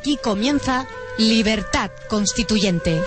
Aquí 0.00 0.16
comienza 0.16 0.88
Libertad 1.18 1.90
Constituyente. 2.08 3.02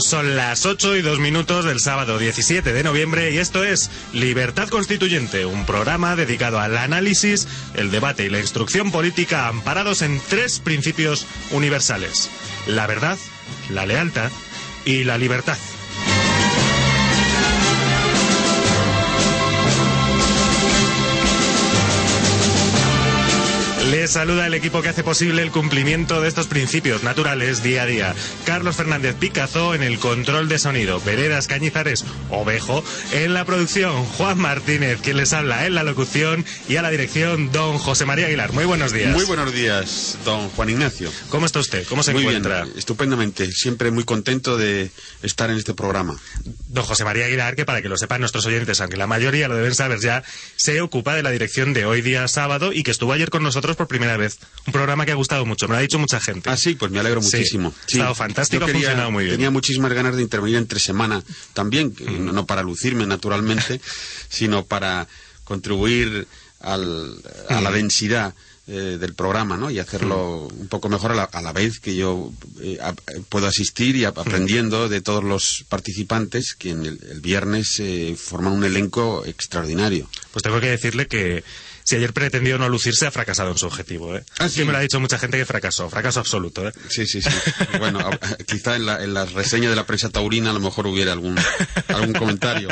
Son 0.00 0.34
las 0.34 0.66
8 0.66 0.96
y 0.96 1.02
2 1.02 1.20
minutos 1.20 1.64
del 1.64 1.78
sábado 1.78 2.18
17 2.18 2.72
de 2.72 2.82
noviembre 2.82 3.30
y 3.30 3.38
esto 3.38 3.62
es 3.62 3.90
Libertad 4.12 4.68
Constituyente, 4.68 5.46
un 5.46 5.64
programa 5.66 6.16
dedicado 6.16 6.58
al 6.58 6.76
análisis, 6.76 7.46
el 7.74 7.92
debate 7.92 8.24
y 8.24 8.28
la 8.28 8.40
instrucción 8.40 8.90
política 8.90 9.46
amparados 9.46 10.02
en 10.02 10.20
tres 10.28 10.58
principios 10.58 11.26
universales. 11.52 12.28
La 12.66 12.88
verdad, 12.88 13.18
la 13.70 13.86
lealtad 13.86 14.32
y 14.84 15.04
la 15.04 15.16
libertad. 15.16 15.58
Les 24.04 24.10
saluda 24.10 24.46
el 24.46 24.52
equipo 24.52 24.82
que 24.82 24.90
hace 24.90 25.02
posible 25.02 25.40
el 25.40 25.50
cumplimiento 25.50 26.20
de 26.20 26.28
estos 26.28 26.46
principios 26.46 27.02
naturales 27.04 27.62
día 27.62 27.84
a 27.84 27.86
día. 27.86 28.14
Carlos 28.44 28.76
Fernández 28.76 29.16
Picazo 29.18 29.74
en 29.74 29.82
el 29.82 29.98
control 29.98 30.46
de 30.46 30.58
sonido, 30.58 31.00
Veredas 31.00 31.46
Cañizares 31.46 32.04
Ovejo 32.28 32.84
en 33.12 33.32
la 33.32 33.46
producción, 33.46 34.04
Juan 34.04 34.36
Martínez 34.36 34.98
quien 35.02 35.16
les 35.16 35.32
habla 35.32 35.64
en 35.64 35.74
la 35.74 35.84
locución 35.84 36.44
y 36.68 36.76
a 36.76 36.82
la 36.82 36.90
dirección 36.90 37.50
don 37.50 37.78
José 37.78 38.04
María 38.04 38.26
Aguilar. 38.26 38.52
Muy 38.52 38.66
buenos 38.66 38.92
días. 38.92 39.10
Muy 39.10 39.24
buenos 39.24 39.54
días, 39.54 40.18
don 40.26 40.50
Juan 40.50 40.68
Ignacio. 40.68 41.10
¿Cómo 41.30 41.46
está 41.46 41.60
usted? 41.60 41.86
¿Cómo 41.88 42.02
se 42.02 42.12
muy 42.12 42.24
encuentra? 42.24 42.64
bien, 42.64 42.76
estupendamente. 42.76 43.50
Siempre 43.52 43.90
muy 43.90 44.04
contento 44.04 44.58
de 44.58 44.90
estar 45.22 45.48
en 45.48 45.56
este 45.56 45.72
programa. 45.72 46.20
Don 46.68 46.84
José 46.84 47.04
María 47.04 47.24
Aguilar, 47.24 47.56
que 47.56 47.64
para 47.64 47.80
que 47.80 47.88
lo 47.88 47.96
sepan 47.96 48.20
nuestros 48.20 48.44
oyentes, 48.44 48.82
aunque 48.82 48.98
la 48.98 49.06
mayoría 49.06 49.48
lo 49.48 49.56
deben 49.56 49.74
saber 49.74 49.98
ya, 50.00 50.22
se 50.56 50.82
ocupa 50.82 51.14
de 51.14 51.22
la 51.22 51.30
dirección 51.30 51.72
de 51.72 51.86
hoy 51.86 52.02
día 52.02 52.28
sábado 52.28 52.70
y 52.70 52.82
que 52.82 52.90
estuvo 52.90 53.14
ayer 53.14 53.30
con 53.30 53.42
nosotros 53.42 53.76
por 53.76 53.93
primera 53.94 54.16
vez. 54.16 54.38
Un 54.66 54.72
programa 54.72 55.04
que 55.06 55.12
ha 55.12 55.14
gustado 55.14 55.44
mucho, 55.46 55.66
me 55.68 55.72
lo 55.74 55.78
ha 55.78 55.82
dicho 55.82 55.98
mucha 55.98 56.20
gente. 56.20 56.50
Ah, 56.50 56.56
sí, 56.56 56.74
pues 56.74 56.90
me 56.90 56.98
alegro 57.00 57.20
Sí, 57.22 57.36
muchísimo. 57.36 57.72
ha 57.82 57.86
estado 57.86 58.14
fantástico, 58.14 58.60
Yo 58.66 58.70
ha 58.70 58.72
funcionado 58.74 59.10
muy 59.10 59.24
bien. 59.24 59.36
Tenía 59.36 59.50
muchísimas 59.50 59.92
ganas 59.92 60.16
de 60.16 60.22
intervenir 60.22 60.56
entre 60.56 60.78
semana 60.80 61.22
también, 61.52 61.92
que 61.94 62.04
no 62.04 62.46
para 62.46 62.62
lucirme 62.62 63.06
naturalmente, 63.06 63.80
sino 64.28 64.64
para 64.64 65.06
contribuir 65.44 66.26
al- 66.60 67.16
a 67.48 67.60
la 67.60 67.70
densidad 67.70 68.34
eh, 68.66 68.96
del 68.98 69.12
programa, 69.14 69.58
¿no? 69.58 69.70
Y 69.70 69.78
hacerlo 69.78 70.48
un 70.48 70.68
poco 70.68 70.88
mejor 70.88 71.12
a 71.12 71.14
la, 71.14 71.24
a 71.24 71.42
la 71.42 71.52
vez 71.52 71.80
que 71.80 71.94
yo 71.94 72.32
eh, 72.62 72.78
eh, 72.80 73.20
puedo 73.28 73.46
asistir 73.46 73.94
y 73.96 74.06
ap- 74.06 74.18
aprendiendo 74.18 74.88
de 74.88 75.02
todos 75.02 75.22
los 75.22 75.66
participantes 75.68 76.54
que 76.58 76.70
en 76.70 76.86
el, 76.86 76.98
el 77.10 77.20
viernes 77.20 77.76
eh, 77.80 78.16
forman 78.18 78.54
un 78.54 78.64
elenco 78.64 79.22
extraordinario. 79.26 80.08
Pues 80.32 80.42
tengo 80.42 80.60
que 80.60 80.70
decirle 80.70 81.06
que 81.08 81.44
si 81.84 81.96
ayer 81.96 82.12
pretendió 82.12 82.58
no 82.58 82.68
lucirse, 82.68 83.06
ha 83.06 83.10
fracasado 83.10 83.50
en 83.52 83.58
su 83.58 83.66
objetivo. 83.66 84.16
¿eh? 84.16 84.24
Ah, 84.38 84.48
sí. 84.48 84.64
Me 84.64 84.72
lo 84.72 84.78
ha 84.78 84.80
dicho 84.80 84.98
mucha 85.00 85.18
gente 85.18 85.36
que 85.38 85.44
fracasó, 85.44 85.88
fracaso 85.90 86.18
absoluto. 86.20 86.66
¿eh? 86.66 86.72
Sí, 86.88 87.06
sí, 87.06 87.20
sí. 87.22 87.28
Bueno, 87.78 88.00
a- 88.00 88.18
quizá 88.46 88.74
en 88.76 88.86
la, 88.86 89.04
en 89.04 89.14
la 89.14 89.26
reseña 89.26 89.70
de 89.70 89.76
la 89.76 89.86
prensa 89.86 90.08
taurina 90.08 90.50
a 90.50 90.54
lo 90.54 90.60
mejor 90.60 90.86
hubiera 90.86 91.12
algún, 91.12 91.38
algún 91.88 92.14
comentario. 92.14 92.68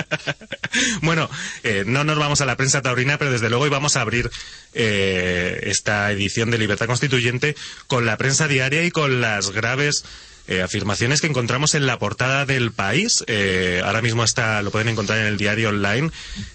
bueno, 1.03 1.29
eh, 1.63 1.85
no 1.87 2.05
nos 2.05 2.19
vamos 2.19 2.41
a 2.41 2.47
la 2.47 2.57
prensa 2.57 2.83
taurina, 2.83 3.19
pero 3.19 3.31
desde 3.31 3.49
luego 3.51 3.65
hoy 3.65 3.71
vamos 3.71 3.97
a 3.97 4.01
abrir 4.01 4.31
eh, 4.75 5.61
esta 5.65 6.11
edición 6.11 6.51
de 6.51 6.59
Libertad 6.59 6.87
Constituyente 6.87 7.55
con 7.87 8.07
la 8.07 8.17
prensa 8.17 8.49
diaria 8.49 8.83
y 8.85 8.91
con 8.91 9.21
las 9.21 9.51
graves 9.51 10.05
eh, 10.49 10.63
afirmaciones 10.63 11.21
que 11.21 11.27
encontramos 11.27 11.75
en 11.75 11.87
la 11.87 11.99
portada 11.99 12.47
del 12.47 12.73
país. 12.73 13.25
Eh, 13.27 13.81
ahora 13.85 14.03
mismo 14.03 14.25
está, 14.25 14.61
lo 14.63 14.71
pueden 14.71 14.89
encontrar 14.89 15.19
en 15.19 15.27
el 15.27 15.37
diario 15.37 15.69
online, 15.69 16.11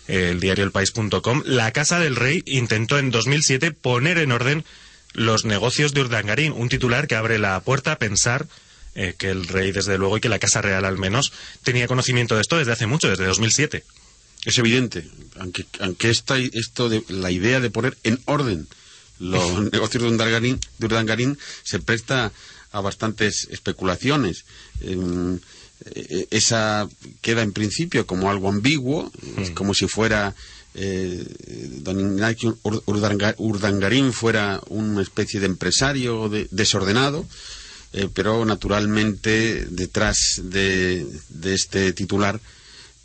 eh, 0.07 0.29
el 0.31 0.39
diario 0.39 0.63
elpaís.com. 0.65 1.43
La 1.45 1.71
Casa 1.71 1.99
del 1.99 2.15
Rey 2.15 2.43
intentó 2.45 2.99
en 2.99 3.11
2007 3.11 3.71
poner 3.71 4.17
en 4.17 4.31
orden 4.31 4.65
los 5.13 5.45
negocios 5.45 5.93
de 5.93 6.01
Urdangarín, 6.01 6.51
un 6.51 6.69
titular 6.69 7.07
que 7.07 7.15
abre 7.15 7.39
la 7.39 7.59
puerta 7.61 7.93
a 7.93 7.97
pensar 7.97 8.45
eh, 8.99 9.13
que 9.15 9.29
el 9.29 9.47
rey, 9.47 9.71
desde 9.71 9.97
luego, 9.97 10.17
y 10.17 10.21
que 10.21 10.27
la 10.27 10.39
Casa 10.39 10.59
Real 10.59 10.83
al 10.83 10.97
menos, 10.97 11.31
tenía 11.63 11.87
conocimiento 11.87 12.33
de 12.33 12.41
esto 12.41 12.57
desde 12.57 12.71
hace 12.71 12.87
mucho, 12.87 13.07
desde 13.07 13.25
2007. 13.25 13.83
Es 14.43 14.57
evidente, 14.57 15.07
aunque, 15.39 15.65
aunque 15.79 16.09
esta, 16.09 16.37
esto 16.37 16.89
de, 16.89 17.03
la 17.07 17.29
idea 17.29 17.59
de 17.59 17.69
poner 17.69 17.95
en 18.03 18.19
orden 18.25 18.67
los 19.19 19.71
negocios 19.71 20.01
de 20.01 20.09
Urdangarín, 20.09 20.59
de 20.79 20.85
Urdangarín 20.87 21.37
se 21.63 21.79
presta 21.79 22.31
a 22.71 22.81
bastantes 22.81 23.47
especulaciones. 23.51 24.45
Em, 24.81 25.39
eh, 25.93 26.27
esa 26.31 26.87
queda 27.21 27.43
en 27.43 27.53
principio 27.53 28.05
como 28.05 28.29
algo 28.29 28.49
ambiguo, 28.49 29.11
es 29.37 29.51
como 29.51 29.73
si 29.73 29.87
fuera 29.87 30.33
eh, 30.79 31.25
don 31.81 31.99
Ignacio 31.99 32.57
Ur- 32.63 32.83
Urdanga- 32.85 33.33
Urdangarín 33.37 34.13
fuera 34.13 34.61
una 34.69 35.01
especie 35.01 35.39
de 35.39 35.47
empresario 35.47 36.29
de- 36.29 36.47
desordenado, 36.51 37.25
eh, 37.93 38.09
pero 38.13 38.45
naturalmente 38.45 39.65
detrás 39.69 40.41
de, 40.43 41.05
de 41.29 41.53
este 41.55 41.93
titular 41.93 42.39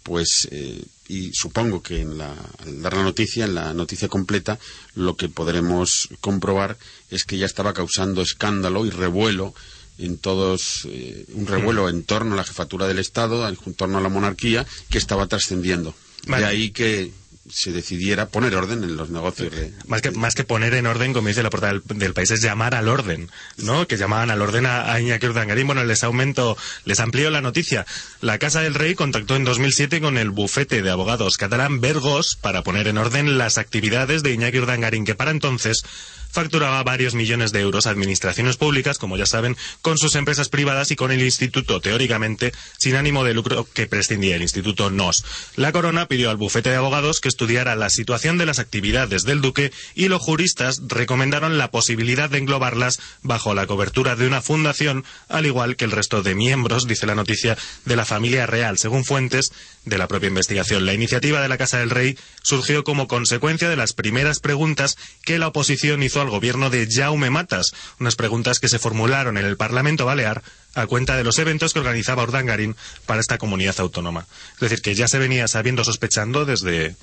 pues 0.03 0.49
eh, 0.51 0.83
y 1.13 1.31
supongo 1.35 1.83
que 1.83 2.01
en 2.01 2.17
la, 2.17 2.35
al 2.61 2.81
dar 2.81 2.95
la 2.95 3.03
noticia, 3.03 3.45
en 3.45 3.55
la 3.55 3.75
noticia 3.75 4.09
completa, 4.09 4.59
lo 4.95 5.15
que 5.15 5.29
podremos 5.29 6.09
comprobar 6.23 6.79
es 7.11 7.25
que 7.25 7.37
ya 7.37 7.45
estaba 7.45 7.75
causando 7.75 8.23
escándalo 8.23 8.87
y 8.87 8.91
revuelo 8.91 9.55
en 9.99 10.17
todos, 10.17 10.89
eh, 10.89 11.27
un 11.35 11.47
revuelo 11.47 11.91
en 11.91 12.05
torno 12.05 12.33
a 12.33 12.39
la 12.39 12.45
jefatura 12.45 12.89
del 12.89 12.99
Estado, 12.99 13.47
en 13.47 13.75
torno 13.75 13.99
a 13.99 14.01
la 14.01 14.09
monarquía, 14.09 14.67
que 14.89 14.97
estaba 14.97 15.27
trascendiendo. 15.27 15.95
Vale. 16.27 16.47
De 16.47 16.51
ahí 16.51 16.71
que 16.71 17.11
se 17.49 17.73
decidiera 17.73 18.27
poner 18.27 18.55
orden 18.55 18.85
en 18.85 18.97
los 18.97 19.11
negocios. 19.11 19.53
Más 19.87 20.01
que, 20.01 20.11
más 20.13 20.35
que 20.35 20.45
poner 20.45 20.75
en 20.75 20.87
orden, 20.87 21.13
como 21.13 21.29
dice 21.29 21.43
la 21.43 21.51
portada 21.51 21.73
del, 21.73 21.83
del 21.99 22.15
país, 22.15 22.31
es 22.31 22.41
llamar 22.41 22.75
al 22.75 22.89
orden, 22.89 23.31
¿no? 23.57 23.87
Que 23.89 23.97
llamaban 23.97 24.31
al 24.31 24.41
orden 24.41 24.67
a, 24.67 24.93
a 24.93 25.01
Iñaki 25.01 25.27
Urdangarín. 25.27 25.67
Bueno, 25.67 25.85
les 25.85 26.05
aumento, 26.05 26.57
les 26.85 27.01
amplío 27.01 27.31
la 27.31 27.41
noticia. 27.41 27.85
La 28.21 28.39
Casa 28.39 28.61
del 28.61 28.75
Rey 28.75 28.95
contactó 28.95 29.37
en 29.37 29.45
2007 29.45 30.01
con 30.01 30.19
el 30.19 30.31
bufete 30.31 30.83
de 30.83 30.91
abogados 30.91 31.37
catalán 31.37 31.81
Vergos 31.81 32.37
para 32.41 32.63
poner 32.63 32.87
en 32.87 32.99
orden 32.99 33.39
las 33.39 33.59
actividades 33.59 34.23
de 34.23 34.33
Iñaki 34.33 34.59
Urdangarín, 34.59 35.05
que 35.05 35.15
para 35.15 35.33
entonces 35.33 35.83
facturaba 36.33 36.83
varios 36.83 37.15
millones 37.15 37.53
de 37.53 37.61
euros 37.61 37.87
a 37.87 37.91
administraciones 37.91 38.57
públicas, 38.57 38.99
como 38.99 39.17
ya 39.17 39.27
saben, 39.27 39.57
con 39.83 39.99
sus 39.99 40.17
empresas 40.17 40.49
privadas 40.49 40.91
y 40.91 40.97
con 40.97 41.13
el 41.13 41.23
instituto, 41.23 41.81
teóricamente, 41.81 42.53
sin 42.79 42.97
ánimo 42.97 43.23
de 43.23 43.35
lucro 43.35 43.69
que 43.73 43.87
prescindía 43.87 44.37
el 44.37 44.43
Instituto 44.43 44.91
NOS. 44.91 45.25
La 45.57 45.73
corona 45.73 46.09
pidió 46.09 46.31
al 46.31 46.37
bufete 46.37 46.71
de 46.71 46.77
abogados 46.77 47.21
que 47.21 47.29
estudiara 47.29 47.77
la 47.77 47.91
situación 47.91 48.39
de 48.39 48.47
las 48.47 48.59
actividades 48.59 49.25
del 49.25 49.41
duque 49.41 49.73
y 49.95 50.09
los 50.09 50.23
juristas 50.23 50.81
recomendaron 50.89 51.59
la 51.59 51.71
posibilidad 51.71 52.31
de 52.31 52.39
englobarlas 52.39 52.99
bajo 53.23 53.55
la 53.55 53.67
cobertura 53.67 54.17
de 54.17 54.27
una 54.27 54.43
fundación, 54.43 55.05
al 55.29 55.47
igual 55.47 55.77
que 55.77 55.85
el 55.85 55.91
resto 55.91 56.23
de 56.23 56.35
miembros, 56.35 56.87
dice 56.87 57.07
la 57.07 57.15
noticia, 57.15 57.59
de 57.85 57.97
la 57.97 58.05
familia 58.05 58.47
real, 58.47 58.79
según 58.79 59.05
fuentes 59.05 59.53
de 59.85 59.99
la 59.99 60.09
propia 60.09 60.29
investigación. 60.29 60.87
La 60.87 60.95
iniciativa 60.95 61.41
de 61.41 61.49
la 61.49 61.59
Casa 61.59 61.79
del 61.79 61.91
Rey 61.91 62.17
surgió 62.43 62.85
como 62.85 63.09
consecuencia 63.09 63.69
de 63.69 63.77
las 63.77 63.93
primeras 63.93 64.41
preguntas 64.41 64.97
que 65.25 65.39
la 65.39 65.49
oposición 65.49 66.03
hizo 66.03 66.22
al 66.23 66.31
gobierno 66.31 66.71
de 66.71 66.89
Jaume 66.91 67.31
Matas, 67.31 67.73
unas 68.01 68.17
preguntas 68.17 68.59
que 68.59 68.69
se 68.69 68.79
formularon 68.79 69.37
en 69.37 69.45
el 69.45 69.57
Parlamento 69.57 70.07
Balear 70.07 70.43
a 70.75 70.87
cuenta 70.87 71.17
de 71.17 71.25
los 71.25 71.39
eventos 71.39 71.73
que 71.73 71.81
organizaba 71.81 72.23
Urdangarín 72.23 72.77
para 73.05 73.21
esta 73.21 73.39
comunidad 73.39 73.79
autónoma. 73.79 74.27
Es 74.55 74.61
decir, 74.61 74.81
que 74.81 74.95
ya 74.95 75.07
se 75.09 75.19
venía 75.19 75.47
sabiendo, 75.49 75.85
sospechando 75.85 76.47
desde, 76.47 76.97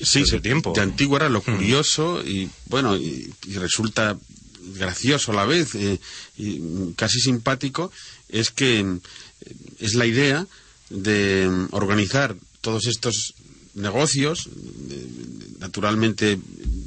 Sí, 0.00 0.20
desde 0.20 0.40
tiempo. 0.40 0.72
de 0.74 0.80
antiguo 0.80 1.16
era 1.16 1.28
lo 1.28 1.40
curioso 1.42 2.22
y 2.24 2.50
bueno, 2.66 2.96
y, 2.96 3.32
y 3.46 3.54
resulta 3.58 4.16
gracioso 4.72 5.32
a 5.32 5.34
la 5.34 5.44
vez 5.44 5.74
eh, 5.74 6.00
y 6.36 6.58
mm, 6.58 6.92
casi 6.94 7.20
simpático, 7.20 7.92
es 8.28 8.50
que 8.50 8.82
mm, 8.82 9.00
es 9.80 9.94
la 9.94 10.06
idea 10.06 10.46
de 10.90 11.48
mm, 11.48 11.68
organizar 11.72 12.34
todos 12.60 12.86
estos 12.86 13.34
negocios, 13.74 14.48
eh, 14.90 15.06
naturalmente 15.58 16.38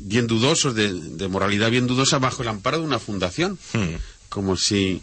bien 0.07 0.27
dudosos, 0.27 0.75
de, 0.75 0.93
de 0.93 1.27
moralidad 1.27 1.69
bien 1.69 1.87
dudosa, 1.87 2.19
bajo 2.19 2.41
el 2.41 2.47
amparo 2.47 2.79
de 2.79 2.85
una 2.85 2.99
fundación. 2.99 3.59
Hmm. 3.73 3.95
Como 4.29 4.57
si 4.57 5.01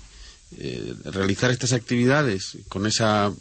eh, 0.59 0.95
realizar 1.05 1.51
estas 1.51 1.73
actividades 1.73 2.59
con 2.69 2.87
esa 2.87 3.33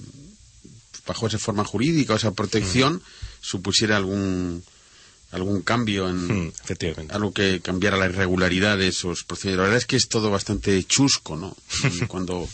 bajo 1.06 1.27
esa 1.27 1.38
forma 1.38 1.65
jurídica 1.65 2.13
o 2.13 2.15
esa 2.15 2.31
protección 2.31 3.01
supusiera 3.42 3.98
algún 3.98 4.63
algún 5.31 5.62
cambio 5.62 6.07
en 6.10 6.45
Hmm, 6.45 6.51
efectivamente. 6.63 7.13
algo 7.13 7.33
que 7.33 7.60
cambiara 7.60 7.98
la 7.98 8.06
irregularidad 8.06 8.77
de 8.77 8.88
esos 8.88 9.24
procedimientos. 9.24 9.57
La 9.57 9.63
verdad 9.63 9.77
es 9.80 9.86
que 9.86 9.95
es 9.98 10.07
todo 10.07 10.30
bastante 10.31 10.81
chusco, 10.86 11.36
¿no? 11.36 11.56
Cuando 12.07 12.48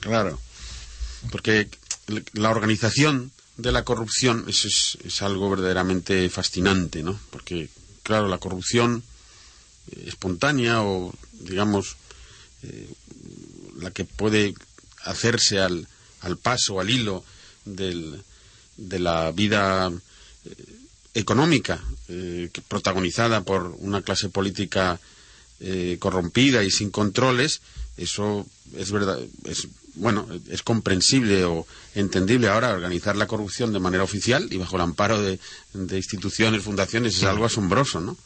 claro, 0.00 0.40
porque 1.30 1.68
la 2.32 2.50
organización 2.50 3.30
de 3.56 3.72
la 3.72 3.84
corrupción 3.84 4.44
eso 4.48 4.68
es, 4.68 4.98
es 5.04 5.22
algo 5.22 5.48
verdaderamente 5.50 6.28
fascinante, 6.30 7.02
¿no? 7.02 7.18
Porque 7.30 7.68
claro, 8.08 8.26
la 8.26 8.38
corrupción 8.38 9.02
eh, 9.92 10.04
espontánea 10.06 10.82
o 10.82 11.12
digamos 11.40 11.96
eh, 12.62 12.88
la 13.76 13.90
que 13.90 14.06
puede 14.06 14.54
hacerse 15.04 15.60
al, 15.60 15.86
al 16.22 16.38
paso, 16.38 16.80
al 16.80 16.88
hilo 16.88 17.22
del, 17.66 18.22
de 18.78 18.98
la 18.98 19.30
vida 19.32 19.92
eh, 20.46 20.54
económica 21.12 21.84
protagonizada 22.68 23.42
por 23.42 23.76
una 23.80 24.00
clase 24.00 24.30
política 24.30 24.98
corrompida 25.98 26.64
y 26.64 26.70
sin 26.70 26.90
controles, 26.90 27.60
eso 27.98 28.46
es 28.74 28.90
verdad, 28.90 29.18
es 29.44 29.68
bueno, 29.98 30.26
es 30.50 30.62
comprensible 30.62 31.44
o 31.44 31.66
entendible 31.94 32.48
ahora 32.48 32.70
organizar 32.72 33.16
la 33.16 33.26
corrupción 33.26 33.72
de 33.72 33.80
manera 33.80 34.04
oficial 34.04 34.48
y 34.50 34.56
bajo 34.56 34.76
el 34.76 34.82
amparo 34.82 35.20
de, 35.22 35.38
instituciones, 35.96 36.62
fundaciones, 36.62 37.16
es 37.16 37.24
algo 37.24 37.44
asombroso, 37.44 38.00
¿no? 38.00 38.16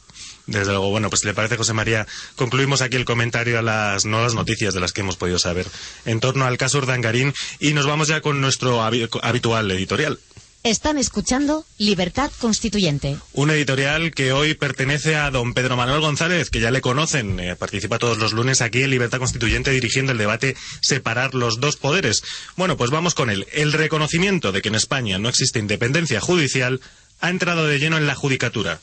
Desde 0.45 0.71
luego, 0.71 0.89
bueno, 0.89 1.09
pues 1.09 1.23
le 1.23 1.33
parece, 1.33 1.55
José 1.57 1.73
María, 1.73 2.05
concluimos 2.35 2.81
aquí 2.81 2.97
el 2.97 3.05
comentario 3.05 3.57
a 3.59 3.61
las 3.61 4.05
nuevas 4.05 4.33
noticias 4.33 4.73
de 4.73 4.79
las 4.81 4.91
que 4.91 5.01
hemos 5.01 5.15
podido 5.15 5.39
saber 5.39 5.65
en 6.05 6.19
torno 6.19 6.45
al 6.45 6.57
caso 6.57 6.79
Urdangarín 6.79 7.33
y 7.59 7.73
nos 7.73 7.85
vamos 7.85 8.09
ya 8.09 8.21
con 8.21 8.41
nuestro 8.41 8.81
habi- 8.81 9.09
habitual 9.21 9.71
editorial. 9.71 10.19
Están 10.63 10.97
escuchando 10.97 11.65
Libertad 11.77 12.31
Constituyente. 12.39 13.17
Un 13.33 13.49
editorial 13.49 14.13
que 14.13 14.31
hoy 14.31 14.53
pertenece 14.53 15.17
a 15.17 15.29
don 15.29 15.53
Pedro 15.53 15.75
Manuel 15.75 15.99
González, 15.99 16.49
que 16.49 16.61
ya 16.61 16.71
le 16.71 16.79
conocen, 16.79 17.37
eh, 17.41 17.57
participa 17.57 17.99
todos 17.99 18.17
los 18.17 18.31
lunes 18.31 18.61
aquí 18.61 18.81
en 18.81 18.91
Libertad 18.91 19.19
Constituyente 19.19 19.71
dirigiendo 19.71 20.13
el 20.13 20.17
debate 20.17 20.55
Separar 20.79 21.35
los 21.35 21.59
dos 21.59 21.75
poderes. 21.75 22.23
Bueno, 22.55 22.77
pues 22.77 22.91
vamos 22.91 23.13
con 23.13 23.29
él. 23.29 23.45
El 23.51 23.73
reconocimiento 23.73 24.53
de 24.53 24.61
que 24.61 24.69
en 24.69 24.75
España 24.75 25.19
no 25.19 25.27
existe 25.27 25.59
independencia 25.59 26.21
judicial 26.21 26.79
ha 27.19 27.29
entrado 27.29 27.67
de 27.67 27.79
lleno 27.79 27.97
en 27.97 28.07
la 28.07 28.15
judicatura. 28.15 28.79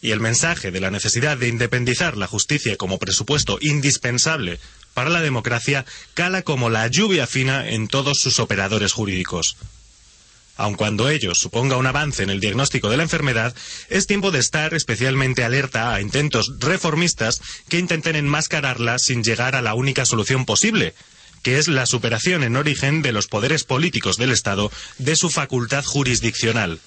Y 0.00 0.12
el 0.12 0.20
mensaje 0.20 0.70
de 0.70 0.80
la 0.80 0.90
necesidad 0.90 1.36
de 1.36 1.48
independizar 1.48 2.16
la 2.16 2.26
justicia 2.26 2.78
como 2.78 2.98
presupuesto 2.98 3.58
indispensable 3.60 4.60
para 4.94 5.10
la 5.10 5.20
democracia 5.20 5.84
cala 6.14 6.40
como 6.40 6.70
la 6.70 6.86
lluvia 6.86 7.26
fina 7.26 7.68
en 7.68 7.86
todos 7.86 8.18
sus 8.18 8.38
operadores 8.40 8.94
jurídicos. 8.94 9.58
Aun 10.56 10.74
cuando 10.74 11.08
ello 11.08 11.34
suponga 11.34 11.76
un 11.76 11.86
avance 11.86 12.22
en 12.22 12.30
el 12.30 12.40
diagnóstico 12.40 12.90
de 12.90 12.98
la 12.98 13.02
enfermedad, 13.02 13.54
es 13.88 14.06
tiempo 14.06 14.30
de 14.30 14.38
estar 14.38 14.74
especialmente 14.74 15.44
alerta 15.44 15.94
a 15.94 16.00
intentos 16.00 16.52
reformistas 16.58 17.40
que 17.68 17.78
intenten 17.78 18.16
enmascararla 18.16 18.98
sin 18.98 19.24
llegar 19.24 19.56
a 19.56 19.62
la 19.62 19.74
única 19.74 20.04
solución 20.04 20.44
posible, 20.44 20.94
que 21.42 21.58
es 21.58 21.68
la 21.68 21.86
superación 21.86 22.44
en 22.44 22.56
origen 22.56 23.02
de 23.02 23.12
los 23.12 23.26
poderes 23.26 23.64
políticos 23.64 24.16
del 24.18 24.30
Estado 24.30 24.70
de 24.98 25.16
su 25.16 25.30
facultad 25.30 25.84
jurisdiccional. 25.84 26.80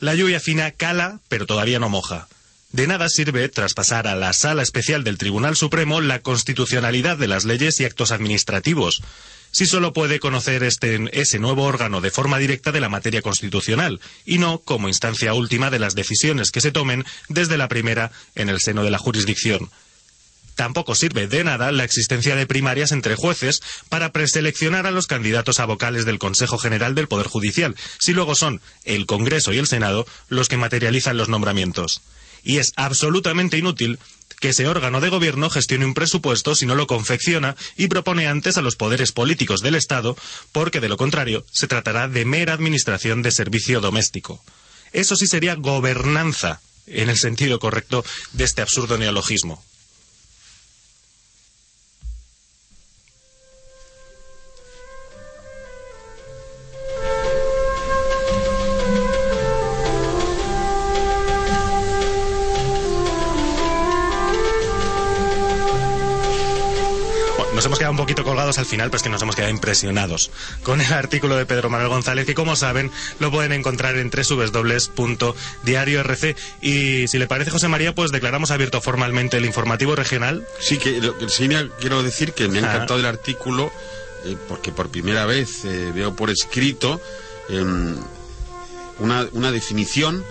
La 0.00 0.14
lluvia 0.14 0.40
fina 0.40 0.72
cala, 0.72 1.20
pero 1.28 1.46
todavía 1.46 1.78
no 1.78 1.88
moja. 1.88 2.28
De 2.72 2.86
nada 2.86 3.08
sirve 3.08 3.48
traspasar 3.48 4.06
a 4.06 4.16
la 4.16 4.32
Sala 4.34 4.62
Especial 4.62 5.04
del 5.04 5.16
Tribunal 5.16 5.56
Supremo 5.56 6.02
la 6.02 6.20
constitucionalidad 6.20 7.16
de 7.16 7.28
las 7.28 7.46
leyes 7.46 7.80
y 7.80 7.84
actos 7.84 8.10
administrativos, 8.10 9.02
si 9.50 9.66
solo 9.66 9.92
puede 9.92 10.20
conocer 10.20 10.62
este, 10.62 10.98
ese 11.12 11.38
nuevo 11.38 11.64
órgano 11.64 12.00
de 12.00 12.10
forma 12.10 12.38
directa 12.38 12.72
de 12.72 12.80
la 12.80 12.88
materia 12.88 13.22
constitucional, 13.22 14.00
y 14.24 14.38
no 14.38 14.58
como 14.58 14.88
instancia 14.88 15.34
última 15.34 15.70
de 15.70 15.78
las 15.78 15.94
decisiones 15.94 16.50
que 16.50 16.60
se 16.60 16.72
tomen 16.72 17.04
desde 17.28 17.56
la 17.56 17.68
primera 17.68 18.10
en 18.34 18.48
el 18.48 18.60
seno 18.60 18.84
de 18.84 18.90
la 18.90 18.98
jurisdicción. 18.98 19.70
Tampoco 20.56 20.94
sirve 20.94 21.28
de 21.28 21.44
nada 21.44 21.70
la 21.70 21.84
existencia 21.84 22.34
de 22.34 22.46
primarias 22.46 22.90
entre 22.90 23.14
jueces 23.14 23.60
para 23.90 24.10
preseleccionar 24.10 24.86
a 24.86 24.90
los 24.90 25.06
candidatos 25.06 25.60
a 25.60 25.66
vocales 25.66 26.06
del 26.06 26.18
Consejo 26.18 26.56
General 26.56 26.94
del 26.94 27.08
Poder 27.08 27.26
Judicial, 27.26 27.76
si 27.98 28.14
luego 28.14 28.34
son 28.34 28.62
el 28.84 29.04
Congreso 29.04 29.52
y 29.52 29.58
el 29.58 29.66
Senado 29.66 30.06
los 30.28 30.48
que 30.48 30.56
materializan 30.56 31.18
los 31.18 31.28
nombramientos. 31.28 32.00
Y 32.42 32.56
es 32.56 32.72
absolutamente 32.76 33.58
inútil 33.58 33.98
que 34.40 34.50
ese 34.50 34.68
órgano 34.68 35.00
de 35.00 35.08
gobierno 35.08 35.50
gestione 35.50 35.84
un 35.84 35.94
presupuesto 35.94 36.54
si 36.54 36.66
no 36.66 36.74
lo 36.74 36.86
confecciona 36.86 37.56
y 37.76 37.88
propone 37.88 38.26
antes 38.28 38.56
a 38.56 38.62
los 38.62 38.76
poderes 38.76 39.12
políticos 39.12 39.60
del 39.60 39.74
Estado, 39.74 40.16
porque 40.52 40.80
de 40.80 40.88
lo 40.88 40.96
contrario 40.96 41.44
se 41.50 41.66
tratará 41.66 42.08
de 42.08 42.24
mera 42.24 42.52
administración 42.52 43.22
de 43.22 43.30
servicio 43.30 43.80
doméstico. 43.80 44.42
Eso 44.92 45.16
sí 45.16 45.26
sería 45.26 45.54
gobernanza, 45.54 46.60
en 46.86 47.10
el 47.10 47.18
sentido 47.18 47.58
correcto 47.58 48.04
de 48.32 48.44
este 48.44 48.62
absurdo 48.62 48.98
neologismo. 48.98 49.62
Un 67.96 68.02
poquito 68.02 68.24
colgados 68.24 68.58
al 68.58 68.66
final, 68.66 68.90
pero 68.90 68.98
es 68.98 69.02
que 69.02 69.08
nos 69.08 69.22
hemos 69.22 69.34
quedado 69.34 69.50
impresionados 69.50 70.30
con 70.62 70.80
el 70.82 70.92
artículo 70.92 71.34
de 71.36 71.46
Pedro 71.46 71.70
Manuel 71.70 71.88
González, 71.88 72.26
que 72.26 72.34
como 72.34 72.54
saben, 72.54 72.90
lo 73.20 73.30
pueden 73.30 73.52
encontrar 73.52 73.96
en 73.96 74.10
www.diariorc. 74.10 76.36
Y 76.60 77.08
si 77.08 77.18
le 77.18 77.26
parece, 77.26 77.50
José 77.50 77.68
María, 77.68 77.94
pues 77.94 78.12
declaramos 78.12 78.50
abierto 78.50 78.80
formalmente 78.82 79.38
el 79.38 79.46
informativo 79.46 79.96
regional. 79.96 80.46
Sí, 80.60 80.76
que 80.78 81.00
lo 81.00 81.14
sí 81.28 81.48
me- 81.48 81.70
quiero 81.80 82.02
decir 82.02 82.32
que 82.34 82.48
me 82.48 82.58
ha 82.58 82.64
Ah. 82.64 82.72
encantado 82.74 83.00
el 83.00 83.06
artículo 83.06 83.72
eh, 84.24 84.36
porque 84.48 84.72
por 84.72 84.90
primera 84.90 85.24
vez 85.24 85.64
eh, 85.64 85.92
veo 85.94 86.14
por 86.16 86.28
escrito 86.30 87.00
em, 87.48 87.96
una, 88.98 89.26
una 89.32 89.50
definición 89.52 90.22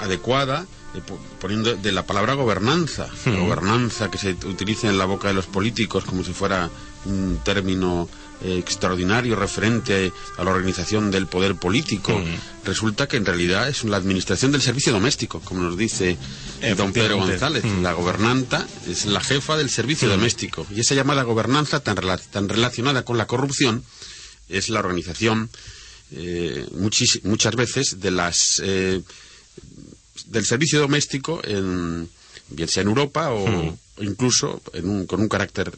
adecuada 0.00 0.64
eh, 0.94 1.02
po- 1.06 1.18
poniendo 1.40 1.74
de 1.76 1.92
la 1.92 2.04
palabra 2.06 2.32
gobernanza. 2.34 3.08
Gobernanza 3.26 4.10
que 4.10 4.18
se 4.18 4.30
utiliza 4.46 4.88
en 4.88 4.96
la 4.98 5.04
boca 5.04 5.28
de 5.28 5.34
los 5.34 5.46
políticos 5.46 6.04
como 6.04 6.24
si 6.24 6.32
fuera 6.32 6.70
un 7.06 7.40
término 7.44 8.08
eh, 8.42 8.58
extraordinario 8.58 9.34
referente 9.36 10.12
a 10.36 10.44
la 10.44 10.50
organización 10.50 11.10
del 11.10 11.26
poder 11.26 11.54
político. 11.56 12.20
Resulta 12.64 13.06
que 13.06 13.16
en 13.16 13.24
realidad 13.24 13.68
es 13.68 13.84
la 13.84 13.96
administración 13.96 14.52
del 14.52 14.60
servicio 14.60 14.92
doméstico, 14.92 15.40
como 15.40 15.62
nos 15.62 15.76
dice 15.78 16.18
eh, 16.60 16.74
don 16.74 16.92
Pedro. 16.92 17.16
González. 17.18 17.64
Mm. 17.64 17.82
La 17.82 17.92
gobernanta 17.92 18.66
es 18.88 19.06
la 19.06 19.20
jefa 19.20 19.56
del 19.56 19.70
servicio 19.70 20.08
doméstico. 20.08 20.66
Y 20.74 20.80
esa 20.80 20.94
llamada 20.94 21.22
gobernanza 21.22 21.80
tan, 21.80 21.96
rela- 21.96 22.20
tan 22.30 22.48
relacionada 22.48 23.04
con 23.04 23.16
la 23.16 23.26
corrupción 23.26 23.84
es 24.48 24.68
la 24.68 24.80
organización 24.80 25.48
eh, 26.12 26.66
muchas 27.22 27.56
veces 27.56 28.00
de 28.00 28.10
las 28.12 28.60
eh, 28.64 29.00
del 30.26 30.44
servicio 30.44 30.80
doméstico 30.80 31.40
en, 31.44 32.08
bien 32.48 32.68
sea 32.68 32.82
en 32.82 32.88
Europa 32.88 33.30
o 33.32 33.76
incluso 33.98 34.60
en 34.72 34.88
un, 34.88 35.06
con 35.06 35.20
un 35.20 35.28
carácter 35.28 35.72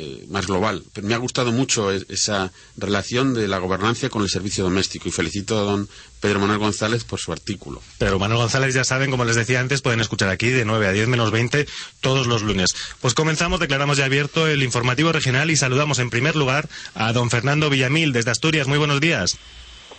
eh, 0.00 0.24
más 0.28 0.46
global. 0.46 0.84
Pero 0.92 1.06
me 1.08 1.14
ha 1.14 1.18
gustado 1.18 1.50
mucho 1.50 1.92
e- 1.92 2.06
esa 2.08 2.52
relación 2.76 3.34
de 3.34 3.48
la 3.48 3.58
gobernanza 3.58 4.08
con 4.08 4.22
el 4.22 4.28
servicio 4.28 4.62
doméstico 4.62 5.08
y 5.08 5.12
felicito 5.12 5.58
a 5.58 5.62
don 5.62 5.88
Pedro 6.20 6.38
Manuel 6.38 6.58
González 6.60 7.02
por 7.02 7.18
su 7.18 7.32
artículo. 7.32 7.82
Pedro 7.98 8.18
Manuel 8.20 8.38
González, 8.38 8.74
ya 8.74 8.84
saben, 8.84 9.10
como 9.10 9.24
les 9.24 9.34
decía 9.34 9.58
antes, 9.58 9.82
pueden 9.82 10.00
escuchar 10.00 10.28
aquí 10.28 10.50
de 10.50 10.64
9 10.64 10.86
a 10.86 10.92
10 10.92 11.08
menos 11.08 11.32
20 11.32 11.66
todos 12.00 12.28
los 12.28 12.42
lunes. 12.42 12.74
Pues 13.00 13.14
comenzamos, 13.14 13.58
declaramos 13.58 13.96
ya 13.98 14.04
abierto 14.04 14.46
el 14.46 14.62
informativo 14.62 15.10
regional 15.10 15.50
y 15.50 15.56
saludamos 15.56 15.98
en 15.98 16.10
primer 16.10 16.36
lugar 16.36 16.68
a 16.94 17.12
don 17.12 17.28
Fernando 17.28 17.68
Villamil 17.70 18.12
desde 18.12 18.30
Asturias. 18.30 18.68
Muy 18.68 18.78
buenos 18.78 19.00
días. 19.00 19.36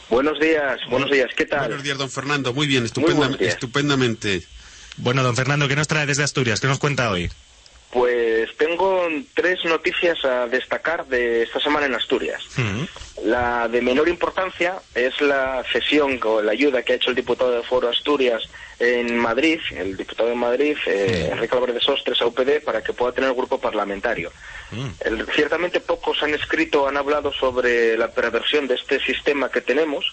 Buenos 0.09 0.39
días, 0.39 0.79
buenos 0.89 1.11
días, 1.11 1.29
¿qué 1.35 1.45
tal? 1.45 1.67
Buenos 1.67 1.83
días, 1.83 1.97
don 1.97 2.09
Fernando. 2.09 2.53
Muy 2.53 2.67
bien, 2.67 2.89
Muy 2.95 3.37
estupendamente. 3.41 4.43
Bueno, 4.97 5.23
don 5.23 5.35
Fernando, 5.35 5.67
¿qué 5.67 5.75
nos 5.75 5.87
trae 5.87 6.05
desde 6.05 6.23
Asturias? 6.23 6.59
¿Qué 6.59 6.67
nos 6.67 6.79
cuenta 6.79 7.11
hoy? 7.11 7.29
Pues 7.91 8.38
tengo 8.59 9.07
tres 9.33 9.57
noticias 9.65 10.23
a 10.23 10.45
destacar 10.45 11.07
de 11.07 11.41
esta 11.43 11.59
semana 11.59 11.87
en 11.87 11.95
Asturias. 11.95 12.43
Mm. 12.57 12.83
La 13.23 13.67
de 13.67 13.81
menor 13.81 14.07
importancia 14.07 14.75
es 14.93 15.19
la 15.21 15.63
cesión 15.73 16.19
o 16.23 16.41
la 16.41 16.51
ayuda 16.51 16.83
que 16.83 16.93
ha 16.93 16.95
hecho 16.97 17.09
el 17.09 17.15
diputado 17.15 17.51
de 17.51 17.63
Foro 17.63 17.89
Asturias 17.89 18.43
en 18.79 19.17
Madrid, 19.17 19.59
el 19.71 19.97
diputado 19.97 20.29
de 20.29 20.35
Madrid, 20.35 20.77
eh, 20.85 21.29
Enrique 21.31 21.53
Álvarez 21.55 21.75
de 21.75 21.81
Sostres, 21.81 22.21
a 22.21 22.27
UPD, 22.27 22.61
para 22.63 22.81
que 22.83 22.93
pueda 22.93 23.11
tener 23.11 23.33
grupo 23.33 23.59
parlamentario. 23.59 24.31
El- 25.03 25.25
ciertamente 25.33 25.79
pocos 25.81 26.21
han 26.23 26.33
escrito, 26.33 26.87
han 26.87 26.95
hablado 26.97 27.33
sobre 27.33 27.97
la 27.97 28.09
perversión 28.11 28.67
de 28.67 28.75
este 28.75 28.99
sistema 29.01 29.49
que 29.49 29.61
tenemos, 29.61 30.05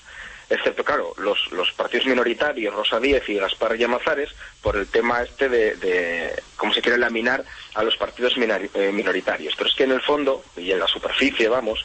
excepto, 0.49 0.85
claro, 0.85 1.15
los, 1.19 1.73
partidos 1.73 2.07
minoritarios, 2.07 2.75
Rosa 2.75 3.01
Díez 3.01 3.29
y 3.29 3.35
Gaspar 3.35 3.77
Llamazares, 3.77 4.31
por 4.63 4.77
el 4.77 4.87
tema 4.87 5.23
este 5.23 5.49
de, 5.49 5.77
de 5.77 6.43
cómo 6.57 6.73
se 6.73 6.83
quiere 6.83 6.99
laminar 6.99 7.45
a 7.75 7.83
los 7.83 7.97
partidos 7.97 8.35
eh, 8.37 8.91
minoritarios. 8.93 9.55
Pero 9.57 9.69
es 9.69 9.77
que 9.77 9.85
en 9.85 9.93
el 9.93 10.03
fondo, 10.03 10.45
y 10.57 10.71
en 10.71 10.79
la 10.79 10.87
superficie, 10.87 11.49
vamos, 11.49 11.85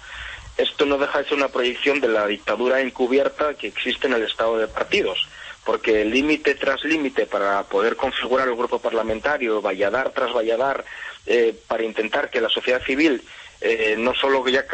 esto 0.58 0.86
no 0.86 0.98
deja 0.98 1.20
de 1.20 1.26
ser 1.26 1.38
una 1.38 1.48
proyección 1.48 2.00
de 2.00 2.08
la 2.08 2.28
dictadura 2.28 2.82
encubierta 2.82 3.56
que 3.56 3.68
existe 3.68 4.08
en 4.08 4.14
el 4.14 4.24
estado 4.24 4.58
de 4.58 4.68
partidos. 4.68 5.28
Porque 5.66 6.04
límite 6.06 6.56
tras 6.56 6.84
límite 6.84 7.28
para 7.28 7.64
poder 7.64 7.96
configurar 7.96 8.48
el 8.48 8.56
grupo 8.56 8.80
parlamentario, 8.80 9.62
valladar 9.62 10.10
tras 10.10 10.34
valladar, 10.34 10.84
eh, 11.28 11.56
para 11.68 11.84
intentar 11.84 12.32
que 12.32 12.42
la 12.42 12.50
sociedad 12.50 12.82
civil 12.84 13.22
eh, 13.62 13.96
no 13.98 14.16
solo 14.16 14.48
ya 14.48 14.66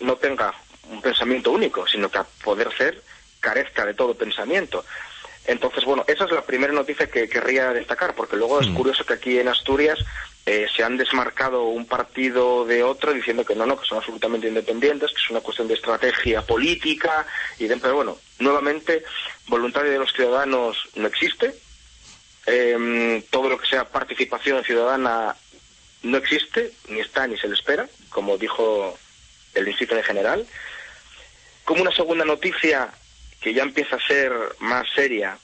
no 0.00 0.16
tenga 0.16 0.54
un 0.90 1.00
pensamiento 1.00 1.50
único, 1.50 1.86
sino 1.86 2.10
que 2.10 2.18
a 2.18 2.26
poder 2.44 2.70
ser 2.76 3.02
carezca 3.44 3.84
de 3.84 3.94
todo 3.94 4.14
pensamiento. 4.14 4.84
Entonces, 5.46 5.84
bueno, 5.84 6.04
esa 6.08 6.24
es 6.24 6.30
la 6.30 6.42
primera 6.42 6.72
noticia 6.72 7.06
que 7.06 7.28
querría 7.28 7.70
destacar, 7.72 8.14
porque 8.14 8.36
luego 8.36 8.60
es 8.60 8.68
curioso 8.68 9.04
que 9.04 9.12
aquí 9.12 9.38
en 9.38 9.48
Asturias 9.48 9.98
eh, 10.46 10.66
se 10.74 10.82
han 10.82 10.96
desmarcado 10.96 11.64
un 11.64 11.84
partido 11.86 12.64
de 12.64 12.82
otro 12.82 13.12
diciendo 13.12 13.44
que 13.44 13.54
no, 13.54 13.66
no, 13.66 13.78
que 13.78 13.86
son 13.86 13.98
absolutamente 13.98 14.48
independientes, 14.48 15.10
que 15.10 15.20
es 15.22 15.30
una 15.30 15.40
cuestión 15.40 15.68
de 15.68 15.74
estrategia 15.74 16.40
política, 16.40 17.26
y 17.58 17.66
de, 17.66 17.76
pero 17.76 17.96
bueno, 17.96 18.16
nuevamente, 18.38 19.04
voluntad 19.46 19.82
de 19.82 19.98
los 19.98 20.12
ciudadanos 20.14 20.78
no 20.94 21.06
existe, 21.06 21.54
Em, 22.46 23.22
todo 23.30 23.48
lo 23.48 23.58
que 23.58 23.66
sea 23.66 23.88
participación 23.88 24.62
ciudadana 24.64 25.34
no 26.02 26.16
existe, 26.18 26.72
ni 26.88 27.00
está, 27.00 27.26
ni 27.26 27.38
se 27.38 27.48
le 27.48 27.54
espera, 27.54 27.88
como 28.10 28.36
dijo 28.36 28.98
el 29.54 29.66
Instituto 29.66 29.96
en 29.98 30.04
general. 30.04 30.46
Como 31.64 31.82
una 31.82 31.92
segunda 31.92 32.24
noticia 32.26 32.92
que 33.44 33.52
ya 33.52 33.62
empieza 33.62 33.96
a 33.96 34.06
ser 34.08 34.32
más 34.60 34.86
seria, 34.94 35.36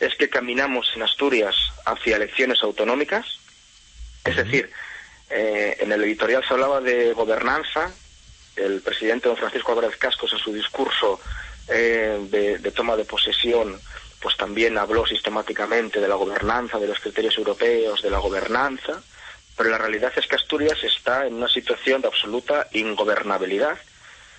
es 0.00 0.14
que 0.16 0.30
caminamos 0.30 0.90
en 0.96 1.02
Asturias 1.02 1.54
hacia 1.84 2.16
elecciones 2.16 2.62
autonómicas. 2.62 3.26
Es 4.24 4.36
decir, 4.36 4.70
eh, 5.28 5.76
en 5.78 5.92
el 5.92 6.02
editorial 6.02 6.42
se 6.48 6.54
hablaba 6.54 6.80
de 6.80 7.12
gobernanza. 7.12 7.90
El 8.56 8.80
presidente 8.80 9.28
don 9.28 9.36
Francisco 9.36 9.72
Álvarez 9.72 9.98
Cascos 9.98 10.32
en 10.32 10.38
su 10.38 10.50
discurso 10.54 11.20
eh, 11.68 12.18
de, 12.30 12.56
de 12.56 12.70
toma 12.70 12.96
de 12.96 13.04
posesión 13.04 13.78
pues 14.18 14.36
también 14.36 14.78
habló 14.78 15.04
sistemáticamente 15.04 16.00
de 16.00 16.08
la 16.08 16.14
gobernanza, 16.14 16.78
de 16.78 16.86
los 16.86 17.00
criterios 17.00 17.36
europeos, 17.36 18.00
de 18.00 18.10
la 18.10 18.18
gobernanza, 18.18 19.02
pero 19.56 19.68
la 19.68 19.78
realidad 19.78 20.12
es 20.16 20.26
que 20.28 20.36
Asturias 20.36 20.78
está 20.84 21.26
en 21.26 21.34
una 21.34 21.48
situación 21.48 22.00
de 22.00 22.06
absoluta 22.06 22.68
ingobernabilidad, 22.72 23.76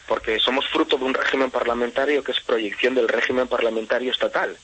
porque 0.08 0.40
somos 0.40 0.68
fruto 0.68 0.98
de 0.98 1.06
un 1.06 1.14
régimen 1.14 1.52
parlamentario 1.52 2.24
que 2.24 2.32
es 2.32 2.40
proyección 2.42 2.96
del 2.96 3.08
régimen 3.08 3.48
parlamentario 3.48 4.12
estatal, 4.12 4.58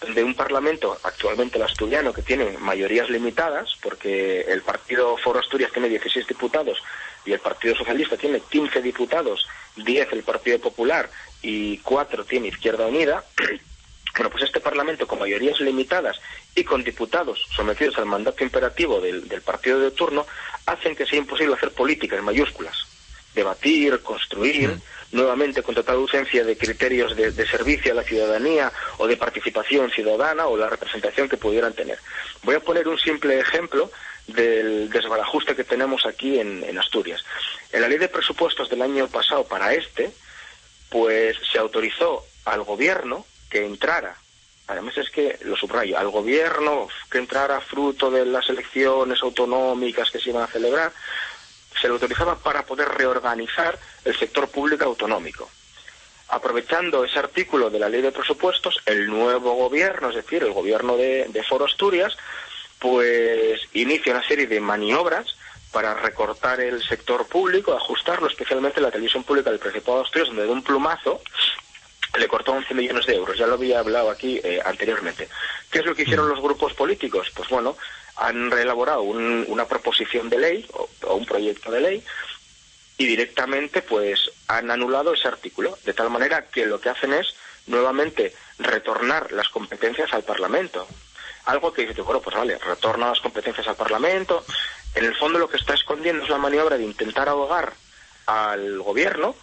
donde 0.00 0.22
un 0.22 0.34
parlamento, 0.34 0.98
actualmente 1.02 1.56
el 1.56 1.64
asturiano, 1.64 2.12
que 2.12 2.22
tiene 2.22 2.56
mayorías 2.58 3.08
limitadas, 3.08 3.76
porque 3.82 4.42
el 4.42 4.62
partido 4.62 5.16
Foro 5.16 5.40
Asturias 5.40 5.72
tiene 5.72 5.88
16 5.88 6.26
diputados 6.26 6.78
y 7.24 7.32
el 7.32 7.40
Partido 7.40 7.74
Socialista 7.74 8.16
tiene 8.16 8.40
15 8.40 8.82
diputados, 8.82 9.46
10 9.76 10.12
el 10.12 10.22
Partido 10.22 10.60
Popular 10.60 11.10
y 11.42 11.78
4 11.78 12.24
tiene 12.24 12.48
Izquierda 12.48 12.86
Unida, 12.86 13.24
bueno, 14.14 14.30
pues 14.30 14.44
este 14.44 14.60
Parlamento 14.60 15.06
con 15.06 15.18
mayorías 15.18 15.60
limitadas 15.60 16.20
y 16.54 16.62
con 16.62 16.84
diputados 16.84 17.44
sometidos 17.54 17.98
al 17.98 18.06
mandato 18.06 18.44
imperativo 18.44 19.00
del, 19.00 19.28
del 19.28 19.42
partido 19.42 19.80
de 19.80 19.90
turno 19.90 20.26
hacen 20.66 20.94
que 20.94 21.06
sea 21.06 21.18
imposible 21.18 21.54
hacer 21.54 21.72
política 21.72 22.16
en 22.16 22.24
mayúsculas. 22.24 22.95
Debatir, 23.36 24.00
construir, 24.00 24.80
nuevamente 25.12 25.62
con 25.62 25.74
total 25.74 25.96
ausencia 25.96 26.42
de 26.42 26.56
criterios 26.56 27.14
de, 27.14 27.30
de 27.30 27.46
servicio 27.46 27.92
a 27.92 27.94
la 27.94 28.02
ciudadanía 28.02 28.72
o 28.98 29.06
de 29.06 29.16
participación 29.16 29.90
ciudadana 29.90 30.46
o 30.46 30.56
la 30.56 30.68
representación 30.68 31.28
que 31.28 31.36
pudieran 31.36 31.74
tener. 31.74 31.98
Voy 32.42 32.54
a 32.56 32.60
poner 32.60 32.88
un 32.88 32.98
simple 32.98 33.38
ejemplo 33.38 33.90
del 34.26 34.90
desbarajuste 34.90 35.54
que 35.54 35.64
tenemos 35.64 36.04
aquí 36.06 36.40
en, 36.40 36.64
en 36.64 36.78
Asturias. 36.78 37.24
En 37.72 37.80
la 37.82 37.88
ley 37.88 37.98
de 37.98 38.08
presupuestos 38.08 38.68
del 38.68 38.82
año 38.82 39.06
pasado 39.08 39.44
para 39.44 39.74
este, 39.74 40.10
pues 40.88 41.36
se 41.52 41.58
autorizó 41.58 42.24
al 42.44 42.62
gobierno 42.64 43.24
que 43.50 43.64
entrara, 43.64 44.16
además 44.66 44.96
es 44.98 45.10
que 45.10 45.38
lo 45.42 45.56
subrayo, 45.56 45.98
al 45.98 46.10
gobierno 46.10 46.88
que 47.10 47.18
entrara 47.18 47.60
fruto 47.60 48.10
de 48.10 48.26
las 48.26 48.48
elecciones 48.48 49.22
autonómicas 49.22 50.10
que 50.10 50.18
se 50.18 50.30
iban 50.30 50.42
a 50.42 50.48
celebrar, 50.48 50.92
se 51.86 51.90
le 51.90 51.94
autorizaba 51.94 52.34
para 52.34 52.64
poder 52.64 52.88
reorganizar 52.88 53.78
el 54.04 54.18
sector 54.18 54.48
público 54.48 54.84
autonómico. 54.84 55.48
Aprovechando 56.28 57.04
ese 57.04 57.20
artículo 57.20 57.70
de 57.70 57.78
la 57.78 57.88
ley 57.88 58.02
de 58.02 58.10
presupuestos, 58.10 58.80
el 58.86 59.06
nuevo 59.06 59.54
gobierno, 59.54 60.10
es 60.10 60.16
decir, 60.16 60.42
el 60.42 60.52
gobierno 60.52 60.96
de, 60.96 61.26
de 61.28 61.44
Foro 61.44 61.66
Asturias, 61.66 62.16
pues 62.80 63.60
inicia 63.72 64.12
una 64.14 64.26
serie 64.26 64.48
de 64.48 64.58
maniobras 64.58 65.36
para 65.70 65.94
recortar 65.94 66.60
el 66.60 66.82
sector 66.82 67.24
público, 67.28 67.72
ajustarlo, 67.72 68.26
especialmente 68.26 68.80
la 68.80 68.90
televisión 68.90 69.22
pública 69.22 69.50
del 69.50 69.60
Principado 69.60 69.98
de 69.98 70.04
Asturias, 70.04 70.28
donde 70.28 70.46
de 70.46 70.50
un 70.50 70.62
plumazo 70.62 71.20
le 72.18 72.26
cortó 72.26 72.50
11 72.50 72.74
millones 72.74 73.06
de 73.06 73.14
euros. 73.14 73.38
Ya 73.38 73.46
lo 73.46 73.54
había 73.54 73.78
hablado 73.78 74.10
aquí 74.10 74.40
eh, 74.42 74.60
anteriormente. 74.64 75.28
¿Qué 75.70 75.78
es 75.78 75.86
lo 75.86 75.94
que 75.94 76.02
hicieron 76.02 76.28
los 76.28 76.42
grupos 76.42 76.74
políticos? 76.74 77.30
Pues 77.32 77.48
bueno, 77.48 77.76
han 78.16 78.50
reelaborado 78.50 79.02
un- 79.02 79.44
una 79.48 79.66
proposición 79.66 80.28
de 80.30 80.38
ley 80.38 80.66
o, 80.72 80.88
o 81.02 81.14
un 81.14 81.26
proyecto 81.26 81.70
de 81.70 81.80
ley 81.80 82.04
y 82.98 83.06
directamente 83.06 83.82
pues 83.82 84.30
han 84.48 84.70
anulado 84.70 85.12
ese 85.12 85.28
artículo, 85.28 85.76
de 85.84 85.92
tal 85.92 86.08
manera 86.10 86.46
que 86.46 86.64
lo 86.66 86.80
que 86.80 86.88
hacen 86.88 87.12
es 87.12 87.34
nuevamente 87.66 88.34
retornar 88.58 89.32
las 89.32 89.48
competencias 89.50 90.12
al 90.14 90.22
Parlamento. 90.22 90.86
Algo 91.44 91.72
que 91.72 91.86
dice, 91.86 92.00
bueno, 92.02 92.20
pues 92.22 92.34
vale, 92.34 92.58
retorna 92.58 93.08
las 93.08 93.20
competencias 93.20 93.68
al 93.68 93.76
Parlamento. 93.76 94.44
En 94.94 95.04
el 95.04 95.14
fondo 95.14 95.38
lo 95.38 95.48
que 95.50 95.58
está 95.58 95.74
escondiendo 95.74 96.24
es 96.24 96.30
la 96.30 96.38
maniobra 96.38 96.78
de 96.78 96.84
intentar 96.84 97.28
ahogar 97.28 97.74
al 98.26 98.80
gobierno, 98.82 99.36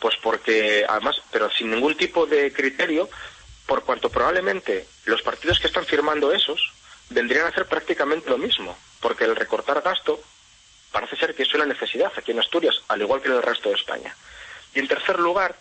pues 0.00 0.16
porque 0.22 0.84
además, 0.88 1.22
pero 1.30 1.50
sin 1.50 1.70
ningún 1.70 1.96
tipo 1.96 2.26
de 2.26 2.52
criterio, 2.52 3.08
por 3.66 3.84
cuanto 3.84 4.10
probablemente 4.10 4.86
los 5.04 5.22
partidos 5.22 5.60
que 5.60 5.68
están 5.68 5.84
firmando 5.86 6.32
esos 6.32 6.72
vendrían 7.10 7.46
a 7.46 7.48
hacer 7.48 7.66
prácticamente 7.66 8.30
lo 8.30 8.38
mismo, 8.38 8.76
porque 9.00 9.24
el 9.24 9.36
recortar 9.36 9.82
gasto 9.82 10.20
parece 10.92 11.16
ser 11.16 11.34
que 11.34 11.42
es 11.42 11.54
una 11.54 11.66
necesidad 11.66 12.12
aquí 12.16 12.32
en 12.32 12.40
Asturias, 12.40 12.82
al 12.88 13.00
igual 13.00 13.20
que 13.20 13.28
en 13.28 13.34
el 13.34 13.42
resto 13.42 13.68
de 13.68 13.76
España. 13.76 14.14
Y 14.74 14.80
en 14.80 14.88
tercer 14.88 15.18
lugar, 15.18 15.54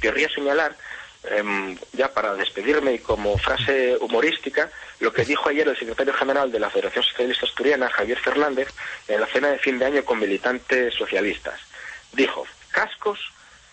querría 0.00 0.28
señalar, 0.28 0.76
em, 1.24 1.78
ya 1.92 2.12
para 2.12 2.34
despedirme 2.34 2.94
y 2.94 2.98
como 2.98 3.36
frase 3.38 3.96
humorística, 4.00 4.70
lo 5.00 5.12
que 5.12 5.24
dijo 5.24 5.48
ayer 5.48 5.68
el 5.68 5.78
secretario 5.78 6.14
general 6.14 6.52
de 6.52 6.60
la 6.60 6.70
Federación 6.70 7.04
Socialista 7.04 7.46
Asturiana, 7.46 7.90
Javier 7.90 8.18
Fernández, 8.18 8.68
en 9.08 9.20
la 9.20 9.26
cena 9.26 9.48
de 9.48 9.58
fin 9.58 9.78
de 9.78 9.86
año 9.86 10.04
con 10.04 10.18
militantes 10.18 10.94
socialistas. 10.94 11.60
Dijo, 12.12 12.46
Cascos 12.70 13.18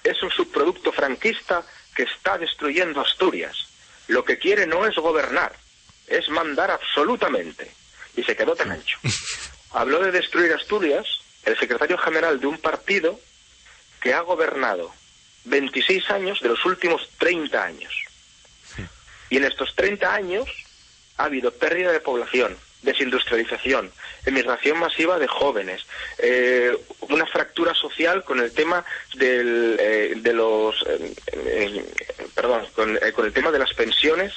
es 0.04 0.22
un 0.24 0.32
subproducto 0.32 0.92
franquista 0.92 1.63
que 1.96 2.04
está 2.04 2.38
destruyendo 2.38 3.02
Asturias. 3.02 3.68
Lo 4.08 4.25
que 4.25 4.38
quiere 4.38 4.66
no 4.66 4.86
es 4.86 4.96
gobernar, 4.96 5.54
es 6.07 6.29
mandar 6.29 6.72
absolutamente. 6.72 7.72
Y 8.15 8.24
se 8.24 8.36
quedó 8.36 8.55
tan 8.55 8.72
ancho. 8.72 8.98
Habló 9.72 10.00
de 10.01 10.12
destruir 10.12 10.53
Asturias 10.53 11.05
el 11.45 11.57
secretario 11.57 11.98
general 11.98 12.39
de 12.39 12.48
un 12.48 12.57
partido 12.57 13.19
que 14.01 14.13
ha 14.13 14.22
gobernado 14.22 14.93
26 15.45 16.10
años 16.12 16.41
de 16.41 16.50
los 16.50 16.63
últimos 16.65 17.10
30 17.17 17.63
años. 17.63 17.93
Y 19.29 19.38
en 19.38 19.45
estos 19.45 19.75
30 19.75 20.13
años 20.13 20.48
ha 21.17 21.25
habido 21.25 21.51
pérdida 21.51 21.91
de 21.91 22.00
población, 22.00 22.55
desindustrialización, 22.81 23.91
emigración 24.25 24.77
masiva 24.77 25.17
de 25.17 25.27
jóvenes, 25.27 25.86
eh, 26.17 26.77
una 27.01 27.25
fractura 27.25 27.74
social 27.74 28.24
con 28.24 28.39
el 28.39 28.51
tema 28.51 28.86
del, 29.15 29.77
eh, 29.79 30.13
de 30.17 30.33
los, 30.33 30.75
eh, 30.88 31.15
eh, 31.27 31.86
perdón, 32.36 32.67
con, 32.75 32.98
eh, 32.98 33.12
con 33.13 33.25
el 33.25 33.33
tema 33.33 33.51
de 33.51 33.60
las 33.60 33.74
pensiones 33.74 34.33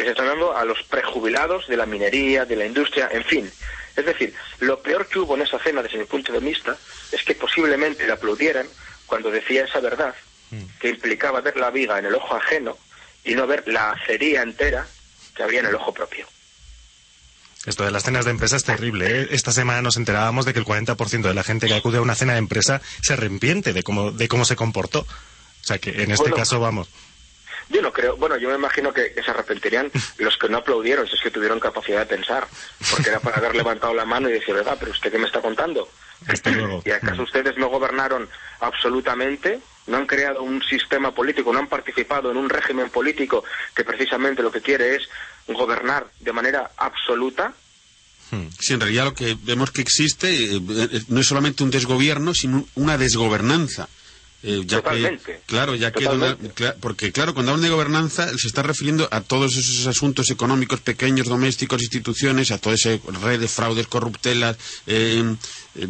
que 0.00 0.06
se 0.06 0.10
están 0.12 0.28
dando 0.28 0.56
a 0.56 0.64
los 0.64 0.82
prejubilados 0.84 1.68
de 1.68 1.76
la 1.76 1.84
minería, 1.84 2.46
de 2.46 2.56
la 2.56 2.64
industria, 2.64 3.08
en 3.12 3.22
fin. 3.24 3.52
Es 3.96 4.06
decir, 4.06 4.34
lo 4.60 4.80
peor 4.80 5.06
que 5.06 5.18
hubo 5.18 5.34
en 5.36 5.42
esa 5.42 5.58
cena, 5.58 5.82
desde 5.82 5.98
mi 5.98 6.04
punto 6.04 6.32
de 6.32 6.38
vista, 6.40 6.76
es 7.12 7.22
que 7.22 7.34
posiblemente 7.34 8.06
le 8.06 8.12
aplaudieran 8.12 8.66
cuando 9.06 9.30
decía 9.30 9.64
esa 9.64 9.80
verdad, 9.80 10.14
que 10.80 10.88
implicaba 10.88 11.40
ver 11.42 11.56
la 11.56 11.70
viga 11.70 11.98
en 11.98 12.06
el 12.06 12.14
ojo 12.14 12.34
ajeno 12.34 12.78
y 13.24 13.34
no 13.34 13.46
ver 13.46 13.62
la 13.68 13.90
acería 13.90 14.42
entera 14.42 14.86
que 15.36 15.42
había 15.42 15.60
en 15.60 15.66
el 15.66 15.74
ojo 15.74 15.92
propio. 15.92 16.26
Esto 17.66 17.84
de 17.84 17.90
las 17.90 18.04
cenas 18.04 18.24
de 18.24 18.30
empresa 18.30 18.56
es 18.56 18.64
terrible. 18.64 19.20
¿eh? 19.20 19.28
Esta 19.32 19.52
semana 19.52 19.82
nos 19.82 19.98
enterábamos 19.98 20.46
de 20.46 20.54
que 20.54 20.60
el 20.60 20.64
40% 20.64 21.20
de 21.22 21.34
la 21.34 21.42
gente 21.42 21.66
que 21.66 21.74
acude 21.74 21.98
a 21.98 22.00
una 22.00 22.14
cena 22.14 22.32
de 22.32 22.38
empresa 22.38 22.80
se 23.02 23.12
arrepiente 23.12 23.74
de 23.74 23.82
cómo, 23.82 24.12
de 24.12 24.28
cómo 24.28 24.44
se 24.46 24.56
comportó. 24.56 25.00
O 25.00 25.64
sea 25.64 25.78
que 25.78 25.90
en 26.02 26.10
este 26.10 26.22
Bueno. 26.22 26.36
caso, 26.36 26.58
vamos. 26.58 26.88
Yo 27.70 27.80
no 27.80 27.92
creo, 27.92 28.16
bueno, 28.16 28.36
yo 28.36 28.48
me 28.48 28.56
imagino 28.56 28.92
que, 28.92 29.12
que 29.12 29.22
se 29.22 29.30
arrepentirían 29.30 29.90
los 30.18 30.36
que 30.36 30.48
no 30.48 30.58
aplaudieron, 30.58 31.06
si 31.06 31.14
es 31.14 31.22
que 31.22 31.30
tuvieron 31.30 31.60
capacidad 31.60 32.00
de 32.00 32.16
pensar, 32.16 32.46
porque 32.90 33.08
era 33.08 33.20
para 33.20 33.38
haber 33.38 33.54
levantado 33.54 33.94
la 33.94 34.04
mano 34.04 34.28
y 34.28 34.32
decir, 34.32 34.54
verdad, 34.54 34.76
pero 34.78 34.92
usted 34.92 35.10
qué 35.10 35.18
me 35.18 35.26
está 35.26 35.40
contando. 35.40 35.88
Hasta 36.26 36.50
luego. 36.50 36.82
¿Y 36.84 36.90
acaso 36.90 37.22
ustedes 37.22 37.56
no 37.56 37.68
gobernaron 37.68 38.28
absolutamente? 38.60 39.60
¿No 39.86 39.96
han 39.96 40.06
creado 40.06 40.42
un 40.42 40.62
sistema 40.62 41.14
político? 41.14 41.52
¿No 41.52 41.58
han 41.58 41.68
participado 41.68 42.30
en 42.30 42.36
un 42.36 42.48
régimen 42.48 42.90
político 42.90 43.44
que 43.74 43.84
precisamente 43.84 44.42
lo 44.42 44.52
que 44.52 44.60
quiere 44.60 44.96
es 44.96 45.08
gobernar 45.48 46.06
de 46.20 46.32
manera 46.32 46.70
absoluta? 46.76 47.54
Sí, 48.60 48.74
en 48.74 48.80
realidad 48.80 49.06
lo 49.06 49.14
que 49.14 49.36
vemos 49.42 49.72
que 49.72 49.80
existe 49.80 50.32
eh, 50.32 50.60
eh, 50.70 51.02
no 51.08 51.20
es 51.20 51.26
solamente 51.26 51.64
un 51.64 51.70
desgobierno, 51.70 52.32
sino 52.32 52.64
una 52.76 52.96
desgobernanza. 52.96 53.88
Eh, 54.42 54.62
ya 54.64 54.78
Totalmente. 54.78 55.22
Que, 55.24 55.40
claro, 55.46 55.74
ya 55.74 55.92
que 55.92 56.04
Totalmente. 56.04 56.50
Cla- 56.54 56.74
porque 56.80 57.12
claro, 57.12 57.34
cuando 57.34 57.52
hablan 57.52 57.64
de 57.64 57.68
gobernanza 57.70 58.26
se 58.38 58.46
está 58.48 58.62
refiriendo 58.62 59.06
a 59.10 59.20
todos 59.20 59.54
esos 59.56 59.86
asuntos 59.86 60.30
económicos 60.30 60.80
pequeños, 60.80 61.26
domésticos, 61.28 61.82
instituciones, 61.82 62.50
a 62.50 62.56
toda 62.58 62.74
esa 62.76 62.90
red 63.22 63.38
de 63.38 63.48
fraudes, 63.48 63.86
corruptelas, 63.86 64.56
eh, 64.86 65.22
eh, 65.74 65.86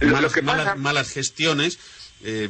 Lo- 0.00 0.30
malas, 0.42 0.76
malas- 0.76 1.10
gestiones 1.10 1.78
eh, 2.24 2.48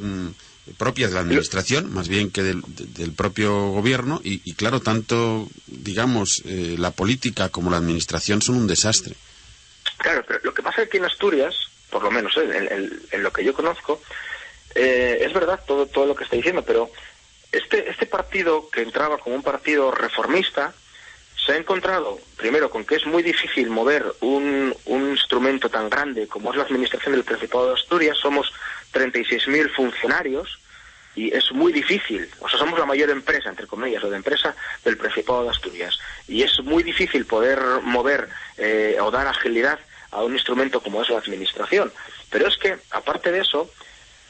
propias 0.77 1.11
de 1.11 1.15
la 1.15 1.21
administración, 1.21 1.93
más 1.93 2.09
bien 2.09 2.31
que 2.31 2.43
del, 2.43 2.63
de- 2.67 2.87
del 2.87 3.13
propio 3.13 3.69
gobierno, 3.71 4.21
y, 4.25 4.41
y 4.45 4.55
claro, 4.55 4.81
tanto, 4.81 5.49
digamos, 5.67 6.43
eh, 6.45 6.77
la 6.79 6.91
política 6.91 7.49
como 7.51 7.71
la 7.71 7.77
administración 7.79 8.43
son 8.43 8.57
un 8.57 8.67
desastre. 8.67 9.15
Claro, 9.99 10.25
pero 10.27 10.41
lo 10.45 10.55
que 10.55 10.63
pasa 10.63 10.83
es 10.83 10.89
que 10.91 10.99
en 10.99 11.05
Asturias, 11.05 11.55
por 11.91 12.03
lo 12.03 12.11
menos 12.11 12.37
eh, 12.37 12.43
en, 12.43 12.73
en- 12.73 13.03
en 13.11 13.23
lo 13.23 13.33
que 13.33 13.45
yo 13.45 13.55
conozco, 13.55 14.01
eh, 14.75 15.19
es 15.23 15.33
verdad 15.33 15.61
todo, 15.67 15.87
todo 15.87 16.07
lo 16.07 16.15
que 16.15 16.25
está 16.25 16.37
diciendo, 16.37 16.63
pero 16.65 16.91
este, 17.53 17.89
este 17.91 18.07
partido 18.07 18.69
que 18.71 18.83
entraba 18.83 19.19
como 19.19 19.35
un 19.37 19.43
partido 19.43 19.91
reformista 19.91 20.73
se 21.45 21.53
ha 21.53 21.57
encontrado, 21.57 22.19
primero, 22.37 22.69
con 22.69 22.85
que 22.85 22.97
es 22.97 23.07
muy 23.07 23.23
difícil 23.23 23.71
mover 23.71 24.05
un, 24.21 24.75
un 24.85 25.11
instrumento 25.11 25.71
tan 25.71 25.89
grande 25.89 26.27
como 26.27 26.51
es 26.51 26.57
la 26.59 26.65
Administración 26.65 27.13
del 27.15 27.25
Principado 27.25 27.69
de 27.69 27.75
Asturias. 27.75 28.19
Somos 28.19 28.53
36.000 28.93 29.75
funcionarios 29.75 30.59
y 31.15 31.35
es 31.35 31.51
muy 31.53 31.73
difícil, 31.73 32.29
o 32.41 32.49
sea, 32.49 32.59
somos 32.59 32.79
la 32.79 32.85
mayor 32.87 33.09
empresa, 33.11 33.49
entre 33.49 33.67
comillas, 33.67 34.05
o 34.05 34.11
de 34.11 34.17
empresa 34.17 34.55
del 34.85 34.99
Principado 34.99 35.45
de 35.45 35.51
Asturias, 35.51 35.99
y 36.29 36.43
es 36.43 36.61
muy 36.63 36.83
difícil 36.83 37.25
poder 37.25 37.59
mover 37.83 38.29
eh, 38.59 38.97
o 39.01 39.11
dar 39.11 39.27
agilidad 39.27 39.79
a 40.11 40.23
un 40.23 40.33
instrumento 40.33 40.81
como 40.81 41.03
es 41.03 41.11
la 41.11 41.19
administración. 41.19 41.93
Pero 42.31 42.49
es 42.49 42.57
que, 42.57 42.77
aparte 42.91 43.31
de 43.33 43.41
eso, 43.41 43.71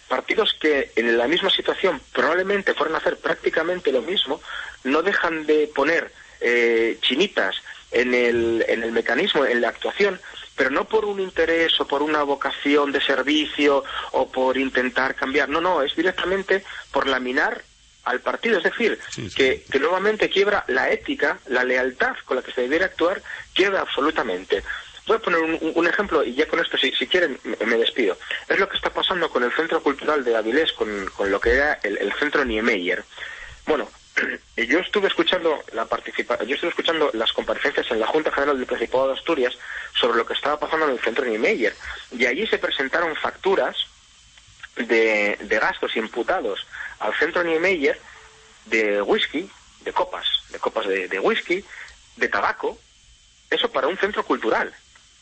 partidos 0.08 0.54
que 0.58 0.92
en 0.96 1.16
la 1.16 1.28
misma 1.28 1.50
situación 1.50 2.00
probablemente 2.12 2.74
fueran 2.74 2.94
a 2.94 2.98
hacer 2.98 3.18
prácticamente 3.18 3.92
lo 3.92 4.02
mismo, 4.02 4.40
no 4.84 5.02
dejan 5.02 5.46
de 5.46 5.70
poner 5.74 6.12
eh, 6.40 6.98
chinitas 7.02 7.56
en 7.90 8.14
el, 8.14 8.64
en 8.68 8.82
el 8.82 8.92
mecanismo, 8.92 9.44
en 9.44 9.60
la 9.60 9.68
actuación, 9.68 10.20
pero 10.56 10.70
no 10.70 10.86
por 10.86 11.04
un 11.04 11.20
interés 11.20 11.80
o 11.80 11.86
por 11.86 12.02
una 12.02 12.22
vocación 12.22 12.92
de 12.92 13.00
servicio 13.00 13.84
o 14.12 14.28
por 14.28 14.56
intentar 14.56 15.14
cambiar, 15.14 15.48
no, 15.48 15.60
no, 15.60 15.82
es 15.82 15.94
directamente 15.94 16.64
por 16.90 17.06
laminar 17.06 17.62
al 18.04 18.20
partido, 18.20 18.58
es 18.58 18.64
decir, 18.64 18.98
Sí, 19.10 19.28
sí. 19.28 19.36
Que, 19.36 19.64
que 19.70 19.78
nuevamente 19.78 20.30
quiebra 20.30 20.64
la 20.68 20.90
ética, 20.90 21.38
la 21.46 21.62
lealtad 21.62 22.16
con 22.24 22.36
la 22.36 22.42
que 22.42 22.52
se 22.52 22.62
debiera 22.62 22.86
actuar, 22.86 23.22
quiebra 23.54 23.82
absolutamente. 23.82 24.62
Voy 25.08 25.16
a 25.16 25.20
poner 25.20 25.40
un, 25.40 25.86
ejemplo 25.86 26.22
y 26.22 26.34
ya 26.34 26.46
con 26.46 26.60
esto, 26.60 26.76
si, 26.76 26.92
quieren, 27.06 27.40
me, 27.42 27.78
despido. 27.78 28.18
Es 28.46 28.58
lo 28.58 28.68
que 28.68 28.76
está 28.76 28.90
pasando 28.90 29.30
con 29.30 29.42
el 29.42 29.50
Centro 29.52 29.82
Cultural 29.82 30.22
de 30.22 30.36
Avilés, 30.36 30.74
con, 30.74 31.06
con 31.16 31.30
lo 31.30 31.40
que 31.40 31.54
era 31.54 31.80
el, 31.82 32.12
Centro 32.18 32.44
Niemeyer. 32.44 33.02
Bueno, 33.66 33.88
yo 34.56 34.80
estuve 34.80 35.08
escuchando 35.08 35.64
la 35.72 35.86
participa 35.86 36.36
yo 36.44 36.54
estuve 36.54 36.70
escuchando 36.70 37.10
las 37.14 37.32
comparecencias 37.32 37.90
en 37.90 38.00
la 38.00 38.06
Junta 38.06 38.30
General 38.30 38.58
del 38.58 38.66
Principado 38.66 39.08
de 39.08 39.14
Asturias 39.14 39.56
sobre 39.94 40.18
lo 40.18 40.26
que 40.26 40.34
estaba 40.34 40.60
pasando 40.60 40.84
en 40.84 40.92
el 40.92 41.00
Centro 41.00 41.24
Niemeyer 41.24 41.74
y 42.12 42.26
allí 42.26 42.46
se 42.46 42.58
presentaron 42.58 43.16
facturas 43.16 43.78
de, 44.76 45.38
de 45.40 45.58
gastos 45.58 45.96
imputados 45.96 46.66
al 46.98 47.14
Centro 47.14 47.42
Niemeyer 47.42 47.98
de 48.66 49.00
whisky, 49.00 49.50
de 49.80 49.92
copas, 49.94 50.26
de 50.50 50.58
copas 50.58 50.86
de 50.86 51.18
whisky, 51.18 51.64
de 52.16 52.28
tabaco, 52.28 52.78
eso 53.48 53.70
para 53.70 53.86
un 53.86 53.96
centro 53.96 54.22
cultural. 54.22 54.74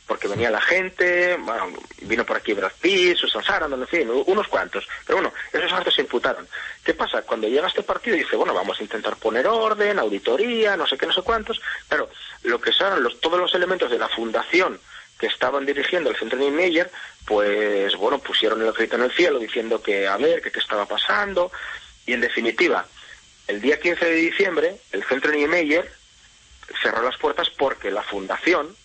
Porque 0.07 0.29
venía 0.29 0.51
la 0.51 0.61
gente, 0.61 1.37
bueno, 1.37 1.73
vino 2.03 2.25
por 2.25 2.37
aquí 2.37 2.53
Brad 2.53 2.73
Pitt, 2.81 3.17
Susan 3.17 3.43
Sarandon, 3.43 3.81
en 3.81 3.89
fin, 3.89 4.09
unos 4.27 4.47
cuantos. 4.47 4.87
Pero 5.05 5.19
bueno, 5.19 5.33
esos 5.53 5.73
gastos 5.73 5.95
se 5.95 6.03
imputaron. 6.03 6.47
¿Qué 6.85 6.95
pasa? 6.95 7.23
Cuando 7.23 7.49
llega 7.49 7.67
este 7.67 7.83
partido 7.83 8.17
dice, 8.17 8.37
bueno, 8.37 8.55
vamos 8.55 8.79
a 8.79 8.83
intentar 8.83 9.17
poner 9.17 9.47
orden, 9.49 9.99
auditoría, 9.99 10.77
no 10.77 10.87
sé 10.87 10.97
qué, 10.97 11.07
no 11.07 11.13
sé 11.13 11.23
cuántos. 11.23 11.61
Claro, 11.89 12.09
lo 12.45 12.61
que 12.61 12.71
son 12.71 13.03
los, 13.03 13.21
todos 13.21 13.41
los 13.41 13.53
elementos 13.55 13.91
de 13.91 13.99
la 13.99 14.09
fundación 14.09 14.79
que 15.19 15.27
estaban 15.27 15.67
dirigiendo 15.67 16.11
el 16.11 16.17
centro 16.17 16.39
Niemeyer, 16.39 16.91
pues 17.25 17.97
bueno, 17.97 18.19
pusieron 18.19 18.63
el 18.63 18.73
grito 18.73 18.97
en 18.97 19.03
el 19.03 19.13
cielo 19.13 19.39
diciendo 19.39 19.83
que 19.83 20.07
a 20.07 20.17
ver, 20.17 20.41
que 20.43 20.53
qué 20.53 20.61
estaba 20.61 20.87
pasando. 20.87 21.51
Y 22.07 22.13
en 22.13 22.21
definitiva, 22.21 22.87
el 23.49 23.61
día 23.61 23.81
15 23.81 24.05
de 24.05 24.15
diciembre, 24.15 24.77
el 24.93 25.05
centro 25.05 25.33
Niemeyer 25.33 25.91
cerró 26.83 27.03
las 27.03 27.17
puertas 27.17 27.49
porque 27.51 27.91
la 27.91 28.03
fundación 28.03 28.77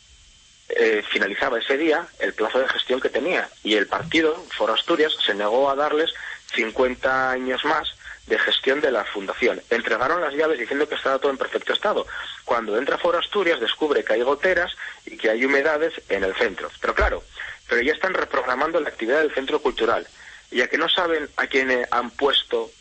eh, 0.75 1.03
finalizaba 1.09 1.59
ese 1.59 1.77
día 1.77 2.07
el 2.19 2.33
plazo 2.33 2.59
de 2.59 2.69
gestión 2.69 2.99
que 2.99 3.09
tenía 3.09 3.49
y 3.63 3.75
el 3.75 3.87
partido, 3.87 4.35
Foro 4.55 4.73
Asturias, 4.73 5.13
se 5.25 5.33
negó 5.33 5.69
a 5.69 5.75
darles 5.75 6.13
50 6.53 7.31
años 7.31 7.63
más 7.65 7.95
de 8.27 8.37
gestión 8.39 8.81
de 8.81 8.91
la 8.91 9.03
fundación. 9.05 9.61
Entregaron 9.69 10.21
las 10.21 10.33
llaves 10.33 10.59
diciendo 10.59 10.87
que 10.87 10.95
estaba 10.95 11.19
todo 11.19 11.31
en 11.31 11.37
perfecto 11.37 11.73
estado. 11.73 12.05
Cuando 12.45 12.77
entra 12.77 12.97
Foro 12.97 13.19
Asturias 13.19 13.59
descubre 13.59 14.03
que 14.03 14.13
hay 14.13 14.21
goteras 14.21 14.75
y 15.05 15.17
que 15.17 15.29
hay 15.29 15.43
humedades 15.43 15.93
en 16.09 16.23
el 16.23 16.35
centro. 16.35 16.69
Pero 16.79 16.95
claro, 16.95 17.23
pero 17.67 17.81
ya 17.81 17.93
están 17.93 18.13
reprogramando 18.13 18.79
la 18.79 18.89
actividad 18.89 19.19
del 19.19 19.33
centro 19.33 19.61
cultural. 19.61 20.07
Ya 20.51 20.67
que 20.67 20.77
no 20.77 20.89
saben 20.89 21.29
a 21.37 21.47
quién 21.47 21.71
eh, 21.71 21.87
han 21.91 22.11
puesto 22.11 22.71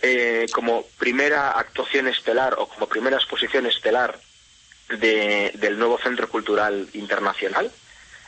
eh, 0.00 0.46
como 0.52 0.84
primera 0.98 1.52
actuación 1.52 2.08
estelar 2.08 2.54
o 2.58 2.66
como 2.66 2.86
primera 2.86 3.16
exposición 3.16 3.66
estelar 3.66 4.18
de- 4.98 5.52
del 5.54 5.78
nuevo 5.78 5.98
Centro 6.02 6.28
Cultural 6.28 6.88
Internacional 6.94 7.70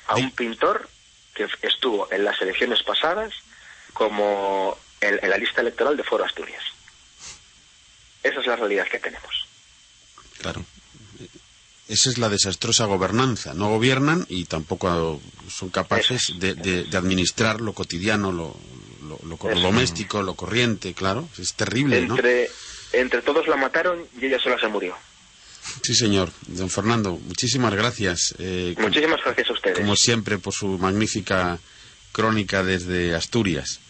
a 0.06 0.16
un 0.16 0.30
pintor 0.32 0.88
que 1.34 1.46
estuvo 1.62 2.10
en 2.12 2.24
las 2.24 2.40
elecciones 2.40 2.82
pasadas 2.82 3.32
como 3.92 4.76
en, 5.00 5.18
en 5.22 5.30
la 5.30 5.36
lista 5.38 5.60
electoral 5.60 5.96
de 5.96 6.04
Foro 6.04 6.24
Asturias. 6.24 6.62
Esa 8.22 8.40
es 8.40 8.46
la 8.46 8.56
realidad 8.56 8.86
que 8.88 8.98
tenemos. 8.98 9.46
Claro. 10.40 10.64
Esa 11.88 12.08
es 12.10 12.16
la 12.18 12.28
desastrosa 12.30 12.86
gobernanza. 12.86 13.52
No 13.54 13.68
gobiernan 13.68 14.24
y 14.28 14.46
tampoco 14.46 15.20
son 15.50 15.68
capaces 15.70 16.32
de, 16.38 16.54
de- 16.54 16.84
de 16.84 16.96
administrar 16.96 17.60
lo 17.60 17.72
cotidiano, 17.74 18.32
lo, 18.32 18.56
lo- 19.02 19.18
lo- 19.24 19.60
doméstico, 19.60 20.22
lo 20.22 20.34
corriente, 20.34 20.94
claro. 20.94 21.28
Es 21.38 21.52
terrible, 21.54 22.00
¿no? 22.06 22.14
Entre, 22.16 22.48
entre 22.92 23.20
todos 23.22 23.46
la 23.48 23.56
mataron 23.56 24.06
y 24.18 24.26
ella 24.26 24.38
sola 24.38 24.58
se 24.58 24.68
murió. 24.68 24.96
Sí, 25.82 25.94
señor. 25.94 26.30
Don 26.46 26.70
Fernando, 26.70 27.12
muchísimas 27.26 27.74
gracias. 27.74 28.34
eh, 28.38 28.72
como- 28.74 28.88
Muchísimas 28.88 29.20
gracias 29.24 29.50
a 29.50 29.52
ustedes. 29.52 29.78
como 29.78 29.96
siempre, 29.96 30.38
por 30.38 30.52
su 30.52 30.78
magnífica 30.78 31.58
crónica 32.12 32.62
desde 32.62 33.14
Asturias. 33.14 33.80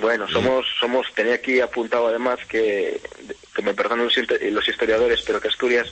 Bueno, 0.00 0.28
somos, 0.28 0.66
somos, 0.78 1.06
tenía 1.14 1.34
aquí 1.34 1.60
apuntado 1.60 2.08
además 2.08 2.38
que, 2.48 3.00
que 3.54 3.62
me 3.62 3.72
perdonen 3.74 4.08
los 4.52 4.68
historiadores, 4.68 5.22
pero 5.26 5.40
que 5.40 5.48
Asturias 5.48 5.88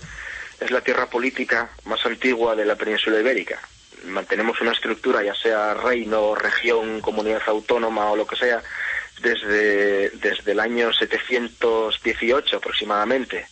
es 0.61 0.70
la 0.70 0.83
tierra 0.83 1.09
política 1.09 1.70
más 1.85 2.04
antigua 2.04 2.54
de 2.54 2.66
la 2.66 2.76
península 2.76 3.18
ibérica. 3.20 3.61
Mantenemos 4.07 4.61
una 4.61 4.72
estructura, 4.72 5.22
ya 5.22 5.35
sea 5.35 5.72
reino, 5.74 6.35
región, 6.35 7.00
comunidad 7.00 7.40
autónoma 7.46 8.11
o 8.11 8.16
lo 8.16 8.26
que 8.26 8.37
sea, 8.37 8.62
desde, 9.22 10.11
desde 10.11 10.52
el 10.52 10.61
año 10.61 10.92
718 10.92 12.57
aproximadamente. 12.59 13.46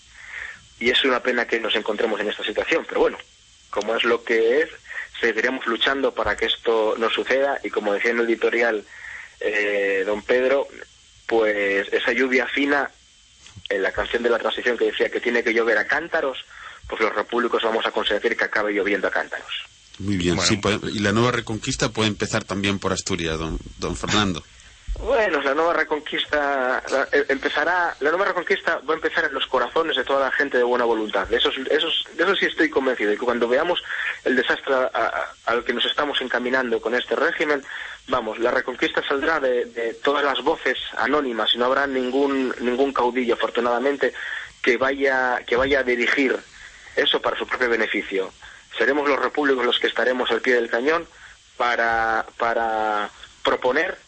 Y 0.82 0.90
es 0.90 1.04
una 1.04 1.22
pena 1.22 1.46
que 1.46 1.60
nos 1.60 1.76
encontremos 1.76 2.18
en 2.18 2.28
esta 2.28 2.42
situación, 2.42 2.84
pero 2.88 3.02
bueno, 3.02 3.16
como 3.70 3.94
es 3.94 4.02
lo 4.02 4.24
que 4.24 4.62
es, 4.62 4.68
seguiremos 5.20 5.64
luchando 5.64 6.12
para 6.12 6.36
que 6.36 6.46
esto 6.46 6.96
no 6.98 7.08
suceda 7.08 7.60
y 7.62 7.70
como 7.70 7.92
decía 7.92 8.10
en 8.10 8.18
el 8.18 8.26
editorial 8.26 8.84
eh, 9.38 10.02
don 10.04 10.22
Pedro, 10.22 10.66
pues 11.26 11.86
esa 11.92 12.10
lluvia 12.12 12.48
fina 12.48 12.90
en 13.68 13.80
la 13.80 13.92
canción 13.92 14.24
de 14.24 14.30
la 14.30 14.40
transición 14.40 14.76
que 14.76 14.86
decía 14.86 15.08
que 15.08 15.20
tiene 15.20 15.44
que 15.44 15.54
llover 15.54 15.78
a 15.78 15.86
cántaros, 15.86 16.44
pues 16.88 17.00
los 17.00 17.14
repúblicos 17.14 17.62
vamos 17.62 17.86
a 17.86 17.92
conseguir 17.92 18.36
que 18.36 18.44
acabe 18.44 18.72
lloviendo 18.72 19.06
a 19.06 19.12
cántaros. 19.12 19.62
Muy 20.00 20.16
bien, 20.16 20.40
sí, 20.40 20.60
y 20.94 20.98
la 20.98 21.12
nueva 21.12 21.30
reconquista 21.30 21.90
puede 21.90 22.08
empezar 22.08 22.42
también 22.42 22.80
por 22.80 22.92
Asturias, 22.92 23.38
don, 23.38 23.56
don 23.78 23.96
Fernando. 23.96 24.42
Bueno, 25.00 25.40
la 25.40 25.54
nueva 25.54 25.72
reconquista 25.72 26.82
eh, 27.12 27.24
empezará, 27.28 27.96
la 28.00 28.10
nueva 28.10 28.26
reconquista 28.26 28.80
va 28.88 28.94
a 28.94 28.96
empezar 28.96 29.24
en 29.24 29.34
los 29.34 29.46
corazones 29.46 29.96
de 29.96 30.04
toda 30.04 30.26
la 30.26 30.32
gente 30.32 30.58
de 30.58 30.64
buena 30.64 30.84
voluntad. 30.84 31.26
De 31.26 31.38
eso, 31.38 31.50
de 31.50 31.74
eso 31.74 32.36
sí 32.36 32.46
estoy 32.46 32.70
convencido. 32.70 33.12
Y 33.12 33.18
que 33.18 33.24
cuando 33.24 33.48
veamos 33.48 33.82
el 34.24 34.36
desastre 34.36 34.74
al 35.46 35.64
que 35.64 35.72
nos 35.72 35.84
estamos 35.86 36.20
encaminando 36.20 36.80
con 36.80 36.94
este 36.94 37.16
régimen, 37.16 37.64
vamos, 38.08 38.38
la 38.38 38.50
reconquista 38.50 39.02
saldrá 39.06 39.40
de, 39.40 39.96
todas 40.04 40.24
las 40.24 40.42
voces 40.42 40.78
anónimas 40.96 41.54
y 41.54 41.58
no 41.58 41.66
habrá 41.66 41.86
ningún 41.86 42.54
ningún 42.60 42.92
caudillo, 42.92 43.34
afortunadamente, 43.34 44.12
que 44.62 44.76
vaya 44.76 45.42
que 45.46 45.56
vaya 45.56 45.80
a 45.80 45.84
dirigir 45.84 46.38
eso 46.94 47.20
para 47.20 47.36
su 47.36 47.46
propio 47.46 47.68
beneficio. 47.68 48.32
Seremos 48.78 49.08
los 49.08 49.18
repúblicos 49.18 49.64
los 49.64 49.78
que 49.80 49.88
estaremos 49.88 50.30
al 50.30 50.40
pie 50.40 50.54
del 50.54 50.70
cañón 50.70 51.06
para 51.56 52.24
para 52.38 53.10
proponer 53.42 53.98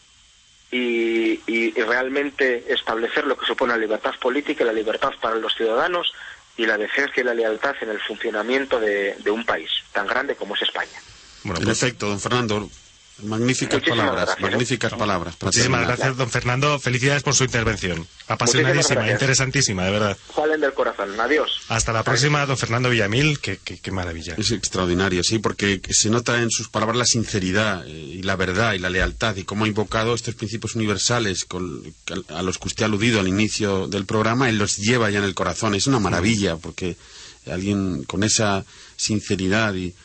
y, 0.71 1.71
realmente 1.85 2.73
establecer 2.73 3.25
lo 3.25 3.37
que 3.37 3.45
supone 3.45 3.73
la 3.73 3.79
libertad 3.79 4.13
política 4.19 4.63
y 4.63 4.67
la 4.67 4.73
libertad 4.73 5.11
para 5.21 5.35
los 5.35 5.53
ciudadanos 5.53 6.11
y 6.57 6.65
la 6.65 6.77
defensa 6.77 7.13
y 7.17 7.23
la 7.23 7.33
lealtad 7.33 7.75
en 7.81 7.89
el 7.89 7.99
funcionamiento 7.99 8.79
de, 8.79 9.15
un 9.29 9.45
país 9.45 9.69
tan 9.91 10.07
grande 10.07 10.35
como 10.35 10.55
es 10.55 10.63
España. 10.63 10.99
Bueno, 11.43 11.61
en 11.61 11.69
efecto, 11.69 12.07
don 12.07 12.19
Fernando, 12.19 12.69
Magníficas 13.23 13.81
palabras, 13.81 14.35
magníficas 14.41 14.93
palabras. 14.93 15.35
Muchísimas 15.41 15.87
gracias, 15.87 16.17
don 16.17 16.29
Fernando. 16.29 16.77
Felicidades 16.79 17.23
por 17.23 17.33
su 17.33 17.45
intervención. 17.45 18.05
Apasionadísima, 18.27 19.09
interesantísima, 19.09 19.85
de 19.85 19.91
verdad. 19.91 20.17
Salen 20.35 20.59
del 20.59 20.73
corazón. 20.73 21.17
Adiós. 21.17 21.61
Hasta 21.69 21.93
la 21.93 22.03
próxima, 22.03 22.45
don 22.45 22.57
Fernando 22.57 22.89
Villamil. 22.89 23.39
Qué, 23.39 23.57
qué, 23.57 23.91
maravilla. 23.91 24.35
Es 24.37 24.51
extraordinario, 24.51 25.23
sí, 25.23 25.39
porque 25.39 25.79
se 25.89 26.09
nota 26.09 26.41
en 26.41 26.51
sus 26.51 26.67
palabras 26.67 26.97
la 26.97 27.05
sinceridad 27.05 27.87
eh, 27.87 27.91
y 27.91 28.21
la 28.23 28.35
verdad 28.35 28.73
y 28.73 28.79
la 28.79 28.89
lealtad 28.89 29.35
y 29.37 29.43
cómo 29.45 29.63
ha 29.63 29.67
invocado 29.69 30.13
estos 30.13 30.35
principios 30.35 30.75
universales 30.75 31.47
a 32.29 32.41
los 32.41 32.57
que 32.57 32.67
usted 32.67 32.83
ha 32.83 32.87
aludido 32.87 33.21
al 33.21 33.29
inicio 33.29 33.87
del 33.87 34.05
programa. 34.05 34.49
Él 34.49 34.57
los 34.57 34.75
lleva 34.75 35.09
ya 35.09 35.19
en 35.19 35.25
el 35.25 35.35
corazón. 35.35 35.73
Es 35.73 35.87
una 35.87 35.99
maravilla, 35.99 36.57
porque 36.57 36.97
alguien 37.49 38.03
con 38.03 38.23
esa 38.23 38.65
sinceridad 38.97 39.73
y 39.75 39.95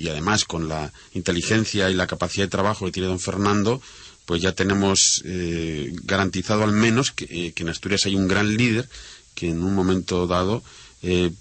y 0.00 0.08
además 0.08 0.46
con 0.46 0.68
la 0.68 0.92
inteligencia 1.12 1.90
y 1.90 1.94
la 1.94 2.06
capacidad 2.06 2.46
de 2.46 2.50
trabajo 2.50 2.86
que 2.86 2.92
tiene 2.92 3.08
don 3.08 3.20
Fernando, 3.20 3.82
pues 4.24 4.40
ya 4.40 4.52
tenemos 4.52 5.22
eh, 5.26 5.92
garantizado 6.04 6.64
al 6.64 6.72
menos 6.72 7.12
eh, 7.18 7.52
que, 7.52 7.62
en 7.62 7.68
Asturias 7.68 8.06
hay 8.06 8.14
un 8.14 8.26
gran 8.26 8.56
líder 8.56 8.88
que 9.34 9.50
en 9.50 9.62
un 9.62 9.74
momento 9.74 10.26
dado 10.26 10.62
eh, 11.02 11.32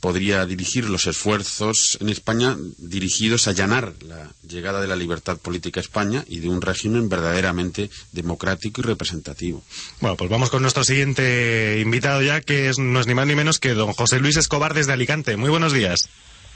podría 0.00 0.46
dirigir 0.46 0.88
los 0.88 1.06
esfuerzos 1.06 1.98
en 2.00 2.08
España 2.08 2.56
dirigidos 2.78 3.46
a 3.46 3.50
allanar 3.50 3.94
la 4.00 4.32
llegada 4.48 4.80
de 4.80 4.88
la 4.88 4.96
libertad 4.96 5.38
política 5.38 5.78
a 5.78 5.82
España 5.82 6.24
y 6.28 6.40
de 6.40 6.48
un 6.48 6.60
régimen 6.60 7.08
verdaderamente 7.08 7.88
democrático 8.10 8.80
y 8.80 8.84
representativo. 8.84 9.62
Bueno, 10.00 10.16
pues 10.16 10.28
vamos 10.28 10.50
con 10.50 10.62
nuestro 10.62 10.82
siguiente 10.82 11.78
invitado 11.80 12.22
ya, 12.22 12.40
que 12.40 12.68
es, 12.68 12.78
no 12.80 13.00
es 13.00 13.06
ni 13.06 13.14
más 13.14 13.28
ni 13.28 13.36
menos 13.36 13.60
que 13.60 13.74
don 13.74 13.92
José 13.92 14.18
Luis 14.18 14.36
Escobar 14.36 14.74
desde 14.74 14.92
Alicante. 14.92 15.36
Muy 15.36 15.50
buenos 15.50 15.72
días. 15.72 16.08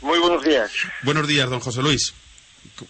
Muy 0.02 0.18
buenos 0.18 0.44
días. 0.44 0.70
Buenos 1.02 1.28
días, 1.28 1.48
don 1.48 1.60
José 1.60 1.80
Luis. 1.80 2.12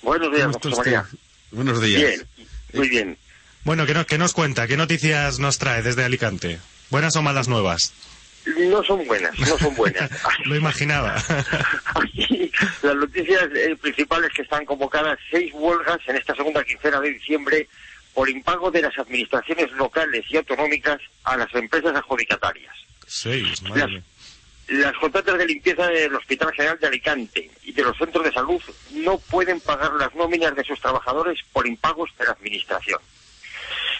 Buenos 0.02 0.32
días, 0.32 0.50
don 0.50 0.60
José 0.60 0.76
María. 0.76 1.06
Buenos 1.50 1.80
días. 1.80 2.00
Bien, 2.02 2.26
muy 2.72 2.88
bien. 2.88 3.18
Bueno, 3.64 3.84
¿qué, 3.86 4.18
nos 4.18 4.32
cuenta? 4.32 4.66
¿Qué 4.66 4.76
noticias 4.76 5.38
nos 5.38 5.58
trae 5.58 5.82
desde 5.82 6.04
Alicante? 6.04 6.58
¿Buenas 6.90 7.14
o 7.16 7.22
malas 7.22 7.48
nuevas? 7.48 7.92
No 8.70 8.82
son 8.82 9.06
buenas, 9.06 9.38
no 9.38 9.58
son 9.58 9.74
buenas. 9.76 10.10
Lo 10.46 10.56
imaginaba. 10.56 11.14
las 12.82 12.96
noticias 12.96 13.48
eh, 13.54 13.76
principales 13.80 14.30
que 14.34 14.42
están 14.42 14.64
convocadas 14.64 15.18
seis 15.30 15.52
huelgas 15.54 15.98
en 16.08 16.16
esta 16.16 16.34
segunda 16.34 16.64
quincena 16.64 17.00
de 17.00 17.12
diciembre 17.12 17.68
por 18.14 18.28
impago 18.28 18.70
de 18.70 18.82
las 18.82 18.98
administraciones 18.98 19.70
locales 19.72 20.24
y 20.28 20.38
autonómicas 20.38 20.98
a 21.24 21.36
las 21.36 21.54
empresas 21.54 21.94
adjudicatarias. 21.94 22.74
Seis, 23.06 23.62
madre 23.62 23.80
las 23.80 24.02
contratas 25.02 25.36
de 25.38 25.46
limpieza 25.46 25.88
del 25.88 26.14
Hospital 26.14 26.52
General 26.52 26.78
de 26.78 26.86
Alicante 26.86 27.50
y 27.64 27.72
de 27.72 27.82
los 27.82 27.96
centros 27.98 28.24
de 28.24 28.32
salud 28.32 28.62
no 28.92 29.18
pueden 29.18 29.60
pagar 29.60 29.92
las 29.94 30.14
nóminas 30.14 30.54
de 30.54 30.64
sus 30.64 30.80
trabajadores 30.80 31.40
por 31.52 31.66
impagos 31.66 32.10
de 32.18 32.24
la 32.24 32.32
Administración. 32.32 33.00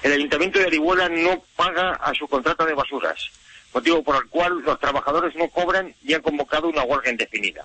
El 0.03 0.13
Ayuntamiento 0.13 0.59
de 0.59 0.67
Arihuela 0.67 1.09
no 1.09 1.43
paga 1.57 1.93
a 1.93 2.15
su 2.15 2.29
contrata 2.29 2.65
de 2.65 2.75
basuras, 2.75 3.31
motivo 3.75 4.03
por 4.03 4.17
el 4.17 4.29
cual 4.29 4.61
los 4.61 4.79
trabajadores 4.79 5.35
no 5.35 5.49
cobran 5.49 5.95
y 6.03 6.15
han 6.15 6.23
convocado 6.23 6.69
una 6.69 6.83
huelga 6.83 7.11
indefinida. 7.11 7.65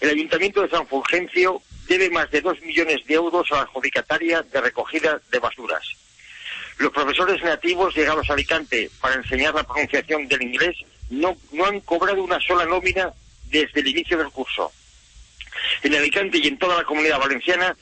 El 0.00 0.10
Ayuntamiento 0.10 0.62
de 0.62 0.70
San 0.70 0.86
Fulgencio 0.86 1.62
debe 1.86 2.10
más 2.10 2.30
de 2.30 2.40
dos 2.40 2.60
millones 2.62 3.06
de 3.06 3.14
euros 3.14 3.50
a 3.52 3.56
la 3.56 3.62
adjudicataria 3.62 4.42
de 4.42 4.60
recogida 4.60 5.20
de 5.30 5.38
basuras. 5.38 5.84
Los 6.78 6.92
profesores 6.92 7.42
nativos 7.42 7.94
llegados 7.94 8.28
a 8.28 8.34
Alicante 8.34 8.90
para 9.00 9.14
enseñar 9.14 9.54
la 9.54 9.64
pronunciación 9.64 10.28
del 10.28 10.42
inglés 10.42 10.76
no, 11.10 11.36
no 11.52 11.66
han 11.66 11.80
cobrado 11.80 12.22
una 12.22 12.40
sola 12.40 12.64
nómina 12.64 13.12
desde 13.44 13.80
el 13.80 13.88
inicio 13.88 14.18
del 14.18 14.30
curso. 14.30 14.72
En 15.82 15.94
Alicante 15.94 16.38
y 16.38 16.46
en 16.48 16.58
toda 16.58 16.76
la 16.76 16.84
comunidad 16.84 17.18
valenciana 17.18 17.76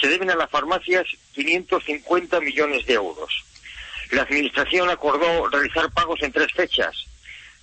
se 0.00 0.08
deben 0.08 0.30
a 0.30 0.36
las 0.36 0.50
farmacias 0.50 1.06
550 1.34 2.40
millones 2.40 2.86
de 2.86 2.94
euros. 2.94 3.44
La 4.12 4.22
Administración 4.22 4.90
acordó 4.90 5.48
realizar 5.48 5.90
pagos 5.92 6.22
en 6.22 6.32
tres 6.32 6.52
fechas, 6.52 7.06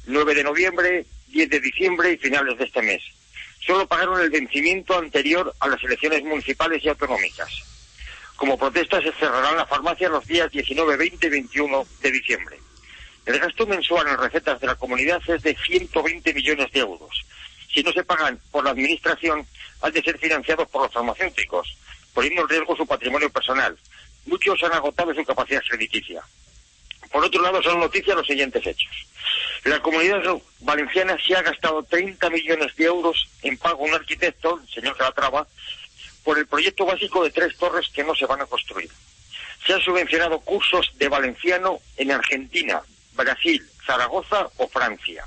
9 0.05 0.35
de 0.35 0.43
noviembre, 0.43 1.05
10 1.27 1.49
de 1.49 1.59
diciembre 1.59 2.13
y 2.13 2.17
finales 2.17 2.57
de 2.57 2.65
este 2.65 2.81
mes. 2.81 3.01
Solo 3.65 3.87
pagaron 3.87 4.21
el 4.21 4.29
vencimiento 4.29 4.97
anterior 4.97 5.53
a 5.59 5.67
las 5.67 5.83
elecciones 5.83 6.23
municipales 6.23 6.83
y 6.83 6.89
autonómicas. 6.89 7.49
Como 8.37 8.57
protesta 8.57 9.01
se 9.01 9.11
cerrarán 9.13 9.57
las 9.57 9.67
farmacias 9.67 10.11
los 10.11 10.25
días 10.25 10.49
19, 10.51 10.95
20 10.95 11.27
y 11.27 11.29
21 11.29 11.87
de 12.01 12.11
diciembre. 12.11 12.57
El 13.27 13.39
gasto 13.39 13.67
mensual 13.67 14.07
en 14.07 14.17
recetas 14.17 14.57
de 14.61 14.67
la 14.67 14.75
comunidad 14.75 15.21
es 15.27 15.43
de 15.43 15.53
120 15.53 16.33
millones 16.33 16.71
de 16.71 16.79
euros. 16.79 17.25
Si 17.69 17.83
no 17.83 17.91
se 17.91 18.05
pagan 18.05 18.39
por 18.51 18.63
la 18.63 18.69
Administración, 18.69 19.45
han 19.81 19.91
de 19.91 20.01
ser 20.01 20.17
financiados 20.17 20.65
por 20.69 20.83
los 20.83 20.93
farmacéuticos, 20.93 21.77
poniendo 22.13 22.43
en 22.43 22.47
riesgo 22.47 22.77
su 22.77 22.87
patrimonio 22.87 23.29
personal. 23.29 23.77
Muchos 24.27 24.63
han 24.63 24.71
agotado 24.71 25.13
su 25.13 25.25
capacidad 25.25 25.61
crediticia. 25.67 26.23
Por 27.11 27.25
otro 27.25 27.41
lado, 27.41 27.61
son 27.61 27.81
noticias 27.81 28.15
los 28.15 28.25
siguientes 28.25 28.65
hechos. 28.65 29.05
La 29.65 29.81
comunidad 29.81 30.21
valenciana 30.61 31.17
se 31.21 31.35
ha 31.35 31.41
gastado 31.41 31.83
30 31.83 32.29
millones 32.29 32.73
de 32.77 32.85
euros 32.85 33.27
en 33.43 33.57
pago 33.57 33.83
a 33.83 33.89
un 33.89 33.93
arquitecto, 33.93 34.61
el 34.63 34.73
señor 34.73 34.95
Calatrava, 34.95 35.45
por 36.23 36.39
el 36.39 36.47
proyecto 36.47 36.85
básico 36.85 37.25
de 37.25 37.31
tres 37.31 37.57
torres 37.57 37.89
que 37.93 38.05
no 38.05 38.15
se 38.15 38.25
van 38.25 38.39
a 38.39 38.45
construir. 38.45 38.89
Se 39.65 39.73
han 39.73 39.81
subvencionado 39.81 40.39
cursos 40.39 40.93
de 40.95 41.09
valenciano 41.09 41.79
en 41.97 42.11
Argentina, 42.11 42.81
Brasil, 43.17 43.61
Zaragoza 43.85 44.47
o 44.57 44.67
Francia. 44.69 45.25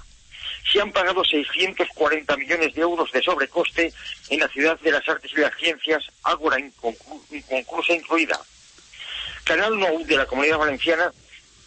Se 0.72 0.80
han 0.80 0.92
pagado 0.92 1.24
640 1.24 2.36
millones 2.36 2.74
de 2.74 2.80
euros 2.80 3.10
de 3.12 3.22
sobrecoste 3.22 3.92
en 4.28 4.40
la 4.40 4.48
ciudad 4.48 4.78
de 4.80 4.92
las 4.92 5.06
artes 5.08 5.32
y 5.32 5.40
las 5.40 5.54
ciencias, 5.56 6.04
Ágora 6.22 6.58
inconclusa 6.58 7.92
incluida. 7.92 8.40
Canal 9.44 9.78
Nou 9.78 10.04
de 10.04 10.16
la 10.16 10.26
Comunidad 10.26 10.58
Valenciana 10.58 11.10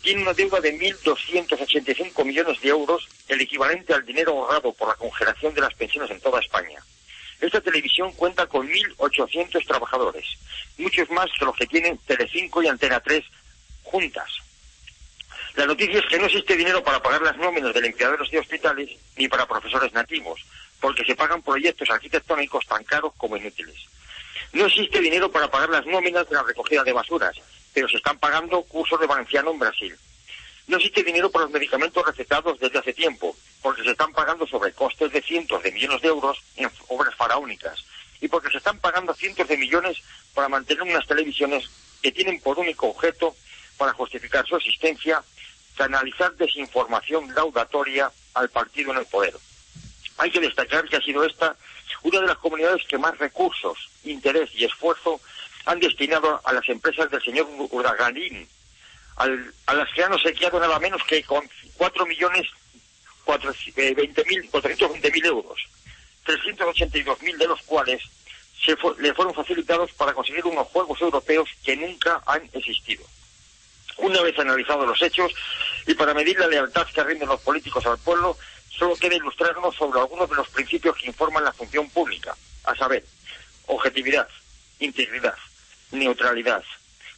tiene 0.02 0.22
una 0.22 0.34
deuda 0.34 0.60
de 0.62 0.78
1.285 0.78 2.24
millones 2.26 2.62
de 2.62 2.70
euros, 2.70 3.08
el 3.28 3.42
equivalente 3.42 3.94
al 3.94 4.06
dinero 4.06 4.32
ahorrado 4.32 4.74
por 4.74 4.88
la 4.88 4.96
congelación 4.96 5.54
de 5.54 5.62
las 5.62 5.74
pensiones 5.74 6.12
en 6.12 6.20
toda 6.20 6.40
España. 6.40 6.80
Esta 7.42 7.60
televisión 7.60 8.12
cuenta 8.14 8.46
con 8.48 8.70
1.800 8.70 9.66
trabajadores, 9.66 10.26
muchos 10.78 11.10
más 11.10 11.30
que 11.38 11.46
los 11.46 11.56
que 11.56 11.68
tienen 11.68 11.98
Telecinco 12.06 12.62
y 12.62 12.68
Antena 12.68 13.00
3 13.00 13.24
juntas. 13.84 14.30
La 15.56 15.68
noticia 15.68 16.00
es 16.00 16.06
que 16.08 16.18
no 16.18 16.26
existe 16.26 16.56
dinero 16.56 16.84
para 16.84 17.02
pagar 17.02 17.22
las 17.22 17.38
nóminas 17.38 17.74
de 17.74 17.82
limpiadores 17.82 18.30
de 18.32 18.40
hospitales 18.40 18.90
ni 19.16 19.28
para 19.28 19.48
profesores 19.48 19.94
nativos, 19.94 20.44
porque 20.80 21.06
se 21.06 21.16
pagan 21.16 21.44
proyectos 21.44 21.90
arquitectónicos 21.92 22.66
tan 22.66 22.84
caros 22.84 23.14
como 23.18 23.38
inútiles. 23.38 23.76
No 24.52 24.66
existe 24.66 25.00
dinero 25.00 25.32
para 25.32 25.52
pagar 25.52 25.70
las 25.70 25.86
nóminas 25.86 26.28
de 26.28 26.36
la 26.36 26.44
recogida 26.44 26.84
de 26.84 26.92
basuras, 26.92 27.36
pero 27.72 27.88
se 27.88 27.98
están 27.98 28.18
pagando 28.18 28.64
cursos 28.64 29.00
de 29.00 29.06
valenciano 29.06 29.52
en 29.52 29.60
Brasil. 29.60 29.96
No 30.66 30.78
existe 30.78 31.04
dinero 31.04 31.30
para 31.30 31.46
los 31.46 31.54
medicamentos 31.54 32.04
recetados 32.04 32.60
desde 32.60 32.80
hace 32.80 32.94
tiempo, 32.94 33.36
porque 33.62 33.84
se 33.84 33.92
están 33.92 34.12
pagando 34.12 34.48
sobre 34.48 34.72
costes 34.74 35.12
de 35.12 35.22
cientos 35.22 35.62
de 35.62 35.72
millones 35.72 36.02
de 36.02 36.08
euros 36.08 36.42
en 36.56 36.70
obras 36.88 37.14
faraónicas, 37.16 37.86
y 38.22 38.28
porque 38.28 38.50
se 38.50 38.58
están 38.58 38.80
pagando 38.80 39.14
cientos 39.14 39.48
de 39.48 39.58
millones 39.58 39.98
para 40.34 40.50
mantener 40.50 40.82
unas 40.84 41.06
televisiones 41.06 41.70
que 42.02 42.12
tienen 42.12 42.40
por 42.42 42.58
único 42.58 42.88
objeto, 42.88 43.36
para 43.78 43.94
justificar 43.94 44.46
su 44.48 44.56
existencia, 44.56 45.24
canalizar 45.76 46.36
desinformación 46.36 47.34
laudatoria 47.34 48.12
al 48.34 48.50
partido 48.50 48.92
en 48.92 49.00
el 49.00 49.06
poder. 49.06 49.36
Hay 50.18 50.32
que 50.32 50.40
destacar 50.40 50.88
que 50.88 50.98
ha 50.98 51.02
sido 51.02 51.24
esta 51.24 51.56
una 52.04 52.20
de 52.22 52.28
las 52.28 52.38
comunidades 52.38 52.84
que 52.88 52.98
más 52.98 53.18
recursos, 53.18 53.90
interés 54.04 54.50
y 54.54 54.66
esfuerzo 54.66 55.20
han 55.66 55.80
destinado 55.80 56.42
a 56.44 56.54
las 56.54 56.68
empresas 56.70 57.10
del 57.10 57.22
señor 57.22 57.48
Uraganín, 57.72 58.48
a 59.16 59.74
las 59.74 59.90
que 59.94 60.04
han 60.04 60.14
obsequiado 60.14 60.60
nada 60.60 60.80
menos 60.80 61.02
que 61.04 61.24
con 61.24 61.50
4 61.78 62.06
millones 62.06 62.48
eh, 63.78 63.96
mil 65.14 65.26
euros, 65.26 65.60
382.000 66.26 67.38
de 67.38 67.48
los 67.48 67.62
cuales 67.62 68.02
se 68.64 68.76
le 69.00 69.14
fueron 69.14 69.34
facilitados 69.34 69.92
para 69.94 70.14
conseguir 70.14 70.46
unos 70.46 70.68
Juegos 70.68 71.02
Europeos 71.02 71.50
que 71.64 71.76
nunca 71.76 72.22
han 72.26 72.50
existido. 72.54 73.06
Una 73.98 74.22
vez 74.22 74.38
analizados 74.40 74.88
los 74.88 75.02
hechos 75.02 75.32
y 75.86 75.94
para 75.94 76.14
medir 76.14 76.40
la 76.40 76.48
lealtad 76.48 76.88
que 76.88 77.04
rinden 77.04 77.30
los 77.30 77.42
políticos 77.42 77.86
al 77.86 77.98
pueblo, 77.98 78.38
solo 78.70 78.96
queda 78.96 79.16
ilustrarnos 79.16 79.76
sobre 79.76 80.00
algunos 80.00 80.30
de 80.30 80.36
los 80.36 80.50
principios 80.50 80.96
que 80.98 81.08
informan 81.08 81.44
la 81.44 81.54
función 81.54 81.90
pública, 81.90 82.36
a 82.64 82.76
saber, 82.76 83.06
objetividad, 83.68 84.28
integridad, 84.80 85.38
neutralidad, 85.92 86.64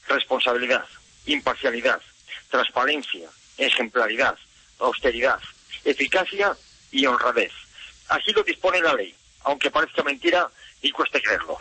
responsabilidad, 0.07 0.85
imparcialidad, 1.25 2.01
transparencia, 2.49 3.29
ejemplaridad, 3.57 4.38
austeridad, 4.79 5.39
eficacia 5.83 6.55
y 6.91 7.05
honradez. 7.05 7.51
Así 8.09 8.31
lo 8.33 8.43
dispone 8.43 8.81
la 8.81 8.93
ley, 8.93 9.15
aunque 9.43 9.71
parezca 9.71 10.03
mentira 10.03 10.49
y 10.81 10.91
cueste 10.91 11.21
creerlo. 11.21 11.57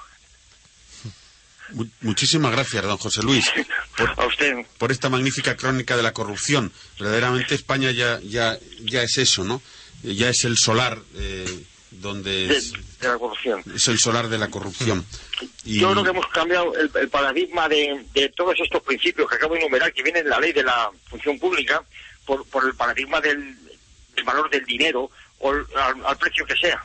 Muchísimas 2.03 2.53
gracias, 2.53 2.83
don 2.83 2.99
José 2.99 3.23
Luis, 3.23 3.51
por, 3.97 4.11
a 4.17 4.27
usted. 4.27 4.67
por 4.79 4.93
esta 4.93 5.09
magnífica 5.09 5.57
crónica 5.57 5.97
de 5.97 6.03
la 6.03 6.13
corrupción. 6.13 6.73
Verdaderamente 6.99 7.55
España 7.55 7.91
ya, 7.91 8.21
ya, 8.21 8.59
ya 8.81 9.03
es 9.03 9.19
eso, 9.19 9.45
¿no? 9.45 9.63
Ya 10.03 10.29
es 10.29 10.45
el 10.45 10.57
solar 10.59 10.99
eh, 11.17 11.65
donde... 11.91 12.49
De, 12.49 12.63
la 13.01 13.19
corrupción. 13.19 13.63
Es 13.75 13.89
el 13.89 13.99
solar 13.99 14.29
de 14.29 14.39
la 14.39 14.49
corrupción. 14.49 15.05
Y... 15.65 15.81
Yo 15.81 15.93
creo 15.93 16.05
que 16.05 16.11
hemos 16.11 16.27
cambiado 16.29 16.75
el, 16.77 17.09
paradigma 17.09 17.69
de, 17.69 18.05
de, 18.13 18.29
todos 18.31 18.55
estos 18.61 18.83
principios 18.83 19.29
que 19.29 19.37
acabo 19.37 19.55
de 19.55 19.61
enumerar, 19.61 19.93
que 19.93 20.03
vienen 20.03 20.25
de 20.25 20.31
la 20.31 20.41
ley 20.41 20.53
de 20.53 20.63
la 20.63 20.91
función 21.09 21.39
pública, 21.39 21.83
por, 22.27 22.45
por 22.47 22.67
el 22.67 22.75
paradigma 22.75 23.21
del, 23.21 23.57
valor 24.25 24.51
del 24.51 24.65
dinero 24.65 25.11
o 25.39 25.51
al, 25.51 26.19
precio 26.19 26.45
que 26.47 26.57
sea. 26.57 26.83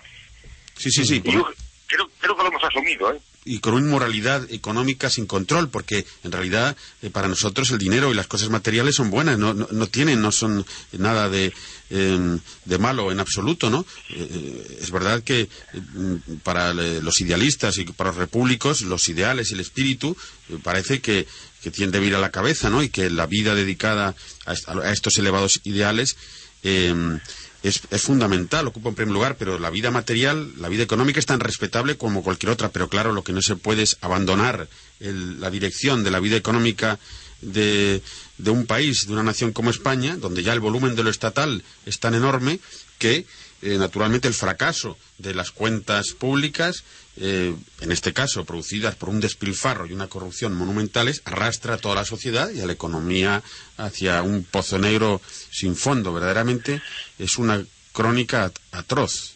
Sí, 0.76 0.90
sí, 0.90 1.06
sí. 1.06 1.22
Yo 1.26 1.46
creo, 1.88 2.10
creo 2.20 2.38
que 2.38 2.44
lo 2.44 2.48
hemos 2.48 2.64
asumido, 2.64 3.14
¿eh? 3.14 3.20
Y 3.46 3.60
con 3.60 3.74
una 3.74 3.86
inmoralidad 3.86 4.52
económica 4.52 5.10
sin 5.10 5.26
control, 5.26 5.70
porque 5.70 6.06
en 6.24 6.32
realidad 6.32 6.76
eh, 7.02 7.10
para 7.10 7.28
nosotros 7.28 7.72
el 7.72 7.78
dinero 7.78 8.12
y 8.12 8.16
las 8.16 8.28
cosas 8.28 8.50
materiales 8.50 8.96
son 8.96 9.10
buenas, 9.10 9.38
no, 9.38 9.54
no, 9.54 9.88
tienen, 9.88 10.22
no 10.22 10.32
son 10.32 10.66
nada 10.92 11.30
de, 11.30 11.54
em, 11.90 12.40
de 12.66 12.78
malo 12.78 13.12
en 13.12 13.20
absoluto, 13.20 13.70
¿no? 13.70 13.86
Eh, 14.10 14.78
es 14.82 14.92
verdad 14.92 15.24
que 15.24 15.50
mm, 15.74 16.34
para 16.44 16.74
los 16.74 17.22
idealistas 17.22 17.78
y 17.78 17.86
para 17.86 18.12
los 18.12 18.18
repúblicos 18.18 18.82
los 18.82 19.08
ideales, 19.10 19.52
el 19.52 19.62
espíritu, 19.62 20.16
eh, 20.50 20.58
parece 20.62 21.00
que, 21.00 21.26
que 21.64 21.72
tiende 21.72 22.00
a 22.00 22.02
ir 22.02 22.16
a 22.16 22.20
la 22.20 22.32
cabeza, 22.32 22.70
¿no? 22.70 22.84
Y 22.84 22.90
que 22.90 23.10
la 23.10 23.26
vida 23.26 23.56
dedicada 23.56 24.16
a, 24.46 24.92
estos 24.92 25.18
elevados 25.18 25.62
ideales 25.64 26.18
em, 26.64 27.20
es, 27.64 27.82
fundamental, 28.02 28.68
ocupa 28.68 28.90
en 28.90 28.96
primer 28.96 29.14
lugar, 29.14 29.36
pero 29.38 29.60
la 29.60 29.70
vida 29.70 29.92
material, 29.92 30.54
la 30.58 30.70
vida 30.70 30.84
económica 30.84 31.20
es 31.20 31.26
tan 31.26 31.40
respetable 31.40 31.98
como 31.98 32.24
cualquier 32.24 32.52
otra, 32.52 32.70
pero 32.70 32.90
claro, 32.90 33.12
lo 33.12 33.24
que 33.24 33.34
no 33.34 33.42
se 33.42 33.56
puede 33.56 33.84
es 33.84 33.98
abandonar 34.02 34.68
la 35.00 35.50
dirección 35.50 36.04
de 36.04 36.12
la 36.12 36.20
vida 36.20 36.36
económica 36.36 37.00
de, 37.42 38.02
de, 38.38 38.52
un 38.52 38.66
país, 38.66 39.08
de 39.08 39.14
una 39.14 39.24
nación 39.24 39.54
como 39.54 39.70
España, 39.70 40.18
donde 40.18 40.44
ya 40.44 40.54
el 40.54 40.60
volumen 40.60 40.96
de 40.96 41.04
lo 41.04 41.10
estatal 41.10 41.64
es 41.86 42.00
tan 42.00 42.16
enorme 42.16 42.60
que, 42.98 43.26
eh, 43.62 43.78
naturalmente, 43.78 44.28
el 44.28 44.34
fracaso 44.34 44.98
de 45.18 45.34
las 45.34 45.52
cuentas 45.52 46.12
públicas 46.12 46.84
eh, 47.22 47.54
en 47.82 47.92
este 47.92 48.14
caso 48.14 48.46
producidas 48.46 48.96
por 48.96 49.10
un 49.10 49.20
despilfarro 49.20 49.86
y 49.86 49.92
una 49.92 50.08
corrupción 50.08 50.54
monumentales, 50.54 51.22
arrastra 51.26 51.74
a 51.74 51.78
toda 51.78 51.96
la 51.96 52.06
sociedad 52.06 52.50
y 52.52 52.62
a 52.62 52.66
la 52.66 52.72
economía 52.72 53.44
hacia 53.78 54.22
un 54.24 54.46
pozo 54.46 54.78
negro 54.78 55.22
sin 55.52 55.76
fondo. 55.76 56.14
Verdaderamente 56.14 56.82
es 57.18 57.38
una 57.38 57.62
crónica 57.92 58.52
atroz. 58.72 59.36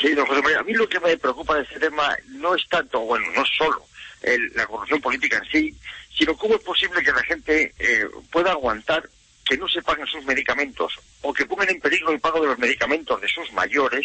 Sí, 0.00 0.14
don 0.14 0.26
José 0.26 0.42
María, 0.42 0.60
a 0.60 0.62
mí 0.62 0.74
lo 0.74 0.88
que 0.88 1.00
me 1.00 1.16
preocupa 1.16 1.56
de 1.56 1.62
este 1.62 1.80
tema 1.80 2.16
no 2.28 2.54
es 2.54 2.62
tanto, 2.68 3.00
bueno, 3.00 3.26
no 3.34 3.44
solo 3.58 3.84
la 4.54 4.66
corrupción 4.66 5.00
política 5.00 5.38
en 5.38 5.50
sí, 5.50 5.76
sino 6.16 6.36
cómo 6.36 6.56
es 6.56 6.62
posible 6.62 7.02
que 7.02 7.12
la 7.12 7.22
gente 7.22 7.74
eh, 7.78 8.06
pueda 8.30 8.52
aguantar 8.52 9.08
que 9.46 9.56
no 9.56 9.68
se 9.68 9.82
paguen 9.82 10.06
sus 10.06 10.24
medicamentos 10.24 10.94
o 11.22 11.32
que 11.32 11.46
pongan 11.46 11.70
en 11.70 11.80
peligro 11.80 12.10
el 12.10 12.20
pago 12.20 12.40
de 12.40 12.48
los 12.48 12.58
medicamentos 12.58 13.20
de 13.20 13.28
sus 13.28 13.52
mayores 13.52 14.04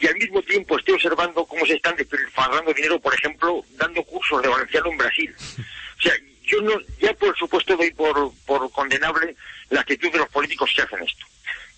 y 0.00 0.06
al 0.06 0.16
mismo 0.16 0.42
tiempo 0.42 0.76
estoy 0.76 0.94
observando 0.94 1.44
cómo 1.46 1.64
se 1.64 1.74
están 1.74 1.96
despilfarrando 1.96 2.72
dinero, 2.74 3.00
por 3.00 3.14
ejemplo, 3.14 3.64
dando 3.76 4.02
cursos 4.02 4.42
de 4.42 4.48
valenciano 4.48 4.90
en 4.90 4.98
Brasil. 4.98 5.34
O 5.98 6.02
sea, 6.02 6.12
yo 6.44 6.60
no, 6.60 6.74
ya 7.00 7.14
por 7.14 7.36
supuesto 7.36 7.76
doy 7.76 7.90
por, 7.92 8.32
por 8.44 8.70
condenable 8.72 9.34
la 9.70 9.80
actitud 9.80 10.12
de 10.12 10.18
los 10.18 10.28
políticos 10.28 10.70
que 10.74 10.82
hacen 10.82 11.02
esto, 11.02 11.24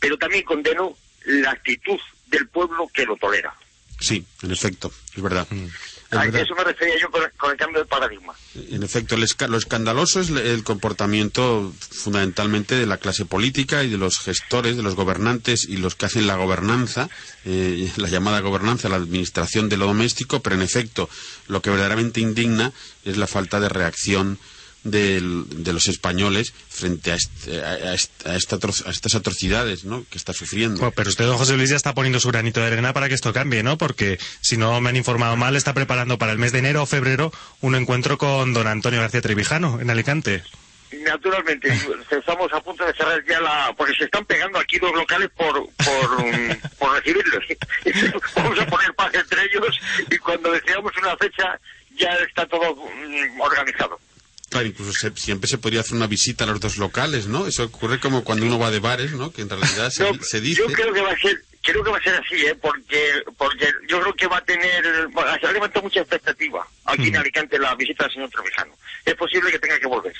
pero 0.01 0.19
también 0.19 0.45
condeno 0.45 0.97
la 1.27 1.53
actitud 1.53 1.99
del 2.27 2.49
pueblo 2.49 2.89
que 2.93 3.07
lo 3.07 3.17
tolera. 3.17 3.55
Sí, 4.01 4.25
en 4.43 4.51
efecto, 4.51 4.93
es 5.15 5.23
verdad. 5.23 5.47
Mm. 5.51 5.67
A 6.11 6.25
eso 6.25 6.55
me 6.55 6.65
refería 6.65 6.95
yo 6.99 7.11
con, 7.11 7.51
el 7.51 7.57
cambio 7.59 7.81
de 7.83 7.87
paradigma. 7.87 8.33
En 8.71 8.83
efecto, 8.83 9.15
lo 9.17 9.59
escandaloso 9.59 10.21
es 10.21 10.31
el 10.31 10.65
comportamiento 10.65 11.71
fundamentalmente 11.91 12.77
de 12.77 12.87
la 12.87 12.97
clase 12.97 13.27
política 13.27 13.85
y 13.85 13.91
de 13.91 13.99
los 13.99 14.19
gestores, 14.19 14.79
de 14.79 14.83
los 14.83 14.95
gobernantes 14.95 15.69
y 15.69 15.77
los 15.77 15.97
que 15.97 16.07
hacen 16.07 16.27
la 16.27 16.37
gobernanza, 16.37 17.11
eh, 17.45 17.93
la 17.97 18.09
llamada 18.09 18.41
gobernanza, 18.41 18.89
la 18.89 18.97
administración 18.97 19.69
de 19.69 19.77
lo 19.77 19.87
doméstico, 19.87 20.41
pero 20.41 20.57
en 20.57 20.63
efecto 20.63 21.11
lo 21.47 21.61
que 21.61 21.71
verdaderamente 21.71 22.21
indigna 22.21 22.73
es 23.05 23.19
la 23.19 23.27
falta 23.27 23.61
de 23.61 23.69
reacción 23.69 24.39
de, 24.85 25.21
los 25.21 25.89
españoles 25.89 26.53
frente 26.69 27.13
a, 27.13 27.17
a, 27.17 28.37
estas 28.37 29.15
atrocidades 29.15 29.85
¿no? 29.85 30.05
que 30.11 30.19
está 30.19 30.33
sufriendo. 30.33 30.91
pero 30.93 31.11
usted, 31.11 31.27
don 31.27 31.39
José 31.39 31.57
Luis, 31.57 31.71
ya 31.71 31.77
está 31.77 31.95
poniendo 31.95 32.21
su 32.21 32.29
granito 32.29 32.61
de 32.61 32.67
arena 32.67 32.93
para 32.93 33.09
que 33.09 33.15
esto 33.15 33.33
cambie, 33.33 33.63
¿no? 33.63 33.79
Porque, 33.79 34.19
si 34.41 34.57
no 34.57 34.81
me 34.81 34.91
han 34.91 34.97
informado 34.97 35.37
mal, 35.37 35.57
está 35.57 35.75
preparando 35.75 36.19
para 36.19 36.33
el 36.33 36.39
mes 36.39 36.53
de 36.53 36.61
enero 36.61 36.83
o 36.83 36.87
febrero 36.87 37.33
un 37.61 37.75
encuentro 37.75 38.19
con 38.19 38.53
don 38.55 38.67
Antonio 38.67 39.01
García 39.01 39.21
Trevijano 39.21 39.81
en 39.81 39.91
Alicante. 39.91 40.43
Naturalmente, 40.91 41.69
estamos 42.11 42.53
a 42.53 42.61
punto 42.61 42.85
de 42.85 42.95
cerrar 42.95 43.23
ya 43.27 43.41
la... 43.41 43.75
porque 43.77 43.95
se 43.95 44.05
están 44.05 44.25
pegando 44.25 44.59
aquí 44.59 44.79
dos 44.79 44.95
locales 44.95 45.29
por, 45.37 45.55
por, 45.55 46.69
por 46.79 46.95
recibirlos. 46.95 47.45
Vamos 48.37 48.59
a 48.59 48.67
poner 48.67 48.95
paz 48.95 49.13
entre 49.15 49.43
ellos 49.45 49.79
y 50.11 50.17
cuando 50.19 50.53
deseamos 50.53 50.93
una 50.97 51.17
fecha 51.17 51.61
ya 51.97 52.11
está 52.27 52.47
todo 52.47 52.75
mm, 52.75 53.41
organizado. 53.41 53.99
Claro, 54.49 54.67
incluso 54.67 54.93
siempre 55.15 55.49
se 55.49 55.59
podría 55.59 55.81
hacer 55.81 55.95
una 55.95 56.07
visita 56.07 56.45
a 56.45 56.47
los 56.47 56.61
dos 56.61 56.79
locales, 56.79 57.27
¿no? 57.27 57.47
Eso 57.47 57.65
ocurre 57.65 58.01
como 58.01 58.25
cuando 58.25 58.47
uno 58.47 58.59
va 58.59 58.71
de 58.71 58.79
bares, 58.79 59.13
¿no? 59.13 59.31
Que 59.31 59.43
en 59.43 59.51
realidad 59.51 59.91
se, 60.23 60.41
dice... 60.41 60.63
Yo 60.63 60.73
creo 60.73 60.93
que 60.93 61.03
va 61.03 61.13
a 61.13 61.19
ser, 61.19 61.45
creo 61.63 61.85
que 61.85 61.91
va 61.91 61.99
a 61.99 62.03
ser 62.03 62.15
así, 62.15 62.47
¿eh? 62.47 62.55
Porque, 62.55 63.23
porque 63.37 63.71
yo 63.89 64.01
creo 64.01 64.15
que 64.15 64.27
va 64.27 64.39
a 64.39 64.45
tener... 64.45 65.09
Bueno, 65.09 65.31
se 65.39 65.47
ha 65.47 65.53
levantado 65.53 65.83
mucha 65.83 66.01
expectativa 66.01 66.67
aquí 66.87 67.09
en 67.09 67.17
Alicante 67.17 67.59
la 67.59 67.75
visita 67.75 68.05
del 68.05 68.15
señor 68.15 68.31
Trevijano. 68.31 68.73
Es 69.05 69.15
posible 69.15 69.51
que 69.51 69.59
tenga 69.59 69.79
que 69.79 69.87
volver. 69.87 70.15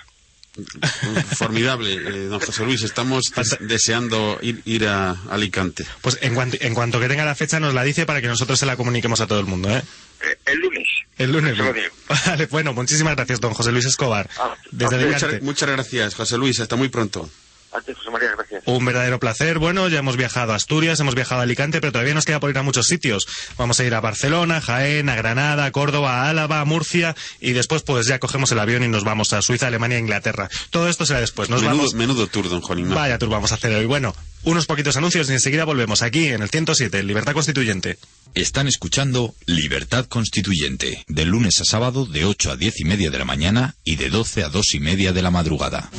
Formidable, 1.37 1.95
eh, 1.95 2.27
don 2.27 2.41
José 2.41 2.65
Luis. 2.65 2.83
Estamos 2.83 3.33
deseando 3.61 4.39
ir, 4.43 4.61
ir 4.67 4.87
a 4.87 5.13
Alicante. 5.31 5.87
Pues 6.03 6.19
en 6.21 6.35
cuanto, 6.35 6.59
en 6.61 6.75
cuanto 6.75 7.01
que 7.01 7.09
tenga 7.09 7.25
la 7.25 7.35
fecha 7.35 7.61
nos 7.61 7.75
la 7.75 7.85
dice 7.85 8.05
para 8.05 8.21
que 8.21 8.27
nosotros 8.27 8.59
se 8.59 8.67
la 8.67 8.77
comuniquemos 8.77 9.21
a 9.21 9.27
todo 9.27 9.41
el 9.41 9.47
mundo, 9.47 9.71
¿eh? 9.71 9.83
Eh 10.23 10.39
el 10.47 10.59
lunes. 10.61 10.89
El 11.19 11.33
lunes. 11.33 11.57
Vale, 12.27 12.47
bueno, 12.47 12.73
muchísimas 12.73 13.17
gracias, 13.17 13.41
don 13.41 13.55
José 13.55 13.73
Luis 13.73 13.87
Escobar. 13.87 14.29
Ah, 14.39 14.57
desde 14.71 15.41
muchas, 15.41 15.69
gracias, 15.69 16.15
José 16.15 16.39
Luis. 16.39 16.61
Hasta 16.61 16.77
muy 16.77 16.89
pronto. 16.89 17.29
José 17.71 18.11
María, 18.11 18.31
gracias. 18.37 18.63
Un 18.67 18.85
verdadero 18.85 19.19
placer. 19.19 19.59
Bueno, 19.59 19.89
ya 19.89 19.99
hemos 19.99 20.17
viajado 20.17 20.53
a 20.53 20.57
Asturias, 20.57 21.01
hemos 21.01 21.15
viajado 21.15 21.41
a 21.41 21.45
Alicante, 21.45 21.81
pero 21.81 21.93
todavía 21.93 22.15
nos 22.15 22.25
queda 22.25 22.41
por 22.41 22.51
ir 22.51 22.59
a 22.59 22.63
muchos 22.63 22.87
sitios. 22.87 23.27
Vamos 23.57 23.79
a 23.81 23.85
ir 23.85 23.95
a 23.95 24.01
Barcelona, 24.01 24.61
Jaén, 24.61 25.09
a 25.09 25.15
Granada, 25.15 25.67
a 25.67 25.71
Córdoba, 25.71 26.23
a 26.23 26.31
Álava, 26.31 26.61
a 26.61 26.65
Murcia 26.65 27.15
y 27.41 27.53
después 27.53 27.83
pues 27.83 28.07
ya 28.07 28.19
cogemos 28.19 28.51
el 28.53 28.59
avión 28.59 28.83
y 28.85 28.89
nos 28.89 29.05
vamos 29.05 29.33
a 29.33 29.43
Suiza, 29.43 29.67
Alemania 29.67 29.99
e 29.99 30.01
Inglaterra. 30.01 30.49
Todo 30.71 30.89
esto 30.89 31.07
será 31.07 31.21
después. 31.21 31.51
Nos 31.51 31.63
menudo, 31.63 31.79
vamos... 31.79 31.95
menudo 31.95 32.27
tour, 32.27 32.49
don 32.49 32.61
Juan 32.61 32.89
Vaya 32.95 33.19
tour 33.19 33.31
vamos 33.31 33.53
a 33.53 33.57
hacer 33.57 33.75
hoy. 33.75 33.87
Bueno, 33.87 34.15
unos 34.45 34.67
poquitos 34.67 34.97
anuncios 34.97 35.29
y 35.31 35.33
enseguida 35.33 35.65
volvemos 35.65 36.03
aquí 36.03 36.29
en 36.29 36.43
el 36.43 36.49
107, 36.49 37.03
Libertad 37.03 37.33
Constituyente. 37.33 37.99
Están 38.35 38.69
escuchando 38.69 39.35
Libertad 39.47 40.07
Constituyente, 40.07 41.05
de 41.09 41.25
lunes 41.25 41.61
a 41.61 41.65
sábado 41.65 42.07
de 42.07 42.25
8 42.25 42.53
a 42.53 42.57
10 42.57 42.81
y 42.81 42.85
media 42.85 43.11
de 43.11 43.19
la 43.19 43.25
mañana 43.25 43.75
y 43.85 43.97
de 43.97 44.11
12 44.11 44.45
a 44.45 44.49
2 44.49 44.75
y 44.75 44.81
media 44.81 45.13
de 45.13 45.23
la 45.23 45.31
madrugada. 45.31 45.91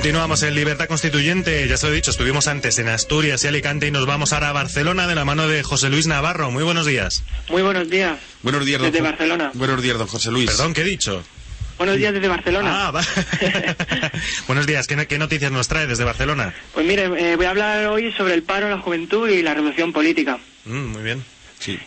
Continuamos 0.00 0.42
en 0.44 0.54
Libertad 0.54 0.88
Constituyente. 0.88 1.68
Ya 1.68 1.76
se 1.76 1.84
lo 1.86 1.92
he 1.92 1.96
dicho, 1.96 2.10
estuvimos 2.10 2.46
antes 2.48 2.78
en 2.78 2.88
Asturias 2.88 3.44
y 3.44 3.48
Alicante 3.48 3.86
y 3.86 3.90
nos 3.90 4.06
vamos 4.06 4.32
ahora 4.32 4.48
a 4.48 4.52
Barcelona 4.52 5.06
de 5.06 5.14
la 5.14 5.26
mano 5.26 5.46
de 5.46 5.62
José 5.62 5.90
Luis 5.90 6.06
Navarro. 6.06 6.50
Muy 6.50 6.64
buenos 6.64 6.86
días. 6.86 7.22
Muy 7.50 7.60
buenos 7.60 7.90
días. 7.90 8.18
Buenos 8.42 8.64
días, 8.64 8.80
don 8.80 8.90
Desde 8.90 9.00
Jo- 9.04 9.10
Barcelona. 9.10 9.50
Buenos 9.52 9.82
días, 9.82 9.98
don 9.98 10.06
José 10.06 10.30
Luis. 10.30 10.46
Perdón, 10.52 10.72
¿qué 10.72 10.80
he 10.80 10.84
dicho? 10.84 11.22
Buenos 11.76 11.98
días 11.98 12.14
desde 12.14 12.28
Barcelona. 12.28 12.86
Ah, 12.88 12.90
va. 12.92 13.02
buenos 14.46 14.66
días. 14.66 14.86
¿Qué, 14.86 15.06
qué 15.06 15.18
noticias 15.18 15.52
nos 15.52 15.68
trae 15.68 15.86
desde 15.86 16.04
Barcelona? 16.04 16.54
Pues 16.72 16.86
mire, 16.86 17.04
eh, 17.32 17.36
voy 17.36 17.44
a 17.44 17.50
hablar 17.50 17.86
hoy 17.88 18.10
sobre 18.12 18.32
el 18.32 18.42
paro, 18.42 18.70
la 18.70 18.78
juventud 18.80 19.28
y 19.28 19.42
la 19.42 19.52
revolución 19.52 19.92
política. 19.92 20.38
Mm, 20.64 20.86
muy 20.92 21.02
bien. 21.02 21.22
Sí. 21.58 21.78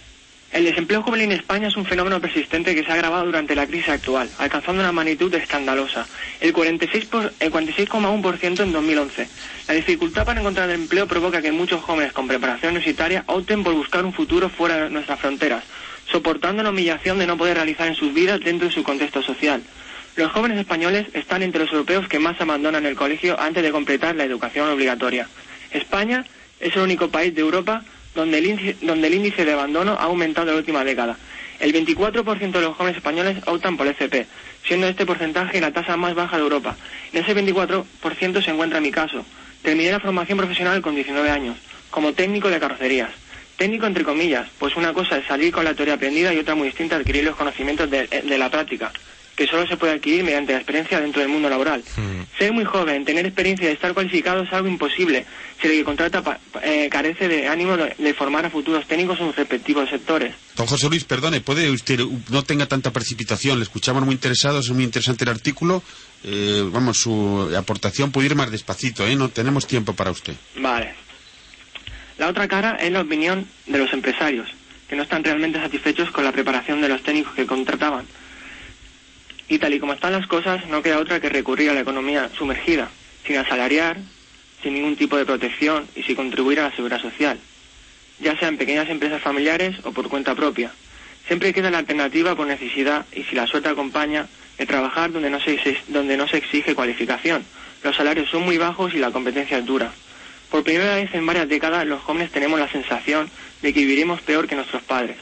El 0.53 0.65
desempleo 0.65 1.01
juvenil 1.01 1.31
en 1.31 1.39
España 1.39 1.67
es 1.67 1.75
un 1.75 1.85
fenómeno 1.85 2.21
persistente 2.21 2.75
que 2.75 2.83
se 2.83 2.91
ha 2.91 2.93
agravado 2.93 3.25
durante 3.25 3.55
la 3.55 3.65
crisis 3.65 3.89
actual, 3.89 4.29
alcanzando 4.37 4.81
una 4.83 4.91
magnitud 4.91 5.33
escandalosa, 5.33 6.05
el 6.41 6.53
46 6.53 7.05
por- 7.05 7.33
el 7.39 7.51
46,1% 7.51 8.61
en 8.61 8.71
2011. 8.71 9.27
La 9.67 9.73
dificultad 9.73 10.25
para 10.25 10.39
encontrar 10.41 10.69
empleo 10.69 11.07
provoca 11.07 11.41
que 11.41 11.51
muchos 11.51 11.81
jóvenes 11.81 12.13
con 12.13 12.27
preparación 12.27 12.73
universitaria 12.73 13.23
opten 13.25 13.63
por 13.63 13.73
buscar 13.73 14.05
un 14.05 14.13
futuro 14.13 14.47
fuera 14.47 14.75
de 14.83 14.89
nuestras 14.91 15.19
fronteras, 15.19 15.63
soportando 16.11 16.61
la 16.61 16.69
humillación 16.69 17.17
de 17.17 17.25
no 17.25 17.35
poder 17.35 17.55
realizar 17.55 17.87
en 17.87 17.95
sus 17.95 18.13
vidas 18.13 18.39
dentro 18.39 18.67
de 18.67 18.73
su 18.75 18.83
contexto 18.83 19.23
social. 19.23 19.63
Los 20.15 20.31
jóvenes 20.31 20.59
españoles 20.59 21.07
están 21.13 21.41
entre 21.41 21.61
los 21.63 21.71
europeos 21.71 22.07
que 22.07 22.19
más 22.19 22.39
abandonan 22.39 22.85
el 22.85 22.95
colegio 22.95 23.39
antes 23.39 23.63
de 23.63 23.71
completar 23.71 24.15
la 24.15 24.23
educación 24.25 24.69
obligatoria. 24.69 25.27
España 25.71 26.23
es 26.59 26.75
el 26.75 26.83
único 26.83 27.09
país 27.09 27.33
de 27.33 27.41
Europa 27.41 27.83
donde 28.15 28.38
el, 28.38 28.45
índice, 28.45 28.78
donde 28.86 29.08
el 29.08 29.13
índice 29.15 29.45
de 29.45 29.54
abandono 29.54 29.93
ha 29.93 30.04
aumentado 30.04 30.47
en 30.47 30.54
la 30.54 30.60
última 30.60 30.84
década. 30.84 31.17
El 31.60 31.73
24% 31.73 32.52
de 32.52 32.62
los 32.62 32.76
jóvenes 32.76 32.97
españoles 32.97 33.38
optan 33.45 33.78
por 33.78 33.88
FP, 33.88 34.26
siendo 34.65 34.88
este 34.88 35.06
porcentaje 35.06 35.62
la 35.62 35.71
tasa 35.71 35.95
más 35.97 36.13
baja 36.13 36.38
de 36.38 36.43
Europa. 36.43 36.76
En 37.12 37.23
ese 37.23 37.36
24% 37.36 38.43
se 38.43 38.52
encuentra 38.52 38.82
mi 38.82 38.91
caso. 38.91 39.26
Terminé 39.62 39.91
la 39.91 39.99
formación 39.99 40.38
profesional 40.38 40.82
con 40.82 40.95
19 40.95 41.30
años, 41.30 41.58
como 41.89 42.13
técnico 42.13 42.49
de 42.49 42.60
carrocerías. 42.60 43.12
Técnico 43.56 43.86
entre 43.86 44.04
comillas, 44.04 44.49
pues 44.58 44.76
una 44.76 44.93
cosa 44.93 45.17
es 45.17 45.26
salir 45.26 45.54
con 45.54 45.63
la 45.63 45.73
teoría 45.73 45.93
aprendida 45.93 46.34
y 46.34 46.39
otra 46.39 46.56
muy 46.56 46.67
distinta 46.67 46.95
adquirir 46.95 47.23
los 47.23 47.36
conocimientos 47.36 47.89
de, 47.89 48.08
de 48.08 48.38
la 48.38 48.49
práctica, 48.49 48.91
que 49.35 49.47
solo 49.47 49.65
se 49.67 49.77
puede 49.77 49.93
adquirir 49.93 50.23
mediante 50.23 50.51
la 50.53 50.59
experiencia 50.59 50.99
dentro 51.01 51.19
del 51.21 51.29
mundo 51.29 51.49
laboral. 51.49 51.83
Ser 52.37 52.53
muy 52.53 52.65
joven, 52.65 53.03
tener 53.05 53.25
experiencia 53.25 53.69
y 53.69 53.73
estar 53.73 53.93
cualificado 53.93 54.43
es 54.43 54.53
algo 54.53 54.67
imposible 54.67 55.25
si 55.61 55.67
el 55.67 55.73
que 55.73 55.83
contrata 55.83 56.21
pa- 56.23 56.39
eh, 56.61 56.87
carece 56.91 57.27
de 57.27 57.47
ánimo 57.47 57.75
de, 57.77 58.13
formar 58.13 58.45
a 58.45 58.49
futuros 58.49 58.85
técnicos 58.85 59.19
en 59.19 59.27
sus 59.27 59.35
respectivos 59.35 59.89
sectores. 59.89 60.35
Don 60.55 60.67
José 60.67 60.87
Luis, 60.89 61.03
perdone, 61.05 61.41
puede 61.41 61.71
usted, 61.71 61.99
no 62.29 62.43
tenga 62.43 62.67
tanta 62.67 62.91
precipitación, 62.91 63.57
le 63.59 63.63
escuchamos 63.63 64.03
muy 64.05 64.13
interesados, 64.13 64.65
es 64.65 64.71
muy 64.71 64.83
interesante 64.83 65.23
el 65.23 65.29
artículo, 65.31 65.81
eh, 66.23 66.63
vamos, 66.71 66.97
su 66.99 67.51
aportación 67.57 68.11
puede 68.11 68.27
ir 68.27 68.35
más 68.35 68.51
despacito, 68.51 69.05
¿eh? 69.07 69.15
No 69.15 69.29
tenemos 69.29 69.65
tiempo 69.65 69.93
para 69.93 70.11
usted. 70.11 70.35
Vale. 70.57 70.93
La 72.17 72.27
otra 72.27 72.47
cara 72.47 72.75
es 72.75 72.91
la 72.91 73.01
opinión 73.01 73.47
de 73.65 73.77
los 73.79 73.91
empresarios, 73.93 74.47
que 74.87 74.95
no 74.95 75.03
están 75.03 75.23
realmente 75.23 75.59
satisfechos 75.59 76.11
con 76.11 76.23
la 76.23 76.31
preparación 76.31 76.81
de 76.81 76.89
los 76.89 77.01
técnicos 77.01 77.33
que 77.33 77.45
contrataban. 77.47 78.05
Y 79.53 79.59
tal 79.59 79.71
y 79.71 79.79
como 79.79 79.93
están 79.93 80.13
las 80.13 80.25
cosas, 80.25 80.65
no 80.65 80.81
queda 80.81 80.97
otra 80.97 81.19
que 81.19 81.29
recurrir 81.29 81.69
a 81.69 81.75
la 81.75 81.81
economía 81.81 82.27
sumergida, 82.35 82.89
sin 83.23 83.37
asalariar, 83.37 83.97
sin 84.63 84.73
ningún 84.73 84.95
tipo 84.95 85.15
de 85.15 85.27
protección 85.27 85.87
y 85.95 86.01
sin 86.01 86.15
contribuir 86.15 86.59
a 86.59 86.63
la 86.63 86.75
seguridad 86.75 86.99
social, 86.99 87.37
ya 88.19 88.35
sea 88.35 88.47
en 88.47 88.57
pequeñas 88.57 88.89
empresas 88.89 89.21
familiares 89.21 89.75
o 89.83 89.91
por 89.91 90.09
cuenta 90.09 90.33
propia. 90.33 90.71
Siempre 91.27 91.53
queda 91.53 91.69
la 91.69 91.77
alternativa 91.77 92.35
por 92.35 92.47
necesidad 92.47 93.05
y 93.13 93.25
si 93.25 93.35
la 93.35 93.45
suerte 93.45 93.69
acompaña, 93.69 94.25
de 94.57 94.65
trabajar 94.65 95.11
donde 95.11 95.29
no 95.29 95.39
se, 95.39 95.77
donde 95.87 96.17
no 96.17 96.27
se 96.27 96.37
exige 96.37 96.73
cualificación. 96.73 97.45
Los 97.83 97.95
salarios 97.95 98.31
son 98.31 98.41
muy 98.41 98.57
bajos 98.57 98.95
y 98.95 98.97
la 98.97 99.11
competencia 99.11 99.59
es 99.59 99.65
dura. 99.67 99.93
Por 100.49 100.63
primera 100.63 100.95
vez 100.95 101.13
en 101.13 101.27
varias 101.27 101.47
décadas 101.47 101.85
los 101.85 102.01
jóvenes 102.01 102.31
tenemos 102.31 102.59
la 102.59 102.71
sensación 102.71 103.29
de 103.61 103.71
que 103.71 103.81
viviremos 103.81 104.19
peor 104.21 104.47
que 104.47 104.55
nuestros 104.55 104.81
padres. 104.81 105.17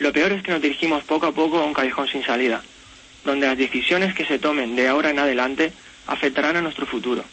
Lo 0.00 0.12
peor 0.12 0.32
es 0.32 0.42
que 0.42 0.50
nos 0.50 0.60
dirigimos 0.60 1.04
poco 1.04 1.26
a 1.26 1.32
poco 1.32 1.60
a 1.60 1.64
un 1.64 1.74
callejón 1.74 2.08
sin 2.08 2.24
salida, 2.24 2.60
donde 3.24 3.46
las 3.46 3.58
decisiones 3.58 4.14
que 4.14 4.24
se 4.24 4.38
tomen 4.38 4.76
de 4.76 4.88
ahora 4.88 5.10
en 5.10 5.18
adelante 5.18 5.72
afectarán 6.06 6.56
a 6.56 6.62
nuestro 6.62 6.86
futuro, 6.86 7.24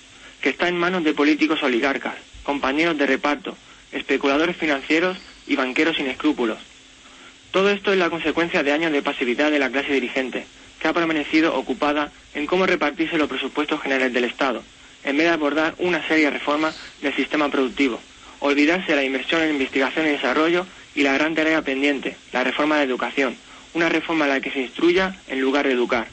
que 0.41 0.49
está 0.49 0.67
en 0.67 0.78
manos 0.78 1.04
de 1.04 1.13
políticos 1.13 1.63
oligarcas, 1.63 2.15
compañeros 2.43 2.97
de 2.97 3.06
reparto, 3.06 3.58
especuladores 3.91 4.56
financieros 4.56 5.17
y 5.47 5.56
banqueros 5.56 5.97
sin 5.97 6.08
escrúpulos. 6.08 6.60
Todo 7.52 7.69
esto 7.71 7.91
es 7.91 7.97
la 7.97 8.10
consecuencia 8.10 8.62
de 8.62 8.71
años 8.71 8.91
de 8.91 9.02
pasividad 9.02 9.52
de 9.52 9.60
la 9.60 9.71
clase 9.71 9.93
dirigente, 9.93 10.45
que 10.80 10.88
ha 10.88 10.93
permanecido 10.93 11.56
ocupada 11.56 12.12
en 12.34 12.45
cómo 12.45 12.65
repartirse 12.65 13.17
los 13.17 13.28
presupuestos 13.28 13.82
generales 13.82 14.13
del 14.13 14.25
Estado, 14.25 14.63
en 15.04 15.17
vez 15.17 15.28
de 15.28 15.34
abordar 15.34 15.75
una 15.80 16.06
seria 16.08 16.30
reforma 16.30 16.73
del 17.02 17.15
sistema 17.15 17.49
productivo, 17.49 17.99
olvidarse 18.39 18.91
de 18.91 18.95
la 18.95 19.04
inversión 19.04 19.41
en 19.41 19.52
investigación 19.52 20.06
y 20.06 20.12
desarrollo 20.12 20.65
y 20.95 21.04
la 21.04 21.13
gran 21.13 21.36
tarea 21.36 21.62
pendiente, 21.62 22.15
la 22.32 22.43
reforma 22.43 22.78
de 22.78 22.84
educación, 22.84 23.36
una 23.73 23.89
reforma 23.89 24.25
en 24.25 24.32
la 24.32 24.41
que 24.41 24.51
se 24.51 24.62
instruya 24.62 25.15
en 25.27 25.41
lugar 25.41 25.67
de 25.67 25.73
educar. 25.73 26.08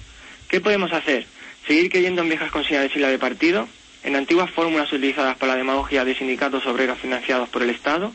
¿Qué 0.48 0.60
podemos 0.60 0.92
hacer? 0.92 1.26
¿Seguir 1.66 1.90
creyendo 1.90 2.22
en 2.22 2.28
viejas 2.28 2.50
consignas 2.50 2.84
de 2.84 2.90
sigla 2.90 3.08
de 3.08 3.18
partido? 3.18 3.68
¿En 4.04 4.14
antiguas 4.14 4.50
fórmulas 4.50 4.92
utilizadas 4.92 5.36
para 5.36 5.52
la 5.52 5.58
demagogia 5.58 6.04
de 6.04 6.14
sindicatos 6.14 6.66
obreros 6.66 6.98
financiados 6.98 7.48
por 7.48 7.62
el 7.62 7.70
Estado? 7.70 8.12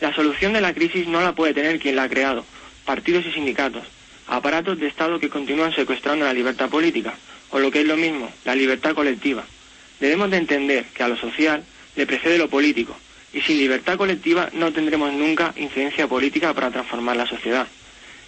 La 0.00 0.14
solución 0.14 0.52
de 0.52 0.60
la 0.60 0.74
crisis 0.74 1.08
no 1.08 1.20
la 1.20 1.34
puede 1.34 1.54
tener 1.54 1.78
quien 1.80 1.96
la 1.96 2.04
ha 2.04 2.08
creado, 2.08 2.44
partidos 2.84 3.26
y 3.26 3.32
sindicatos, 3.32 3.82
aparatos 4.28 4.78
de 4.78 4.86
Estado 4.86 5.18
que 5.18 5.28
continúan 5.30 5.74
secuestrando 5.74 6.24
la 6.24 6.32
libertad 6.32 6.68
política, 6.68 7.14
o 7.50 7.58
lo 7.58 7.70
que 7.70 7.80
es 7.80 7.86
lo 7.86 7.96
mismo, 7.96 8.30
la 8.44 8.54
libertad 8.54 8.94
colectiva. 8.94 9.44
Debemos 9.98 10.30
de 10.30 10.36
entender 10.36 10.84
que 10.94 11.02
a 11.02 11.08
lo 11.08 11.16
social 11.16 11.64
le 11.96 12.06
precede 12.06 12.38
lo 12.38 12.48
político, 12.48 12.96
y 13.32 13.40
sin 13.40 13.58
libertad 13.58 13.96
colectiva 13.96 14.50
no 14.52 14.72
tendremos 14.72 15.12
nunca 15.12 15.52
incidencia 15.56 16.06
política 16.06 16.54
para 16.54 16.70
transformar 16.70 17.16
la 17.16 17.26
sociedad. 17.26 17.66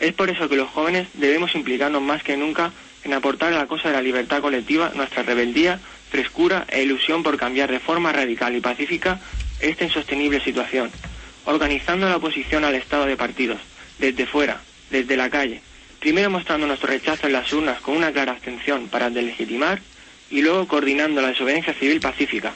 Es 0.00 0.12
por 0.14 0.30
eso 0.30 0.48
que 0.48 0.56
los 0.56 0.68
jóvenes 0.68 1.08
debemos 1.14 1.54
implicarnos 1.54 2.02
más 2.02 2.22
que 2.22 2.36
nunca 2.36 2.72
en 3.04 3.12
aportar 3.12 3.52
a 3.52 3.58
la 3.58 3.66
cosa 3.66 3.88
de 3.88 3.94
la 3.94 4.02
libertad 4.02 4.40
colectiva 4.40 4.92
nuestra 4.94 5.22
rebeldía, 5.22 5.80
frescura 6.10 6.66
e 6.68 6.82
ilusión 6.82 7.22
por 7.22 7.36
cambiar 7.36 7.70
de 7.70 7.80
forma 7.80 8.12
radical 8.12 8.54
y 8.54 8.60
pacífica 8.60 9.20
esta 9.60 9.84
insostenible 9.84 10.40
situación, 10.40 10.90
organizando 11.44 12.08
la 12.08 12.16
oposición 12.16 12.64
al 12.64 12.74
estado 12.74 13.06
de 13.06 13.16
partidos, 13.16 13.58
desde 13.98 14.26
fuera, 14.26 14.60
desde 14.90 15.16
la 15.16 15.30
calle, 15.30 15.60
primero 15.98 16.30
mostrando 16.30 16.66
nuestro 16.66 16.88
rechazo 16.88 17.26
en 17.26 17.32
las 17.32 17.52
urnas 17.52 17.80
con 17.80 17.96
una 17.96 18.12
clara 18.12 18.32
abstención 18.32 18.88
para 18.88 19.10
delegitimar 19.10 19.80
y 20.30 20.42
luego 20.42 20.68
coordinando 20.68 21.20
la 21.20 21.28
desobediencia 21.28 21.74
civil 21.74 22.00
pacífica. 22.00 22.52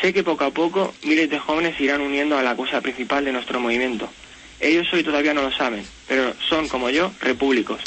Sé 0.00 0.12
que 0.12 0.24
poco 0.24 0.44
a 0.44 0.50
poco 0.50 0.94
miles 1.04 1.30
de 1.30 1.38
jóvenes 1.38 1.76
se 1.76 1.84
irán 1.84 2.00
uniendo 2.00 2.36
a 2.36 2.42
la 2.42 2.56
cosa 2.56 2.80
principal 2.80 3.24
de 3.24 3.32
nuestro 3.32 3.60
movimiento. 3.60 4.10
Ellos 4.60 4.86
hoy 4.92 5.02
todavía 5.02 5.34
no 5.34 5.42
lo 5.42 5.52
saben, 5.52 5.84
pero 6.08 6.34
son, 6.48 6.68
como 6.68 6.88
yo, 6.90 7.12
repúblicos. 7.20 7.80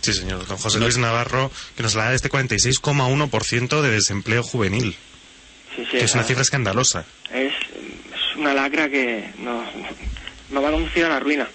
Sí, 0.00 0.12
señor. 0.12 0.46
Don 0.46 0.58
José 0.58 0.78
Luis 0.80 0.98
Navarro, 0.98 1.50
que 1.76 1.82
nos 1.82 1.94
da 1.94 2.12
este 2.14 2.30
46,1% 2.30 3.80
de 3.80 3.90
desempleo 3.90 4.42
juvenil, 4.42 4.96
Sí, 5.74 5.82
sí, 5.90 5.98
que 5.98 6.04
es 6.04 6.14
una 6.14 6.22
ah, 6.22 6.26
cifra 6.26 6.42
escandalosa. 6.42 7.04
es, 7.32 7.52
es 7.52 8.36
una 8.36 8.54
lacra 8.54 8.88
que 8.88 9.30
nos, 9.38 9.66
nos 10.50 10.62
va 10.64 10.68
a 10.68 10.72
conducir 10.72 11.04
a 11.04 11.08
la 11.08 11.20
ruina. 11.20 11.48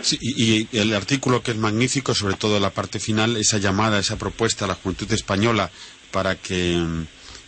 Sí, 0.00 0.18
y, 0.20 0.68
y 0.72 0.78
el 0.78 0.94
artículo 0.94 1.42
que 1.42 1.52
es 1.52 1.56
magnífico, 1.56 2.14
sobre 2.14 2.34
todo 2.34 2.58
la 2.60 2.70
parte 2.70 2.98
final, 3.00 3.36
esa 3.36 3.58
llamada, 3.58 3.98
esa 3.98 4.16
propuesta 4.16 4.64
a 4.64 4.68
la 4.68 4.74
juventud 4.74 5.10
española 5.12 5.70
para 6.10 6.36
que 6.36 6.80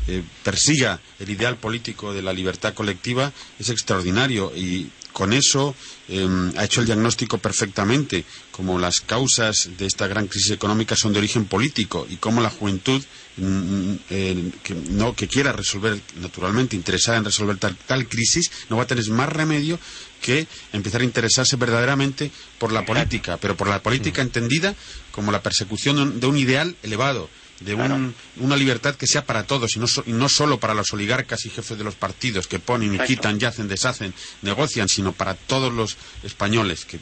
eh, 0.09 0.23
persiga 0.43 1.01
el 1.19 1.31
ideal 1.31 1.57
político 1.57 2.13
de 2.13 2.23
la 2.23 2.33
libertad 2.33 2.75
colectiva 2.75 3.33
es 3.59 3.69
extraordinario 3.69 4.53
y 4.57 4.91
con 5.13 5.33
eso 5.33 5.75
eh, 6.09 6.53
ha 6.57 6.65
hecho 6.65 6.81
el 6.81 6.87
diagnóstico 6.87 7.39
perfectamente, 7.39 8.25
como 8.51 8.79
las 8.79 9.01
causas 9.01 9.71
de 9.79 9.87
esta 9.87 10.07
gran 10.07 10.27
crisis 10.27 10.51
económica 10.51 10.97
son 10.97 11.13
de 11.13 11.19
origen 11.19 11.45
político 11.45 12.07
y 12.09 12.17
cómo 12.17 12.41
la 12.41 12.51
juventud 12.51 13.03
mm, 13.37 13.95
eh, 14.11 14.51
que, 14.63 14.75
no, 14.75 15.15
que 15.15 15.29
quiera 15.29 15.53
resolver, 15.53 16.01
naturalmente, 16.21 16.77
interesada 16.77 17.19
en 17.19 17.25
resolver 17.25 17.59
tal, 17.59 17.77
tal 17.87 18.09
crisis, 18.09 18.51
no 18.69 18.77
va 18.77 18.85
a 18.85 18.87
tener 18.87 19.09
más 19.11 19.29
remedio 19.29 19.79
que 20.21 20.47
empezar 20.73 21.01
a 21.01 21.05
interesarse 21.05 21.57
verdaderamente 21.57 22.31
por 22.59 22.73
la 22.73 22.85
política, 22.85 23.39
pero 23.39 23.57
por 23.57 23.69
la 23.69 23.83
política 23.83 24.21
entendida 24.21 24.75
como 25.11 25.33
la 25.33 25.43
persecución 25.43 25.97
de 25.97 26.03
un, 26.03 26.21
de 26.21 26.27
un 26.27 26.37
ideal 26.37 26.77
elevado, 26.83 27.31
de 27.61 27.75
un- 27.75 28.15
una 28.39 28.57
libertad 28.57 28.95
que 28.97 29.07
sea 29.07 29.25
para 29.25 29.45
todos 29.45 29.77
y 29.77 29.79
no, 29.81 29.87
so- 29.87 30.03
y 30.07 30.13
no 30.13 30.29
solo 30.29 30.59
para 30.59 30.75
los 30.75 30.93
oligarcas 30.93 31.45
y 31.47 31.51
jefes 31.51 31.77
de 31.79 31.85
los 31.85 31.95
partidos 31.95 32.47
que 32.47 32.59
ponen 32.59 32.95
y 32.95 32.99
quitan, 33.01 33.39
yacen, 33.39 33.69
deshacen, 33.69 34.15
negocian, 34.43 34.89
sino 34.89 35.13
para 35.13 35.35
todos 35.35 35.73
los 35.73 35.97
españoles. 36.23 36.85
Que, 36.87 36.99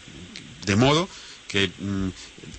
de 0.66 0.76
modo 0.76 1.08
que 1.46 1.70
mm, 1.78 2.08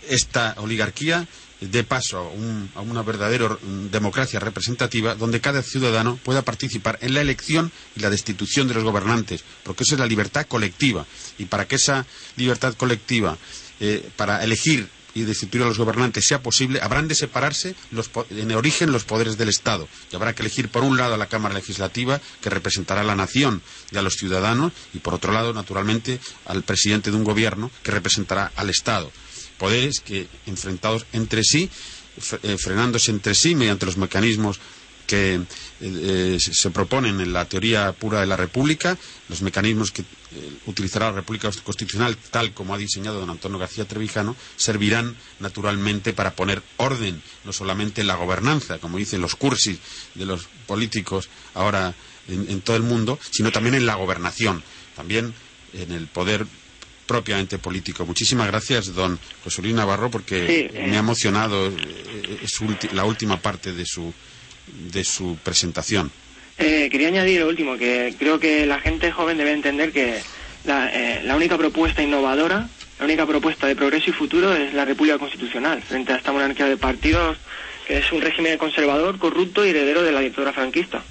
esta 0.10 0.56
oligarquía 0.58 1.28
dé 1.62 1.84
paso 1.84 2.18
a, 2.20 2.24
un- 2.30 2.72
a 2.74 2.80
una 2.82 3.02
verdadera 3.04 3.50
mm, 3.62 3.88
democracia 3.92 4.40
representativa 4.40 5.16
donde 5.16 5.42
cada 5.42 5.62
ciudadano 5.62 6.18
pueda 6.24 6.42
participar 6.42 6.98
en 7.02 7.14
la 7.14 7.20
elección 7.22 7.70
y 7.98 8.00
la 8.00 8.10
destitución 8.10 8.68
de 8.70 8.76
los 8.76 8.84
gobernantes, 8.86 9.44
porque 9.64 9.84
eso 9.84 9.96
es 9.96 10.00
la 10.00 10.08
libertad 10.08 10.46
colectiva. 10.48 11.06
Y 11.38 11.46
para 11.46 11.68
que 11.68 11.76
esa 11.76 12.06
libertad 12.38 12.76
colectiva, 12.76 13.38
eh, 13.82 14.10
para 14.16 14.42
elegir 14.44 14.88
y 15.20 15.26
destituir 15.26 15.64
a 15.64 15.68
los 15.68 15.78
gobernantes 15.78 16.26
sea 16.26 16.42
posible, 16.42 16.80
habrán 16.82 17.08
de 17.08 17.16
separarse 17.16 17.76
los 17.92 18.10
en 18.30 18.52
origen 18.52 18.92
los 18.92 19.04
poderes 19.04 19.38
del 19.38 19.50
Estado. 19.50 19.88
Y 20.12 20.16
habrá 20.16 20.34
que 20.34 20.44
elegir, 20.44 20.70
por 20.70 20.84
un 20.84 20.98
lado, 20.98 21.16
a 21.16 21.18
la 21.18 21.28
Cámara 21.28 21.56
Legislativa, 21.56 22.22
que 22.42 22.50
representará 22.50 23.02
a 23.02 23.04
la 23.04 23.16
nación 23.16 23.62
y 23.92 23.98
a 23.98 24.02
los 24.02 24.16
ciudadanos, 24.16 24.72
y 24.94 25.00
por 25.00 25.14
otro 25.14 25.34
lado, 25.34 25.54
naturalmente, 25.54 26.20
al 26.46 26.64
presidente 26.64 27.12
de 27.12 27.18
un 27.18 27.24
gobierno, 27.24 27.70
que 27.84 27.92
representará 27.92 28.52
al 28.56 28.70
Estado. 28.70 29.12
Poderes 29.58 30.00
que, 30.00 30.28
enfrentados 30.46 31.06
entre 31.12 31.44
sí, 31.44 31.70
eh, 32.44 32.58
frenándose 32.58 33.12
entre 33.12 33.36
sí 33.36 33.56
mediante 33.56 33.86
los 33.86 33.98
mecanismos 33.98 34.60
que 35.06 35.36
eh, 35.36 35.42
eh, 35.82 36.38
se 36.40 36.70
proponen 36.70 37.20
en 37.20 37.34
la 37.34 37.46
teoría 37.46 37.92
pura 37.94 38.22
de 38.22 38.28
la 38.28 38.38
República, 38.38 38.98
los 39.28 39.42
mecanismos 39.42 39.92
que 39.92 40.04
utilizará 40.68 41.08
la 41.10 41.16
República 41.18 41.50
Constitucional, 41.64 42.16
tal 42.30 42.54
como 42.54 42.74
ha 42.74 42.78
diseñado 42.78 43.20
don 43.20 43.30
Antonio 43.30 43.58
García 43.58 43.86
Trevijano, 43.86 44.36
servirán 44.58 45.16
naturalmente 45.40 46.14
para 46.14 46.36
poner 46.36 46.62
orden, 46.78 47.22
no 47.46 47.52
solamente 47.54 48.02
en 48.02 48.08
la 48.08 48.16
gobernanza, 48.16 48.78
como 48.80 48.98
dicen 48.98 49.22
los 49.22 49.36
cursis 49.36 49.80
de 50.16 50.26
los 50.26 50.48
políticos 50.68 51.30
ahora 51.56 51.96
en, 52.28 52.46
en 52.50 52.62
todo 52.62 52.76
el 52.78 52.84
mundo, 52.84 53.18
sino 53.32 53.52
también 53.52 53.76
en 53.76 53.86
la 53.88 53.96
gobernación, 53.96 54.64
también 54.96 55.34
en 55.74 55.92
el 55.92 56.08
poder 56.08 56.46
propiamente 57.08 57.58
político. 57.58 58.06
Muchísimas 58.06 58.46
gracias, 58.48 58.94
don 58.94 59.18
José 59.44 59.64
Luis 59.64 59.74
Navarro, 59.74 60.12
porque 60.12 60.46
Sí, 60.70 60.78
eh. 60.78 60.86
me 60.88 60.96
ha 60.96 61.00
emocionado 61.00 61.68
eh, 61.70 61.74
eh, 61.78 62.40
su 62.48 62.66
ulti- 62.66 62.92
la 62.92 63.04
última 63.06 63.42
parte 63.42 63.74
de 63.74 63.84
su, 63.86 64.14
de 64.92 65.04
su 65.04 65.38
presentación. 65.44 66.12
Eh, 66.60 66.90
quería 66.92 67.08
añadir 67.08 67.40
lo 67.40 67.48
último, 67.48 67.78
que 67.78 68.14
creo 68.20 68.40
que 68.40 68.66
la 68.66 68.80
gente 68.80 69.12
joven 69.12 69.38
debe 69.38 69.54
entender 69.54 69.92
que 69.92 70.22
la, 70.66 70.90
eh, 70.94 71.22
la 71.24 71.36
única 71.36 71.58
propuesta 71.58 72.04
innovadora, 72.04 72.68
la 73.00 73.06
única 73.06 73.26
propuesta 73.26 73.66
de 73.66 73.76
progreso 73.76 74.10
y 74.10 74.14
futuro 74.14 74.54
es 74.54 74.74
la 74.74 74.84
República 74.86 75.18
Constitucional, 75.18 75.82
frente 75.82 76.12
a 76.12 76.18
esta 76.18 76.34
monarquía 76.34 76.66
de 76.66 76.78
partidos 76.78 77.38
que 77.88 77.98
es 77.98 78.12
un 78.12 78.22
régimen 78.22 78.56
conservador, 78.60 79.18
corrupto 79.18 79.66
y 79.66 79.70
heredero 79.72 80.04
de 80.04 80.12
la 80.12 80.20
dictadura 80.20 80.54
franquista. 80.54 81.02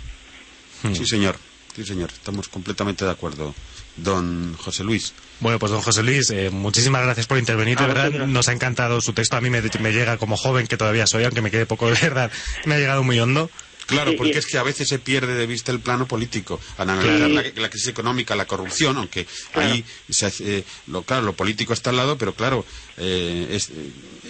Sí, 0.94 1.04
señor. 1.04 1.36
Sí, 1.74 1.84
señor. 1.84 2.08
Estamos 2.12 2.48
completamente 2.48 3.04
de 3.04 3.10
acuerdo. 3.10 3.52
Don 3.96 4.54
José 4.54 4.84
Luis. 4.84 5.12
Bueno, 5.40 5.58
pues 5.58 5.72
don 5.72 5.80
José 5.80 6.04
Luis, 6.04 6.30
eh, 6.30 6.50
muchísimas 6.50 7.02
gracias 7.02 7.26
por 7.26 7.36
intervenir. 7.38 7.76
De 7.78 7.86
verdad, 7.86 8.10
nos 8.28 8.48
ha 8.48 8.52
encantado 8.52 9.00
su 9.00 9.12
texto. 9.12 9.36
A 9.36 9.40
mí 9.40 9.50
me, 9.50 9.60
me 9.60 9.92
llega 9.92 10.18
como 10.18 10.36
joven 10.36 10.68
que 10.68 10.76
todavía 10.76 11.08
soy, 11.08 11.24
aunque 11.24 11.42
me 11.42 11.50
quede 11.50 11.66
poco 11.66 11.90
de 11.90 11.94
verdad. 12.02 12.30
Me 12.64 12.76
ha 12.76 12.78
llegado 12.78 13.02
muy 13.02 13.18
hondo. 13.18 13.50
Claro, 13.88 14.14
porque 14.16 14.38
es 14.38 14.46
que 14.46 14.58
a 14.58 14.62
veces 14.62 14.86
se 14.86 14.98
pierde 14.98 15.34
de 15.34 15.46
vista 15.46 15.72
el 15.72 15.80
plano 15.80 16.06
político. 16.06 16.60
Al 16.76 16.90
analizar 16.90 17.30
la, 17.30 17.42
la 17.56 17.70
crisis 17.70 17.88
económica, 17.88 18.36
la 18.36 18.46
corrupción, 18.46 18.96
aunque 18.98 19.26
Claro. 19.52 19.72
ahí 19.72 19.84
se 20.10 20.26
hace, 20.26 20.58
eh, 20.58 20.64
lo, 20.86 21.02
claro, 21.02 21.22
lo 21.24 21.32
político 21.32 21.72
está 21.72 21.90
al 21.90 21.96
lado, 21.96 22.18
pero 22.18 22.34
claro, 22.34 22.64
eh, 22.98 23.48
es- 23.50 23.70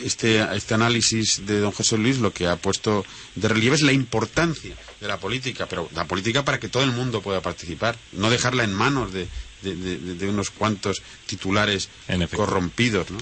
este, 0.05 0.47
este 0.57 0.75
análisis 0.75 1.45
de 1.45 1.59
don 1.59 1.73
José 1.73 1.99
Luis 1.99 2.19
lo 2.19 2.33
que 2.33 2.47
ha 2.47 2.55
puesto 2.57 3.05
de 3.35 3.49
relieve 3.49 3.75
es 3.75 3.83
la 3.83 3.93
importancia 3.93 4.75
de 5.01 5.09
la 5.09 5.19
política, 5.19 5.67
pero 5.67 5.89
la 5.95 6.05
política 6.07 6.45
para 6.45 6.61
que 6.61 6.69
todo 6.69 6.85
el 6.85 6.93
mundo 6.93 7.21
pueda 7.21 7.41
participar, 7.43 7.99
no 8.13 8.31
dejarla 8.31 8.63
en 8.63 8.73
manos 8.73 9.13
de, 9.13 9.27
de- 9.63 9.75
de- 9.75 10.15
de 10.15 10.29
unos 10.29 10.51
cuantos 10.51 11.03
titulares 11.27 11.89
corrompidos, 12.37 13.11
¿no? 13.11 13.19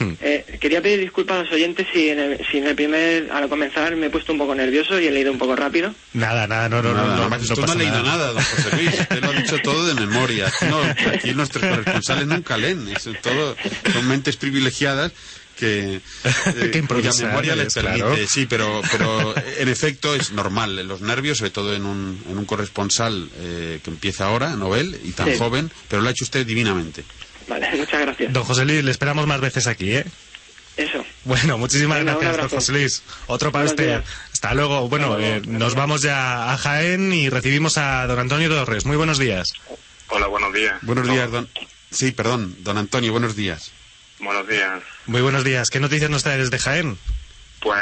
Eh, 0.00 0.58
quería 0.60 0.82
pedir 0.82 1.00
disculpas 1.00 1.36
a 1.38 1.42
los 1.44 1.52
oyentes 1.52 1.86
si 1.92 2.08
en, 2.08 2.18
el, 2.18 2.46
si 2.50 2.58
en 2.58 2.66
el 2.66 2.74
primer, 2.74 3.30
al 3.30 3.48
comenzar, 3.48 3.94
me 3.96 4.06
he 4.06 4.10
puesto 4.10 4.32
un 4.32 4.38
poco 4.38 4.54
nervioso 4.54 4.98
y 5.00 5.06
he 5.06 5.10
leído 5.10 5.30
un 5.30 5.38
poco 5.38 5.54
rápido. 5.54 5.94
Nada, 6.14 6.46
nada, 6.46 6.68
no, 6.68 6.82
no, 6.82 6.92
Nada, 6.94 7.16
no, 7.16 7.16
no, 7.16 7.28
no 7.28 7.36
usted 7.36 7.54
no, 7.56 7.62
ha 7.62 7.66
pasa 7.66 7.78
leído 7.78 8.02
nada. 8.02 8.16
nada, 8.16 8.32
don 8.32 8.42
José 8.42 8.76
Luis. 8.76 9.00
Usted 9.00 9.22
lo 9.22 9.30
ha 9.30 9.32
dicho 9.34 9.58
todo 9.62 9.86
de 9.86 9.94
memoria. 9.94 10.48
Aquí, 10.48 10.64
no- 10.66 11.10
aquí 11.12 11.32
nuestros 11.34 11.64
corresponsales 11.64 12.26
nunca 12.26 12.56
leen. 12.56 12.88
Es 12.88 13.08
todo, 13.22 13.56
son 13.92 14.08
mentes 14.08 14.36
privilegiadas 14.36 15.12
que, 15.56 15.96
eh, 16.24 16.32
Que 16.56 16.68
cuya 16.70 16.78
improvisan, 16.80 17.28
memoria 17.28 17.54
les 17.54 17.72
claro. 17.74 18.06
permite. 18.08 18.26
Sí, 18.26 18.46
pero, 18.46 18.82
pero 18.90 19.34
en 19.58 19.68
efecto 19.68 20.16
es 20.16 20.32
normal. 20.32 20.86
Los 20.88 21.00
nervios, 21.02 21.38
sobre 21.38 21.52
todo 21.52 21.74
en 21.74 21.86
un, 21.86 22.20
en 22.28 22.36
un 22.36 22.44
corresponsal 22.44 23.28
eh, 23.38 23.78
que 23.84 23.90
empieza 23.90 24.26
ahora, 24.26 24.56
novel, 24.56 24.98
y 25.04 25.12
tan 25.12 25.30
Sí. 25.30 25.38
joven, 25.38 25.70
pero 25.88 26.02
lo 26.02 26.08
ha 26.08 26.10
hecho 26.10 26.24
usted 26.24 26.44
divinamente. 26.44 27.04
Vale, 27.48 27.70
muchas 27.76 28.00
gracias. 28.00 28.32
Don 28.32 28.44
José 28.44 28.64
Luis, 28.64 28.84
le 28.84 28.90
esperamos 28.90 29.26
más 29.26 29.40
veces 29.40 29.66
aquí, 29.66 29.92
¿eh? 29.96 30.04
Eso. 30.76 31.04
Bueno, 31.24 31.56
muchísimas 31.56 31.98
Venga, 32.00 32.14
gracias, 32.14 32.36
don. 32.36 32.48
José 32.48 32.72
Luis. 32.72 33.02
Otro 33.26 33.52
para 33.52 33.64
Buenos 33.64 33.72
usted. 33.80 33.86
días. 34.00 34.04
Hasta 34.32 34.54
luego. 34.54 34.88
Bueno, 34.88 35.12
Hasta 35.12 35.18
luego. 35.18 35.36
eh, 35.36 35.42
nos 35.46 35.74
vamos 35.76 36.02
ya 36.02 36.52
a 36.52 36.58
Jaén 36.58 37.12
y 37.12 37.28
recibimos 37.28 37.78
a 37.78 38.06
don 38.08 38.18
Antonio 38.18 38.48
Torres. 38.48 38.84
Muy 38.84 38.96
buenos 38.96 39.18
días. 39.18 39.52
Hola, 40.08 40.26
buenos 40.26 40.52
días. 40.52 40.74
Buenos 40.82 41.06
No, 41.06 41.12
días, 41.12 41.30
don. 41.30 41.48
Sí, 41.90 42.10
perdón, 42.10 42.56
don 42.64 42.76
Antonio, 42.76 43.12
buenos 43.12 43.36
días. 43.36 43.70
Buenos 44.18 44.48
días. 44.48 44.82
Muy 45.06 45.20
buenos 45.22 45.44
días. 45.44 45.70
¿Qué 45.70 45.78
noticias 45.78 46.10
nos 46.10 46.24
trae 46.24 46.38
desde 46.38 46.58
Jaén? 46.58 46.98
Pues 47.60 47.78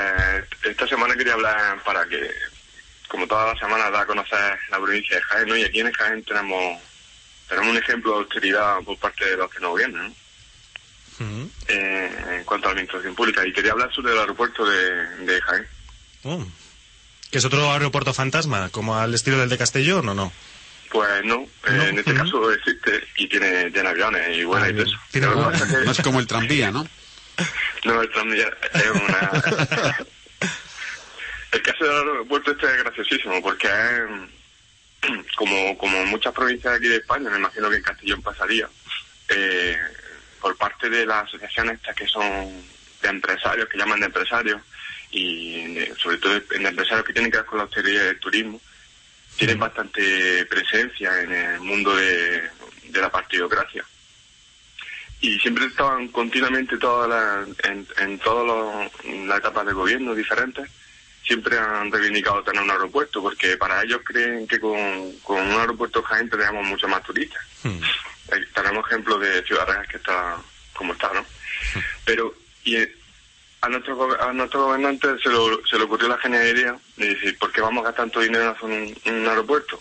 esta 0.63 0.87
semana 0.87 1.15
quería 1.17 1.33
hablar 1.33 1.83
para 1.85 2.05
que, 2.07 2.21
como 3.09 3.27
todas 3.27 3.49
las 3.55 3.59
semanas, 3.59 3.91
da 3.91 4.03
a 4.03 4.07
conocer 4.07 4.59
la 4.71 4.79
provincia 4.79 5.17
de 5.17 5.23
Jaén, 5.23 5.49
¿no? 5.49 5.57
Y 5.57 5.65
aquí 5.65 5.81
en 5.81 5.91
Jaén 5.93 6.23
tenemos, 6.25 6.79
tenemos 7.55 7.71
un 7.77 7.83
ejemplo 7.83 8.13
de 8.13 8.19
austeridad 8.19 8.79
por 8.85 8.97
parte 8.99 9.25
de 9.27 9.37
los 9.37 9.51
que 9.51 9.61
nos 9.61 9.71
gobiernan, 9.71 10.05
¿no? 10.09 11.27
Ujú. 11.27 11.51
Eh, 11.69 12.25
en 12.39 12.45
cuanto 12.45 12.67
a 12.67 12.71
la 12.71 12.73
administración 12.73 13.15
pública. 13.15 13.47
Y 13.47 13.53
quería 13.53 13.73
hablar 13.73 13.93
sobre 13.93 14.13
el 14.13 14.19
aeropuerto 14.19 14.65
de, 14.65 15.07
de 15.27 15.41
Jaén. 15.43 15.67
Oh. 16.25 16.45
¿Que 17.31 17.39
es 17.39 17.45
otro 17.45 17.71
aeropuerto 17.73 18.13
fantasma, 18.15 18.69
como 18.71 18.97
al 18.99 19.15
estilo 19.15 19.39
del 19.39 19.49
de 19.49 19.59
Castellón 19.59 20.09
o 20.09 20.15
no? 20.15 20.33
Pues 20.91 21.25
no, 21.25 21.43
eh, 21.67 21.71
No, 21.71 21.83
en 21.85 21.99
este 21.99 22.13
ujú. 22.13 22.23
caso 22.25 22.53
existe 22.53 23.05
y 23.17 23.27
tiene, 23.29 23.71
tiene 23.71 23.89
aviones 23.89 24.29
y 24.37 24.41
Ah, 24.41 24.43
y 24.43 24.45
todo 24.45 24.61
bien. 24.73 24.79
eso. 24.81 24.97
Tiene 25.11 25.27
es 25.29 25.63
que- 25.63 25.85
No 25.85 25.91
es 25.93 26.01
como 26.03 26.21
el 26.21 26.27
tranvía, 26.27 26.71
¿no? 26.71 26.87
No, 27.85 28.01
el 28.03 28.11
tranvía 28.11 28.49
es 28.75 28.91
una... 28.91 29.33
el 31.53 31.63
caso 31.63 31.85
del 31.85 31.97
aeropuerto 31.97 32.51
este 32.53 32.67
es 32.67 32.77
graciosísimo 32.79 33.43
porque 33.43 33.67
es, 33.69 34.31
como, 35.37 35.77
como 35.79 35.97
en 35.99 36.09
muchas 36.09 36.33
provincias 36.33 36.73
de 36.73 36.79
aquí 36.79 36.89
de 36.89 36.97
España, 36.97 37.31
me 37.31 37.39
imagino 37.39 37.69
que 37.71 37.77
en 37.77 37.83
Castellón 37.83 38.23
pasaría, 38.23 38.69
eh, 39.29 39.77
por 40.41 40.57
parte 40.57 40.89
de 40.91 41.07
las 41.07 41.25
asociaciones 41.25 41.75
estas 41.75 41.95
que 41.97 42.07
son 42.07 42.63
de 43.03 43.09
empresarios, 43.09 43.69
que 43.69 43.79
llaman 43.79 44.01
de 44.01 44.07
empresarios, 44.07 44.61
y 45.11 45.75
de- 45.75 45.95
sobre 45.97 46.19
todo 46.19 46.33
de 46.39 46.45
empresarios 46.57 47.05
que 47.05 47.13
tienen 47.13 47.31
que 47.31 47.39
ver 47.39 47.47
con 47.47 47.59
la 47.59 47.65
hostelería 47.65 48.05
y 48.05 48.09
el 48.09 48.19
turismo, 48.21 48.61
tienen 49.37 49.59
bastante 49.59 50.45
presencia 50.47 51.21
en 51.21 51.33
el 51.33 51.61
mundo 51.61 51.95
de, 51.97 52.43
de 52.85 53.01
la 53.01 53.11
partidocracia. 53.11 53.85
Y 55.21 55.39
siempre 55.39 55.67
estaban 55.67 56.09
continuamente 56.09 56.77
todas 56.79 57.09
las, 57.09 57.49
en, 57.71 57.87
en 57.99 58.19
todas 58.19 58.91
las 59.05 59.39
etapas 59.39 59.67
de 59.67 59.73
gobierno 59.73 60.15
diferentes 60.15 60.69
siempre 61.25 61.59
han 61.59 61.91
reivindicado 61.93 62.43
tener 62.43 62.63
un 62.63 62.71
aeropuerto 62.71 63.23
porque 63.23 63.57
para 63.57 63.83
ellos 63.83 64.01
creen 64.05 64.47
que 64.47 64.59
con, 64.61 65.13
con 65.23 65.41
un 65.41 65.61
aeropuerto 65.61 66.03
Jaén 66.03 66.29
tendríamos 66.29 66.67
muchos 66.67 66.89
más 66.91 67.03
turistas 67.03 67.43
Hmm. 67.65 67.81
Eh, 68.33 68.45
tenemos 68.55 68.85
ejemplos 68.89 69.21
de 69.21 69.43
Ciudad 69.45 69.67
Real 69.69 69.87
que 69.87 69.99
está 69.99 70.37
como 70.75 70.95
está 70.95 71.13
no 71.13 71.25
pero 72.05 72.35
y 72.65 72.75
eh, 72.77 72.93
a 73.61 73.69
nuestros 73.69 73.97
go- 73.97 74.21
a 74.21 74.33
nuestros 74.33 74.65
gobernantes 74.65 75.23
se, 75.23 75.29
lo- 75.29 75.65
se 75.65 75.79
le 75.79 75.85
ocurrió 75.85 76.09
la 76.09 76.19
genial 76.19 76.49
idea 76.49 76.77
de 76.97 77.15
decir 77.15 77.39
¿por 77.39 77.53
qué 77.53 77.61
vamos 77.61 77.83
a 77.83 77.87
gastar 77.89 78.07
tanto 78.07 78.19
dinero 78.21 78.43
en 78.45 78.51
hacer 78.51 78.65
un, 78.65 79.15
un 79.15 79.29
aeropuerto? 79.29 79.81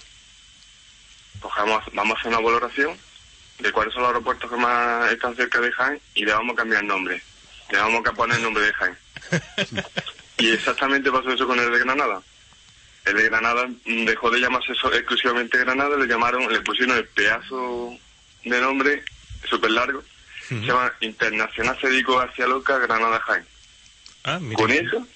pues 1.42 1.54
vamos, 1.58 1.82
a- 1.82 1.89
vamos 1.94 2.16
a 2.16 2.20
hacer 2.20 2.32
una 2.32 2.39
valoración 2.42 2.96
de 3.58 3.72
cuáles 3.72 3.94
son 3.94 4.04
los 4.04 4.10
aeropuertos 4.10 4.48
que 4.50 4.58
más 4.58 5.12
están 5.12 5.36
cerca 5.36 5.60
de 5.60 5.72
Jaén 5.72 6.00
y 6.14 6.24
le 6.26 6.34
vamos 6.34 6.54
a 6.54 6.58
cambiar 6.58 6.82
el 6.84 6.88
nombre. 6.88 7.22
Le 7.72 7.78
vamos 7.80 8.06
a 8.06 8.12
poner 8.14 8.38
el 8.38 8.44
nombre 8.44 8.64
de 8.64 8.74
Jaén. 8.74 8.98
y 10.42 10.52
exactamente 10.52 11.12
pasó 11.12 11.32
eso 11.32 11.48
con 11.48 11.60
el 11.60 11.72
de 11.72 11.80
Granada. 11.80 12.22
El 13.06 13.16
de 13.16 13.24
Granada 13.24 13.68
dejó 13.86 14.30
de 14.30 14.39
llamarse 14.39 14.74
so- 14.76 14.94
exclusivamente 14.94 15.58
Granada, 15.58 15.98
le 15.98 16.06
llamaron, 16.08 16.52
le 16.52 16.62
pusieron 16.62 16.98
el 16.98 17.06
pedazo 17.06 17.98
de 18.44 18.62
nombre 18.62 19.04
súper 19.50 19.72
largo. 19.72 20.04
Se 20.48 20.56
llama 20.56 20.92
Internacional 21.00 21.78
Federico 21.80 22.18
García 22.18 22.46
Loca 22.46 22.78
Granada 22.78 23.20
Jaén. 23.22 23.46
Ah, 24.26 24.38
mira. 24.42 24.58
Con 24.58 24.70
eso, 24.72 25.08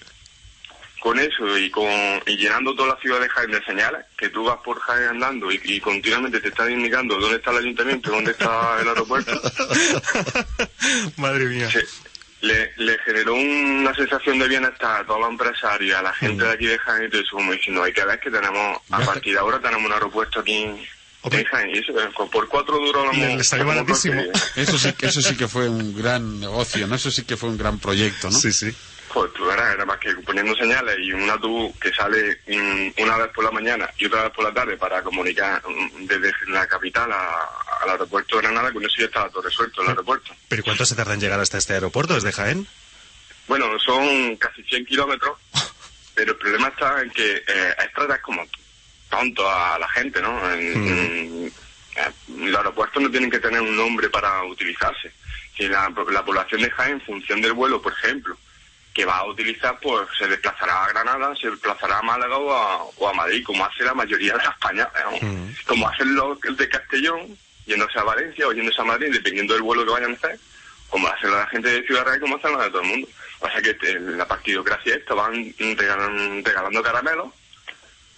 con 1.01 1.19
eso 1.19 1.57
y 1.57 1.69
con 1.69 1.85
y 2.25 2.37
llenando 2.37 2.73
toda 2.73 2.95
la 2.95 3.01
ciudad 3.01 3.19
de 3.19 3.27
Jaén 3.29 3.51
de 3.51 3.63
señales, 3.65 4.05
que 4.17 4.29
tú 4.29 4.45
vas 4.45 4.57
por 4.63 4.79
Jaén 4.79 5.09
andando 5.09 5.51
y, 5.51 5.59
y 5.65 5.79
continuamente 5.81 6.39
te 6.39 6.47
están 6.47 6.71
indicando 6.71 7.19
dónde 7.19 7.35
está 7.37 7.51
el 7.51 7.57
ayuntamiento, 7.57 8.09
dónde 8.11 8.31
está 8.31 8.79
el 8.81 8.87
aeropuerto, 8.87 9.39
Madre 11.17 11.45
mía. 11.45 11.69
se- 11.69 11.85
le, 12.45 12.71
le 12.77 12.97
generó 12.99 13.33
una 13.35 13.93
sensación 13.95 14.39
de 14.39 14.47
bienestar 14.47 15.01
a 15.01 15.05
todos 15.05 15.19
los 15.21 15.29
empresarios, 15.29 15.97
a 15.97 16.01
la 16.01 16.13
gente 16.13 16.43
de 16.43 16.51
aquí 16.51 16.65
de 16.67 16.77
Jaén 16.77 17.05
y 17.05 17.09
todo 17.09 17.21
eso, 17.21 17.31
como 17.35 17.51
diciendo, 17.51 17.83
hay 17.83 17.93
que 17.93 18.05
ver 18.05 18.19
que 18.19 18.29
tenemos, 18.31 18.77
a 18.91 18.99
partir 19.05 19.33
de 19.33 19.39
ahora 19.39 19.59
tenemos 19.59 19.85
un 19.85 19.91
aeropuerto 19.93 20.39
aquí 20.41 20.53
en 21.39 21.45
Jaén, 21.45 21.69
y 21.75 21.79
eso, 21.79 21.91
eh, 21.99 22.09
por 22.31 22.47
cuatro 22.47 22.77
duros 22.77 23.05
lo 23.07 23.11
Le- 23.11 23.25
hemos- 23.25 23.37
le 23.39 23.43
salió 23.43 23.65
baratísimo. 23.65 24.21
Eso 24.55 24.77
sí, 24.77 24.93
que- 24.93 25.07
eso 25.07 25.21
sí 25.21 25.35
que 25.35 25.47
fue 25.47 25.67
un 25.69 25.95
gran 25.95 26.39
negocio, 26.39 26.85
¿no? 26.87 26.95
Eso 26.95 27.09
sí 27.09 27.23
que 27.23 27.35
fue 27.35 27.49
un 27.49 27.57
gran 27.57 27.79
proyecto, 27.79 28.29
¿no? 28.29 28.37
Sí, 28.39 28.51
sí. 28.53 28.71
Pues 29.15 29.31
tú 29.31 29.45
verás, 29.45 29.73
era 29.73 29.85
más 29.85 29.97
que 29.97 30.13
poniendo 30.15 30.53
señales 30.57 30.97
y 30.99 31.13
un 31.13 31.29
autobús 31.29 31.73
que 31.79 31.89
sale 31.93 32.37
mm, 32.47 33.01
una 33.01 33.15
vez 33.17 33.31
por 33.33 33.45
la 33.45 33.51
mañana 33.51 33.89
y 33.97 34.07
otra 34.07 34.23
vez 34.23 34.31
por 34.33 34.43
la 34.43 34.53
tarde 34.53 34.75
para 34.75 35.01
comunicar 35.03 35.63
mm, 35.65 36.05
desde 36.05 36.33
la 36.49 36.67
capital 36.67 37.09
a- 37.13 37.49
al 37.83 37.89
aeropuerto 37.91 38.35
de 38.35 38.41
Granada, 38.41 38.73
con 38.73 38.83
eso 38.83 38.95
ya 38.99 39.05
estaba 39.05 39.29
todo 39.29 39.43
resuelto 39.43 39.81
el 39.83 39.87
aeropuerto. 39.87 40.33
¿Pero 40.49 40.59
¿y 40.59 40.63
cuánto 40.65 40.85
se 40.85 40.95
tarda 40.95 41.13
en 41.13 41.21
llegar 41.21 41.39
hasta 41.39 41.57
este 41.57 41.75
aeropuerto 41.75 42.13
desde 42.15 42.33
Jaén? 42.33 42.67
Bueno, 43.47 43.79
son 43.79 44.35
casi 44.35 44.61
100 44.63 44.85
kilómetros, 44.85 45.37
pero 46.13 46.33
el 46.33 46.37
problema 46.37 46.67
está 46.67 47.01
en 47.01 47.09
que 47.11 47.37
eh, 47.37 47.75
es 47.85 47.93
tratar 47.93 48.19
como 48.19 48.45
tonto 49.09 49.49
a 49.49 49.79
la 49.79 49.87
gente, 49.91 50.21
¿no? 50.21 50.51
En- 50.51 50.87
en- 50.89 51.53
los 52.27 52.57
aeropuertos 52.57 53.01
no 53.01 53.09
tienen 53.09 53.31
que 53.31 53.39
tener 53.39 53.61
un 53.61 53.77
nombre 53.77 54.09
para 54.09 54.43
utilizarse. 54.43 55.09
Si 55.55 55.69
la, 55.69 55.89
la 56.11 56.25
población 56.25 56.61
de 56.63 56.69
Jaén, 56.71 56.95
en 56.95 57.01
función 57.01 57.39
del 57.41 57.53
vuelo, 57.53 57.81
por 57.81 57.93
ejemplo, 57.93 58.37
que 58.95 59.03
va 59.05 59.17
a 59.17 59.25
utilizar, 59.25 59.77
pues 59.81 60.07
se 60.17 60.25
desplazará 60.25 60.85
a 60.85 60.87
Granada, 60.87 61.35
se 61.35 61.51
desplazará 61.51 61.99
a 61.99 62.01
Málaga 62.01 62.37
o 62.37 62.51
a, 62.53 62.83
o 62.83 63.09
a 63.09 63.13
Madrid, 63.13 63.43
como 63.45 63.65
hace 63.65 63.83
la 63.83 63.93
mayoría 63.93 64.31
de 64.37 64.43
la 64.45 64.49
España. 64.51 64.89
¿no? 65.03 65.27
Como 65.67 65.87
hacen 65.89 66.15
los 66.15 66.39
de 66.39 66.69
Castellón, 66.69 67.37
yéndose 67.65 67.99
a 67.99 68.03
Valencia 68.03 68.47
o 68.47 68.53
yéndose 68.53 68.79
a 68.79 68.85
Madrid, 68.85 69.11
dependiendo 69.11 69.53
del 69.53 69.63
vuelo 69.63 69.83
que 69.85 69.91
vayan 69.91 70.11
a 70.11 70.15
hacer, 70.15 70.39
como 70.89 71.09
hace 71.09 71.27
la 71.27 71.45
gente 71.47 71.67
de 71.69 71.83
Ciudad 71.85 72.05
Real, 72.05 72.21
como 72.21 72.37
hacen 72.37 72.53
los 72.53 72.63
de 72.63 72.69
todo 72.69 72.81
el 72.83 72.87
mundo. 72.87 73.07
O 73.41 73.49
sea 73.49 73.61
que 73.61 73.71
eh, 73.71 73.99
la 73.99 74.25
partidocracia 74.27 74.95
esta 74.95 75.13
van 75.13 75.33
regalan- 75.57 76.41
regalando 76.45 76.81
caramelos. 76.81 77.27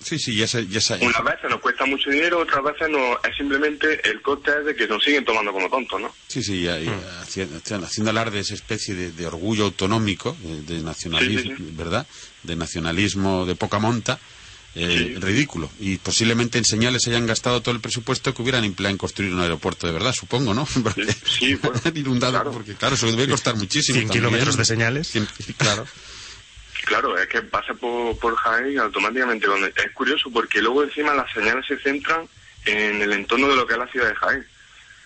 Sí, 0.07 0.17
sí, 0.19 0.35
ya 0.35 0.47
se, 0.47 0.65
ya 0.67 0.79
se- 0.79 0.93
Unas 0.95 1.21
veces 1.23 1.49
nos 1.49 1.59
cuesta 1.59 1.85
mucho 1.85 2.09
dinero, 2.09 2.39
otras 2.39 2.63
veces 2.63 2.87
no, 2.89 2.97
es 3.27 3.35
simplemente 3.37 3.99
el 4.09 4.21
coste 4.21 4.51
es 4.59 4.65
de 4.65 4.73
que 4.75 4.87
nos 4.87 5.03
siguen 5.03 5.25
tomando 5.25 5.51
como 5.51 5.69
tontos, 5.69 5.99
¿no? 5.99 6.13
Sí, 6.29 6.41
sí, 6.41 6.61
ya- 6.61 6.79
ya 6.79 6.97
haciendo, 7.21 7.57
haciendo 7.85 8.11
alarde 8.11 8.35
de 8.37 8.41
esa 8.43 8.53
especie 8.53 8.95
de, 8.95 9.11
de 9.11 9.27
orgullo 9.27 9.65
autonómico, 9.65 10.37
de, 10.41 10.61
de 10.75 10.81
nacionalismo, 10.81 11.57
Sí, 11.57 11.63
sí, 11.65 11.73
¿verdad? 11.75 12.07
De 12.43 12.55
nacionalismo 12.55 13.45
de 13.45 13.55
poca 13.55 13.79
monta, 13.79 14.17
eh, 14.75 15.17
ridículo. 15.19 15.69
Y 15.79 15.97
posiblemente 15.97 16.57
en 16.57 16.63
señales 16.63 17.01
se 17.03 17.09
hayan 17.09 17.25
gastado 17.25 17.61
todo 17.61 17.75
el 17.75 17.81
presupuesto 17.81 18.33
que 18.33 18.41
hubieran 18.43 18.63
empleado 18.63 18.91
en 18.91 18.97
construir 18.97 19.33
un 19.33 19.41
aeropuerto 19.41 19.87
de 19.87 19.93
verdad, 19.93 20.13
supongo, 20.13 20.53
¿no? 20.53 20.65
Porque 20.83 21.03
Sí, 21.39 21.55
bueno, 21.55 21.81
inundado, 21.95 22.51
porque 22.51 22.75
claro, 22.75 22.95
eso 22.95 23.07
debe 23.11 23.27
costar 23.27 23.55
muchísimo. 23.55 23.95
100 23.97 24.07
también. 24.07 24.23
kilómetros 24.23 24.55
de 24.55 24.63
señales. 24.65 25.11
Claro. 25.57 25.85
Claro, 26.87 27.17
es 27.17 27.27
que 27.27 27.41
pasa 27.41 27.73
por, 27.73 28.17
por 28.17 28.35
Jaén 28.37 28.79
automáticamente. 28.79 29.45
Es 29.75 29.91
curioso 29.91 30.29
porque 30.31 30.61
luego 30.61 30.83
encima 30.83 31.13
las 31.13 31.31
señales 31.33 31.65
se 31.67 31.77
centran 31.79 32.27
en 32.65 33.01
el 33.01 33.11
entorno 33.13 33.49
de 33.49 33.55
lo 33.57 33.67
que 33.67 33.73
es 33.73 33.79
la 33.79 33.87
ciudad 33.87 34.07
de 34.09 34.15
Jaén. 34.15 34.45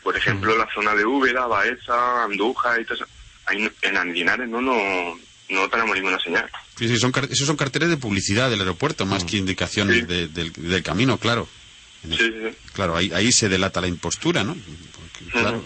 Por 0.04 0.16
ejemplo, 0.16 0.56
la 0.58 0.68
zona 0.74 0.94
de 0.96 1.06
Úbeda, 1.06 1.48
Baeza, 1.48 2.24
Andújar 2.24 2.80
y 2.82 2.86
todo 2.86 2.96
eso. 2.96 3.06
Ahí 3.48 3.70
en 3.82 3.98
Andinares 3.98 4.48
no, 4.48 4.62
no, 4.62 5.18
no 5.50 5.70
tenemos 5.70 5.96
ninguna 5.96 6.20
señal. 6.20 6.50
Sí, 6.78 6.88
sí, 6.88 6.98
son, 6.98 7.12
esos 7.30 7.48
son 7.48 7.58
carteles 7.58 7.90
de 7.90 7.98
publicidad 7.98 8.50
del 8.50 8.60
aeropuerto, 8.60 9.06
más 9.06 9.24
que 9.24 9.38
indicaciones 9.38 10.08
de- 10.08 10.28
del, 10.28 10.54
del 10.54 10.84
camino, 10.84 11.18
claro. 11.18 11.48
Sí, 12.04 12.16
sí, 12.18 12.32
sí. 12.32 12.58
Claro, 12.74 12.96
ahí, 12.96 13.12
ahí 13.14 13.32
se 13.32 13.50
delata 13.50 13.82
la 13.82 13.88
impostura, 13.88 14.44
¿no? 14.44 14.56
Porque, 14.56 15.32
claro. 15.32 15.64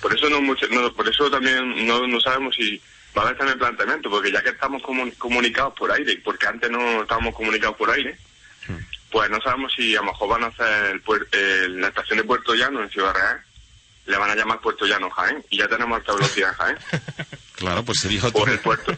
Por 0.00 0.14
eso 0.14 0.28
no, 0.30 0.40
mucho- 0.40 0.68
no, 0.70 0.92
por 0.92 1.08
eso 1.08 1.30
también 1.30 1.86
no, 1.86 2.06
no 2.06 2.20
sabemos 2.20 2.54
si 2.56 2.80
va 3.18 3.24
a 3.24 3.26
haber 3.26 3.38
también 3.38 3.58
planteamiento, 3.58 4.08
porque 4.10 4.32
ya 4.32 4.42
que 4.42 4.50
estamos 4.50 4.82
comu- 4.82 5.16
comunicados 5.18 5.74
por 5.74 5.92
aire, 5.92 6.20
porque 6.24 6.46
antes 6.46 6.70
no 6.70 7.02
estábamos 7.02 7.34
comunicados 7.34 7.76
por 7.76 7.90
aire, 7.90 8.16
pues 9.10 9.30
no 9.30 9.40
sabemos 9.40 9.72
si 9.74 9.94
a 9.96 10.00
lo 10.00 10.06
mejor 10.12 10.28
van 10.28 10.44
a 10.44 10.46
hacer 10.48 10.90
el 10.92 11.02
puer- 11.04 11.26
el- 11.32 11.80
la 11.80 11.88
estación 11.88 12.18
de 12.18 12.24
Puerto 12.24 12.54
Llano 12.54 12.82
en 12.82 12.90
Ciudad 12.90 13.14
Real, 13.14 13.40
le 14.06 14.16
van 14.16 14.30
a 14.30 14.34
llamar 14.34 14.60
Puerto 14.60 14.86
Llano 14.86 15.10
Jaén, 15.10 15.44
y 15.50 15.58
ya 15.58 15.68
tenemos 15.68 15.98
alta 15.98 16.14
velocidad 16.14 16.50
en 16.50 16.56
Jaén. 16.56 16.78
Claro, 17.58 17.84
pues 17.84 17.98
sería 17.98 18.24
otro. 18.24 18.42
O 18.44 18.46
el 18.48 18.58
puerto, 18.60 18.96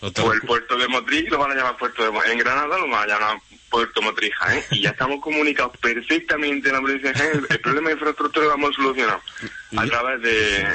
otro- 0.00 0.24
o 0.26 0.32
el 0.34 0.40
puerto 0.42 0.76
de 0.76 0.86
Motriz 0.88 1.30
lo 1.30 1.38
van 1.38 1.52
a 1.52 1.54
llamar 1.54 1.76
Puerto 1.78 2.04
de 2.04 2.10
Mo- 2.10 2.22
En 2.24 2.36
Granada 2.38 2.76
lo 2.78 2.86
van 2.88 3.04
a 3.10 3.14
llamar 3.14 3.38
Puerto 3.70 4.02
Motriz 4.02 4.30
Jaén, 4.38 4.62
y 4.72 4.82
ya 4.82 4.90
estamos 4.90 5.20
comunicados 5.22 5.76
perfectamente 5.78 6.68
en 6.68 6.74
la 6.74 6.80
provincia 6.82 7.12
de 7.12 7.18
Jaén. 7.18 7.30
El, 7.38 7.46
el 7.48 7.60
problema 7.60 7.88
de 7.88 7.94
infraestructura 7.94 8.46
lo 8.46 8.54
hemos 8.54 8.74
solucionado 8.74 9.22
a 9.76 9.86
través 9.86 10.20
de, 10.22 10.68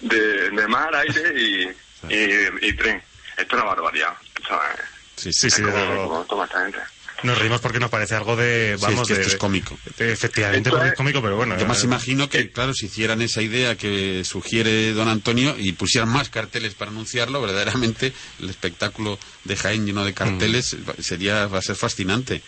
de, 0.00 0.50
de 0.50 0.68
mar, 0.68 0.94
aire 0.96 1.40
y, 1.40 1.68
y, 2.08 2.66
y 2.66 2.72
tren. 2.74 3.02
Esto 3.36 3.56
es 3.56 3.62
una 3.62 3.64
barbaridad. 3.64 4.14
¿sabes? 4.48 4.80
Sí, 5.16 5.32
Sí, 5.32 5.50
sí, 5.50 5.62
¿Cómo- 5.62 5.74
desde 5.76 5.86
luego. 5.86 6.08
cómo 6.08 6.24
toma 6.24 6.44
esta 6.44 6.62
gente? 6.62 6.78
Nos 7.22 7.38
reímos 7.38 7.60
porque 7.60 7.78
nos 7.78 7.90
parece 7.90 8.14
algo 8.14 8.34
de... 8.34 8.76
Sí, 8.78 8.82
Vamos, 8.86 9.02
es 9.02 9.08
que 9.08 9.14
de, 9.14 9.20
esto 9.20 9.34
es 9.34 9.38
cómico. 9.38 9.78
de- 9.98 10.10
efectivamente, 10.12 10.70
porque 10.70 10.86
es- 10.86 10.92
es 10.92 10.96
cómico, 10.96 11.20
pero 11.20 11.36
bueno. 11.36 11.58
Yo 11.58 11.66
más 11.66 11.82
eh, 11.82 11.84
imagino 11.86 12.30
que, 12.30 12.50
claro, 12.50 12.72
si 12.72 12.86
hicieran 12.86 13.20
esa 13.20 13.42
idea 13.42 13.76
que 13.76 14.22
sugiere 14.24 14.92
don 14.94 15.06
Antonio 15.08 15.54
y 15.58 15.72
pusieran 15.72 16.08
más 16.08 16.30
carteles 16.30 16.72
para 16.74 16.90
anunciarlo, 16.90 17.42
verdaderamente 17.42 18.14
el 18.40 18.48
espectáculo 18.48 19.18
de 19.44 19.54
Jaén 19.56 19.84
lleno 19.84 20.02
de 20.06 20.14
carteles 20.14 20.72
Mm. 20.72 20.88
va- 20.88 20.94
sería 21.02 21.46
va 21.46 21.58
a 21.58 21.62
ser 21.62 21.76
fascinante. 21.76 22.40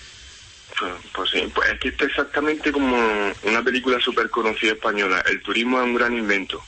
Pues, 0.79 0.93
pues 1.13 1.31
sí, 1.31 1.53
pues 1.55 1.69
es 1.73 1.79
que 1.79 1.89
esto 1.89 2.05
es 2.05 2.11
exactamente 2.13 2.73
como 2.73 2.97
una 3.43 3.63
película 3.63 4.01
súper 4.01 4.31
conocida 4.31 4.73
española. 4.73 5.23
El 5.29 5.43
turismo 5.43 5.79
es 5.81 5.85
un 5.85 5.95
gran 5.97 6.17
invento. 6.17 6.63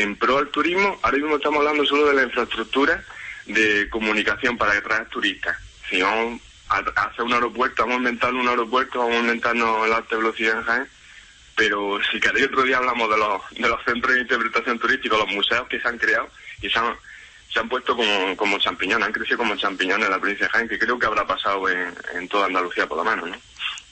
En 0.00 0.16
pro 0.16 0.38
al 0.38 0.48
turismo, 0.48 0.98
ahora 1.02 1.18
mismo 1.18 1.36
estamos 1.36 1.58
hablando 1.58 1.84
solo 1.84 2.06
de 2.06 2.14
la 2.14 2.22
infraestructura 2.22 3.04
de 3.44 3.86
comunicación 3.90 4.56
para 4.56 4.72
atraer 4.72 5.06
turistas. 5.10 5.54
Si 5.90 6.00
vamos 6.00 6.40
a 6.70 6.78
hacer 6.78 7.22
un 7.22 7.34
aeropuerto, 7.34 7.82
vamos 7.82 7.96
a 7.96 7.98
inventar 7.98 8.32
un 8.32 8.48
aeropuerto, 8.48 9.00
vamos 9.00 9.16
a 9.16 9.20
inventarnos 9.20 9.86
la 9.86 9.96
alta 9.98 10.16
velocidad 10.16 10.58
en 10.58 10.64
Jaén. 10.64 10.88
Pero 11.54 12.00
si 12.10 12.18
queréis 12.18 12.46
otro 12.46 12.62
día 12.62 12.78
hablamos 12.78 13.10
de 13.10 13.18
los, 13.18 13.42
de 13.50 13.68
los 13.68 13.84
centros 13.84 14.14
de 14.14 14.22
interpretación 14.22 14.78
turística, 14.78 15.18
los 15.18 15.34
museos 15.34 15.68
que 15.68 15.78
se 15.78 15.88
han 15.88 15.98
creado 15.98 16.30
y 16.62 16.70
se 16.70 16.78
han, 16.78 16.96
se 17.52 17.60
han 17.60 17.68
puesto 17.68 17.94
como, 17.94 18.34
como 18.38 18.58
champiñones, 18.58 19.06
han 19.06 19.12
crecido 19.12 19.36
como 19.36 19.54
champiñones 19.56 20.06
en 20.06 20.12
la 20.12 20.18
provincia 20.18 20.46
de 20.46 20.52
Jaén, 20.52 20.68
que 20.68 20.78
creo 20.78 20.98
que 20.98 21.04
habrá 21.04 21.26
pasado 21.26 21.68
en, 21.68 21.94
en 22.14 22.26
toda 22.26 22.46
Andalucía 22.46 22.86
por 22.86 22.96
lo 22.96 23.04
menos, 23.04 23.28
¿no? 23.28 23.36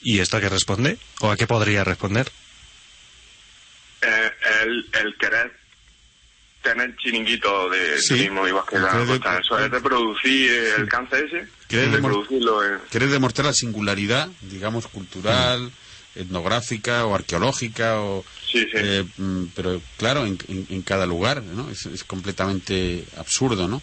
¿Y 0.01 0.21
esto 0.21 0.37
a 0.37 0.41
qué 0.41 0.49
responde? 0.49 0.97
¿O 1.19 1.29
a 1.29 1.37
qué 1.37 1.45
podría 1.45 1.83
responder? 1.83 2.31
Eh, 4.01 4.31
el, 4.63 4.89
el 4.93 5.15
querer 5.17 5.58
tener 6.61 6.95
chiringuito 6.97 7.69
de 7.69 7.99
Sí. 8.01 8.09
turismo 8.09 8.47
igual 8.47 8.63
que 8.69 8.77
la 8.79 8.89
Creo 8.89 9.01
que- 9.05 9.11
costa. 9.19 9.39
Eso 9.39 9.59
es 9.59 9.71
de 9.71 9.79
producir 9.81 10.51
el 10.77 10.87
cáncer 10.89 11.25
ese, 11.25 11.47
Querer 11.67 11.89
de 11.91 11.97
demor- 11.99 12.11
producirlo 12.11 12.63
en... 12.65 12.79
Querer 12.91 13.09
demostrar 13.09 13.45
la 13.47 13.53
singularidad, 13.53 14.29
digamos, 14.41 14.87
cultural, 14.87 15.71
etnográfica 16.15 17.05
o 17.05 17.15
arqueológica, 17.15 17.99
o, 18.01 18.25
Sí, 18.51 18.61
sí. 18.63 18.71
eh, 18.73 19.05
mm, 19.17 19.45
pero 19.55 19.81
claro, 19.97 20.25
en, 20.25 20.37
en- 20.47 20.67
en 20.69 20.81
cada 20.81 21.05
lugar, 21.05 21.41
¿no? 21.43 21.69
Es, 21.69 21.85
es 21.85 22.03
completamente 22.03 23.05
absurdo, 23.17 23.67
¿no? 23.67 23.77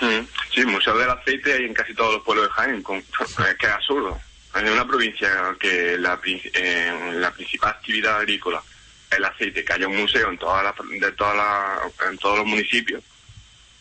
Mm. 0.00 0.26
Sí, 0.54 0.64
Museo 0.64 0.96
del 0.96 1.10
Aceite 1.10 1.52
hay 1.52 1.64
en 1.64 1.74
casi 1.74 1.94
todos 1.94 2.14
los 2.14 2.22
pueblos 2.24 2.46
de 2.48 2.52
Jaén, 2.54 2.82
con, 2.82 2.96
es 3.20 3.54
que 3.58 3.66
es 3.66 3.72
absurdo. 3.72 4.18
En 4.54 4.68
una 4.68 4.86
provincia 4.88 5.54
que 5.60 5.96
la, 5.98 6.18
eh, 6.24 7.12
la 7.14 7.30
principal 7.32 7.70
actividad 7.70 8.16
agrícola 8.16 8.60
es 8.66 8.69
el 9.10 9.24
aceite, 9.24 9.64
que 9.64 9.72
haya 9.72 9.88
un 9.88 9.96
museo 9.96 10.30
en, 10.30 10.38
todas 10.38 10.62
las 10.64 10.74
de 11.00 11.12
todas 11.12 11.36
las- 11.36 12.08
en 12.10 12.18
todos 12.18 12.38
los 12.38 12.46
municipios, 12.46 13.02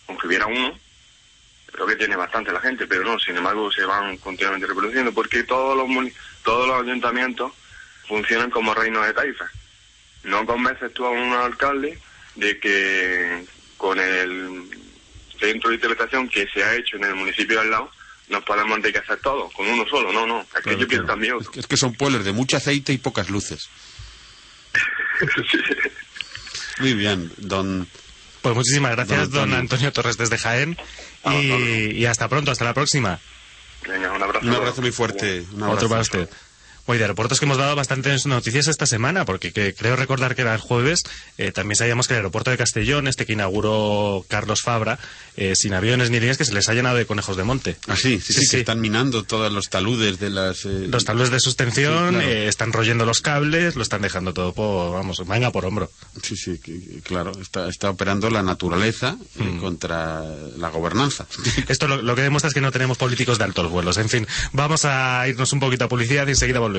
aunque 0.08 0.28
hubiera 0.28 0.48
uno, 0.48 0.78
creo 1.72 1.86
que 1.86 1.96
tiene 1.96 2.16
bastante 2.16 2.52
la 2.52 2.60
gente, 2.62 2.88
pero 2.88 3.04
no, 3.04 3.20
sin 3.20 3.38
embargo 3.38 3.72
se 3.72 3.84
van 3.86 4.18
continuamente 4.18 4.66
reproduciendo, 4.68 5.14
porque 5.14 5.44
todos 5.44 5.78
los, 5.78 5.88
muni- 5.88 6.14
todos 6.44 6.68
los 6.68 6.82
ayuntamientos 6.84 7.54
funcionan 8.08 8.50
como 8.50 8.74
reinos 8.74 9.06
de 9.06 9.14
taifas. 9.14 9.52
No 10.24 10.46
convences 10.46 10.92
tú 10.94 11.06
a 11.06 11.12
un 11.12 11.32
alcalde 11.34 12.00
de 12.36 12.60
que 12.60 13.46
con 13.78 14.00
el 14.00 14.68
centro 15.40 15.70
de 15.70 15.76
interpretación 15.76 16.28
que 16.28 16.48
se 16.48 16.64
ha 16.64 16.76
hecho 16.76 16.98
en 16.98 17.04
el 17.06 17.16
municipio 17.16 17.56
de 17.58 17.62
al 17.62 17.72
lado, 17.72 17.92
nos 18.28 18.44
podemos 18.44 18.78
enriquecer 18.78 19.18
todos, 19.22 19.52
con 19.54 19.68
uno 19.68 19.86
solo, 19.88 20.12
no, 20.12 20.26
no, 20.28 20.42
es 20.42 20.48
que 20.48 20.62
Claro, 20.62 20.88
claro. 20.88 21.06
también 21.06 21.36
Es 21.40 21.50
que, 21.50 21.60
es 21.62 21.68
que 21.68 21.78
son 21.78 21.94
pueblos 21.94 22.26
de 22.26 22.32
mucho 22.32 22.58
aceite 22.58 22.92
y 22.94 22.98
pocas 22.98 23.30
luces. 23.30 23.70
Muy 26.80 26.94
bien, 26.94 27.32
don... 27.38 27.88
Pues 28.42 28.56
muchísimas 28.56 28.92
gracias, 28.92 29.20
Don 29.20 29.32
don 29.32 29.42
Antonio. 29.42 29.60
Antonio 29.60 29.92
Torres 29.94 30.18
desde 30.18 30.38
Jaén. 30.38 30.78
Ah, 31.26 31.36
Y, 31.36 31.92
y 31.98 32.06
hasta 32.06 32.30
pronto, 32.30 32.52
hasta 32.52 32.64
la 32.64 32.74
próxima. 32.74 33.20
Venga, 33.86 34.14
un 34.14 34.24
abrazo. 34.24 34.46
Un 34.48 34.56
abrazo 34.56 34.82
muy 34.82 34.92
fuerte. 34.92 35.44
un 35.54 35.64
abrazo. 35.64 35.76
Otro 35.76 35.90
para 35.90 36.02
usted. 36.02 36.30
Hoy 36.92 36.98
de 36.98 37.04
aeropuertos 37.04 37.38
que 37.40 37.46
hemos 37.46 37.60
dado 37.60 37.76
bastantes 37.76 38.26
noticias 38.26 38.68
esta 38.68 38.88
semana, 38.88 39.24
porque 39.24 39.54
que- 39.54 39.76
creo 39.76 39.96
recordar 39.96 40.34
que 40.34 40.42
era 40.42 40.56
el 40.56 40.60
jueves, 40.60 41.04
eh, 41.38 41.52
también 41.52 41.76
sabíamos 41.76 42.08
que 42.08 42.16
el 42.16 42.18
aeropuerto 42.18 42.50
de 42.50 42.58
Castellón, 42.58 43.08
este 43.08 43.28
que 43.28 43.34
inauguró 43.34 44.26
Carlos 44.28 44.62
Fabra, 44.64 44.98
eh, 45.38 45.56
sin 45.56 45.76
aviones 45.76 46.10
ni 46.10 46.20
líneas, 46.20 46.40
que 46.40 46.46
se 46.46 46.54
les 46.56 46.68
ha 46.68 46.74
llenado 46.74 46.96
de 46.98 47.06
conejos 47.06 47.38
de 47.38 47.44
monte. 47.44 47.78
Ah, 47.88 47.96
sí, 47.96 48.20
sí, 48.20 48.34
Sí, 48.34 48.40
sí, 48.40 48.42
sí. 48.46 48.50
que 48.50 48.60
están 48.62 48.82
minando 48.82 49.22
todos 49.24 49.52
los 49.54 49.70
taludes 49.70 50.18
de 50.20 50.32
las... 50.32 50.66
eh, 50.66 50.88
Los 50.90 51.06
tablones 51.06 51.30
de 51.32 51.40
sustención, 51.40 52.16
Sí, 52.16 52.16
claro. 52.22 52.32
están 52.50 52.74
royendo 52.74 53.06
los 53.06 53.22
cables, 53.22 53.76
lo 53.76 53.84
están 53.84 54.02
dejando 54.02 54.34
todo 54.34 54.54
por, 54.54 54.92
vamos, 54.94 55.22
manga 55.28 55.52
por 55.52 55.66
hombro. 55.66 55.92
Sí, 56.24 56.36
sí, 56.36 56.60
claro, 57.04 57.34
está, 57.40 57.70
está 57.70 57.92
operando 57.92 58.32
la 58.32 58.42
naturaleza 58.42 59.16
Mm. 59.36 59.60
contra 59.60 60.24
la 60.58 60.70
gobernanza. 60.70 61.28
Esto 61.68 61.88
lo, 61.88 62.02
lo 62.02 62.16
que 62.16 62.24
demuestra 62.24 62.48
es 62.48 62.56
que 62.56 62.62
no 62.62 62.72
tenemos 62.72 62.98
políticos 62.98 63.38
de 63.38 63.44
altos 63.44 63.70
vuelos. 63.70 63.98
En 63.98 64.10
fin, 64.10 64.26
vamos 64.54 64.86
a 64.86 65.28
irnos 65.28 65.54
un 65.54 65.60
poquito 65.60 65.86
a 65.86 65.88
publicidad 65.88 66.26
y 66.26 66.32
enseguida 66.32 66.58
volvemos. 66.58 66.79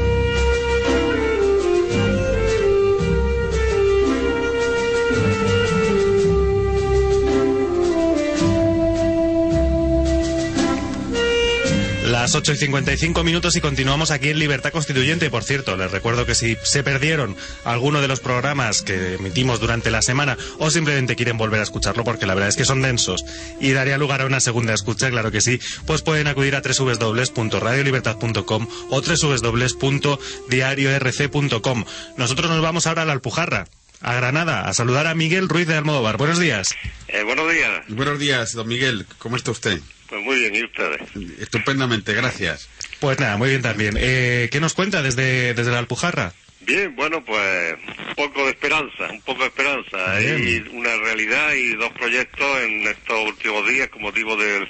Las 12.21 12.35
8 12.35 12.53
y 12.53 12.57
55 12.57 13.23
minutos 13.23 13.55
y 13.55 13.61
continuamos 13.61 14.11
aquí 14.11 14.29
en 14.29 14.37
Libertad 14.37 14.71
Constituyente. 14.71 15.31
Por 15.31 15.43
cierto, 15.43 15.75
les 15.75 15.89
recuerdo 15.89 16.27
que 16.27 16.35
si 16.35 16.55
se 16.61 16.83
perdieron 16.83 17.35
alguno 17.65 17.99
de 17.99 18.07
los 18.07 18.19
programas 18.19 18.83
que 18.83 19.15
emitimos 19.15 19.59
durante 19.59 19.89
la 19.89 20.03
semana 20.03 20.37
o 20.59 20.69
simplemente 20.69 21.15
quieren 21.15 21.39
volver 21.39 21.61
a 21.61 21.63
escucharlo 21.63 22.03
porque 22.03 22.27
la 22.27 22.35
verdad 22.35 22.49
es 22.49 22.57
que 22.57 22.63
son 22.63 22.83
densos 22.83 23.25
y 23.59 23.71
daría 23.71 23.97
lugar 23.97 24.21
a 24.21 24.27
una 24.27 24.39
segunda 24.39 24.75
escucha, 24.75 25.09
claro 25.09 25.31
que 25.31 25.41
sí, 25.41 25.59
pues 25.87 26.03
pueden 26.03 26.27
acudir 26.27 26.55
a 26.55 26.61
www.radiolibertad.com 26.61 28.67
o 28.91 29.01
www.diariorc.com. 29.01 31.85
Nosotros 32.17 32.51
nos 32.51 32.61
vamos 32.61 32.85
ahora 32.85 33.01
a 33.01 33.05
la 33.05 33.13
Alpujarra 33.13 33.65
a 33.99 34.13
Granada 34.13 34.69
a 34.69 34.73
saludar 34.75 35.07
a 35.07 35.15
Miguel 35.15 35.49
Ruiz 35.49 35.65
de 35.65 35.75
Almodóvar. 35.75 36.17
Buenos 36.17 36.37
días. 36.37 36.75
Eh, 37.07 37.23
buenos 37.23 37.51
días. 37.51 37.83
Buenos 37.87 38.19
días, 38.19 38.53
don 38.53 38.67
Miguel. 38.67 39.07
¿Cómo 39.17 39.37
está 39.37 39.49
usted? 39.49 39.81
Pues 40.11 40.23
muy 40.25 40.39
bien, 40.39 40.53
¿y 40.53 40.63
ustedes? 40.65 40.99
Estupendamente, 41.39 42.13
gracias. 42.13 42.67
Pues 42.99 43.17
nada, 43.17 43.37
muy 43.37 43.47
bien 43.47 43.61
también. 43.61 43.95
Eh, 43.97 44.49
¿Qué 44.51 44.59
nos 44.59 44.73
cuenta 44.73 45.01
desde, 45.01 45.53
desde 45.53 45.71
la 45.71 45.79
Alpujarra? 45.79 46.33
Bien, 46.59 46.93
bueno, 46.97 47.23
pues 47.23 47.75
un 48.09 48.15
poco 48.15 48.43
de 48.43 48.51
esperanza, 48.51 49.07
un 49.09 49.21
poco 49.21 49.43
de 49.43 49.47
esperanza. 49.47 50.11
Hay 50.11 50.67
una 50.73 50.97
realidad 50.97 51.53
y 51.53 51.75
dos 51.75 51.93
proyectos 51.93 52.59
en 52.61 52.85
estos 52.87 53.25
últimos 53.25 53.65
días 53.69 53.87
con 53.87 54.01
motivo 54.01 54.35
del, 54.35 54.67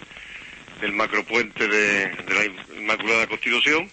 del 0.79 0.93
macropuente 0.93 1.67
de, 1.67 2.05
de 2.05 2.33
la 2.35 2.77
Inmaculada 2.77 3.25
Constitución 3.25 3.89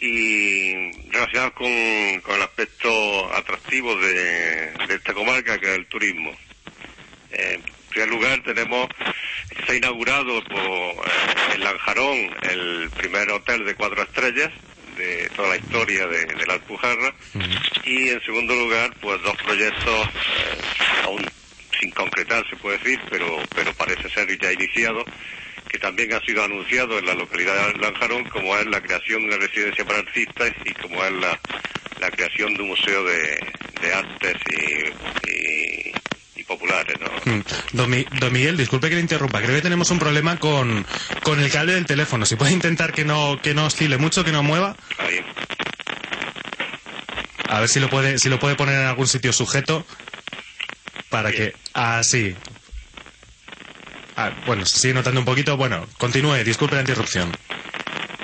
y 0.00 0.90
relacionados 1.10 1.52
con, 1.52 2.20
con 2.22 2.36
el 2.36 2.42
aspecto 2.42 3.34
atractivo 3.34 3.96
de, 3.96 4.72
de 4.88 4.94
esta 4.94 5.12
comarca 5.12 5.58
que 5.58 5.72
es 5.72 5.76
el 5.76 5.86
turismo. 5.88 6.34
Eh, 7.32 7.60
en 7.62 7.62
primer 7.90 8.08
lugar, 8.08 8.42
tenemos, 8.44 8.88
se 9.70 9.74
ha 9.74 9.78
inaugurado 9.78 10.42
por, 10.44 10.58
eh, 10.58 11.54
en 11.54 11.60
Lanjarón 11.62 12.18
el 12.42 12.90
primer 12.96 13.30
hotel 13.30 13.64
de 13.64 13.74
cuatro 13.76 14.02
estrellas 14.02 14.50
de 14.96 15.30
toda 15.36 15.50
la 15.50 15.56
historia 15.58 16.06
de, 16.08 16.26
de 16.26 16.46
la 16.46 16.54
Alpujarra. 16.54 17.14
Y 17.84 18.08
en 18.08 18.20
segundo 18.22 18.54
lugar, 18.54 18.92
pues 19.00 19.22
dos 19.22 19.36
proyectos 19.36 20.08
eh, 20.08 21.04
aún 21.04 21.24
sin 21.78 21.90
concretar, 21.92 22.44
se 22.50 22.56
puede 22.56 22.78
decir, 22.78 23.00
pero, 23.10 23.40
pero 23.54 23.72
parece 23.74 24.10
ser 24.10 24.36
ya 24.38 24.52
iniciado, 24.52 25.04
que 25.68 25.78
también 25.78 26.12
ha 26.14 26.20
sido 26.20 26.44
anunciado 26.44 26.98
en 26.98 27.06
la 27.06 27.14
localidad 27.14 27.72
de 27.72 27.78
Lanjarón, 27.78 28.24
como 28.24 28.56
es 28.58 28.66
la 28.66 28.80
creación 28.80 29.22
de 29.22 29.28
una 29.28 29.36
residencia 29.36 29.84
para 29.84 30.00
artistas 30.00 30.52
y 30.64 30.74
como 30.74 31.02
es 31.04 31.12
la, 31.12 31.40
la 32.00 32.10
creación 32.10 32.54
de 32.54 32.62
un 32.62 32.68
museo 32.70 33.04
de, 33.04 33.38
de 33.80 33.94
artes 33.94 34.34
y 34.46 35.39
populares, 36.50 36.96
¿no? 37.00 37.32
Mm. 37.32 37.42
Don, 37.72 37.88
Mi- 37.90 38.06
don 38.18 38.32
Miguel, 38.32 38.56
disculpe 38.56 38.88
que 38.88 38.96
le 38.96 39.00
interrumpa. 39.00 39.40
Creo 39.40 39.54
que 39.54 39.62
tenemos 39.62 39.90
un 39.90 39.98
problema 40.00 40.36
con, 40.38 40.84
con 41.22 41.38
el 41.40 41.50
cable 41.50 41.74
del 41.74 41.86
teléfono. 41.86 42.26
Si 42.26 42.34
puede 42.36 42.52
intentar 42.52 42.92
que 42.92 43.04
no, 43.04 43.38
que 43.40 43.54
no 43.54 43.66
oscile 43.66 43.98
mucho, 43.98 44.24
que 44.24 44.32
no 44.32 44.42
mueva. 44.42 44.76
Ahí. 44.98 45.20
A 47.48 47.60
ver 47.60 47.68
si 47.68 47.78
lo 47.80 47.88
puede, 47.88 48.18
si 48.18 48.28
lo 48.28 48.38
puede 48.38 48.54
poner 48.56 48.74
en 48.80 48.86
algún 48.86 49.06
sitio 49.06 49.32
sujeto 49.32 49.86
para 51.08 51.30
que. 51.32 51.54
Ah, 51.74 52.00
sí. 52.02 52.34
Ah, 54.16 54.32
bueno, 54.46 54.66
se 54.66 54.78
sigue 54.78 54.94
notando 54.94 55.20
un 55.20 55.26
poquito. 55.26 55.56
Bueno, 55.56 55.86
continúe, 55.98 56.44
disculpe 56.44 56.74
la 56.74 56.82
interrupción. 56.82 57.32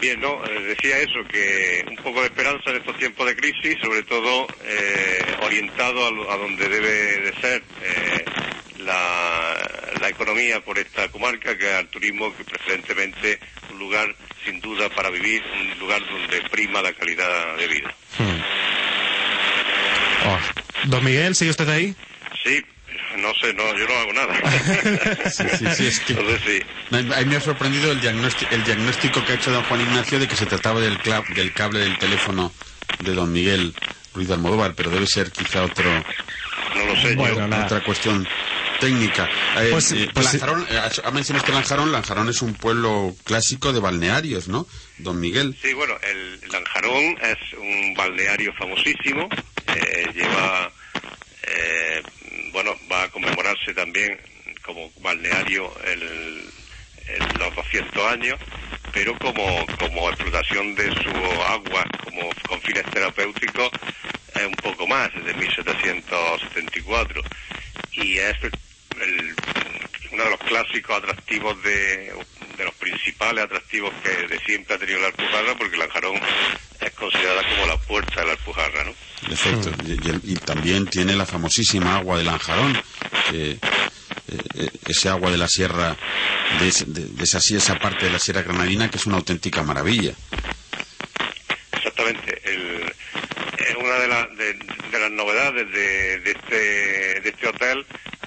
Bien, 0.01 0.20
no, 0.20 0.45
Eh, 0.45 0.61
decía 0.77 0.99
eso, 0.99 1.20
que 1.33 1.83
un 1.89 1.97
poco 1.97 2.20
de 2.20 2.27
esperanza 2.27 2.68
en 2.70 2.77
estos 2.77 2.99
tiempos 2.99 3.27
de 3.27 3.35
crisis, 3.35 3.79
sobre 3.83 4.03
todo 4.03 4.47
eh, 4.62 5.24
orientado 5.43 6.05
a, 6.05 6.35
a 6.35 6.37
donde 6.37 6.68
debe 6.68 6.91
de 7.22 7.33
ser 7.41 7.62
eh, 7.83 8.05
la, 8.87 9.93
la 10.01 10.09
economía 10.09 10.61
por 10.64 10.78
esta 10.78 11.09
comarca, 11.09 11.57
que 11.59 11.66
es 11.74 11.80
el 11.80 11.89
turismo, 11.89 12.34
que 12.37 12.45
preferentemente 12.45 13.39
un 13.70 13.78
lugar 13.78 14.14
sin 14.45 14.61
duda 14.61 14.89
para 14.91 15.11
vivir, 15.11 15.43
un 15.61 15.78
lugar 15.80 16.01
donde 16.09 16.41
prima 16.51 16.80
la 16.82 16.93
calidad 16.93 17.57
de 17.57 17.66
vida. 17.66 17.95
Hmm. 18.18 18.41
Oh. 20.28 20.39
Don 20.84 21.05
Miguel, 21.05 21.34
¿sigue 21.34 21.51
usted 21.51 21.68
ahí? 21.68 21.95
Sí, 22.45 22.64
no 23.18 23.32
sé, 23.41 23.53
no, 23.55 23.76
yo 23.76 23.87
no 23.87 23.95
hago 23.99 24.12
nada. 24.12 24.34
Sí, 25.30 25.45
sí, 25.59 25.66
sí, 25.74 25.87
es 25.87 26.01
que- 26.01 26.12
Entonces 26.14 26.41
sí. 26.47 26.62
A 27.14 27.18
mí 27.20 27.24
me 27.26 27.37
ha 27.37 27.41
sorprendido 27.41 27.91
el 27.93 28.01
diagnóstico, 28.01 28.55
el 28.55 28.64
diagnóstico 28.64 29.24
que 29.24 29.32
ha 29.32 29.34
hecho 29.37 29.51
don 29.51 29.64
Juan 29.64 29.80
Ignacio 29.80 30.18
de 30.18 30.28
que 30.28 30.37
se 30.37 30.47
trataba 30.47 30.80
del, 30.80 30.99
del 31.34 31.53
cable 31.53 31.80
del 31.80 31.99
teléfono 31.99 32.53
de 33.01 33.12
don 33.14 33.32
Miguel 33.32 33.74
Ruiz 34.14 34.30
Almodóvar, 34.30 34.74
pero 34.74 34.91
debe 34.91 35.07
ser 35.07 35.30
quizá 35.32 35.64
otro, 35.64 35.84
No 36.74 36.87
lo 36.87 36.97
sé, 37.01 37.14
Bueno, 37.16 37.37
yo. 37.37 37.49
nada. 37.49 37.66
otra 37.66 37.80
cuestión 37.82 38.26
técnica. 38.81 39.29
Eh, 39.59 39.68
Pues- 39.72 39.93
eh, 39.93 40.09
pues. 40.12 40.27
Lanjarón, 40.33 40.66
eh, 40.70 40.81
ha 41.05 41.11
mencionado 41.11 41.53
Lanjarón, 41.53 41.93
Lanjarón 41.93 42.29
es 42.29 42.43
un 42.43 42.55
pueblo 42.55 43.14
clásico 43.24 43.72
de 43.72 43.81
balnearios, 43.81 44.49
¿no? 44.49 44.66
Don 44.99 45.18
Miguel. 45.20 45.57
Sí, 45.62 45.72
bueno, 45.74 45.95
el 46.03 46.41
Lanjarón 46.51 47.16
es 47.22 47.39
un 47.59 47.95
balneario 47.95 48.53
famosísimo, 48.55 49.29
eh, 49.74 50.07
lleva, 50.14 50.70
eh, 51.47 52.03
bueno, 52.53 52.74
va 52.91 53.05
a 53.05 53.09
conmemorarse 53.09 53.72
también 53.74 54.18
como 54.62 54.91
balneario 55.01 55.72
el, 55.85 56.03
el- 56.03 57.39
los 57.39 57.55
200 57.55 58.05
años, 58.12 58.39
pero 58.93 59.16
como, 59.18 59.64
como 59.79 60.09
explotación 60.11 60.74
de 60.74 60.93
su 60.95 61.11
agua 61.49 61.85
como 62.03 62.29
con 62.49 62.61
fines 62.62 62.85
terapéuticos 62.93 63.70
es 64.35 64.45
un 64.45 64.55
poco 64.55 64.87
más, 64.87 65.11
desde 65.14 65.35
1774. 65.35 67.22
Y 67.93 68.18
es 68.18 68.37
el- 69.03 69.34
uno 70.12 70.24
de 70.24 70.30
los 70.30 70.40
clásicos 70.40 70.97
atractivos 70.97 71.62
de, 71.62 72.12
de 72.57 72.64
los 72.64 72.74
principales 72.76 73.44
atractivos 73.44 73.92
que 74.03 74.26
de 74.26 74.38
siempre 74.40 74.74
ha 74.74 74.78
tenido 74.78 75.01
la 75.01 75.09
Alpujarra, 75.09 75.55
porque 75.59 75.76
Lanjarón 75.76 76.18
es 76.80 76.90
considerada 76.92 77.42
como 77.49 77.66
la 77.66 77.76
puerta 77.76 78.20
de 78.20 78.26
la 78.26 78.32
Alpujarra, 78.32 78.84
¿no? 78.84 78.94
Y, 79.84 80.07
y 80.07 80.09
el- 80.11 80.20
y 80.24 80.34
también 80.36 80.86
tiene 80.86 81.14
la 81.16 81.26
famosísima 81.26 81.97
agua 81.97 82.16
de 82.18 82.24
Lanjarón, 82.24 82.80
que, 83.30 83.59
eh, 84.28 84.70
ese 84.86 85.09
agua 85.09 85.30
de 85.30 85.38
la 85.38 85.49
sierra, 85.49 85.97
de, 86.61 86.72
de- 86.86 87.09
de 87.09 87.24
esa, 87.24 87.38
esa 87.38 87.78
parte 87.78 88.07
de 88.07 88.12
la 88.12 88.18
sierra 88.18 88.42
granadina, 88.42 88.88
que 88.90 88.97
es 88.99 89.07
una 89.07 89.16
auténtica 89.16 89.62
maravilla. 89.62 90.12
Exactamente. 91.72 92.40
El- 92.44 92.94
eh, 93.59 93.76
una 93.78 93.94
de, 93.99 94.09
las 94.09 94.36
de, 94.36 94.53
de 94.55 94.99
las 95.01 95.11
novedades 95.11 95.70
de, 95.72 96.20
de 96.20 96.30
este, 96.30 97.20
de 97.20 97.28
este 97.28 97.49
hotel 97.49 97.84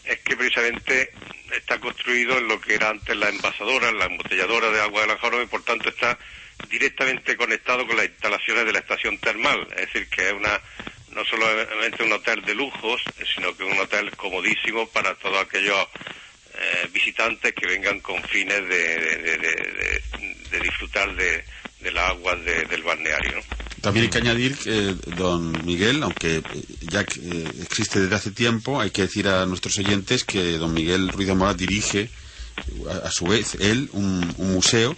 es 0.10 0.20
que 0.20 0.36
precisamente 0.36 1.12
está 1.56 1.80
construido 1.80 2.38
en 2.38 2.48
lo 2.48 2.60
que 2.62 2.76
era 2.76 2.90
antes 2.90 3.16
la 3.16 3.30
envasadora, 3.30 3.92
la 3.92 4.06
embotelladora 4.06 4.70
de 4.70 4.82
agua 4.82 5.02
de 5.02 5.08
Lanjarón 5.08 5.44
y 5.44 5.48
por 5.48 5.64
tanto 5.64 5.90
está 5.90 6.18
directamente 6.70 7.36
conectado 7.38 7.88
con 7.88 7.96
las 7.98 8.06
instalaciones 8.08 8.66
de 8.66 8.74
la 8.74 8.80
estación 8.80 9.18
termal. 9.20 9.68
Es 9.76 9.88
decir, 9.88 10.08
que 10.10 10.28
es 10.28 10.34
una 10.34 10.60
no 11.10 11.26
solamente 11.26 12.04
un 12.04 12.12
hotel 12.12 12.42
de 12.46 12.54
lujos, 12.54 13.02
sino 13.36 13.56
que 13.58 13.64
un 13.64 13.80
hotel 13.80 14.12
comodísimo 14.16 14.88
para 14.90 15.16
todos 15.16 15.44
aquellos 15.44 15.88
eh, 16.54 16.88
visitantes 16.92 17.54
que 17.54 17.66
vengan 17.68 18.00
con 18.00 18.24
fines 18.26 18.62
de, 18.68 20.02
disfrutar 20.62 21.16
de, 21.16 21.44
las 21.92 22.10
aguas 22.10 22.44
de- 22.46 22.66
del 22.66 22.84
balneario. 22.84 23.42
También 23.82 24.06
hay 24.06 24.10
que 24.10 24.18
añadir 24.18 24.58
que 24.58 24.96
don 25.18 25.52
Miguel, 25.66 26.04
aunque 26.04 26.38
eh, 26.38 26.44
ya 26.82 27.02
eh, 27.02 27.52
existe 27.62 28.00
desde 28.00 28.16
hace 28.16 28.32
tiempo, 28.32 28.80
hay 28.82 28.92
que 28.92 29.04
decir 29.04 29.28
a 29.28 29.46
nuestros 29.46 29.78
oyentes 29.78 30.24
que 30.24 30.58
don 30.58 30.74
Miguel 30.74 31.10
Ruiz 31.10 31.28
de 31.28 31.36
Mora 31.36 31.54
dirige, 31.54 32.02
eh, 32.02 32.10
a, 32.90 33.08
a 33.08 33.12
su 33.12 33.26
vez, 33.26 33.56
él, 33.60 33.90
un, 33.94 34.34
un 34.38 34.54
museo 34.54 34.96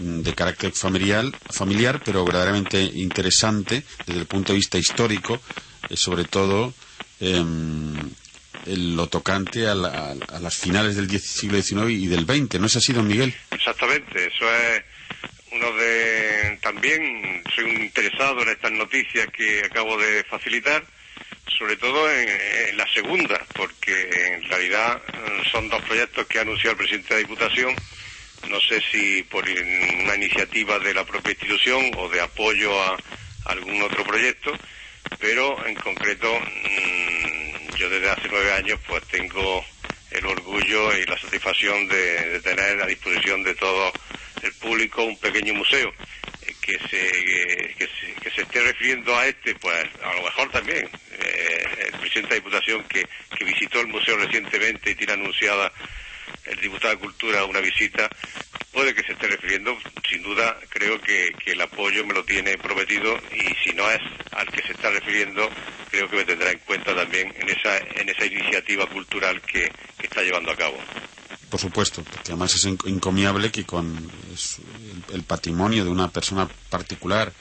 mm, 0.00 0.20
de 0.20 0.34
carácter 0.34 0.72
familiar, 0.72 1.26
familiar, 1.50 2.00
pero 2.04 2.24
verdaderamente 2.24 2.82
interesante 2.82 3.84
desde 4.06 4.20
el 4.20 4.26
punto 4.26 4.52
de 4.52 4.58
vista 4.58 4.78
histórico, 4.78 5.40
eh, 5.88 5.96
sobre 5.96 6.24
todo 6.24 6.72
en 7.20 8.14
lo 8.96 9.06
tocante 9.08 9.66
a, 9.68 9.74
la- 9.74 10.14
a 10.32 10.40
las 10.40 10.54
finales 10.56 10.96
del 10.96 11.08
siglo 11.20 11.60
XIX 11.60 11.90
y 11.90 12.06
del 12.06 12.24
XX. 12.24 12.58
¿No 12.60 12.66
es 12.66 12.76
así, 12.76 12.92
don 12.92 13.06
Miguel? 13.08 13.34
Exactamente, 13.50 14.26
eso 14.26 14.44
es 14.52 14.82
uno 15.52 15.72
de... 15.72 16.58
También 16.62 17.42
soy 17.54 17.64
un 17.64 17.82
interesado 17.82 18.42
en 18.42 18.48
estas 18.50 18.72
noticias 18.72 19.26
que 19.28 19.62
acabo 19.64 19.96
de 19.96 20.24
facilitar, 20.24 20.84
sobre 21.58 21.76
todo 21.76 22.10
en, 22.10 22.28
en 22.68 22.76
la 22.76 22.86
segunda, 22.92 23.40
porque 23.54 24.34
en 24.34 24.42
realidad 24.44 25.02
eh, 25.12 25.42
son 25.50 25.68
dos 25.68 25.82
proyectos 25.82 26.26
que 26.26 26.38
ha 26.38 26.42
anunciado 26.42 26.72
el 26.72 26.78
presidente 26.78 27.14
de 27.14 27.22
la 27.22 27.28
Diputación, 27.28 27.74
no 28.48 28.60
sé 28.60 28.82
si 28.90 29.22
por 29.24 29.44
una 29.48 30.14
iniciativa 30.14 30.78
de 30.78 30.94
la 30.94 31.04
propia 31.04 31.32
institución 31.32 31.90
o 31.96 32.08
de 32.08 32.20
apoyo 32.20 32.82
a 32.82 32.96
algún 33.46 33.82
otro 33.82 34.04
proyecto, 34.04 34.52
pero 35.18 35.66
en 35.66 35.74
concreto 35.74 36.32
mm, 36.38 37.76
yo 37.76 37.90
desde 37.90 38.10
hace 38.10 38.28
nueve 38.30 38.52
años 38.52 38.78
pues 38.86 39.02
tengo 39.04 39.64
el 40.10 40.26
orgullo 40.26 40.96
y 40.96 41.04
la 41.04 41.18
satisfacción 41.18 41.86
de, 41.88 42.40
tener 42.40 42.82
a 42.82 42.86
disposición 42.86 43.42
de 43.42 43.54
todo 43.54 43.92
el 44.42 44.52
público 44.54 45.04
un 45.04 45.18
pequeño 45.18 45.54
museo. 45.54 45.92
Eh, 46.42 46.54
que 46.60 46.78
se, 46.88 47.74
que, 47.74 47.86
se, 47.86 48.14
que 48.20 48.30
se 48.30 48.42
esté 48.42 48.60
refiriendo 48.62 49.16
a 49.16 49.26
este, 49.26 49.54
pues 49.56 49.88
a 50.02 50.14
lo 50.14 50.22
mejor 50.22 50.50
también. 50.50 50.88
Eh, 51.18 51.88
el 51.92 51.98
presidente 52.00 52.34
de 52.34 52.40
la 52.40 52.44
Diputación 52.44 52.84
que, 52.84 53.04
que 53.36 53.44
visitó 53.44 53.80
el 53.80 53.88
museo 53.88 54.16
recientemente 54.16 54.90
y 54.90 54.94
tiene 54.94 55.14
anunciada 55.14 55.72
el 56.46 56.60
diputado 56.60 56.94
de 56.94 57.00
Cultura 57.00 57.44
una 57.44 57.60
visita, 57.60 58.08
puede 58.72 58.94
que 58.94 59.02
se 59.02 59.12
esté 59.12 59.26
refiriendo, 59.26 59.76
sin 60.08 60.22
duda 60.22 60.56
creo 60.68 61.00
que, 61.00 61.30
el 61.46 61.60
apoyo 61.60 62.06
me 62.06 62.14
lo 62.14 62.24
tiene 62.24 62.56
prometido 62.58 63.18
y 63.32 63.54
si 63.62 63.74
no 63.74 63.90
es 63.90 64.00
al 64.32 64.46
que 64.48 64.62
se 64.62 64.72
está 64.72 64.90
refiriendo, 64.90 65.48
creo 65.90 66.08
que 66.08 66.16
me 66.16 66.24
tendrá 66.24 66.50
en 66.50 66.58
cuenta 66.60 66.94
también 66.94 67.32
en 67.36 67.48
esa, 67.48 67.78
en 67.78 68.08
esa 68.08 68.24
iniciativa 68.26 68.86
cultural 68.86 69.40
que, 69.42 69.70
está 70.00 70.22
llevando 70.22 70.50
a 70.50 70.56
cabo. 70.56 70.76
Por 71.50 71.60
supuesto, 71.60 72.02
porque 72.02 72.32
además 72.32 72.54
es 72.54 72.64
encomiable 72.64 73.52
que 73.52 73.64
con 73.64 74.10
el, 75.12 75.22
patrimonio 75.22 75.84
de 75.84 75.90
una 75.90 76.08
persona 76.08 76.48
particular 76.68 77.32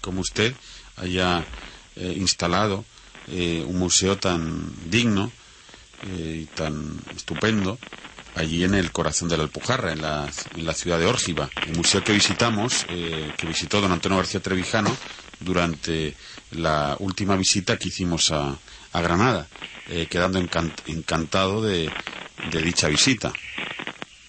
como 0.00 0.20
usted 0.20 0.54
haya 0.96 1.44
eh, 1.96 2.14
instalado 2.16 2.84
eh, 3.28 3.62
un 3.66 3.78
museo 3.78 4.18
tan 4.18 4.90
digno 4.90 5.30
eh, 6.06 6.40
y 6.42 6.44
tan 6.46 6.98
estupendo 7.14 7.78
allí 8.34 8.64
en 8.64 8.74
el 8.74 8.92
corazón 8.92 9.28
de 9.28 9.36
la 9.36 9.44
Alpujarra, 9.44 9.92
en 9.92 10.02
la, 10.02 10.28
en 10.56 10.66
la 10.66 10.74
ciudad 10.74 10.98
de 10.98 11.06
Órgiva. 11.06 11.48
El 11.66 11.76
museo 11.76 12.02
que 12.02 12.12
visitamos, 12.12 12.86
eh, 12.88 13.32
que 13.36 13.46
visitó 13.46 13.80
don 13.80 13.92
Antonio 13.92 14.18
García 14.18 14.40
Trevijano 14.40 14.96
durante 15.40 16.14
la 16.52 16.96
última 16.98 17.36
visita 17.36 17.78
que 17.78 17.88
hicimos 17.88 18.30
a, 18.30 18.56
a 18.92 19.00
Granada, 19.00 19.48
eh, 19.88 20.06
quedando 20.08 20.38
encantado 20.38 21.62
de, 21.62 21.90
dicha 22.52 22.88
visita. 22.88 23.32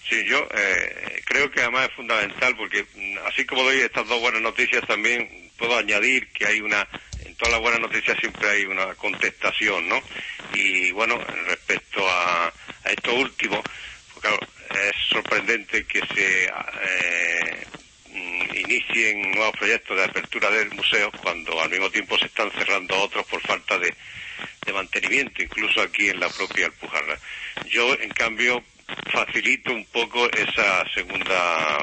Sí, 0.08 0.24
yo 0.28 0.46
eh, 0.54 1.22
creo 1.24 1.50
que 1.50 1.62
además 1.62 1.88
es 1.88 1.96
fundamental 1.96 2.56
porque 2.56 2.86
mm, 2.94 3.18
así 3.28 3.44
como 3.44 3.62
doy 3.62 3.78
estas 3.78 4.06
dos 4.08 4.20
buenas 4.20 4.42
noticias, 4.42 4.86
también 4.86 5.50
puedo 5.58 5.76
añadir 5.76 6.28
que 6.32 6.46
hay 6.46 6.60
una, 6.60 6.86
en 7.24 7.34
todas 7.36 7.52
las 7.52 7.60
buenas 7.60 7.80
noticias 7.80 8.16
siempre 8.20 8.48
hay 8.48 8.64
una 8.64 8.94
contestación, 8.94 9.88
¿no? 9.88 10.00
Y 10.54 10.90
bueno, 10.92 11.18
respecto 11.46 12.06
a, 12.08 12.46
a 12.46 12.90
esto 12.90 13.14
último, 13.14 13.62
claro, 14.22 14.38
es 14.70 14.96
sorprendente 15.10 15.84
que 15.84 16.00
se 16.14 16.44
eh, 16.44 17.66
mm, 18.08 18.56
inicien 18.56 19.32
nuevos 19.32 19.56
proyectos 19.58 19.96
de 19.96 20.04
apertura 20.04 20.50
del 20.50 20.70
museo 20.70 21.10
cuando 21.22 21.60
al 21.60 21.68
mismo 21.68 21.90
tiempo 21.90 22.16
se 22.16 22.26
están 22.26 22.50
cerrando 22.52 22.96
otros 22.96 23.26
por 23.26 23.40
falta 23.42 23.78
de, 23.78 23.92
mantenimiento, 24.72 25.42
incluso 25.42 25.82
aquí 25.82 26.08
en 26.08 26.18
la 26.18 26.30
propia 26.30 26.66
Alpujarra. 26.66 27.18
Yo, 27.68 27.94
en 28.00 28.08
cambio, 28.10 28.64
facilito 29.12 29.70
un 29.72 29.84
poco 29.86 30.30
esa 30.30 30.82
segunda, 30.94 31.78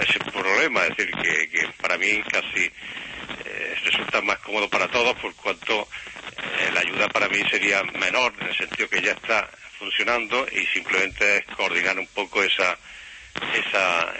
ese 0.00 0.18
problema, 0.32 0.86
es 0.86 0.96
decir, 0.96 1.14
que, 1.50 1.68
para 1.78 1.98
mí 1.98 2.22
casi 2.30 2.70
eh, 3.44 3.76
resulta 3.84 4.22
más 4.22 4.38
cómodo 4.38 4.70
para 4.70 4.88
todos 4.88 5.14
por 5.16 5.34
cuanto 5.34 5.86
eh, 6.60 6.70
la 6.72 6.80
ayuda 6.80 7.08
para 7.08 7.28
mí 7.28 7.42
sería 7.50 7.82
menor, 7.82 8.32
en 8.40 8.46
el 8.46 8.56
sentido 8.56 8.88
que 8.88 9.02
ya 9.02 9.12
está 9.12 9.50
funcionando 9.82 10.46
y 10.52 10.64
simplemente 10.66 11.38
es 11.38 11.44
coordinar 11.56 11.98
un 11.98 12.06
poco 12.06 12.40
esa 12.40 12.78
esa 13.54 14.14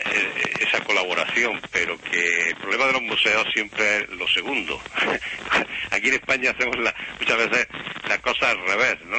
esa 0.58 0.80
colaboración 0.82 1.60
pero 1.70 2.00
que 2.00 2.48
el 2.48 2.56
problema 2.56 2.86
de 2.86 2.92
los 2.94 3.02
museos 3.02 3.46
siempre 3.52 3.98
es 3.98 4.08
lo 4.08 4.26
segundo. 4.26 4.82
Aquí 5.90 6.08
en 6.08 6.14
España 6.14 6.50
hacemos 6.50 6.76
muchas 7.20 7.36
veces 7.36 7.68
las 8.08 8.18
cosas 8.18 8.50
al 8.50 8.66
revés 8.66 8.98
no 9.04 9.18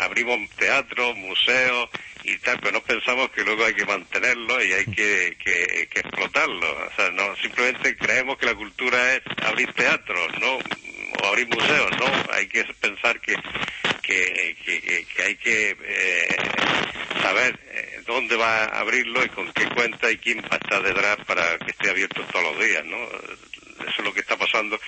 abrimos 0.00 0.50
teatro 0.56 1.14
museos 1.14 1.90
y 2.24 2.36
tal 2.38 2.58
pero 2.58 2.72
no 2.72 2.80
pensamos 2.82 3.30
que 3.30 3.44
luego 3.44 3.64
hay 3.64 3.74
que 3.74 3.84
mantenerlo 3.84 4.64
y 4.64 4.72
hay 4.72 4.86
que, 4.86 5.36
que, 5.44 5.88
que 5.88 6.00
explotarlo. 6.00 6.86
O 6.86 6.96
sea 6.96 7.10
no 7.12 7.36
simplemente 7.36 7.96
creemos 7.96 8.36
que 8.36 8.46
la 8.46 8.54
cultura 8.56 9.14
es 9.14 9.22
abrir 9.44 9.72
teatro 9.74 10.16
no 10.40 10.58
o 11.20 11.26
abrir 11.26 11.48
museos, 11.48 11.90
¿no? 11.98 12.06
Hay 12.34 12.46
que 12.48 12.64
pensar 12.80 13.20
que, 13.20 13.34
que, 14.02 14.56
que, 14.64 15.22
hay 15.22 15.36
que 15.36 15.76
eh, 15.80 16.36
saber 17.22 17.58
eh, 17.70 18.02
dónde 18.06 18.36
va 18.36 18.64
a 18.64 18.80
abrirlo 18.80 19.24
y 19.24 19.28
con 19.28 19.52
qué 19.52 19.68
cuenta 19.70 20.10
y 20.10 20.18
quién 20.18 20.38
va 20.42 20.48
a 20.52 20.56
estar 20.56 20.82
detrás 20.82 21.16
para 21.26 21.58
que 21.58 21.70
esté 21.70 21.90
abierto 21.90 22.22
todos 22.24 22.44
los 22.44 22.64
días, 22.64 22.84
¿no? 22.84 22.96
Eso 22.96 23.94
es 23.98 24.04
lo 24.04 24.12
que 24.12 24.20
está 24.20 24.36
pasando 24.36 24.78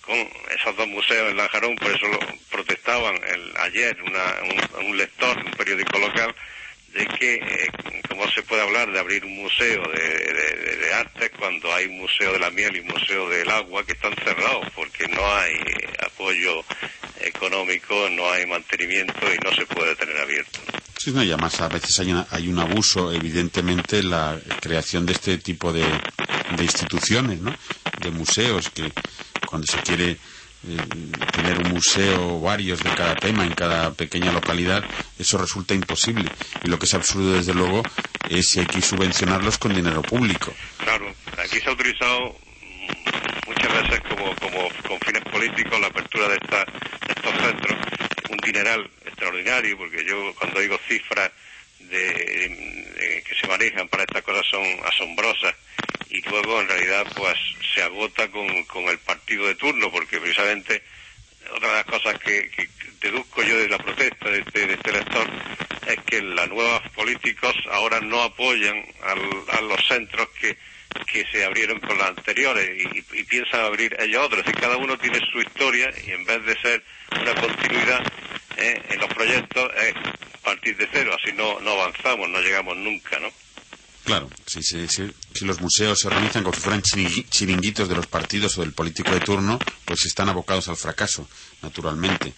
con 0.00 0.16
esos 0.54 0.76
dos 0.76 0.86
museos 0.88 1.30
en 1.30 1.36
Lanjarón, 1.36 1.76
por 1.76 1.90
eso 1.90 2.06
lo 2.06 2.18
protestaban 2.50 3.14
el, 3.26 3.52
ayer 3.58 3.96
una, 4.02 4.82
un, 4.86 4.96
lector 4.96 5.36
un 5.38 5.50
periódico 5.52 5.98
local 5.98 6.34
de 6.94 7.06
que 7.06 7.34
eh, 7.34 7.68
cómo 8.08 8.30
se 8.30 8.42
puede 8.42 8.62
hablar 8.62 8.90
de 8.92 9.00
abrir 9.00 9.24
un 9.24 9.34
museo 9.34 9.82
de, 9.92 10.78
de, 10.78 10.94
arte 10.94 11.30
cuando 11.30 11.72
hay 11.74 11.86
un 11.86 11.98
museo 11.98 12.32
de 12.32 12.38
la 12.38 12.50
miel 12.50 12.76
y 12.76 12.80
un 12.80 12.86
museo 12.86 13.28
del 13.28 13.50
agua 13.50 13.84
que 13.84 13.92
están 13.92 14.14
cerrados 14.14 14.66
porque 14.76 15.08
no 15.08 15.34
hay 15.34 15.54
apoyo 16.06 16.62
económico, 17.20 18.08
no 18.10 18.30
hay 18.30 18.46
mantenimiento 18.46 19.20
y 19.26 19.44
no 19.44 19.52
se 19.54 19.66
puede 19.66 19.96
tener 19.96 20.16
abierto. 20.18 20.60
Sí, 20.96 21.10
no, 21.10 21.22
y 21.22 21.32
además 21.32 21.60
a 21.60 21.68
veces 21.68 21.98
hay, 21.98 22.14
hay 22.30 22.48
un 22.48 22.58
abuso, 22.60 23.12
evidentemente, 23.12 24.02
la 24.02 24.38
creación 24.60 25.04
de 25.04 25.14
este 25.14 25.38
tipo 25.38 25.72
de, 25.72 25.82
de 25.82 26.62
instituciones, 26.62 27.40
¿no? 27.40 27.54
de 28.00 28.10
museos, 28.10 28.70
que 28.70 28.92
cuando 29.46 29.66
se 29.66 29.78
quiere 29.78 30.10
eh, 30.12 30.18
tener 31.32 31.58
un 31.58 31.72
museo 31.72 32.40
varios 32.40 32.82
de 32.82 32.90
cada 32.90 33.14
tema 33.14 33.44
en 33.44 33.52
cada 33.52 33.92
pequeña 33.92 34.32
localidad, 34.32 34.84
eso 35.18 35.38
resulta 35.38 35.74
imposible. 35.74 36.30
Y 36.62 36.68
lo 36.68 36.78
que 36.78 36.86
es 36.86 36.94
absurdo, 36.94 37.34
desde 37.34 37.54
luego, 37.54 37.82
es 38.28 38.48
si 38.48 38.60
hay 38.60 38.66
que 38.66 38.80
subvencionarlos 38.80 39.58
con 39.58 39.74
dinero 39.74 40.02
público. 40.02 40.52
Claro, 40.78 41.12
aquí 41.38 41.60
se 41.60 41.68
ha 41.68 41.72
utilizado 41.72 42.36
muchas 43.46 43.72
veces 43.82 44.00
como, 44.08 44.34
como 44.36 44.68
con 44.88 44.98
fines 45.00 45.24
políticos 45.30 45.80
la 45.80 45.88
apertura 45.88 46.28
de, 46.28 46.34
esta, 46.34 46.62
estos 47.08 47.32
centros, 47.42 47.78
un 48.30 48.36
dineral 48.38 48.90
extraordinario, 49.04 49.76
porque 49.76 50.04
yo 50.06 50.34
cuando 50.38 50.60
digo 50.60 50.78
cifras 50.88 51.30
de, 51.98 53.22
que 53.26 53.34
se 53.34 53.46
manejan 53.46 53.88
para 53.88 54.04
estas 54.04 54.22
cosas 54.22 54.44
son 54.50 54.64
asombrosas 54.84 55.54
y 56.10 56.20
luego 56.22 56.60
en 56.60 56.68
realidad 56.68 57.06
pues 57.16 57.34
se 57.74 57.82
agota 57.82 58.30
con, 58.30 58.64
con 58.64 58.84
el 58.84 58.98
partido 58.98 59.46
de 59.46 59.54
turno 59.54 59.90
porque 59.90 60.20
precisamente 60.20 60.82
otra 61.52 61.68
de 61.68 61.74
las 61.74 61.84
cosas 61.84 62.18
que, 62.18 62.50
deduzco 63.00 63.42
yo 63.42 63.58
de 63.58 63.68
la 63.68 63.78
protesta 63.78 64.30
de 64.30 64.38
este, 64.38 64.66
de 64.66 64.74
este 64.74 64.90
elector 64.90 65.26
es 65.86 65.96
que 66.06 66.22
los 66.22 66.48
nuevos 66.48 66.82
políticos 66.94 67.54
ahora 67.70 68.00
no 68.00 68.22
apoyan 68.22 68.84
a 69.02 69.60
los 69.60 69.86
centros 69.86 70.28
que, 70.40 70.56
que 71.06 71.26
se 71.30 71.44
abrieron 71.44 71.80
con 71.80 71.98
los 71.98 72.06
anteriores 72.06 72.70
y, 72.76 73.18
y, 73.18 73.24
piensan 73.24 73.60
abrir 73.60 73.94
ellos 74.00 74.24
otros. 74.24 74.40
Es 74.40 74.46
decir, 74.46 74.60
cada 74.60 74.76
uno 74.78 74.96
tiene 74.96 75.20
su 75.30 75.40
historia 75.40 75.90
y 76.06 76.12
en 76.12 76.24
vez 76.24 76.44
de 76.46 76.60
ser 76.60 76.82
una 77.20 77.34
continuidad 77.34 78.02
eh, 78.56 78.82
en 78.88 79.00
los 79.00 79.08
proyectos 79.14 79.70
es 79.82 79.94
partir 80.44 80.76
de 80.76 80.88
cero, 80.92 81.16
así 81.20 81.34
no, 81.34 81.58
no 81.60 81.72
avanzamos, 81.72 82.28
no 82.28 82.40
llegamos 82.40 82.76
nunca, 82.76 83.18
¿no? 83.18 83.28
Claro, 84.04 84.28
si, 84.44 84.62
si, 84.62 84.86
si, 84.86 85.44
los 85.46 85.62
museos 85.62 85.98
se 85.98 86.08
organizan 86.08 86.42
como 86.42 86.54
si 86.54 86.60
fueran 86.60 86.82
chiringuitos 86.82 87.88
de 87.88 87.94
los 87.94 88.06
partidos 88.06 88.58
o 88.58 88.60
del 88.60 88.74
político 88.74 89.12
de 89.12 89.20
turno, 89.20 89.58
pues 89.86 90.04
están 90.04 90.28
abocados 90.28 90.68
al 90.68 90.76
fracaso, 90.76 91.26
naturalmente. 91.62 92.34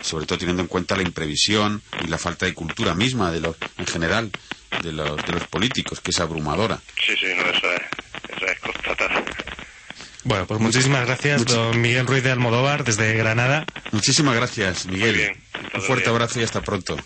Sobre 0.00 0.24
todo 0.24 0.38
teniendo 0.38 0.62
en 0.62 0.68
cuenta 0.68 0.96
la 0.96 1.02
imprevisión 1.02 1.82
y 2.02 2.06
la 2.08 2.16
falta 2.16 2.46
de 2.46 2.54
cultura 2.54 2.94
misma, 2.94 3.30
de 3.30 3.40
los, 3.40 3.56
en 3.76 3.86
general, 3.86 4.30
de 4.82 4.92
los, 4.92 5.22
de 5.26 5.32
los 5.32 5.46
políticos, 5.48 6.00
que 6.00 6.10
es 6.10 6.20
abrumadora. 6.20 6.80
Sí, 6.98 7.14
sí, 7.20 7.26
no, 7.36 7.44
eso 7.50 7.70
es. 7.70 7.82
Bueno, 10.24 10.46
pues 10.46 10.60
muchísimas 10.60 11.06
gracias, 11.06 11.46
don 11.46 11.80
Miguel 11.80 12.06
Ruiz 12.06 12.22
de 12.22 12.30
Almodóvar, 12.30 12.84
desde 12.84 13.14
Granada. 13.14 13.64
Muchísimas 13.92 14.34
gracias, 14.36 14.86
Miguel. 14.86 15.32
Un 15.74 15.82
fuerte 15.82 16.10
abrazo 16.10 16.40
y 16.40 16.42
hasta 16.42 16.60
pronto. 16.60 16.96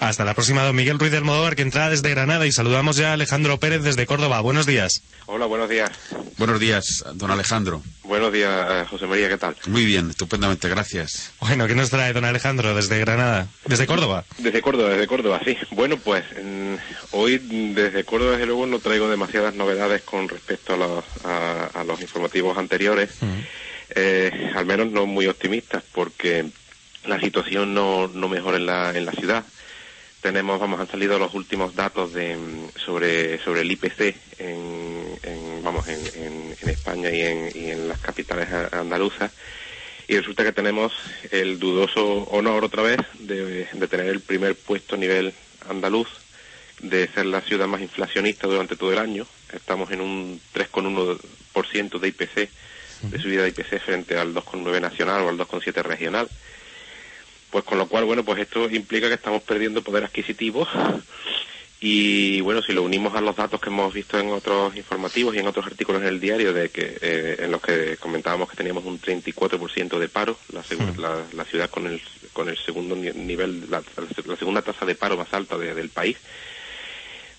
Hasta 0.00 0.24
la 0.24 0.34
próxima, 0.34 0.62
don 0.62 0.74
Miguel 0.74 0.98
Ruiz 0.98 1.10
de 1.10 1.18
Almodóvar, 1.18 1.56
que 1.56 1.62
entra 1.62 1.90
desde 1.90 2.10
Granada. 2.10 2.46
Y 2.46 2.52
saludamos 2.52 2.96
ya 2.96 3.10
a 3.10 3.12
Alejandro 3.14 3.58
Pérez 3.58 3.82
desde 3.82 4.06
Córdoba. 4.06 4.40
Buenos 4.40 4.66
días. 4.66 5.02
Hola, 5.26 5.46
buenos 5.46 5.68
días. 5.68 5.90
Buenos 6.36 6.60
días, 6.60 7.04
don 7.14 7.30
Alejandro. 7.30 7.82
Buenos 8.02 8.32
días, 8.32 8.66
eh, 8.70 8.84
José 8.90 9.06
María, 9.06 9.28
¿qué 9.30 9.38
tal? 9.38 9.56
Muy 9.66 9.86
bien, 9.86 10.10
estupendamente, 10.10 10.68
gracias. 10.68 11.32
Bueno, 11.40 11.66
¿qué 11.66 11.74
nos 11.74 11.88
trae 11.88 12.12
don 12.12 12.26
Alejandro 12.26 12.74
desde 12.74 12.98
Granada? 12.98 13.46
¿Desde 13.64 13.86
Córdoba? 13.86 14.24
Desde 14.36 14.60
Córdoba, 14.60 14.90
desde 14.90 15.06
Córdoba, 15.06 15.40
sí. 15.44 15.56
Bueno, 15.70 15.96
pues 15.96 16.24
hoy 17.12 17.38
desde 17.74 18.04
Córdoba, 18.04 18.32
desde 18.32 18.46
luego, 18.46 18.66
no 18.66 18.78
traigo 18.80 19.08
demasiadas 19.08 19.54
novedades 19.54 20.02
con 20.02 20.28
respecto 20.28 20.74
a 20.74 20.76
los, 20.76 21.04
a, 21.24 21.84
los 21.84 22.00
informativos 22.02 22.58
anteriores. 22.58 22.63
Eh, 23.90 24.52
al 24.54 24.66
menos 24.66 24.90
no 24.90 25.06
muy 25.06 25.26
optimistas, 25.26 25.82
porque 25.92 26.46
la 27.06 27.20
situación 27.20 27.74
no, 27.74 28.08
no 28.08 28.28
mejora 28.28 28.56
en 28.56 28.66
la, 28.66 28.96
en 28.96 29.04
la 29.04 29.12
ciudad. 29.12 29.44
Tenemos, 30.20 30.58
vamos, 30.58 30.80
han 30.80 30.88
salido 30.88 31.18
los 31.18 31.34
últimos 31.34 31.74
datos 31.74 32.14
de, 32.14 32.36
sobre, 32.76 33.38
sobre 33.40 33.60
el 33.60 33.70
IPC 33.72 34.16
en, 34.38 35.62
vamos, 35.62 35.86
en, 35.88 36.00
en, 36.16 36.68
España 36.70 37.10
y 37.10 37.20
en, 37.20 37.50
y 37.54 37.70
en 37.70 37.88
las 37.88 37.98
capitales 37.98 38.48
andaluzas. 38.72 39.32
Y 40.08 40.16
resulta 40.16 40.44
que 40.44 40.52
tenemos 40.52 40.92
el 41.30 41.58
dudoso 41.58 42.24
honor 42.30 42.64
otra 42.64 42.82
vez 42.82 42.98
de, 43.18 43.66
de 43.70 43.88
tener 43.88 44.06
el 44.06 44.20
primer 44.20 44.54
puesto 44.54 44.94
a 44.94 44.98
nivel 44.98 45.34
andaluz, 45.68 46.08
de 46.80 47.08
ser 47.08 47.26
la 47.26 47.40
ciudad 47.42 47.66
más 47.66 47.80
inflacionista 47.80 48.46
durante 48.46 48.76
todo 48.76 48.92
el 48.92 48.98
año. 48.98 49.26
Estamos 49.52 49.90
en 49.90 50.00
un 50.00 50.40
3,1% 50.54 51.18
de 51.54 52.08
IPC, 52.08 52.50
de 53.02 53.18
subida 53.20 53.42
de 53.42 53.48
IPC 53.50 53.80
frente 53.80 54.18
al 54.18 54.34
2,9 54.34 54.80
nacional 54.80 55.22
o 55.22 55.28
al 55.28 55.38
2,7 55.38 55.82
regional. 55.82 56.28
Pues 57.50 57.64
con 57.64 57.78
lo 57.78 57.86
cual, 57.86 58.04
bueno, 58.04 58.24
pues 58.24 58.40
esto 58.40 58.68
implica 58.70 59.08
que 59.08 59.14
estamos 59.14 59.42
perdiendo 59.42 59.82
poder 59.82 60.04
adquisitivo 60.04 60.66
Y 61.80 62.40
bueno, 62.40 62.62
si 62.62 62.72
lo 62.72 62.82
unimos 62.82 63.14
a 63.14 63.20
los 63.20 63.36
datos 63.36 63.60
que 63.60 63.68
hemos 63.68 63.92
visto 63.92 64.18
en 64.18 64.30
otros 64.30 64.74
informativos 64.74 65.34
y 65.34 65.38
en 65.40 65.46
otros 65.46 65.66
artículos 65.66 66.00
en 66.00 66.08
el 66.08 66.18
diario, 66.20 66.52
de 66.54 66.70
que 66.70 66.96
eh, 67.00 67.36
en 67.40 67.50
los 67.50 67.60
que 67.60 67.98
comentábamos 67.98 68.48
que 68.48 68.56
teníamos 68.56 68.84
un 68.86 68.98
34% 68.98 69.98
de 69.98 70.08
paro, 70.08 70.38
la, 70.50 70.64
la, 70.98 71.24
la 71.34 71.44
ciudad 71.44 71.68
con 71.68 71.86
el, 71.86 72.00
con 72.32 72.48
el 72.48 72.56
segundo 72.56 72.96
ni- 72.96 73.10
nivel, 73.12 73.70
la, 73.70 73.82
la 74.26 74.36
segunda 74.36 74.62
tasa 74.62 74.86
de 74.86 74.94
paro 74.94 75.16
más 75.18 75.32
alta 75.34 75.58
de- 75.58 75.74
del 75.74 75.90
país, 75.90 76.16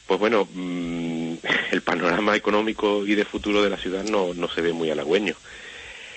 pues 0.07 0.19
bueno, 0.19 0.47
mm, 0.51 1.33
el 1.71 1.81
panorama 1.81 2.35
económico 2.35 3.05
y 3.05 3.15
de 3.15 3.25
futuro 3.25 3.61
de 3.63 3.69
la 3.69 3.77
ciudad 3.77 4.03
no, 4.03 4.33
no 4.33 4.49
se 4.49 4.61
ve 4.61 4.73
muy 4.73 4.89
halagüeño. 4.89 5.35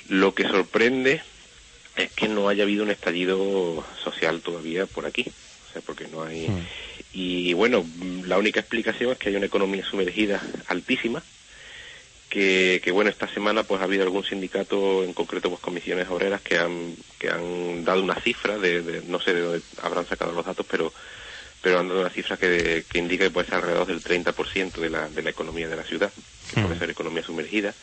Lo 0.08 0.34
que 0.34 0.44
sorprende 0.44 1.22
es 1.96 2.10
que 2.12 2.28
no 2.28 2.48
haya 2.48 2.62
habido 2.64 2.84
un 2.84 2.90
estallido 2.90 3.84
social 4.04 4.40
todavía 4.40 4.86
por 4.86 5.04
aquí. 5.06 5.26
O 5.68 5.72
sea, 5.72 5.82
porque 5.82 6.06
no 6.08 6.22
hay... 6.22 6.46
Y 7.12 7.52
bueno, 7.54 7.84
la 8.24 8.38
única 8.38 8.60
explicación 8.60 9.12
es 9.12 9.18
que 9.18 9.28
hay 9.30 9.36
una 9.36 9.46
economía 9.46 9.84
sumergida 9.84 10.40
altísima, 10.68 11.22
que, 12.28 12.80
que 12.84 12.92
bueno, 12.92 13.10
esta 13.10 13.26
semana 13.32 13.64
pues 13.64 13.80
ha 13.80 13.84
habido 13.84 14.02
algún 14.04 14.24
sindicato, 14.24 15.02
en 15.02 15.14
concreto 15.14 15.48
pues 15.48 15.60
comisiones 15.60 16.08
obreras, 16.08 16.40
que 16.42 16.58
han, 16.58 16.94
que 17.18 17.28
han 17.30 17.84
dado 17.84 18.02
una 18.02 18.20
cifra, 18.20 18.58
de, 18.58 18.82
de- 18.82 19.02
no 19.02 19.18
sé 19.20 19.32
de 19.34 19.40
dónde 19.40 19.62
habrán 19.82 20.06
sacado 20.06 20.32
los 20.32 20.44
datos, 20.44 20.66
pero 20.70 20.92
pero 21.62 21.80
han 21.80 21.88
dado 21.88 22.00
una 22.00 22.10
cifra 22.10 22.36
que, 22.36 22.84
que 22.88 22.98
indica 22.98 23.24
que 23.24 23.30
puede 23.30 23.46
ser 23.46 23.56
alrededor 23.56 23.86
del 23.86 24.02
30% 24.02 24.72
de 24.74 24.90
la, 24.90 25.08
de 25.08 25.22
la 25.22 25.30
economía 25.30 25.68
de 25.68 25.76
la 25.76 25.84
ciudad, 25.84 26.12
que 26.54 26.60
puede 26.60 26.78
ser 26.78 26.90
economía 26.90 27.22
sumergida. 27.22 27.74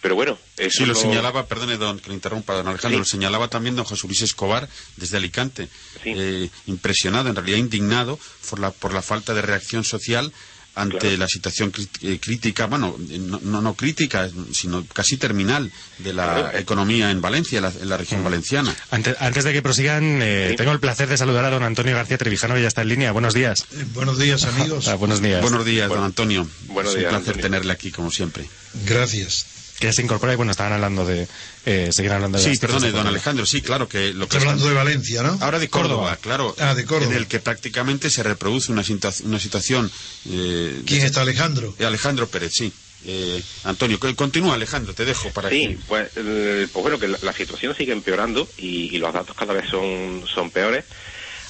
Pero 0.00 0.14
bueno, 0.14 0.38
eso 0.56 0.78
Sí, 0.78 0.86
lo 0.86 0.94
señalaba, 0.94 1.46
perdone 1.46 1.76
don, 1.76 1.98
que 1.98 2.08
le 2.10 2.14
interrumpa, 2.14 2.54
don 2.54 2.68
Alejandro, 2.68 2.98
Sí. 2.98 3.00
lo 3.00 3.04
señalaba 3.04 3.48
también 3.48 3.74
don 3.74 3.84
José 3.84 4.06
Luis 4.06 4.22
Escobar 4.22 4.68
desde 4.96 5.16
Alicante, 5.16 5.68
eh, 6.04 6.48
impresionado, 6.66 7.28
en 7.28 7.34
realidad 7.34 7.58
indignado 7.58 8.18
por 8.48 8.60
la, 8.60 8.70
por 8.70 8.92
la 8.94 9.02
falta 9.02 9.34
de 9.34 9.42
reacción 9.42 9.82
social 9.82 10.32
ante 10.80 10.98
Claro. 10.98 11.16
la 11.18 11.28
situación 11.28 11.72
eh, 12.02 12.18
crítica, 12.20 12.66
bueno, 12.66 12.96
eh, 13.10 13.18
no, 13.18 13.40
no, 13.42 13.60
no 13.60 13.74
crítica, 13.74 14.28
sino 14.52 14.84
casi 14.86 15.16
terminal 15.16 15.70
de 15.98 16.12
la 16.12 16.24
Claro. 16.34 16.58
economía 16.58 17.10
en 17.10 17.20
Valencia, 17.20 17.60
la- 17.60 17.72
en 17.80 17.88
la 17.88 17.96
región 17.96 18.22
valenciana. 18.24 18.74
Antes, 18.90 19.16
antes 19.20 19.44
de 19.44 19.52
que 19.52 19.62
prosigan, 19.62 20.20
eh, 20.22 20.54
tengo 20.56 20.72
el 20.72 20.80
placer 20.80 21.08
de 21.08 21.16
saludar 21.16 21.44
a 21.44 21.50
don 21.50 21.62
Antonio 21.62 21.94
García 21.94 22.18
Trevijano, 22.18 22.54
que 22.54 22.62
ya 22.62 22.68
está 22.68 22.82
en 22.82 22.88
línea. 22.88 23.12
Buenos 23.12 23.34
días. 23.34 23.64
Buenos 23.94 24.18
días, 24.18 24.44
amigos. 24.44 24.86
Ah, 24.88 24.94
buenos 24.94 25.20
días. 25.20 25.42
Buenos 25.42 25.64
días, 25.64 25.88
don 25.88 26.02
Antonio. 26.04 26.48
buenos 26.68 26.92
es 26.92 26.96
un 26.96 27.00
días, 27.00 27.10
placer 27.10 27.28
Antonio. 27.34 27.42
tenerle 27.42 27.72
aquí, 27.72 27.90
como 27.90 28.10
siempre. 28.10 28.48
Gracias. 28.86 29.46
Que 29.78 29.92
se 29.92 30.02
incorpora 30.02 30.32
y 30.32 30.36
bueno, 30.36 30.50
estaban 30.50 30.72
hablando 30.72 31.06
de... 31.06 31.28
Eh, 31.66 31.90
seguir 31.92 32.10
hablando 32.12 32.38
de 32.38 32.44
Sí, 32.52 32.58
perdone, 32.58 32.90
don. 32.90 33.06
Alejandro, 33.06 33.46
sí, 33.46 33.62
claro 33.62 33.88
que 33.88 34.12
lo 34.12 34.26
que 34.28 34.36
Está 34.38 34.48
hablando 34.50 34.68
de 34.68 34.74
Valencia, 34.74 35.22
¿no? 35.22 35.38
Ahora 35.40 35.58
de 35.58 35.68
Córdoba, 35.68 36.16
claro. 36.20 36.54
Ah, 36.58 36.74
de 36.74 36.84
Córdoba. 36.84 37.12
En 37.12 37.16
el 37.16 37.26
que 37.26 37.38
prácticamente 37.40 38.10
se 38.10 38.22
reproduce 38.22 38.72
una, 38.72 38.82
situa- 38.82 39.20
una 39.24 39.38
situación. 39.38 39.90
eh, 40.28 40.82
¿Quién 40.86 41.00
de- 41.00 41.06
está, 41.06 41.20
Alejandro? 41.20 41.76
Eh, 41.78 41.84
Alejandro 41.84 42.26
Pérez, 42.26 42.52
sí. 42.54 42.72
Eh, 43.06 43.40
Antonio, 43.64 44.00
co- 44.00 44.14
continúa, 44.16 44.54
Alejandro, 44.54 44.92
te 44.94 45.04
dejo 45.04 45.30
para 45.30 45.50
Sí, 45.50 45.68
que. 45.68 45.78
pues, 45.86 46.10
eh, 46.16 46.66
pues 46.72 46.82
bueno, 46.82 46.98
que 46.98 47.06
la, 47.06 47.18
la 47.22 47.32
situación 47.32 47.76
sigue 47.76 47.92
empeorando 47.92 48.48
y, 48.58 48.94
y 48.94 48.98
los 48.98 49.12
datos 49.14 49.36
cada 49.36 49.52
vez 49.54 49.68
son, 49.70 50.24
son 50.32 50.50
peores. 50.50 50.84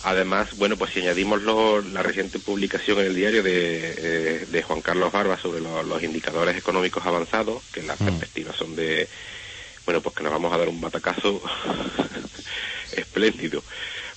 Además, 0.02 0.48
bueno, 0.56 0.76
pues 0.78 0.92
si 0.92 1.00
añadimos 1.00 1.42
lo- 1.42 1.82
la 1.82 2.02
reciente 2.02 2.38
publicación 2.38 2.98
en 3.00 3.06
el 3.06 3.14
diario 3.14 3.42
de, 3.42 3.94
eh, 3.96 4.46
de 4.48 4.62
Juan 4.62 4.80
Carlos 4.82 5.10
Barba 5.12 5.38
sobre 5.38 5.60
lo- 5.60 5.82
los 5.82 6.02
indicadores 6.02 6.56
económicos 6.56 7.04
avanzados, 7.04 7.62
que 7.72 7.82
las 7.82 7.98
perspectivas 7.98 8.56
son 8.56 8.76
de, 8.76 9.08
bueno, 9.84 10.00
pues 10.02 10.14
que 10.14 10.22
nos 10.22 10.32
vamos 10.32 10.52
a 10.52 10.58
dar 10.58 10.68
un 10.68 10.80
batacazo 10.80 11.42
espléndido, 12.92 13.64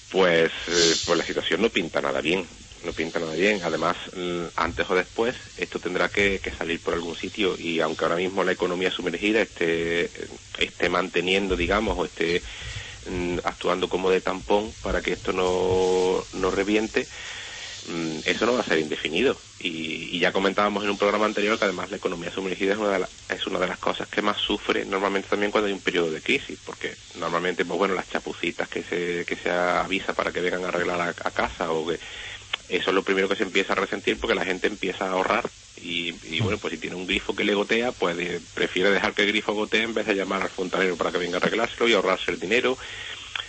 pues, 0.10 0.52
eh, 0.68 0.98
pues 1.06 1.18
la 1.18 1.26
situación 1.26 1.62
no 1.62 1.70
pinta 1.70 2.02
nada 2.02 2.22
bien, 2.22 2.48
no 2.84 2.94
pinta 2.94 3.20
nada 3.20 3.34
bien. 3.34 3.62
Además, 3.64 3.96
mm, 4.14 4.46
antes 4.56 4.90
o 4.90 4.96
después, 4.96 5.36
esto 5.56 5.80
tendrá 5.80 6.10
que, 6.10 6.40
que 6.42 6.52
salir 6.52 6.82
por 6.82 6.94
algún 6.94 7.16
sitio 7.16 7.56
y 7.58 7.80
aunque 7.80 8.06
ahora 8.06 8.18
mismo 8.18 8.44
la 8.44 8.52
economía 8.52 8.92
sumergida 8.92 9.42
esté, 9.42 10.12
esté 10.58 10.90
manteniendo, 10.90 11.56
digamos, 11.56 11.98
o 11.98 12.06
esté 12.06 12.44
mm, 12.44 12.81
actuando 13.44 13.90
como 13.90 14.10
de 14.10 14.22
tampón 14.22 14.76
para 14.82 15.02
que 15.02 15.14
esto 15.14 15.34
no, 15.34 16.28
no 16.32 16.52
reviente, 16.52 17.08
mm, 17.84 18.20
eso 18.26 18.46
no 18.46 18.54
va 18.54 18.62
a 18.62 18.66
ser 18.68 18.80
indefinido. 18.80 19.42
Y, 19.58 20.16
y 20.18 20.20
ya 20.20 20.32
comentábamos 20.34 20.84
en 20.84 20.90
un 20.92 20.98
programa 20.98 21.26
anterior 21.26 21.58
que 21.60 21.66
además 21.66 21.90
la 21.92 21.98
economía 21.98 22.32
sumergida 22.32 22.74
es 22.74 22.80
una, 22.80 22.92
de 22.94 23.00
la- 23.00 23.12
es 23.30 23.46
una 23.48 23.60
de 23.60 23.68
las 23.68 23.80
cosas 23.80 24.08
que 24.10 24.22
más 24.22 24.38
sufre 24.42 24.86
normalmente 24.86 25.30
también 25.30 25.52
cuando 25.52 25.68
hay 25.68 25.74
un 25.74 25.82
periodo 25.82 26.12
de 26.12 26.22
crisis, 26.22 26.60
porque 26.64 26.98
normalmente, 27.14 27.66
pues 27.66 27.78
bueno, 27.78 27.94
las 27.96 28.08
chapucitas 28.10 28.68
que 28.70 28.84
se, 28.84 29.26
que 29.26 29.38
se 29.38 29.50
avisa 29.52 30.14
para 30.16 30.32
que 30.32 30.42
vengan 30.42 30.66
a 30.66 30.70
arreglar 30.70 31.16
a 31.24 31.32
casa 31.32 31.72
o 31.72 31.86
que 31.88 32.00
eso 32.72 32.90
es 32.90 32.96
lo 32.96 33.04
primero 33.04 33.28
que 33.30 33.36
se 33.36 33.44
empieza 33.44 33.74
a 33.74 33.76
resentir 33.76 34.20
porque 34.20 34.36
la 34.36 34.46
gente 34.46 34.68
empieza 34.68 35.06
a 35.06 35.12
ahorrar 35.12 35.52
y, 35.76 36.16
y, 36.24 36.40
bueno, 36.42 36.60
pues 36.60 36.74
si 36.74 36.80
tiene 36.80 36.96
un 36.96 37.06
grifo 37.08 37.36
que 37.36 37.44
le 37.44 37.54
gotea, 37.54 37.92
pues 37.94 38.16
prefiere 38.54 38.92
dejar 38.92 39.14
que 39.14 39.24
el 39.24 39.30
grifo 39.30 39.54
gotee 39.54 39.84
en 39.84 39.94
vez 39.94 40.06
de 40.06 40.16
llamar 40.16 40.42
al 40.44 40.52
fontanero 40.52 40.98
para 40.98 41.12
que 41.12 41.18
venga 41.18 41.38
a 41.38 41.42
arreglárselo 41.42 41.88
y 41.90 41.94
ahorrarse 41.94 42.32
el 42.32 42.40
dinero, 42.40 42.78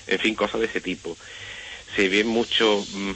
en 0.07 0.19
fin, 0.19 0.35
cosas 0.35 0.61
de 0.61 0.67
ese 0.67 0.81
tipo. 0.81 1.19
Se 1.97 2.09
ve 2.09 2.25
mucho, 2.25 2.87
mm, 2.89 3.13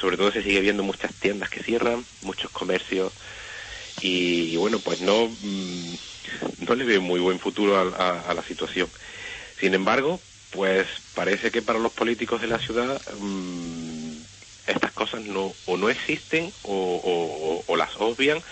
sobre 0.00 0.16
todo 0.16 0.32
se 0.32 0.42
sigue 0.42 0.60
viendo 0.60 0.82
muchas 0.82 1.14
tiendas 1.18 1.50
que 1.50 1.62
cierran, 1.64 2.06
muchos 2.20 2.50
comercios 2.50 3.12
y, 4.00 4.56
bueno, 4.56 4.80
pues 4.80 5.00
no, 5.00 5.28
mm, 5.28 5.96
no 6.58 6.74
le 6.74 6.84
veo 6.84 7.02
muy 7.02 7.20
buen 7.20 7.40
futuro 7.40 7.76
a, 7.76 7.82
a- 7.82 8.20
a 8.30 8.34
la 8.34 8.44
situación. 8.44 8.90
Sin 9.60 9.74
embargo, 9.74 10.22
pues 10.50 10.86
parece 11.14 11.50
que 11.50 11.62
para 11.62 11.78
los 11.78 11.92
políticos 11.92 12.40
de 12.40 12.46
la 12.48 12.58
ciudad 12.60 13.02
mm, 13.18 13.93
estas 14.66 14.92
cosas 14.92 15.22
no 15.22 15.56
o 15.66 15.76
no 15.76 15.88
existen 15.90 16.54
o, 16.62 17.62
o- 17.66 17.76
las 17.76 17.90
obvian 17.98 18.42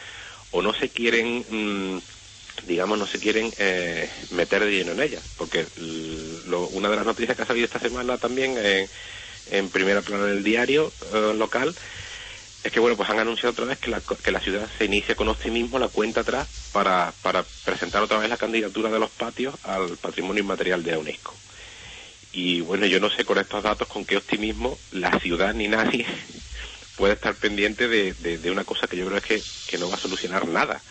o 0.51 0.63
no 0.63 0.75
se 0.75 0.91
quieren 0.91 1.47
mm, 1.49 2.03
digamos 2.67 2.99
no 2.99 3.07
se 3.07 3.19
quieren 3.19 3.53
eh, 3.57 4.11
meter 4.31 4.65
de 4.65 4.71
lleno 4.73 4.93
en 4.93 5.01
ellas. 5.01 5.25
Porque 5.37 5.69
lo- 5.77 6.69
una 6.69 6.91
de 6.91 6.97
las 6.97 7.07
noticias 7.07 7.37
que 7.37 7.43
ha 7.43 7.47
salido 7.47 7.67
esta 7.67 7.81
semana 7.81 8.19
también 8.19 8.57
en, 8.59 8.91
primera 9.71 10.03
plana 10.03 10.27
del 10.27 10.45
diario 10.45 10.95
eh, 11.13 11.35
local 11.35 11.77
es 12.63 12.73
que 12.73 12.81
bueno 12.81 12.97
pues 12.97 13.11
han 13.11 13.19
anunciado 13.21 13.53
otra 13.53 13.65
vez 13.67 13.79
que 13.79 13.91
la, 13.91 14.03
que 14.03 14.33
la 14.33 14.41
ciudad 14.41 14.71
se 14.79 14.85
inicia 14.85 15.17
con 15.17 15.29
optimismo 15.29 15.79
la 15.79 15.89
cuenta 15.89 16.21
atrás 16.23 16.49
para, 16.73 17.17
para 17.23 17.47
presentar 17.65 18.03
otra 18.03 18.19
vez 18.19 18.29
la 18.29 18.39
candidatura 18.39 18.91
de 18.91 18.99
los 19.01 19.11
patios 19.11 19.57
al 19.63 19.99
patrimonio 19.99 20.43
inmaterial 20.43 20.83
de 20.85 20.93
la 20.93 20.99
UNESCO 20.99 21.42
y 22.33 22.61
bueno, 22.63 22.87
yo 22.87 22.99
no 23.01 23.11
sé 23.11 23.25
con 23.25 23.39
estos 23.39 23.63
datos 23.63 23.89
con 23.89 24.05
qué 24.07 24.17
optimismo 24.17 24.81
la 24.91 25.19
ciudad 25.21 25.55
ni 25.55 25.69
nadie 25.69 26.07
puede 26.97 27.15
estar 27.15 27.39
pendiente 27.39 27.89
de, 27.89 28.15
de- 28.15 28.39
de 28.39 28.51
una 28.51 28.65
cosa 28.65 28.87
que 28.89 28.97
yo 28.97 29.07
creo 29.07 29.19
es 29.19 29.25
que, 29.25 29.47
que 29.67 29.79
no 29.79 29.89
va 29.91 29.97
a 29.97 30.01
solucionar 30.03 30.49
nada. 30.49 30.85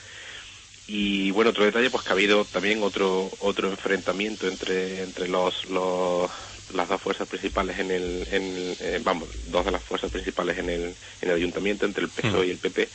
Y 0.88 1.32
bueno, 1.32 1.52
otro 1.52 1.64
detalle, 1.66 1.90
pues 1.92 2.04
que 2.04 2.10
ha 2.10 2.14
habido 2.14 2.46
también 2.48 2.84
otro 2.84 3.32
otro 3.40 3.70
enfrentamiento 3.72 4.48
entre 4.48 5.02
entre 5.04 5.28
los, 5.28 5.66
los 5.66 6.30
las 6.70 6.88
dos 6.90 7.02
fuerzas 7.02 7.28
principales 7.28 7.78
en 7.80 7.92
el, 7.92 8.28
en, 8.32 8.78
eh, 8.80 9.00
vamos, 9.04 9.30
dos 9.46 9.66
de 9.66 9.72
las 9.72 9.84
fuerzas 9.84 10.10
principales 10.10 10.58
en 10.58 10.70
el, 10.70 10.84
en 11.22 11.30
el 11.30 11.36
ayuntamiento, 11.36 11.86
entre 11.86 12.04
el 12.06 12.12
PSOE 12.12 12.48
y 12.48 12.52
el 12.52 12.60
PP, 12.60 12.92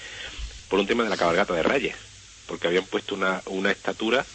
por 0.68 0.80
un 0.80 0.86
tema 0.86 1.04
de 1.04 1.10
la 1.10 1.16
cabalgata 1.18 1.54
de 1.54 1.62
Reyes, 1.62 1.96
porque 2.46 2.68
habían 2.68 2.86
puesto 2.86 3.14
una, 3.14 3.42
una 3.46 3.70
estatura 3.70 4.26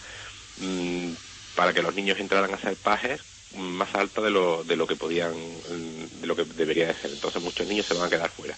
mm, 0.58 1.14
para 1.56 1.74
que 1.74 1.82
los 1.82 1.94
niños 1.96 2.20
entraran 2.20 2.54
a 2.54 2.62
ser 2.62 2.78
pajes 2.78 3.20
mm, 3.22 3.31
más 3.58 3.94
alta 3.96 4.22
de 4.22 4.30
lo, 4.30 4.64
de 4.64 4.76
lo 4.76 4.88
que 4.88 4.96
podían, 4.96 5.32
mm, 5.32 6.22
de 6.22 6.28
lo 6.28 6.36
que 6.36 6.46
debería 6.46 6.88
de 6.88 6.94
ser. 6.94 7.12
Entonces 7.12 7.42
muchos 7.42 7.68
niños 7.68 7.86
se 7.86 7.94
van 7.94 8.08
a 8.08 8.10
quedar 8.10 8.30
fuera. 8.30 8.58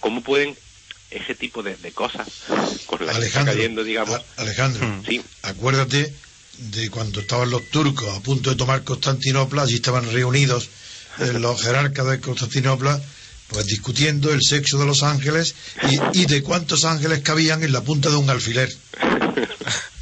¿Cómo 0.00 0.22
pueden 0.22 0.56
ese 1.10 1.34
tipo 1.34 1.62
de, 1.62 1.76
de 1.76 1.92
cosas, 1.92 2.28
con 2.86 3.04
las 3.04 3.18
que 3.18 3.26
está 3.26 3.40
Alejandro, 3.40 3.54
cayendo, 3.54 3.84
digamos, 3.84 4.20
Alejandro, 4.36 5.02
sí, 5.06 5.20
acuérdate 5.42 6.14
de 6.58 6.90
cuando 6.90 7.20
estaban 7.20 7.50
los 7.50 7.68
turcos 7.68 8.08
a 8.16 8.20
punto 8.20 8.50
de 8.50 8.56
tomar 8.56 8.84
Constantinopla, 8.84 9.62
allí 9.62 9.76
estaban 9.76 10.10
reunidos 10.10 10.68
eh, 11.18 11.32
los 11.40 11.60
jerarcas 11.60 12.06
de 12.06 12.20
Constantinopla, 12.20 13.00
pues 13.48 13.66
discutiendo 13.66 14.32
el 14.32 14.40
sexo 14.42 14.78
de 14.78 14.86
los 14.86 15.02
ángeles 15.02 15.54
y, 16.12 16.22
y 16.22 16.26
de 16.26 16.42
cuántos 16.42 16.84
ángeles 16.84 17.20
cabían 17.20 17.64
en 17.64 17.72
la 17.72 17.82
punta 17.82 18.08
de 18.08 18.16
un 18.16 18.30
alfiler. 18.30 18.72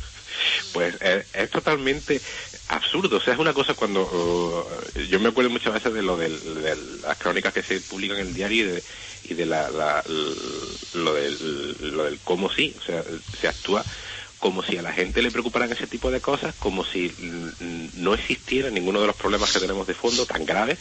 pues 0.72 0.94
es, 1.01 1.26
es 1.32 1.51
totalmente 1.51 2.20
absurdo. 2.68 3.16
O 3.16 3.20
sea, 3.20 3.34
es 3.34 3.40
una 3.40 3.53
cosa 3.53 3.74
cuando 3.74 4.03
uh, 4.03 5.01
yo 5.09 5.20
me 5.20 5.28
acuerdo 5.28 5.51
muchas 5.51 5.74
veces 5.74 5.92
de 5.92 6.03
lo 6.03 6.16
de, 6.16 6.28
las 7.03 7.18
crónicas 7.18 7.53
que 7.53 7.62
se 7.62 7.80
publican 7.80 8.18
en 8.18 8.28
el 8.28 8.34
diario 8.34 8.64
y 8.64 8.68
de, 8.68 8.82
y 9.30 9.34
de 9.34 9.46
la, 9.46 10.03
lo, 10.94 11.14
del, 11.14 11.96
lo 11.96 12.05
del 12.05 12.18
cómo 12.24 12.53
sí. 12.53 12.74
O 12.78 12.82
sea, 12.82 13.03
se 13.40 13.49
actúa 13.49 13.84
como 14.38 14.62
si 14.62 14.76
a 14.76 14.82
la 14.82 14.92
gente 14.92 15.22
le 15.22 15.30
preocuparan 15.30 15.72
ese 15.72 15.86
tipo 15.86 16.11
de 16.11 16.20
cosas, 16.20 16.55
como 16.59 16.84
si 16.84 17.09
mm, 17.09 18.03
no 18.03 18.14
existiera 18.14 18.70
ninguno 18.70 19.01
de 19.01 19.09
los 19.09 19.16
problemas 19.16 19.53
que 19.53 19.61
tenemos 19.61 19.86
de 19.86 19.94
fondo 19.94 20.26
tan 20.26 20.46
graves. 20.46 20.78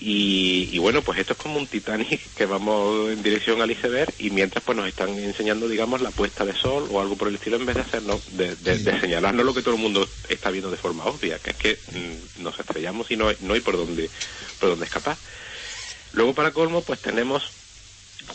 Y, 0.00 0.68
y 0.72 0.78
bueno, 0.78 1.02
pues 1.02 1.18
esto 1.18 1.32
es 1.32 1.38
como 1.40 1.58
un 1.58 1.66
Titanic 1.66 2.32
que 2.36 2.46
vamos 2.46 3.10
en 3.10 3.20
dirección 3.22 3.60
al 3.60 3.70
iceberg 3.72 4.14
y 4.18 4.30
mientras 4.30 4.62
pues 4.64 4.76
nos 4.76 4.86
están 4.86 5.18
enseñando, 5.18 5.68
digamos, 5.68 6.00
la 6.00 6.12
puesta 6.12 6.44
de 6.44 6.54
sol 6.54 6.86
o 6.90 7.00
algo 7.00 7.16
por 7.16 7.26
el 7.28 7.34
estilo 7.34 7.56
en 7.56 7.66
vez 7.66 7.74
de 7.76 7.82
hacernos, 7.82 8.22
de, 8.36 8.54
de- 8.56 8.78
de 8.78 9.00
señalarnos 9.00 9.44
lo 9.44 9.54
que 9.54 9.62
todo 9.62 9.74
el 9.74 9.80
mundo 9.80 10.08
está 10.28 10.50
viendo 10.50 10.70
de 10.70 10.76
forma 10.76 11.04
obvia, 11.06 11.38
que 11.40 11.50
es 11.50 11.56
que 11.56 11.78
mm, 12.38 12.42
nos 12.42 12.58
estrellamos 12.60 13.10
y 13.10 13.16
no 13.16 13.28
hay, 13.28 13.36
no 13.40 13.54
hay 13.54 13.60
por 13.60 13.76
dónde, 13.76 14.08
por 14.60 14.68
dónde 14.70 14.84
escapar. 14.84 15.18
Luego 16.12 16.32
para 16.34 16.52
colmo 16.52 16.82
pues 16.82 17.00
tenemos 17.00 17.42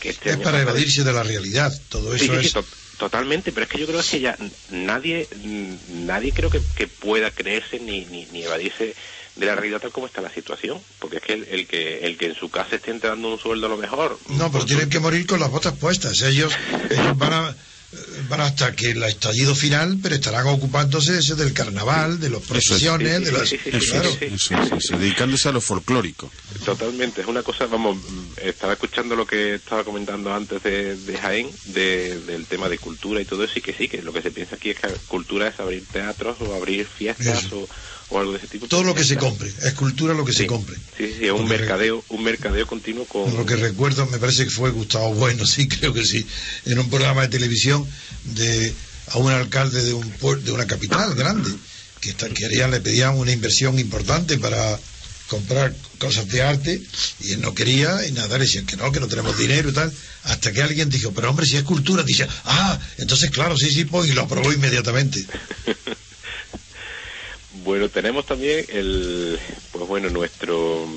que 0.02 0.10
este 0.10 0.30
Es 0.30 0.36
año 0.36 0.44
para 0.44 0.62
evadirse 0.62 1.04
de 1.04 1.14
la 1.14 1.24
realidad. 1.24 1.72
Todo 1.90 2.14
eso 2.14 2.26
sí, 2.26 2.40
sí, 2.42 2.46
es. 2.48 2.54
to- 2.54 2.66
totalmente, 2.98 3.52
pero 3.52 3.66
es 3.66 3.72
que 3.72 3.80
yo 3.80 3.88
creo 3.88 4.02
que 4.10 4.20
ya 4.20 4.38
nadie, 4.70 5.28
mm, 5.36 6.06
nadie 6.06 6.32
creo 6.34 6.50
que, 6.50 6.62
que 6.76 6.88
pueda 6.88 7.32
creerse 7.32 7.80
ni, 7.80 8.06
ni, 8.06 8.26
ni 8.28 8.44
evadirse 8.44 8.96
de 9.36 9.46
la 9.48 9.56
realidad 9.56 9.82
tal 9.82 9.92
como 9.92 10.06
está 10.08 10.22
la 10.22 10.32
situación, 10.34 10.80
porque 11.00 11.18
es 11.18 11.24
que 11.24 11.34
el, 11.34 11.44
el 11.46 11.68
que 11.68 12.00
el 12.06 12.18
que 12.18 12.28
en 12.28 12.36
su 12.36 12.50
casa 12.50 12.76
esté 12.76 12.92
entrando 12.92 13.28
un 13.34 13.40
sueldo 13.40 13.66
a 13.66 13.70
lo 13.70 13.78
mejor, 13.78 14.20
No, 14.30 14.52
pero 14.52 14.66
tienen 14.66 14.90
que 14.90 15.00
morir 15.00 15.26
con 15.26 15.40
las 15.40 15.50
botas 15.50 15.74
puestas. 15.74 16.22
Ellos, 16.22 16.54
ellos 16.90 17.18
van 17.18 17.34
a 17.34 17.50
eh, 17.50 17.96
van 18.28 18.42
hasta 18.42 18.76
que 18.76 18.92
el 18.92 19.04
estallido 19.04 19.54
final, 19.56 19.98
pero 20.02 20.16
estarán 20.16 20.48
ocupándose 20.48 21.18
ese 21.20 21.36
del 21.36 21.54
carnaval, 21.54 22.20
de 22.20 22.30
las 22.32 22.42
procesiones, 22.42 23.26
de 23.26 23.32
las... 23.32 23.54
Dedicándose 24.90 25.50
a 25.50 25.52
lo 25.52 25.62
folclórico. 25.62 26.32
Totalmente, 26.66 27.22
es 27.22 27.28
una 27.28 27.44
cosa, 27.44 27.66
vamos, 27.68 27.98
estaba 28.42 28.74
escuchando 28.74 29.16
lo 29.16 29.26
que 29.26 29.56
estaba 29.56 29.84
comentando 29.84 30.34
antes 30.34 30.62
de, 30.64 30.96
de 30.96 31.18
Jaén, 31.18 31.50
de- 31.66 32.20
del 32.22 32.46
tema 32.46 32.70
de 32.70 32.78
cultura 32.78 33.22
y 33.22 33.26
todo 33.26 33.44
eso, 33.44 33.54
y 33.60 33.62
que 33.62 33.74
sí, 33.74 33.88
que 33.88 34.02
lo 34.02 34.14
que 34.14 34.22
se 34.22 34.32
piensa 34.32 34.56
aquí 34.56 34.72
es 34.72 34.80
que 34.80 34.88
cultura 35.08 35.48
es 35.48 35.60
abrir 35.60 35.86
teatros 35.92 36.38
o 36.42 36.54
abrir 36.56 36.86
fiestas 36.88 37.52
o, 37.52 37.68
o 38.14 38.20
algo 38.20 38.32
de 38.32 38.38
ese 38.38 38.48
tipo. 38.48 38.68
Todo 38.68 38.84
lo 38.84 38.94
que 38.96 39.04
se 39.04 39.18
compre, 39.18 39.52
es 39.64 39.74
cultura 39.74 40.14
lo 40.14 40.24
que 40.26 40.34
se 40.34 40.46
compre. 40.48 40.76
Sí, 40.98 41.14
sí, 41.18 41.26
es 41.26 41.32
un 41.32 41.48
mercadeo, 41.48 42.04
un 42.10 42.24
mercadeo 42.24 42.68
continuo 42.68 43.06
con... 43.06 43.36
Lo 43.36 43.46
que 43.46 43.56
recuerdo, 43.56 44.06
me 44.08 44.18
parece 44.20 44.44
que 44.46 44.52
fue 44.52 44.70
Gustavo 44.72 45.14
Bueno, 45.16 45.46
sí, 45.54 45.68
creo 45.68 45.94
que 45.94 46.06
sí, 46.06 46.26
en 46.66 46.80
un 46.80 46.90
programa 46.90 47.24
de 47.24 47.28
televisión 47.30 47.86
de 48.26 48.74
a 49.08 49.18
un 49.18 49.30
alcalde 49.32 49.84
de 49.84 49.94
un 49.94 50.14
de 50.46 50.52
una 50.54 50.66
capital 50.66 51.14
grande 51.14 51.52
que 52.00 52.12
está- 52.12 52.30
querían 52.30 52.72
le 52.72 52.80
pedían 52.80 53.18
una 53.18 53.32
inversión 53.34 53.78
importante 53.78 54.38
para 54.38 54.80
comprar 55.28 55.76
cosas 56.00 56.28
de 56.30 56.42
arte 56.42 56.82
y 57.20 57.32
él 57.34 57.42
no 57.42 57.54
quería 57.54 58.06
y 58.08 58.12
nada 58.14 58.38
le 58.38 58.46
decían 58.46 58.66
que 58.66 58.78
no 58.78 58.92
que 58.94 59.00
no 59.02 59.08
tenemos 59.08 59.38
dinero 59.38 59.70
y 59.70 59.74
tal 59.74 59.92
hasta 60.24 60.54
que 60.54 60.62
alguien 60.62 60.90
dijo 60.90 61.12
pero 61.14 61.30
hombre 61.30 61.46
si 61.46 61.58
es 61.58 61.64
cultura 61.64 62.04
dice 62.04 62.28
ah 62.46 62.80
entonces 62.98 63.30
claro 63.30 63.58
sí 63.58 63.72
sí 63.72 63.84
pues 63.86 64.10
y 64.10 64.14
lo 64.14 64.22
aprobó 64.22 64.54
inmediatamente 64.54 65.26
Bueno, 67.64 67.90
tenemos 67.90 68.26
también 68.26 68.66
el, 68.70 69.40
pues 69.72 69.88
bueno, 69.88 70.10
nuestro 70.10 70.88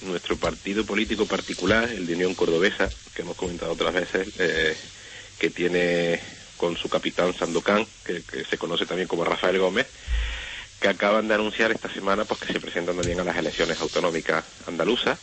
nuestro 0.00 0.38
partido 0.38 0.86
político 0.86 1.26
particular, 1.26 1.90
el 1.90 2.06
de 2.06 2.14
Unión 2.14 2.34
Cordobesa, 2.34 2.92
que 3.14 3.22
hemos 3.22 3.36
comentado 3.36 3.72
otras 3.72 3.92
veces, 3.92 4.28
eh, 4.38 4.76
que 5.38 5.50
tiene 5.50 6.20
con 6.56 6.76
su 6.76 6.88
capitán 6.88 7.34
Sandokan, 7.38 7.86
que, 8.04 8.22
que 8.24 8.44
se 8.44 8.58
conoce 8.58 8.86
también 8.86 9.08
como 9.08 9.24
Rafael 9.24 9.58
Gómez, 9.58 9.86
que 10.80 10.88
acaban 10.88 11.28
de 11.28 11.34
anunciar 11.34 11.70
esta 11.72 11.92
semana 11.92 12.24
pues 12.24 12.40
que 12.40 12.52
se 12.52 12.60
presentan 12.60 12.96
también 12.96 13.20
a 13.20 13.24
las 13.24 13.36
elecciones 13.36 13.78
autonómicas 13.80 14.44
andaluzas, 14.66 15.18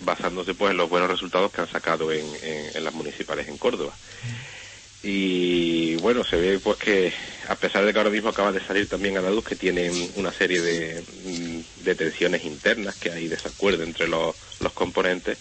basándose 0.00 0.54
pues 0.54 0.70
en 0.70 0.76
los 0.76 0.88
buenos 0.88 1.10
resultados 1.10 1.50
que 1.50 1.60
han 1.62 1.70
sacado 1.72 2.12
en, 2.12 2.34
en- 2.42 2.76
en 2.76 2.84
las 2.84 2.94
municipales 2.94 3.48
en 3.48 3.58
Córdoba. 3.58 3.98
Y 5.02 5.94
bueno, 5.96 6.24
se 6.24 6.36
ve 6.36 6.58
pues 6.58 6.76
que 6.76 7.12
a 7.48 7.56
pesar 7.56 7.84
de 7.84 7.92
que 7.92 7.98
ahora 7.98 8.10
mismo 8.10 8.28
acaba 8.28 8.52
de 8.52 8.64
salir 8.66 8.88
también 8.88 9.16
a 9.16 9.22
la 9.22 9.30
luz 9.30 9.42
que 9.44 9.56
tienen 9.56 10.12
una 10.16 10.32
serie 10.32 10.60
de, 10.60 11.02
mm, 11.02 11.82
de 11.82 11.94
tensiones 11.94 12.44
internas, 12.44 12.96
que 12.96 13.10
hay 13.10 13.26
desacuerdo 13.26 13.82
entre 13.84 14.06
los, 14.06 14.36
componentes, 14.74 15.38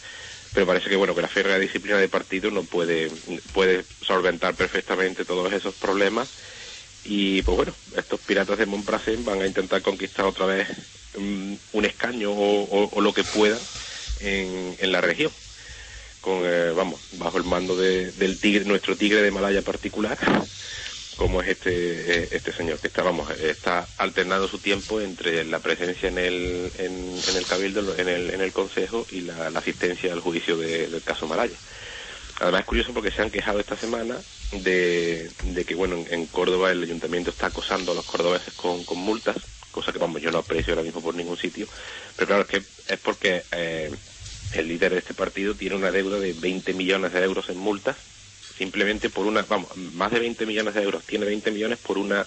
pero 0.53 0.65
parece 0.65 0.89
que 0.89 0.95
bueno 0.95 1.13
que 1.13 1.21
la 1.21 1.27
férrea 1.27 1.59
disciplina 1.59 1.97
de 1.99 2.07
partido 2.09 2.49
no 2.49 2.63
puede 2.63 3.11
puede 3.51 3.85
solventar 4.01 4.55
perfectamente 4.55 5.25
todos 5.25 5.51
esos 5.53 5.75
problemas. 5.75 6.29
Y 7.03 7.41
pues 7.43 7.55
bueno 7.57 7.75
estos 7.95 8.19
piratas 8.21 8.57
de 8.57 8.65
Montbrasén 8.65 9.23
van 9.25 9.41
a 9.41 9.45
intentar 9.47 9.81
conquistar 9.81 10.25
otra 10.25 10.45
vez 10.45 10.67
mm, 11.17 11.55
un 11.73 11.85
escaño 11.85 12.31
o, 12.33 13.01
lo 13.01 13.13
que 13.13 13.25
puedan 13.25 13.67
en, 14.19 14.77
en 14.79 14.91
la 14.91 15.01
región. 15.01 15.33
Con 16.21 16.41
eh, 16.45 16.71
vamos 16.75 17.01
bajo 17.11 17.37
el 17.37 17.43
mando 17.43 17.75
de- 17.75 18.11
del 18.13 18.39
tigre 18.39 18.65
nuestro 18.65 18.97
tigre 18.97 19.21
de 19.21 19.31
Malaya 19.31 19.61
particular 19.61 20.17
como 21.17 21.41
es 21.43 21.49
este 21.49 21.71
eh, 22.25 22.29
este 22.33 22.53
señor 22.53 22.79
que 22.81 22.87
está 22.89 23.03
vamos 23.03 23.31
está 23.31 23.89
alternando 23.97 24.47
su 24.49 24.59
tiempo 24.61 25.01
entre 25.01 25.45
la 25.45 25.61
presencia 25.61 26.09
en 26.09 26.19
el 26.19 26.73
en, 26.77 27.23
el 27.37 27.47
cabildo 27.47 27.95
en 27.97 28.09
el 28.09 28.31
en 28.31 28.41
el 28.41 28.53
consejo 28.53 29.07
y 29.09 29.21
la, 29.21 29.51
la 29.51 29.59
asistencia 29.59 30.13
al 30.13 30.21
juicio 30.21 30.57
de- 30.57 30.89
del 30.89 31.03
caso 31.03 31.27
Malaya. 31.27 31.61
Además 32.39 32.61
es 32.61 32.67
curioso 32.67 32.93
porque 32.93 33.11
se 33.11 33.21
han 33.23 33.31
quejado 33.31 33.59
esta 33.61 33.77
semana 33.77 34.23
de, 34.51 35.33
de 35.43 35.65
que 35.65 35.75
bueno 35.75 35.97
en, 35.97 36.13
en 36.13 36.27
Córdoba 36.27 36.71
el 36.71 36.83
ayuntamiento 36.83 37.31
está 37.31 37.47
acosando 37.47 37.93
a 37.93 37.95
los 37.95 38.05
cordobeses 38.05 38.53
con, 38.55 38.85
con 38.85 38.99
multas 38.99 39.37
cosa 39.71 39.93
que 39.93 39.99
vamos 39.99 40.21
yo 40.21 40.31
no 40.31 40.39
aprecio 40.39 40.73
ahora 40.73 40.83
mismo 40.83 41.03
por 41.03 41.15
ningún 41.15 41.37
sitio. 41.37 41.69
Pero 42.15 42.27
claro 42.27 42.43
es 42.43 42.49
que 42.49 42.67
es 42.87 42.99
porque 42.99 43.45
eh, 43.51 43.91
el 44.51 44.67
líder 44.69 44.93
de 44.93 44.99
este 44.99 45.15
partido 45.15 45.55
tiene 45.57 45.75
una 45.75 45.91
deuda 45.91 46.19
de 46.19 46.33
20 46.33 46.73
millones 46.73 47.13
de 47.13 47.23
euros 47.23 47.49
en 47.49 47.57
multas 47.57 47.97
simplemente 48.57 49.09
por 49.09 49.25
una, 49.25 49.43
vamos, 49.43 49.75
más 49.75 50.11
de 50.11 50.19
20 50.19 50.45
millones 50.45 50.73
de 50.73 50.83
euros, 50.83 51.03
tiene 51.05 51.25
20 51.25 51.51
millones 51.51 51.77
por 51.79 51.97
una 51.97 52.25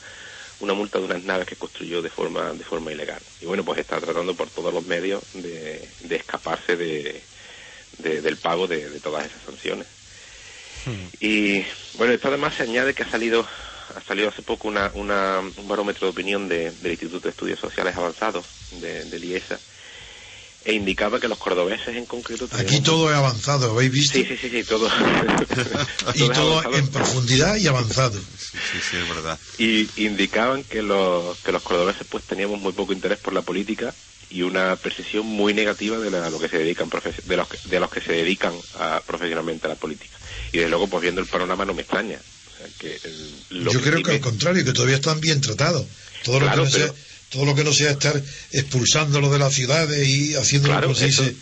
una 0.60 0.74
multa 0.74 0.98
de 0.98 1.06
unas 1.06 1.22
naves 1.24 1.46
que 1.46 1.56
construyó 1.56 2.02
de 2.02 2.10
forma 2.10 2.52
de 2.52 2.64
forma 2.64 2.92
ilegal. 2.92 3.22
Y 3.40 3.46
bueno, 3.46 3.64
pues 3.64 3.78
está 3.80 3.98
tratando 3.98 4.36
por 4.36 4.50
todos 4.50 4.74
los 4.74 4.84
medios 4.84 5.22
de, 5.32 5.88
de 6.00 6.16
escaparse 6.16 6.76
de, 6.76 7.22
de- 7.96 8.20
del 8.20 8.36
pago 8.36 8.66
de, 8.66 8.90
de 8.90 9.00
todas 9.00 9.24
esas 9.24 9.42
sanciones. 9.42 9.86
Y 11.18 11.64
bueno, 11.94 12.12
esto 12.12 12.28
además 12.28 12.54
se 12.56 12.62
añade 12.64 12.94
que 12.94 13.02
ha 13.04 13.10
salido 13.10 13.46
ha 13.96 14.00
salido 14.02 14.28
hace 14.28 14.42
poco 14.42 14.68
una, 14.68 14.92
una, 14.94 15.40
un 15.40 15.66
barómetro 15.66 16.06
de 16.06 16.12
opinión 16.12 16.46
de- 16.48 16.70
del 16.72 16.92
Instituto 16.92 17.22
de 17.24 17.30
Estudios 17.30 17.58
Sociales 17.58 17.96
Avanzados 17.96 18.44
de, 18.70 19.04
del 19.06 19.24
IESA 19.24 19.58
e 20.64 20.74
indicaba 20.74 21.18
que 21.20 21.28
los 21.28 21.38
cordobeses 21.38 21.96
en 21.96 22.04
concreto 22.06 22.46
aquí 22.52 22.80
todo 22.80 23.10
es 23.10 23.16
avanzado 23.16 23.70
¿habéis 23.72 23.90
visto? 23.92 24.18
Sí, 24.18 24.24
sí, 24.26 24.36
sí, 24.40 24.50
sí, 24.50 24.64
todo. 24.68 24.88
y 26.14 26.28
todo 26.28 26.74
en 26.74 26.88
profundidad 26.88 27.56
y 27.56 27.66
avanzado 27.66 28.18
Sí, 28.20 28.78
sí, 28.90 28.96
es 28.98 29.08
verdad. 29.08 29.38
y 29.58 29.88
indicaban 30.04 30.64
que 30.64 30.82
los, 30.82 31.38
que 31.38 31.52
los 31.52 31.62
cordobeses 31.62 32.06
pues 32.08 32.24
teníamos 32.24 32.60
muy 32.60 32.72
poco 32.72 32.92
interés 32.92 33.18
por 33.18 33.32
la 33.32 33.42
política 33.42 33.94
y 34.28 34.42
una 34.42 34.76
percepción 34.76 35.26
muy 35.26 35.54
negativa 35.54 35.98
de 35.98 36.10
la- 36.10 36.30
lo 36.30 36.38
que 36.38 36.48
se 36.48 36.58
dedican 36.58 36.88
de 37.24 37.36
los 37.36 37.48
que, 37.48 37.58
de 37.68 37.80
los 37.80 37.90
que 37.90 38.00
se 38.00 38.12
dedican 38.12 38.54
a- 38.78 39.02
profesionalmente 39.06 39.66
a 39.66 39.70
la 39.70 39.76
política 39.76 40.16
y 40.52 40.58
desde 40.58 40.70
luego 40.70 40.88
pues 40.88 41.02
viendo 41.02 41.20
el 41.20 41.26
panorama 41.26 41.64
no 41.64 41.74
me 41.74 41.82
extraña 41.82 42.18
O 42.20 42.58
sea, 42.58 42.66
que 42.78 43.00
el- 43.02 43.64
lo 43.64 43.72
yo 43.72 43.80
creo 43.80 44.02
que 44.02 44.12
al 44.12 44.20
contrario 44.20 44.64
que 44.64 44.72
todavía 44.72 44.96
están 44.96 45.20
bien 45.20 45.40
tratados 45.40 45.86
todo 46.22 46.38
lo 46.40 46.50
que 46.50 46.56
no 46.56 46.64
pero- 46.64 46.70
sea 46.70 46.92
todo 47.30 47.44
lo 47.46 47.54
que 47.54 47.64
no 47.64 47.72
sea 47.72 47.90
estar 47.92 48.14
expulsándolo 48.52 49.30
de 49.30 49.38
las 49.38 49.54
ciudades 49.54 50.06
y 50.06 50.34
haciéndolo 50.34 50.74
Claro, 50.74 50.86
como 50.88 50.94
se 50.98 51.06
eso, 51.06 51.22
dice 51.22 51.36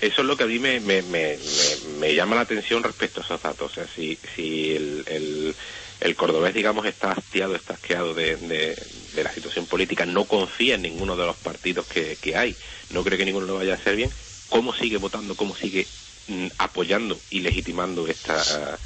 eso 0.00 0.20
es 0.22 0.26
lo 0.26 0.36
que 0.36 0.44
a 0.44 0.46
mí 0.46 0.58
me, 0.58 0.80
me, 0.80 1.02
me, 1.02 1.36
me- 1.38 1.98
me 2.00 2.14
llama 2.14 2.34
la 2.36 2.42
atención 2.42 2.82
respecto 2.82 3.20
a 3.20 3.24
esos 3.24 3.40
datos. 3.42 3.70
O 3.70 3.74
sea, 3.74 3.86
si, 3.94 4.18
si 4.34 4.72
el, 4.72 5.04
el, 5.06 5.54
el 6.00 6.16
cordobés, 6.16 6.52
digamos, 6.52 6.84
está 6.86 7.12
hastiado, 7.12 7.54
está 7.54 7.74
asqueado 7.74 8.12
de, 8.12 8.36
de, 8.36 8.76
de 9.14 9.24
la 9.24 9.32
situación 9.32 9.66
política, 9.66 10.04
no 10.04 10.26
confía 10.26 10.74
en 10.74 10.82
ninguno 10.82 11.16
de 11.16 11.24
los 11.26 11.36
partidos 11.36 11.86
que, 11.86 12.16
que 12.16 12.36
hay, 12.36 12.56
no 12.90 13.04
cree 13.04 13.16
que 13.18 13.24
ninguno 13.24 13.46
lo 13.46 13.54
vaya 13.56 13.74
a 13.74 13.76
hacer 13.76 13.96
bien, 13.96 14.10
¿cómo 14.50 14.74
sigue 14.74 14.96
votando, 14.98 15.36
cómo 15.36 15.56
sigue 15.56 15.86
mm, 16.26 16.48
apoyando 16.58 17.20
y 17.30 17.40
legitimando 17.40 18.06
esta, 18.08 18.78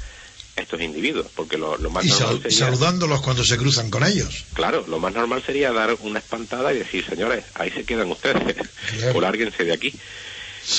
a 0.59 0.61
estos 0.63 0.81
individuos? 0.81 1.27
Porque 1.35 1.57
lo, 1.57 1.77
lo 1.77 1.89
más 1.89 2.05
y 2.05 2.09
normal 2.09 2.41
sería... 2.43 2.57
saludándolos 2.67 3.21
cuando 3.21 3.43
se 3.43 3.57
cruzan 3.57 3.89
con 3.89 4.03
ellos 4.05 4.45
Claro, 4.53 4.85
lo 4.87 4.99
más 4.99 5.13
normal 5.13 5.43
sería 5.45 5.71
dar 5.71 5.97
una 6.01 6.19
espantada 6.19 6.73
y 6.73 6.79
decir, 6.79 7.05
señores, 7.05 7.43
ahí 7.55 7.71
se 7.71 7.83
quedan 7.85 8.11
ustedes, 8.11 8.55
o 9.13 9.21
lárguense 9.21 9.63
de 9.63 9.73
aquí. 9.73 9.93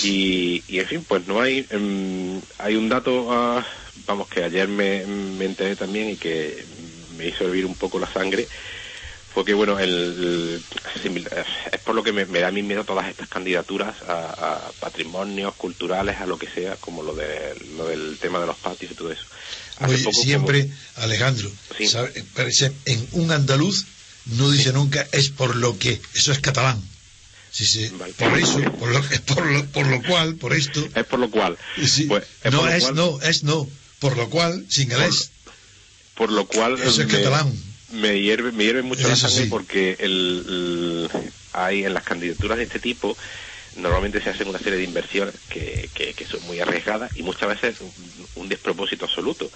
Y, 0.04 0.62
y 0.68 0.78
en 0.78 0.86
fin, 0.86 1.04
pues 1.08 1.26
no 1.26 1.40
hay, 1.40 1.66
em, 1.70 2.40
hay 2.58 2.76
un 2.76 2.88
dato, 2.88 3.28
ah, 3.32 3.66
vamos, 4.06 4.28
que 4.28 4.44
ayer 4.44 4.68
me, 4.68 5.04
me 5.06 5.46
enteré 5.46 5.74
también 5.76 6.10
y 6.10 6.16
que 6.16 6.64
me 7.16 7.26
hizo 7.28 7.44
hervir 7.44 7.66
un 7.66 7.74
poco 7.74 7.98
la 7.98 8.10
sangre, 8.12 8.46
fue 9.34 9.44
que, 9.44 9.54
bueno, 9.54 9.78
el, 9.78 10.62
simil- 11.02 11.28
es 11.72 11.80
por 11.80 11.94
lo 11.94 12.02
que 12.02 12.12
me, 12.12 12.26
me 12.26 12.40
da 12.40 12.48
a 12.48 12.52
mí 12.52 12.62
miedo 12.62 12.84
todas 12.84 13.08
estas 13.08 13.28
candidaturas 13.28 13.94
a, 14.02 14.66
a 14.66 14.72
patrimonios 14.80 15.54
culturales, 15.54 16.20
a 16.20 16.26
lo 16.26 16.38
que 16.38 16.48
sea, 16.48 16.76
como 16.76 17.02
lo, 17.02 17.14
de, 17.14 17.54
lo 17.76 17.86
del 17.86 18.18
tema 18.18 18.40
de 18.40 18.46
los 18.46 18.56
patios 18.56 18.92
y 18.92 18.94
todo 18.94 19.10
eso. 19.12 19.24
Hace 19.80 19.94
Oye, 19.94 20.04
poco 20.04 20.12
como- 20.12 20.24
siempre 20.24 20.70
Alejandro 20.96 21.50
¿sabe? 21.88 22.24
parece 22.34 22.72
en 22.84 23.08
un 23.12 23.32
andaluz 23.32 23.86
no 24.26 24.50
dice 24.50 24.72
nunca 24.72 25.06
es 25.12 25.30
por 25.30 25.56
lo 25.56 25.78
que 25.78 26.00
eso 26.14 26.30
es 26.32 26.38
catalán. 26.38 26.80
Sí, 27.52 27.66
sí, 27.66 27.90
por 28.18 28.38
eso 28.38 28.60
por 28.78 28.90
lo, 28.92 29.02
por 29.26 29.46
lo, 29.46 29.64
por 29.66 29.86
lo 29.86 30.02
cual 30.04 30.36
por 30.36 30.52
esto. 30.54 30.86
Es 30.94 31.04
por 31.06 31.18
lo 31.18 31.30
cual. 31.30 31.56
Sí, 31.84 32.04
Pues, 32.04 32.24
es 32.44 32.52
no 32.52 32.68
es 32.68 32.82
cual- 32.84 32.94
no 32.94 33.20
es 33.22 33.42
no. 33.42 33.68
Por 33.98 34.16
lo 34.16 34.30
cual 34.30 34.64
sin 34.68 34.92
el 34.92 35.02
es. 35.02 35.30
por 36.14 36.30
lo 36.30 36.46
cual 36.46 36.74
Eso 36.80 36.88
es 37.02 37.08
me, 37.08 37.12
catalán. 37.14 37.52
me 37.92 38.20
hierve 38.20 38.52
me 38.52 38.64
hierve 38.64 38.82
mucho 38.82 39.08
la 39.08 39.14
Eso 39.14 39.28
sangre 39.28 39.44
sí. 39.44 39.50
porque 39.50 39.96
el, 39.98 41.08
el- 41.10 41.30
hay 41.52 41.84
en 41.84 41.94
las 41.94 42.04
candidaturas 42.04 42.58
de 42.58 42.64
este 42.64 42.78
tipo 42.78 43.16
normalmente 43.74 44.22
se 44.22 44.30
hacen 44.30 44.48
una 44.48 44.58
serie 44.58 44.78
de 44.78 44.84
inversiones 44.84 45.36
que, 45.48 45.90
que, 45.94 46.26
son 46.26 46.42
muy 46.42 46.60
arriesgadas 46.60 47.10
y 47.14 47.22
muchas 47.22 47.48
veces 47.48 47.76
un, 47.80 48.48
despropósito 48.48 49.04
absoluto 49.06 49.52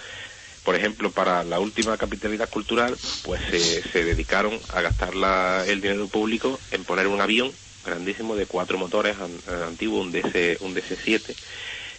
por 0.63 0.77
ejemplo 0.77 1.13
para 1.13 1.45
la 1.45 1.61
última 1.61 1.97
capitalidad 1.99 2.51
cultural 2.51 3.01
pues 3.23 3.41
se, 3.51 3.83
dedicaron 4.05 4.63
a 4.69 4.83
gastar 4.83 5.15
la- 5.15 5.65
el 5.67 5.81
dinero 5.81 6.09
público 6.09 6.63
en 6.71 6.85
poner 6.85 7.07
un 7.09 7.21
avión 7.21 7.59
grandísimo 7.83 8.37
de 8.37 8.47
cuatro 8.47 8.79
motores 8.79 9.17
an- 9.19 9.43
antiguo 9.47 10.01
un 10.01 10.13
DC 10.13 10.59
un 10.61 10.75
DC7 10.75 11.37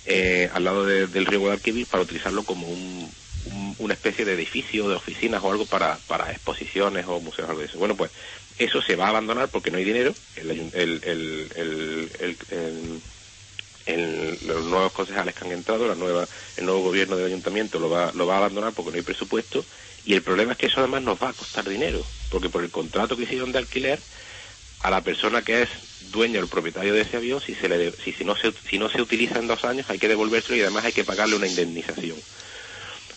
eh, 0.06 0.50
al 0.54 0.64
lado 0.64 0.86
de- 0.86 1.08
del 1.08 1.26
río 1.26 1.40
Guadalquivir 1.42 1.88
para 1.88 2.04
utilizarlo 2.04 2.46
como 2.46 2.68
un- 2.70 3.16
un- 3.46 3.76
una 3.78 3.94
especie 3.94 4.26
de 4.26 4.34
edificio, 4.34 4.90
de 4.90 4.96
oficinas 4.96 5.42
o 5.44 5.52
algo 5.52 5.68
para, 5.68 6.00
para 6.08 6.32
exposiciones 6.32 7.06
o 7.08 7.22
museos, 7.22 7.48
algo 7.50 7.62
de 7.62 7.68
eso. 7.68 7.78
Bueno, 7.78 7.96
pues 7.96 8.12
eso 8.58 8.82
se 8.82 8.96
va 8.96 9.08
a 9.08 9.10
abandonar 9.10 9.50
porque 9.50 9.72
no 9.72 9.78
hay 9.78 9.84
dinero. 9.84 10.14
El, 10.36 10.72
los 14.48 14.66
nuevos 14.66 14.92
concejales 14.94 15.36
que 15.36 15.46
han 15.46 15.52
entrado, 15.52 15.88
la 15.88 15.96
nueva, 15.96 16.28
el 16.58 16.66
nuevo 16.66 16.82
gobierno 16.82 17.16
del 17.16 17.28
ayuntamiento 17.28 17.80
lo 17.80 17.90
va, 17.90 18.12
lo 18.14 18.26
va 18.26 18.36
a 18.36 18.38
abandonar 18.38 18.74
porque 18.74 18.92
no 18.92 18.98
hay 18.98 19.04
presupuesto. 19.04 19.66
Y 20.06 20.14
el 20.14 20.22
problema 20.22 20.54
es 20.54 20.58
que 20.58 20.68
eso 20.68 20.80
además 20.80 21.04
nos 21.04 21.22
va 21.22 21.30
a 21.30 21.34
costar 21.34 21.68
dinero, 21.68 22.04
porque 22.30 22.50
por 22.50 22.64
el 22.64 22.70
contrato 22.70 23.18
que 23.18 23.24
hicieron 23.24 23.52
de 23.52 23.60
alquiler, 23.60 24.00
a 24.82 24.92
la 24.92 25.02
persona 25.02 25.42
que 25.42 25.64
es 25.64 25.70
dueño, 26.12 26.40
el 26.40 26.48
propietario 26.48 26.94
de 26.94 27.02
ese 27.02 27.18
avión, 27.18 27.42
si, 27.42 27.56
se 27.56 27.68
le, 27.68 27.92
si, 27.92 28.14
si, 28.14 28.24
no 28.24 28.36
se, 28.36 28.54
si 28.70 28.78
no 28.78 28.88
se 28.88 29.02
utiliza 29.02 29.40
en 29.40 29.48
dos 29.48 29.66
años, 29.66 29.90
hay 29.90 29.98
que 29.98 30.08
devolvérselo 30.08 30.58
y 30.58 30.62
además 30.62 30.86
hay 30.86 30.94
que 30.94 31.04
pagarle 31.04 31.36
una 31.36 31.48
indemnización. 31.48 32.18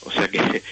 O 0.00 0.10
sea 0.10 0.28
que 0.28 0.62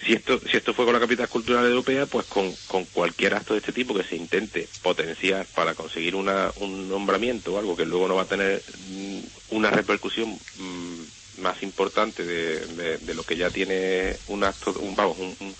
si 0.00 0.12
esto, 0.14 0.40
si 0.50 0.56
esto 0.56 0.74
fue 0.74 0.84
con 0.84 0.94
la 0.94 1.00
capital 1.00 1.28
cultural 1.28 1.66
europea, 1.66 2.06
pues 2.06 2.26
con, 2.26 2.56
con 2.66 2.86
cualquier 2.86 3.34
acto 3.34 3.54
de 3.54 3.60
este 3.60 3.72
tipo 3.72 3.94
que 3.94 4.04
se 4.04 4.16
intente 4.16 4.70
potenciar 4.82 5.50
para 5.52 5.74
conseguir 5.74 6.14
una, 6.14 6.52
un 6.56 6.88
nombramiento 6.88 7.54
o 7.54 7.58
algo 7.58 7.76
que 7.76 7.84
luego 7.86 8.08
no 8.08 8.16
va 8.16 8.22
a 8.22 8.28
tener 8.28 8.64
mm, 8.78 9.20
una 9.48 9.70
repercusión 9.70 10.40
mm, 10.54 11.02
más 11.38 11.62
importante 11.62 12.24
de, 12.24 12.66
de- 12.98 13.14
lo 13.14 13.24
que 13.24 13.36
ya 13.36 13.50
tiene 13.50 14.20
un 14.26 14.44
acto, 14.44 14.72
un, 14.80 14.94
vamos, 14.94 15.18
un- 15.18 15.56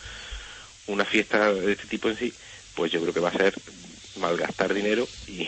una 0.87 1.05
fiesta 1.05 1.53
de 1.53 1.73
este 1.73 1.87
tipo 1.87 2.09
en 2.09 2.19
sí, 2.19 2.37
pues 2.75 2.91
yo 2.93 3.01
creo 3.01 3.13
que 3.15 3.21
va 3.21 3.29
a 3.31 3.37
ser 3.39 3.63
malgastar 4.15 4.73
dinero 4.75 5.11
y, 5.27 5.47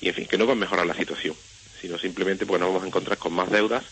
y 0.00 0.08
en 0.08 0.14
fin, 0.14 0.26
que 0.26 0.38
no 0.38 0.46
va 0.46 0.52
a 0.52 0.56
mejorar 0.56 0.86
la 0.86 0.94
situación, 0.96 1.36
sino 1.80 1.98
simplemente 1.98 2.46
porque 2.46 2.60
nos 2.60 2.68
vamos 2.68 2.84
a 2.84 2.86
encontrar 2.88 3.18
con 3.18 3.32
más 3.32 3.50
deudas, 3.50 3.84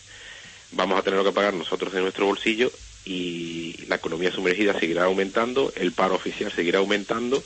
vamos 0.71 0.97
a 0.99 1.03
tener 1.03 1.23
que 1.23 1.31
pagar 1.33 1.53
nosotros 1.53 1.91
de 1.93 2.01
nuestro 2.01 2.25
bolsillo 2.27 2.71
y 3.09 3.85
la 3.87 3.95
economía 3.95 4.31
sumergida 4.31 4.79
seguirá 4.79 5.05
aumentando, 5.05 5.73
el 5.75 5.93
paro 5.93 6.13
oficial 6.13 6.51
seguirá 6.51 6.77
aumentando 6.77 7.43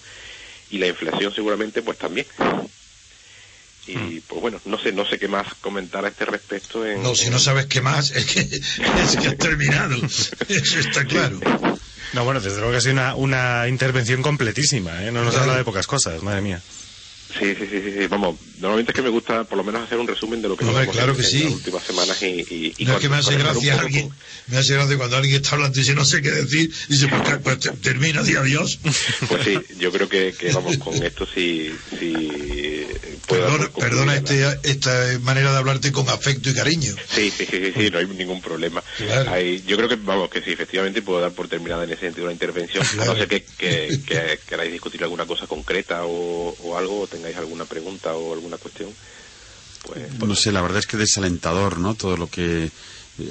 y 0.69 0.77
la 0.77 0.87
inflación 0.87 1.33
seguramente 1.33 1.81
pues 1.81 1.97
también. 1.97 2.27
Y 3.87 4.19
pues 4.21 4.41
bueno, 4.41 4.59
no 4.65 4.77
sé, 4.77 4.91
no 4.91 5.05
sé 5.05 5.17
qué 5.19 5.29
más 5.29 5.53
comentar 5.55 6.03
a 6.03 6.09
este 6.09 6.25
respecto. 6.25 6.85
En, 6.85 7.01
No, 7.01 7.15
si 7.15 7.29
no 7.29 7.39
sabes 7.39 7.67
qué 7.67 7.79
más, 7.79 8.11
es 8.11 8.25
que, 8.25 8.39
es 8.41 9.17
que 9.17 9.27
has 9.27 9.37
terminado. 9.37 9.95
Eso 9.95 10.79
está 10.79 11.05
claro. 11.05 11.39
No, 12.11 12.25
bueno, 12.25 12.41
desde 12.41 12.57
luego 12.57 12.71
que 12.71 12.77
ha 12.77 12.81
sido 12.81 12.93
una, 12.93 13.15
una 13.15 13.67
intervención 13.69 14.21
completísima, 14.21 15.03
¿eh? 15.03 15.11
No 15.11 15.23
nos 15.23 15.35
habla 15.35 15.57
de 15.57 15.63
pocas 15.63 15.87
cosas, 15.87 16.21
madre 16.23 16.41
mía. 16.41 16.61
Sí, 17.39 17.55
sí, 17.55 17.67
sí, 17.69 17.81
sí, 17.81 17.93
sí, 17.97 18.07
vamos, 18.07 18.35
normalmente 18.63 18.91
es 18.91 18.95
que 18.95 19.01
me 19.03 19.09
gusta 19.09 19.43
por 19.43 19.57
lo 19.57 19.63
menos 19.63 19.83
hacer 19.83 19.97
un 19.99 20.07
resumen 20.07 20.41
de 20.41 20.47
lo 20.49 20.57
que 20.57 20.65
llevamos 20.65 20.95
claro 20.95 21.11
en- 21.11 21.17
que 21.17 21.23
en 21.23 21.29
sí. 21.29 21.43
las 21.43 21.53
últimas 21.53 21.83
semanas 21.85 22.17
y, 22.23 22.25
y, 22.25 22.73
y 22.77 22.85
No 22.85 22.93
es 22.95 22.99
que 23.01 23.09
me 23.09 23.17
hace 23.17 23.35
gracia 23.37 23.79
alguien, 23.79 24.09
me 24.47 24.57
hace 24.57 24.73
gracia 24.73 24.97
cuando 24.97 25.17
alguien 25.17 25.35
está 25.35 25.55
hablando 25.55 25.77
y 25.77 25.81
dice 25.81 25.93
no 25.93 26.05
sé 26.05 26.21
qué 26.21 26.31
decir, 26.31 26.71
y 26.89 26.93
dice 26.93 27.07
pues, 27.09 27.37
pues, 27.43 27.59
te- 27.59 27.71
termina, 27.73 28.23
di 28.23 28.35
adiós. 28.35 28.79
Pues 29.27 29.43
sí, 29.43 29.59
yo 29.77 29.91
creo 29.91 30.07
que, 30.09 30.33
que 30.33 30.51
vamos, 30.51 30.77
con 30.77 30.93
esto 31.03 31.27
sí, 31.33 31.71
sí 31.99 32.87
puedo 33.27 33.43
Perdona, 33.73 34.15
este, 34.15 34.43
esta 34.63 35.19
manera 35.21 35.51
de 35.51 35.57
hablarte 35.57 35.91
con 35.91 36.07
afecto 36.09 36.49
y 36.49 36.53
cariño. 36.53 36.95
Sí, 37.09 37.31
sí, 37.35 37.45
sí, 37.49 37.57
sí, 37.65 37.73
sí, 37.75 37.89
no 37.91 37.97
hay 37.99 38.05
ningún 38.07 38.41
problema. 38.41 38.83
Claro. 38.97 39.31
Hay- 39.31 39.63
yo 39.65 39.75
creo 39.77 39.89
que, 39.89 39.95
vamos, 39.95 40.29
que 40.29 40.41
sí, 40.41 40.51
efectivamente 40.51 41.01
puedo 41.01 41.19
dar 41.21 41.31
por 41.33 41.47
terminada 41.47 41.83
en 41.83 41.91
ese 41.91 42.01
sentido 42.01 42.27
la 42.27 42.33
intervención. 42.33 42.85
A 42.99 43.05
no 43.05 43.15
ser 43.15 43.27
que, 43.27 43.43
que, 43.57 43.99
que 44.05 44.39
queráis 44.47 44.71
discutir 44.71 45.03
alguna 45.03 45.25
cosa 45.25 45.47
concreta 45.47 46.05
o, 46.05 46.55
o 46.59 46.77
algo, 46.77 47.01
o 47.01 47.07
tengáis 47.07 47.35
alguna 47.37 47.65
pregunta 47.65 48.13
o 48.15 48.33
alguna 48.33 48.52
cuestión. 48.57 48.89
Pues, 49.85 50.13
No 50.19 50.35
sé, 50.35 50.51
la 50.51 50.61
verdad 50.61 50.79
es 50.79 50.87
que 50.87 50.97
desalentador, 50.97 51.77
¿no? 51.79 51.95
Todo 51.95 52.17
lo 52.17 52.29
que. 52.29 52.65
eh, 52.65 52.71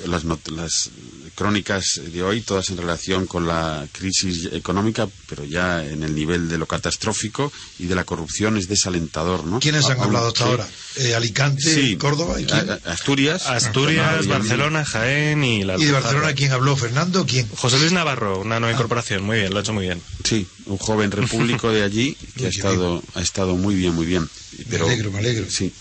Las, 0.07 0.25
las 0.25 0.91
crónicas 1.35 2.01
de 2.13 2.23
hoy, 2.23 2.41
todas 2.43 2.71
en 2.71 2.77
relación 2.77 3.27
con 3.27 3.47
la 3.47 3.87
crisis 3.93 4.49
económica, 4.53 5.09
pero 5.29 5.45
ya 5.45 5.85
en 5.85 6.03
el 6.03 6.15
nivel 6.15 6.49
de 6.49 6.59
lo 6.59 6.67
catastrófico 6.67 7.53
y 7.79 7.87
de 7.87 7.95
la 7.95 8.05
corrupción 8.05 8.57
es 8.57 8.69
desalentador, 8.69 9.45
¿no? 9.45 9.61
¿Quiénes 9.61 9.85
han 9.87 9.93
Aún- 9.93 10.05
hablado 10.05 10.29
hasta 10.29 10.45
sí. 10.45 10.51
ahora? 10.51 10.69
Eh, 10.97 11.15
Alicante, 11.15 11.63
Sí. 11.75 11.97
Córdoba 11.97 12.41
y 12.41 12.45
quién? 12.45 12.69
Asturias. 12.87 13.47
Asturias, 13.47 14.27
Barcelona, 14.27 14.85
Jaén 14.85 15.43
y 15.45 15.65
la 15.65 15.77
¿Y 15.79 15.85
de 15.87 15.93
Barcelona 15.93 16.35
quién 16.35 16.53
habló? 16.53 16.77
¿Fernando 16.77 17.25
quién? 17.27 17.49
José 17.57 17.79
Luis 17.79 17.93
Navarro, 17.93 18.41
una 18.41 18.61
nueva 18.61 18.73
incorporación, 18.75 19.23
muy 19.25 19.39
bien, 19.39 19.51
lo 19.53 19.59
ha 19.59 19.63
hecho 19.63 19.73
muy 19.73 19.87
bien. 19.87 20.01
Sí, 20.25 20.47
un 20.67 20.79
joven 20.79 21.11
repúblico 21.11 21.71
de 21.73 21.83
allí 21.83 22.17
que 22.37 22.47
ha 22.47 22.49
estado, 22.51 23.03
ha 23.15 23.21
estado 23.23 23.57
muy 23.57 23.75
bien, 23.75 23.95
muy 23.95 24.07
bien. 24.07 24.29
Pero, 24.69 24.87
me 24.87 24.93
alegro, 24.93 25.11
me 25.13 25.19
alegro. 25.21 25.47
Sí. 25.51 25.73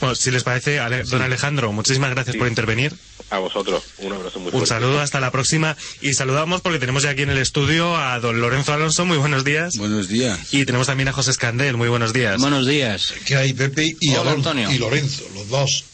Bueno, 0.00 0.14
si 0.14 0.30
les 0.30 0.44
parece, 0.44 0.78
Ale- 0.78 1.02
don 1.02 1.20
Alejandro, 1.20 1.72
muchísimas 1.72 2.10
gracias 2.10 2.34
Sí. 2.34 2.38
por 2.38 2.46
intervenir. 2.48 2.94
A 3.30 3.38
vosotros, 3.38 3.82
un 3.98 4.12
abrazo 4.12 4.38
muy 4.40 4.46
Un 4.46 4.52
fuerte. 4.52 4.68
saludo, 4.68 5.00
hasta 5.00 5.20
la 5.20 5.30
próxima. 5.30 5.76
Y 6.00 6.14
saludamos 6.14 6.60
porque 6.60 6.78
tenemos 6.78 7.02
ya 7.04 7.10
aquí 7.10 7.22
en 7.22 7.30
el 7.30 7.38
estudio 7.38 7.96
a 7.96 8.18
don 8.20 8.40
Lorenzo 8.40 8.72
Alonso, 8.72 9.04
muy 9.06 9.18
buenos 9.18 9.44
días. 9.44 9.74
Buenos 9.76 10.08
días. 10.08 10.52
Y 10.52 10.64
tenemos 10.64 10.86
también 10.88 11.08
a 11.08 11.12
José 11.12 11.30
Escandel, 11.30 11.76
muy 11.76 11.88
buenos 11.88 12.12
días. 12.12 12.40
Buenos 12.40 12.66
días. 12.66 13.12
Que 13.24 13.36
hay 13.36 13.52
Pepe 13.52 13.94
y, 14.00 14.10
Hola, 14.10 14.32
Alonso, 14.32 14.50
Antonio. 14.50 14.70
y 14.72 14.78
Lorenzo, 14.78 15.24
los 15.34 15.48
dos. 15.48 15.84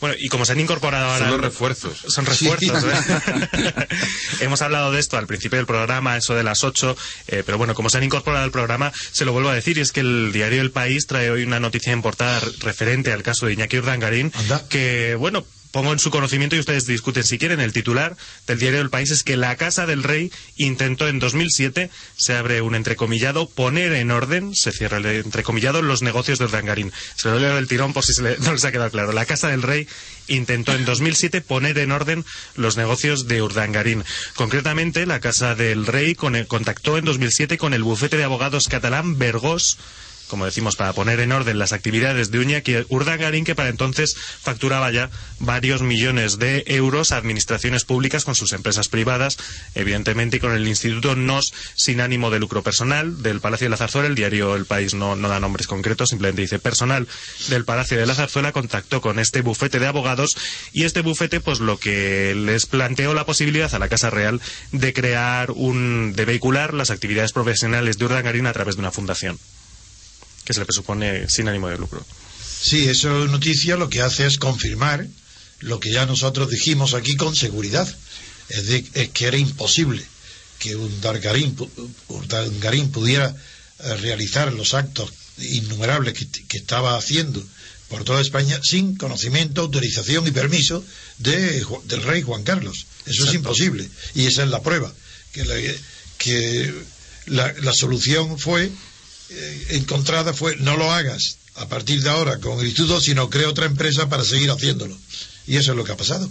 Bueno, 0.00 0.14
y 0.18 0.28
como 0.28 0.44
se 0.44 0.52
han 0.52 0.60
incorporado 0.60 1.06
ahora... 1.06 1.20
Son 1.20 1.30
los 1.30 1.40
refuerzos. 1.40 1.96
Son 2.08 2.26
refuerzos, 2.26 2.84
¿eh? 2.84 3.86
Hemos 4.40 4.60
hablado 4.60 4.92
de 4.92 5.00
esto 5.00 5.16
al 5.16 5.26
principio 5.26 5.56
del 5.56 5.64
programa, 5.66 6.16
eso 6.18 6.34
de 6.34 6.42
las 6.42 6.62
8, 6.62 6.94
eh, 7.28 7.42
pero 7.46 7.56
bueno, 7.56 7.72
como 7.74 7.88
se 7.88 7.96
han 7.96 8.04
incorporado 8.04 8.44
al 8.44 8.50
programa, 8.50 8.92
se 9.12 9.24
lo 9.24 9.32
vuelvo 9.32 9.48
a 9.48 9.54
decir, 9.54 9.78
y 9.78 9.80
es 9.80 9.92
que 9.92 10.00
el 10.00 10.30
diario 10.32 10.60
El 10.60 10.72
País 10.72 11.06
trae 11.06 11.30
hoy 11.30 11.44
una 11.44 11.58
noticia 11.58 11.92
en 11.94 12.02
portada 12.02 12.40
referente 12.60 13.12
al 13.12 13.22
caso 13.22 13.46
de 13.46 13.54
Iñaki 13.54 13.78
Urdangarín, 13.78 14.30
Anda. 14.34 14.62
que, 14.68 15.14
bueno, 15.18 15.46
pongo 15.72 15.92
en 15.92 15.98
su 15.98 16.10
conocimiento 16.10 16.54
y 16.54 16.60
ustedes 16.60 16.86
discuten 16.86 17.24
si 17.24 17.38
quieren. 17.38 17.58
El 17.60 17.72
titular 17.72 18.16
del 18.46 18.58
diario 18.60 18.80
El 18.80 18.90
País 18.90 19.10
es 19.10 19.24
que 19.24 19.36
la 19.36 19.56
Casa 19.56 19.86
del 19.86 20.02
Rey 20.04 20.30
intentó 20.56 21.08
en 21.08 21.18
2007, 21.18 21.90
se 22.16 22.34
abre 22.36 22.60
un 22.60 22.74
entrecomillado, 22.76 23.48
poner 23.48 23.92
en 23.94 24.10
orden, 24.10 24.54
se 24.54 24.70
cierra 24.70 24.98
el 24.98 25.06
entrecomillado, 25.06 25.82
los 25.82 26.02
negocios 26.02 26.38
de 26.38 26.44
Urdangarín. 26.44 26.92
Se 27.16 27.28
lo 27.28 27.38
leo 27.40 27.56
del 27.56 27.66
tirón 27.68 27.92
por 27.92 28.04
si 28.04 28.12
se 28.12 28.22
le- 28.22 28.38
no 28.40 28.52
les 28.52 28.64
ha 28.64 28.70
quedado 28.72 28.90
claro. 28.90 29.12
La 29.12 29.26
Casa 29.26 29.48
del 29.48 29.62
Rey 29.62 29.88
intentó 30.28 30.72
en 30.74 30.84
2007 30.84 31.40
poner 31.40 31.78
en 31.78 31.90
orden 31.90 32.24
los 32.54 32.76
negocios 32.76 33.26
de 33.26 33.42
Urdangarín. 33.42 34.04
Concretamente, 34.36 35.06
la 35.06 35.20
Casa 35.20 35.54
del 35.54 35.86
Rey 35.86 36.14
con- 36.14 36.44
contactó 36.44 36.98
en 36.98 37.04
2007 37.04 37.58
con 37.58 37.74
el 37.74 37.82
bufete 37.82 38.16
de 38.16 38.24
abogados 38.24 38.68
catalán 38.68 39.18
Vergós 39.18 39.78
como 40.32 40.46
decimos, 40.46 40.76
para 40.76 40.94
poner 40.94 41.20
en 41.20 41.30
orden 41.30 41.58
las 41.58 41.74
actividades 41.74 42.30
de 42.30 42.38
Uñaki 42.38 42.86
Urdangarín, 42.88 43.44
que 43.44 43.54
para 43.54 43.68
entonces 43.68 44.16
facturaba 44.16 44.90
ya 44.90 45.10
varios 45.40 45.82
millones 45.82 46.38
de 46.38 46.64
euros 46.68 47.12
a 47.12 47.18
administraciones 47.18 47.84
públicas 47.84 48.24
con 48.24 48.34
sus 48.34 48.54
empresas 48.54 48.88
privadas, 48.88 49.36
evidentemente, 49.74 50.38
y 50.38 50.40
con 50.40 50.52
el 50.52 50.66
Instituto 50.66 51.16
NOS 51.16 51.52
sin 51.74 52.00
ánimo 52.00 52.30
de 52.30 52.38
lucro 52.38 52.62
personal 52.62 53.22
del 53.22 53.42
Palacio 53.42 53.66
de 53.66 53.72
la 53.72 53.76
Zarzuela. 53.76 54.08
El 54.08 54.14
diario 54.14 54.56
El 54.56 54.64
País 54.64 54.94
no, 54.94 55.16
no 55.16 55.28
da 55.28 55.38
nombres 55.38 55.66
concretos, 55.66 56.08
simplemente 56.08 56.40
dice 56.40 56.58
personal 56.58 57.06
del 57.50 57.66
Palacio 57.66 57.98
de 57.98 58.06
la 58.06 58.14
Zarzuela 58.14 58.52
contactó 58.52 59.02
con 59.02 59.18
este 59.18 59.42
bufete 59.42 59.80
de 59.80 59.86
abogados 59.86 60.34
y 60.72 60.84
este 60.84 61.02
bufete, 61.02 61.40
pues 61.40 61.60
lo 61.60 61.78
que 61.78 62.34
les 62.34 62.64
planteó 62.64 63.12
la 63.12 63.26
posibilidad 63.26 63.74
a 63.74 63.78
la 63.78 63.90
Casa 63.90 64.08
Real 64.08 64.40
de 64.70 64.94
crear 64.94 65.50
un, 65.50 66.14
de 66.16 66.24
vehicular 66.24 66.72
las 66.72 66.90
actividades 66.90 67.34
profesionales 67.34 67.98
de 67.98 68.06
Urdangarín 68.06 68.46
a 68.46 68.54
través 68.54 68.76
de 68.76 68.80
una 68.80 68.92
fundación 68.92 69.38
que 70.44 70.52
se 70.54 70.60
le 70.60 70.66
presupone 70.66 71.28
sin 71.28 71.48
ánimo 71.48 71.68
de 71.68 71.78
lucro. 71.78 72.04
Sí, 72.62 72.88
eso 72.88 73.26
noticia 73.26 73.76
lo 73.76 73.88
que 73.88 74.02
hace 74.02 74.26
es 74.26 74.38
confirmar 74.38 75.06
lo 75.60 75.78
que 75.80 75.92
ya 75.92 76.06
nosotros 76.06 76.48
dijimos 76.50 76.94
aquí 76.94 77.16
con 77.16 77.34
seguridad. 77.36 77.88
Es, 78.48 78.66
de- 78.66 78.84
es 78.94 79.08
que 79.10 79.26
era 79.26 79.36
imposible 79.36 80.04
que 80.58 80.76
un 80.76 81.00
Dargarín, 81.00 81.56
pu- 81.56 81.70
Urdangarín 82.08 82.90
pudiera 82.90 83.34
eh, 83.80 83.96
realizar 83.96 84.52
los 84.52 84.74
actos 84.74 85.12
innumerables 85.38 86.14
que, 86.14 86.26
que 86.28 86.58
estaba 86.58 86.96
haciendo 86.96 87.42
por 87.88 88.04
toda 88.04 88.20
España 88.20 88.60
sin 88.62 88.96
conocimiento, 88.96 89.60
autorización 89.62 90.26
y 90.26 90.30
permiso 90.30 90.84
de, 91.18 91.64
del 91.84 92.02
rey 92.02 92.22
Juan 92.22 92.42
Carlos. 92.42 92.86
Eso 93.06 93.26
es 93.26 93.34
imposible. 93.34 93.88
Y 94.14 94.26
esa 94.26 94.42
es 94.44 94.48
la 94.50 94.62
prueba. 94.62 94.92
Que 95.32 95.44
la, 95.44 95.54
que 96.18 96.72
la, 97.26 97.52
la 97.60 97.72
solución 97.72 98.38
fue 98.38 98.70
encontrada 99.70 100.32
fue 100.32 100.56
no 100.56 100.76
lo 100.76 100.92
hagas 100.92 101.36
a 101.56 101.68
partir 101.68 102.02
de 102.02 102.10
ahora 102.10 102.38
con 102.38 102.58
el 102.60 102.66
instituto, 102.66 103.00
sino 103.00 103.28
crea 103.30 103.48
otra 103.48 103.66
empresa 103.66 104.08
para 104.08 104.24
seguir 104.24 104.50
haciéndolo. 104.50 104.96
Y 105.46 105.56
eso 105.56 105.72
es 105.72 105.76
lo 105.76 105.84
que 105.84 105.92
ha 105.92 105.96
pasado. 105.96 106.30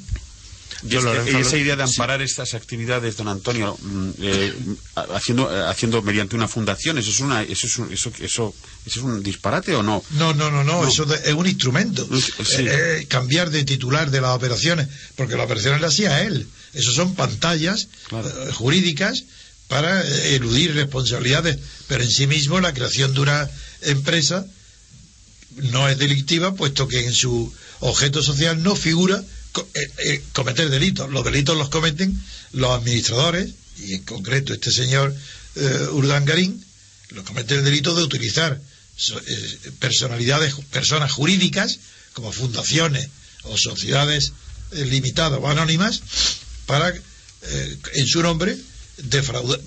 Y, 0.90 0.95
este- 0.95 1.32
y 1.32 1.36
esa 1.36 1.57
idea 1.57 1.76
de 1.76 1.84
amparar 1.84 2.23
estas 2.23 2.56
actividades, 2.56 3.15
don 3.15 3.28
Antonio, 3.28 3.78
mm, 3.80 4.10
eh, 4.19 4.53
haciendo, 5.14 5.56
eh, 5.56 5.69
haciendo 5.69 6.02
mediante 6.02 6.36
una 6.36 6.48
fundación, 6.48 6.98
¿eso 6.98 7.11
es, 7.11 7.19
una, 7.19 7.44
eso, 7.44 7.68
es 7.68 7.78
un, 7.78 7.94
eso, 7.94 8.11
eso, 8.19 8.56
eso 8.88 8.99
es 8.99 9.06
un 9.06 9.22
disparate 9.22 9.76
o 9.76 9.84
no? 9.84 10.03
No, 10.11 10.34
no, 10.34 10.49
no, 10.49 10.64
no, 10.64 10.88
eso 10.88 11.06
de- 11.06 11.18
es 11.23 11.34
un 11.36 11.45
instrumento. 11.45 12.07
Sí. 12.44 12.64
Eh, 12.68 12.98
eh, 13.02 13.06
cambiar 13.07 13.52
de 13.52 13.64
titular 13.64 14.10
de 14.10 14.22
las 14.22 14.32
operaciones, 14.36 14.88
porque 15.15 15.36
las 15.36 15.45
operaciones 15.45 15.82
las 15.82 15.94
hacía 15.94 16.23
él. 16.23 16.48
Eso 16.73 16.91
son 16.91 17.14
pantallas 17.14 17.88
eh, 18.11 18.52
jurídicas 18.53 19.23
para 19.72 20.06
eludir 20.35 20.76
responsabilidades, 20.76 21.57
pero 21.88 22.03
en 22.03 22.11
sí 22.11 22.27
mismo 22.27 22.60
la 22.60 22.73
creación 22.73 23.14
de 23.14 23.22
una 23.22 23.49
empresa 23.84 24.45
no 25.56 25.88
es 25.88 25.98
delictiva, 25.98 26.56
puesto 26.56 26.89
que 26.89 27.06
en 27.06 27.14
su 27.14 27.53
objeto 27.80 28.22
social 28.22 28.61
no 28.61 28.76
figura 28.76 29.23
eh, 29.73 29.91
eh, 29.99 30.23
cometer 30.34 30.69
delitos. 30.69 31.10
Los 31.10 31.23
delitos 31.23 31.57
los 31.57 31.69
cometen 31.69 32.22
los 32.52 32.72
administradores, 32.72 33.52
y 33.80 33.93
en 33.93 34.03
concreto 34.03 34.52
este 34.53 34.72
señor 34.72 35.15
eh, 35.56 35.88
Urdangarín, 35.93 36.61
lo 37.11 37.23
comete 37.23 37.56
el 37.56 37.64
delito 37.64 37.95
de 37.95 38.03
utilizar 38.03 38.60
eh, 38.60 39.72
personalidades, 39.80 40.53
personas 40.69 41.14
jurídicas, 41.14 41.80
como 42.11 42.34
fundaciones 42.34 43.07
o 43.43 43.57
sociedades 43.57 44.34
limitadas 44.73 45.39
o 45.41 45.48
anónimas, 45.48 46.02
para, 46.65 46.93
en 47.93 48.07
su 48.07 48.22
nombre, 48.22 48.57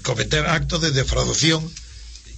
cometer 0.03 0.47
actos 0.47 0.81
de 0.81 0.91
defraudación 0.91 1.71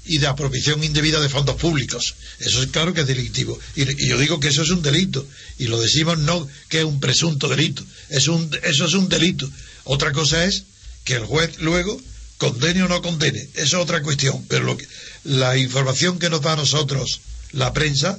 y 0.04 0.18
de 0.18 0.26
apropiación 0.26 0.84
indebida 0.84 1.20
de 1.20 1.28
fondos 1.28 1.56
públicos. 1.56 2.14
Eso 2.38 2.62
es 2.62 2.68
claro 2.68 2.94
que 2.94 3.00
es 3.00 3.06
delictivo. 3.06 3.58
Y, 3.74 4.08
yo 4.08 4.18
digo 4.18 4.38
que 4.40 4.48
eso 4.48 4.62
es 4.62 4.70
un 4.70 4.82
delito. 4.82 5.26
Y 5.58 5.66
lo 5.66 5.80
decimos 5.80 6.18
no 6.18 6.46
que 6.68 6.78
es 6.80 6.84
un 6.84 7.00
presunto 7.00 7.48
delito. 7.48 7.84
Es 8.08 8.28
un, 8.28 8.48
eso 8.62 8.86
es 8.86 8.94
un 8.94 9.08
delito. 9.08 9.50
Otra 9.84 10.12
cosa 10.12 10.44
es 10.44 10.64
que 11.04 11.14
el 11.14 11.24
juez 11.24 11.58
luego 11.58 12.00
condene 12.38 12.82
o 12.84 12.88
no 12.88 13.02
condene. 13.02 13.40
Eso 13.54 13.76
es 13.78 13.82
otra 13.82 14.02
cuestión. 14.02 14.44
Pero 14.48 14.64
lo 14.64 14.76
que- 14.76 14.86
la 15.24 15.56
información 15.56 16.18
que 16.18 16.30
nos 16.30 16.42
da 16.42 16.52
a 16.52 16.56
nosotros 16.56 17.20
la 17.52 17.72
prensa 17.72 18.18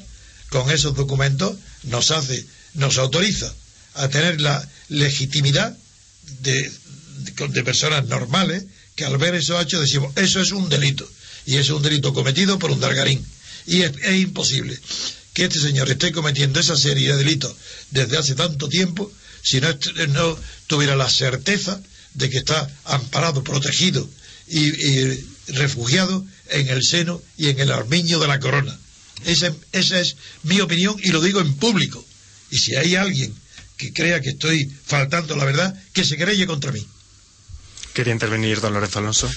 con 0.50 0.70
esos 0.72 0.96
documentos 0.96 1.56
nos 1.84 2.12
hace, 2.12 2.46
nos 2.74 2.98
autoriza 2.98 3.54
a 3.94 4.10
tener 4.10 4.42
la 4.42 4.68
legitimidad 4.90 5.78
de, 6.42 6.72
de, 7.38 7.64
personas 7.64 8.06
normales 8.08 8.66
que 8.96 9.06
al 9.06 9.18
ver 9.18 9.36
esos 9.36 9.62
hechos 9.62 9.82
decimos, 9.82 10.12
eso 10.16 10.42
es 10.42 10.52
un 10.52 10.70
delito. 10.70 11.08
Y 11.46 11.56
eso 11.58 11.74
es 11.74 11.78
un 11.78 11.84
delito 11.84 12.14
cometido 12.14 12.60
por 12.60 12.72
un 12.72 12.80
dargarín. 12.80 13.26
Y 13.66 13.84
es, 13.84 13.92
es 14.04 14.20
imposible 14.20 14.78
que 15.34 15.46
este 15.46 15.60
señor 15.60 15.90
esté 15.90 16.12
cometiendo 16.12 16.60
esa 16.60 16.76
serie 16.76 17.10
de 17.10 17.18
delitos 17.18 17.56
desde 17.92 18.18
hace 18.18 18.36
tanto 18.36 18.68
tiempo 18.68 19.12
si 19.44 19.62
no, 19.62 19.70
no 20.10 20.38
tuviera 20.68 20.96
la 20.96 21.10
certeza 21.10 21.82
de 22.16 22.30
que 22.30 22.40
está 22.40 22.70
amparado, 22.86 23.44
protegido 23.44 24.10
y, 24.48 24.60
y 24.60 25.28
refugiado 25.48 26.26
en 26.50 26.68
el 26.70 26.84
seno 26.84 27.22
y 27.38 27.50
en 27.50 27.60
el 27.60 27.72
armiño 27.72 28.20
de 28.20 28.28
la 28.28 28.40
corona. 28.40 28.78
Esa, 29.26 29.54
esa 29.72 30.00
es 30.00 30.16
mi 30.44 30.60
opinión 30.60 30.96
y 31.02 31.12
lo 31.12 31.22
digo 31.22 31.40
en 31.40 31.56
público. 31.56 32.04
Y 32.52 32.58
si 32.58 32.76
hay 32.76 32.96
alguien 32.96 33.34
que 33.78 33.94
crea 33.94 34.22
que 34.22 34.30
estoy 34.30 34.72
faltando 34.86 35.36
la 35.36 35.46
verdad, 35.46 35.82
que 35.94 36.04
se 36.04 36.18
creye 36.18 36.46
contra 36.46 36.72
mí. 36.72 36.86
Quería 37.98 38.14
intervenir 38.14 38.62
don 38.62 38.74
Lorenzo 38.76 39.00
Alonso. 39.00 39.28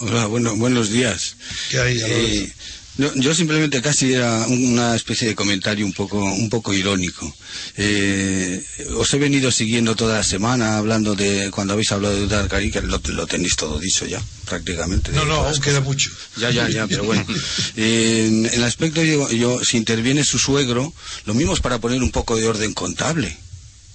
Hola, 0.00 0.26
bueno, 0.26 0.54
buenos 0.56 0.90
días. 0.90 1.36
¿Qué 1.70 1.80
hay, 1.80 1.98
Eh, 2.04 2.52
no, 2.98 3.10
yo 3.14 3.34
simplemente 3.34 3.80
casi 3.80 4.12
era 4.12 4.46
una 4.46 4.94
especie 4.94 5.26
de 5.26 5.34
comentario 5.34 5.86
un 5.86 5.94
poco, 5.94 6.22
un 6.22 6.50
poco 6.50 6.74
irónico. 6.74 7.34
Eh, 7.78 8.62
os 8.98 9.14
he 9.14 9.18
venido 9.18 9.50
siguiendo 9.50 9.96
toda 9.96 10.18
la 10.18 10.22
semana 10.22 10.76
hablando 10.76 11.14
de 11.14 11.50
cuando 11.50 11.72
habéis 11.72 11.92
hablado 11.92 12.14
de 12.14 12.26
Darkari, 12.26 12.70
que 12.70 12.82
lo, 12.82 13.00
lo 13.02 13.26
tenéis 13.26 13.56
todo 13.56 13.80
dicho 13.80 14.04
ya, 14.04 14.22
prácticamente. 14.44 15.10
No, 15.12 15.24
no, 15.24 15.36
aún 15.36 15.58
queda 15.62 15.80
mucho. 15.80 16.10
Ya, 16.36 16.50
ya, 16.50 16.68
ya, 16.68 16.86
pero 16.86 17.04
bueno. 17.04 17.24
Eh, 17.76 18.26
en 18.28 18.44
el 18.52 18.64
aspecto, 18.64 19.02
yo, 19.02 19.30
yo, 19.30 19.64
si 19.64 19.78
interviene 19.78 20.24
su 20.24 20.38
suegro, 20.38 20.92
lo 21.24 21.32
mismo 21.32 21.54
es 21.54 21.60
para 21.60 21.78
poner 21.78 22.02
un 22.02 22.10
poco 22.10 22.36
de 22.36 22.46
orden 22.46 22.74
contable 22.74 23.34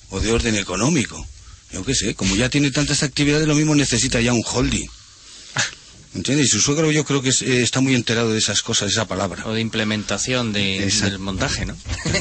o 0.09 0.19
de 0.19 0.31
orden 0.31 0.55
económico. 0.55 1.27
Yo 1.71 1.83
qué 1.85 1.93
sé, 1.95 2.15
como 2.15 2.35
ya 2.35 2.49
tiene 2.49 2.71
tantas 2.71 3.03
actividades, 3.03 3.47
lo 3.47 3.55
mismo 3.55 3.75
necesita 3.75 4.19
ya 4.21 4.33
un 4.33 4.43
holding. 4.45 4.87
¿Entiendes? 6.15 6.47
Y 6.47 6.49
su 6.49 6.59
suegro 6.61 6.91
yo 6.91 7.03
creo 7.05 7.21
que 7.21 7.29
es- 7.29 7.43
eh, 7.43 7.61
está 7.61 7.81
muy 7.81 7.93
enterado 7.93 8.31
de 8.33 8.39
esas 8.39 8.63
cosas, 8.63 8.87
de 8.87 8.93
esa 8.93 9.07
palabra. 9.07 9.45
O 9.45 9.53
de 9.53 9.61
implementación 9.61 10.51
de, 10.51 10.89
del 11.03 11.19
montaje, 11.19 11.67
¿no? 11.67 11.77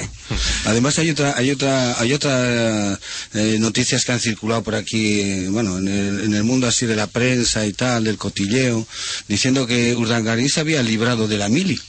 Además 0.66 0.98
hay 0.98 1.08
otra, 1.10 1.34
hay 1.38 1.50
otra, 1.50 1.98
hay 1.98 2.12
otra 2.12 2.98
eh, 3.32 3.56
noticias 3.58 4.04
que 4.04 4.12
han 4.12 4.20
circulado 4.20 4.62
por 4.62 4.74
aquí, 4.74 5.20
eh, 5.22 5.48
bueno, 5.48 5.78
en 5.78 5.88
el, 5.88 6.20
en 6.24 6.34
el 6.34 6.44
mundo 6.44 6.66
así 6.66 6.84
de 6.84 6.96
la 6.96 7.06
prensa 7.06 7.64
y 7.66 7.72
tal, 7.72 8.04
del 8.04 8.18
cotilleo, 8.18 8.86
diciendo 9.26 9.66
que 9.66 9.96
Urdangarín 9.96 10.50
se 10.50 10.60
había 10.60 10.82
librado 10.82 11.26
de 11.26 11.38
la 11.38 11.48
mili. 11.48 11.80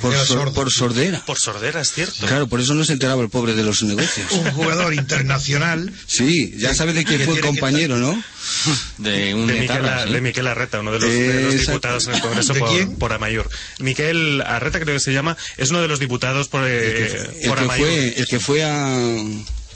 Por, 0.00 0.12
sor- 0.26 0.52
por 0.52 0.70
sordera. 0.72 1.22
Por 1.24 1.38
sordera, 1.38 1.80
es 1.80 1.92
cierto. 1.92 2.26
Claro, 2.26 2.48
por 2.48 2.60
eso 2.60 2.74
no 2.74 2.84
se 2.84 2.92
enteraba 2.94 3.22
el 3.22 3.28
pobre 3.30 3.54
de 3.54 3.62
los 3.62 3.82
negocios. 3.84 4.30
Un 4.32 4.50
jugador 4.52 4.92
internacional. 4.92 5.92
Sí, 6.06 6.52
ya 6.58 6.74
sabe 6.74 6.92
de 6.92 7.04
quién 7.04 7.20
fue 7.22 7.38
compañero, 7.40 7.96
¿no? 7.96 8.20
De 8.98 9.34
un 9.34 9.46
de, 9.46 9.52
Miquel, 9.54 9.64
etarra, 9.64 10.06
¿sí? 10.06 10.12
de 10.12 10.20
Miquel 10.20 10.46
Arreta, 10.48 10.80
uno 10.80 10.92
de 10.92 10.98
los, 11.00 11.08
de 11.08 11.42
los 11.44 11.54
Exacto. 11.54 11.70
diputados 11.72 12.06
en 12.08 12.14
el 12.14 12.20
Congreso 12.20 12.52
¿De 12.54 12.60
por, 12.60 12.98
por 12.98 13.12
Amaiur. 13.12 13.48
Miquel 13.78 14.42
Arreta 14.42 14.80
creo 14.80 14.94
que 14.94 15.00
se 15.00 15.12
llama, 15.12 15.36
es 15.56 15.70
uno 15.70 15.80
de 15.80 15.88
los 15.88 16.00
diputados 16.00 16.48
por, 16.48 16.64
eh, 16.66 17.30
El 17.42 17.48
por 17.48 17.58
que 17.58 17.64
Amaiur. 17.64 17.86
fue, 17.88 18.14
el 18.18 18.26
que 18.26 18.40
fue 18.40 18.64
a... 18.64 18.98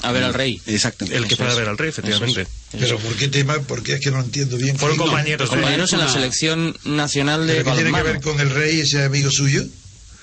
A 0.03 0.13
ver 0.13 0.23
al 0.23 0.35
rey. 0.35 0.61
Exactamente. 0.67 1.17
El 1.17 1.27
que 1.27 1.35
fue 1.37 1.49
a 1.51 1.55
ver 1.55 1.69
al 1.69 1.77
rey, 1.79 1.89
efectivamente. 1.91 2.47
Pero 2.79 2.99
¿por 2.99 3.15
qué 3.15 3.27
tema? 3.29 3.59
Porque 3.67 3.95
es 3.95 4.01
que 4.01 4.11
no 4.13 4.21
entiendo 4.21 4.57
bien. 4.57 4.79
Fueron 4.79 4.97
¿Qué- 4.97 5.05
compañeros. 5.05 5.51
de- 5.51 5.57
Compañeros 5.57 5.93
en 5.93 5.99
la 5.99 6.09
selección 6.09 6.77
nacional 6.85 7.47
de 7.49 7.55
¿Pero 7.63 7.71
qué 7.77 7.83
tiene 7.83 7.97
que 7.97 8.03
ver 8.05 8.21
con 8.21 8.39
el 8.41 8.51
rey, 8.51 8.81
ese 8.81 9.03
amigo 9.03 9.31
suyo? 9.31 9.65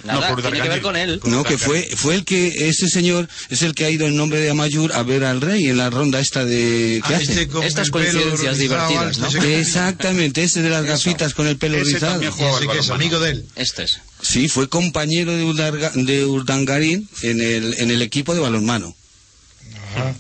Nada, 0.06 0.30
No, 0.30 0.36
por 0.36 0.42
tiene 0.44 0.62
que 0.62 0.70
ver 0.70 0.82
con 0.82 0.96
él. 0.96 1.20
No, 1.26 1.44
que 1.44 1.58
fue, 1.58 1.90
fue 1.96 2.14
el 2.16 2.26
que, 2.26 2.70
ese 2.70 2.88
señor 2.88 3.28
es 3.50 3.64
el 3.64 3.74
que 3.74 3.86
ha 3.86 3.90
ido 3.90 4.06
en 4.06 4.16
nombre 4.16 4.40
de 4.40 4.50
Amayur 4.52 4.94
a 4.94 5.02
ver 5.04 5.24
al 5.24 5.42
rey 5.42 5.66
en 5.68 5.78
la 5.78 5.90
ronda 5.90 6.20
esta 6.20 6.46
de... 6.46 7.02
¿Qué 7.08 7.14
Ah, 7.16 7.18
hace? 7.18 7.42
este 7.42 7.50
Estas 7.66 7.90
coincidencias 7.90 8.58
divertidas, 8.60 9.04
alto, 9.18 9.20
¿no? 9.22 9.28
ese- 9.30 9.60
Exactamente, 9.60 10.44
ese 10.44 10.62
de 10.62 10.70
las 10.70 10.86
gafitas 10.86 11.34
con 11.34 11.48
el 11.48 11.58
pelo 11.58 11.78
Ese 11.78 11.94
rizado. 11.94 12.22
ese 12.22 12.68
que 12.68 12.78
es 12.80 12.90
amigo 12.92 13.20
de 13.20 13.32
él. 13.32 13.46
Este 13.56 13.84
es. 13.84 14.00
Sí, 14.22 14.48
fue 14.48 14.70
compañero 14.70 15.32
de, 15.36 15.44
Urdarga- 15.44 15.92
de 15.94 16.26
Urdangarín 16.26 17.10
en 17.24 17.42
el, 17.42 17.74
en 17.80 17.90
el 17.92 18.02
equipo 18.02 18.34
de 18.36 18.42
balonmano. 18.42 18.96
Ajá. 19.96 20.16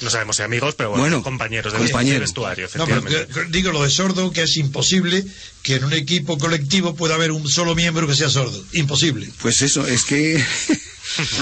No 0.00 0.10
sabemos 0.10 0.36
si 0.36 0.42
amigos, 0.42 0.74
pero 0.76 0.90
bueno, 0.90 1.02
Bueno, 1.02 1.22
compañeros 1.22 1.72
de 1.72 1.78
compañero. 1.78 2.20
vestuario, 2.20 2.68
No, 2.74 2.86
pero 2.86 2.98
efectivamente. 3.00 3.46
digo 3.50 3.72
lo 3.72 3.82
de 3.82 3.90
sordo, 3.90 4.32
que 4.32 4.42
es 4.42 4.56
imposible 4.56 5.24
que 5.62 5.76
en 5.76 5.84
un 5.84 5.92
equipo 5.92 6.38
colectivo 6.38 6.94
pueda 6.96 7.14
haber 7.16 7.32
un 7.32 7.48
solo 7.48 7.74
miembro 7.74 8.06
que 8.06 8.14
sea 8.14 8.30
sordo. 8.30 8.64
Imposible. 8.72 9.28
Pues 9.42 9.60
eso, 9.62 9.86
es 9.86 10.04
que... 10.04 10.42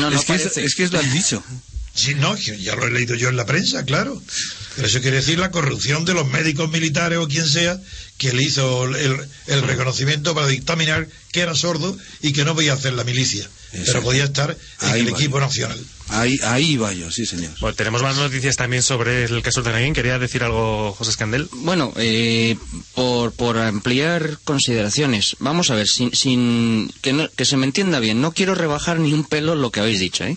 No, 0.00 0.10
no 0.10 0.18
es, 0.18 0.24
que 0.24 0.34
es, 0.34 0.42
parece. 0.42 0.64
es 0.64 0.74
que 0.74 0.88
lo 0.88 0.98
han 0.98 1.12
dicho. 1.12 1.42
Sí, 1.94 2.14
no, 2.14 2.36
ya 2.36 2.76
lo 2.76 2.86
he 2.86 2.90
leído 2.92 3.14
yo 3.16 3.28
en 3.28 3.36
la 3.36 3.44
prensa, 3.44 3.84
claro. 3.84 4.22
Pero 4.76 4.86
eso 4.86 5.00
quiere 5.00 5.16
decir 5.16 5.38
la 5.38 5.50
corrupción 5.50 6.04
de 6.04 6.14
los 6.14 6.26
médicos 6.28 6.70
militares 6.70 7.18
o 7.18 7.26
quien 7.26 7.46
sea 7.48 7.80
que 8.18 8.32
le 8.32 8.42
hizo 8.44 8.84
el, 8.84 9.18
el 9.48 9.62
reconocimiento 9.62 10.32
para 10.34 10.46
dictaminar 10.46 11.08
que 11.32 11.40
era 11.40 11.54
sordo 11.56 11.96
y 12.22 12.32
que 12.32 12.44
no 12.44 12.54
podía 12.54 12.74
hacer 12.74 12.92
la 12.92 13.02
milicia. 13.04 13.48
Pero 13.72 13.82
Exacto. 13.82 14.02
podía 14.04 14.24
estar 14.24 14.56
en 14.82 14.88
Ahí 14.88 15.00
el 15.00 15.08
equipo 15.08 15.40
nacional. 15.40 15.78
Ahí, 16.10 16.36
ahí 16.42 16.76
va 16.76 16.92
yo, 16.94 17.10
sí 17.10 17.26
señor. 17.26 17.52
Bueno, 17.60 17.74
tenemos 17.76 18.02
más 18.02 18.16
noticias 18.16 18.56
también 18.56 18.82
sobre 18.82 19.24
el 19.24 19.42
caso 19.42 19.62
de 19.62 19.72
Naguín. 19.72 19.92
¿Quería 19.92 20.18
decir 20.18 20.42
algo, 20.42 20.92
José 20.92 21.10
Escandel? 21.10 21.48
Bueno, 21.52 21.92
eh, 21.96 22.56
por, 22.94 23.32
por 23.32 23.58
ampliar 23.58 24.38
consideraciones, 24.44 25.36
vamos 25.38 25.70
a 25.70 25.74
ver, 25.74 25.86
sin, 25.86 26.14
sin 26.14 26.90
que, 27.02 27.12
no- 27.12 27.28
que 27.30 27.44
se 27.44 27.56
me 27.58 27.66
entienda 27.66 28.00
bien, 28.00 28.20
no 28.22 28.32
quiero 28.32 28.54
rebajar 28.54 28.98
ni 29.00 29.12
un 29.12 29.24
pelo 29.24 29.54
lo 29.54 29.70
que 29.70 29.80
habéis 29.80 30.00
dicho, 30.00 30.24
¿eh? 30.24 30.36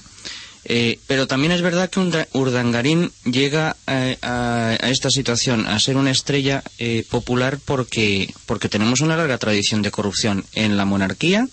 Eh, 0.64 1.00
pero 1.08 1.26
también 1.26 1.52
es 1.52 1.64
verdad 1.64 1.90
que 1.90 2.00
Urdangarín 2.34 3.12
llega 3.26 3.76
eh, 3.88 4.18
a, 4.22 4.78
a 4.80 4.90
esta 4.92 5.10
situación 5.10 5.66
a 5.68 5.80
ser 5.80 5.98
una 5.98 6.12
estrella 6.12 6.64
eh, 6.78 7.04
popular 7.10 7.58
porque, 7.66 8.32
porque 8.46 8.70
tenemos 8.70 9.00
una 9.00 9.18
larga 9.18 9.40
tradición 9.40 9.82
de 9.82 9.90
corrupción 9.90 10.46
en 10.54 10.78
la 10.78 10.86
monarquía 10.86 11.48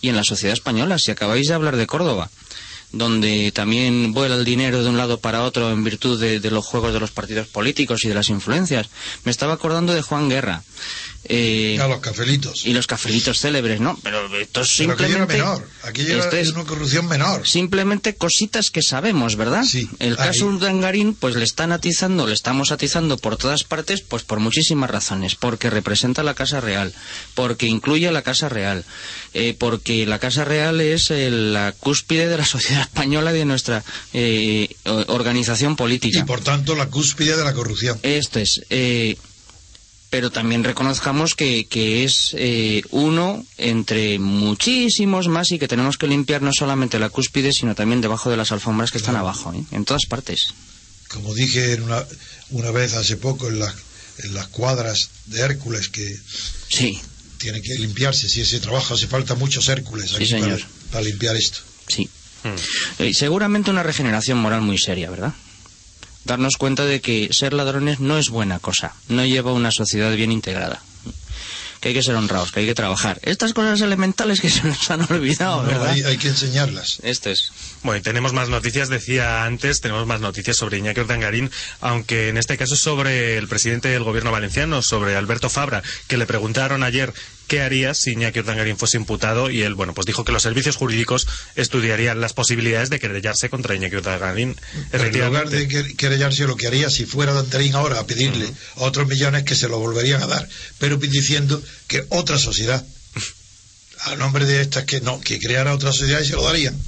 y 0.00 0.08
en 0.08 0.16
la 0.16 0.24
sociedad 0.24 0.54
española. 0.54 0.98
Si 0.98 1.12
acabáis 1.12 1.46
de 1.46 1.54
hablar 1.54 1.76
de 1.76 1.86
Córdoba, 1.86 2.30
donde 2.92 3.52
también 3.52 4.14
vuela 4.14 4.34
el 4.34 4.44
dinero 4.44 4.82
de 4.82 4.88
un 4.88 4.96
lado 4.96 5.18
para 5.20 5.42
otro 5.42 5.70
en 5.70 5.84
virtud 5.84 6.20
de, 6.20 6.50
los 6.50 6.66
juegos 6.66 6.92
de 6.92 7.00
los 7.00 7.10
partidos 7.10 7.46
políticos 7.46 8.04
y 8.04 8.08
de 8.08 8.14
las 8.14 8.30
influencias. 8.30 8.88
Me 9.24 9.30
estaba 9.30 9.54
acordando 9.54 9.92
de 9.92 10.02
Juan 10.02 10.28
Guerra. 10.28 10.62
Eh, 11.24 11.78
A 11.80 11.88
los 11.88 12.00
cafelitos. 12.00 12.64
y 12.64 12.72
los 12.72 12.86
cafelitos 12.86 13.40
célebres, 13.40 13.80
¿no? 13.80 13.98
Pero 14.02 14.24
esto 14.38 14.62
es 14.62 14.74
Pero 14.78 14.92
aquello 14.92 15.16
era 15.16 15.26
simplemente... 15.26 15.36
menor. 15.36 16.24
Esto 16.24 16.36
es 16.36 16.48
una 16.50 16.64
corrupción 16.64 17.06
menor. 17.08 17.46
simplemente 17.46 18.14
cositas 18.14 18.70
que 18.70 18.82
sabemos, 18.82 19.36
¿verdad? 19.36 19.64
Sí, 19.64 19.88
El 19.98 20.12
ahí. 20.18 20.28
caso 20.28 20.46
Urdangarín, 20.46 21.14
pues 21.14 21.34
le 21.36 21.44
están 21.44 21.72
atizando, 21.72 22.26
le 22.26 22.34
estamos 22.34 22.72
atizando 22.72 23.18
por 23.18 23.36
todas 23.36 23.64
partes, 23.64 24.00
pues 24.00 24.22
por 24.22 24.40
muchísimas 24.40 24.90
razones. 24.90 25.34
Porque 25.34 25.70
representa 25.70 26.22
la 26.22 26.34
Casa 26.34 26.60
Real, 26.60 26.94
porque 27.34 27.66
incluye 27.66 28.08
a 28.08 28.12
la 28.12 28.22
Casa 28.22 28.48
Real, 28.48 28.84
eh, 29.34 29.54
porque 29.58 30.06
la 30.06 30.18
Casa 30.18 30.44
Real 30.44 30.80
es 30.80 31.10
eh, 31.10 31.30
la 31.30 31.72
cúspide 31.72 32.28
de 32.28 32.38
la 32.38 32.44
sociedad 32.46 32.82
española 32.82 33.32
y 33.32 33.38
de 33.38 33.44
nuestra 33.44 33.84
eh, 34.14 34.68
organización 35.08 35.76
política. 35.76 36.20
Y 36.20 36.24
por 36.24 36.40
tanto 36.40 36.74
la 36.74 36.86
cúspide 36.86 37.36
de 37.36 37.44
la 37.44 37.52
corrupción. 37.52 37.98
Esto 38.02 38.38
es. 38.40 38.62
eh, 38.70 39.16
pero 40.10 40.30
también 40.30 40.64
reconozcamos 40.64 41.34
que, 41.34 41.66
que 41.66 42.04
es 42.04 42.34
eh, 42.38 42.82
uno 42.90 43.44
entre 43.58 44.18
muchísimos 44.18 45.28
más 45.28 45.52
y 45.52 45.58
que 45.58 45.68
tenemos 45.68 45.98
que 45.98 46.06
limpiar 46.06 46.42
no 46.42 46.50
solamente 46.52 46.98
la 46.98 47.10
cúspide, 47.10 47.52
sino 47.52 47.74
también 47.74 48.00
debajo 48.00 48.30
de 48.30 48.36
las 48.36 48.52
alfombras 48.52 48.90
que 48.90 48.98
están 48.98 49.16
abajo, 49.16 49.52
¿eh? 49.52 49.62
en 49.72 49.84
todas 49.84 50.06
partes. 50.06 50.46
Como 51.08 51.34
dije 51.34 51.72
en 51.74 51.82
una, 51.82 52.04
una 52.50 52.70
vez 52.70 52.94
hace 52.94 53.16
poco 53.16 53.48
en, 53.48 53.58
las 53.58 53.74
en 54.24 54.34
las 54.34 54.48
cuadras 54.48 55.10
de 55.26 55.40
Hércules 55.40 55.88
que 55.88 56.16
Sí, 56.68 57.00
tiene 57.38 57.62
que 57.62 57.74
limpiarse. 57.78 58.28
Si 58.28 58.40
ese 58.40 58.60
trabajo 58.60 58.94
hace 58.94 59.06
falta 59.06 59.34
muchos 59.34 59.68
Hércules 59.68 60.14
aquí 60.14 60.24
Sí, 60.24 60.30
señor. 60.32 60.58
para, 60.60 60.68
para 60.92 61.04
limpiar 61.04 61.36
esto. 61.36 61.60
sí. 61.86 62.08
Eh, 62.98 63.12
seguramente 63.14 63.70
una 63.70 63.82
regeneración 63.82 64.38
moral 64.38 64.62
muy 64.62 64.78
seria, 64.78 65.10
¿verdad? 65.10 65.34
Darnos 66.24 66.56
cuenta 66.56 66.84
de 66.84 67.00
que 67.00 67.28
ser 67.32 67.52
ladrones 67.52 68.00
no 68.00 68.18
es 68.18 68.28
buena 68.30 68.58
cosa, 68.58 68.94
no 69.08 69.24
lleva 69.24 69.50
a 69.50 69.54
una 69.54 69.70
sociedad 69.70 70.14
bien 70.14 70.32
integrada. 70.32 70.82
Que 71.80 71.88
hay 71.90 71.94
que 71.94 72.02
ser 72.02 72.16
honrados, 72.16 72.50
que 72.50 72.58
hay 72.58 72.66
que 72.66 72.74
trabajar. 72.74 73.20
Estas 73.22 73.52
cosas 73.54 73.80
elementales 73.82 74.40
que 74.40 74.50
se 74.50 74.64
nos 74.64 74.90
han 74.90 75.02
olvidado, 75.12 75.62
No, 75.62 75.68
¿verdad? 75.68 75.90
hay, 75.90 76.02
hay 76.02 76.16
que 76.18 76.26
enseñarlas. 76.26 76.98
Esto 77.04 77.30
es. 77.30 77.52
Bueno, 77.84 77.98
y 78.00 78.02
tenemos 78.02 78.32
más 78.32 78.48
noticias, 78.48 78.88
decía 78.88 79.44
antes, 79.44 79.80
tenemos 79.80 80.04
más 80.04 80.20
noticias 80.20 80.56
sobre 80.56 80.78
Iñaki 80.78 80.98
Urdangarín, 81.02 81.52
aunque 81.80 82.30
en 82.30 82.36
este 82.36 82.56
caso 82.58 82.74
es 82.74 82.80
sobre 82.80 83.38
el 83.38 83.46
presidente 83.46 83.86
del 83.90 84.02
gobierno 84.02 84.32
valenciano, 84.32 84.82
sobre 84.82 85.14
Alberto 85.14 85.48
Fabra, 85.50 85.84
que 86.08 86.16
le 86.16 86.26
preguntaron 86.26 86.82
ayer 86.82 87.14
qué 87.48 87.62
haría 87.62 87.94
si 87.94 88.12
Iñaki 88.12 88.38
Urdangarín 88.40 88.76
fuese 88.78 88.96
imputado 88.98 89.50
y 89.50 89.62
él, 89.62 89.74
bueno, 89.74 89.94
pues 89.94 90.06
dijo 90.06 90.24
que 90.24 90.30
los 90.32 90.42
servicios 90.42 90.76
jurídicos 90.76 91.26
estudiarían 91.56 92.20
las 92.20 92.32
posibilidades 92.34 92.90
de 92.90 93.00
querellarse 93.00 93.48
contra 93.50 93.74
Iñaki 93.74 93.96
Urdangarín. 93.96 94.54
En 94.92 95.00
lugar 95.26 95.48
de 95.50 95.68
quer- 95.68 95.96
querellarse, 95.96 96.46
lo 96.46 96.56
que 96.56 96.66
haría 96.68 96.90
si 96.90 97.06
fuera 97.06 97.32
Dantarín 97.32 97.74
ahora 97.74 97.98
a 97.98 98.06
pedirle 98.06 98.46
a 98.76 98.80
otros 98.84 99.08
millones 99.08 99.42
que 99.42 99.56
se 99.56 99.66
lo 99.68 99.78
volverían 99.78 100.22
a 100.22 100.26
dar, 100.26 100.48
pero 100.78 100.96
diciendo 100.98 101.60
que 101.88 102.04
otra 102.10 102.38
sociedad, 102.38 102.84
a 104.04 104.14
nombre 104.16 104.44
de 104.46 104.60
estas 104.60 104.84
que 104.84 105.00
no, 105.00 105.20
que 105.20 105.40
creara 105.40 105.74
otra 105.74 105.92
sociedad 105.92 106.20
y 106.20 106.26
se 106.26 106.34
lo 106.34 106.44
darían. 106.44 106.78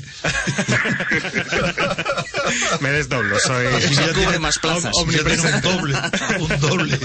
Me 2.81 2.90
desdoblo, 2.90 3.39
soy... 3.40 3.66
Así 3.66 3.94
ya 3.94 4.12
cubre 4.12 4.39
más 4.39 4.59
plazas. 4.59 4.93
om- 4.94 5.11
ya 5.11 5.24
tiene 5.24 5.43
un 5.43 5.61
doble, 5.61 5.97
un 6.39 6.61
doble. 6.61 6.98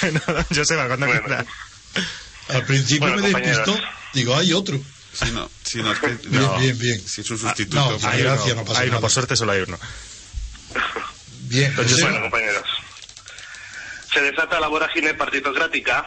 bueno, 0.00 0.20
Joseba, 0.54 0.86
cuando 0.86 1.06
Bueno. 1.06 1.44
Al 2.48 2.64
principio 2.64 3.08
Bueno, 3.08 3.22
me 3.22 3.30
despistó. 3.40 3.78
Digo, 4.12 4.36
hay 4.36 4.52
otro. 4.52 4.80
Sí, 5.22 5.30
no, 5.32 5.50
sí, 5.64 5.82
no, 5.82 5.92
es 5.92 5.98
que- 5.98 6.06
Bien, 6.28 6.42
no, 6.42 6.58
bien, 6.58 6.78
bien. 6.78 7.00
Si 7.08 7.20
es 7.20 7.30
un 7.30 7.36
Ah, 7.38 7.40
sustituto. 7.40 7.76
no, 7.76 7.90
pues- 7.90 8.04
Hay 8.04 8.22
gracias, 8.22 8.46
uno, 8.52 8.54
no 8.62 8.64
pasa 8.64 8.80
hay 8.80 8.88
uno, 8.88 9.00
por 9.00 9.10
suerte 9.10 9.36
solo 9.36 9.52
hay 9.52 9.60
uno. 9.60 9.78
Bien. 11.42 11.74
Bueno, 11.76 12.20
compañeros. 12.22 12.64
Se 14.12 14.20
desata 14.22 14.58
la 14.60 14.68
vorágine 14.68 15.14
partitocrática 15.14 16.04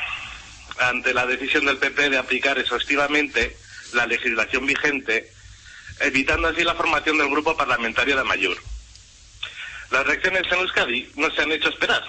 ante 0.80 1.14
la 1.14 1.26
decisión 1.26 1.66
del 1.66 1.78
PP 1.78 2.10
de 2.10 2.18
aplicar 2.18 2.58
exhaustivamente 2.58 3.56
la 3.94 4.06
legislación 4.08 4.66
vigente, 4.66 5.32
evitando 6.00 6.48
así 6.48 6.64
la 6.64 6.76
formación 6.76 7.18
del 7.18 7.30
grupo 7.30 7.56
parlamentario 7.56 8.16
de 8.18 8.24
Mayor. 8.24 8.58
Las 9.92 10.06
reacciones 10.08 10.44
en 10.52 10.60
Euskadi 10.60 11.12
no 11.16 11.30
se 11.32 11.42
han 11.42 11.52
hecho 11.52 11.70
esperar 11.70 12.02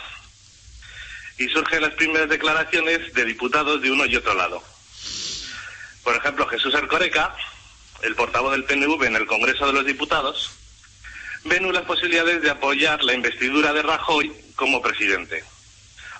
y 1.38 1.48
surgen 1.48 1.82
las 1.82 1.92
primeras 1.94 2.28
declaraciones 2.28 3.12
de 3.12 3.24
diputados 3.24 3.82
de 3.82 3.90
uno 3.90 4.06
y 4.06 4.16
otro 4.16 4.34
lado. 4.34 4.62
Por 6.04 6.14
ejemplo, 6.14 6.46
Jesús 6.46 6.74
Ercoreca, 6.74 7.34
el 8.02 8.14
portavoz 8.14 8.52
del 8.52 8.64
PNV 8.64 9.02
en 9.04 9.16
el 9.16 9.26
Congreso 9.26 9.66
de 9.66 9.72
los 9.72 9.86
Diputados, 9.86 10.52
ve 11.44 11.58
nulas 11.60 11.84
posibilidades 11.84 12.42
de 12.42 12.50
apoyar 12.50 13.02
la 13.02 13.14
investidura 13.14 13.72
de 13.72 13.82
Rajoy 13.82 14.30
como 14.54 14.82
presidente, 14.82 15.42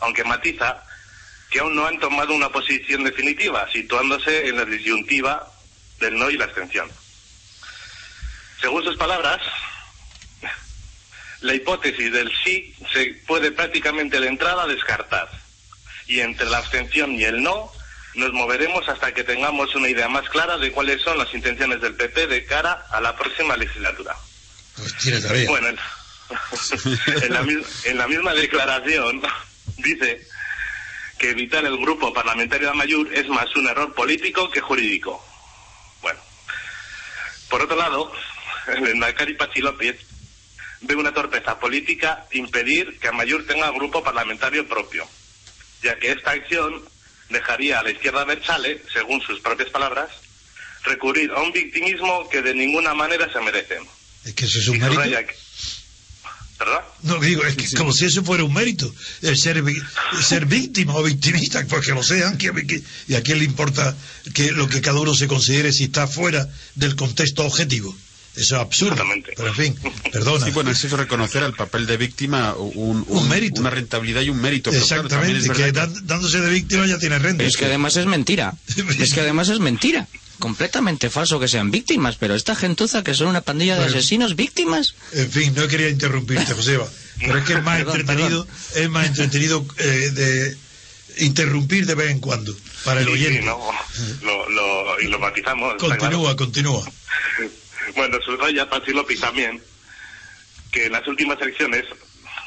aunque 0.01 0.25
matiza 0.25 0.83
que 1.51 1.61
aún 1.61 1.77
no 1.77 1.87
han 1.87 2.01
tomado 2.01 2.35
una 2.35 2.49
posición 2.49 3.05
definitiva, 3.05 3.71
situándose 3.71 4.49
en 4.49 4.57
la 4.57 4.65
disyuntiva 4.65 5.53
del 6.01 6.19
no 6.19 6.31
y 6.31 6.39
la 6.39 6.47
abstención. 6.47 6.91
Según 8.61 8.83
sus 8.83 8.97
palabras, 8.97 9.41
la 11.43 11.55
hipótesis 11.55 12.11
del 12.11 12.33
sí 12.43 12.75
se 12.91 13.21
puede 13.27 13.53
prácticamente 13.53 14.19
de 14.19 14.29
entrada 14.29 14.67
descartar, 14.67 15.29
y 16.07 16.21
entre 16.21 16.47
la 16.47 16.59
abstención 16.59 17.13
y 17.13 17.25
el 17.25 17.43
no 17.43 17.71
nos 18.15 18.33
moveremos 18.33 18.89
hasta 18.89 19.13
que 19.13 19.25
tengamos 19.25 19.75
una 19.75 19.89
idea 19.89 20.09
más 20.09 20.29
clara 20.29 20.57
de 20.59 20.71
cuáles 20.73 21.03
son 21.03 21.19
las 21.19 21.33
intenciones 21.35 21.81
del 21.81 21.95
PP 21.95 22.27
de 22.29 22.45
cara 22.45 22.87
a 22.91 23.01
la 23.01 23.17
próxima 23.17 23.57
legislatura. 23.57 24.15
Pues 24.77 24.97
tiene 24.99 25.21
tarea. 25.21 25.49
Bueno, 25.51 25.69
en, 25.69 25.79
en 27.25 27.33
la, 27.33 27.43
mis- 27.43 27.87
en 27.87 27.99
la 27.99 28.07
misma 28.09 28.33
declaración 28.35 29.23
dice 29.79 30.27
que 31.19 31.31
evitar 31.31 31.65
el 31.65 31.77
grupo 31.79 32.13
parlamentario 32.13 32.67
de 32.69 32.73
Amayur 32.73 33.13
es 33.15 33.29
más 33.29 33.55
un 33.57 33.69
error 33.69 33.95
político 33.95 34.51
que 34.51 34.61
jurídico. 34.61 35.25
Bueno, 36.03 36.21
por 37.49 37.63
otro 37.63 37.77
lado, 37.77 38.13
el 38.69 38.89
Endacari 38.89 39.35
Pachi 39.35 39.61
López 39.61 39.97
ve 40.81 40.95
una 40.97 41.15
torpeza 41.15 41.59
política 41.59 42.27
impedir 42.33 42.99
que 42.99 43.09
Amayur 43.09 43.47
tenga 43.47 43.71
grupo 43.71 44.03
parlamentario 44.03 44.67
propio, 44.69 45.09
ya 45.83 45.99
que 45.99 46.13
esta 46.13 46.33
acción 46.33 46.83
dejaría 47.31 47.81
a 47.81 47.83
la 47.83 47.91
izquierda 47.91 48.25
Bersale, 48.25 48.83
según 48.93 49.21
sus 49.23 49.41
propias 49.41 49.71
palabras, 49.71 50.11
recurrir 50.85 51.31
a 51.33 51.41
un 51.43 51.53
victimismo 51.53 52.29
que 52.29 52.43
de 52.43 52.55
ninguna 52.55 52.95
manera 52.95 53.33
se 53.33 53.41
merecen. 53.41 53.83
Es 54.25 54.35
que 54.35 54.45
eso 54.45 54.59
es 54.59 54.69
un 54.69 54.79
mérito. 54.79 55.03
¿Verdad? 56.59 56.83
No, 57.03 57.19
digo, 57.19 57.45
es 57.45 57.57
que 57.57 57.69
como 57.77 57.93
si 57.93 58.05
eso 58.07 58.23
fuera 58.23 58.45
un 58.45 58.55
mérito, 58.55 58.95
el 59.23 59.37
ser, 59.37 59.61
ser 60.23 60.47
víctima 60.47 60.95
o 60.95 61.03
victimista, 61.03 61.65
pues 61.69 61.85
que 61.85 61.93
lo 61.93 62.03
sean, 62.03 62.39
que, 62.39 62.53
que- 62.65 62.81
y 63.09 63.15
a 63.17 63.23
quién 63.23 63.39
le 63.41 63.45
importa 63.45 63.95
que 64.35 64.53
lo 64.53 64.69
que 64.69 64.81
cada 64.81 65.01
uno 65.01 65.15
se 65.15 65.27
considere 65.27 65.73
si 65.73 65.85
está 65.85 66.07
fuera 66.07 66.49
del 66.77 66.95
contexto 66.95 67.45
objetivo. 67.45 67.95
Eso 68.37 68.57
es 68.57 68.61
absurdo. 68.63 69.03
Pero 69.37 69.49
en 69.49 69.55
fin, 69.55 69.77
perdona. 70.13 70.45
Sí, 70.45 70.51
bueno, 70.51 70.71
es 70.71 70.83
eso 70.83 70.97
reconocer 70.97 71.45
al 71.45 71.55
papel 71.55 71.87
de 71.87 71.97
víctima 71.97 72.55
un, 72.55 73.05
Un 73.09 73.29
mérito. 73.29 73.61
Una 73.61 73.71
rentabilidad 73.71 74.23
y 74.23 74.31
un 74.31 74.41
mérito. 74.41 74.71
pero 74.73 74.85
claro, 74.87 75.03
Exactamente, 75.05 75.47
es 75.47 75.57
que 75.57 75.73
dándose 76.03 76.41
de 76.41 76.51
víctima 76.51 76.87
ya 76.87 76.99
tiene 76.99 77.19
renta. 77.19 77.39
Pero 77.39 77.49
es 77.49 77.57
que 77.57 77.67
además 77.67 77.97
es 77.97 78.07
mentira. 78.07 78.55
Es 78.99 79.13
que 79.13 79.21
además 79.21 79.49
es 79.51 79.61
mentira. 79.61 80.09
Completamente 80.41 81.11
falso 81.11 81.39
que 81.39 81.47
sean 81.47 81.71
víctimas, 81.71 82.17
pero 82.17 82.35
esta 82.35 82.57
gentuza 82.57 83.05
que 83.05 83.15
son 83.15 83.29
una 83.29 83.41
pandilla 83.41 83.75
de 83.77 83.83
Bueno. 83.85 83.97
asesinos 83.97 84.35
víctimas. 84.35 84.95
En 85.13 85.31
fin, 85.31 85.55
no 85.55 85.69
quería 85.69 85.89
interrumpirte, 85.89 86.55
Joseba, 86.55 86.89
pero 87.21 87.39
es 87.39 87.45
que 87.45 87.53
es 87.53 87.63
más 87.63 87.79
Perdón, 87.85 88.01
entretenido, 88.01 88.49
es 88.75 88.91
más 88.91 89.07
entretenido 89.07 89.65
eh, 89.79 90.11
de 90.13 90.57
interrumpir 91.25 91.87
de 91.87 91.95
vez 91.95 92.11
en 92.11 92.19
cuando 92.19 92.53
para 92.85 93.01
el 93.01 93.07
Sí, 93.07 93.13
oyente. 93.13 93.39
sí, 93.41 93.45
no, 93.47 93.59
lo, 94.23 94.51
lo- 94.51 95.01
y 95.01 95.07
lo 95.07 95.21
matizamos. 95.21 95.75
Continúa, 95.79 96.35
continúa. 96.35 96.85
Bueno, 97.95 98.19
subraya 98.25 98.69
Pachi 98.69 98.93
López 98.93 99.21
también 99.21 99.63
que 100.71 100.87
en 100.87 100.93
las 100.93 101.07
últimas 101.07 101.41
elecciones 101.41 101.85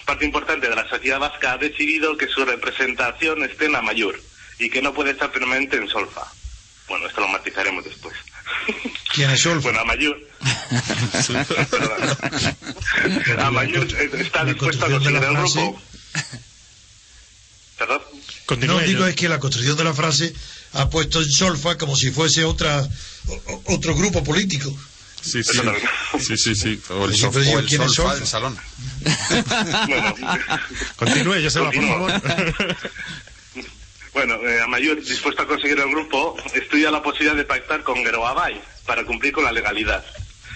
parte 0.05 0.25
importante 0.25 0.69
de 0.69 0.75
la 0.75 0.87
sociedad 0.89 1.19
vasca 1.19 1.53
ha 1.53 1.57
decidido 1.57 2.17
que 2.17 2.27
su 2.27 2.43
representación 2.45 3.43
esté 3.43 3.65
en 3.65 3.73
la 3.73 3.81
mayor 3.81 4.19
y 4.59 4.69
que 4.69 4.81
no 4.81 4.93
puede 4.93 5.11
estar 5.11 5.31
permanente 5.31 5.77
en 5.77 5.87
solfa. 5.87 6.23
Bueno, 6.87 7.07
esto 7.07 7.21
lo 7.21 7.27
matizaremos 7.27 7.83
después. 7.83 8.15
¿Quién 9.13 9.29
es 9.31 9.41
Solfa? 9.41 9.63
Bueno, 9.63 9.79
Amayur. 9.81 10.17
Perdón. 11.69 12.17
Amayur 13.39 13.87
está 14.15 14.45
dispuesto 14.45 14.85
a 14.85 14.89
conseguir 14.89 15.23
el 15.23 15.35
grupo. 15.35 15.81
¿Perdón? 17.77 18.01
No, 18.65 18.79
digo 18.79 19.05
es 19.05 19.15
que 19.15 19.27
la 19.27 19.39
construcción 19.39 19.77
de 19.77 19.83
la 19.83 19.93
frase 19.93 20.33
ha 20.73 20.89
puesto 20.89 21.21
en 21.21 21.29
solfa 21.29 21.77
como 21.77 21.95
si 21.95 22.11
fuese 22.11 22.45
otra 22.45 22.87
otro 23.65 23.95
grupo 23.95 24.23
político. 24.23 24.73
Sí, 25.31 25.43
sí. 25.43 25.51
Sí, 26.19 26.37
sí, 26.37 26.55
sí. 26.55 26.81
O 26.89 27.05
el, 27.05 27.13
o 27.55 27.59
el 27.59 27.65
del 28.19 28.27
salón. 28.27 28.57
Bueno, 29.87 30.15
Continúe, 30.95 31.43
Joseba, 31.43 31.71
por 31.71 31.87
favor. 31.87 32.11
Bueno, 34.13 34.35
eh, 34.47 34.61
Amayur, 34.61 34.99
dispuesto 35.03 35.43
a 35.43 35.47
conseguir 35.47 35.77
el 35.79 35.89
grupo, 35.91 36.35
estudia 36.55 36.89
la 36.89 37.03
posibilidad 37.03 37.35
de 37.35 37.43
pactar 37.43 37.83
con 37.83 38.03
Gueroabay 38.03 38.59
para 38.87 39.05
cumplir 39.05 39.31
con 39.31 39.43
la 39.43 39.51
legalidad. 39.51 40.03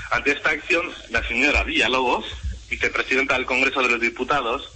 Ante 0.10 0.32
esta 0.32 0.50
acción, 0.50 0.90
la 1.12 1.22
señora 1.28 1.62
Villalobos, 1.64 2.26
vicepresidenta 2.72 3.36
del 3.36 3.46
Congreso 3.46 3.84
de 3.84 3.90
los 3.90 4.02
Diputados, 4.02 4.68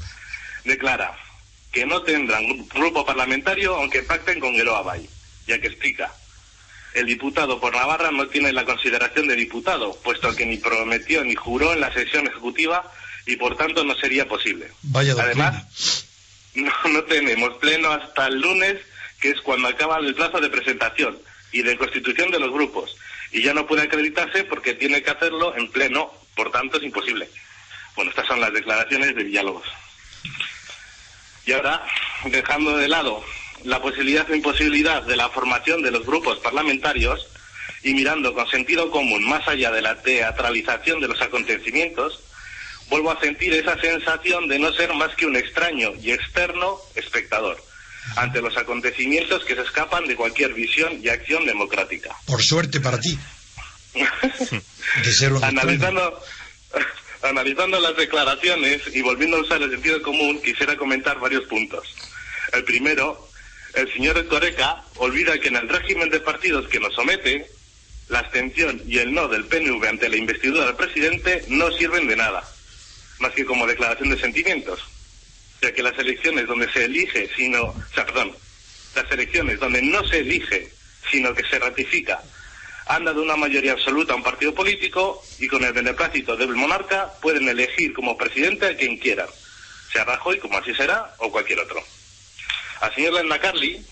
declara 0.65 1.17
que 1.71 1.85
no 1.87 2.03
tendrán 2.03 2.43
gru- 2.43 2.67
grupo 2.75 3.03
parlamentario 3.03 3.75
aunque 3.75 4.03
pacten 4.03 4.39
con 4.39 4.53
Gueroabay, 4.53 5.09
ya 5.47 5.59
que 5.59 5.67
explica. 5.67 6.13
El 6.95 7.07
diputado 7.07 7.59
por 7.59 7.75
Navarra 7.75 8.09
no 8.09 8.27
tiene 8.27 8.53
la 8.53 8.63
consideración 8.63 9.27
de 9.27 9.35
diputado, 9.35 9.99
puesto 10.01 10.33
que 10.33 10.45
ni 10.45 10.55
prometió 10.55 11.25
ni 11.25 11.35
juró 11.35 11.73
en 11.73 11.81
la 11.81 11.93
sesión 11.93 12.25
ejecutiva 12.25 12.89
y 13.25 13.35
por 13.35 13.57
tanto 13.57 13.83
no 13.83 13.93
sería 13.95 14.29
posible. 14.29 14.71
Vaya. 14.81 15.13
Además, 15.19 16.05
no, 16.53 16.71
no 16.89 17.03
tenemos 17.03 17.57
pleno 17.57 17.91
hasta 17.91 18.27
el 18.27 18.39
lunes, 18.39 18.77
que 19.19 19.31
es 19.31 19.41
cuando 19.41 19.67
acaba 19.67 19.97
el 19.97 20.15
plazo 20.15 20.39
de 20.39 20.49
presentación 20.49 21.19
y 21.51 21.63
de 21.63 21.77
constitución 21.77 22.31
de 22.31 22.39
los 22.39 22.51
grupos. 22.51 22.95
Y 23.33 23.43
ya 23.43 23.53
no 23.53 23.67
puede 23.67 23.81
acreditarse 23.81 24.45
porque 24.45 24.73
tiene 24.73 25.03
que 25.03 25.11
hacerlo 25.11 25.53
en 25.57 25.69
pleno, 25.69 26.13
por 26.33 26.49
tanto 26.49 26.77
es 26.77 26.83
imposible. 26.83 27.27
Bueno, 27.97 28.11
estas 28.11 28.25
son 28.25 28.39
las 28.39 28.53
declaraciones 28.53 29.13
de 29.13 29.23
Villalobos. 29.23 29.67
Y 31.45 31.51
ahora, 31.51 31.85
dejando 32.23 32.77
de 32.77 32.87
lado 32.87 33.21
la 33.65 33.81
posibilidad 33.81 34.29
o 34.29 34.35
imposibilidad 34.35 35.03
de 35.03 35.15
la 35.15 35.29
formación 35.29 35.81
de 35.81 35.91
los 35.91 36.05
grupos 36.05 36.39
parlamentarios 36.39 37.27
y 37.83 37.93
mirando 37.93 38.33
con 38.33 38.49
sentido 38.49 38.89
común 38.89 39.27
más 39.27 39.47
allá 39.47 39.71
de 39.71 39.81
la 39.81 40.01
teatralización 40.01 40.99
de 40.99 41.07
los 41.07 41.21
acontecimientos, 41.21 42.19
vuelvo 42.89 43.11
a 43.11 43.19
sentir 43.19 43.53
esa 43.53 43.79
sensación 43.79 44.47
de 44.47 44.59
no 44.59 44.71
ser 44.73 44.93
más 44.93 45.15
que 45.15 45.25
un 45.25 45.35
extraño 45.35 45.93
y 46.01 46.11
externo 46.11 46.77
espectador 46.95 47.61
ante 48.15 48.41
los 48.41 48.55
acontecimientos 48.55 49.43
que 49.45 49.55
se 49.55 49.61
escapan 49.61 50.05
de 50.07 50.15
cualquier 50.15 50.53
visión 50.53 50.99
y 51.01 51.09
acción 51.09 51.45
democrática. 51.45 52.15
Por 52.25 52.41
suerte 52.41 52.79
para 52.79 52.99
ti. 52.99 53.17
De 55.03 55.11
ser 55.11 55.33
un. 55.33 55.43
Analizando, 55.43 56.21
analizando 57.23 57.79
las 57.79 57.97
declaraciones 57.97 58.81
y 58.93 59.01
volviendo 59.01 59.37
a 59.37 59.41
usar 59.41 59.61
el 59.61 59.71
sentido 59.71 60.01
común, 60.01 60.39
quisiera 60.41 60.77
comentar 60.77 61.19
varios 61.19 61.45
puntos. 61.45 61.87
El 62.53 62.63
primero, 62.63 63.27
el 63.75 63.91
señor 63.93 64.25
Coreca 64.27 64.83
olvida 64.95 65.37
que 65.39 65.49
en 65.49 65.57
el 65.57 65.69
régimen 65.69 66.09
de 66.09 66.19
partidos 66.19 66.67
que 66.67 66.79
nos 66.79 66.93
somete, 66.93 67.45
la 68.07 68.19
abstención 68.19 68.81
y 68.87 68.99
el 68.99 69.13
no 69.13 69.27
del 69.27 69.45
PNV 69.45 69.83
ante 69.85 70.09
la 70.09 70.17
investidura 70.17 70.65
del 70.65 70.75
presidente 70.75 71.43
no 71.47 71.71
sirven 71.71 72.07
de 72.07 72.15
nada, 72.15 72.43
más 73.19 73.31
que 73.31 73.45
como 73.45 73.67
declaración 73.67 74.09
de 74.09 74.19
sentimientos. 74.19 74.79
Ya 75.61 75.73
que 75.73 75.83
las 75.83 75.97
elecciones 75.97 76.47
donde 76.47 76.71
se 76.71 76.85
elige, 76.85 77.29
sino, 77.35 77.63
o 77.63 77.75
sea, 77.93 78.05
perdón, 78.05 78.31
las 78.95 79.11
elecciones 79.11 79.59
donde 79.59 79.81
no 79.81 80.07
se 80.07 80.19
elige, 80.19 80.71
sino 81.09 81.33
que 81.33 81.43
se 81.43 81.59
ratifica 81.59 82.21
han 82.87 83.03
dado 83.03 83.21
una 83.21 83.35
mayoría 83.35 83.71
absoluta 83.71 84.13
a 84.13 84.15
un 84.15 84.23
partido 84.23 84.53
político 84.53 85.23
y 85.39 85.47
con 85.47 85.63
el 85.63 85.73
beneplácito 85.73 86.37
del 86.37 86.49
monarca 86.49 87.11
pueden 87.21 87.49
elegir 87.49 87.93
como 87.93 88.15
presidente 88.15 88.67
a 88.67 88.77
quien 88.77 88.97
quieran, 88.97 89.27
sea 89.91 90.03
Rajoy, 90.03 90.37
como 90.39 90.57
así 90.57 90.73
será, 90.75 91.15
o 91.17 91.31
cualquier 91.31 91.59
otro. 91.59 91.83
Al 92.81 92.93
señor 92.93 93.13
Lenda 93.13 93.39
Carli, 93.39 93.83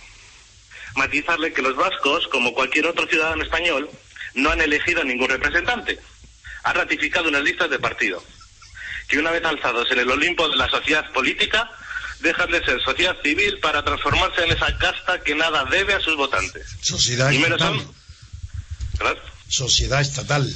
matizarle 0.95 1.53
que 1.53 1.61
los 1.61 1.75
vascos, 1.75 2.27
como 2.27 2.53
cualquier 2.53 2.87
otro 2.87 3.07
ciudadano 3.07 3.43
español, 3.43 3.89
no 4.35 4.49
han 4.49 4.61
elegido 4.61 5.01
a 5.01 5.05
ningún 5.05 5.29
representante. 5.29 5.99
Han 6.63 6.75
ratificado 6.75 7.29
unas 7.29 7.43
listas 7.43 7.69
de 7.69 7.79
partido, 7.79 8.23
que 9.07 9.19
una 9.19 9.31
vez 9.31 9.43
alzados 9.43 9.91
en 9.91 9.99
el 9.99 10.09
Olimpo 10.09 10.47
de 10.49 10.55
la 10.55 10.69
sociedad 10.69 11.11
política, 11.11 11.69
dejan 12.19 12.49
de 12.51 12.63
ser 12.63 12.81
sociedad 12.81 13.15
civil 13.21 13.59
para 13.59 13.83
transformarse 13.83 14.43
en 14.43 14.51
esa 14.51 14.77
casta 14.77 15.21
que 15.21 15.35
nada 15.35 15.65
debe 15.65 15.93
a 15.93 15.99
sus 15.99 16.15
votantes. 16.15 16.65
Sociedad 16.81 17.31
Y 17.31 17.39
menos 17.39 17.61
estatal. 17.61 19.21
Sociedad 19.49 20.01
estatal. 20.01 20.53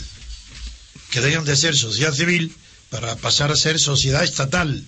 Que 1.11 1.21
dejan 1.21 1.45
de 1.45 1.55
ser 1.55 1.75
sociedad 1.75 2.13
civil 2.13 2.55
para 2.89 3.15
pasar 3.17 3.51
a 3.51 3.55
ser 3.55 3.79
sociedad 3.79 4.23
estatal. 4.23 4.83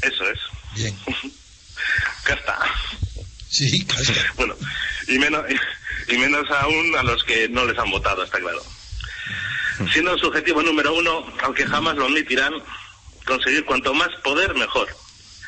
Eso 0.00 0.28
es. 0.30 0.38
Bien. 0.76 0.96
Casta. 2.24 2.58
Sí, 3.48 3.84
casta. 3.84 4.12
Bueno, 4.36 4.56
y 5.08 5.18
menos, 5.18 5.44
y 6.08 6.16
menos 6.16 6.50
aún 6.50 6.96
a 6.96 7.02
los 7.02 7.22
que 7.24 7.48
no 7.48 7.64
les 7.64 7.78
han 7.78 7.90
votado, 7.90 8.22
está 8.22 8.38
claro. 8.38 8.62
Siendo 9.92 10.16
su 10.18 10.26
objetivo 10.26 10.62
número 10.62 10.94
uno, 10.94 11.26
aunque 11.42 11.66
jamás 11.66 11.96
lo 11.96 12.06
admitirán, 12.06 12.52
conseguir 13.26 13.64
cuanto 13.64 13.94
más 13.94 14.10
poder, 14.22 14.54
mejor. 14.54 14.88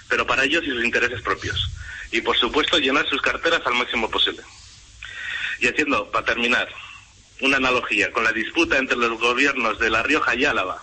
Pero 0.08 0.26
para 0.26 0.44
ellos 0.44 0.64
y 0.64 0.70
sus 0.70 0.84
intereses 0.84 1.20
propios. 1.22 1.70
Y 2.10 2.20
por 2.20 2.36
supuesto, 2.36 2.78
llenar 2.78 3.08
sus 3.08 3.20
carteras 3.20 3.62
al 3.64 3.74
máximo 3.74 4.10
posible. 4.10 4.42
Y 5.60 5.68
haciendo, 5.68 6.10
para 6.10 6.24
terminar, 6.24 6.68
una 7.40 7.56
analogía 7.56 8.10
con 8.12 8.24
la 8.24 8.32
disputa 8.32 8.78
entre 8.78 8.96
los 8.96 9.18
gobiernos 9.18 9.78
de 9.78 9.90
La 9.90 10.02
Rioja 10.02 10.34
y 10.34 10.44
Álava 10.44 10.82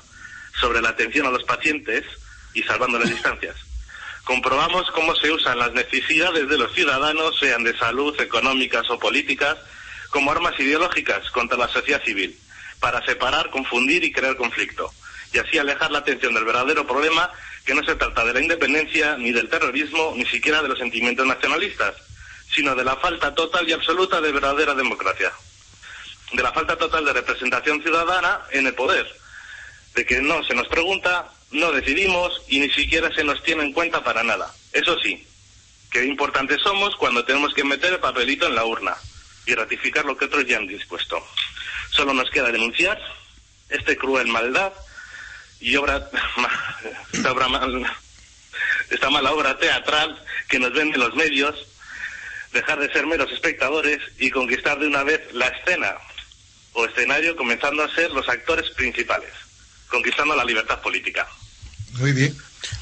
sobre 0.59 0.81
la 0.81 0.89
atención 0.89 1.25
a 1.27 1.31
los 1.31 1.43
pacientes 1.43 2.03
y 2.53 2.63
salvando 2.63 2.99
las 2.99 3.09
distancias. 3.09 3.55
Comprobamos 4.31 4.89
cómo 4.91 5.13
se 5.13 5.29
usan 5.29 5.59
las 5.59 5.73
necesidades 5.73 6.47
de 6.47 6.57
los 6.57 6.73
ciudadanos, 6.73 7.37
sean 7.37 7.65
de 7.65 7.77
salud, 7.77 8.17
económicas 8.17 8.89
o 8.89 8.97
políticas, 8.97 9.57
como 10.09 10.31
armas 10.31 10.57
ideológicas 10.57 11.29
contra 11.31 11.57
la 11.57 11.67
sociedad 11.67 12.01
civil, 12.01 12.39
para 12.79 13.05
separar, 13.05 13.49
confundir 13.49 14.05
y 14.05 14.11
crear 14.13 14.37
conflicto, 14.37 14.89
y 15.33 15.39
así 15.39 15.57
alejar 15.57 15.91
la 15.91 15.99
atención 15.99 16.33
del 16.33 16.45
verdadero 16.45 16.87
problema, 16.87 17.29
que 17.65 17.75
no 17.75 17.83
se 17.83 17.95
trata 17.95 18.23
de 18.23 18.33
la 18.33 18.39
independencia, 18.39 19.17
ni 19.17 19.33
del 19.33 19.49
terrorismo, 19.49 20.13
ni 20.15 20.25
siquiera 20.25 20.61
de 20.61 20.69
los 20.69 20.79
sentimientos 20.79 21.25
nacionalistas, 21.25 21.93
sino 22.55 22.73
de 22.73 22.85
la 22.85 22.95
falta 22.95 23.35
total 23.35 23.67
y 23.67 23.73
absoluta 23.73 24.21
de 24.21 24.31
verdadera 24.31 24.73
democracia, 24.73 25.33
de 26.31 26.41
la 26.41 26.53
falta 26.53 26.77
total 26.77 27.03
de 27.03 27.11
representación 27.11 27.81
ciudadana 27.83 28.39
en 28.51 28.65
el 28.65 28.75
poder, 28.75 29.13
de 29.93 30.05
que 30.05 30.21
no 30.21 30.41
se 30.45 30.55
nos 30.55 30.69
pregunta, 30.69 31.29
no 31.51 31.71
decidimos 31.71 32.41
y 32.47 32.59
ni 32.59 32.69
siquiera 32.69 33.13
se 33.13 33.23
nos 33.23 33.43
tiene 33.43 33.63
en 33.63 33.73
cuenta 33.73 34.03
para 34.03 34.23
nada. 34.23 34.53
Eso 34.71 34.97
sí, 34.99 35.25
qué 35.91 36.05
importantes 36.05 36.61
somos 36.61 36.95
cuando 36.95 37.25
tenemos 37.25 37.53
que 37.53 37.63
meter 37.63 37.93
el 37.93 37.99
papelito 37.99 38.47
en 38.47 38.55
la 38.55 38.65
urna 38.65 38.95
y 39.45 39.53
ratificar 39.53 40.05
lo 40.05 40.17
que 40.17 40.25
otros 40.25 40.45
ya 40.45 40.57
han 40.57 40.67
dispuesto. 40.67 41.25
Solo 41.91 42.13
nos 42.13 42.29
queda 42.29 42.51
denunciar 42.51 42.99
este 43.69 43.97
cruel 43.97 44.27
maldad 44.27 44.71
y 45.59 45.75
obra, 45.75 46.09
esta, 47.13 47.35
esta 48.89 49.09
mala 49.09 49.31
obra 49.31 49.57
teatral 49.57 50.23
que 50.47 50.59
nos 50.59 50.73
vende 50.73 50.97
los 50.97 51.15
medios, 51.15 51.55
dejar 52.51 52.79
de 52.79 52.91
ser 52.91 53.05
meros 53.07 53.31
espectadores 53.31 53.99
y 54.19 54.29
conquistar 54.31 54.79
de 54.79 54.87
una 54.87 55.03
vez 55.03 55.21
la 55.33 55.47
escena 55.47 55.95
o 56.73 56.85
escenario 56.85 57.35
comenzando 57.35 57.83
a 57.83 57.93
ser 57.93 58.11
los 58.11 58.27
actores 58.29 58.69
principales, 58.71 59.31
conquistando 59.91 60.35
la 60.35 60.43
libertad 60.43 60.81
política. 60.81 61.27
Muy 61.99 62.13
bien. 62.13 62.35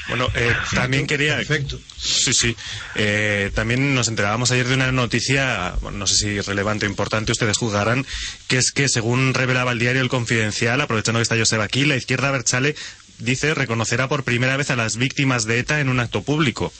Bueno, 0.07 0.27
eh, 0.35 0.53
también 0.73 1.07
quería. 1.07 1.37
Perfecto. 1.37 1.79
Sí, 1.97 2.33
sí. 2.33 2.55
Eh, 2.95 3.51
también 3.53 3.95
nos 3.95 4.07
enterábamos 4.07 4.51
ayer 4.51 4.67
de 4.67 4.75
una 4.75 4.91
noticia, 4.91 5.75
bueno, 5.81 5.97
no 5.97 6.07
sé 6.07 6.15
si 6.15 6.41
relevante 6.41 6.85
o 6.85 6.89
importante, 6.89 7.31
ustedes 7.31 7.57
juzgarán, 7.57 8.05
que 8.47 8.57
es 8.57 8.71
que 8.71 8.89
según 8.89 9.33
revelaba 9.33 9.71
el 9.71 9.79
diario 9.79 10.01
El 10.01 10.09
Confidencial, 10.09 10.81
aprovechando 10.81 11.19
que 11.19 11.23
está 11.23 11.37
Joseba 11.37 11.63
aquí, 11.63 11.85
la 11.85 11.95
izquierda 11.95 12.31
Berchale 12.31 12.75
dice 13.19 13.53
reconocerá 13.53 14.07
por 14.07 14.23
primera 14.23 14.57
vez 14.57 14.69
a 14.69 14.75
las 14.75 14.97
víctimas 14.97 15.45
de 15.45 15.59
ETA 15.59 15.79
en 15.79 15.89
un 15.89 15.99
acto 15.99 16.23
público. 16.23 16.73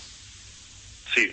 Sí. 1.14 1.32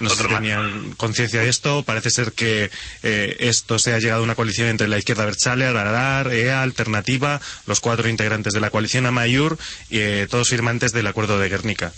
No 0.00 0.10
tenían 0.10 0.92
conciencia 0.96 1.40
de 1.40 1.48
esto. 1.48 1.82
Parece 1.82 2.10
ser 2.10 2.32
que 2.32 2.70
eh, 3.02 3.36
esto 3.40 3.78
se 3.78 3.92
ha 3.92 3.98
llegado 3.98 4.22
a 4.22 4.24
una 4.24 4.34
coalición 4.34 4.68
entre 4.68 4.88
la 4.88 4.98
izquierda 4.98 5.26
Berchale, 5.26 5.66
Aralar, 5.66 6.32
EA, 6.32 6.62
Alternativa, 6.62 7.40
los 7.66 7.80
cuatro 7.80 8.08
integrantes 8.08 8.52
de 8.54 8.60
la 8.60 8.70
coalición 8.70 9.06
Amayur 9.06 9.58
y 9.90 9.98
eh, 9.98 10.26
todos 10.30 10.48
firmantes 10.48 10.92
del 10.92 11.06
acuerdo 11.06 11.38
de 11.38 11.48
Guernica. 11.48 11.92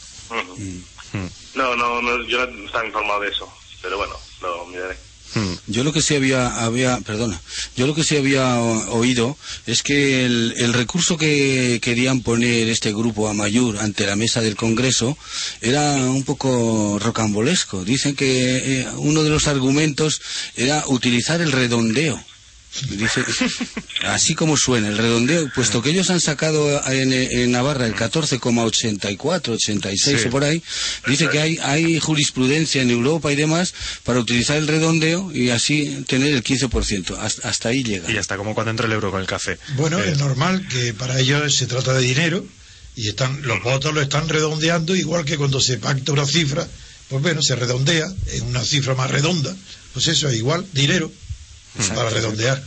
Mm. 0.57 1.27
No, 1.55 1.77
no, 1.77 2.03
no, 2.03 2.23
yo 2.27 2.47
no 2.47 2.67
estaba 2.67 2.87
informado 2.87 3.21
de 3.21 3.29
eso, 3.29 3.53
pero 3.83 3.99
bueno, 3.99 4.15
lo 4.41 4.67
miraré. 4.67 4.97
Yo 5.67 5.85
lo 5.85 5.93
que 5.93 6.03
sí 6.03 6.15
había, 6.15 6.63
había, 6.63 6.99
perdona, 7.01 7.41
yo 7.77 7.87
lo 7.87 7.95
que 7.95 8.05
sí 8.05 8.17
había 8.17 8.61
oído 8.61 9.37
es 9.67 9.83
que 9.83 10.27
el, 10.27 10.55
el 10.59 10.73
recurso 10.73 11.17
que 11.17 11.81
querían 11.83 12.21
poner 12.21 12.69
este 12.69 12.93
grupo 12.93 13.29
Amayur 13.29 13.79
ante 13.79 14.07
la 14.07 14.17
mesa 14.17 14.41
del 14.41 14.57
Congreso 14.57 15.17
era 15.61 15.97
un 15.97 16.25
poco 16.25 16.99
rocambolesco. 17.01 17.85
Dicen 17.85 18.15
que 18.15 18.81
eh, 18.81 18.89
uno 18.97 19.23
de 19.23 19.31
los 19.31 19.47
argumentos 19.47 20.21
era 20.57 20.85
utilizar 20.87 21.41
el 21.41 21.53
redondeo. 21.53 22.23
Dice, 22.89 23.23
así 24.05 24.35
como 24.35 24.57
suena, 24.57 24.89
el 24.89 24.97
redondeo, 24.97 25.51
puesto 25.55 25.83
que 25.83 25.91
ellos 25.91 26.09
han 26.09 26.21
sacado 26.21 26.83
en, 26.91 27.13
en 27.13 27.53
Navarra 27.53 27.87
el 27.87 27.95
14,84, 27.95 29.49
86 29.51 30.21
Sí. 30.23 30.29
o 30.29 30.31
por 30.31 30.43
ahí, 30.45 30.63
dice 31.07 31.29
que 31.29 31.39
hay, 31.39 31.59
hay 31.63 32.01
jurisprudencia 32.01 32.81
en 32.83 32.91
Europa 32.91 33.31
y 33.31 33.37
demás 33.37 33.75
para 34.05 34.21
utilizar 34.21 34.57
el 34.57 34.67
redondeo 34.69 35.31
y 35.35 35.51
así 35.51 36.03
tener 36.07 36.33
el 36.35 36.43
15%. 36.43 37.19
Hasta, 37.19 37.49
hasta 37.49 37.69
ahí 37.69 37.83
llega. 37.85 38.11
Y 38.11 38.15
ya 38.15 38.21
está, 38.21 38.37
como 38.39 38.55
cuando 38.55 38.71
entra 38.71 38.87
el 38.87 38.93
euro 38.93 39.11
con 39.11 39.21
el 39.21 39.27
café. 39.27 39.59
Bueno, 39.77 39.99
Eh, 40.01 40.13
es 40.13 40.19
normal 40.19 40.67
que 40.69 40.95
para 40.95 41.19
ellos 41.21 41.55
se 41.55 41.67
trata 41.67 41.93
de 41.93 42.01
dinero 42.01 42.45
y 42.97 43.09
están 43.09 43.43
los 43.43 43.63
votos 43.63 43.93
lo 43.95 44.01
están 44.01 44.29
redondeando 44.29 44.97
igual 44.97 45.25
que 45.25 45.37
cuando 45.37 45.61
se 45.61 45.77
pacta 45.79 46.13
una 46.13 46.27
cifra, 46.27 46.67
pues 47.09 47.23
bueno, 47.23 47.43
se 47.43 47.55
redondea 47.55 48.11
en 48.33 48.43
una 48.45 48.65
cifra 48.65 48.95
más 48.95 49.11
redonda. 49.11 49.55
Pues 49.93 50.09
eso 50.09 50.29
es 50.31 50.37
igual, 50.37 50.65
dinero 50.73 51.13
para 51.95 52.11
redondear. 52.11 52.63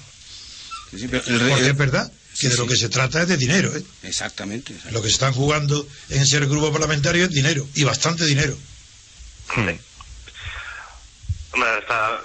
Sí, 0.91 0.99
sí, 0.99 1.07
pero 1.07 1.23
el 1.27 1.39
re- 1.39 1.49
Porque 1.49 1.67
es 1.69 1.77
verdad 1.77 2.11
que 2.11 2.15
Sí, 2.37 2.47
de 2.49 2.55
lo 2.55 2.63
sí. 2.63 2.69
que 2.69 2.75
se 2.75 2.89
trata 2.89 3.21
es 3.21 3.27
de 3.29 3.37
dinero. 3.37 3.75
¿eh? 3.75 3.83
Exactamente. 4.03 4.75
Lo 4.91 5.01
que 5.01 5.07
se 5.07 5.13
están 5.13 5.33
jugando 5.33 5.87
en 6.09 6.25
ser 6.27 6.45
grupo 6.47 6.71
parlamentario 6.71 7.25
es 7.25 7.31
dinero, 7.31 7.65
y 7.75 7.83
bastante 7.83 8.25
dinero. 8.25 8.57
Está- 11.79 12.21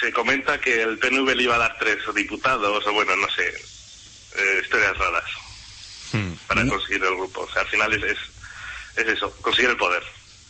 se 0.00 0.12
comenta 0.12 0.60
que 0.60 0.82
el 0.82 0.98
PNV 0.98 1.34
le 1.34 1.42
iba 1.44 1.54
a 1.56 1.58
dar 1.58 1.76
tres 1.78 1.98
diputados, 2.14 2.84
o 2.86 2.92
bueno, 2.92 3.16
no 3.16 3.26
sé, 3.30 3.46
eh, 3.48 4.60
historias 4.62 4.96
raras 4.96 5.24
hmm. 6.12 6.32
para 6.46 6.66
conseguir 6.66 7.02
el 7.04 7.14
grupo. 7.16 7.40
O 7.42 7.52
sea, 7.52 7.62
al 7.62 7.68
final 7.68 7.92
es, 7.94 8.02
es, 8.04 8.18
es 8.96 9.06
eso, 9.16 9.30
conseguir 9.40 9.70
el 9.70 9.76
poder. 9.76 10.02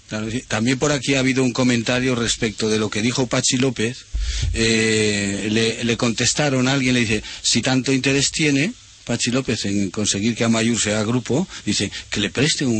Claro, 0.08 0.30
sí. 0.30 0.42
También 0.48 0.78
por 0.78 0.90
aquí 0.92 1.14
ha 1.14 1.20
habido 1.20 1.42
un 1.42 1.52
comentario 1.52 2.14
respecto 2.14 2.68
de 2.70 2.78
lo 2.78 2.88
que 2.88 3.02
dijo 3.02 3.26
Pachi 3.26 3.58
López. 3.58 4.06
Eh, 4.54 5.48
le, 5.50 5.84
le 5.84 5.96
contestaron 5.96 6.66
a 6.68 6.72
alguien, 6.72 6.94
le 6.94 7.00
dice, 7.00 7.22
si 7.42 7.60
tanto 7.62 7.92
interés 7.92 8.30
tiene 8.30 8.72
Pachi 9.04 9.30
López 9.30 9.64
en 9.66 9.90
conseguir 9.90 10.34
que 10.34 10.44
Amayur 10.44 10.80
sea 10.80 11.02
grupo, 11.02 11.46
dice 11.66 11.90
que 12.10 12.20
le 12.20 12.30
preste 12.30 12.64
un, 12.66 12.72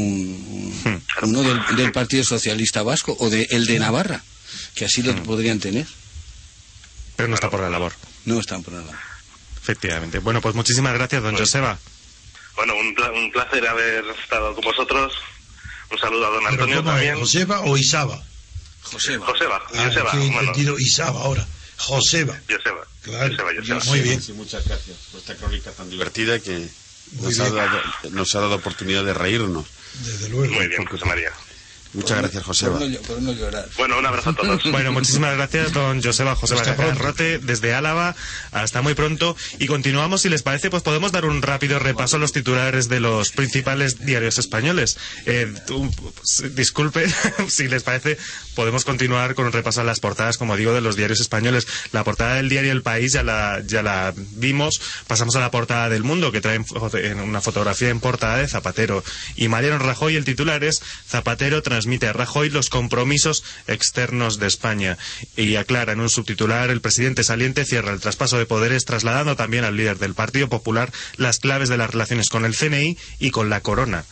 un- 0.85 1.03
uno 1.23 1.43
del, 1.43 1.77
del 1.77 1.93
Partido 1.93 2.25
Socialista 2.25 2.83
Vasco 2.83 3.17
o 3.21 3.29
de 3.31 3.47
el 3.51 3.67
de 3.67 3.79
Navarra, 3.79 4.23
que 4.75 4.85
así 4.87 5.03
lo 5.03 5.15
podrían 5.23 5.59
tener. 5.61 5.87
Pero 7.17 7.29
no 7.29 7.35
está 7.35 7.51
por 7.51 7.61
la 7.61 7.69
labor. 7.71 7.93
No 8.25 8.41
están 8.41 8.63
por 8.63 8.75
nada. 8.75 8.99
Efectivamente. 9.61 10.19
Bueno, 10.19 10.41
pues 10.41 10.55
muchísimas 10.55 10.95
gracias, 10.95 11.23
don 11.23 11.37
Joseba. 11.37 11.79
Bueno, 12.57 12.75
un, 12.77 12.95
pla- 12.95 13.13
un 13.13 13.31
placer 13.33 13.67
haber 13.67 14.05
estado 14.23 14.55
con 14.55 14.65
vosotros. 14.65 15.13
Un 15.91 15.99
saludo 15.99 16.27
a 16.27 16.31
don 16.31 16.47
Antonio 16.47 16.77
¿cómo 16.77 16.91
es? 16.91 16.95
también. 16.97 17.19
¿Joseba 17.19 17.61
o 17.63 17.77
Isaba? 17.77 18.23
Joseba. 18.83 19.27
Joseba, 19.27 19.63
Ah, 19.75 19.85
Joseba, 19.87 20.11
que 20.13 20.17
he 20.17 20.21
bueno, 20.31 20.41
entendido 20.41 20.79
Isaba 20.79 21.21
ahora. 21.23 21.47
Joseba. 21.79 22.39
Joseba. 22.49 22.87
Claro. 23.03 23.31
Joseba, 23.31 23.51
Joseba. 23.59 23.85
Muy 23.85 24.01
bien. 24.01 24.23
Sí, 24.23 24.33
muchas 24.33 24.67
gracias 24.67 24.97
por 25.11 25.21
esta 25.21 25.35
crónica 25.37 25.71
tan 25.73 25.89
divertida 25.91 26.39
que 26.41 26.69
Muy 27.13 27.23
nos 27.25 27.39
ha, 27.41 27.45
bien. 27.45 27.55
dado, 27.57 27.81
nos 28.11 28.35
ha 28.35 28.41
dado 28.41 28.55
oportunidad 28.57 29.05
de 29.05 29.15
reírnos. 29.15 29.67
Desde 30.05 30.29
luego. 30.29 30.53
Muy 30.55 30.69
bien, 30.69 30.85
José 30.87 31.05
María. 31.05 31.33
Muchas 31.95 32.19
gracias, 32.19 32.45
Joseba. 32.45 32.79
Por 32.79 32.89
no, 32.89 32.99
por 33.01 33.23
no 33.23 33.33
llorar. 33.33 33.67
Bueno, 33.77 33.99
un 33.99 34.07
abrazo 34.07 34.31
a 34.31 34.35
todos. 34.35 34.63
Bueno, 34.71 34.93
muchísimas 34.93 35.35
gracias, 35.37 35.73
don 35.73 36.03
Joseba 36.03 36.35
Joseba. 36.35 36.63
Garrote, 36.63 37.39
desde 37.39 37.75
Álava. 37.75 38.15
Hasta 38.53 38.83
muy 38.83 38.95
pronto. 38.95 39.37
Y 39.59 39.67
continuamos, 39.67 40.23
si 40.23 40.29
les 40.29 40.43
parece, 40.43 40.71
pues 40.71 40.83
podemos 40.83 41.13
dar 41.13 41.25
un 41.25 41.43
rápido 41.43 41.79
repaso 41.79 42.17
a 42.17 42.19
los 42.19 42.33
titulares 42.33 42.89
de 42.89 43.01
los 43.01 43.31
principales 43.31 44.05
diarios 44.05 44.39
españoles. 44.39 44.99
Eh, 45.27 45.53
tú, 45.67 45.91
pues, 46.15 46.55
disculpe, 46.55 47.07
si 47.49 47.69
les 47.69 47.83
parece, 47.83 48.19
podemos 48.55 48.85
continuar 48.85 49.35
con 49.35 49.47
un 49.47 49.53
repaso 49.53 49.81
a 49.81 49.85
las 49.85 50.01
portadas, 50.01 50.37
como 50.37 50.57
digo, 50.57 50.75
de 50.75 50.81
los 50.81 50.97
diarios 50.97 51.21
españoles. 51.21 51.67
La 51.93 52.05
portada 52.05 52.35
del 52.35 52.49
diario 52.49 52.73
El 52.73 52.83
País 52.83 53.13
ya 53.13 53.23
la, 53.23 53.63
ya 53.67 53.83
la 53.83 54.13
vimos. 54.17 54.81
Pasamos 55.07 55.37
a 55.37 55.41
la 55.41 55.51
portada 55.51 55.89
del 55.89 56.05
Mundo, 56.05 56.31
que 56.33 56.41
trae 56.41 56.61
una 57.23 57.41
fotografía 57.41 57.89
en 57.89 58.01
portada 58.01 58.37
de 58.37 58.49
Zapatero. 58.49 59.03
Y 59.37 59.49
Mariano 59.49 59.79
Rajoy, 59.79 60.17
el 60.17 60.25
titular 60.25 60.63
es 60.65 60.83
Zapatero 61.09 61.63
transmite 61.79 62.09
a 62.09 62.13
Rajoy 62.13 62.51
los 62.51 62.71
compromisos 62.71 63.45
externos 63.69 64.41
de 64.41 64.49
España. 64.49 64.99
Y 65.37 65.55
aclara 65.55 65.93
en 65.93 66.01
un 66.01 66.11
subtitular, 66.11 66.71
el 66.71 66.81
presidente 66.81 67.23
saliente 67.23 67.65
cierra 67.65 67.93
el 67.93 68.01
traspaso 68.01 68.37
de 68.37 68.47
poderes, 68.47 68.85
trasladando 68.85 69.37
también 69.37 69.63
al 69.65 69.77
líder 69.77 69.99
del 69.99 70.15
Partido 70.15 70.49
Popular 70.49 70.93
las 71.17 71.39
claves 71.39 71.69
de 71.69 71.77
las 71.77 71.91
relaciones 71.91 72.31
con 72.31 72.45
el 72.45 72.57
CNI 72.57 72.99
y 73.21 73.31
con 73.31 73.49
la 73.49 73.61
corona. 73.61 74.05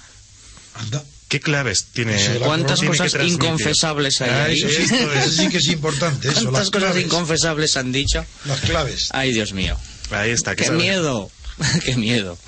Anda. 0.74 1.02
¿Qué 1.28 1.40
claves 1.40 1.86
tiene? 1.92 2.14
¿Cuántas 2.38 2.78
tiene 2.78 2.92
que 2.92 2.98
cosas 2.98 3.12
transmitir? 3.14 3.44
inconfesables 3.46 4.20
hay 4.20 4.30
Ah, 4.30 4.44
ahí? 4.44 4.58
eso 4.60 4.68
sí, 4.68 4.82
Eso, 4.84 5.12
eso 5.12 5.30
sí 5.30 5.48
que 5.48 5.56
es 5.58 5.66
importante. 5.66 6.28
Eso, 6.28 6.42
¿Cuántas 6.42 6.70
cosas 6.70 6.90
claves. 6.92 7.04
inconfesables 7.04 7.76
han 7.76 7.90
dicho? 7.90 8.24
Las 8.44 8.60
claves. 8.60 9.08
Ay, 9.10 9.32
Dios 9.32 9.52
mío. 9.52 9.76
Ahí 10.12 10.30
está. 10.30 10.52
que 10.54 10.62
¡Qué 10.62 10.66
sabe- 10.68 10.78
miedo! 10.78 11.28
¡Qué 11.84 11.96
miedo! 11.96 12.38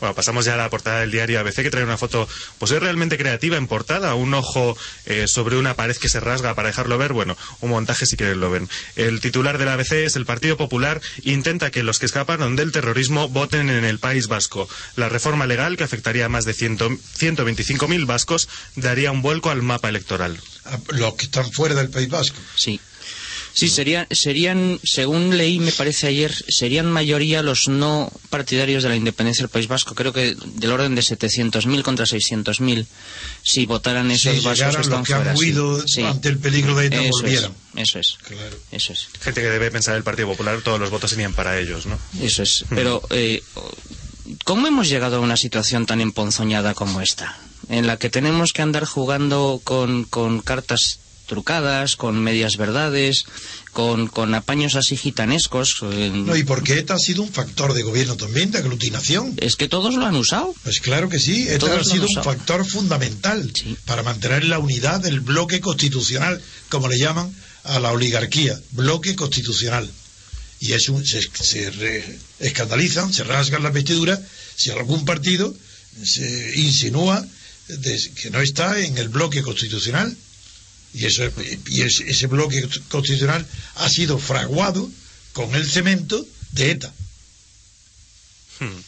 Bueno, 0.00 0.14
pasamos 0.14 0.44
ya 0.44 0.54
a 0.54 0.56
la 0.56 0.70
portada 0.70 1.00
del 1.00 1.10
diario 1.10 1.40
ABC 1.40 1.56
que 1.56 1.70
trae 1.70 1.84
una 1.84 1.98
foto, 1.98 2.28
pues 2.58 2.72
es 2.72 2.80
realmente 2.80 3.18
creativa 3.18 3.56
en 3.56 3.66
portada, 3.66 4.14
un 4.14 4.34
ojo 4.34 4.76
eh, 5.06 5.26
sobre 5.26 5.56
una 5.56 5.74
pared 5.74 5.96
que 5.96 6.08
se 6.08 6.20
rasga 6.20 6.54
para 6.54 6.68
dejarlo 6.68 6.98
ver, 6.98 7.12
bueno, 7.12 7.36
un 7.60 7.70
montaje 7.70 8.06
si 8.06 8.16
quieren 8.16 8.40
lo 8.40 8.50
ven. 8.50 8.68
El 8.96 9.20
titular 9.20 9.58
del 9.58 9.68
ABC 9.68 9.92
es 9.92 10.16
el 10.16 10.26
Partido 10.26 10.56
Popular 10.56 11.00
intenta 11.22 11.70
que 11.70 11.82
los 11.82 11.98
que 11.98 12.06
escaparon 12.06 12.56
del 12.56 12.72
terrorismo 12.72 13.28
voten 13.28 13.70
en 13.70 13.84
el 13.84 13.98
País 13.98 14.26
Vasco. 14.26 14.68
La 14.96 15.08
reforma 15.08 15.46
legal 15.46 15.76
que 15.76 15.84
afectaría 15.84 16.26
a 16.26 16.28
más 16.28 16.44
de 16.44 16.52
100 16.52 16.74
125.000 16.78 18.06
vascos 18.06 18.48
daría 18.76 19.12
un 19.12 19.22
vuelco 19.22 19.50
al 19.50 19.62
mapa 19.62 19.88
electoral. 19.88 20.38
A 20.64 20.78
Los 20.88 21.14
que 21.14 21.26
están 21.26 21.50
fuera 21.52 21.74
del 21.74 21.90
País 21.90 22.08
Vasco. 22.08 22.38
Sí. 22.56 22.80
Sí, 23.54 23.68
serían, 23.68 24.08
serían, 24.10 24.80
según 24.82 25.36
leí, 25.38 25.60
me 25.60 25.70
parece 25.70 26.08
ayer, 26.08 26.34
serían 26.48 26.90
mayoría 26.90 27.40
los 27.40 27.68
no 27.68 28.10
partidarios 28.28 28.82
de 28.82 28.88
la 28.88 28.96
independencia 28.96 29.42
del 29.44 29.48
País 29.48 29.68
Vasco. 29.68 29.94
Creo 29.94 30.12
que 30.12 30.34
del 30.56 30.72
orden 30.72 30.96
de 30.96 31.02
700.000 31.02 31.82
contra 31.82 32.04
600.000 32.04 32.84
si 33.44 33.64
votaran 33.66 34.08
Si 34.18 34.28
esos 34.28 34.42
vascos 34.42 34.74
que 34.74 34.82
están 34.82 34.98
los 34.98 35.06
que 35.08 35.14
fuera. 35.14 35.36
sí. 35.36 35.40
huido 35.40 35.86
Sí. 35.86 36.02
ante 36.02 36.28
el 36.30 36.38
peligro 36.38 36.74
de 36.74 36.86
ETA 36.86 36.96
Eso 37.00 37.10
volvieran. 37.12 37.52
es, 37.76 37.82
eso 37.88 37.98
es, 38.00 38.18
Claro. 38.26 38.56
eso 38.72 38.92
es. 38.92 39.06
Gente 39.20 39.40
que 39.40 39.48
debe 39.50 39.70
pensar 39.70 39.94
el 39.96 40.02
Partido 40.02 40.26
Popular, 40.28 40.60
todos 40.62 40.80
los 40.80 40.90
votos 40.90 41.10
serían 41.10 41.32
para 41.32 41.58
ellos, 41.60 41.86
¿no? 41.86 41.96
Eso 42.20 42.42
es. 42.42 42.64
Pero, 42.70 43.02
eh, 43.10 43.40
¿cómo 44.44 44.66
hemos 44.66 44.88
llegado 44.88 45.16
a 45.16 45.20
una 45.20 45.36
situación 45.36 45.86
tan 45.86 46.00
emponzoñada 46.00 46.74
como 46.74 47.00
esta? 47.00 47.38
En 47.68 47.86
la 47.86 47.96
que 47.98 48.10
tenemos 48.10 48.52
que 48.52 48.62
andar 48.62 48.84
jugando 48.84 49.60
con, 49.64 50.04
con 50.04 50.40
cartas 50.40 50.98
trucadas, 51.26 51.96
con 51.96 52.18
medias 52.22 52.56
verdades, 52.56 53.24
con, 53.72 54.06
con 54.08 54.34
apaños 54.34 54.74
así 54.76 54.96
gitanescos. 54.96 55.76
eh, 55.82 56.10
No, 56.14 56.36
y 56.36 56.44
porque 56.44 56.78
ETA 56.78 56.94
ha 56.94 56.98
sido 56.98 57.22
un 57.22 57.32
factor 57.32 57.74
de 57.74 57.82
gobierno 57.82 58.16
también, 58.16 58.50
de 58.50 58.58
aglutinación. 58.58 59.34
Es 59.38 59.56
que 59.56 59.68
todos 59.68 59.94
lo 59.94 60.06
han 60.06 60.14
usado. 60.16 60.54
Pues 60.62 60.80
claro 60.80 61.08
que 61.08 61.18
sí, 61.18 61.46
ETA 61.48 61.58
Todos 61.58 61.86
ha 61.88 61.90
sido 61.92 62.06
un 62.06 62.22
factor 62.22 62.64
fundamental 62.66 63.50
Sí. 63.54 63.76
para 63.84 64.02
mantener 64.02 64.44
la 64.44 64.58
unidad 64.58 65.00
del 65.00 65.20
bloque 65.20 65.60
constitucional, 65.60 66.40
como 66.68 66.88
le 66.88 66.98
llaman 66.98 67.34
a 67.64 67.78
la 67.80 67.92
oligarquía, 67.92 68.60
bloque 68.72 69.16
constitucional. 69.16 69.90
Y 70.60 70.72
es 70.72 70.88
un- 70.88 71.04
se, 71.04 71.20
se 71.22 71.70
re- 71.70 72.18
escandalizan, 72.40 73.12
se 73.12 73.24
rasgan 73.24 73.62
las 73.62 73.72
vestiduras 73.72 74.20
si 74.56 74.70
algún 74.70 75.04
partido 75.04 75.54
se 76.02 76.52
insinúa 76.60 77.24
de- 77.68 78.10
que 78.20 78.30
no 78.30 78.40
está 78.40 78.78
en 78.80 78.96
el 78.98 79.08
bloque 79.08 79.42
constitucional. 79.42 80.16
Y, 80.94 81.06
eso, 81.06 81.24
y 81.66 81.82
es- 81.82 82.00
ese 82.00 82.26
bloque 82.28 82.62
constitucional 82.88 83.44
ha 83.76 83.88
sido 83.90 84.18
fraguado 84.18 84.88
con 85.32 85.54
el 85.54 85.68
cemento 85.68 86.24
de 86.52 86.70
ETA. 86.70 86.92
Hmm. 88.60 88.80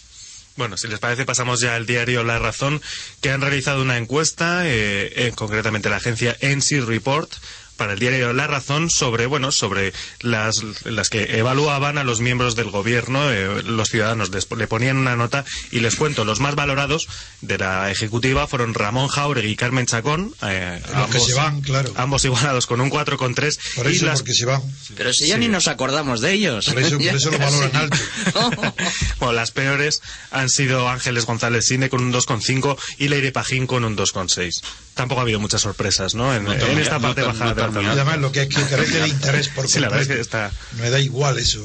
Bueno, 0.57 0.77
si 0.79 0.89
les 0.89 0.99
parece, 1.01 1.27
pasamos 1.27 1.61
ya 1.61 1.75
al 1.75 1.85
diario 1.85 2.25
La 2.25 2.39
Razón, 2.39 2.81
que 3.21 3.31
han 3.31 3.43
realizado 3.43 3.83
una 3.83 3.99
encuesta, 3.99 4.63
eh, 4.65 5.33
concretamente 5.35 5.91
la 5.91 5.97
agencia 5.97 6.37
NC 6.41 6.81
Report, 6.87 7.31
para 7.77 7.93
el 7.95 7.99
diario 7.99 8.33
La 8.33 8.47
Razón 8.47 8.91
sobre, 8.91 9.27
bueno, 9.27 9.53
sobre 9.53 9.93
las, 10.21 10.63
las 10.85 11.11
que 11.11 11.39
evaluaban 11.39 11.99
a 11.99 12.05
los 12.05 12.21
miembros 12.21 12.57
del 12.57 12.71
gobierno, 12.71 13.31
eh, 13.33 13.63
los 13.63 13.89
ciudadanos 13.89 14.31
les- 14.31 14.49
le 14.57 14.67
ponían 14.67 14.97
una 14.97 15.17
nota 15.17 15.45
y 15.71 15.81
les 15.81 15.97
cuento, 15.97 16.25
los 16.25 16.41
más 16.41 16.55
valorados 16.55 17.09
de 17.43 17.59
la 17.59 17.91
ejecutiva 17.91 18.47
fueron 18.47 18.75
Ramón 18.75 19.09
Jauregui 19.09 19.51
y 19.53 19.57
Carmen 19.57 19.87
Chacón, 19.87 20.35
eh, 20.43 20.81
Los 20.97 21.11
que 21.11 21.21
se 21.21 21.35
van, 21.35 21.61
claro. 21.61 21.93
ambos 21.97 22.25
igualados 22.25 22.67
con 22.67 22.81
un 22.81 22.91
4,3 22.91 23.59
Por 23.77 23.91
y 23.91 23.97
eso, 23.97 24.07
las 24.07 24.21
porque 24.21 24.35
se 24.35 24.47
van. 24.47 24.63
Pero 24.97 25.13
si 25.13 25.29
ya 25.29 25.35
Sí. 25.35 25.41
ni 25.41 25.49
nos 25.49 25.69
acordamos 25.69 26.21
de 26.21 26.33
ellos. 26.33 26.67
Por 26.67 26.79
eso, 26.81 26.97
por 26.99 27.07
eso 27.07 27.31
lo 27.31 27.39
valoran 27.39 27.77
alto. 27.77 27.97
Bueno, 29.19 29.33
las 29.33 29.51
peores 29.51 30.03
han 30.31 30.49
sido 30.49 30.89
Ángeles 30.89 31.25
González 31.27 31.67
Cine 31.67 31.89
con 31.89 32.03
un 32.03 32.13
2,5 32.13 32.77
y 32.99 33.09
Leire 33.09 33.33
Pajín 33.33 33.67
con 33.67 33.85
un 33.85 33.97
2,6. 33.97 34.63
Tampoco 34.95 35.21
ha 35.21 35.23
habido 35.25 35.41
muchas 35.41 35.61
sorpresas, 35.63 36.15
¿no? 36.15 36.35
En, 36.35 36.45
No 36.45 36.53
en 36.53 36.61
tan- 36.61 36.79
esta 36.79 36.95
no 36.99 37.01
parte 37.03 37.23
baja 37.23 37.45
no 37.45 37.55
de 37.55 37.61
Y 37.75 37.87
además 37.87 38.19
lo 38.19 38.33
que 38.33 38.43
es 38.43 38.49
que 38.49 38.63
carece 38.71 39.01
de 39.01 39.09
interés 39.09 39.49
por 39.49 39.69
Sí, 39.69 39.81
la 39.81 39.89
verdad 39.89 40.03
es 40.03 40.09
que 40.09 40.21
está... 40.21 40.53
Me 40.79 40.91
da 40.91 41.01
igual 41.01 41.39
eso. 41.39 41.61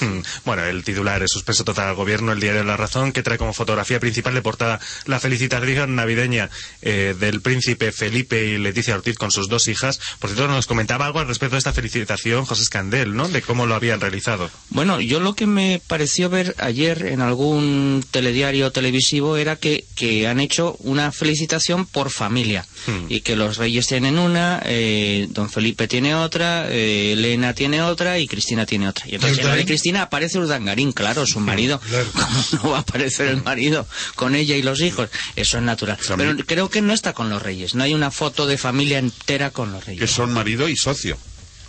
Hmm. 0.00 0.22
Bueno, 0.44 0.64
el 0.64 0.84
titular 0.84 1.22
es 1.22 1.30
suspenso 1.30 1.64
total 1.64 1.88
al 1.88 1.94
gobierno, 1.94 2.32
el 2.32 2.40
diario 2.40 2.64
La 2.64 2.76
Razón, 2.76 3.12
que 3.12 3.22
trae 3.22 3.38
como 3.38 3.52
fotografía 3.52 4.00
principal 4.00 4.34
de 4.34 4.42
portada 4.42 4.80
la 5.06 5.20
felicitación 5.20 5.94
navideña 5.94 6.50
eh, 6.80 7.14
del 7.18 7.40
príncipe 7.40 7.92
Felipe 7.92 8.44
y 8.44 8.58
Leticia 8.58 8.94
Ortiz 8.94 9.16
con 9.16 9.30
sus 9.30 9.48
dos 9.48 9.68
hijas. 9.68 10.00
Por 10.18 10.30
cierto, 10.30 10.48
nos 10.48 10.66
comentaba 10.66 11.06
algo 11.06 11.20
al 11.20 11.28
respecto 11.28 11.56
de 11.56 11.58
esta 11.58 11.72
felicitación 11.72 12.44
José 12.44 12.62
Escandel, 12.62 13.14
¿no? 13.14 13.28
De 13.28 13.42
cómo 13.42 13.66
lo 13.66 13.74
habían 13.74 14.00
realizado. 14.00 14.50
Bueno, 14.70 15.00
yo 15.00 15.20
lo 15.20 15.34
que 15.34 15.46
me 15.46 15.80
pareció 15.86 16.28
ver 16.30 16.54
ayer 16.58 17.06
en 17.06 17.20
algún 17.20 18.04
telediario 18.10 18.72
televisivo 18.72 19.36
era 19.36 19.56
que, 19.56 19.84
que 19.94 20.26
han 20.28 20.40
hecho 20.40 20.76
una 20.80 21.12
felicitación 21.12 21.86
por 21.86 22.10
familia 22.10 22.66
Hmm. 22.86 23.06
y 23.08 23.20
que 23.20 23.36
los 23.36 23.58
reyes 23.58 23.86
tienen 23.86 24.18
una, 24.18 24.60
eh, 24.64 25.28
don 25.30 25.48
Felipe 25.48 25.86
tiene 25.86 26.16
otra, 26.16 26.68
eh, 26.68 27.12
Elena 27.12 27.54
tiene 27.54 27.80
otra 27.80 28.18
y 28.18 28.26
Cristina 28.26 28.66
tiene 28.66 28.88
otra. 28.88 29.06
Y 29.08 29.14
entonces 29.14 29.38
de? 29.62 29.68
Cristina 29.68 30.02
aparece 30.02 30.38
Urdangarín, 30.38 30.92
claro, 30.92 31.26
su 31.26 31.40
marido. 31.40 31.80
¿Cómo 32.12 32.44
no 32.52 32.70
va 32.70 32.78
a 32.78 32.80
aparecer 32.80 33.28
el 33.28 33.42
marido 33.42 33.86
con 34.14 34.34
ella 34.34 34.56
y 34.56 34.62
los 34.62 34.80
hijos? 34.80 35.08
Eso 35.36 35.58
es 35.58 35.62
natural. 35.62 35.98
Pero 36.16 36.36
creo 36.46 36.70
que 36.70 36.82
no 36.82 36.92
está 36.92 37.12
con 37.12 37.30
los 37.30 37.42
reyes, 37.42 37.74
no 37.74 37.84
hay 37.84 37.94
una 37.94 38.10
foto 38.10 38.46
de 38.46 38.58
familia 38.58 38.98
entera 38.98 39.50
con 39.50 39.72
los 39.72 39.84
reyes. 39.84 40.00
Que 40.00 40.06
son 40.06 40.32
marido 40.32 40.68
y 40.68 40.76
socio. 40.76 41.18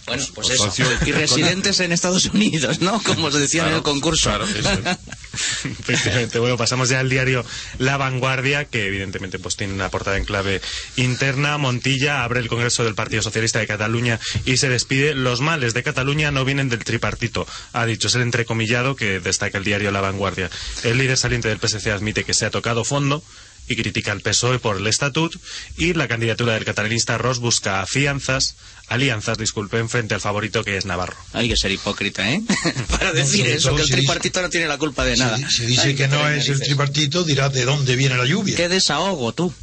Bueno, 0.06 0.24
pues 0.36 0.50
o 0.50 0.54
eso. 0.54 0.84
Y 1.06 1.12
residentes 1.12 1.80
en 1.80 1.92
Estados 1.92 2.26
Unidos, 2.26 2.82
¿no? 2.82 3.02
Como 3.06 3.32
se 3.32 3.40
decía 3.40 3.68
en 3.68 3.76
el 3.76 3.84
concurso. 3.84 4.30
claro, 4.30 4.46
eso 4.46 4.70
es. 4.86 4.98
Efectivamente. 5.80 6.40
Bueno, 6.40 6.58
pasamos 6.58 6.90
ya 6.90 7.00
al 7.00 7.10
diario 7.10 7.46
La 7.80 7.98
Vanguardia, 7.98 8.66
que 8.66 8.86
evidentemente 8.86 9.40
pues 9.40 9.56
tiene 9.56 9.74
una 9.74 9.90
portada 9.90 10.18
en 10.18 10.26
clave 10.26 10.62
interna. 10.98 11.58
Montilla 11.58 12.24
abre 12.24 12.42
el 12.42 12.50
Congreso 12.50 12.84
del 12.84 12.96
Partido 12.96 13.22
Socialista 13.22 13.60
de 13.60 13.68
Cataluña 13.68 14.20
y 14.46 14.58
se 14.58 14.70
despide. 14.70 15.16
Los 15.16 15.42
males 15.42 15.74
de 15.74 15.84
Cataluña 15.84 16.32
no 16.32 16.46
vienen 16.46 16.70
del 16.70 16.84
tripartito, 16.84 17.48
ha 17.72 17.86
dicho. 17.86 18.08
Es 18.08 18.16
el 18.16 18.22
entrecomillado 18.22 18.96
que 18.96 19.20
destaca 19.20 19.58
el 19.58 19.64
diario 19.64 19.92
La 19.92 20.02
Vanguardia. 20.02 20.50
El 20.84 20.98
líder 20.98 21.18
saliente 21.18 21.48
del 21.48 21.60
PSC 21.60 21.88
admite 21.92 22.24
que 22.26 22.34
se 22.34 22.46
ha 22.46 22.52
tocado 22.52 22.84
fondo 22.84 23.24
y 23.68 23.76
critica 23.76 24.12
al 24.12 24.22
PSOE 24.22 24.60
por 24.60 24.78
el 24.78 24.88
estatut 24.88 25.36
y 25.78 25.94
la 25.94 26.08
candidatura 26.08 26.54
del 26.54 26.66
catalanista 26.66 27.18
Ross 27.18 27.40
busca 27.40 27.86
fianzas, 27.86 28.56
alianzas, 28.88 29.38
disculpen, 29.38 29.90
frente 29.90 30.14
al 30.16 30.22
favorito 30.22 30.64
que 30.64 30.78
es 30.78 30.86
Navarro. 30.86 31.16
Hay 31.34 31.48
que 31.48 31.56
ser 31.58 31.72
hipócrita, 31.72 32.30
¿eh? 32.32 32.42
Para 32.90 33.14
decir 33.14 33.48
eso, 33.48 33.76
que 33.76 33.82
el 33.82 33.88
dice- 33.88 33.98
tripartito 34.00 34.42
no 34.42 34.50
tiene 34.50 34.68
la 34.68 34.78
culpa 34.78 35.06
de 35.06 35.16
nada. 35.18 35.38
Si, 35.38 35.46
si 35.58 35.66
dice 35.66 35.88
Ay, 35.90 35.96
que 35.96 36.08
no 36.08 36.28
es 36.30 36.50
el 36.50 36.60
tripartito, 36.60 37.24
dirá 37.24 37.50
de 37.50 37.66
dónde 37.66 37.96
viene 37.96 38.18
la 38.18 38.26
lluvia. 38.26 38.56
Qué 38.56 38.68
desahogo, 38.70 39.34
tú. 39.34 39.54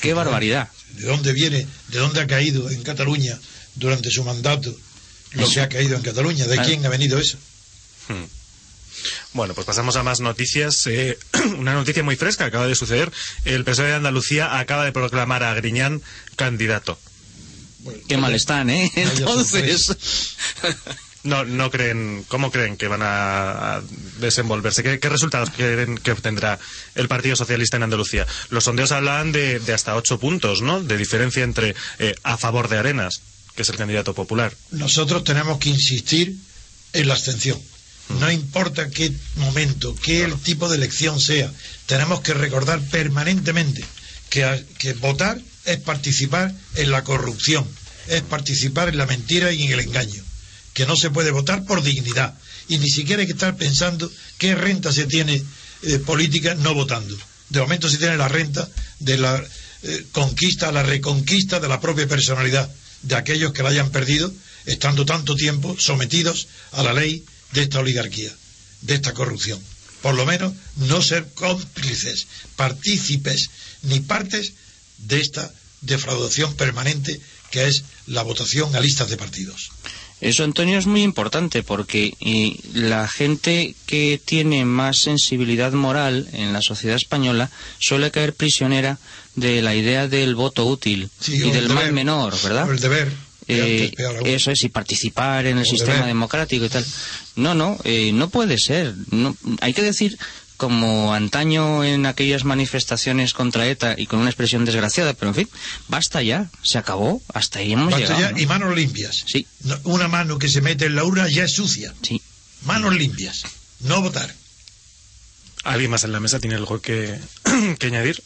Qué 0.00 0.12
barbaridad. 0.14 0.68
¿De 0.90 1.06
dónde 1.06 1.32
viene, 1.32 1.66
de 1.88 1.98
dónde 1.98 2.20
ha 2.20 2.26
caído 2.26 2.68
en 2.70 2.82
Cataluña 2.82 3.38
durante 3.74 4.10
su 4.10 4.22
mandato 4.24 4.74
lo 5.32 5.48
que 5.50 5.60
ha 5.60 5.68
caído 5.68 5.96
en 5.96 6.02
Cataluña? 6.02 6.46
¿De 6.46 6.58
quién 6.58 6.84
ha 6.86 6.88
venido 6.88 7.18
eso? 7.18 7.38
Hmm. 8.08 8.24
Bueno, 9.32 9.54
pues 9.54 9.66
pasamos 9.66 9.96
a 9.96 10.02
más 10.02 10.20
noticias. 10.20 10.86
Eh, 10.86 11.18
una 11.58 11.74
noticia 11.74 12.02
muy 12.02 12.16
fresca 12.16 12.46
acaba 12.46 12.66
de 12.66 12.74
suceder. 12.74 13.10
El 13.44 13.64
PSOE 13.64 13.88
de 13.88 13.94
Andalucía 13.94 14.58
acaba 14.58 14.84
de 14.84 14.92
proclamar 14.92 15.42
a 15.42 15.54
Griñán 15.54 16.02
candidato. 16.36 16.98
Qué 18.08 18.16
mal 18.16 18.34
están, 18.34 18.70
¿eh? 18.70 18.90
Entonces. 18.94 19.96
No, 21.24 21.42
no 21.46 21.70
creen, 21.70 22.22
¿cómo 22.28 22.52
creen 22.52 22.76
que 22.76 22.86
van 22.86 23.00
a, 23.00 23.76
a 23.76 23.82
desenvolverse? 24.18 24.82
¿Qué, 24.82 24.98
qué 25.00 25.08
resultados 25.08 25.48
creen 25.56 25.96
que 25.96 26.12
obtendrá 26.12 26.58
el 26.94 27.08
Partido 27.08 27.34
Socialista 27.34 27.78
en 27.78 27.82
Andalucía? 27.82 28.26
Los 28.50 28.64
sondeos 28.64 28.92
hablan 28.92 29.32
de, 29.32 29.58
de 29.58 29.72
hasta 29.72 29.96
ocho 29.96 30.20
puntos, 30.20 30.60
¿no? 30.60 30.82
De 30.82 30.98
diferencia 30.98 31.42
entre 31.42 31.74
eh, 31.98 32.14
a 32.24 32.36
favor 32.36 32.68
de 32.68 32.76
Arenas, 32.76 33.22
que 33.56 33.62
es 33.62 33.68
el 33.70 33.76
candidato 33.76 34.12
popular. 34.12 34.52
Nosotros 34.72 35.24
tenemos 35.24 35.56
que 35.58 35.70
insistir 35.70 36.36
en 36.92 37.08
la 37.08 37.14
abstención. 37.14 37.58
No 38.08 38.30
importa 38.30 38.90
qué 38.90 39.12
momento, 39.36 39.96
qué 39.96 40.24
el 40.24 40.34
tipo 40.34 40.68
de 40.68 40.76
elección 40.76 41.20
sea, 41.20 41.52
tenemos 41.86 42.20
que 42.20 42.34
recordar 42.34 42.80
permanentemente 42.80 43.84
que 44.28 44.92
votar 45.00 45.40
es 45.64 45.78
participar 45.78 46.54
en 46.74 46.90
la 46.90 47.04
corrupción, 47.04 47.66
es 48.08 48.22
participar 48.22 48.88
en 48.88 48.98
la 48.98 49.06
mentira 49.06 49.52
y 49.52 49.64
en 49.64 49.72
el 49.72 49.80
engaño. 49.80 50.22
Que 50.72 50.86
no 50.86 50.96
se 50.96 51.10
puede 51.10 51.30
votar 51.30 51.64
por 51.64 51.82
dignidad. 51.82 52.34
Y 52.68 52.78
ni 52.78 52.88
siquiera 52.88 53.20
hay 53.20 53.26
que 53.26 53.32
estar 53.32 53.56
pensando 53.56 54.10
qué 54.38 54.54
renta 54.54 54.92
se 54.92 55.06
tiene 55.06 55.42
eh, 55.82 55.98
política 55.98 56.54
no 56.54 56.74
votando. 56.74 57.16
De 57.48 57.60
momento 57.60 57.88
se 57.88 57.98
tiene 57.98 58.16
la 58.16 58.28
renta 58.28 58.68
de 58.98 59.18
la 59.18 59.42
eh, 59.82 60.06
conquista, 60.12 60.72
la 60.72 60.82
reconquista 60.82 61.60
de 61.60 61.68
la 61.68 61.80
propia 61.80 62.08
personalidad 62.08 62.68
de 63.02 63.14
aquellos 63.14 63.52
que 63.52 63.62
la 63.62 63.68
hayan 63.68 63.90
perdido 63.90 64.32
estando 64.66 65.04
tanto 65.04 65.36
tiempo 65.36 65.76
sometidos 65.78 66.48
a 66.72 66.82
la 66.82 66.94
ley 66.94 67.24
de 67.54 67.62
esta 67.62 67.78
oligarquía, 67.80 68.32
de 68.82 68.94
esta 68.94 69.14
corrupción. 69.14 69.58
Por 70.02 70.14
lo 70.14 70.26
menos 70.26 70.52
no 70.76 71.00
ser 71.00 71.26
cómplices, 71.34 72.26
partícipes 72.56 73.48
ni 73.82 74.00
partes 74.00 74.52
de 74.98 75.20
esta 75.20 75.50
defraudación 75.80 76.54
permanente 76.54 77.18
que 77.50 77.66
es 77.66 77.84
la 78.06 78.22
votación 78.22 78.74
a 78.76 78.80
listas 78.80 79.08
de 79.08 79.16
partidos. 79.16 79.70
Eso, 80.20 80.44
Antonio, 80.44 80.78
es 80.78 80.86
muy 80.86 81.02
importante 81.02 81.62
porque 81.62 82.14
eh, 82.20 82.56
la 82.72 83.06
gente 83.08 83.74
que 83.86 84.20
tiene 84.24 84.64
más 84.64 84.98
sensibilidad 85.00 85.72
moral 85.72 86.28
en 86.32 86.52
la 86.52 86.62
sociedad 86.62 86.96
española 86.96 87.50
suele 87.78 88.10
caer 88.10 88.34
prisionera 88.34 88.98
de 89.36 89.60
la 89.60 89.74
idea 89.74 90.08
del 90.08 90.34
voto 90.34 90.64
útil 90.66 91.10
Sí, 91.20 91.34
y 91.36 91.50
del 91.50 91.68
mal 91.68 91.78
deber. 91.78 91.92
menor, 91.92 92.34
¿verdad? 92.42 92.70
El 92.70 92.78
deber. 92.80 93.12
Eh, 93.48 93.92
eso 94.24 94.50
es, 94.50 94.64
y 94.64 94.68
participar 94.68 95.46
en 95.46 95.58
el 95.58 95.66
sistema 95.66 95.94
deber. 95.94 96.08
democrático 96.08 96.64
y 96.64 96.68
tal. 96.68 96.84
No, 97.36 97.54
no, 97.54 97.78
eh, 97.84 98.12
no 98.12 98.28
puede 98.30 98.58
ser. 98.58 98.94
No, 99.10 99.36
hay 99.60 99.74
que 99.74 99.82
decir, 99.82 100.18
como 100.56 101.12
antaño 101.14 101.84
en 101.84 102.06
aquellas 102.06 102.44
manifestaciones 102.44 103.34
contra 103.34 103.66
ETA 103.66 103.96
y 103.98 104.06
con 104.06 104.20
una 104.20 104.30
expresión 104.30 104.64
desgraciada, 104.64 105.14
pero 105.14 105.30
en 105.30 105.34
fin, 105.34 105.48
basta 105.88 106.22
ya, 106.22 106.48
se 106.62 106.78
acabó, 106.78 107.20
hasta 107.34 107.58
ahí 107.58 107.72
hemos 107.72 107.90
Basta 107.90 107.98
llegado. 108.00 108.20
ya, 108.20 108.30
¿no? 108.32 108.38
y 108.38 108.46
manos 108.46 108.74
limpias. 108.76 109.24
Sí. 109.26 109.46
No, 109.64 109.78
una 109.84 110.08
mano 110.08 110.38
que 110.38 110.48
se 110.48 110.60
mete 110.60 110.86
en 110.86 110.94
la 110.94 111.04
urna 111.04 111.28
ya 111.28 111.44
es 111.44 111.52
sucia. 111.52 111.92
Sí. 112.02 112.22
Manos 112.64 112.94
limpias. 112.94 113.42
No 113.80 114.00
votar. 114.00 114.32
¿Alguien 115.64 115.90
más 115.90 116.04
en 116.04 116.12
la 116.12 116.20
mesa 116.20 116.38
tiene 116.40 116.56
algo 116.56 116.80
que, 116.80 117.18
que 117.78 117.86
añadir? 117.86 118.22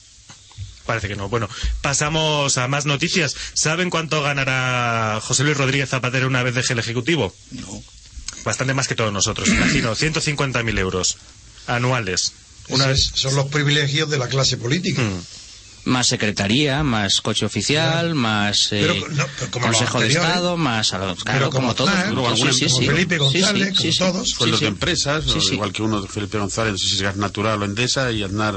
Parece 0.88 1.06
que 1.06 1.16
no. 1.16 1.28
Bueno, 1.28 1.50
pasamos 1.82 2.56
a 2.56 2.66
más 2.66 2.86
noticias. 2.86 3.36
¿Saben 3.52 3.90
cuánto 3.90 4.22
ganará 4.22 5.20
José 5.22 5.44
Luis 5.44 5.58
Rodríguez 5.58 5.90
Zapatero 5.90 6.26
una 6.26 6.42
vez 6.42 6.54
deje 6.54 6.72
el 6.72 6.78
Ejecutivo? 6.78 7.30
No. 7.50 7.82
Bastante 8.42 8.72
más 8.72 8.88
que 8.88 8.94
todos 8.94 9.12
nosotros, 9.12 9.48
imagino. 9.48 9.94
150.000 9.94 10.78
euros 10.78 11.18
anuales. 11.66 12.32
Una 12.70 12.86
vez... 12.86 13.10
son 13.12 13.36
los 13.36 13.48
privilegios 13.48 14.08
de 14.08 14.16
la 14.16 14.28
clase 14.28 14.56
política. 14.56 15.02
Mm. 15.02 15.20
Más 15.84 16.06
secretaría, 16.06 16.82
más 16.82 17.20
coche 17.22 17.46
oficial, 17.46 18.14
más 18.14 18.72
eh, 18.72 18.80
Pero, 18.92 19.08
no, 19.08 19.26
pero 19.38 19.50
como 19.50 19.66
Consejo 19.68 19.98
los 20.00 20.08
de. 20.08 20.14
Estado, 20.14 20.56
más... 20.58 20.92
a 20.92 20.98
los- 20.98 21.24
Claro, 21.24 21.38
Pero 21.38 21.50
como, 21.50 21.62
como 21.68 21.74
todos. 21.74 21.90
Aznar, 21.90 22.08
Sí, 22.08 22.14
como 22.14 22.36
sí, 22.36 22.52
sí, 22.52 22.66
como 22.66 22.78
sí. 22.80 22.86
Felipe 22.86 23.18
González, 23.18 23.74
sí, 23.78 23.96
como 23.96 24.12
todos. 24.12 24.28
Sueldos 24.28 24.58
Sí, 24.58 24.64
de 24.64 24.68
empresas, 24.68 25.24
Sí, 25.24 25.38
o 25.38 25.40
sí. 25.40 25.54
igual 25.54 25.72
que 25.72 25.82
uno 25.82 26.02
de 26.02 26.08
Felipe 26.08 26.38
González, 26.38 26.72
no 26.72 26.78
sé 26.78 26.88
si 26.88 26.94
es 26.96 27.02
gas 27.02 27.16
natural 27.16 27.62
o 27.62 27.64
Endesa, 27.64 28.12
y 28.12 28.22
Aznar 28.22 28.54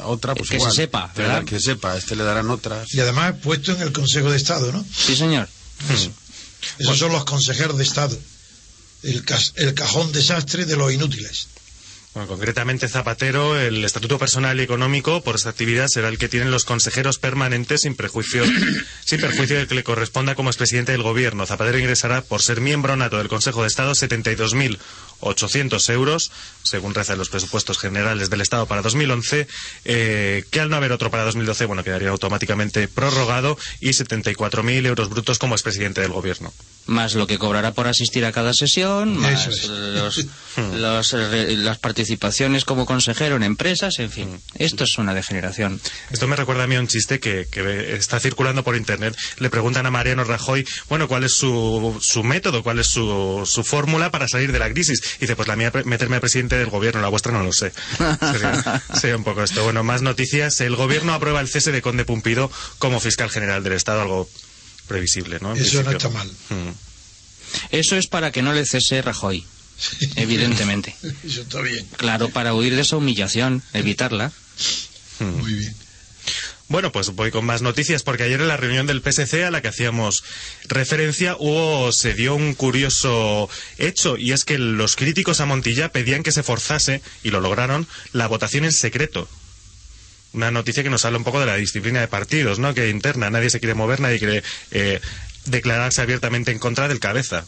a 0.00 0.06
otra, 0.06 0.34
pues 0.34 0.48
Que 0.48 0.58
se 0.60 0.70
sepa, 0.70 1.12
Que- 1.14 1.22
¿verdad? 1.22 1.44
Que 1.44 1.56
se 1.60 1.72
sepa, 1.72 1.96
este 1.96 2.16
le 2.16 2.24
darán 2.24 2.48
otras. 2.50 2.92
Y 2.94 3.00
además 3.00 3.34
puesto 3.42 3.72
en 3.72 3.82
el 3.82 3.92
Consejo 3.92 4.30
de 4.30 4.36
Estado, 4.38 4.72
¿no? 4.72 4.82
Sí, 4.96 5.14
señor. 5.14 5.48
Esos 6.78 6.98
son 6.98 7.12
los 7.12 7.24
consejeros 7.24 7.76
de 7.76 7.84
Estado. 7.84 8.16
El, 9.02 9.24
cas- 9.24 9.52
el 9.56 9.74
cajón 9.74 10.12
desastre 10.12 10.64
de 10.64 10.76
los 10.76 10.92
inútiles. 10.92 11.48
Bueno, 12.14 12.28
concretamente 12.28 12.88
Zapatero, 12.88 13.58
el 13.58 13.82
estatuto 13.86 14.18
personal 14.18 14.60
y 14.60 14.62
económico 14.62 15.22
por 15.22 15.36
esta 15.36 15.48
actividad 15.48 15.86
será 15.88 16.08
el 16.08 16.18
que 16.18 16.28
tienen 16.28 16.50
los 16.50 16.66
consejeros 16.66 17.18
permanentes 17.18 17.82
sin 17.82 17.94
prejuicio, 17.94 18.44
sin 19.04 19.18
perjuicio 19.18 19.58
de 19.58 19.66
que 19.66 19.74
le 19.74 19.82
corresponda 19.82 20.34
como 20.34 20.50
expresidente 20.50 20.92
del 20.92 21.02
gobierno. 21.02 21.46
Zapatero 21.46 21.78
ingresará 21.78 22.20
por 22.20 22.42
ser 22.42 22.60
miembro 22.60 22.96
nato 22.96 23.16
del 23.16 23.28
Consejo 23.28 23.62
de 23.62 23.68
Estado 23.68 23.94
72.800 25.22 25.90
euros, 25.92 26.30
según 26.62 26.94
reza 26.94 27.12
en 27.12 27.18
los 27.18 27.28
presupuestos 27.28 27.78
generales 27.78 28.30
del 28.30 28.40
Estado 28.40 28.66
para 28.66 28.82
2011, 28.82 29.46
eh, 29.84 30.44
que 30.50 30.60
al 30.60 30.68
no 30.68 30.76
haber 30.76 30.92
otro 30.92 31.10
para 31.10 31.24
2012, 31.24 31.66
bueno, 31.66 31.84
quedaría 31.84 32.10
automáticamente 32.10 32.88
prorrogado 32.88 33.56
y 33.80 33.90
74.000 33.90 34.86
euros 34.86 35.08
brutos 35.08 35.38
como 35.38 35.54
expresidente 35.54 36.00
del 36.00 36.12
gobierno. 36.12 36.52
Más 36.86 37.14
lo 37.14 37.28
que 37.28 37.38
cobrará 37.38 37.72
por 37.72 37.86
asistir 37.86 38.24
a 38.24 38.32
cada 38.32 38.52
sesión, 38.52 39.16
más 39.16 39.46
Eso 39.46 39.50
es. 39.50 39.68
los, 39.68 40.26
los, 40.74 41.14
eh, 41.14 41.56
las 41.56 41.78
participaciones 41.78 42.64
como 42.64 42.86
consejero 42.86 43.36
en 43.36 43.44
empresas, 43.44 43.98
en 43.98 44.10
fin. 44.10 44.40
Esto 44.56 44.84
es 44.84 44.98
una 44.98 45.14
degeneración. 45.14 45.80
Esto 46.10 46.26
me 46.26 46.34
recuerda 46.34 46.64
a 46.64 46.66
mí 46.66 46.74
a 46.74 46.80
un 46.80 46.88
chiste 46.88 47.20
que, 47.20 47.46
que 47.50 47.94
está 47.94 48.18
circulando 48.18 48.64
por 48.64 48.76
internet. 48.76 49.16
Le 49.38 49.48
preguntan 49.48 49.86
a 49.86 49.90
Mariano 49.90 50.24
Rajoy, 50.24 50.66
bueno, 50.88 51.06
¿cuál 51.06 51.24
es 51.24 51.36
su, 51.36 51.96
su 52.00 52.24
método, 52.24 52.62
cuál 52.62 52.80
es 52.80 52.88
su, 52.88 53.42
su 53.46 53.62
fórmula 53.62 54.10
para 54.10 54.26
salir 54.26 54.50
de 54.50 54.58
la 54.58 54.70
crisis? 54.70 55.00
Y 55.18 55.22
dice, 55.22 55.36
pues 55.36 55.48
la 55.48 55.56
mía, 55.56 55.72
meterme 55.84 56.16
a 56.16 56.20
presidente 56.20 56.56
del 56.58 56.70
gobierno, 56.70 57.00
la 57.00 57.08
vuestra 57.08 57.32
no 57.32 57.42
lo 57.42 57.52
sé. 57.52 57.72
Sería, 58.32 58.82
sería 58.94 59.16
un 59.16 59.24
poco 59.24 59.42
esto. 59.42 59.62
Bueno, 59.64 59.82
más 59.84 60.02
noticias. 60.02 60.60
El 60.60 60.76
gobierno 60.76 61.14
aprueba 61.14 61.40
el 61.40 61.48
cese 61.48 61.72
de 61.72 61.82
Conde 61.82 62.04
Pumpido 62.04 62.50
como 62.78 63.00
fiscal 63.00 63.30
general 63.30 63.62
del 63.62 63.74
Estado, 63.74 64.02
algo 64.02 64.28
previsible, 64.86 65.38
¿no? 65.40 65.54
En 65.54 65.62
Eso 65.62 65.82
no 65.82 65.90
está 65.90 66.08
mal. 66.08 66.28
Mm. 66.50 66.70
Eso 67.70 67.96
es 67.96 68.06
para 68.06 68.32
que 68.32 68.42
no 68.42 68.52
le 68.52 68.66
cese 68.66 69.02
Rajoy, 69.02 69.44
evidentemente. 70.16 70.94
Eso 71.24 71.42
está 71.42 71.60
bien. 71.60 71.86
Claro, 71.96 72.28
para 72.30 72.54
huir 72.54 72.74
de 72.74 72.82
esa 72.82 72.96
humillación, 72.96 73.62
evitarla. 73.72 74.32
Muy 75.20 75.54
bien. 75.54 75.74
Bueno, 76.72 76.90
pues 76.90 77.10
voy 77.10 77.30
con 77.30 77.44
más 77.44 77.60
noticias 77.60 78.02
porque 78.02 78.22
ayer 78.22 78.40
en 78.40 78.48
la 78.48 78.56
reunión 78.56 78.86
del 78.86 79.02
PSC 79.02 79.44
a 79.44 79.50
la 79.50 79.60
que 79.60 79.68
hacíamos 79.68 80.24
referencia 80.68 81.36
hubo 81.38 81.92
se 81.92 82.14
dio 82.14 82.34
un 82.34 82.54
curioso 82.54 83.50
hecho 83.76 84.16
y 84.16 84.32
es 84.32 84.46
que 84.46 84.56
los 84.56 84.96
críticos 84.96 85.42
a 85.42 85.44
Montilla 85.44 85.92
pedían 85.92 86.22
que 86.22 86.32
se 86.32 86.42
forzase 86.42 87.02
y 87.22 87.30
lo 87.30 87.42
lograron 87.42 87.86
la 88.12 88.26
votación 88.26 88.64
en 88.64 88.72
secreto. 88.72 89.28
Una 90.32 90.50
noticia 90.50 90.82
que 90.82 90.88
nos 90.88 91.04
habla 91.04 91.18
un 91.18 91.24
poco 91.24 91.40
de 91.40 91.46
la 91.46 91.56
disciplina 91.56 92.00
de 92.00 92.08
partidos, 92.08 92.58
¿no? 92.58 92.72
Que 92.72 92.88
interna, 92.88 93.28
nadie 93.28 93.50
se 93.50 93.60
quiere 93.60 93.74
mover, 93.74 94.00
nadie 94.00 94.18
quiere 94.18 94.42
eh, 94.70 95.02
declararse 95.44 96.00
abiertamente 96.00 96.52
en 96.52 96.58
contra 96.58 96.88
del 96.88 97.00
cabeza. 97.00 97.44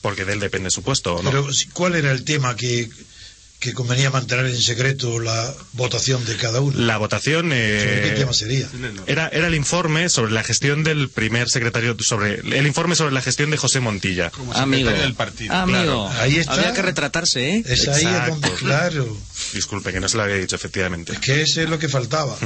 Porque 0.00 0.24
de 0.24 0.32
él 0.32 0.40
depende 0.40 0.70
su 0.70 0.82
puesto, 0.82 1.16
¿o 1.16 1.22
¿no? 1.22 1.30
Pero, 1.30 1.46
¿cuál 1.74 1.96
era 1.96 2.12
el 2.12 2.24
tema 2.24 2.56
que, 2.56 2.88
que 3.64 3.72
convenía 3.72 4.10
mantener 4.10 4.44
en 4.44 4.60
secreto 4.60 5.18
la 5.20 5.54
votación 5.72 6.22
de 6.26 6.36
cada 6.36 6.60
uno? 6.60 6.78
La 6.78 6.98
votación 6.98 7.50
eh, 7.50 7.80
¿Sobre 7.80 8.02
qué 8.02 8.10
tema 8.20 8.32
sería? 8.34 8.68
Era, 9.06 9.28
era 9.28 9.46
el 9.46 9.54
informe 9.54 10.10
sobre 10.10 10.32
la 10.32 10.44
gestión 10.44 10.84
del 10.84 11.08
primer 11.08 11.48
secretario, 11.48 11.96
sobre 12.00 12.40
el 12.40 12.66
informe 12.66 12.94
sobre 12.94 13.12
la 13.14 13.22
gestión 13.22 13.48
de 13.50 13.56
José 13.56 13.80
Montilla. 13.80 14.30
Amigo. 14.52 14.90
Amigo. 15.48 16.10
Ahí 16.18 16.36
está. 16.36 16.52
Había 16.52 16.74
que 16.74 16.82
retratarse, 16.82 17.54
¿eh? 17.56 17.62
Es 17.66 17.88
ahí 17.88 17.94
es 17.96 18.02
Exacto. 18.02 18.30
donde, 18.32 18.50
claro, 18.56 19.16
Disculpe, 19.54 19.92
que 19.94 20.00
no 20.00 20.10
se 20.10 20.18
lo 20.18 20.24
había 20.24 20.36
dicho, 20.36 20.56
efectivamente. 20.56 21.16
que 21.22 21.40
ese 21.40 21.62
es 21.62 21.70
lo 21.70 21.78
que 21.78 21.88
faltaba. 21.88 22.36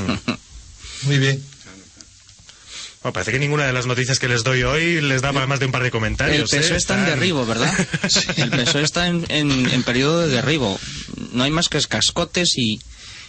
Muy 1.03 1.19
bien. 1.19 1.43
Bueno, 3.03 3.13
parece 3.13 3.31
que 3.33 3.39
ninguna 3.39 3.65
de 3.67 3.73
las 3.73 3.87
noticias 3.87 4.19
que 4.19 4.29
les 4.29 4.43
doy 4.43 4.65
hoy 4.65 5.01
les 5.01 5.23
da 5.23 5.33
para 5.33 5.47
más 5.47 5.61
de 5.61 5.67
un 5.67 5.73
par 5.73 5.83
de 5.83 5.89
El 5.89 5.93
comentarios. 5.93 6.51
PSOE 6.51 6.75
¿eh? 6.75 6.77
está 6.77 6.99
en 6.99 7.05
derribo, 7.07 7.47
¿verdad? 7.47 7.73
El 8.37 8.51
PSOE 8.51 8.83
está 8.83 9.07
en, 9.07 9.25
en- 9.29 9.71
en 9.71 9.83
periodo 9.85 10.21
de 10.21 10.29
derribo. 10.29 10.79
No 11.33 11.45
hay 11.45 11.51
más 11.53 11.69
que 11.69 11.81
cascotes 11.83 12.59
y, 12.59 12.81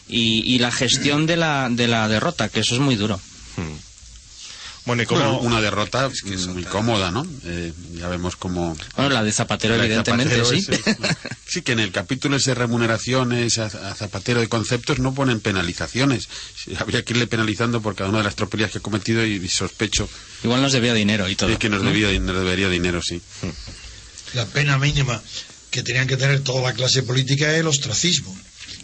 y, 0.08 0.42
y 0.56 0.58
la 0.60 0.72
gestión 0.72 1.28
de 1.28 1.38
la, 1.38 1.68
de 1.70 1.88
la 1.88 2.08
derrota, 2.08 2.50
que 2.50 2.62
eso 2.62 2.74
es 2.74 2.82
muy 2.82 2.96
duro. 2.96 3.22
Bueno, 4.86 5.04
¿y 5.04 5.06
cómo- 5.06 5.20
Bueno, 5.22 5.40
una 5.42 5.62
derrota 5.62 6.10
muy 6.48 6.64
cómoda, 6.64 7.12
¿no? 7.12 7.26
Eh, 7.46 7.74
ya 7.94 8.08
vemos 8.08 8.36
cómo... 8.36 8.76
Bueno, 8.96 9.12
la 9.12 9.24
de 9.24 9.32
Zapatero, 9.32 9.76
La 9.76 9.82
de 9.84 9.88
evidentemente, 9.88 10.36
Zapatero 10.36 10.62
sí. 10.62 10.72
es- 10.72 11.18
sí, 11.48 11.62
que 11.62 11.74
en 11.74 11.80
el 11.80 11.92
capítulo 11.92 12.38
ese 12.38 12.52
de 12.52 12.56
remuneraciones 12.56 13.58
a, 13.60 13.66
a 13.66 13.94
Zapatero 13.96 14.40
de 14.40 14.48
conceptos 14.50 15.00
no 15.00 15.14
ponen 15.14 15.42
penalizaciones. 15.42 16.28
Habría 16.78 17.04
que 17.04 17.14
irle 17.14 17.28
penalizando 17.28 17.82
por 17.82 17.96
cada 17.96 18.10
una 18.10 18.20
de 18.20 18.24
las 18.26 18.36
tropelías 18.36 18.72
que 18.72 18.80
ha 18.80 18.82
cometido 18.82 19.26
y, 19.26 19.48
sospecho 19.50 20.10
Igual 20.44 20.62
nos 20.62 20.72
debía 20.74 20.94
dinero 20.94 21.28
y 21.30 21.36
todo. 21.36 21.50
de 21.50 21.58
que 21.58 21.70
nos, 21.70 21.82
¿no? 21.84 21.90
debía, 21.90 22.18
nos 22.20 22.36
debería 22.36 22.70
dinero, 22.70 23.02
sí. 23.04 23.22
La 24.34 24.46
pena 24.46 24.78
mínima 24.78 25.22
que 25.72 25.84
tenían 25.84 26.08
que 26.08 26.18
tener 26.18 26.40
toda 26.42 26.62
la 26.62 26.74
clase 26.74 27.04
política 27.04 27.52
es 27.54 27.60
el 27.60 27.68
ostracismo. 27.68 28.36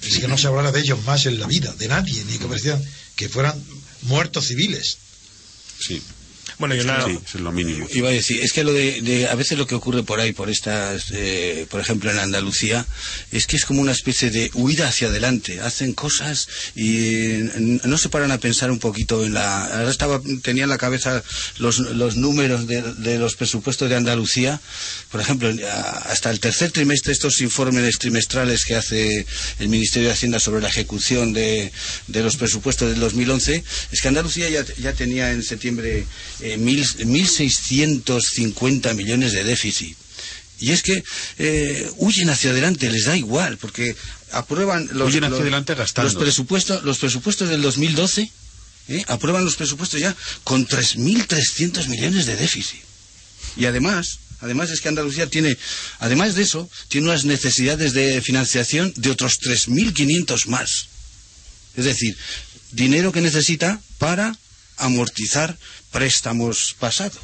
Es 0.03 0.19
que 0.19 0.27
no 0.27 0.37
se 0.37 0.47
hablara 0.47 0.71
de 0.71 0.81
ellos 0.81 1.03
más 1.05 1.25
en 1.25 1.39
la 1.39 1.47
vida, 1.47 1.73
de 1.73 1.87
nadie, 1.87 2.23
ni 2.25 2.37
que 2.37 2.45
parecían 2.45 2.83
que 3.15 3.29
fueran 3.29 3.55
muertos 4.03 4.47
civiles. 4.47 4.97
Sí. 5.79 6.14
Bueno, 6.57 6.75
y 6.75 6.79
una... 6.79 7.03
Sí, 7.05 7.11
eso 7.11 7.37
es 7.37 7.43
lo 7.43 7.51
mínimo. 7.51 7.87
Iba 7.93 8.09
a 8.09 8.11
decir, 8.11 8.41
es 8.41 8.53
que 8.53 8.63
lo 8.63 8.71
de, 8.73 9.01
de- 9.01 9.27
a 9.27 9.35
veces 9.35 9.57
lo 9.57 9.67
que 9.67 9.75
ocurre 9.75 10.03
por 10.03 10.19
ahí, 10.19 10.31
por 10.31 10.49
estas, 10.49 11.05
eh, 11.11 11.65
por 11.69 11.81
ejemplo 11.81 12.09
en 12.11 12.19
Andalucía, 12.19 12.85
es 13.31 13.45
que 13.47 13.55
es 13.57 13.65
como 13.65 13.81
una 13.81 13.91
especie 13.91 14.29
de 14.31 14.49
huida 14.53 14.87
hacia 14.87 15.07
adelante. 15.09 15.59
Hacen 15.61 15.93
cosas 15.93 16.47
y 16.75 17.39
no 17.83 17.97
se 17.97 18.09
paran 18.09 18.31
a 18.31 18.39
pensar 18.39 18.71
un 18.71 18.79
poquito 18.79 19.25
en 19.25 19.33
la. 19.33 19.65
Ahora 19.65 19.91
estaba, 19.91 20.21
tenía 20.41 20.63
en 20.63 20.69
la 20.69 20.77
cabeza 20.77 21.23
los, 21.59 21.79
los 21.79 22.15
números 22.15 22.67
de, 22.67 22.81
de 22.81 23.17
los 23.19 23.35
presupuestos 23.35 23.89
de 23.89 23.95
Andalucía. 23.95 24.59
Por 25.11 25.21
ejemplo, 25.21 25.49
hasta 26.05 26.29
el 26.31 26.39
tercer 26.39 26.71
trimestre, 26.71 27.11
estos 27.13 27.41
informes 27.41 27.97
trimestrales 27.99 28.65
que 28.65 28.75
hace 28.75 29.25
el 29.59 29.69
Ministerio 29.69 30.07
de 30.09 30.13
Hacienda 30.13 30.39
sobre 30.39 30.61
la 30.61 30.69
ejecución 30.69 31.33
de, 31.33 31.71
de 32.07 32.23
los 32.23 32.35
presupuestos 32.37 32.89
del 32.89 32.99
2011, 32.99 33.63
es 33.91 34.01
que 34.01 34.07
Andalucía 34.07 34.49
ya, 34.49 34.65
ya 34.77 34.93
tenía 34.93 35.31
en 35.31 35.43
septiembre 35.43 36.05
eh, 36.53 36.57
mil- 36.57 36.83
1.650 36.83 38.93
millones 38.93 39.33
de 39.33 39.43
déficit. 39.43 39.97
Y 40.59 40.71
es 40.71 40.83
que 40.83 41.03
eh, 41.37 41.91
huyen 41.97 42.29
hacia 42.29 42.51
adelante, 42.51 42.89
les 42.89 43.05
da 43.05 43.17
igual, 43.17 43.57
porque 43.57 43.95
aprueban 44.31 44.87
los, 44.93 45.09
Huyen 45.09 45.23
hacia 45.25 45.29
los- 45.31 45.41
adelante 45.41 45.75
gastando. 45.75 46.11
los 46.11 46.21
presupuestos, 46.21 46.83
los 46.83 46.97
presupuestos 46.99 47.49
del 47.49 47.61
2012, 47.61 48.31
¿eh? 48.87 49.03
aprueban 49.07 49.43
los 49.43 49.55
presupuestos 49.55 49.99
ya 49.99 50.15
con 50.43 50.65
3.300 50.67 51.87
millones 51.87 52.25
de 52.25 52.35
déficit. 52.37 52.79
Y 53.57 53.65
además, 53.65 54.19
además 54.39 54.69
es 54.69 54.79
que 54.81 54.87
Andalucía 54.89 55.27
tiene, 55.27 55.57
además 55.99 56.35
de 56.35 56.43
eso, 56.43 56.69
tiene 56.87 57.07
unas 57.07 57.25
necesidades 57.25 57.93
de 57.93 58.21
financiación 58.21 58.93
de 58.95 59.09
otros 59.11 59.39
3.500 59.41 60.47
más. 60.47 60.87
Es 61.75 61.85
decir, 61.85 62.15
dinero 62.71 63.11
que 63.11 63.21
necesita 63.21 63.81
para 63.97 64.37
amortizar 64.77 65.57
préstamos 65.99 66.75
pasados. 66.77 67.17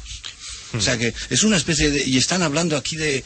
O 0.74 0.80
sea 0.80 0.96
que 0.96 1.12
es 1.28 1.42
una 1.42 1.58
especie 1.58 1.90
de... 1.90 2.02
Y 2.08 2.16
están 2.16 2.40
hablando 2.42 2.78
aquí 2.78 2.96
de, 2.96 3.22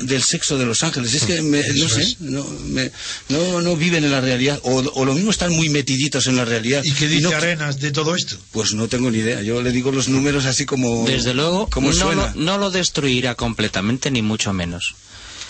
del 0.00 0.24
sexo 0.24 0.58
de 0.58 0.66
los 0.66 0.82
ángeles. 0.82 1.14
Es 1.14 1.22
que, 1.22 1.40
me- 1.40 1.62
no 1.62 1.86
Eso 1.86 1.88
sé, 1.88 2.16
no, 2.18 2.42
me- 2.66 2.90
no, 3.28 3.60
no 3.60 3.76
viven 3.76 4.02
en 4.02 4.10
la 4.10 4.20
realidad. 4.20 4.58
O, 4.64 4.78
o 4.78 5.04
lo 5.04 5.14
mismo 5.14 5.30
están 5.30 5.52
muy 5.52 5.68
metiditos 5.68 6.26
en 6.26 6.34
la 6.34 6.44
realidad. 6.44 6.82
¿Y 6.84 6.90
qué 6.90 7.06
dice 7.06 7.28
no- 7.30 7.36
Arenas 7.36 7.78
de 7.78 7.92
todo 7.92 8.16
esto? 8.16 8.36
Pues 8.50 8.74
no 8.74 8.88
tengo 8.88 9.08
ni 9.08 9.18
idea. 9.18 9.40
Yo 9.40 9.62
le 9.62 9.70
digo 9.70 9.92
los 9.92 10.08
números 10.08 10.46
así 10.46 10.66
como... 10.66 11.04
Desde 11.06 11.32
luego, 11.32 11.68
como 11.70 11.90
no 11.90 11.94
suena. 11.96 12.32
lo, 12.34 12.40
no 12.42 12.58
lo 12.58 12.70
destruirá 12.72 13.36
completamente, 13.36 14.10
ni 14.10 14.22
mucho 14.22 14.52
menos. 14.52 14.96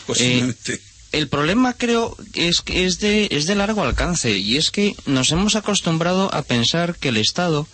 Posiblemente. 0.07 0.75
Eh, 0.75 0.81
el 1.13 1.29
problema 1.29 1.73
creo 1.73 2.19
es 2.35 2.61
que 2.61 2.85
es 2.85 2.99
de, 3.01 3.29
es 3.31 3.47
de 3.47 3.55
largo 3.55 3.83
alcance 3.83 4.37
y 4.37 4.59
es 4.59 4.71
que 4.71 4.95
nos 5.07 5.33
hemos 5.33 5.57
acostumbrado 5.57 6.33
a 6.35 6.43
pensar 6.43 6.97
que 6.97 7.09
el 7.09 7.17
Estado, 7.17 7.67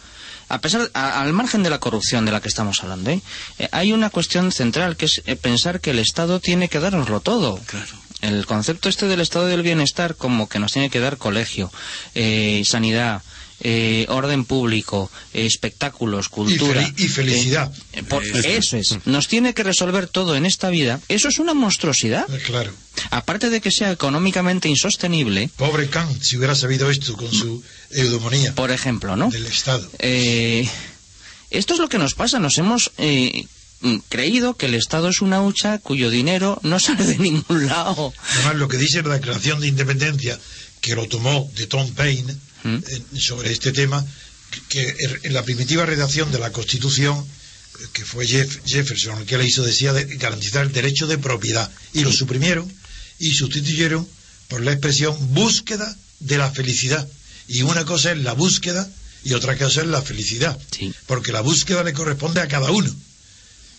a 0.48 0.58
pesar, 0.60 0.90
a- 0.94 1.20
al 1.22 1.32
margen 1.32 1.62
de 1.62 1.70
la 1.70 1.78
corrupción 1.78 2.24
de 2.24 2.32
la 2.32 2.40
que 2.40 2.48
estamos 2.48 2.82
hablando, 2.82 3.10
¿eh? 3.10 3.20
Eh, 3.58 3.68
hay 3.72 3.92
una 3.92 4.10
cuestión 4.10 4.52
central 4.52 4.96
que 4.96 5.06
es 5.06 5.22
eh, 5.26 5.36
pensar 5.36 5.80
que 5.80 5.90
el 5.90 5.98
Estado 5.98 6.40
tiene 6.40 6.68
que 6.68 6.80
darnoslo 6.80 7.20
todo. 7.20 7.58
El 8.22 8.46
concepto 8.46 8.88
este 8.88 9.06
del 9.06 9.20
estado 9.20 9.46
del 9.46 9.62
bienestar 9.62 10.14
como 10.16 10.48
que 10.48 10.58
nos 10.58 10.72
tiene 10.72 10.88
que 10.88 11.00
dar 11.00 11.18
colegio, 11.18 11.70
eh, 12.14 12.62
sanidad, 12.64 13.22
eh, 13.60 14.06
orden 14.08 14.44
público, 14.44 15.10
eh, 15.32 15.46
espectáculos, 15.46 16.28
cultura. 16.28 16.82
fel- 16.82 16.94
y 16.98 17.08
felicidad. 17.08 17.72
eh, 17.92 18.02
por- 18.02 18.22
eso 18.24 18.76
es. 18.76 18.98
Nos 19.06 19.28
tiene 19.28 19.54
que 19.54 19.62
resolver 19.62 20.06
todo 20.08 20.36
en 20.36 20.44
esta 20.46 20.68
vida. 20.68 21.00
Eso 21.08 21.28
es 21.28 21.38
una 21.38 21.54
monstruosidad. 21.54 22.26
Eh, 22.32 22.40
Claro. 22.44 22.72
Aparte 23.10 23.50
de 23.50 23.60
que 23.60 23.70
sea 23.70 23.90
económicamente 23.92 24.68
insostenible, 24.68 25.50
Pobre 25.56 25.88
Kant, 25.90 26.22
si 26.22 26.36
hubiera 26.38 26.54
sabido 26.54 26.90
esto 26.90 27.14
con 27.16 27.30
su 27.30 27.62
eudemonía 27.90 28.54
por 28.54 28.70
ejemplo, 28.70 29.16
¿no? 29.16 29.28
del 29.30 29.46
Estado. 29.46 29.90
Eh, 29.98 30.66
esto 31.50 31.74
es 31.74 31.78
lo 31.80 31.88
que 31.88 31.98
nos 31.98 32.14
pasa. 32.14 32.38
Nos 32.38 32.56
hemos 32.58 32.92
eh, 32.98 33.46
mm, 33.82 33.96
creído 34.08 34.54
que 34.54 34.66
el 34.66 34.74
Estado 34.74 35.08
es 35.08 35.20
una 35.20 35.42
hucha 35.42 35.78
cuyo 35.78 36.08
dinero 36.10 36.58
no 36.62 36.78
sale 36.80 37.04
de 37.04 37.18
ningún 37.18 37.66
lado. 37.66 38.12
Además, 38.34 38.54
lo 38.56 38.68
que 38.68 38.78
dice 38.78 39.02
la 39.02 39.14
Declaración 39.14 39.60
de 39.60 39.68
Independencia, 39.68 40.38
que 40.80 40.94
lo 40.94 41.06
tomó 41.06 41.50
de 41.54 41.66
Tom 41.66 41.90
Paine 41.92 42.34
Sobre 43.18 43.52
este 43.52 43.72
tema, 43.72 44.04
que 44.68 44.94
en 45.22 45.32
la 45.32 45.42
primitiva 45.42 45.84
redacción 45.86 46.30
de 46.32 46.38
la 46.38 46.50
Constitución, 46.52 47.24
que 47.92 48.04
fue 48.04 48.26
Jeff- 48.26 48.60
Jefferson 48.64 49.18
el 49.20 49.26
que 49.26 49.36
la 49.38 49.44
hizo, 49.44 49.62
decía 49.62 49.92
de 49.92 50.04
garantizar 50.16 50.64
el 50.64 50.72
derecho 50.72 51.06
de 51.06 51.18
propiedad. 51.18 51.70
Y 51.92 52.00
lo 52.02 52.12
suprimieron 52.12 52.70
y 53.18 53.32
sustituyeron 53.32 54.06
por 54.48 54.60
la 54.62 54.72
expresión 54.72 55.14
búsqueda 55.34 55.94
de 56.20 56.38
la 56.38 56.50
felicidad. 56.50 57.06
Y 57.48 57.62
una 57.62 57.84
cosa 57.84 58.12
es 58.12 58.18
la 58.18 58.32
búsqueda 58.32 58.88
y 59.24 59.34
otra 59.34 59.56
cosa 59.58 59.82
es 59.82 59.86
la 59.88 60.00
felicidad. 60.02 60.58
Porque 61.06 61.32
la 61.32 61.40
búsqueda 61.42 61.82
le 61.84 61.92
corresponde 61.92 62.40
a 62.40 62.48
cada 62.48 62.70
uno. 62.70 62.94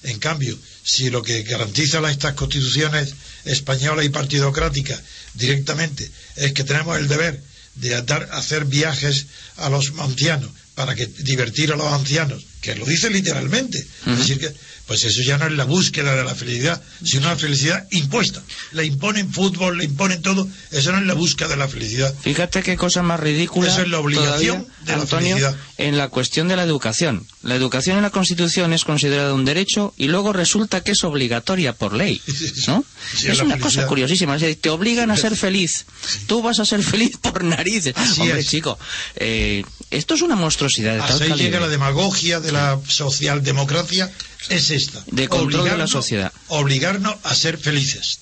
En 0.04 0.20
cambio, 0.20 0.58
si 0.84 1.10
lo 1.10 1.24
que 1.24 1.42
garantiza 1.44 2.00
la- 2.00 2.12
estas 2.12 2.34
constituciones 2.36 3.14
españolas 3.46 4.06
y 4.06 4.10
partidocráticas 4.10 5.02
directamente 5.34 6.10
es 6.36 6.54
que 6.54 6.64
tenemos 6.64 6.98
el 6.98 7.08
deber 7.08 7.42
de 7.78 8.02
dar, 8.02 8.30
hacer 8.32 8.66
viajes 8.66 9.28
a 9.58 9.70
los 9.70 9.94
ancianos 10.00 10.52
para 10.76 10.94
que 10.94 11.08
divertir 11.08 11.72
a 11.72 11.76
los 11.76 11.92
ancianos, 11.92 12.46
que 12.62 12.76
lo 12.76 12.86
dice 12.86 13.10
literalmente, 13.10 13.80
es 14.06 14.18
decir 14.18 14.40
que 14.40 14.54
pues 14.88 15.04
eso 15.04 15.22
ya 15.22 15.38
no 15.38 15.46
es 15.46 15.52
la 15.52 15.66
búsqueda 15.66 16.16
de 16.16 16.24
la 16.24 16.34
felicidad, 16.34 16.82
sino 17.04 17.28
una 17.28 17.36
felicidad 17.36 17.86
impuesta. 17.92 18.42
Le 18.72 18.86
imponen 18.86 19.32
fútbol, 19.32 19.78
le 19.78 19.84
imponen 19.84 20.22
todo, 20.22 20.48
eso 20.72 20.92
no 20.94 21.00
es 21.00 21.06
la 21.06 21.14
búsqueda 21.14 21.50
de 21.50 21.58
la 21.58 21.68
felicidad. 21.68 22.14
Fíjate 22.22 22.64
qué 22.64 22.78
cosa 22.78 23.04
más 23.04 23.20
ridícula. 23.20 23.68
Eso 23.68 23.82
es 23.82 23.90
la 23.90 24.00
obligación 24.00 24.64
todavía, 24.64 24.86
de 24.86 24.96
la 24.96 25.02
Antonio, 25.02 25.36
felicidad. 25.36 25.56
en 25.78 25.98
la 25.98 26.08
cuestión 26.08 26.48
de 26.48 26.56
la 26.56 26.64
educación. 26.64 27.28
La 27.48 27.56
educación 27.56 27.96
en 27.96 28.04
la 28.04 28.10
Constitución 28.10 28.74
es 28.74 28.84
considerada 28.84 29.34
un 29.34 29.46
derecho 29.46 29.94
y 29.96 30.10
luego 30.10 30.34
resulta 30.34 30.82
que 30.82 30.92
es 30.92 31.06
obligatoria 31.06 31.72
por 31.72 31.94
ley. 31.94 32.22
¿no? 32.68 32.84
Sí, 33.16 33.30
es 33.30 33.40
una 33.40 33.56
felicidad. 33.56 33.60
cosa 33.60 33.88
curiosísima. 33.88 34.36
Es 34.36 34.42
decir, 34.42 34.60
te 34.60 34.70
obligan 34.70 35.12
a 35.12 35.16
ser 35.16 35.34
feliz. 35.38 35.86
Tú 36.28 36.42
vas 36.42 36.60
a 36.60 36.66
ser 36.66 36.84
feliz 36.94 37.16
por 37.16 37.46
narices. 37.46 37.96
Así 37.96 38.20
Hombre, 38.20 38.42
es. 38.42 38.50
chico, 38.50 38.78
eh, 39.16 39.64
esto 39.92 40.16
es 40.16 40.24
una 40.24 40.36
monstruosidad 40.36 40.96
de 40.96 41.00
tal 41.00 41.38
llega 41.38 41.62
la 41.62 41.70
demagogia 41.70 42.42
de 42.42 42.52
la 42.52 42.82
socialdemocracia 42.86 44.12
es 44.50 44.70
esta. 44.70 45.02
De 45.08 45.30
control 45.30 45.70
de 45.70 45.78
la 45.78 45.88
sociedad. 45.88 46.34
Obligarnos 46.50 47.16
a 47.24 47.34
ser 47.34 47.58
felices. 47.58 48.20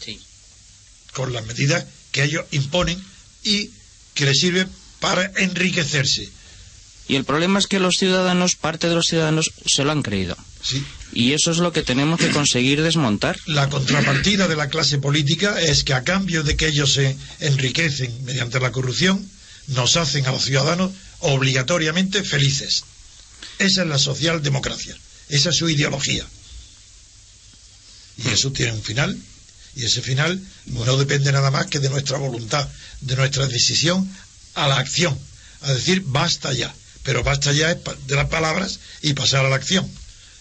Con 1.13 1.33
las 1.33 1.43
medidas 1.47 1.83
que 2.11 2.25
ellos 2.25 2.45
imponen 2.51 3.03
y 3.43 3.71
que 4.13 4.25
les 4.25 4.39
sirven 4.39 4.69
para 4.99 5.31
enriquecerse. 5.37 6.29
Y 7.07 7.15
el 7.15 7.23
problema 7.23 7.59
es 7.59 7.67
que 7.67 7.79
los 7.79 7.97
ciudadanos, 7.97 8.55
parte 8.55 8.89
de 8.89 8.95
los 8.95 9.07
ciudadanos, 9.07 9.51
se 9.65 9.83
lo 9.83 9.91
han 9.91 10.01
creído. 10.01 10.35
Sí. 10.63 10.83
Y 11.13 11.33
eso 11.33 11.51
es 11.51 11.57
lo 11.57 11.71
que 11.71 11.83
tenemos 11.83 12.19
que 12.19 12.31
conseguir 12.31 12.81
desmontar. 12.81 13.37
La 13.45 13.69
contrapartida 13.69 14.47
de 14.47 14.55
la 14.55 14.69
clase 14.69 14.97
política 14.97 15.59
es 15.61 15.83
que 15.83 15.93
a 15.93 16.03
cambio 16.03 16.43
de 16.43 16.55
que 16.55 16.67
ellos 16.67 16.93
se 16.93 17.15
enriquecen 17.39 18.25
mediante 18.25 18.59
la 18.59 18.71
corrupción, 18.71 19.29
nos 19.67 19.97
hacen 19.97 20.25
a 20.25 20.31
los 20.31 20.45
ciudadanos 20.45 20.91
obligatoriamente 21.19 22.23
felices. 22.23 22.83
Esa 23.59 23.83
es 23.83 23.87
la 23.87 23.99
socialdemocracia. 23.99 24.97
Esa 25.29 25.49
es 25.49 25.55
su 25.55 25.69
ideología. 25.69 26.25
Y 28.17 28.29
eso 28.29 28.51
tiene 28.51 28.73
un 28.73 28.83
final. 28.83 29.17
Y 29.75 29.85
ese 29.85 30.01
final 30.01 30.41
no 30.65 30.97
depende 30.97 31.31
nada 31.31 31.51
más 31.51 31.67
que 31.67 31.79
de 31.79 31.89
nuestra 31.89 32.17
voluntad, 32.17 32.67
de 33.01 33.15
nuestra 33.15 33.47
decisión 33.47 34.09
a 34.55 34.67
la 34.67 34.77
acción. 34.77 35.17
A 35.61 35.73
decir, 35.73 36.01
basta 36.05 36.53
ya. 36.53 36.73
Pero 37.05 37.23
basta 37.23 37.53
ya 37.53 37.73
de 37.73 38.15
las 38.15 38.27
palabras 38.27 38.79
y 39.01 39.13
pasar 39.13 39.45
a 39.45 39.49
la 39.49 39.55
acción. 39.55 39.89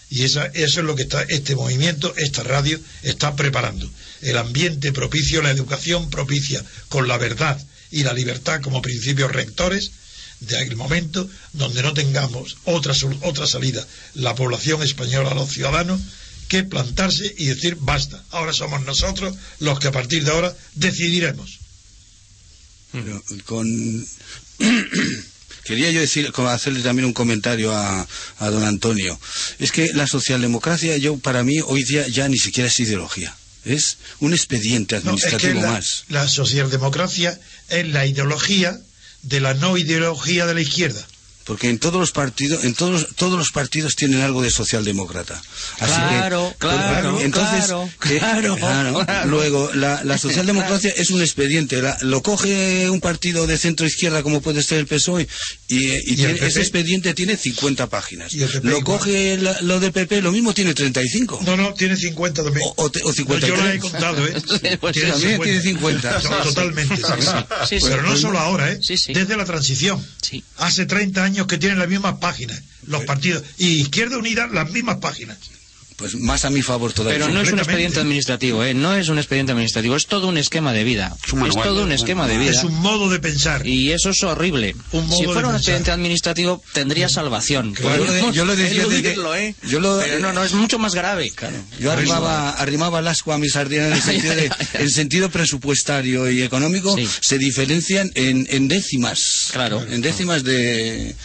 Y 0.09 0.23
eso 0.23 0.41
es 0.53 0.75
lo 0.75 0.95
que 0.95 1.03
está 1.03 1.23
este 1.23 1.55
movimiento, 1.55 2.13
esta 2.17 2.43
radio, 2.43 2.79
está 3.03 3.35
preparando. 3.35 3.89
El 4.21 4.37
ambiente 4.37 4.91
propicio, 4.91 5.41
la 5.41 5.51
educación 5.51 6.09
propicia, 6.09 6.63
con 6.89 7.07
la 7.07 7.17
verdad 7.17 7.63
y 7.91 8.03
la 8.03 8.13
libertad 8.13 8.61
como 8.61 8.81
principios 8.81 9.31
rectores, 9.31 9.91
de 10.41 10.57
aquel 10.57 10.75
momento 10.75 11.29
donde 11.53 11.81
no 11.81 11.93
tengamos 11.93 12.57
otra, 12.65 12.93
otra 13.21 13.47
salida, 13.47 13.87
la 14.15 14.35
población 14.35 14.83
española, 14.83 15.33
los 15.33 15.49
ciudadanos, 15.49 16.01
que 16.47 16.63
plantarse 16.63 17.33
y 17.37 17.45
decir 17.45 17.77
basta. 17.79 18.23
Ahora 18.31 18.53
somos 18.53 18.83
nosotros 18.85 19.35
los 19.59 19.79
que 19.79 19.87
a 19.87 19.91
partir 19.91 20.23
de 20.23 20.31
ahora 20.31 20.55
decidiremos. 20.75 21.59
Quería 25.65 25.89
yo 25.91 25.99
decir, 25.99 26.31
hacerle 26.47 26.81
también 26.81 27.05
un 27.05 27.13
comentario 27.13 27.73
a, 27.73 28.07
a 28.39 28.49
don 28.51 28.63
Antonio. 28.63 29.19
Es 29.59 29.71
que 29.71 29.91
la 29.93 30.05
socialdemocracia, 30.07 30.95
yo 30.97 31.17
para 31.17 31.43
mí 31.43 31.55
hoy 31.65 31.83
día 31.83 32.07
ya 32.07 32.29
ni 32.29 32.37
siquiera 32.37 32.69
es 32.69 32.79
ideología. 32.79 33.35
Es 33.65 33.97
un 34.19 34.33
expediente 34.33 34.95
No, 35.03 35.15
es 35.15 35.21
que 35.25 35.27
administrativo 35.27 35.61
la, 35.61 35.71
más. 35.71 36.03
la 36.09 36.27
socialdemocracia 36.27 37.39
es 37.69 37.87
la 37.87 38.05
ideología 38.05 38.79
de 39.23 39.39
la 39.39 39.55
no 39.55 39.75
ideología 39.75 40.45
de 40.45 40.53
la 40.53 40.61
izquierda. 40.61 41.03
Porque 41.45 41.69
en 41.69 41.77
todos 41.77 41.99
los 41.99 42.11
partidos, 42.11 42.63
en 42.63 42.73
todos, 42.73 43.07
todos 43.15 43.37
los 43.37 43.51
partidos 43.51 43.95
tienen 43.95 44.21
algo 44.21 44.41
de 44.41 44.49
socialdemócrata. 44.49 45.39
Así 45.79 45.93
Claro, 45.93 46.49
que, 46.51 46.57
claro, 46.57 47.11
pues, 47.13 47.25
entonces, 47.25 47.65
claro, 47.65 47.89
eh, 48.09 48.17
claro, 48.19 48.55
claro. 49.05 49.25
Luego, 49.29 49.71
la, 49.75 50.03
la 50.03 50.17
socialdemocracia 50.17 50.91
es 50.97 51.11
un 51.11 51.21
expediente. 51.21 51.81
La- 51.83 51.97
lo 52.01 52.23
coge 52.23 52.89
un 52.89 52.99
partido 52.99 53.45
de 53.45 53.57
centro 53.59 53.85
izquierda 53.85 54.23
como 54.23 54.41
puede 54.41 54.63
ser 54.63 54.79
el 54.79 54.87
PSOE 54.87 55.27
y, 55.67 55.85
eh, 55.91 56.03
y 56.05 56.09
¿Y 56.19 56.23
el 56.25 56.33
tiene- 56.33 56.47
ese 56.47 56.61
expediente 56.61 57.13
tiene 57.13 57.37
50 57.37 57.87
páginas. 57.89 58.33
¿Y 58.33 58.39
Lo 58.39 58.47
igual? 58.79 58.83
coge 58.83 59.37
la- 59.37 59.61
lo 59.61 59.79
del 59.79 59.91
PP, 59.91 60.21
lo 60.23 60.31
mismo 60.31 60.53
tiene 60.53 60.73
35. 60.73 61.41
No, 61.45 61.55
no, 61.55 61.73
tiene 61.75 61.95
50 61.95 62.43
también. 62.43 62.67
O, 62.75 62.89
te- 62.89 63.03
o 63.03 63.09
No, 63.09 63.13
53. 63.13 63.59
yo 63.59 63.63
lo 63.65 63.71
he 63.71 63.79
contado, 63.79 64.25
¿eh? 64.25 64.33
Pues 64.81 64.93
Tiene 64.93 65.11
también 65.11 65.41
tiene 65.41 65.61
50. 65.61 66.19
To- 66.21 66.29
Totalmente, 66.43 66.95
sí, 66.97 67.03
sí. 67.03 67.27
Sí, 67.69 67.79
sí. 67.79 67.85
Pero 67.87 68.01
no 68.01 68.09
Pues 68.09 68.21
solo 68.21 68.39
ahora, 68.39 68.71
¿eh? 68.71 68.79
Sí, 68.81 68.97
sí. 68.97 69.13
Desde 69.13 69.37
la 69.37 69.45
transición. 69.45 70.03
Sí. 70.21 70.43
Hace 70.57 70.85
30 70.85 71.23
años 71.23 71.47
que 71.47 71.57
tienen 71.57 71.79
las 71.79 71.89
mismas 71.89 72.15
páginas, 72.19 72.61
los 72.87 73.03
partidos. 73.03 73.43
Y 73.57 73.81
Izquierda 73.81 74.17
Unida, 74.17 74.47
las 74.47 74.71
mismas 74.71 74.97
páginas. 74.97 75.37
Pues 75.97 76.15
más 76.15 76.43
a 76.43 76.49
mi 76.49 76.61
favor 76.61 76.91
todavía. 76.91 77.19
Pero 77.19 77.33
no 77.33 77.39
es 77.41 77.51
un 77.53 77.59
expediente 77.59 78.01
administrativo, 78.01 78.63
¿eh? 78.65 78.73
No 78.73 78.93
es 78.95 79.07
un 79.07 79.17
expediente 79.17 79.53
administrativo, 79.53 79.95
es 79.95 80.07
todo 80.07 80.27
un 80.27 80.37
esquema 80.37 80.73
de 80.73 80.83
vida. 80.83 81.15
Es 81.25 81.31
un 81.31 81.39
manual, 81.39 81.63
todo 81.63 81.83
un 81.83 81.91
esquema 81.93 82.27
de 82.27 82.37
vida. 82.37 82.51
Es 82.51 82.63
un 82.65 82.75
modo 82.81 83.09
de 83.09 83.19
pensar. 83.19 83.65
Y 83.65 83.93
eso 83.93 84.09
es 84.09 84.21
horrible. 84.23 84.75
Un 84.91 85.07
modo 85.07 85.17
si 85.19 85.25
de 85.25 85.31
fuera 85.31 85.47
un 85.47 85.53
pensar. 85.53 85.55
expediente 85.59 85.91
administrativo, 85.91 86.61
tendría 86.73 87.07
salvación. 87.07 87.73
Claro. 87.73 88.31
Yo 88.33 88.43
lo 88.43 88.55
decía 88.57 88.83
desde- 88.83 88.97
eludirlo, 88.97 89.35
¿eh? 89.35 89.55
yo 89.63 89.79
lo- 89.79 89.99
Pero 89.99 90.19
no, 90.19 90.33
no, 90.33 90.43
es 90.43 90.51
mucho 90.53 90.79
más 90.79 90.95
grave. 90.95 91.31
Yo 91.79 91.91
arrimaba, 91.93 92.49
arrimaba 92.51 92.99
el 92.99 93.07
asco 93.07 93.31
a 93.31 93.37
mi 93.37 93.47
sardina 93.47 93.87
en 93.87 93.93
el 93.93 94.01
sentido, 94.01 94.35
de, 94.35 94.51
en 94.73 94.89
sentido 94.89 95.29
presupuestario 95.29 96.29
y 96.29 96.41
económico 96.41 96.95
Sí. 96.97 97.07
se 97.21 97.37
diferencian 97.37 98.11
en, 98.15 98.47
en 98.49 98.67
décimas. 98.67 99.49
Claro. 99.53 99.81
En 99.89 100.01
décimas 100.01 100.43
de 100.43 101.15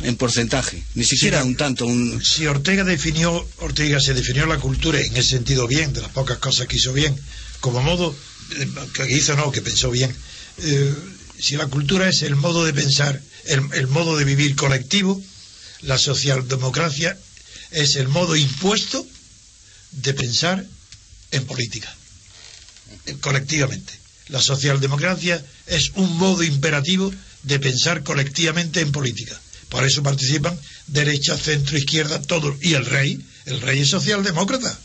en 0.00 0.16
porcentaje. 0.16 0.82
Ni 0.94 1.04
siquiera 1.04 1.44
un 1.44 1.56
tanto, 1.56 1.86
un 1.86 2.22
Si 2.24 2.46
Ortega 2.46 2.84
definió, 2.84 3.46
Ortega 3.58 4.00
se 4.00 4.14
definió 4.14 4.46
la 4.46 4.58
cultura 4.58 5.00
en 5.00 5.16
ese 5.16 5.30
sentido 5.30 5.66
bien, 5.66 5.92
de 5.92 6.02
las 6.02 6.10
pocas 6.10 6.38
cosas 6.38 6.66
que 6.66 6.76
hizo 6.76 6.92
bien, 6.92 7.14
como 7.60 7.80
modo, 7.82 8.14
eh, 8.58 8.68
que 8.92 9.10
hizo 9.10 9.36
no, 9.36 9.52
que 9.52 9.62
pensó 9.62 9.90
bien. 9.90 10.14
Eh, 10.58 10.94
si 11.38 11.56
la 11.56 11.66
cultura 11.66 12.08
es 12.08 12.22
el 12.22 12.36
modo 12.36 12.64
de 12.64 12.72
pensar, 12.72 13.20
el, 13.46 13.62
el 13.74 13.86
modo 13.88 14.16
de 14.16 14.24
vivir 14.24 14.56
colectivo, 14.56 15.20
la 15.82 15.98
socialdemocracia 15.98 17.16
es 17.70 17.96
el 17.96 18.08
modo 18.08 18.36
impuesto 18.36 19.06
de 19.92 20.14
pensar 20.14 20.64
en 21.30 21.44
política, 21.46 21.94
eh, 23.06 23.16
colectivamente. 23.20 23.92
La 24.28 24.40
socialdemocracia 24.40 25.44
es 25.66 25.90
un 25.96 26.16
modo 26.16 26.42
imperativo 26.42 27.12
de 27.42 27.58
pensar 27.58 28.02
colectivamente 28.02 28.80
en 28.80 28.90
política. 28.90 29.38
Por 29.74 29.84
eso 29.84 30.04
participan 30.04 30.56
derecha, 30.86 31.36
centro, 31.36 31.76
izquierda, 31.76 32.22
todos. 32.22 32.54
Y 32.62 32.74
el 32.74 32.86
rey, 32.86 33.18
el 33.46 33.60
rey 33.60 33.80
es 33.80 33.88
socialdemócrata. 33.88 34.78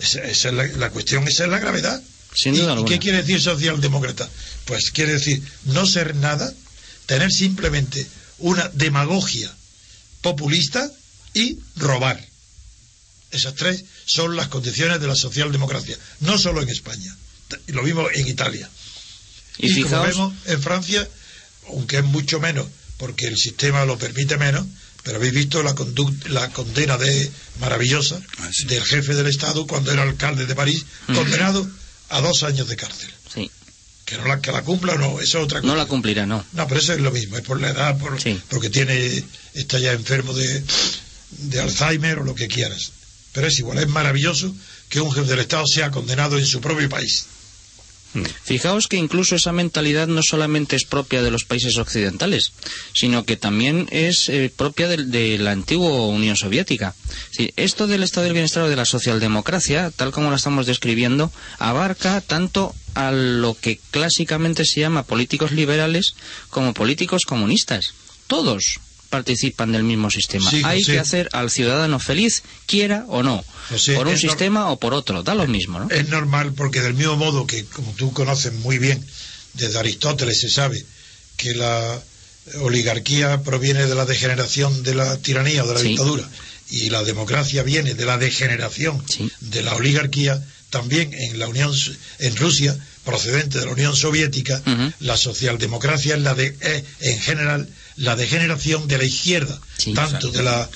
Esa, 0.00 0.24
esa 0.24 0.48
es 0.48 0.54
la, 0.54 0.66
la 0.66 0.90
cuestión, 0.90 1.28
esa 1.28 1.44
es 1.44 1.50
la 1.50 1.60
gravedad. 1.60 2.02
Sin 2.34 2.56
¿Y- 2.56 2.58
duda 2.58 2.70
¿Y, 2.70 2.72
alguna. 2.72 2.88
qué 2.88 2.98
quiere 2.98 3.18
decir 3.18 3.40
socialdemócrata? 3.40 4.28
Pues 4.64 4.90
quiere 4.90 5.12
decir 5.12 5.40
no 5.66 5.86
ser 5.86 6.16
nada, 6.16 6.52
tener 7.06 7.30
simplemente 7.30 8.04
una 8.38 8.68
demagogia 8.70 9.54
populista 10.22 10.90
y 11.32 11.58
robar. 11.76 12.18
Esas 13.30 13.54
tres 13.54 13.84
son 14.06 14.34
las 14.34 14.48
condiciones 14.48 15.00
de 15.00 15.06
la 15.06 15.14
socialdemocracia, 15.14 15.96
no 16.18 16.36
solo 16.36 16.62
en 16.62 16.68
España, 16.68 17.16
lo 17.68 17.84
mismo 17.84 18.08
en 18.12 18.26
Italia. 18.26 18.68
Y, 19.58 19.66
Y, 19.68 19.82
como 19.82 19.84
fijaos, 19.84 20.08
vemos 20.08 20.34
en 20.46 20.60
Francia, 20.60 21.08
aunque 21.68 21.98
es 21.98 22.04
mucho 22.04 22.40
menos, 22.40 22.66
porque 23.02 23.26
el 23.26 23.36
sistema 23.36 23.84
lo 23.84 23.98
permite 23.98 24.36
menos, 24.38 24.64
pero 25.02 25.16
habéis 25.16 25.34
visto 25.34 25.60
la, 25.64 25.74
la 26.28 26.48
condena 26.50 26.96
de 26.98 27.28
maravillosa 27.58 28.20
Ah, 28.38 28.48
sí. 28.52 28.64
del 28.66 28.84
jefe 28.84 29.14
del 29.14 29.26
Estado 29.26 29.66
cuando 29.66 29.90
era 29.90 30.02
alcalde 30.04 30.46
de 30.46 30.54
París, 30.54 30.84
Mm. 31.08 31.14
condenado 31.16 31.68
a 32.10 32.20
dos 32.20 32.44
años 32.44 32.68
de 32.68 32.76
cárcel. 32.76 33.10
sí, 33.34 33.50
Que 34.04 34.16
no 34.18 34.26
la, 34.28 34.40
que 34.40 34.52
la 34.52 34.62
cumpla 34.62 34.92
o 34.94 34.98
no, 34.98 35.20
eso 35.20 35.38
es 35.38 35.44
otra 35.46 35.60
cosa. 35.60 35.72
no 35.72 35.76
la 35.76 35.86
cumplirá, 35.86 36.26
no. 36.26 36.44
No, 36.52 36.68
pero 36.68 36.78
eso 36.80 36.92
es 36.92 37.00
lo 37.00 37.10
mismo, 37.10 37.36
es 37.36 37.42
por 37.42 37.60
la 37.60 37.70
edad, 37.70 37.98
por, 37.98 38.20
Sí. 38.22 38.40
porque 38.48 38.70
tiene, 38.70 39.24
está 39.54 39.80
ya 39.80 39.90
enfermo 39.92 40.32
de, 40.32 40.62
de 41.30 41.60
Alzheimer 41.60 42.20
o 42.20 42.24
lo 42.24 42.36
que 42.36 42.46
quieras. 42.46 42.92
Pero 43.32 43.48
es 43.48 43.58
igual, 43.58 43.78
es 43.78 43.88
maravilloso 43.88 44.54
que 44.88 45.00
un 45.00 45.10
jefe 45.10 45.26
del 45.28 45.40
Estado 45.40 45.66
sea 45.66 45.90
condenado 45.90 46.38
en 46.38 46.46
su 46.46 46.60
propio 46.60 46.88
país. 46.88 47.24
Fijaos 48.42 48.88
que 48.88 48.96
incluso 48.96 49.36
esa 49.36 49.52
mentalidad 49.52 50.06
no 50.06 50.22
solamente 50.22 50.76
es 50.76 50.84
propia 50.84 51.22
de 51.22 51.30
los 51.30 51.44
países 51.44 51.78
occidentales, 51.78 52.52
sino 52.92 53.24
que 53.24 53.36
también 53.36 53.88
es 53.90 54.28
eh, 54.28 54.52
propia 54.54 54.88
de, 54.88 55.38
la 55.38 55.52
antigua 55.52 56.06
Unión 56.06 56.36
Soviética. 56.36 56.94
Esto 57.56 57.86
del 57.86 58.02
estado 58.02 58.24
del 58.24 58.34
bienestar 58.34 58.64
o 58.64 58.68
de 58.68 58.76
la 58.76 58.84
socialdemocracia, 58.84 59.90
tal 59.90 60.12
como 60.12 60.30
la 60.30 60.36
estamos 60.36 60.66
describiendo, 60.66 61.32
abarca 61.58 62.20
tanto 62.20 62.74
a 62.94 63.10
lo 63.10 63.56
que 63.58 63.78
clásicamente 63.90 64.64
se 64.64 64.80
llama 64.80 65.04
políticos 65.04 65.52
liberales 65.52 66.14
como 66.50 66.74
políticos 66.74 67.22
comunistas. 67.26 67.94
Todos 68.26 68.80
participan 69.16 69.70
del 69.72 69.84
mismo 69.84 70.10
sistema. 70.10 70.50
Sí, 70.50 70.62
Hay 70.64 70.82
sí. 70.82 70.92
que 70.92 70.98
hacer 70.98 71.28
al 71.32 71.50
ciudadano 71.50 71.98
feliz, 72.00 72.42
quiera 72.64 73.04
o 73.08 73.22
no, 73.22 73.44
José, 73.68 73.94
por 73.94 74.08
un 74.08 74.16
sistema 74.18 74.70
o 74.70 74.78
por 74.80 74.94
otro, 74.94 75.22
da 75.22 75.34
lo 75.34 75.46
mismo, 75.46 75.78
¿no? 75.78 75.90
Es 75.90 76.08
normal 76.08 76.54
porque 76.54 76.80
del 76.80 76.94
mismo 76.94 77.16
modo 77.18 77.46
que, 77.46 77.66
como 77.66 77.92
tú 77.92 78.12
conoces 78.14 78.54
muy 78.54 78.78
bien, 78.78 79.04
desde 79.52 79.78
Aristóteles 79.78 80.40
se 80.40 80.48
sabe 80.48 80.82
que 81.36 81.54
la 81.54 82.00
oligarquía 82.62 83.42
proviene 83.42 83.86
de 83.86 83.94
la 83.94 84.06
degeneración 84.06 84.82
de 84.82 84.94
la 84.94 85.18
tiranía 85.18 85.62
o 85.62 85.68
de 85.68 85.74
la 85.74 85.80
Sí. 85.80 85.88
dictadura 85.88 86.28
y 86.70 86.88
la 86.88 87.04
democracia 87.04 87.62
viene 87.62 87.92
de 87.94 88.06
la 88.06 88.16
degeneración 88.16 89.02
Sí. 89.06 89.30
de 89.40 89.62
la 89.62 89.74
oligarquía, 89.74 90.42
también 90.70 91.12
en 91.12 91.38
la 91.38 91.48
Unión 91.48 91.70
en 92.18 92.36
Rusia, 92.36 92.74
procedente 93.04 93.58
de 93.58 93.66
la 93.66 93.72
Unión 93.72 93.94
Soviética, 93.94 94.62
la 95.00 95.18
socialdemocracia 95.18 96.14
es 96.14 96.22
la 96.22 96.34
de 96.34 96.56
es, 96.60 96.84
en 97.00 97.20
general 97.20 97.68
la 97.96 98.16
degeneración 98.16 98.88
de 98.88 98.98
la 98.98 99.04
izquierda, 99.04 99.60
Sí, 99.78 99.92
tanto 99.94 100.30
de 100.30 100.42
la 100.42 100.68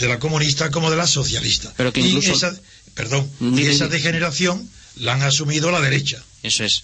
de 0.00 0.08
la 0.08 0.18
comunista 0.18 0.70
como 0.70 0.90
de 0.90 0.96
la 0.96 1.06
socialista. 1.06 1.72
Pero 1.76 1.92
que 1.92 2.00
Y 2.00 2.06
incluso- 2.08 2.32
esa- 2.32 2.58
perdón, 2.94 3.30
y 3.40 3.62
esa 3.66 3.88
degeneración 3.88 4.68
la 4.96 5.14
han 5.14 5.22
asumido 5.22 5.70
la 5.70 5.80
derecha. 5.80 6.22
Eso 6.42 6.64
es. 6.64 6.82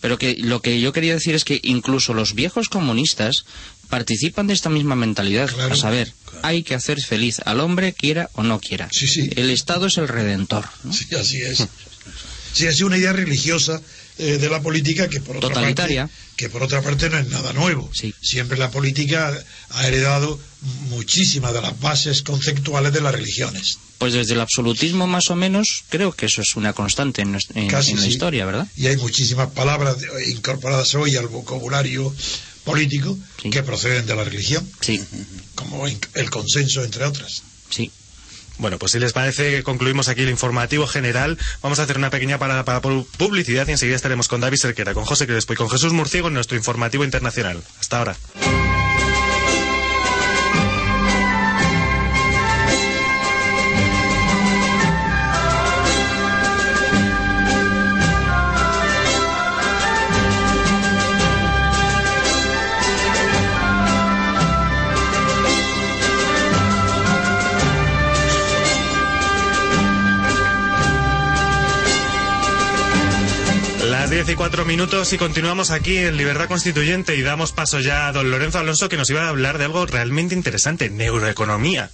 Pero 0.00 0.18
que 0.18 0.36
lo 0.36 0.60
que 0.60 0.80
yo 0.80 0.92
quería 0.92 1.14
decir 1.14 1.34
es 1.34 1.44
que 1.44 1.60
incluso 1.62 2.12
los 2.14 2.34
viejos 2.34 2.68
comunistas 2.68 3.44
participan 3.88 4.46
de 4.46 4.54
esta 4.54 4.68
misma 4.70 4.96
mentalidad. 4.96 5.48
a 5.60 5.76
saber, 5.76 6.12
hay 6.42 6.62
que 6.62 6.74
hacer 6.74 7.00
feliz 7.00 7.40
al 7.44 7.60
hombre, 7.60 7.92
quiera 7.92 8.30
o 8.34 8.42
no 8.42 8.60
quiera. 8.60 8.88
El 9.36 9.50
Estado 9.50 9.86
es 9.86 9.96
el 9.98 10.08
redentor. 10.08 10.66
Sí, 10.92 11.14
así 11.14 11.40
es. 11.42 11.66
Sí, 12.52 12.66
es 12.66 12.80
una 12.82 12.98
idea 12.98 13.12
religiosa 13.12 13.80
eh, 14.18 14.38
de 14.38 14.48
la 14.48 14.60
política 14.60 15.08
que 15.08 15.20
por 15.20 15.36
otra 15.36 15.48
Totalitaria. 15.48 16.06
parte 16.06 16.22
que 16.36 16.48
por 16.48 16.62
otra 16.62 16.82
parte 16.82 17.08
no 17.08 17.18
es 17.18 17.28
nada 17.28 17.52
nuevo. 17.52 17.90
Siempre 18.20 18.58
la 18.58 18.70
política 18.70 19.32
ha 19.70 19.86
heredado 19.86 20.38
muchísimas 20.88 21.52
de 21.52 21.62
las 21.62 21.78
bases 21.80 22.22
conceptuales 22.22 22.92
de 22.92 23.00
las 23.00 23.14
religiones. 23.14 23.78
Pues 23.98 24.14
desde 24.14 24.34
el 24.34 24.40
absolutismo 24.40 25.06
más 25.06 25.30
o 25.30 25.36
menos 25.36 25.84
creo 25.88 26.12
que 26.12 26.26
eso 26.26 26.42
es 26.42 26.56
una 26.56 26.72
constante 26.72 27.22
en, 27.22 27.32
la 27.32 28.06
historia, 28.06 28.44
¿verdad? 28.44 28.66
Y 28.76 28.86
hay 28.86 28.96
muchísimas 28.96 29.50
palabras 29.50 29.96
incorporadas 30.28 30.94
hoy 30.94 31.16
al 31.16 31.28
vocabulario 31.28 32.12
político 32.64 33.16
que 33.50 33.62
proceden 33.62 34.06
de 34.06 34.16
la 34.16 34.24
religión. 34.24 34.68
Sí. 34.80 35.00
Como 35.54 35.86
el 35.86 36.30
consenso, 36.30 36.82
entre 36.82 37.04
otras. 37.04 37.42
Bueno, 38.62 38.78
pues 38.78 38.92
si 38.92 39.00
les 39.00 39.12
parece, 39.12 39.64
concluimos 39.64 40.06
aquí 40.06 40.22
el 40.22 40.30
informativo 40.30 40.86
general. 40.86 41.36
Vamos 41.62 41.80
a 41.80 41.82
hacer 41.82 41.98
una 41.98 42.10
pequeña 42.10 42.38
parada 42.38 42.64
para 42.64 42.80
publicidad 42.80 43.66
y 43.66 43.72
enseguida 43.72 43.96
estaremos 43.96 44.28
con 44.28 44.40
David 44.40 44.56
Serquera, 44.56 44.94
con 44.94 45.04
José 45.04 45.26
Crespo 45.26 45.54
y 45.54 45.56
con 45.56 45.68
Jesús 45.68 45.92
Murciego 45.92 46.28
en 46.28 46.34
nuestro 46.34 46.56
informativo 46.56 47.02
internacional. 47.02 47.60
Hasta 47.80 47.98
ahora. 47.98 48.16
Y 74.28 74.34
cuatro 74.36 74.64
minutos 74.64 75.12
y 75.12 75.18
continuamos 75.18 75.70
aquí 75.70 75.96
en 75.96 76.16
Libertad 76.16 76.46
Constituyente 76.46 77.16
y 77.16 77.22
damos 77.22 77.50
paso 77.50 77.80
ya 77.80 78.06
a 78.06 78.12
don 78.12 78.30
Lorenzo 78.30 78.60
Alonso 78.60 78.88
que 78.88 78.96
nos 78.96 79.10
iba 79.10 79.24
a 79.24 79.28
hablar 79.28 79.58
de 79.58 79.64
algo 79.64 79.84
realmente 79.84 80.36
interesante, 80.36 80.90
neuroeconomía. 80.90 81.90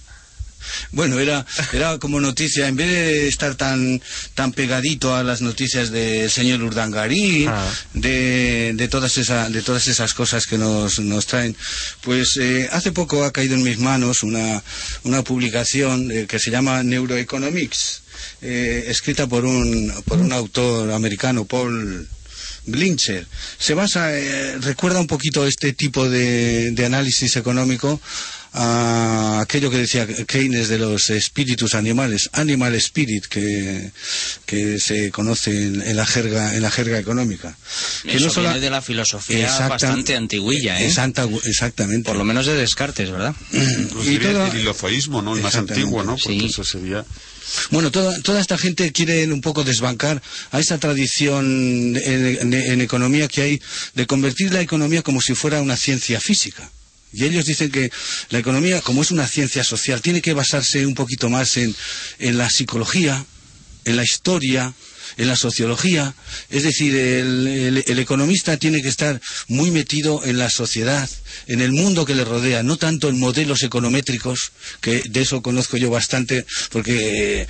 Bueno, 0.91 1.19
era, 1.19 1.45
era 1.73 1.97
como 1.97 2.19
noticia, 2.19 2.67
en 2.67 2.75
vez 2.75 2.87
de 2.87 3.27
estar 3.27 3.55
tan, 3.55 3.99
tan 4.35 4.51
pegadito 4.51 5.15
a 5.15 5.23
las 5.23 5.41
noticias 5.41 5.89
del 5.89 6.29
señor 6.29 6.61
Urdangarín, 6.61 7.49
ah. 7.49 7.65
de, 7.93 8.73
de, 8.75 8.87
todas 8.87 9.17
esa, 9.17 9.49
de 9.49 9.63
todas 9.63 9.87
esas 9.87 10.13
cosas 10.13 10.45
que 10.45 10.57
nos, 10.57 10.99
nos 10.99 11.25
traen, 11.25 11.55
pues 12.01 12.37
eh, 12.37 12.69
hace 12.71 12.91
poco 12.91 13.23
ha 13.23 13.31
caído 13.31 13.55
en 13.55 13.63
mis 13.63 13.79
manos 13.79 14.21
una, 14.21 14.61
una 15.03 15.23
publicación 15.23 16.11
eh, 16.11 16.27
que 16.27 16.37
se 16.37 16.51
llama 16.51 16.83
Neuroeconomics, 16.83 18.03
eh, 18.41 18.85
escrita 18.87 19.25
por 19.25 19.45
un, 19.45 19.91
por 20.05 20.19
un 20.19 20.31
autor 20.31 20.91
americano, 20.91 21.45
Paul 21.45 22.07
Glincher. 22.71 23.25
Se 23.57 23.73
basa, 23.73 24.17
eh, 24.17 24.57
recuerda 24.59 24.99
un 24.99 25.07
poquito 25.07 25.45
este 25.45 25.73
tipo 25.73 26.09
de, 26.09 26.73
análisis 26.85 27.35
económico 27.35 27.99
a 28.53 29.41
aquello 29.41 29.69
que 29.69 29.77
decía 29.77 30.07
Keynes 30.07 30.69
de 30.69 30.79
los 30.79 31.09
espíritus 31.09 31.75
animales, 31.75 32.29
animal 32.33 32.75
spirit, 32.75 33.25
que, 33.25 33.91
que 34.45 34.79
se 34.79 35.11
conoce 35.11 35.51
en, 35.51 35.95
la 35.95 36.05
jerga 36.05 36.55
en 36.55 36.61
la 36.61 36.71
jerga 36.71 36.99
económica. 36.99 37.55
Eso 38.05 38.41
viene 38.41 38.59
de 38.59 38.69
la 38.69 38.81
filosofía 38.81 39.67
bastante 39.67 40.15
antiguilla, 40.15 40.81
¿eh? 40.81 40.85
exactamente. 40.85 42.03
Por 42.03 42.17
lo 42.17 42.23
menos 42.23 42.45
de 42.45 42.55
Descartes, 42.55 43.11
¿verdad? 43.11 43.35
y 43.51 44.17
todo... 44.17 44.45
el 44.47 44.59
hilozoísmo, 44.59 45.21
¿no? 45.21 45.35
El 45.35 45.41
más 45.41 45.55
antiguo, 45.55 46.03
¿no? 46.03 46.17
Porque 46.17 46.45
eso 46.45 46.63
sería... 46.63 47.05
Bueno, 47.71 47.91
toda, 47.91 48.19
toda 48.21 48.39
esta 48.39 48.57
gente 48.57 48.91
quiere 48.91 49.31
un 49.31 49.41
poco 49.41 49.63
desbancar 49.63 50.21
a 50.51 50.59
esa 50.59 50.77
tradición 50.77 51.97
en, 51.97 52.81
economía 52.81 53.27
que 53.27 53.41
hay 53.41 53.61
de 53.95 54.05
convertir 54.05 54.53
la 54.53 54.61
economía 54.61 55.01
como 55.01 55.21
si 55.21 55.33
fuera 55.33 55.61
una 55.61 55.75
ciencia 55.75 56.19
física. 56.19 56.69
Y 57.11 57.25
ellos 57.25 57.45
dicen 57.45 57.71
que 57.71 57.91
la 58.29 58.39
economía, 58.39 58.81
como 58.81 59.01
es 59.01 59.11
una 59.11 59.27
ciencia 59.27 59.63
social, 59.63 60.01
tiene 60.01 60.21
que 60.21 60.33
basarse 60.33 60.85
un 60.85 60.95
poquito 60.95 61.29
más 61.29 61.57
en, 61.57 61.75
en 62.19 62.37
la 62.37 62.49
psicología, 62.49 63.25
en 63.85 63.95
la 63.95 64.03
historia, 64.03 64.73
en 65.17 65.27
la 65.27 65.35
sociología. 65.35 66.13
Es 66.49 66.63
decir, 66.63 66.95
el, 66.95 67.99
economista 67.99 68.57
tiene 68.57 68.81
que 68.81 68.87
estar 68.87 69.21
muy 69.47 69.69
metido 69.71 70.23
en 70.23 70.37
la 70.37 70.49
sociedad, 70.49 71.09
en 71.47 71.61
el 71.61 71.71
mundo 71.71 72.05
que 72.05 72.15
le 72.15 72.25
rodea, 72.25 72.63
no 72.63 72.77
tanto 72.77 73.09
en 73.09 73.19
modelos 73.19 73.61
econométricos, 73.63 74.51
que 74.81 75.03
de 75.09 75.21
eso 75.21 75.41
conozco 75.41 75.77
yo 75.77 75.89
bastante, 75.89 76.45
porque 76.71 77.47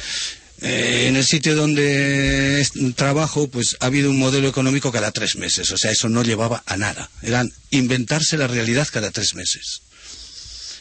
eh, 0.61 1.06
en 1.07 1.15
el 1.15 1.26
sitio 1.26 1.56
donde 1.56 2.68
trabajo, 2.95 3.48
pues 3.48 3.77
ha 3.80 3.86
habido 3.86 4.10
un 4.10 4.19
modelo 4.19 4.48
económico 4.48 4.91
cada 4.91 5.11
tres 5.11 5.36
meses. 5.36 5.72
O 5.72 5.77
sea, 5.77 5.91
eso 5.91 6.10
no 6.10 6.23
llevaba 6.23 6.64
a 6.65 6.76
nada. 6.77 7.10
Eran 7.22 7.52
inventarse 7.72 8.38
la 8.38 8.48
realidad 8.48 8.88
cada 8.91 9.11
tres 9.11 9.36
meses. 9.36 9.81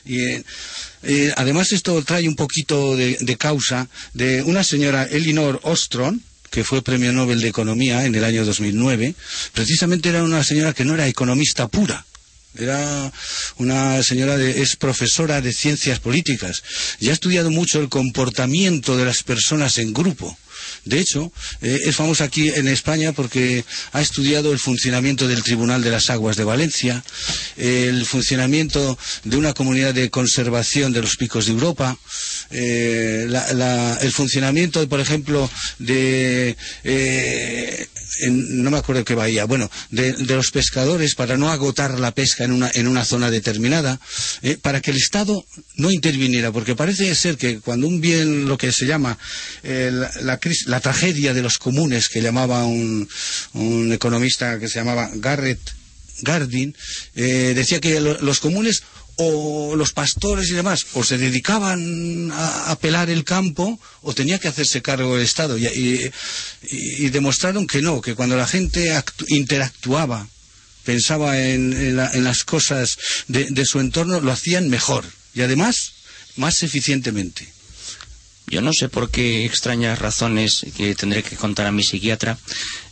Y 0.04 0.42
eh, 1.02 1.32
además 1.36 1.72
esto 1.72 2.02
trae 2.02 2.28
un 2.28 2.34
poquito 2.34 2.96
de, 2.96 3.36
causa 3.38 3.88
de 4.14 4.42
una 4.42 4.64
señora 4.64 5.04
Elinor 5.04 5.60
Ostrom, 5.62 6.20
que 6.50 6.64
fue 6.64 6.82
premio 6.82 7.12
Nobel 7.12 7.40
de 7.40 7.48
Economía 7.48 8.04
en 8.06 8.14
el 8.14 8.24
año 8.24 8.44
2009, 8.44 9.14
precisamente 9.52 10.08
era 10.08 10.24
una 10.24 10.42
señora 10.42 10.72
que 10.72 10.84
no 10.84 10.94
era 10.94 11.06
economista 11.06 11.68
pura. 11.68 12.04
Era 12.56 13.12
una 13.58 14.02
señora 14.02 14.36
de, 14.36 14.62
es 14.62 14.76
profesora 14.76 15.40
de 15.40 15.52
ciencias 15.52 16.00
políticas 16.00 16.62
y 16.98 17.10
ha 17.10 17.12
estudiado 17.12 17.50
mucho 17.50 17.80
el 17.80 17.88
comportamiento 17.88 18.96
de 18.96 19.04
las 19.04 19.22
personas 19.22 19.78
en 19.78 19.92
grupo. 19.92 20.36
De 20.88 20.98
hecho, 20.98 21.30
eh, 21.60 21.80
es 21.84 21.96
famosa 21.96 22.24
aquí 22.24 22.48
en 22.48 22.66
España 22.66 23.12
porque 23.12 23.62
ha 23.92 24.00
estudiado 24.00 24.52
el 24.52 24.58
funcionamiento 24.58 25.28
del 25.28 25.42
Tribunal 25.42 25.82
de 25.82 25.90
las 25.90 26.08
Aguas 26.08 26.38
de 26.38 26.44
Valencia, 26.44 27.04
el 27.58 28.06
funcionamiento 28.06 28.98
de 29.24 29.36
una 29.36 29.52
comunidad 29.52 29.92
de 29.92 30.08
conservación 30.08 30.94
de 30.94 31.02
los 31.02 31.16
picos 31.16 31.44
de 31.44 31.52
Europa, 31.52 31.98
eh, 32.50 33.28
el 34.00 34.12
funcionamiento, 34.12 34.88
por 34.88 35.00
ejemplo, 35.00 35.50
de 35.78 36.56
eh, 36.84 37.86
no 38.30 38.70
me 38.70 38.78
acuerdo 38.78 39.04
qué 39.04 39.14
bahía, 39.14 39.44
bueno, 39.44 39.70
de, 39.90 40.14
los 40.24 40.50
pescadores 40.50 41.14
para 41.14 41.36
no 41.36 41.50
agotar 41.50 42.00
la 42.00 42.12
pesca 42.12 42.44
en 42.44 42.52
una, 42.52 42.70
en 42.72 42.88
una 42.88 43.04
zona 43.04 43.30
determinada, 43.30 44.00
para 44.62 44.80
que 44.80 44.90
el 44.90 44.96
Estado 44.96 45.44
no 45.76 45.90
interviniera, 45.90 46.50
porque 46.50 46.74
parece 46.74 47.14
ser 47.14 47.36
que 47.36 47.60
cuando 47.60 47.86
un 47.86 48.00
bien, 48.00 48.46
lo 48.46 48.56
que 48.56 48.72
se 48.72 48.86
llama 48.86 49.18
la, 49.62 50.38
la, 50.66 50.77
tragedia 50.80 51.34
de 51.34 51.42
los 51.42 51.58
comunes, 51.58 52.08
que 52.08 52.22
llamaba 52.22 52.64
un, 52.64 53.08
un 53.54 53.92
economista 53.92 54.58
que 54.58 54.68
se 54.68 54.78
llamaba 54.78 55.10
Garrett 55.14 55.60
Gardin, 56.22 56.74
decía 57.14 57.80
que 57.80 58.00
los 58.00 58.40
comunes 58.40 58.82
o 59.18 59.74
los 59.74 59.92
pastores 59.92 60.48
y 60.48 60.54
demás 60.54 60.86
o 60.94 61.02
se 61.02 61.18
dedicaban 61.18 62.30
a, 62.32 62.76
pelar 62.80 63.10
el 63.10 63.24
campo 63.24 63.78
o 64.02 64.14
tenía 64.14 64.38
que 64.38 64.48
hacerse 64.48 64.80
cargo 64.80 65.16
del 65.16 65.24
Estado 65.24 65.58
y, 65.58 66.10
demostraron 67.10 67.66
que 67.66 67.82
no, 67.82 68.00
que 68.00 68.14
cuando 68.14 68.36
la 68.36 68.46
gente 68.46 68.94
interactuaba, 69.28 70.28
pensaba 70.84 71.38
en, 71.38 71.96
las 71.96 72.44
cosas 72.44 72.98
de 73.26 73.64
su 73.64 73.80
entorno, 73.80 74.20
lo 74.20 74.32
hacían 74.32 74.68
mejor 74.68 75.04
y 75.34 75.42
además 75.42 75.92
más 76.36 76.62
eficientemente. 76.62 77.57
Yo 78.50 78.60
no 78.62 78.72
sé 78.72 78.88
por 78.88 79.10
qué 79.10 79.44
extrañas 79.44 79.98
razones 79.98 80.66
que 80.76 80.94
tendré 80.94 81.22
que 81.22 81.36
contar 81.36 81.66
a 81.66 81.72
mi 81.72 81.82
psiquiatra. 81.82 82.38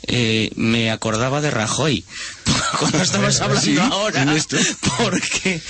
Eh, 0.06 0.50
me 0.56 0.90
acordaba 0.90 1.40
de 1.40 1.50
Rajoy 1.50 2.04
cuando 2.78 3.02
estabas 3.02 3.40
hablando 3.40 3.82
ahora 3.82 4.26
porque 4.98 5.60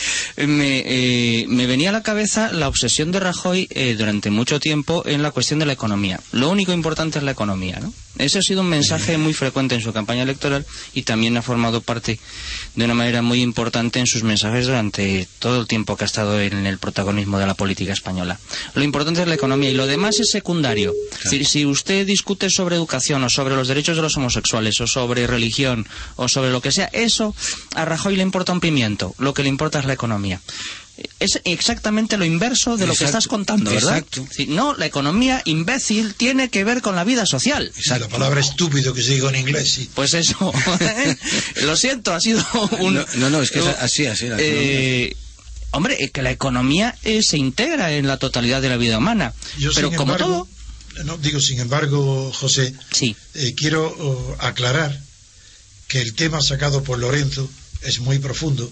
me, 0.46 0.82
eh, 0.86 1.46
me, 1.48 1.66
venía 1.66 1.90
a 1.90 1.92
la 1.92 2.02
cabeza 2.02 2.52
la 2.52 2.68
obsesión 2.68 3.12
de 3.12 3.20
Rajoy 3.20 3.68
eh, 3.70 3.94
durante 3.96 4.30
mucho 4.30 4.60
tiempo 4.60 5.02
en 5.06 5.22
la 5.22 5.30
cuestión 5.30 5.58
de 5.58 5.66
la 5.66 5.72
economía. 5.72 6.20
Lo 6.32 6.50
único 6.50 6.72
importante 6.72 7.18
es 7.18 7.24
la 7.24 7.32
economía 7.32 7.78
¿no? 7.80 7.92
ese 8.18 8.38
ha 8.38 8.42
sido 8.42 8.62
un 8.62 8.68
mensaje 8.68 9.18
muy 9.18 9.34
frecuente 9.34 9.74
en 9.74 9.80
su 9.80 9.92
campaña 9.92 10.22
electoral 10.22 10.64
y 10.94 11.02
también 11.02 11.36
ha 11.36 11.42
formado 11.42 11.80
parte 11.80 12.18
de 12.74 12.84
una 12.84 12.94
manera 12.94 13.22
muy 13.22 13.42
importante 13.42 13.98
en 13.98 14.06
sus 14.06 14.22
mensajes 14.22 14.66
durante 14.66 15.28
todo 15.38 15.60
el 15.60 15.66
tiempo 15.66 15.96
que 15.96 16.04
ha 16.04 16.06
estado 16.06 16.40
en 16.40 16.66
el 16.66 16.78
protagonismo 16.78 17.38
de 17.38 17.46
la 17.46 17.54
política 17.54 17.92
española. 17.92 18.38
Lo 18.74 18.82
importante 18.82 19.22
es 19.22 19.28
la 19.28 19.34
economía 19.34 19.70
y 19.70 19.74
lo 19.74 19.86
demás 19.86 20.18
es 20.20 20.30
secundario. 20.30 20.94
Es 21.18 21.24
decir, 21.24 21.46
si 21.46 21.66
usted 21.66 22.06
discute 22.06 22.48
sobre 22.50 22.76
educación 22.76 23.22
o 23.24 23.28
sobre 23.28 23.56
los 23.56 23.68
derechos 23.68 23.96
de 23.96 24.02
los 24.02 24.16
homosexuales 24.16 24.80
o 24.80 24.86
sobre 24.86 25.26
religión 25.26 25.86
o 26.16 26.28
sobre 26.28 26.50
lo 26.50 26.60
que 26.60 26.65
sea, 26.72 26.88
eso 26.92 27.34
a 27.74 27.84
Rajoy 27.84 28.16
le 28.16 28.22
importa 28.22 28.52
un 28.52 28.60
pimiento, 28.60 29.14
lo 29.18 29.34
que 29.34 29.42
le 29.42 29.48
importa 29.48 29.78
es 29.78 29.84
la 29.84 29.92
economía. 29.92 30.40
Es 31.20 31.40
exactamente 31.44 32.16
lo 32.16 32.24
inverso 32.24 32.78
de 32.78 32.86
lo 32.86 32.94
que 32.94 33.04
Exacto, 33.04 33.18
estás 33.18 33.28
contando, 33.28 33.70
¿verdad? 33.70 33.98
exacto. 33.98 34.26
Sí, 34.34 34.46
No, 34.46 34.74
la 34.74 34.86
economía 34.86 35.42
imbécil 35.44 36.14
tiene 36.14 36.48
que 36.48 36.64
ver 36.64 36.80
con 36.80 36.96
la 36.96 37.04
vida 37.04 37.26
social. 37.26 37.70
La 37.88 38.08
palabra 38.08 38.40
estúpido 38.40 38.94
que 38.94 39.02
se 39.02 39.12
diga 39.12 39.28
en 39.28 39.36
inglés, 39.36 39.72
sí. 39.74 39.90
Pues 39.94 40.14
eso. 40.14 40.52
lo 41.64 41.76
siento, 41.76 42.14
ha 42.14 42.20
sido 42.20 42.42
un... 42.80 42.94
No, 42.94 43.04
no, 43.16 43.28
no, 43.30 43.42
es 43.42 43.50
que 43.50 43.58
es 43.58 43.66
así, 43.66 44.06
así. 44.06 44.26
la 44.26 44.36
Eh, 44.38 45.14
hombre, 45.72 45.96
eh, 46.02 46.10
que 46.10 46.22
la 46.22 46.30
economía 46.30 46.96
eh, 47.04 47.22
se 47.22 47.36
integra 47.36 47.92
en 47.92 48.06
la 48.06 48.16
totalidad 48.16 48.62
de 48.62 48.70
la 48.70 48.78
vida 48.78 48.96
humana. 48.96 49.34
Yo, 49.58 49.72
Pero 49.74 49.90
como 49.92 50.14
embargo, 50.14 50.48
No, 51.04 51.18
digo, 51.18 51.40
sin 51.40 51.60
embargo, 51.60 52.32
José, 52.32 52.72
eh, 53.34 53.54
quiero 53.54 53.84
oh, 53.86 54.36
aclarar 54.38 54.98
que 55.88 56.00
el 56.00 56.14
tema 56.14 56.40
sacado 56.40 56.82
por 56.82 56.98
Lorenzo 56.98 57.48
es 57.82 58.00
muy 58.00 58.18
profundo 58.18 58.70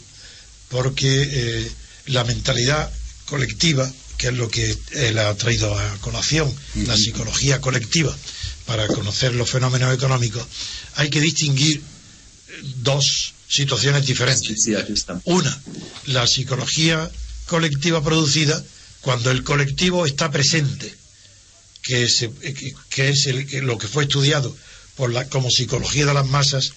porque 0.68 1.08
eh, 1.22 1.72
la 2.06 2.24
mentalidad 2.24 2.90
colectiva, 3.26 3.90
que 4.18 4.28
es 4.28 4.34
lo 4.34 4.48
que 4.48 4.76
él 4.92 5.18
ha 5.18 5.34
traído 5.36 5.76
a 5.78 5.96
colación, 6.00 6.52
la 6.74 6.96
psicología 6.96 7.60
colectiva, 7.60 8.16
para 8.66 8.86
conocer 8.88 9.34
los 9.34 9.50
fenómenos 9.50 9.94
económicos, 9.94 10.42
hay 10.96 11.10
que 11.10 11.20
distinguir 11.20 11.82
dos 12.76 13.34
situaciones 13.48 14.06
diferentes. 14.06 14.64
Una, 15.24 15.60
la 16.06 16.26
psicología 16.26 17.10
colectiva 17.46 18.02
producida 18.02 18.62
cuando 19.00 19.30
el 19.30 19.44
colectivo 19.44 20.06
está 20.06 20.30
presente, 20.30 20.92
que, 21.82 22.08
se- 22.08 22.30
que- 22.32 22.74
que 22.88 23.08
es 23.10 23.26
el- 23.26 23.46
que 23.46 23.60
lo 23.60 23.76
que 23.76 23.86
fue 23.86 24.04
estudiado 24.04 24.56
por 24.96 25.12
la, 25.12 25.28
como 25.28 25.50
psicología 25.50 26.06
de 26.06 26.14
las 26.14 26.26
masas, 26.26 26.72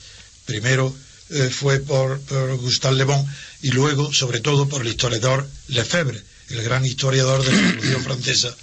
primero 0.47 0.95
eh, 1.29 1.49
fue 1.51 1.79
por, 1.79 2.19
por 2.21 2.57
Gustave 2.57 2.95
Le 2.95 3.03
Bon 3.03 3.23
y 3.61 3.69
luego, 3.69 4.11
sobre 4.11 4.39
todo, 4.39 4.67
por 4.67 4.81
el 4.81 4.87
historiador 4.87 5.47
Lefebvre, 5.67 6.19
el 6.49 6.63
gran 6.63 6.83
historiador 6.85 7.45
de 7.45 7.51
la 7.51 7.61
Revolución 7.71 8.03
Francesa, 8.03 8.55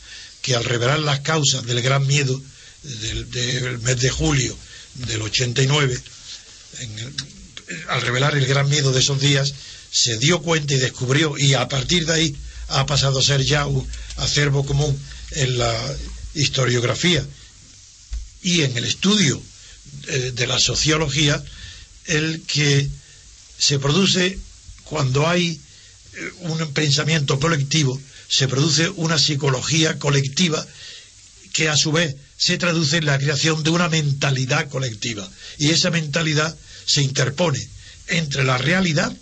que 0.43 0.57
al 0.57 0.65
revelar 0.65 0.99
las 0.99 1.21
causas 1.21 1.65
del 1.65 1.81
gran 1.83 2.05
miedo 2.07 2.41
del, 2.83 3.31
del 3.31 3.79
mes 3.79 4.01
de 4.01 4.11
julio 4.11 4.57
del 4.95 5.23
89, 5.23 5.97
en 6.81 6.99
el- 6.99 7.15
al 7.89 8.03
revelar 8.03 8.37
el 8.37 8.47
gran 8.47 8.69
miedo 8.69 8.93
de 8.93 9.01
esos 9.01 9.21
días, 9.21 9.55
se 9.91 10.19
dio 10.19 10.43
cuenta 10.43 10.75
y 10.75 10.79
descubrió, 10.79 11.39
y 11.39 11.55
a 11.55 11.67
partir 11.69 12.05
de 12.05 12.13
ahí 12.13 12.37
ha 12.69 12.85
pasado 12.85 13.21
a 13.21 13.23
ser 13.23 13.43
ya 13.43 13.67
un 13.67 13.87
acervo 14.17 14.67
común 14.67 14.99
en 15.33 15.57
la 15.59 15.97
historiografía 16.35 17.25
y 18.43 18.63
en 18.63 18.77
el 18.77 18.85
estudio 18.85 19.41
eh, 20.09 20.33
de 20.35 20.47
la 20.47 20.59
sociología, 20.59 21.43
el 22.07 22.43
que 22.43 22.89
se 23.59 23.79
produce 23.79 24.39
cuando 24.85 25.27
hay 25.29 25.61
eh, 26.15 26.33
un 26.41 26.73
pensamiento 26.73 27.41
colectivo, 27.41 28.01
se 28.29 28.49
produce 28.49 28.89
una 28.91 29.19
psicología 29.19 29.99
colectiva 29.99 30.65
que 31.53 31.69
a 31.69 31.77
su 31.77 31.93
vez 31.93 32.17
se 32.37 32.59
traduce 32.59 32.99
en 32.99 33.07
la 33.07 33.19
creación 33.19 33.63
de 33.63 33.71
una 33.71 33.89
mentalidad 33.89 34.69
colectiva. 34.69 35.29
Y 35.59 35.71
esa 35.71 35.91
mentalidad 35.91 36.57
se 36.85 37.03
interpone 37.03 37.67
entre 38.09 38.45
la 38.45 38.59
realidad 38.59 39.17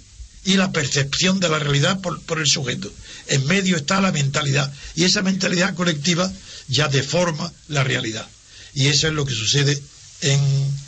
y 0.44 0.54
la 0.54 0.72
percepción 0.72 1.38
de 1.38 1.48
la 1.48 1.58
realidad 1.58 2.00
por, 2.00 2.20
por 2.22 2.40
el 2.40 2.46
sujeto. 2.46 2.92
En 3.28 3.46
medio 3.46 3.76
está 3.76 4.00
la 4.00 4.12
mentalidad 4.12 4.72
y 4.96 5.04
esa 5.04 5.22
mentalidad 5.22 5.74
colectiva 5.74 6.32
ya 6.68 6.88
deforma 6.88 7.52
la 7.68 7.84
realidad. 7.84 8.26
Y 8.74 8.88
eso 8.88 9.06
es 9.06 9.12
lo 9.12 9.24
que 9.24 9.34
sucede 9.34 9.80
en, 10.22 10.40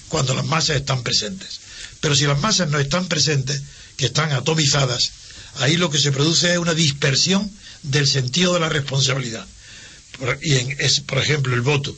cuando 0.09 0.35
las 0.35 0.45
masas 0.47 0.77
están 0.77 1.03
presentes. 1.03 1.61
Pero 2.01 2.15
si 2.15 2.25
las 2.27 2.41
masas 2.41 2.69
no 2.71 2.79
están 2.79 3.07
presentes, 3.09 3.63
que 3.97 4.07
están 4.07 4.33
atomizadas, 4.33 5.13
ahí 5.57 5.77
lo 5.77 5.91
que 5.91 5.99
se 5.99 6.13
produce 6.13 6.53
es 6.53 6.59
una 6.59 6.75
dispersión 6.75 7.51
del 7.83 8.07
sentido 8.07 8.55
de 8.55 8.61
la 8.61 8.69
responsabilidad. 8.69 9.47
Por- 10.19 10.39
y 10.43 10.55
en, 10.57 10.77
es, 10.81 11.01
por 11.01 11.19
ejemplo, 11.19 11.55
el 11.55 11.61
voto. 11.63 11.97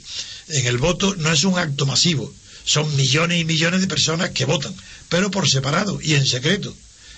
En 0.49 0.67
el 0.67 0.79
voto 0.79 1.15
no 1.17 1.33
es 1.33 1.45
un 1.45 1.59
acto 1.59 1.87
masivo, 1.87 2.33
son 2.65 2.95
millones 2.97 3.41
y 3.41 3.45
millones 3.45 3.81
de 3.81 3.87
personas 3.89 4.31
que 4.31 4.45
votan, 4.45 4.75
pero 5.09 5.31
por 5.31 5.49
separado 5.49 5.99
y 6.01 6.15
en 6.15 6.27
secreto. 6.27 6.75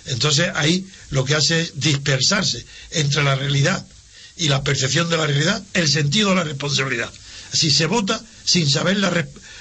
Entonces 0.06 0.50
ahí 0.54 0.86
lo 1.10 1.24
que 1.24 1.34
hace 1.34 1.60
es 1.62 1.72
dispersarse 1.80 2.64
entre 2.92 3.22
la 3.22 3.34
realidad 3.34 3.86
y 4.36 4.48
la 4.48 4.62
percepción 4.62 5.10
de 5.10 5.16
la 5.18 5.26
realidad, 5.26 5.62
el 5.74 5.88
sentido 5.88 6.30
de 6.30 6.36
la 6.36 6.44
responsabilidad. 6.44 7.12
Así 7.52 7.70
se 7.70 7.86
vota 7.86 8.22
sin 8.44 8.68
saber 8.70 8.96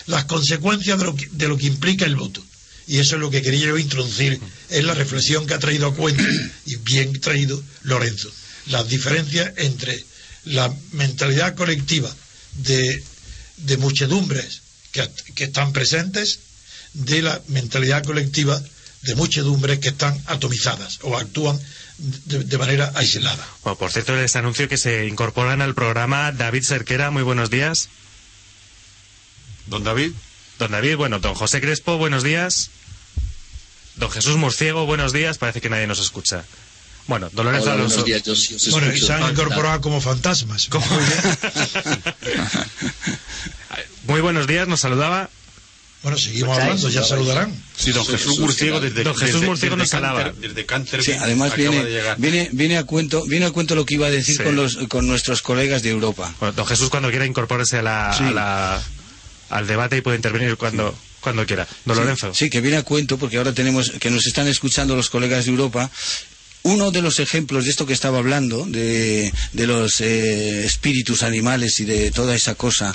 las 0.06 0.26
consecuencias 0.26 1.00
de 1.32 1.48
lo 1.48 1.58
que 1.58 1.66
implica 1.66 2.06
el 2.06 2.16
voto. 2.16 2.44
Y 2.88 3.00
eso 3.00 3.16
es 3.16 3.22
lo 3.22 3.30
que 3.30 3.42
quería 3.42 3.68
yo 3.68 3.78
introducir 3.78 4.40
en 4.70 4.88
la 4.88 4.94
reflexión 4.94 5.46
que 5.46 5.54
ha 5.54 5.60
traído 5.60 5.88
a 5.88 5.96
cuenta, 5.96 6.24
y 6.66 6.76
bien 6.78 7.20
traído 7.20 7.62
Lorenzo. 7.84 8.32
Las 8.68 8.88
diferencias 8.88 9.54
entre 9.58 10.04
la 10.46 10.74
mentalidad 10.94 11.56
colectiva 11.56 12.14
de, 12.54 13.04
de 13.58 13.78
muchedumbres 13.78 14.62
que, 14.92 15.10
que 15.36 15.46
están 15.46 15.74
presentes 15.74 16.40
de 16.94 17.22
la 17.22 17.42
mentalidad 17.50 18.04
colectiva 18.04 18.62
de 19.02 19.16
muchedumbres 19.16 19.80
que 19.80 19.90
están 19.90 20.22
atomizadas 20.26 21.00
o 21.02 21.18
actúan 21.18 21.60
de, 21.98 22.44
de 22.44 22.58
manera 22.58 22.92
aislada. 22.96 23.48
Bueno, 23.64 23.78
por 23.78 23.92
cierto, 23.92 24.16
les 24.16 24.36
anuncio 24.36 24.68
que 24.70 24.78
se 24.78 25.08
incorporan 25.08 25.62
al 25.62 25.76
programa 25.76 26.32
David 26.32 26.64
Cerquera. 26.64 27.12
Muy 27.12 27.24
buenos 27.24 27.50
días. 27.50 27.90
Don 29.68 29.84
David. 29.84 30.12
Don 30.60 30.72
David, 30.72 30.96
bueno, 30.96 31.20
don 31.20 31.36
José 31.36 31.62
Crespo, 31.62 31.98
buenos 31.98 32.24
días. 32.24 32.72
Don 33.98 34.10
Jesús 34.12 34.38
Murciego, 34.38 34.86
buenos 34.86 35.12
días. 35.14 35.38
Parece 35.38 35.62
que 35.62 35.70
nadie 35.70 35.88
nos 35.88 36.00
escucha. 36.00 36.44
Bueno, 37.08 37.30
don 37.32 37.46
Lorenzo 37.46 37.66
Hola, 37.68 37.76
Alonso. 37.76 37.96
buenos 38.04 38.06
días, 38.06 38.24
yo 38.24 38.36
sí 38.36 38.56
os 38.56 38.70
Bueno, 38.72 38.94
y 38.94 39.00
se 39.00 39.14
han 39.14 39.30
incorporado 39.32 39.80
como 39.82 40.02
fantasmas. 40.02 40.70
Muy 44.08 44.22
buenos 44.22 44.46
días, 44.48 44.68
nos 44.68 44.82
saludaba. 44.82 45.30
Bueno, 46.04 46.18
seguimos 46.18 46.58
hablando, 46.58 46.90
ya 46.90 47.04
saludarán. 47.04 47.54
Sí, 47.76 47.92
don 47.92 48.06
Jesús 48.06 48.40
Murciego 48.40 48.80
desde 48.80 49.04
Don 49.04 49.16
Jesús 49.16 49.34
desde- 49.36 49.48
Murciego 49.48 49.76
desde 49.76 49.84
nos 49.84 49.90
salaba. 49.90 50.24
Canter- 50.26 50.42
Desde 50.50 50.66
Canterbury 50.66 51.04
Sí, 51.04 51.18
además 51.20 51.56
viene, 51.56 51.84
de 51.84 52.16
viene, 52.18 52.50
viene 52.54 52.78
a 52.78 52.84
cuento, 52.84 53.26
viene 53.26 53.46
a 53.48 53.52
cuento 53.52 53.74
lo 53.74 53.86
que 53.86 53.96
iba 53.96 54.08
a 54.08 54.12
decir 54.12 54.38
Sí. 54.38 54.44
con 54.44 54.56
los, 54.56 54.78
con 54.90 55.08
nuestros 55.08 55.42
colegas 55.42 55.82
de 55.84 55.90
Europa. 55.90 56.34
Bueno, 56.40 56.54
don 56.54 56.66
Jesús, 56.68 56.90
cuando 56.90 57.10
quiera 57.10 57.26
incorporarse 57.26 57.78
a 57.80 57.82
la, 57.82 58.14
Sí. 58.16 58.24
a 58.26 58.32
la- 58.32 58.82
al 59.50 59.66
debate 59.66 59.98
y 59.98 60.02
puede 60.02 60.18
intervenir 60.18 60.56
cuando, 60.58 60.96
cuando 61.22 61.46
quiera. 61.46 61.68
Don 61.86 61.96
Sí, 61.96 62.02
Lorenzo. 62.02 62.34
Sí, 62.34 62.50
que 62.50 62.62
viene 62.62 62.78
a 62.78 62.84
cuento 62.84 63.18
porque 63.18 63.38
ahora 63.38 63.54
tenemos 63.54 63.92
que 63.92 64.10
nos 64.10 64.26
están 64.26 64.48
escuchando 64.48 64.96
los 64.96 65.10
colegas 65.10 65.46
de 65.46 65.52
Europa. 65.52 65.90
Uno 66.64 66.92
de 66.92 67.02
los 67.02 67.20
ejemplos 67.20 67.64
de 67.64 67.70
esto 67.72 67.86
que 67.86 67.94
estaba 67.94 68.18
hablando, 68.18 68.66
de, 68.66 69.32
de 69.54 69.68
los 69.68 70.02
eh, 70.02 70.66
espíritus 70.66 71.24
animales 71.24 71.80
y 71.80 71.86
de 71.86 72.12
toda 72.12 72.36
esa 72.36 72.56
cosa 72.56 72.94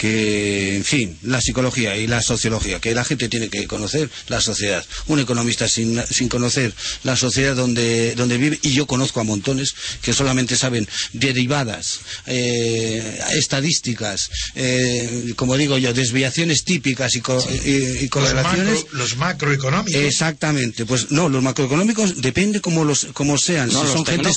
que, 0.00 0.76
en 0.76 0.84
fin, 0.84 1.18
la 1.22 1.42
psicología 1.42 1.94
y 1.94 2.06
la 2.06 2.22
sociología, 2.22 2.80
que 2.80 2.94
la 2.94 3.04
gente 3.04 3.28
tiene 3.28 3.50
que 3.50 3.66
conocer 3.66 4.08
la 4.28 4.40
sociedad. 4.40 4.82
Un 5.08 5.20
economista 5.20 5.68
sin, 5.68 6.02
sin 6.10 6.30
conocer 6.30 6.72
la 7.04 7.16
sociedad 7.16 7.54
donde, 7.54 8.14
donde 8.14 8.38
vive, 8.38 8.58
y 8.62 8.70
yo 8.72 8.86
conozco 8.86 9.20
a 9.20 9.24
montones 9.24 9.74
que 10.00 10.14
solamente 10.14 10.56
saben 10.56 10.88
derivadas, 11.12 12.00
eh, 12.26 13.20
estadísticas, 13.34 14.30
eh, 14.54 15.34
como 15.36 15.58
digo 15.58 15.76
yo, 15.76 15.92
desviaciones 15.92 16.64
típicas 16.64 17.14
y, 17.16 17.20
co- 17.20 17.46
y- 17.66 17.68
y 17.68 18.00
Los, 18.00 18.10
correlaciones. 18.10 18.84
macro- 18.84 18.98
los 18.98 19.16
macroeconómicos. 19.18 20.00
Exactamente, 20.00 20.86
pues 20.86 21.10
no, 21.10 21.28
los 21.28 21.42
macroeconómicos 21.42 22.22
depende 22.22 22.62
como 22.62 22.84
los 22.84 23.08
como 23.12 23.36
sean. 23.36 23.68
No, 23.68 23.80
si 23.80 23.84
los 23.84 23.92
son 23.92 24.06
gentes-. 24.06 24.32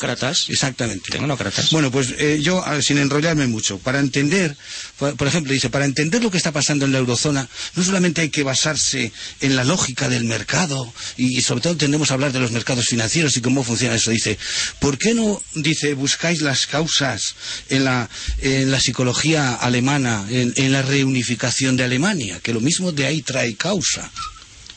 Exactamente. 0.50 1.10
Tecnócratas. 1.10 1.70
Bueno, 1.72 1.90
pues 1.90 2.10
eh, 2.18 2.40
yo, 2.42 2.66
a 2.66 2.72
ver, 2.72 2.84
sin 2.84 2.98
enrollarme 2.98 3.48
mucho, 3.48 3.78
para 3.78 4.00
entender, 4.00 4.58
por, 5.00 5.16
por 5.16 5.28
ejemplo, 5.28 5.53
dice, 5.54 5.70
para 5.70 5.86
entender 5.86 6.24
lo 6.24 6.32
que 6.32 6.38
está 6.38 6.52
pasando 6.52 6.86
en 6.86 6.92
la 6.92 7.00
eurozona, 7.00 7.48
no 7.76 7.84
solamente 7.84 8.22
hay 8.22 8.30
que 8.30 8.44
basarse 8.44 9.12
en 9.42 9.56
la 9.56 9.64
lógica 9.64 10.10
del 10.10 10.26
mercado, 10.26 10.94
y, 11.18 11.42
sobre 11.42 11.62
todo 11.62 11.78
tendemos 11.78 12.12
a 12.12 12.16
hablar 12.16 12.32
de 12.32 12.40
los 12.40 12.52
mercados 12.52 12.88
financieros 12.88 13.38
y 13.38 13.42
cómo 13.42 13.64
funciona 13.64 13.96
eso. 13.96 14.12
Dice, 14.12 14.38
¿por 14.80 14.98
qué 14.98 15.14
no, 15.14 15.42
dice, 15.56 15.94
buscáis 15.94 16.42
las 16.42 16.68
causas 16.68 17.36
en 17.70 17.86
la, 17.86 18.10
en 18.42 18.72
la 18.72 18.80
psicología 18.80 19.54
alemana, 19.54 20.26
en 20.30 20.72
la 20.72 20.82
reunificación 20.82 21.78
de 21.78 21.84
Alemania? 21.84 22.40
Que 22.42 22.54
lo 22.54 22.62
mismo 22.62 22.92
de 22.92 23.06
ahí 23.06 23.22
trae 23.22 23.56
causa. 23.56 24.12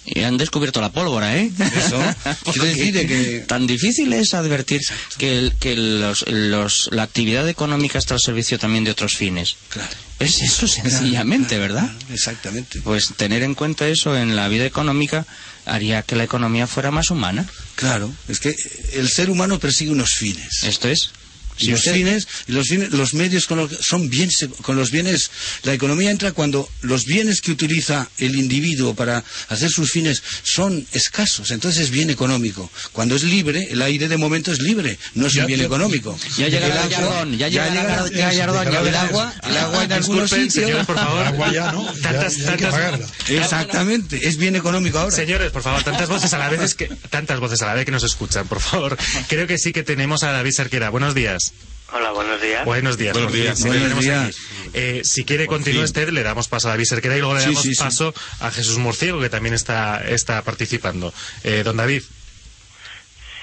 Y 0.09 0.23
han 0.23 0.37
descubierto 0.37 0.81
la 0.81 0.91
pólvora, 0.93 1.37
¿eh? 1.37 1.51
Eso. 1.59 2.01
Quiero 2.45 2.65
decir 2.65 2.95
de 2.95 3.07
que- 3.07 3.45
Tan 3.49 3.67
difícil 3.67 4.13
es 4.13 4.35
advertir 4.35 4.81
que, 5.19 5.37
el- 5.39 5.53
que 5.59 5.75
los, 5.77 6.25
los- 6.29 6.89
la 6.93 7.03
actividad 7.03 7.49
económica 7.49 7.99
está 7.99 8.15
al 8.15 8.21
servicio 8.21 8.59
también 8.59 8.85
de 8.85 8.93
otros 8.93 9.17
fines. 9.17 9.57
Claro. 9.69 9.91
Es 10.21 10.41
eso 10.41 10.67
sencillamente, 10.69 11.59
¿verdad? 11.59 11.91
Exactamente. 12.11 12.81
Pues 12.83 13.15
tener 13.17 13.43
en 13.43 13.55
cuenta 13.55 13.87
eso 13.89 14.17
en 14.17 14.35
la 14.37 14.49
vida 14.49 14.65
económica 14.65 15.27
haría 15.67 16.03
que 16.03 16.17
la 16.17 16.25
economía 16.25 16.67
fuera 16.67 16.91
más 16.91 17.11
humana. 17.11 17.45
Claro, 17.75 18.11
es 18.29 18.39
que 18.41 18.55
el 18.95 19.09
ser 19.11 19.29
humano 19.29 19.59
persigue 19.59 19.91
unos 19.91 20.15
fines. 20.15 20.63
Esto 20.63 20.89
es. 20.89 21.11
Y 21.59 21.69
los 21.71 21.83
fines, 21.83 22.29
y 22.49 22.53
los 22.53 22.67
fines, 22.69 22.91
los 22.93 23.15
medios 23.15 23.47
con 23.47 23.59
los, 23.59 23.71
son 23.81 24.09
bien, 24.11 24.29
con 24.63 24.77
los 24.77 24.91
bienes, 24.91 25.31
la 25.63 25.73
economía 25.75 26.11
entra 26.11 26.33
cuando 26.33 26.69
los 26.83 27.05
bienes 27.05 27.41
que 27.41 27.51
utiliza 27.53 28.09
el 28.19 28.37
individuo 28.37 28.95
para 28.95 29.25
hacer 29.49 29.71
sus 29.71 29.91
fines 29.91 30.23
son 30.43 30.87
escasos, 30.93 31.51
entonces 31.51 31.85
es 31.85 31.91
bien 31.91 32.11
económico. 32.11 32.71
Cuando 32.93 33.17
es 33.17 33.23
libre, 33.25 33.69
el 33.71 33.83
aire 33.83 34.09
de 34.09 34.17
momento 34.17 34.53
es 34.53 34.61
libre, 34.61 34.99
no 35.15 35.27
es 35.27 35.35
un 35.37 35.47
bien 35.47 35.61
económico. 35.61 36.19
Ya 36.37 36.49
llega 36.49 36.67
El 36.67 36.73
el 36.73 36.79
agua- 36.79 36.89
Gallardón, 36.91 37.39
ya 37.39 37.49
llega 37.49 37.65
ya 37.67 37.67
el 37.67 37.73
llega- 37.75 37.83
Gallardón, 38.27 38.73
ya 38.73 38.81
el 38.81 38.95
agua, 38.97 39.35
el 39.49 39.57
agua 39.57 39.85
en 39.85 39.93
algunos 39.93 40.31
sitios. 40.31 40.87
por 40.87 40.97
favor. 40.97 41.27
Agua 41.27 41.53
ya, 41.53 41.73
¿no? 41.73 41.85
Tantas, 42.03 42.37
ya 42.37 42.57
tantas-. 42.57 43.11
Exactamente, 43.31 44.29
es 44.29 44.37
bien 44.37 44.57
económico 44.57 44.99
ahora. 44.99 45.15
Señores, 45.15 45.51
por 45.53 45.63
favor, 45.63 45.83
tantas 45.83 46.09
voces 46.09 46.33
a 46.35 46.39
la 46.39 46.49
vez 46.49 46.61
es 46.61 46.75
que 46.75 46.87
tantas 47.11 47.41
voces 47.41 47.63
a 47.63 47.67
la 47.67 47.75
vez 47.75 47.85
que 47.85 47.91
nos 47.93 48.03
escuchan, 48.05 48.47
por 48.49 48.61
favor. 48.61 48.97
Creo 49.29 49.47
que 49.47 49.59
sí 49.59 49.73
que 49.73 49.83
tenemos 49.83 50.23
a 50.23 50.33
David 50.33 50.53
Cerquera. 50.55 50.91
Buenos 50.91 51.15
días. 51.15 51.46
Hola, 51.93 52.11
buenos 52.11 52.41
días. 52.41 52.65
Buenos 52.65 52.99
días. 52.99 53.15
Buenos 53.15 53.33
Buenos. 53.33 54.37
Eh, 54.75 55.03
si 55.05 55.25
quiere 55.25 55.47
fin. 55.77 55.85
usted, 55.85 56.09
le 56.11 56.23
damos 56.23 56.49
paso 56.49 56.69
a 56.69 56.73
David 56.73 56.87
Cerquera 56.87 57.17
y 57.17 57.21
luego 57.21 57.35
le 57.35 57.41
damos 57.43 57.63
sí, 57.63 57.75
sí. 57.75 57.83
paso 57.83 58.13
a 58.41 58.51
Jesús 58.51 58.79
Murciego, 58.79 59.21
que 59.21 59.31
también 59.31 59.55
está, 59.55 60.03
está 60.07 60.43
participando. 60.43 61.15
Eh, 61.45 61.63
don 61.65 61.77
David. 61.77 62.03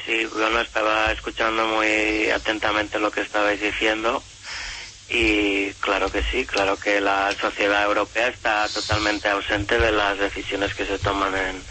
Sí, 0.06 0.26
bueno, 0.34 0.60
estaba 0.60 1.12
escuchando 1.14 1.66
muy 1.68 2.30
atentamente 2.30 3.00
lo 3.00 3.10
que 3.12 3.22
estabais 3.22 3.62
diciendo 3.62 4.22
y 5.10 5.72
claro 5.80 6.12
que 6.12 6.22
sí, 6.30 6.46
claro 6.46 6.78
que 6.78 7.00
la 7.00 7.34
sociedad 7.40 7.84
europea 7.86 8.28
está 8.28 8.68
totalmente 8.68 9.30
ausente 9.30 9.80
de 9.80 9.92
las 9.94 10.18
decisiones 10.20 10.74
que 10.74 10.86
se 10.86 11.00
toman 11.00 11.34
en, 11.38 11.64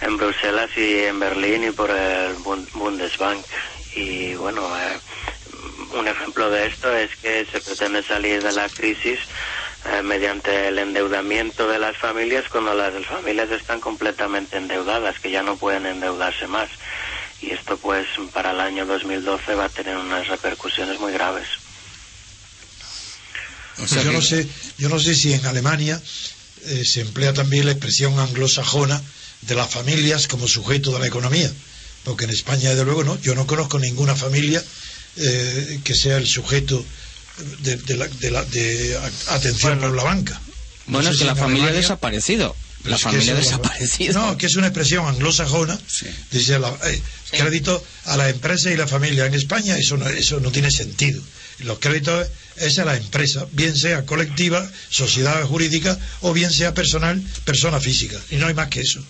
en 0.00 0.16
Bruselas 0.16 0.70
y 0.76 1.04
en 1.04 1.20
Berlín 1.20 1.62
y 1.62 1.70
por 1.70 1.90
el 1.90 2.34
Bund- 2.38 2.68
Bundesbank. 2.72 3.44
Y 3.94 4.34
bueno, 4.34 4.68
eh, 4.76 4.98
un 5.94 6.08
ejemplo 6.08 6.50
de 6.50 6.66
esto 6.66 6.94
es 6.94 7.10
que 7.16 7.46
se 7.50 7.60
pretende 7.60 8.02
salir 8.02 8.42
de 8.42 8.52
la 8.52 8.68
crisis 8.68 9.18
eh, 9.86 10.02
mediante 10.02 10.68
el 10.68 10.78
endeudamiento 10.78 11.68
de 11.68 11.78
las 11.78 11.96
familias 11.96 12.44
cuando 12.50 12.74
las 12.74 12.92
familias 13.06 13.50
están 13.50 13.80
completamente 13.80 14.56
endeudadas, 14.56 15.18
que 15.20 15.30
ya 15.30 15.42
no 15.42 15.56
pueden 15.56 15.86
endeudarse 15.86 16.46
más. 16.46 16.68
Y 17.40 17.50
esto 17.50 17.76
pues 17.76 18.06
para 18.32 18.52
el 18.52 18.60
año 18.60 18.86
2012 18.86 19.54
va 19.54 19.66
a 19.66 19.68
tener 19.68 19.96
unas 19.96 20.26
repercusiones 20.28 20.98
muy 20.98 21.12
graves. 21.12 21.46
Yo 23.76 24.12
no 24.12 24.22
sé, 24.22 24.46
yo 24.78 24.88
no 24.88 24.98
sé 24.98 25.14
si 25.14 25.32
en 25.32 25.44
Alemania 25.46 26.00
eh, 26.66 26.84
se 26.84 27.00
emplea 27.00 27.34
también 27.34 27.66
la 27.66 27.72
expresión 27.72 28.18
anglosajona 28.18 29.02
de 29.42 29.54
las 29.54 29.70
familias 29.70 30.28
como 30.28 30.48
sujeto 30.48 30.92
de 30.92 31.00
la 31.00 31.06
economía, 31.06 31.52
porque 32.04 32.24
en 32.24 32.30
España 32.30 32.70
desde 32.70 32.84
luego 32.84 33.04
no, 33.04 33.20
yo 33.20 33.34
no 33.34 33.46
conozco 33.46 33.78
ninguna 33.78 34.14
familia 34.14 34.62
eh, 35.16 35.80
que 35.84 35.94
sea 35.94 36.16
el 36.16 36.26
sujeto 36.26 36.84
de, 37.62 37.76
de 37.76 37.96
la- 37.96 38.08
de 38.08 38.30
la- 38.30 38.44
de 38.44 38.96
a- 38.96 39.34
atención 39.34 39.78
por 39.80 39.94
la 39.94 40.02
banca. 40.02 40.40
No 40.86 40.94
Bueno, 40.98 41.10
es 41.10 41.16
que 41.16 41.22
si 41.22 41.24
la 41.26 41.34
familia 41.36 41.68
ha 41.68 41.72
desaparecido. 41.72 42.56
La 42.84 42.98
familia 42.98 43.32
ha 43.32 43.36
desaparecido. 43.36 44.12
No, 44.12 44.36
que 44.36 44.46
es 44.46 44.56
una 44.56 44.66
expresión 44.66 45.06
anglosajona. 45.06 45.78
Dice 46.30 46.58
la- 46.58 46.76
eh, 46.84 47.00
crédito 47.30 47.82
a 48.04 48.16
la 48.16 48.28
empresa 48.28 48.70
y 48.70 48.76
la 48.76 48.86
familia. 48.86 49.24
En 49.26 49.34
España 49.34 49.76
eso 49.78 49.96
no, 49.96 50.06
eso 50.08 50.38
no 50.40 50.52
tiene 50.52 50.70
sentido. 50.70 51.22
Los 51.60 51.78
créditos 51.78 52.26
es 52.56 52.78
a 52.78 52.84
la 52.84 52.96
empresa, 52.96 53.46
bien 53.52 53.74
sea 53.76 54.04
colectiva, 54.04 54.68
sociedad 54.90 55.42
jurídica 55.44 55.98
o 56.20 56.32
bien 56.32 56.50
sea 56.52 56.74
personal, 56.74 57.22
persona 57.44 57.80
física. 57.80 58.18
Y 58.30 58.36
no 58.36 58.46
hay 58.48 58.54
más 58.54 58.68
que 58.68 58.80
eso. 58.80 59.00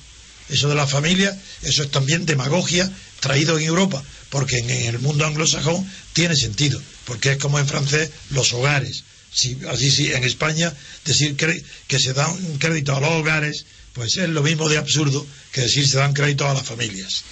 Eso 0.49 0.69
de 0.69 0.75
la 0.75 0.87
familia, 0.87 1.37
eso 1.63 1.83
es 1.83 1.91
también 1.91 2.27
demagogia 2.27 2.91
traído 3.21 3.59
en 3.59 3.65
Europa, 3.65 4.03
porque 4.31 4.59
en, 4.59 4.71
en 4.71 4.87
el 4.95 4.99
mundo 5.01 5.27
anglosajón 5.27 5.89
tiene 6.13 6.37
sentido, 6.37 6.81
porque 7.05 7.33
es 7.33 7.39
como 7.39 7.59
en 7.59 7.67
francés 7.67 8.11
los 8.31 8.53
hogares. 8.53 9.05
Si, 9.33 9.57
así 9.69 9.91
sí, 9.91 10.13
en 10.13 10.23
España 10.25 10.73
decir 11.05 11.37
cre- 11.37 11.63
que 11.89 11.99
se 11.99 12.13
da 12.13 12.29
un 12.29 12.59
crédito 12.59 12.95
a 12.95 13.01
los 13.01 13.11
hogares, 13.11 13.67
pues 13.93 14.17
es 14.17 14.29
lo 14.29 14.43
mismo 14.43 14.69
de 14.69 14.79
absurdo 14.79 15.27
que 15.53 15.63
decir 15.63 15.87
se 15.89 15.99
dan 15.99 16.13
créditos 16.15 16.47
a 16.49 16.55
las 16.55 16.63
familias. 16.67 17.23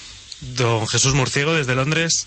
Don 0.56 0.86
Jesús 0.88 1.14
Murciego, 1.14 1.54
desde 1.54 1.74
Londres. 1.76 2.26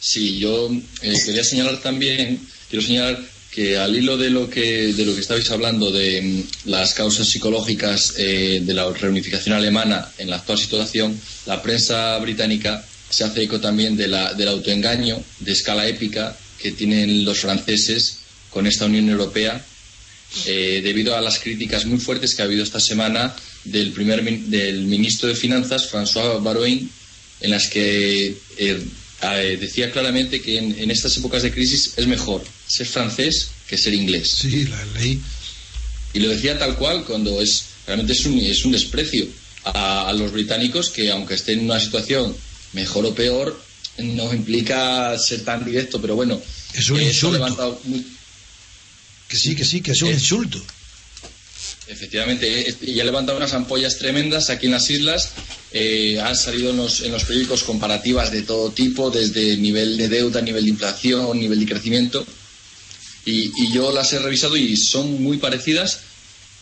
Sí, 0.00 0.38
yo 0.38 0.70
eh, 1.02 1.14
quería 1.24 1.44
señalar 1.44 1.80
también, 1.80 2.40
quiero 2.68 2.84
señalar 2.84 3.20
que 3.50 3.78
al 3.78 3.96
hilo 3.96 4.18
de 4.18 4.28
lo 4.28 4.50
que 4.50 4.92
de 4.92 5.04
lo 5.06 5.14
que 5.14 5.20
estabais 5.22 5.50
hablando 5.50 5.90
de 5.90 6.20
mm, 6.20 6.68
las 6.68 6.92
causas 6.92 7.28
psicológicas 7.28 8.12
eh, 8.18 8.60
de 8.62 8.74
la 8.74 8.90
reunificación 8.92 9.54
alemana 9.54 10.12
en 10.18 10.28
la 10.28 10.36
actual 10.36 10.58
situación, 10.58 11.18
la 11.46 11.62
prensa 11.62 12.18
británica 12.18 12.84
se 13.08 13.24
hace 13.24 13.42
eco 13.42 13.60
también 13.60 13.96
de 13.96 14.08
la, 14.08 14.34
del 14.34 14.48
autoengaño 14.48 15.22
de 15.40 15.52
escala 15.52 15.86
épica 15.86 16.36
que 16.58 16.72
tienen 16.72 17.24
los 17.24 17.40
franceses 17.40 18.18
con 18.50 18.66
esta 18.66 18.86
Unión 18.86 19.08
Europea 19.08 19.64
eh, 20.46 20.80
debido 20.82 21.16
a 21.16 21.20
las 21.20 21.38
críticas 21.38 21.86
muy 21.86 21.98
fuertes 21.98 22.34
que 22.34 22.42
ha 22.42 22.46
habido 22.46 22.64
esta 22.64 22.80
semana 22.80 23.34
del 23.64 23.92
primer 23.92 24.22
del 24.24 24.82
ministro 24.86 25.28
de 25.28 25.34
Finanzas 25.34 25.90
François 25.90 26.42
Baroin 26.42 26.90
en 27.40 27.50
las 27.50 27.68
que 27.68 28.36
eh, 28.58 28.82
eh, 29.22 29.58
decía 29.60 29.90
claramente 29.92 30.40
que 30.40 30.58
en, 30.58 30.78
en 30.78 30.90
estas 30.90 31.16
épocas 31.16 31.42
de 31.42 31.52
crisis 31.52 31.92
es 31.96 32.06
mejor 32.06 32.42
ser 32.66 32.86
francés 32.86 33.50
que 33.68 33.78
ser 33.78 33.94
inglés. 33.94 34.30
Sí, 34.30 34.64
la 34.66 34.84
leí. 34.98 35.20
Y 36.12 36.20
lo 36.20 36.30
decía 36.30 36.58
tal 36.58 36.76
cual 36.76 37.04
cuando 37.04 37.40
es 37.40 37.64
realmente 37.86 38.12
es 38.12 38.26
un, 38.26 38.38
es 38.38 38.64
un 38.64 38.72
desprecio 38.72 39.26
a, 39.64 40.08
a 40.08 40.12
los 40.12 40.32
británicos 40.32 40.90
que 40.90 41.10
aunque 41.10 41.34
estén 41.34 41.60
en 41.60 41.66
una 41.66 41.80
situación 41.80 42.34
mejor 42.76 43.06
o 43.06 43.14
peor 43.14 43.48
no 43.98 44.32
implica 44.34 45.16
ser 45.18 45.40
tan 45.48 45.64
directo, 45.64 46.00
pero 46.00 46.14
bueno, 46.14 46.40
Es 46.74 46.90
un 46.90 47.00
insulto. 47.00 47.80
Que 49.28 49.36
sí, 49.36 49.56
que 49.56 49.64
sí, 49.64 49.80
que 49.80 49.92
es 49.92 50.02
un 50.02 50.10
Eh, 50.10 50.20
insulto. 50.20 50.60
Efectivamente, 51.88 52.76
y 52.82 53.00
ha 53.00 53.04
levantado 53.04 53.38
unas 53.38 53.54
ampollas 53.54 53.96
tremendas 53.98 54.50
aquí 54.50 54.66
en 54.66 54.72
las 54.72 54.90
islas. 54.90 55.30
Eh, 55.72 56.20
han 56.20 56.36
salido 56.36 56.70
en 56.70 56.76
los, 56.76 57.00
en 57.00 57.12
los 57.12 57.24
periódicos 57.24 57.62
comparativas 57.62 58.30
de 58.30 58.42
todo 58.42 58.70
tipo, 58.72 59.10
desde 59.10 59.56
nivel 59.56 59.96
de 59.96 60.08
deuda, 60.08 60.40
nivel 60.42 60.64
de 60.64 60.70
inflación, 60.70 61.38
nivel 61.38 61.60
de 61.60 61.66
crecimiento. 61.66 62.26
Y, 63.24 63.50
y 63.62 63.72
yo 63.72 63.92
las 63.92 64.12
he 64.12 64.18
revisado 64.18 64.56
y 64.56 64.76
son 64.76 65.22
muy 65.22 65.38
parecidas. 65.38 66.00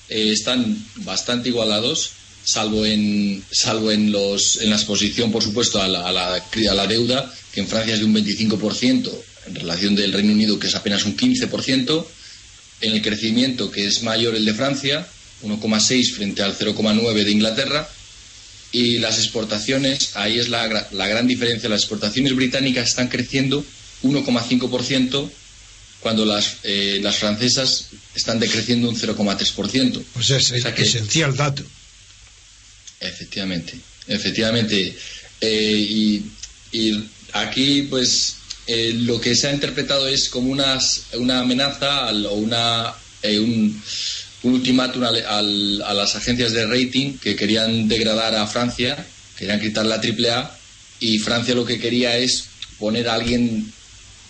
Eh, 0.09 0.31
están 0.33 0.77
bastante 0.97 1.49
igualados, 1.49 2.11
salvo 2.45 2.85
en, 2.87 3.43
salvo 3.51 3.91
en, 3.91 4.13
los, 4.13 4.61
en 4.61 4.71
la 4.71 4.77
exposición, 4.77 5.33
por 5.33 5.43
supuesto, 5.43 5.81
a 5.83 5.89
la, 5.89 6.07
a 6.07 6.13
la, 6.13 6.35
a 6.37 6.75
la 6.75 6.87
deuda, 6.87 7.33
que 7.53 7.61
en 7.61 7.69
Francia 7.69 7.95
es 7.95 8.01
de 8.01 8.07
un 8.07 8.15
25%, 8.15 9.11
en 9.47 9.55
relación 9.55 9.95
del 9.95 10.13
Reino 10.13 10.33
Unido, 10.33 10.59
que 10.59 10.67
es 10.69 10.75
apenas 10.75 11.05
un 11.05 11.17
15% 11.17 12.07
en 12.81 12.93
el 12.93 13.03
crecimiento 13.03 13.71
que 13.71 13.87
es 13.87 14.03
mayor 14.03 14.35
el 14.35 14.45
de 14.45 14.55
Francia, 14.55 15.07
1,6 15.43 16.13
frente 16.13 16.43
al 16.43 16.57
0,9 16.57 17.25
de 17.25 17.31
Inglaterra, 17.31 17.89
y 18.73 18.99
las 18.99 19.19
exportaciones, 19.19 20.17
ahí 20.17 20.39
es 20.39 20.49
la, 20.49 20.89
la 20.91 21.07
gran 21.07 21.27
diferencia, 21.29 21.69
las 21.69 21.83
exportaciones 21.83 22.35
británicas 22.35 22.89
están 22.89 23.09
creciendo 23.09 23.65
1,5% 24.03 25.31
cuando 26.01 26.25
las, 26.27 26.57
eh, 26.65 26.99
las 27.03 27.17
francesas 27.17 27.87
están 28.15 28.39
decreciendo 28.41 28.89
un 28.89 28.97
0,3%. 28.97 30.03
Pues 30.13 30.31
es 30.31 30.53
O 30.53 30.59
sea 30.59 30.75
que- 30.75 30.83
esencial 30.83 31.35
dato. 31.37 31.63
Efectivamente, 33.01 33.75
efectivamente. 34.09 34.97
Eh, 35.41 35.77
y, 35.89 36.23
y 36.73 37.05
aquí, 37.33 37.83
pues, 37.83 38.37
eh, 38.67 38.93
lo 38.95 39.21
que 39.21 39.35
se 39.35 39.49
ha 39.49 39.53
interpretado 39.53 40.09
es 40.09 40.29
como 40.29 40.51
una 40.51 41.41
amenaza 41.41 42.11
o 42.13 42.35
una, 42.35 42.95
eh, 43.23 43.39
un, 43.39 43.83
un 44.43 44.55
ultimátum 44.55 45.05
al- 45.05 45.83
a 45.83 45.95
las 45.95 46.17
agencias 46.17 46.53
de 46.53 46.67
rating 46.67 47.19
que 47.19 47.37
querían 47.37 47.89
degradar 47.89 48.35
a 48.35 48.47
Francia, 48.47 49.07
querían 49.39 49.61
quitar 49.61 49.85
la 49.87 49.97
AAA, 50.01 50.57
y 51.01 51.19
Francia 51.19 51.55
lo 51.55 51.65
que 51.67 51.79
quería 51.79 52.17
es 52.17 52.45
poner 52.79 53.09
a 53.09 53.15
alguien 53.15 53.71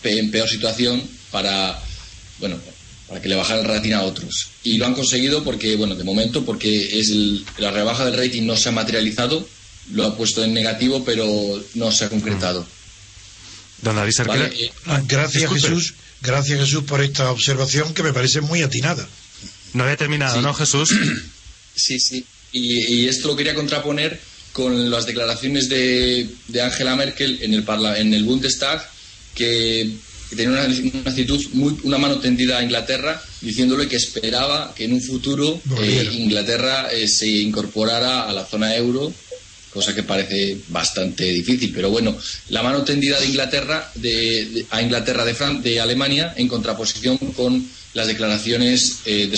en 0.02 0.30
peor 0.30 0.48
situación 0.48 1.02
para, 1.30 1.78
bueno, 2.38 2.58
para 3.08 3.20
que 3.20 3.28
le 3.28 3.34
bajaran 3.36 3.62
el 3.64 3.68
rating 3.70 3.92
a 3.92 4.02
otros. 4.02 4.48
Y 4.62 4.78
lo 4.78 4.86
han 4.86 4.94
conseguido 4.94 5.44
porque, 5.44 5.76
bueno, 5.76 5.94
de 5.94 6.04
momento, 6.04 6.44
porque 6.44 6.98
es 7.00 7.10
el- 7.10 7.44
la 7.58 7.70
rebaja 7.70 8.04
del 8.06 8.16
rating 8.16 8.42
no 8.44 8.56
se 8.56 8.68
ha 8.70 8.72
materializado, 8.72 9.46
lo 9.92 10.04
ha 10.04 10.16
puesto 10.16 10.42
en 10.42 10.54
negativo, 10.54 11.04
pero 11.04 11.62
no 11.74 11.92
se 11.92 12.04
ha 12.06 12.08
concretado. 12.08 12.66
Don 13.82 13.96
David 13.96 14.12
Cerquera. 14.16 14.44
Vale, 14.48 14.64
eh, 14.64 14.72
Ah, 14.86 15.02
Gracias 15.06 15.42
Disculpe. 15.42 15.68
Jesús, 15.68 15.94
gracias 16.22 16.58
Jesús 16.60 16.84
por 16.84 17.02
esta 17.02 17.30
observación 17.30 17.92
que 17.92 18.02
me 18.02 18.12
parece 18.14 18.40
muy 18.40 18.62
atinada. 18.62 19.06
No 19.74 19.82
había 19.84 19.96
terminado, 19.96 20.36
Sí. 20.36 20.42
¿no, 20.42 20.54
Jesús? 20.54 20.90
Sí, 21.76 21.98
sí. 21.98 22.24
Y, 22.52 22.94
y 22.94 23.08
esto 23.08 23.26
lo 23.26 23.34
quería 23.36 23.52
contraponer 23.56 24.20
con 24.52 24.90
las 24.92 25.06
declaraciones 25.06 25.68
de, 25.68 26.28
de 26.46 26.62
Angela 26.62 26.94
Merkel 26.94 27.40
en 27.42 27.52
el, 27.52 27.64
parla- 27.64 27.98
en 27.98 28.14
el 28.14 28.22
Bundestag, 28.22 28.88
que 29.34 29.90
tenía 30.34 30.52
una, 30.52 30.64
una 30.64 31.10
actitud, 31.10 31.40
muy, 31.52 31.76
una 31.84 31.98
mano 31.98 32.18
tendida 32.18 32.58
a 32.58 32.62
Inglaterra, 32.62 33.20
diciéndole 33.40 33.88
que 33.88 33.96
esperaba 33.96 34.74
que 34.74 34.84
en 34.84 34.92
un 34.92 35.02
futuro 35.02 35.60
eh. 35.80 36.08
Inglaterra 36.12 36.88
eh, 36.92 37.08
se 37.08 37.28
incorporara 37.28 38.28
a 38.28 38.32
la 38.32 38.44
zona 38.44 38.74
euro 38.76 39.12
cosa 39.70 39.92
que 39.92 40.04
parece 40.04 40.56
bastante 40.68 41.24
difícil. 41.24 41.72
Pero 41.74 41.90
bueno, 41.90 42.16
la 42.50 42.62
mano 42.62 42.84
tendida 42.84 43.18
de 43.18 43.26
Inglaterra, 43.26 43.90
de, 43.96 44.44
de- 44.44 44.66
a 44.70 44.80
Inglaterra 44.80 45.24
de, 45.24 45.34
Fran- 45.34 45.62
de 45.62 45.80
Alemania, 45.80 46.32
en 46.36 46.46
contraposición 46.46 47.18
con 47.18 47.66
las 47.92 48.06
declaraciones 48.06 48.98
eh, 49.04 49.28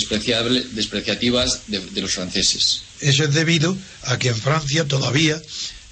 despreciativas 0.75 1.61
de, 1.67 1.79
de 1.79 2.01
los 2.01 2.11
franceses. 2.11 2.81
Eso 3.01 3.23
es 3.23 3.33
debido 3.33 3.75
a 4.03 4.17
que 4.19 4.29
en 4.29 4.35
Francia 4.35 4.85
todavía 4.85 5.41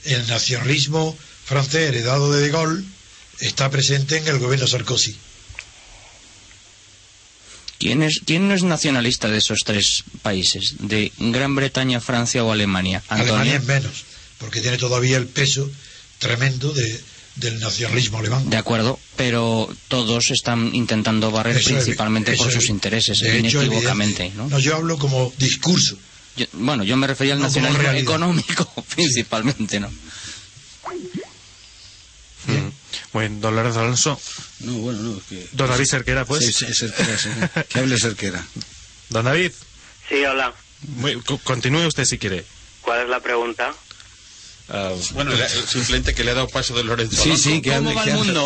el 0.04 0.28
nacionalismo 0.28 1.18
francés 1.46 1.90
heredado 1.90 2.32
de 2.32 2.42
De 2.42 2.50
Gaulle 2.50 2.84
está 3.40 3.70
presente 3.70 4.18
en 4.18 4.28
el 4.28 4.40
gobierno 4.40 4.68
Sarkozy. 4.68 5.16
¿Quién, 7.78 8.02
es, 8.04 8.22
¿Quién 8.26 8.48
no 8.48 8.54
es 8.54 8.64
nacionalista 8.64 9.28
de 9.28 9.38
esos 9.38 9.60
tres 9.66 10.04
países? 10.22 10.76
¿De 10.80 11.12
Gran 11.18 11.56
Bretaña, 11.56 12.00
Francia 12.00 12.44
o 12.44 12.52
Alemania? 12.52 13.04
Alemania 13.10 13.56
es 13.58 13.64
menos, 13.66 14.06
porque 14.38 14.62
tiene 14.62 14.78
todavía 14.78 15.18
el 15.18 15.28
peso 15.28 15.70
tremendo 16.18 16.72
de, 16.72 17.02
del 17.36 17.60
nacionalismo 17.60 18.20
alemán. 18.20 18.50
De 18.50 18.56
acuerdo, 18.58 18.98
pero 19.18 19.70
todos 19.90 20.32
están 20.32 20.74
intentando 20.74 21.32
barrer 21.32 21.58
Eso 21.58 21.70
es- 21.72 21.76
principalmente 21.76 22.34
por 22.38 22.50
sus 22.52 22.64
es- 22.64 22.70
intereses, 22.70 23.20
de 23.20 23.40
inequívocamente. 23.40 24.32
¿no? 24.36 24.48
No, 24.48 24.58
yo 24.60 24.76
hablo 24.76 24.98
como 24.98 25.34
discurso. 25.38 25.98
Yo- 26.38 26.46
bueno, 26.54 26.84
yo 26.86 26.96
me 26.96 27.08
refería 27.08 27.34
al 27.34 27.40
No, 27.40 27.46
nacionalismo 27.48 27.92
económico, 27.92 28.86
principalmente, 28.96 29.82
¿no? 29.82 29.92
Bueno, 33.14 33.38
don 33.40 33.56
Lorenzo 33.56 33.80
Alonso. 33.82 34.20
No, 34.62 34.74
bueno, 34.74 35.00
no, 35.00 35.18
es 35.18 35.24
que... 35.30 35.48
Don 35.54 35.70
David 35.70 35.86
Serquera, 35.86 36.26
pues. 36.26 36.46
Sí, 36.46 36.52
sí, 36.54 36.66
Cerquera, 36.74 37.18
sí. 37.18 37.30
Que 37.70 37.80
hable 37.80 37.98
Cerquera. 38.00 38.46
Don 39.10 39.26
David, 39.26 39.52
Sí, 40.10 40.24
hola. 40.26 40.54
muy- 40.98 41.20
co- 41.22 41.38
continúe 41.40 41.86
usted 41.88 42.06
si 42.06 42.18
quiere. 42.18 42.46
¿Cuál 42.82 43.02
es 43.04 43.10
la 43.10 43.20
pregunta? 43.20 43.74
Ah, 44.70 44.92
Bueno, 45.14 45.32
le- 45.34 45.48
simplemente 45.48 46.14
que 46.16 46.24
le 46.24 46.32
ha 46.32 46.36
dado 46.36 46.48
paso 46.50 46.76
de 46.76 46.84
Lorenzo. 46.84 47.16
Sí, 47.22 47.30
Alonso. 47.30 47.44
sí, 47.50 47.62
que 47.62 47.74
hable. 47.74 47.94
que 48.04 48.12
hable. 48.12 48.34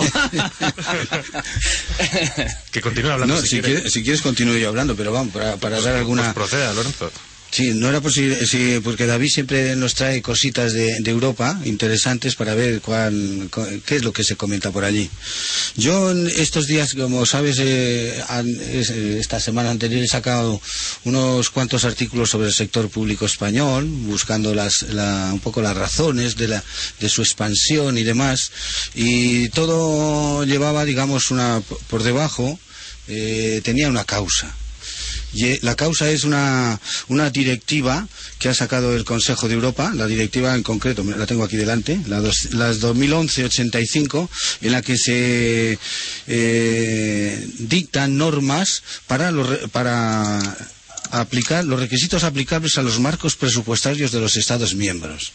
que 2.71 2.81
continúe 2.81 3.11
hablando 3.11 3.35
No, 3.35 3.41
si, 3.41 3.47
si, 3.47 3.59
quiere. 3.61 3.73
quieres, 3.75 3.93
si 3.93 4.03
quieres 4.03 4.21
continúo 4.21 4.57
yo 4.57 4.69
hablando, 4.69 4.95
pero 4.95 5.11
vamos, 5.11 5.33
para, 5.33 5.57
para 5.57 5.79
dar 5.81 5.95
alguna... 5.95 6.23
Pues 6.23 6.33
proceda, 6.33 6.73
Lorenzo. 6.73 7.11
Sí, 7.51 7.71
no 7.73 7.89
era 7.89 7.99
posible, 7.99 8.45
sí, 8.45 8.79
porque 8.83 9.07
David 9.07 9.29
siempre 9.29 9.75
nos 9.75 9.95
trae 9.95 10.21
cositas 10.21 10.71
de, 10.71 10.99
de 10.99 11.09
Europa 11.11 11.59
interesantes 11.65 12.35
para 12.35 12.53
ver 12.53 12.79
cuál, 12.79 13.49
cu- 13.51 13.65
qué 13.87 13.95
es 13.95 14.03
lo 14.03 14.13
que 14.13 14.23
se 14.23 14.35
comenta 14.35 14.69
por 14.71 14.83
allí. 14.85 15.09
Yo 15.75 16.11
en 16.11 16.27
estos 16.27 16.67
días, 16.67 16.93
como 16.93 17.25
sabes, 17.25 17.57
eh, 17.59 18.23
eh, 18.45 19.17
esta 19.19 19.39
semana 19.39 19.71
anterior 19.71 20.03
he 20.03 20.07
sacado 20.07 20.61
unos 21.05 21.49
cuantos 21.49 21.85
artículos 21.85 22.29
sobre 22.29 22.47
el 22.47 22.53
sector 22.53 22.87
público 22.87 23.25
español, 23.25 23.85
buscando 23.85 24.53
las, 24.53 24.83
la- 24.83 25.31
un 25.33 25.39
poco 25.39 25.63
las 25.63 25.75
razones 25.75 26.35
de, 26.35 26.49
la, 26.49 26.63
de 26.99 27.09
su 27.09 27.23
expansión 27.23 27.97
y 27.97 28.03
demás, 28.03 28.51
y 28.93 29.49
todo 29.49 30.43
llevaba, 30.45 30.85
digamos, 30.85 31.31
una 31.31 31.63
por 31.89 32.03
debajo, 32.03 32.59
eh, 33.07 33.59
tenía 33.63 33.89
una 33.89 34.05
causa. 34.05 34.55
Eh, 35.37 35.59
la 35.61 35.75
causa 35.75 36.09
es 36.09 36.23
una, 36.23 36.79
una 37.07 37.29
directiva 37.29 38.07
que 38.39 38.49
ha 38.49 38.53
sacado 38.53 38.95
el 38.95 39.05
Consejo 39.05 39.47
de 39.47 39.55
Europa, 39.55 39.91
la 39.93 40.07
directiva 40.07 40.55
en 40.55 40.63
concreto, 40.63 41.03
la 41.03 41.25
tengo 41.25 41.43
aquí 41.43 41.57
delante, 41.57 41.99
la, 42.07 42.19
dos, 42.19 42.53
la 42.53 42.71
2011-85, 42.73 44.29
en 44.61 44.71
la 44.71 44.81
que 44.81 44.97
se 44.97 45.77
eh, 46.27 47.47
dictan 47.59 48.17
normas 48.17 48.83
para, 49.07 49.31
los 49.31 49.69
para 49.69 50.39
aplicar 51.11 51.65
los 51.65 51.79
requisitos 51.79 52.23
aplicables 52.23 52.77
a 52.77 52.81
los 52.81 52.99
marcos 52.99 53.35
presupuestarios 53.35 54.11
de 54.11 54.19
los 54.19 54.35
Estados 54.35 54.75
miembros. 54.75 55.31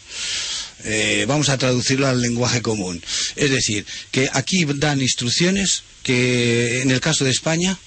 Eh, 0.83 1.25
vamos 1.27 1.49
a 1.49 1.57
traducirlo 1.57 2.07
al 2.07 2.21
lenguaje 2.21 2.61
común. 2.61 3.01
Es 3.35 3.49
decir, 3.49 3.85
que 4.11 4.29
aquí 4.33 4.65
dan 4.65 5.01
instrucciones 5.01 5.83
que 6.03 6.81
en 6.81 6.91
el 6.91 7.01
caso 7.01 7.25
de 7.25 7.31
España, 7.31 7.77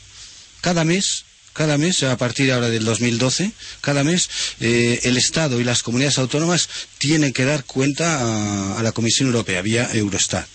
cada 0.60 0.84
mes, 0.84 1.24
cada 1.58 1.76
mes, 1.76 2.04
a 2.04 2.16
partir 2.16 2.52
ahora 2.52 2.70
del 2.70 2.84
2012, 2.84 3.50
cada 3.80 4.04
mes 4.04 4.30
eh, 4.60 5.00
el 5.02 5.16
Estado 5.16 5.58
y 5.60 5.64
las 5.64 5.82
comunidades 5.82 6.18
autónomas 6.18 6.68
tienen 6.98 7.32
que 7.32 7.44
dar 7.44 7.64
cuenta 7.64 8.20
a, 8.20 8.78
a 8.78 8.82
la 8.84 8.92
Comisión 8.92 9.26
Europea 9.26 9.60
vía 9.60 9.90
Eurostat. 9.92 10.46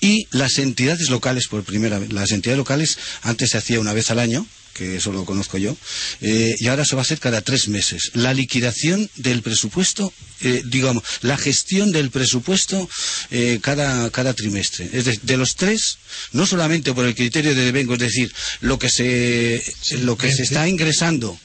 Y 0.00 0.26
las 0.30 0.56
entidades 0.56 1.10
locales, 1.10 1.48
por 1.48 1.64
primera 1.64 1.98
vez, 1.98 2.14
las 2.14 2.30
entidades 2.30 2.56
locales 2.56 2.96
antes 3.20 3.50
se 3.50 3.58
hacía 3.58 3.78
una 3.78 3.92
vez 3.92 4.10
al 4.10 4.18
año, 4.18 4.46
que 4.76 4.96
eso 4.96 5.12
lo 5.12 5.24
conozco 5.24 5.56
yo, 5.58 5.76
eh, 6.20 6.54
y 6.58 6.66
ahora 6.68 6.84
se 6.84 6.94
va 6.94 7.02
a 7.02 7.04
hacer 7.04 7.18
cada 7.18 7.40
tres 7.40 7.68
meses. 7.68 8.10
La 8.14 8.34
liquidación 8.34 9.08
del 9.16 9.42
presupuesto, 9.42 10.12
eh, 10.42 10.62
digamos, 10.66 11.02
la 11.22 11.38
gestión 11.38 11.92
del 11.92 12.10
presupuesto 12.10 12.88
eh, 13.30 13.58
cada, 13.62 14.10
cada 14.10 14.34
trimestre. 14.34 14.88
Es 14.92 15.06
decir, 15.06 15.22
de 15.22 15.36
los 15.38 15.56
tres, 15.56 15.98
no 16.32 16.46
solamente 16.46 16.92
por 16.92 17.06
el 17.06 17.14
criterio 17.14 17.54
de 17.54 17.64
devengo, 17.64 17.94
es 17.94 18.00
decir, 18.00 18.32
lo 18.60 18.78
que 18.78 18.90
se, 18.90 19.64
lo 20.02 20.16
que 20.16 20.32
se 20.32 20.42
está 20.42 20.68
ingresando 20.68 21.38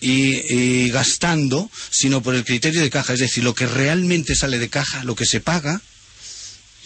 y, 0.00 0.54
y 0.54 0.90
gastando, 0.90 1.70
sino 1.90 2.22
por 2.22 2.34
el 2.34 2.44
criterio 2.44 2.82
de 2.82 2.90
caja, 2.90 3.14
es 3.14 3.20
decir, 3.20 3.44
lo 3.44 3.54
que 3.54 3.66
realmente 3.66 4.34
sale 4.34 4.58
de 4.58 4.68
caja, 4.68 5.04
lo 5.04 5.16
que 5.16 5.24
se 5.24 5.40
paga, 5.40 5.80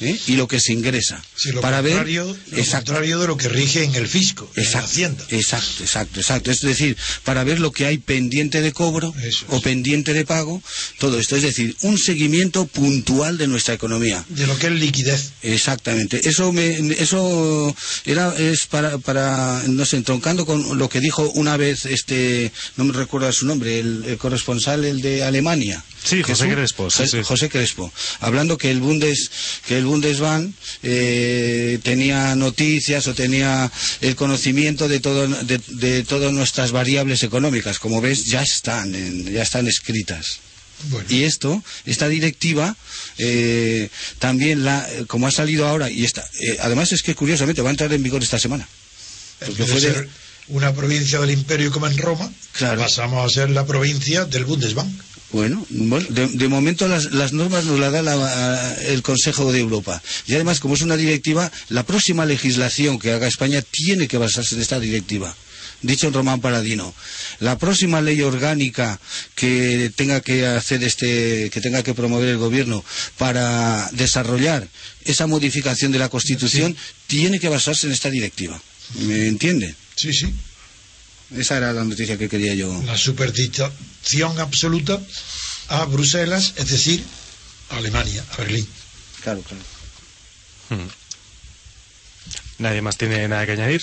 ¿eh? 0.02 0.18
y 0.26 0.36
lo 0.36 0.48
que 0.48 0.60
se 0.60 0.72
ingresa. 0.72 1.22
Sí, 1.36 1.50
lo 1.52 1.60
para 1.60 1.80
ver 1.80 1.94
contrario, 1.94 2.36
lo 2.50 2.58
Exacto. 2.58 2.92
contrario 2.92 3.20
de 3.20 3.26
lo 3.26 3.36
que 3.36 3.48
rige 3.48 3.84
en 3.84 3.94
el 3.94 4.08
fisco, 4.08 4.50
en 4.56 4.70
la 4.70 4.78
hacienda. 4.80 5.24
exacto, 5.30 5.82
exacto, 5.82 6.20
exacto. 6.20 6.50
Es 6.50 6.60
decir, 6.60 6.96
para 7.24 7.44
ver 7.44 7.60
lo 7.60 7.72
que 7.72 7.86
hay 7.86 7.98
pendiente 7.98 8.60
de 8.60 8.72
cobro 8.72 9.14
o 9.48 9.60
pendiente 9.60 10.12
de 10.14 10.24
pago, 10.24 10.62
todo 10.98 11.18
esto. 11.18 11.36
Es 11.36 11.42
decir, 11.42 11.76
un 11.82 11.98
seguimiento 11.98 12.66
puntual 12.66 13.38
de 13.38 13.46
nuestra 13.46 13.74
economía. 13.74 14.24
De 14.28 14.46
lo 14.46 14.58
que 14.58 14.66
es 14.68 14.72
liquidez. 14.72 15.32
Exactamente. 15.42 16.28
Eso 16.28 16.52
me, 16.52 16.76
eso 16.98 17.74
era 18.04 18.34
es 18.38 18.66
para, 18.66 18.98
para 18.98 19.62
no 19.68 19.84
sé, 19.84 19.96
entroncando 19.96 20.46
con 20.46 20.78
lo 20.78 20.88
que 20.88 21.00
dijo 21.00 21.30
una 21.30 21.56
vez 21.56 21.86
este, 21.86 22.52
no 22.76 22.84
me 22.84 22.92
recuerdo 22.92 23.32
su 23.32 23.46
nombre, 23.46 23.78
el, 23.78 24.04
el 24.06 24.18
corresponsal 24.18 24.84
el 24.84 25.00
de 25.00 25.22
Alemania. 25.24 25.82
Sí, 26.04 26.22
José 26.22 26.44
Jesús- 26.44 26.54
Crespo, 26.54 26.90
sí, 26.90 27.02
Je- 27.04 27.08
sí. 27.08 27.22
José 27.22 27.48
Crespo, 27.48 27.92
hablando 28.20 28.58
que 28.58 28.70
el 28.70 28.80
Bundes 28.80 29.30
que 29.66 29.78
el 29.78 29.84
Bundesbank 29.84 30.52
eh, 30.82 31.78
tenía 31.82 32.34
noticias 32.34 33.06
o 33.06 33.14
tenía 33.14 33.70
el 34.00 34.16
conocimiento 34.16 34.88
de 34.88 35.00
todo 35.00 35.28
de, 35.28 35.60
de 35.68 36.02
todas 36.04 36.32
nuestras 36.32 36.72
variables 36.72 37.22
económicas, 37.22 37.78
como 37.78 38.00
ves 38.00 38.26
ya 38.26 38.42
están 38.42 38.94
en- 38.94 39.32
ya 39.32 39.42
están 39.42 39.66
escritas. 39.68 40.40
Y 41.08 41.22
esto, 41.22 41.62
esta 41.86 42.08
directiva, 42.08 42.74
eh, 43.18 43.88
también 44.18 44.64
la, 44.64 44.84
como 45.06 45.28
ha 45.28 45.30
salido 45.30 45.68
ahora, 45.68 45.88
y 45.88 46.04
está, 46.04 46.28
eh, 46.40 46.56
además 46.60 46.90
es 46.90 47.04
que 47.04 47.14
curiosamente 47.14 47.62
va 47.62 47.68
a 47.68 47.70
entrar 47.70 47.92
en 47.92 48.02
vigor 48.02 48.20
esta 48.22 48.40
semana. 48.40 48.66
Porque 49.38 49.64
fue 49.64 49.80
de 49.80 49.88
de- 49.88 49.94
ser 49.94 50.08
una 50.48 50.74
provincia 50.74 51.20
del 51.20 51.30
imperio 51.30 51.70
como 51.70 51.86
en 51.86 51.96
Roma, 51.98 52.32
pasamos 52.82 53.24
a 53.24 53.32
ser 53.32 53.50
la 53.50 53.64
provincia 53.64 54.24
del 54.24 54.44
Bundesbank. 54.44 54.90
Bueno, 55.32 55.66
bueno, 55.70 56.06
de, 56.10 56.28
de 56.28 56.48
momento 56.48 56.86
las, 56.88 57.12
las 57.12 57.32
normas 57.32 57.64
nos 57.64 57.80
las 57.80 57.90
da 57.92 58.02
la- 58.02 58.74
el 58.88 59.02
Consejo 59.02 59.50
de 59.50 59.60
Europa. 59.60 60.02
Y 60.26 60.34
además, 60.34 60.60
como 60.60 60.74
es 60.74 60.82
una 60.82 60.96
directiva, 60.96 61.50
la 61.70 61.84
próxima 61.84 62.26
legislación 62.26 62.98
que 62.98 63.12
haga 63.12 63.26
España 63.26 63.62
tiene 63.62 64.08
que 64.08 64.18
basarse 64.18 64.54
en 64.54 64.60
esta 64.60 64.78
directiva. 64.78 65.34
Dicho 65.80 66.06
en 66.06 66.12
Román 66.12 66.40
Paladino, 66.40 66.94
la 67.40 67.58
próxima 67.58 68.00
ley 68.00 68.20
orgánica 68.22 69.00
que 69.34 69.90
tenga 69.96 70.20
que 70.20 70.46
hacer 70.46 70.84
este, 70.84 71.50
que 71.50 71.60
tenga 71.60 71.82
que 71.82 71.92
promover 71.94 72.28
el 72.28 72.36
gobierno 72.38 72.84
para 73.18 73.88
desarrollar 73.92 74.68
esa 75.04 75.26
modificación 75.26 75.90
de 75.90 75.98
la 75.98 76.08
Constitución 76.08 76.76
tiene 77.08 77.40
que 77.40 77.48
basarse 77.48 77.86
en 77.88 77.94
esta 77.94 78.10
directiva. 78.10 78.60
¿Me 79.00 79.26
entiende? 79.26 79.74
Sí, 79.96 80.12
sí. 80.12 80.26
Esa 81.36 81.56
era 81.56 81.72
la 81.72 81.84
noticia 81.84 82.18
que 82.18 82.28
quería 82.28 82.54
yo. 82.54 82.82
La 82.86 82.96
superdictación 82.98 84.38
absoluta 84.40 85.00
a 85.68 85.84
Bruselas, 85.86 86.54
es 86.56 86.68
decir, 86.68 87.02
a 87.70 87.76
Alemania, 87.76 88.24
a 88.32 88.36
Berlín. 88.38 88.66
Claro, 89.22 89.40
claro. 89.42 89.62
Hmm. 90.70 90.88
¿Nadie 92.58 92.82
más 92.82 92.96
tiene 92.96 93.26
nada 93.28 93.46
que 93.46 93.52
añadir? 93.52 93.82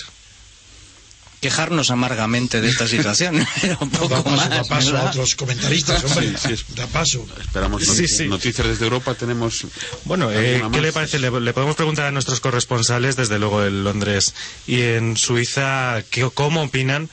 Quejarnos 1.40 1.90
amargamente 1.90 2.60
de 2.60 2.68
esta 2.68 2.86
situación. 2.86 3.44
Pero 3.62 3.78
un 3.80 3.90
poco 3.90 4.08
da 4.14 4.22
paso, 4.22 4.36
más, 4.36 4.50
da 4.50 4.64
paso 4.64 4.92
¿verdad? 4.92 5.06
a 5.06 5.10
otros 5.10 5.34
comentaristas, 5.34 6.04
hombre. 6.04 6.34
Sí, 6.36 6.54
sí. 6.56 6.64
Da 6.76 6.86
paso. 6.86 7.26
Esperamos 7.40 7.82
Sí, 7.82 7.88
noticias, 7.88 8.18
sí. 8.18 8.28
noticias 8.28 8.66
desde 8.68 8.84
Europa. 8.84 9.14
Tenemos. 9.14 9.66
Bueno, 10.04 10.30
eh, 10.30 10.56
¿alguna 10.56 10.70
¿qué 10.76 10.82
le 10.82 10.92
parece? 10.92 11.18
Le, 11.18 11.30
le 11.40 11.52
podemos 11.54 11.76
preguntar 11.76 12.04
a 12.06 12.10
nuestros 12.10 12.40
corresponsales, 12.40 13.16
desde 13.16 13.38
luego 13.38 13.64
en 13.64 13.84
Londres 13.84 14.34
y 14.66 14.82
en 14.82 15.16
Suiza, 15.16 16.02
¿qué, 16.10 16.28
cómo 16.34 16.62
opinan 16.62 17.08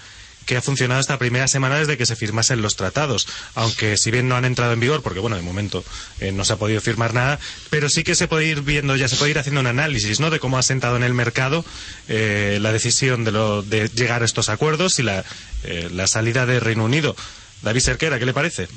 que 0.48 0.58
ha 0.58 0.62
funcionado 0.64 1.00
esta 1.00 1.20
primera 1.20 1.48
semana 1.48 1.78
desde 1.78 1.98
que 1.98 2.08
se 2.08 2.16
firmasen 2.16 2.64
los 2.64 2.76
tratados. 2.76 3.28
Aunque 3.54 3.98
si 3.98 4.10
bien 4.10 4.28
no 4.28 4.36
han 4.36 4.46
entrado 4.46 4.74
en 4.74 4.80
vigor, 4.80 5.04
porque 5.04 5.20
bueno, 5.20 5.36
de 5.36 5.44
momento 5.44 5.84
eh, 6.20 6.32
no 6.32 6.44
se 6.46 6.54
ha 6.54 6.56
podido 6.56 6.82
firmar 6.82 7.14
nada, 7.14 7.38
pero 7.70 7.90
sí 7.90 8.04
que 8.04 8.16
se 8.16 8.28
puede 8.28 8.46
ir 8.46 8.62
viendo, 8.62 8.96
ya 8.96 9.08
se 9.08 9.18
puede 9.18 9.32
ir 9.32 9.38
haciendo 9.38 9.62
un 9.62 9.68
análisis, 9.68 10.20
¿no? 10.20 10.32
De 10.32 10.40
cómo 10.40 10.58
ha 10.58 10.64
sentado 10.64 10.96
en 10.98 11.04
el 11.04 11.14
mercado 11.14 11.64
eh, 12.08 12.58
la 12.62 12.72
decisión 12.72 13.24
de, 13.26 13.32
lo, 13.34 13.62
de 13.62 13.90
llegar 13.90 14.24
a 14.24 14.26
estos 14.26 14.50
acuerdos 14.50 14.98
y 14.98 15.04
la, 15.04 15.24
eh, 15.64 15.90
salida 16.08 16.46
de 16.48 16.60
Reino 16.60 16.86
Unido. 16.86 17.16
David 17.62 17.82
Serquera, 17.82 18.18
¿qué 18.18 18.26
le 18.26 18.34
parece? 18.34 18.68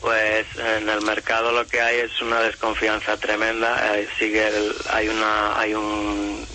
Pues 0.00 0.46
en 0.56 0.88
el 0.88 1.02
mercado 1.02 1.52
lo 1.52 1.66
que 1.66 1.80
hay 1.80 1.98
es 1.98 2.22
una 2.22 2.40
desconfianza 2.40 3.16
tremenda. 3.16 3.96
Eh, 3.98 4.08
sigue 4.18 4.46
el- 4.48 4.74
hay 4.90 5.08
una 5.08 5.58
hay 5.58 5.74
un 5.74 6.46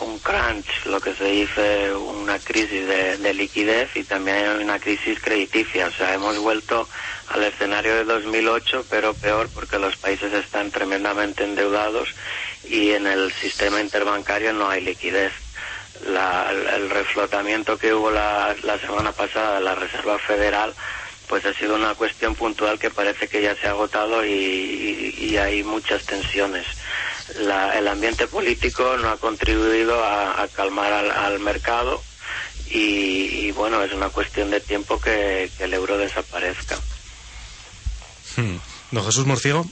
un 0.00 0.18
crunch, 0.18 0.66
lo 0.86 1.00
que 1.00 1.14
se 1.14 1.24
dice 1.24 1.92
una 1.94 2.38
crisis 2.38 2.86
de, 2.86 3.16
de 3.18 3.34
liquidez 3.34 3.88
y 3.96 4.04
también 4.04 4.48
una 4.62 4.78
crisis 4.78 5.18
crediticia. 5.20 5.86
O 5.86 5.92
sea, 5.92 6.14
hemos 6.14 6.38
vuelto 6.38 6.88
al 7.28 7.44
escenario 7.44 7.94
de 7.94 8.04
2008, 8.04 8.86
pero 8.88 9.14
peor 9.14 9.50
porque 9.54 9.78
los 9.78 9.96
países 9.96 10.32
están 10.32 10.70
tremendamente 10.70 11.44
endeudados 11.44 12.08
y 12.64 12.90
en 12.92 13.06
el 13.06 13.32
sistema 13.32 13.80
interbancario 13.80 14.52
no 14.52 14.68
hay 14.68 14.80
liquidez. 14.82 15.32
La- 16.06 16.50
el 16.50 16.88
reflotamiento 16.88 17.76
que 17.78 17.92
hubo 17.92 18.10
la, 18.10 18.56
la 18.62 18.78
semana 18.78 19.12
pasada 19.12 19.56
de 19.56 19.64
la 19.64 19.74
Reserva 19.74 20.18
Federal 20.18 20.74
pues 21.30 21.46
ha 21.46 21.54
sido 21.54 21.76
una 21.76 21.94
cuestión 21.94 22.34
puntual 22.34 22.76
que 22.78 22.90
parece 22.90 23.28
que 23.28 23.40
ya 23.40 23.54
se 23.54 23.68
ha 23.68 23.70
agotado 23.70 24.24
y, 24.26 24.30
y- 24.32 25.24
y 25.30 25.36
hay 25.38 25.62
muchas 25.62 26.04
tensiones. 26.04 26.66
La- 27.38 27.78
el 27.78 27.86
ambiente 27.86 28.26
político 28.26 28.96
no 28.96 29.08
ha 29.10 29.16
contribuido 29.16 30.02
a, 30.04 30.42
a 30.42 30.48
calmar 30.48 30.92
al, 30.92 31.10
al 31.12 31.38
mercado 31.38 32.02
y, 32.66 33.46
y, 33.46 33.50
bueno, 33.52 33.80
es 33.84 33.92
una 33.92 34.08
cuestión 34.10 34.50
de 34.50 34.60
tiempo 34.60 35.00
que, 35.00 35.50
que 35.56 35.64
el 35.64 35.72
euro 35.74 35.96
desaparezca. 35.96 36.76
Hmm. 38.36 38.56
Don 38.90 39.04
Jesús 39.04 39.24
Morciego. 39.24 39.64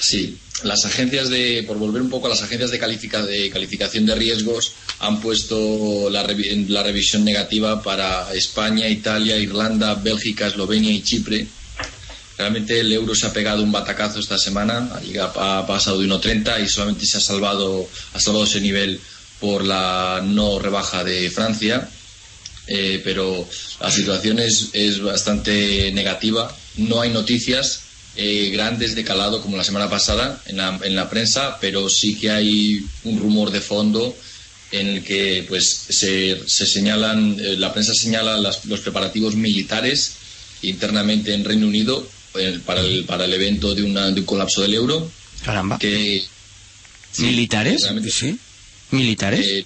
Sí, 0.00 0.38
las 0.62 0.84
agencias 0.84 1.28
de, 1.28 1.64
por 1.66 1.76
volver 1.78 2.00
un 2.02 2.10
poco 2.10 2.26
a 2.26 2.30
las 2.30 2.42
agencias 2.42 2.70
de, 2.70 2.78
califica- 2.78 3.24
de 3.24 3.50
calificación 3.50 4.06
de 4.06 4.14
riesgos, 4.14 4.72
han 5.00 5.20
puesto 5.20 6.08
la, 6.10 6.22
la 6.68 6.82
revisión 6.82 7.24
negativa 7.24 7.82
para 7.82 8.32
España, 8.34 8.88
Italia, 8.88 9.36
Irlanda, 9.36 9.94
Bélgica, 9.94 10.46
Eslovenia 10.46 10.90
y 10.92 11.02
Chipre. 11.02 11.46
Realmente 12.38 12.80
el 12.80 12.92
euro 12.92 13.14
se 13.14 13.26
ha 13.26 13.32
pegado 13.32 13.62
un 13.62 13.72
batacazo 13.72 14.20
esta 14.20 14.38
semana, 14.38 14.90
ha, 15.36 15.58
ha 15.58 15.66
pasado 15.66 16.00
de 16.00 16.06
1,30 16.08 16.62
y 16.64 16.68
solamente 16.68 17.06
se 17.06 17.16
ha 17.18 17.20
salvado, 17.20 17.88
ha 18.12 18.20
salvado 18.20 18.44
ese 18.44 18.60
nivel 18.60 19.00
por 19.40 19.64
la 19.64 20.22
no 20.24 20.58
rebaja 20.58 21.02
de 21.04 21.30
Francia. 21.30 21.88
Eh, 22.68 23.00
pero 23.04 23.48
la 23.80 23.90
situación 23.92 24.38
es, 24.40 24.70
es 24.72 25.00
bastante 25.00 25.92
negativa. 25.92 26.54
No 26.76 27.00
hay 27.00 27.10
noticias 27.10 27.82
eh, 28.16 28.50
grandes 28.52 28.94
de 28.94 29.04
calado 29.04 29.40
como 29.42 29.56
la 29.56 29.64
semana 29.64 29.88
pasada 29.90 30.40
en 30.46 30.56
la, 30.56 30.78
en 30.82 30.94
la 30.94 31.08
prensa, 31.10 31.58
pero 31.60 31.88
sí 31.88 32.16
que 32.16 32.30
hay 32.30 32.84
un 33.04 33.18
rumor 33.20 33.50
de 33.50 33.60
fondo 33.60 34.16
en 34.72 34.88
el 34.88 35.04
que 35.04 35.44
pues 35.48 35.68
se, 35.90 36.42
se 36.46 36.66
señalan, 36.66 37.36
eh, 37.38 37.56
la 37.56 37.72
prensa 37.72 37.92
señala 37.94 38.36
las- 38.38 38.64
los 38.64 38.80
preparativos 38.80 39.36
militares 39.36 40.12
internamente 40.62 41.34
en 41.34 41.44
Reino 41.44 41.66
Unido 41.68 42.08
eh, 42.34 42.58
para, 42.64 42.80
el, 42.80 43.04
para 43.04 43.24
el 43.26 43.32
evento 43.34 43.74
de, 43.74 43.82
una, 43.82 44.10
de 44.10 44.20
un 44.20 44.26
colapso 44.26 44.62
del 44.62 44.74
euro. 44.74 45.10
Caramba. 45.44 45.78
Que, 45.78 46.24
¿Militares? 47.18 47.86
Sí. 48.12 48.38
¿Militares? 48.90 49.46
eh, 49.46 49.64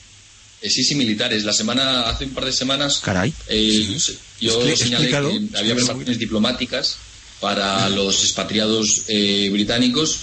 sí, 0.69 0.85
sí, 0.85 0.95
militares. 0.95 1.45
La 1.45 1.53
semana, 1.53 2.03
hace 2.11 2.25
un 2.27 2.31
par 2.33 2.45
de 2.45 2.53
semanas, 2.53 2.99
Caray. 3.03 3.33
yo 4.41 4.77
señalé 4.77 5.09
que 5.09 5.17
había 5.17 5.75
preparaciones 5.75 6.19
diplomáticas 6.19 6.97
para 7.41 7.89
los 7.89 8.23
expatriados 8.25 9.03
eh, 9.09 9.49
británicos 9.53 10.19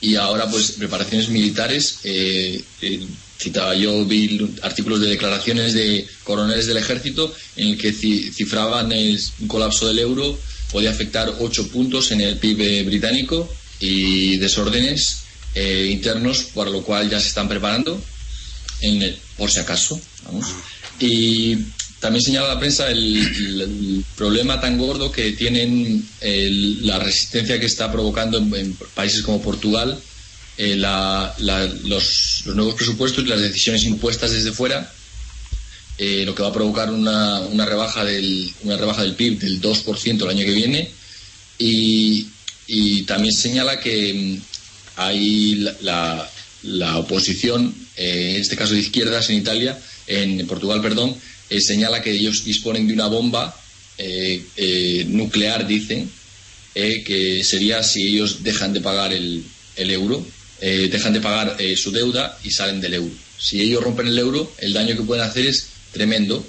y 0.00 0.16
ahora 0.16 0.50
pues 0.50 0.72
preparaciones 0.72 1.28
militares. 1.28 1.98
eh, 2.04 2.62
eh, 2.82 3.00
citaba 3.38 3.74
yo 3.74 4.04
vi 4.04 4.38
artículos 4.60 5.00
de 5.00 5.08
declaraciones 5.08 5.72
de 5.72 6.06
coroneles 6.24 6.66
del 6.66 6.76
ejército 6.76 7.32
en 7.56 7.68
el 7.68 7.78
que 7.78 7.94
ci- 7.94 8.30
cifraban 8.34 8.92
el, 8.92 9.18
colapso 9.46 9.88
del 9.88 9.98
euro 10.00 10.38
podía 10.70 10.90
afectar 10.90 11.34
ocho 11.40 11.66
puntos 11.68 12.10
en 12.12 12.20
el 12.20 12.36
PIB 12.36 12.84
británico 12.84 13.50
y 13.80 14.36
desórdenes 14.36 15.20
eh, 15.54 15.88
internos 15.90 16.48
para 16.54 16.68
lo 16.70 16.82
cual 16.82 17.08
ya 17.08 17.18
se 17.18 17.28
están 17.28 17.48
preparando 17.48 17.98
en 18.82 19.00
el- 19.02 19.18
por 19.38 19.50
si 19.50 19.58
acaso. 19.60 19.98
vamos. 20.26 20.46
Y 21.00 21.56
también 22.00 22.22
señala 22.22 22.48
la 22.48 22.58
prensa 22.58 22.90
el, 22.90 24.04
problema 24.16 24.60
tan 24.60 24.78
gordo 24.78 25.12
que 25.12 25.32
tienen 25.32 26.06
la 26.82 26.98
resistencia 26.98 27.60
que 27.60 27.66
está 27.66 27.92
provocando 27.92 28.38
en, 28.38 28.74
países 28.94 29.22
como 29.22 29.40
Portugal 29.42 29.98
eh, 30.58 30.76
los, 30.76 32.42
nuevos 32.46 32.74
presupuestos 32.74 33.24
y 33.24 33.28
las 33.28 33.40
decisiones 33.40 33.84
impuestas 33.84 34.32
desde 34.32 34.52
fuera, 34.52 34.92
eh, 35.96 36.24
lo 36.26 36.34
que 36.34 36.42
va 36.42 36.48
a 36.48 36.52
provocar 36.52 36.90
una, 36.90 37.40
una, 37.40 37.64
rebaja 37.64 38.04
del, 38.04 38.50
una 38.62 38.76
rebaja 38.76 39.02
del 39.02 39.14
PIB 39.14 39.38
del 39.38 39.60
2% 39.60 40.22
el 40.22 40.28
año 40.28 40.44
que 40.44 40.52
viene. 40.52 40.90
Y, 41.58 42.26
también 43.06 43.32
señala 43.34 43.80
que 43.80 44.14
mm, 44.14 44.42
hay 44.96 45.54
la, 45.56 45.74
la- 45.80 46.30
la 46.62 46.98
oposición, 46.98 47.74
eh, 47.96 48.32
en 48.34 48.40
este 48.42 48.56
caso 48.56 48.74
de 48.74 48.80
izquierdas 48.80 49.30
en 49.30 49.36
Italia, 49.38 49.78
en 50.06 50.46
Portugal, 50.46 50.80
perdón, 50.82 51.16
eh, 51.50 51.60
señala 51.60 52.00
que 52.00 52.12
ellos 52.12 52.44
disponen 52.44 52.86
de 52.86 52.94
una 52.94 53.08
bomba 53.08 53.54
eh, 53.98 54.42
eh, 54.56 55.04
nuclear, 55.08 55.66
dicen, 55.66 56.10
que 56.72 57.42
sería 57.44 57.82
si 57.82 58.06
ellos 58.06 58.42
dejan 58.42 58.72
de 58.72 58.80
pagar 58.80 59.12
el, 59.12 59.44
euro, 59.76 60.24
dejan 60.60 61.12
de 61.12 61.20
pagar 61.20 61.58
su 61.76 61.90
deuda 61.90 62.38
y 62.44 62.50
salen 62.52 62.80
del 62.80 62.94
euro. 62.94 63.12
Si 63.38 63.60
ellos 63.60 63.82
rompen 63.82 64.06
el 64.06 64.18
euro, 64.18 64.50
el 64.58 64.72
daño 64.72 64.96
que 64.96 65.02
pueden 65.02 65.24
hacer 65.24 65.46
es 65.46 65.66
tremendo 65.92 66.46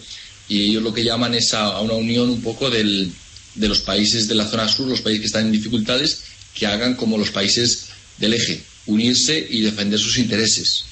y 0.48 0.70
ellos 0.70 0.84
lo 0.84 0.94
que 0.94 1.04
llaman 1.04 1.34
es 1.34 1.54
a, 1.54 1.64
a 1.64 1.82
una 1.82 1.96
unión 1.96 2.30
un 2.30 2.42
poco 2.42 2.70
del, 2.70 3.12
de 3.56 3.68
los 3.68 3.82
países 3.82 4.28
de 4.28 4.36
la 4.36 4.48
zona 4.48 4.68
sur, 4.68 4.88
los 4.88 5.02
países 5.02 5.22
que 5.22 5.28
están 5.28 5.48
en 5.48 5.52
dificultades, 5.52 6.22
que 6.54 6.68
hagan 6.68 6.96
como 6.96 7.18
los 7.18 7.32
países 7.32 7.88
del 8.18 8.34
eje, 8.34 8.62
unirse 8.86 9.46
y 9.50 9.62
defender 9.62 10.00
sus 10.00 10.18
intereses. 10.18 10.86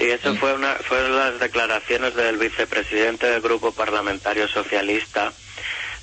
Sí, 0.00 0.10
eso 0.10 0.34
fue 0.36 0.54
una, 0.54 0.74
fueron 0.88 1.16
las 1.16 1.38
declaraciones 1.38 2.14
del 2.14 2.38
vicepresidente 2.38 3.26
del 3.26 3.40
Grupo 3.42 3.72
Parlamentario 3.72 4.48
Socialista 4.48 5.32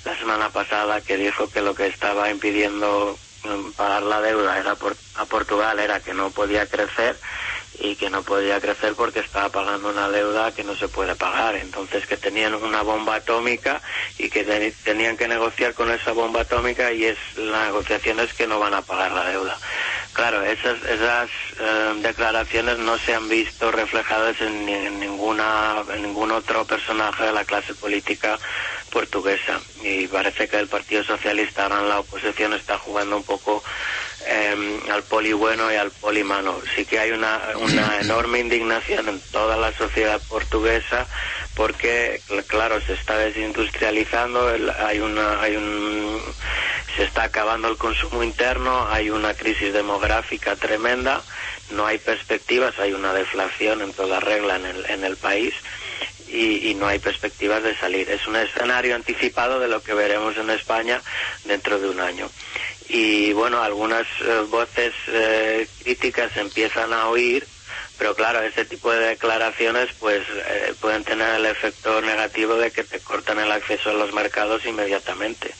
la 0.04 0.16
semana 0.18 0.50
pasada 0.52 1.00
que 1.00 1.16
dijo 1.16 1.50
que 1.50 1.60
lo 1.60 1.74
que 1.74 1.86
estaba 1.86 2.30
impidiendo 2.30 3.18
mm, 3.42 3.72
pagar 3.72 4.02
la 4.04 4.20
deuda 4.20 4.58
era 4.58 4.76
por- 4.76 4.96
a 5.14 5.26
Portugal 5.26 5.78
era 5.80 6.00
que 6.00 6.14
no 6.14 6.30
podía 6.30 6.66
crecer 6.66 7.18
y 7.80 7.96
que 7.96 8.08
no 8.08 8.22
podía 8.22 8.60
crecer 8.60 8.94
porque 8.94 9.20
estaba 9.20 9.50
pagando 9.50 9.88
una 9.90 10.08
deuda 10.08 10.52
que 10.54 10.64
no 10.64 10.76
se 10.76 10.88
puede 10.88 11.14
pagar. 11.16 11.56
Entonces 11.56 12.06
que 12.06 12.16
tenían 12.16 12.54
una 12.54 12.82
bomba 12.82 13.16
atómica 13.16 13.82
y 14.16 14.30
que 14.30 14.44
tenían 14.84 15.16
que 15.16 15.28
negociar 15.28 15.74
con 15.74 15.90
esa 15.90 16.12
bomba 16.12 16.42
atómica 16.42 16.92
y 16.92 17.04
es 17.04 17.18
la 17.36 17.66
negociación 17.66 18.20
es 18.20 18.32
que 18.34 18.46
no 18.46 18.58
van 18.60 18.74
a 18.74 18.82
pagar 18.82 19.12
la 19.12 19.24
deuda. 19.28 19.60
Claro, 20.18 20.42
esas, 20.42 20.82
esas 20.82 21.30
eh, 21.60 21.92
declaraciones 21.98 22.76
no 22.78 22.98
se 22.98 23.14
han 23.14 23.28
visto 23.28 23.70
reflejadas 23.70 24.34
en, 24.40 24.66
ni- 24.66 24.74
en 24.74 24.98
ninguna, 24.98 25.84
en 25.94 26.02
ningún 26.02 26.32
otro 26.32 26.66
personaje 26.66 27.22
de 27.22 27.32
la 27.32 27.44
clase 27.44 27.72
política 27.76 28.36
portuguesa. 28.90 29.62
Y 29.80 30.08
parece 30.08 30.48
que 30.48 30.56
el 30.58 30.68
Partido 30.68 31.04
Socialista 31.04 31.62
ahora 31.62 31.78
en 31.78 31.88
la 31.88 32.00
oposición 32.00 32.52
está 32.54 32.78
jugando 32.80 33.16
un 33.16 33.22
poco 33.22 33.62
eh, 34.26 34.80
al 34.90 35.04
poli 35.04 35.32
bueno 35.34 35.72
y 35.72 35.76
al 35.76 35.92
poli 35.92 36.24
malo. 36.24 36.62
Sí 36.74 36.84
que 36.84 36.98
hay 36.98 37.12
una, 37.12 37.52
una 37.56 38.00
enorme 38.00 38.40
indignación 38.40 39.08
en 39.08 39.20
toda 39.30 39.56
la 39.56 39.72
sociedad 39.78 40.20
portuguesa 40.24 41.08
porque, 41.58 42.22
cl- 42.28 42.44
claro, 42.46 42.80
se 42.86 42.92
está 42.94 43.18
desindustrializando, 43.18 44.48
hay 44.78 45.00
una, 45.00 45.40
hay 45.42 45.56
un, 45.56 46.22
se 46.96 47.02
está 47.02 47.24
acabando 47.24 47.68
el 47.68 47.76
consumo 47.76 48.22
interno, 48.22 48.86
hay 48.88 49.10
una 49.10 49.34
crisis 49.34 49.72
demográfica 49.72 50.54
tremenda, 50.54 51.24
no 51.72 51.84
hay 51.84 51.98
perspectivas, 51.98 52.78
hay 52.78 52.92
una 52.92 53.12
deflación 53.12 53.82
en 53.82 53.92
toda 53.92 54.20
regla 54.20 54.54
en 54.54 54.66
el, 54.66 54.86
en 54.88 55.04
el 55.04 55.16
país 55.16 55.52
y, 56.28 56.74
no 56.76 56.86
hay 56.86 57.00
perspectivas 57.00 57.62
de 57.64 57.76
salir. 57.78 58.08
Es 58.08 58.24
un 58.28 58.36
escenario 58.36 58.94
anticipado 58.94 59.58
de 59.58 59.66
lo 59.66 59.82
que 59.82 59.94
veremos 59.94 60.36
en 60.36 60.50
España 60.50 61.02
dentro 61.44 61.80
de 61.80 61.88
un 61.88 61.98
año. 61.98 62.30
Y 62.88 63.32
bueno, 63.32 63.60
algunas 63.60 64.06
eh, 64.20 64.44
voces 64.48 64.92
eh, 65.08 65.66
críticas 65.82 66.36
empiezan 66.36 66.92
a 66.92 67.08
oír, 67.08 67.48
pero 67.98 68.14
claro, 68.14 68.40
ese 68.40 68.64
tipo 68.64 68.92
de 68.92 69.00
declaraciones 69.00 69.88
pues 69.98 70.22
eh, 70.30 70.72
pueden 70.80 71.02
tener 71.04 71.34
el 71.34 71.46
efecto 71.46 72.00
negativo 72.00 72.54
de 72.54 72.70
que 72.70 72.84
te 72.84 73.00
cortan 73.00 73.40
el 73.40 73.50
acceso 73.50 73.90
a 73.90 73.94
los 73.94 74.14
mercados 74.14 74.64
inmediatamente. 74.64 75.52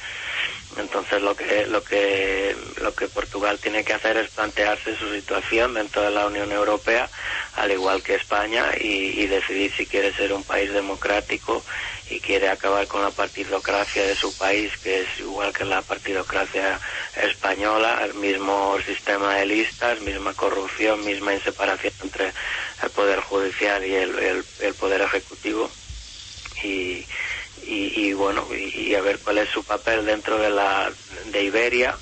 Entonces 0.78 1.20
lo 1.22 1.36
que 1.36 1.66
lo 1.66 1.84
que 1.84 2.56
lo 2.76 2.94
que 2.94 3.08
Portugal 3.08 3.60
tiene 3.60 3.84
que 3.84 3.94
hacer 3.94 4.16
es 4.18 4.30
plantearse 4.30 4.96
su 4.96 5.12
situación 5.14 5.74
dentro 5.74 6.02
de 6.02 6.10
la 6.12 6.26
Unión 6.26 6.52
Europea, 6.52 7.10
al 7.54 7.72
igual 7.72 8.02
que 8.02 8.14
España, 8.14 8.72
y, 8.80 9.22
y 9.22 9.26
decidir 9.26 9.72
si 9.76 9.86
quiere 9.86 10.14
ser 10.14 10.32
un 10.32 10.44
país 10.44 10.72
democrático 10.72 11.64
y 12.10 12.20
quiere 12.20 12.48
acabar 12.48 12.86
con 12.88 13.02
la 13.02 13.10
partidocracia 13.12 14.06
de 14.06 14.16
su 14.16 14.34
país, 14.34 14.70
que 14.82 15.02
es 15.02 15.08
igual 15.20 15.52
que 15.52 15.64
la 15.64 15.82
partidocracia 15.82 16.80
española, 17.16 18.00
el 18.04 18.14
mismo 18.14 18.78
sistema 18.86 19.36
de 19.36 19.46
listas, 19.46 20.00
misma 20.00 20.34
corrupción, 20.34 21.04
misma 21.04 21.34
inseparación 21.34 21.94
entre 22.02 22.34
el 22.82 22.90
poder 22.92 23.20
judicial 23.22 23.84
y 23.84 23.94
el, 23.94 24.18
el- 24.18 24.46
poder 24.76 25.02
ejecutivo. 25.02 25.72
Y, 26.64 27.06
y, 27.68 28.12
bueno, 28.14 28.46
y, 28.54 28.94
a 28.94 29.02
ver 29.02 29.18
cuál 29.18 29.38
es 29.38 29.50
su 29.50 29.62
papel 29.62 30.06
dentro 30.06 30.38
de 30.38 30.50
la 30.50 30.90
de 31.30 31.44
Iberia 31.44 31.96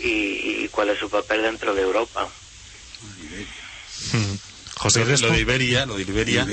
y, 0.00 0.68
cuál 0.68 0.90
es 0.90 0.98
su 0.98 1.10
papel 1.10 1.42
dentro 1.42 1.74
de 1.74 1.82
Europa. 1.82 2.28
José, 4.76 5.04
lo, 5.04 5.30
de 5.30 5.40
Iberia, 5.40 5.86
lo 5.86 5.96
de 5.96 6.02
Iberia, 6.02 6.46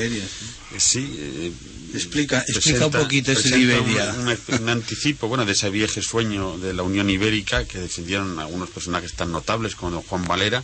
sí, 0.77 1.15
eh, 1.19 1.51
explica, 1.93 2.43
explica 2.47 2.85
un 2.85 2.91
poquito 2.91 3.31
ese 3.31 3.49
de 3.49 3.59
Iberia. 3.59 4.15
Un, 4.59 4.69
anticipo, 4.69 5.27
bueno, 5.27 5.45
de 5.45 5.51
ese 5.51 5.69
viejo 5.69 6.01
sueño 6.01 6.57
de 6.57 6.73
la 6.73 6.83
Unión 6.83 7.09
Ibérica 7.09 7.65
que 7.65 7.79
defendieron 7.79 8.39
algunos 8.39 8.69
personajes 8.69 9.13
tan 9.13 9.31
notables 9.31 9.75
como 9.75 9.91
don 9.91 10.01
Juan 10.03 10.25
Valera, 10.25 10.63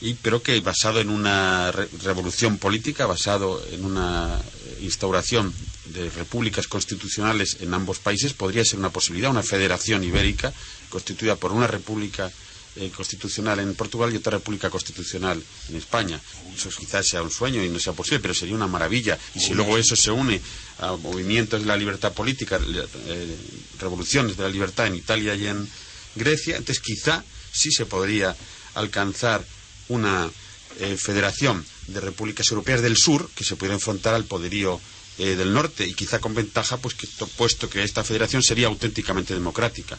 y 0.00 0.14
pero 0.14 0.42
que 0.42 0.58
basado 0.60 1.00
en 1.00 1.10
una 1.10 1.72
revolución 1.72 2.58
política, 2.58 3.06
basado 3.06 3.62
en 3.70 3.84
una 3.84 4.40
instauración 4.80 5.52
de 5.86 6.08
repúblicas 6.10 6.66
constitucionales 6.66 7.58
en 7.60 7.74
ambos 7.74 7.98
países, 7.98 8.32
podría 8.32 8.64
ser 8.64 8.78
una 8.78 8.90
posibilidad, 8.90 9.30
una 9.30 9.42
federación 9.42 10.04
ibérica 10.04 10.52
constituida 10.88 11.36
por 11.36 11.52
una 11.52 11.66
república 11.66 12.30
eh, 12.76 12.90
constitucional 12.94 13.58
en 13.58 13.74
Portugal 13.74 14.12
y 14.12 14.16
otra 14.16 14.38
república 14.38 14.70
constitucional 14.70 15.42
en 15.68 15.76
España. 15.76 16.20
Eso 16.54 16.70
quizás 16.70 17.06
sea 17.08 17.22
un 17.22 17.30
sueño 17.30 17.62
y 17.62 17.68
no 17.68 17.80
sea 17.80 17.92
posible, 17.92 18.20
pero 18.20 18.32
sería 18.32 18.54
una 18.54 18.68
maravilla. 18.68 19.18
Y 19.34 19.40
si 19.40 19.54
luego 19.54 19.76
eso 19.76 19.96
se 19.96 20.10
une 20.12 20.40
a 20.78 20.96
movimientos 20.96 21.60
de 21.60 21.66
la 21.66 21.76
libertad 21.76 22.12
política, 22.12 22.60
eh, 22.64 23.36
revoluciones 23.80 24.36
de 24.36 24.44
la 24.44 24.48
libertad 24.48 24.86
en 24.86 24.94
Italia 24.94 25.34
y 25.34 25.48
en 25.48 25.68
Grecia, 26.14 26.56
entonces 26.56 26.80
quizá 26.80 27.24
sí 27.52 27.70
se 27.72 27.86
podría 27.86 28.36
alcanzar 28.74 29.44
una 29.90 30.30
eh, 30.78 30.96
federación 30.96 31.64
de 31.88 32.00
repúblicas 32.00 32.50
europeas 32.50 32.80
del 32.80 32.96
sur 32.96 33.28
que 33.34 33.44
se 33.44 33.56
pudiera 33.56 33.74
enfrentar 33.74 34.14
al 34.14 34.24
poderío 34.24 34.80
del 35.18 35.52
norte 35.52 35.86
y 35.86 35.92
quizá 35.92 36.18
con 36.18 36.34
ventaja 36.34 36.78
pues 36.78 36.94
que 36.94 37.06
puesto 37.36 37.68
que 37.68 37.82
esta 37.82 38.02
federación 38.02 38.42
sería 38.42 38.68
auténticamente 38.68 39.34
democrática. 39.34 39.98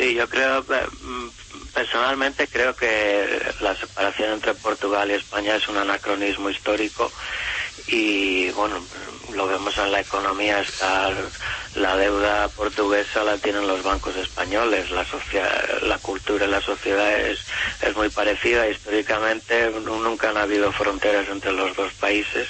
Sí, 0.00 0.14
yo 0.14 0.26
creo, 0.30 0.60
eh, 0.60 0.86
mm, 1.02 1.28
personalmente 1.74 2.48
creo 2.48 2.74
que 2.74 3.38
la 3.60 3.76
separación 3.76 4.32
entre 4.32 4.54
Portugal 4.54 5.10
y 5.10 5.14
España 5.14 5.56
es 5.56 5.68
un 5.68 5.76
anacronismo 5.76 6.48
histórico 6.48 7.12
y 7.86 8.48
bueno, 8.52 8.82
lo 9.34 9.46
vemos 9.46 9.76
en 9.78 9.92
la 9.92 10.00
economía, 10.00 10.60
está 10.60 11.10
la 11.74 11.96
deuda 11.96 12.48
portuguesa 12.48 13.22
la 13.24 13.38
tienen 13.38 13.66
los 13.66 13.82
bancos 13.82 14.16
españoles, 14.16 14.90
la, 14.90 15.06
la 15.82 15.98
cultura 15.98 16.46
y 16.46 16.48
la 16.48 16.60
sociedad 16.60 17.18
es, 17.20 17.38
es 17.80 17.96
muy 17.96 18.08
parecida, 18.08 18.68
históricamente 18.68 19.70
nunca 19.70 20.30
han 20.30 20.36
habido 20.36 20.72
fronteras 20.72 21.28
entre 21.28 21.52
los 21.52 21.74
dos 21.76 21.92
países. 21.94 22.48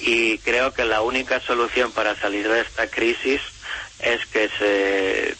Y 0.00 0.38
creo 0.38 0.72
que 0.74 0.84
la 0.84 1.02
única 1.02 1.40
solución 1.40 1.92
para 1.92 2.18
salir 2.20 2.48
de 2.48 2.60
esta 2.62 2.88
crisis 2.88 3.40
es 4.00 4.26
que 4.26 4.48
se 4.58 5.36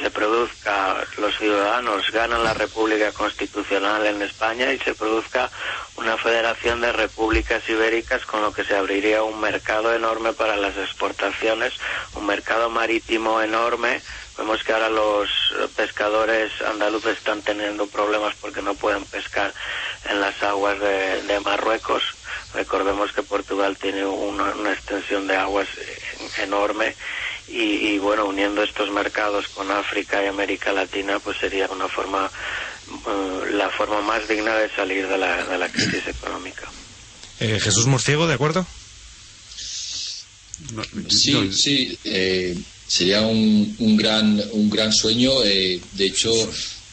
se 0.00 0.10
produzca, 0.10 1.04
los 1.16 1.36
ciudadanos 1.36 2.10
ganan 2.10 2.44
la 2.44 2.54
República 2.54 3.12
Constitucional 3.12 4.06
en 4.06 4.22
España 4.22 4.72
y 4.72 4.78
se 4.78 4.94
produzca 4.94 5.50
una 5.96 6.16
federación 6.16 6.80
de 6.80 6.92
repúblicas 6.92 7.68
ibéricas 7.68 8.24
con 8.24 8.42
lo 8.42 8.52
que 8.52 8.64
se 8.64 8.76
abriría 8.76 9.22
un 9.22 9.40
mercado 9.40 9.94
enorme 9.94 10.32
para 10.32 10.56
las 10.56 10.76
exportaciones, 10.76 11.74
un 12.14 12.26
mercado 12.26 12.70
marítimo 12.70 13.42
enorme. 13.42 14.00
Vemos 14.36 14.62
que 14.62 14.72
ahora 14.72 14.88
los 14.88 15.28
pescadores 15.76 16.52
andaluces 16.62 17.18
están 17.18 17.42
teniendo 17.42 17.88
problemas 17.88 18.34
porque 18.40 18.62
no 18.62 18.74
pueden 18.74 19.04
pescar 19.04 19.52
en 20.08 20.20
las 20.20 20.40
aguas 20.42 20.78
de, 20.78 21.40
Marruecos. 21.44 22.02
Recordemos 22.54 23.12
que 23.12 23.22
Portugal 23.22 23.76
tiene 23.76 24.04
una, 24.06 24.72
extensión 24.72 25.26
de 25.26 25.36
aguas 25.36 25.68
enorme 26.38 26.94
y, 27.50 27.98
bueno, 27.98 28.26
uniendo 28.26 28.62
estos 28.62 28.90
mercados 28.90 29.48
con 29.48 29.70
África 29.70 30.22
y 30.22 30.26
América 30.26 30.72
Latina, 30.72 31.18
pues 31.18 31.38
sería 31.38 31.66
una 31.68 31.88
forma, 31.88 32.30
eh, 32.90 33.52
la 33.52 33.70
forma 33.70 34.02
más 34.02 34.28
digna 34.28 34.54
de 34.56 34.68
salir 34.70 35.08
de 35.08 35.16
la, 35.16 35.44
de 35.44 35.58
la 35.58 35.68
crisis 35.68 36.06
económica. 36.06 36.68
Eh, 37.40 37.58
Jesús 37.60 37.86
Murciego, 37.86 38.26
¿de 38.26 38.34
acuerdo? 38.34 38.66
Sí, 41.08 41.50
sí, 41.52 41.98
eh, 42.04 42.56
sería 42.86 43.22
un, 43.22 43.74
un, 43.78 43.96
gran, 43.96 44.42
un 44.52 44.68
gran 44.68 44.92
sueño. 44.92 45.40
de 45.40 45.80
hecho, 45.98 46.30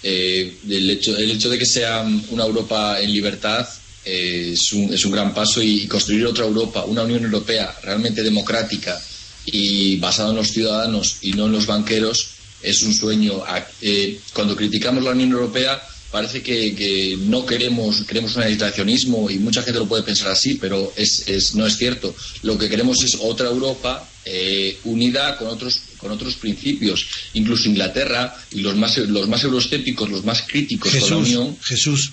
el, 0.03 0.89
hecho, 0.89 1.17
el 1.17 1.31
hecho 1.31 1.49
de 1.49 1.57
que 1.57 1.65
sea 1.65 2.05
una 2.29 2.45
Europa 2.45 2.99
en 3.01 3.11
libertad 3.11 3.67
es, 4.05 4.71
un, 4.71 4.93
es 4.93 5.03
un 5.03 5.11
gran 5.11 5.33
paso 5.33 5.61
y 5.61 5.87
construir 5.87 6.25
otra 6.27 6.45
Europa, 6.45 6.85
una 6.85 7.03
Unión 7.03 7.23
Europea 7.23 7.75
realmente 7.81 8.21
democrática, 8.21 9.01
y 9.45 9.97
basado 9.97 10.31
en 10.31 10.37
los 10.37 10.51
ciudadanos 10.51 11.17
y 11.21 11.33
no 11.33 11.45
en 11.45 11.53
los 11.53 11.65
banqueros 11.65 12.29
es 12.61 12.81
un 12.83 12.93
sueño. 12.93 13.43
Eh, 13.81 14.19
cuando 14.33 14.55
criticamos 14.55 15.03
la 15.03 15.11
Unión 15.11 15.31
Europea 15.31 15.81
parece 16.11 16.41
que, 16.41 17.17
no 17.19 17.45
queremos, 17.45 18.03
queremos 18.05 18.35
un 18.37 18.43
aislacionismo 18.43 19.29
y 19.29 19.37
mucha 19.39 19.61
gente 19.61 19.79
lo 19.79 19.87
puede 19.87 20.03
pensar 20.03 20.29
así, 20.29 20.55
pero 20.55 20.93
es, 20.95 21.53
no 21.55 21.65
es 21.65 21.77
cierto. 21.77 22.15
Lo 22.43 22.57
que 22.57 22.69
queremos 22.69 23.03
es 23.03 23.17
otra 23.19 23.47
Europa 23.47 24.07
eh, 24.23 24.77
unida 24.85 25.37
con 25.37 25.47
otros 25.49 25.81
con 25.97 26.11
otros 26.11 26.35
principios. 26.35 27.05
Incluso 27.33 27.67
Inglaterra 27.67 28.35
y 28.51 28.61
los 28.61 28.75
más 28.75 28.97
los 28.97 29.27
más 29.27 29.43
euroscépticos, 29.43 30.09
los 30.09 30.23
más 30.23 30.43
críticos 30.43 30.93
con 30.95 31.09
la 31.09 31.17
Unión. 31.17 31.57
Jesús, 31.63 32.11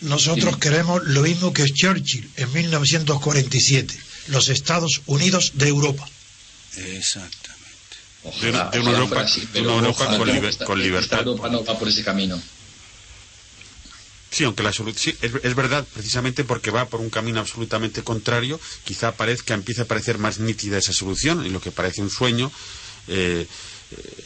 nosotros 0.00 0.56
queremos 0.58 1.02
lo 1.04 1.22
mismo 1.22 1.52
que 1.52 1.64
Churchill 1.64 2.28
en 2.36 2.52
1947, 2.52 3.94
los 4.28 4.48
Estados 4.48 5.02
Unidos 5.06 5.52
de 5.56 5.68
Europa. 5.68 6.08
Exactamente. 6.76 7.62
de, 8.40 8.50
una, 8.50 8.70
Europa, 8.72 9.26
con, 10.64 10.82
libertad. 10.82 11.18
Europa 11.20 11.48
no 11.48 11.64
va 11.64 11.78
por 11.78 11.88
ese 11.88 12.02
camino. 12.02 12.40
Sí, 14.32 14.44
aunque 14.44 14.62
la 14.62 14.72
solución 14.72 15.14
es, 15.20 15.54
verdad, 15.54 15.86
precisamente 15.92 16.42
porque 16.42 16.70
va 16.70 16.88
por 16.88 17.02
un 17.02 17.10
camino 17.10 17.38
absolutamente 17.38 18.02
contrario, 18.02 18.58
quizá 18.82 19.12
parezca, 19.12 19.52
empiece 19.52 19.82
a 19.82 19.84
parecer 19.84 20.16
más 20.16 20.38
nítida 20.38 20.78
esa 20.78 20.94
solución, 20.94 21.44
y 21.44 21.50
lo 21.50 21.60
que 21.60 21.70
parece 21.70 22.00
un 22.00 22.08
sueño, 22.08 22.50
eh, 23.08 23.46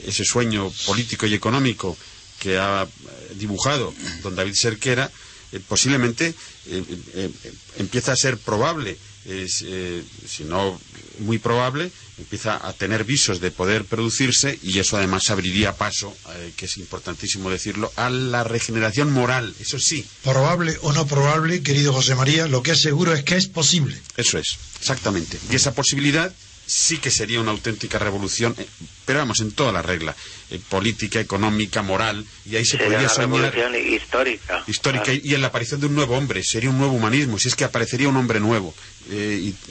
ese 0.06 0.24
sueño 0.24 0.70
político 0.86 1.26
y 1.26 1.34
económico 1.34 1.96
que 2.38 2.56
ha 2.56 2.86
dibujado 3.34 3.92
don 4.22 4.36
David 4.36 4.54
Serquera, 4.54 5.10
eh, 5.50 5.58
posiblemente 5.58 6.34
eh, 6.66 7.30
empieza 7.78 8.12
a 8.12 8.16
ser 8.16 8.38
probable, 8.38 8.96
si 9.26 10.44
no 10.44 10.80
muy 11.18 11.38
probable, 11.38 11.90
empieza 12.18 12.66
a 12.66 12.72
tener 12.72 13.04
visos 13.04 13.40
de 13.40 13.50
poder 13.50 13.84
producirse 13.84 14.58
y 14.62 14.78
eso 14.78 14.96
además 14.96 15.30
abriría 15.30 15.76
paso, 15.76 16.16
eh, 16.34 16.52
que 16.56 16.66
es 16.66 16.76
importantísimo 16.78 17.50
decirlo, 17.50 17.92
a 17.96 18.08
la 18.10 18.44
regeneración 18.44 19.12
moral, 19.12 19.54
eso 19.60 19.78
sí. 19.78 20.06
Probable 20.22 20.78
o 20.82 20.92
no 20.92 21.06
probable, 21.06 21.62
querido 21.62 21.92
José 21.92 22.14
María, 22.14 22.46
lo 22.46 22.62
que 22.62 22.72
es 22.72 22.80
seguro 22.80 23.12
es 23.12 23.22
que 23.22 23.36
es 23.36 23.48
posible. 23.48 24.00
Eso 24.16 24.38
es, 24.38 24.56
exactamente. 24.80 25.38
Y 25.50 25.56
esa 25.56 25.74
posibilidad 25.74 26.32
sí 26.68 26.98
que 26.98 27.10
sería 27.10 27.40
una 27.40 27.52
auténtica 27.52 27.98
revolución, 27.98 28.54
eh, 28.58 28.66
pero 29.04 29.18
vamos, 29.18 29.40
en 29.40 29.52
toda 29.52 29.70
la 29.70 29.82
regla, 29.82 30.16
eh, 30.50 30.58
política, 30.70 31.20
económica, 31.20 31.82
moral, 31.82 32.24
y 32.46 32.56
ahí 32.56 32.64
se 32.64 32.78
sería 32.78 32.86
podría 32.86 33.26
una 33.26 33.50
revolución 33.50 33.94
histórica. 33.94 34.64
Histórica, 34.66 35.12
y, 35.12 35.34
en 35.34 35.42
la 35.42 35.48
aparición 35.48 35.80
de 35.80 35.86
un 35.86 35.94
nuevo 35.94 36.16
hombre, 36.16 36.42
sería 36.42 36.70
un 36.70 36.78
nuevo 36.78 36.94
humanismo, 36.94 37.38
si 37.38 37.48
es 37.48 37.54
que 37.54 37.64
aparecería 37.64 38.08
un 38.08 38.16
hombre 38.16 38.40
nuevo. 38.40 38.74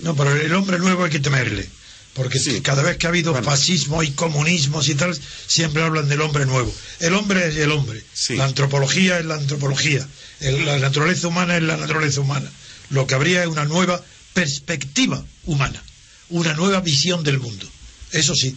No, 0.03 0.15
pero 0.15 0.33
el 0.35 0.53
hombre 0.53 0.77
nuevo 0.77 1.03
hay 1.03 1.11
que 1.11 1.19
temerle. 1.19 1.67
Porque 2.15 2.39
cada 2.61 2.81
vez 2.81 2.95
que 2.95 3.07
ha 3.07 3.09
habido 3.09 3.35
fascismo 3.43 4.01
y 4.01 4.11
comunismos 4.11 4.87
y 4.87 4.95
tal, 4.95 5.19
siempre 5.47 5.83
hablan 5.83 6.07
del 6.07 6.21
hombre 6.21 6.45
nuevo. 6.45 6.73
El 7.01 7.13
hombre 7.13 7.49
es 7.49 7.57
el 7.57 7.71
hombre. 7.71 8.01
La 8.29 8.45
antropología 8.45 9.19
es 9.19 9.25
la 9.25 9.35
antropología. 9.35 10.07
la 10.39 10.79
naturaleza 10.79 11.27
humana 11.27 11.57
es 11.57 11.63
la 11.63 11.75
naturaleza 11.75 12.21
humana. 12.21 12.49
Lo 12.89 13.05
que 13.05 13.15
habría 13.15 13.41
es 13.43 13.49
una 13.49 13.65
nueva 13.65 14.01
perspectiva 14.33 15.25
humana. 15.43 15.83
Una 16.29 16.53
nueva 16.53 16.79
visión 16.79 17.21
del 17.25 17.39
mundo. 17.39 17.67
Eso 18.13 18.33
sí. 18.33 18.55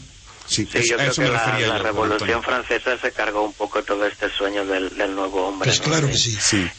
Sí, 0.49 0.67
yo 0.67 0.97
creo 0.97 1.13
que 1.13 1.29
la, 1.29 1.79
Revolución 1.79 2.43
Francesa 2.43 2.99
se 2.99 3.13
cargó 3.13 3.45
un 3.45 3.53
poco 3.53 3.83
todo 3.83 4.07
este 4.07 4.31
sueño 4.31 4.65
del, 4.65 4.91
nuevo 5.15 5.49
hombre. 5.49 5.69
Pues 5.69 5.81
claro 5.81 6.09
que 6.09 6.17
sí. 6.17 6.37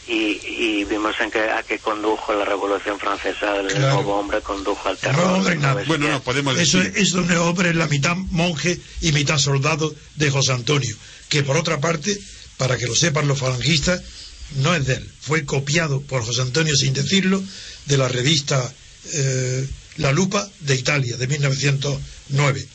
Y, 0.08 0.84
vimos 0.84 1.14
en 1.20 1.30
que, 1.30 1.38
a 1.38 1.62
qué 1.62 1.78
condujo 1.78 2.34
la 2.34 2.44
Revolución 2.44 2.98
Francesa, 2.98 3.56
el 3.56 3.80
nuevo 3.80 4.16
hombre 4.18 4.40
condujo 4.40 4.88
al 4.88 4.98
terror. 4.98 5.40
bueno, 5.86 6.08
no, 6.08 6.22
podemos 6.22 6.56
decir. 6.56 6.80
Eso 6.80 6.98
es 6.98 7.12
un 7.12 7.28
nuevo 7.28 7.46
hombre, 7.46 7.72
la 7.72 7.86
mitad 7.86 8.16
monje 8.16 8.80
y 9.00 9.12
mitad 9.12 9.38
soldado 9.38 9.94
de 10.16 10.30
José 10.30 10.52
Antonio, 10.52 10.96
que 11.28 11.44
por 11.44 11.56
otra 11.56 11.80
parte, 11.80 12.18
para 12.56 12.76
que 12.76 12.86
lo 12.86 12.96
sepan 12.96 13.28
los 13.28 13.38
falangistas, 13.38 14.02
no 14.56 14.74
es 14.74 14.84
de 14.84 14.94
él, 14.94 15.10
fue 15.20 15.44
copiado 15.44 16.00
por 16.00 16.24
José 16.24 16.42
Antonio 16.42 16.74
sin 16.74 16.92
decirlo 16.92 17.40
de 17.86 17.96
la 17.96 18.08
revista 18.08 18.72
eh, 19.12 19.68
La 19.98 20.10
Lupa 20.10 20.48
de 20.58 20.74
Italia 20.74 21.16
de 21.16 21.28
1909 21.28 22.66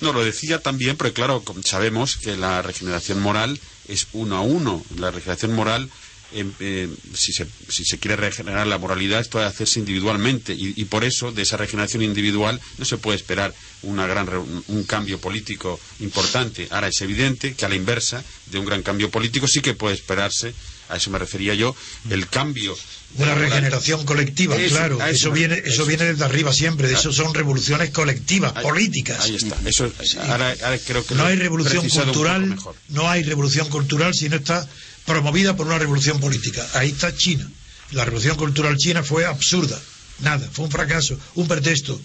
no, 0.00 0.12
lo 0.12 0.24
decía 0.24 0.60
también, 0.60 0.96
pero 0.96 1.12
claro, 1.12 1.42
sabemos 1.64 2.16
que 2.16 2.36
la 2.36 2.62
regeneración 2.62 3.20
moral 3.20 3.58
es 3.88 4.08
uno 4.12 4.36
a 4.36 4.40
uno. 4.40 4.84
La 4.98 5.10
regeneración 5.10 5.52
moral 5.52 5.88
em, 6.32 6.52
eh, 6.58 6.88
si, 7.14 7.32
se, 7.32 7.98
quiere 7.98 8.16
regenerar 8.16 8.66
la 8.66 8.78
moralidad, 8.78 9.20
esto 9.20 9.38
debe 9.38 9.50
hacerse 9.50 9.78
individualmente. 9.78 10.52
Y, 10.52 10.74
y 10.76 10.84
por 10.86 11.04
eso, 11.04 11.32
de 11.32 11.42
esa 11.42 11.56
regeneración 11.56 12.02
individual, 12.02 12.60
no 12.78 12.84
se 12.84 12.98
puede 12.98 13.16
esperar 13.16 13.54
una 13.82 14.06
gran, 14.06 14.28
un 14.66 14.84
cambio 14.84 15.20
político 15.20 15.78
importante. 16.00 16.66
Ahora, 16.70 16.88
es 16.88 17.00
evidente 17.00 17.54
que 17.54 17.64
a 17.64 17.68
la 17.68 17.76
inversa 17.76 18.24
de 18.46 18.58
un 18.58 18.66
gran 18.66 18.82
cambio 18.82 19.10
político 19.10 19.46
sí 19.46 19.60
que 19.60 19.74
puede 19.74 19.94
esperarse, 19.94 20.54
a 20.88 20.96
eso 20.96 21.10
me 21.10 21.18
refería 21.18 21.54
yo, 21.54 21.74
el 22.10 22.28
cambio. 22.28 22.76
Una 23.16 23.34
regeneración 23.34 24.04
colectiva, 24.04 24.56
Eso, 24.56 24.74
claro. 24.76 25.06
Eso, 25.06 25.30
viene, 25.30 25.62
eso 25.64 25.86
viene 25.86 26.04
desde 26.06 26.24
arriba 26.24 26.52
siempre. 26.52 26.88
De 26.88 26.94
eso 26.94 27.12
son 27.12 27.32
revoluciones 27.32 27.90
colectivas, 27.90 28.52
políticas. 28.54 29.20
Ahí 29.24 29.36
está. 29.36 29.56
Eso, 29.64 29.92
ahora, 30.28 30.54
ahora 30.64 30.78
creo 30.84 31.06
que 31.06 31.14
no 31.14 31.24
hay 31.24 31.36
revolución 31.36 31.88
cultural, 32.06 32.56
no 32.88 33.08
hay 33.08 33.22
revolución 33.22 33.68
cultural 33.68 34.12
si 34.14 34.28
no 34.28 34.36
está 34.36 34.68
promovida 35.04 35.54
por 35.56 35.66
una 35.66 35.78
revolución 35.78 36.18
política. 36.18 36.66
Ahí 36.74 36.90
está 36.90 37.14
China. 37.14 37.48
La 37.92 38.04
revolución 38.04 38.36
cultural 38.36 38.76
china 38.78 39.02
fue 39.04 39.24
absurda. 39.26 39.80
Nada, 40.20 40.48
fue 40.52 40.64
un 40.64 40.70
fracaso, 40.72 41.18
un 41.34 41.46
pretexto, 41.46 42.00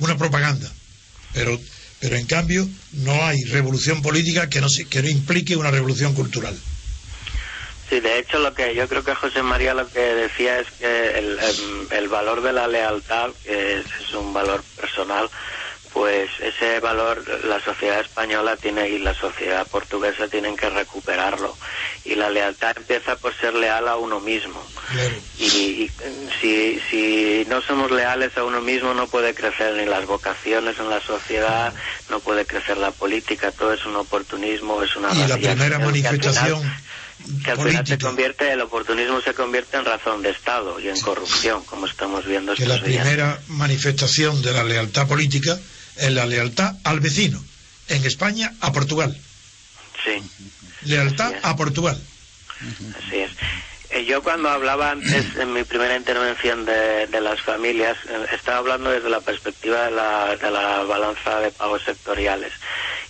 una 0.00 0.16
propaganda. 0.18 0.72
Pero, 1.34 1.60
pero 2.00 2.16
en 2.16 2.26
cambio 2.26 2.68
no 2.92 3.24
hay 3.24 3.42
revolución 3.44 4.02
política 4.02 4.48
que 4.48 4.60
no, 4.60 4.68
se- 4.68 4.86
que 4.86 5.02
no 5.02 5.08
implique 5.08 5.54
una 5.56 5.70
revolución 5.70 6.14
cultural. 6.14 6.58
Sí, 7.92 8.00
de 8.00 8.18
hecho 8.20 8.38
lo 8.38 8.54
que 8.54 8.74
yo 8.74 8.88
creo 8.88 9.04
que 9.04 9.14
José 9.14 9.42
María 9.42 9.74
lo 9.74 9.90
que 9.90 10.00
decía 10.00 10.58
es 10.60 10.66
que 10.80 11.10
el, 11.18 11.38
em, 11.38 11.88
el 11.90 12.08
valor 12.08 12.40
de 12.40 12.50
la 12.54 12.66
lealtad, 12.66 13.32
que 13.44 13.80
es, 13.80 13.86
es 14.00 14.14
un 14.14 14.32
valor 14.32 14.64
personal, 14.74 15.30
pues 15.92 16.30
ese 16.40 16.80
valor 16.80 17.22
la 17.44 17.60
sociedad 17.62 18.00
española 18.00 18.56
tiene 18.56 18.88
y 18.88 18.98
la 18.98 19.12
sociedad 19.12 19.68
portuguesa 19.68 20.26
tienen 20.28 20.56
que 20.56 20.70
recuperarlo. 20.70 21.58
Y 22.04 22.14
la 22.14 22.30
lealtad 22.30 22.72
empieza 22.78 23.16
por 23.16 23.36
ser 23.38 23.52
leal 23.52 23.86
a 23.86 23.96
uno 23.96 24.18
mismo. 24.18 24.72
Y, 25.36 25.44
y, 25.44 25.92
si, 26.40 26.80
si 26.90 27.44
no 27.46 27.60
somos 27.60 27.90
leales 27.90 28.30
a 28.38 28.44
uno 28.44 28.62
mismo 28.62 28.94
no 28.94 29.10
puede 29.10 29.34
crecer 29.34 29.74
ni 29.74 29.84
las 29.84 30.06
vocaciones 30.06 30.78
en 30.78 30.88
la 30.88 31.00
sociedad, 31.02 31.74
no 32.08 32.20
puede 32.20 32.46
crecer 32.46 32.78
la 32.78 32.92
política, 32.92 33.52
todo 33.52 33.74
es 33.74 33.84
un 33.84 33.96
oportunismo, 33.96 34.82
es 34.82 34.96
una 34.96 35.12
Y 35.12 35.26
la 35.28 35.34
primera 35.36 35.76
final- 35.76 35.80
manifestación 35.82 36.62
que 37.44 37.50
al 37.50 37.58
final 37.58 37.86
se 37.86 37.98
convierte, 37.98 38.52
el 38.52 38.60
oportunismo 38.60 39.20
se 39.20 39.34
convierte 39.34 39.76
en 39.76 39.84
razón 39.84 40.22
de 40.22 40.30
Estado 40.30 40.78
y 40.80 40.88
en 40.88 40.98
corrupción, 41.00 41.64
como 41.64 41.86
estamos 41.86 42.24
viendo 42.26 42.54
que 42.54 42.62
estos 42.64 42.80
la 42.80 42.86
días. 42.86 43.02
primera 43.02 43.40
manifestación 43.48 44.42
de 44.42 44.52
la 44.52 44.64
lealtad 44.64 45.06
política 45.06 45.58
es 45.96 46.10
la 46.12 46.26
lealtad 46.26 46.74
al 46.84 47.00
vecino. 47.00 47.42
En 47.88 48.04
España, 48.04 48.52
a 48.60 48.72
Portugal. 48.72 49.16
Sí, 50.04 50.22
Lealtad 50.84 51.32
a 51.42 51.54
Portugal. 51.56 52.00
así 52.60 53.16
es. 53.16 53.30
Eh, 53.92 54.04
Yo 54.06 54.22
cuando 54.22 54.48
hablaba 54.48 54.90
antes 54.90 55.36
en 55.36 55.52
mi 55.52 55.64
primera 55.64 55.94
intervención 55.96 56.64
de, 56.64 57.06
de 57.06 57.20
las 57.20 57.40
familias, 57.42 57.96
eh, 58.08 58.26
estaba 58.32 58.58
hablando 58.58 58.90
desde 58.90 59.10
la 59.10 59.20
perspectiva 59.20 59.84
de 59.84 59.90
la, 59.90 60.36
de 60.36 60.50
la 60.50 60.82
balanza 60.84 61.40
de 61.40 61.50
pagos 61.50 61.82
sectoriales. 61.84 62.52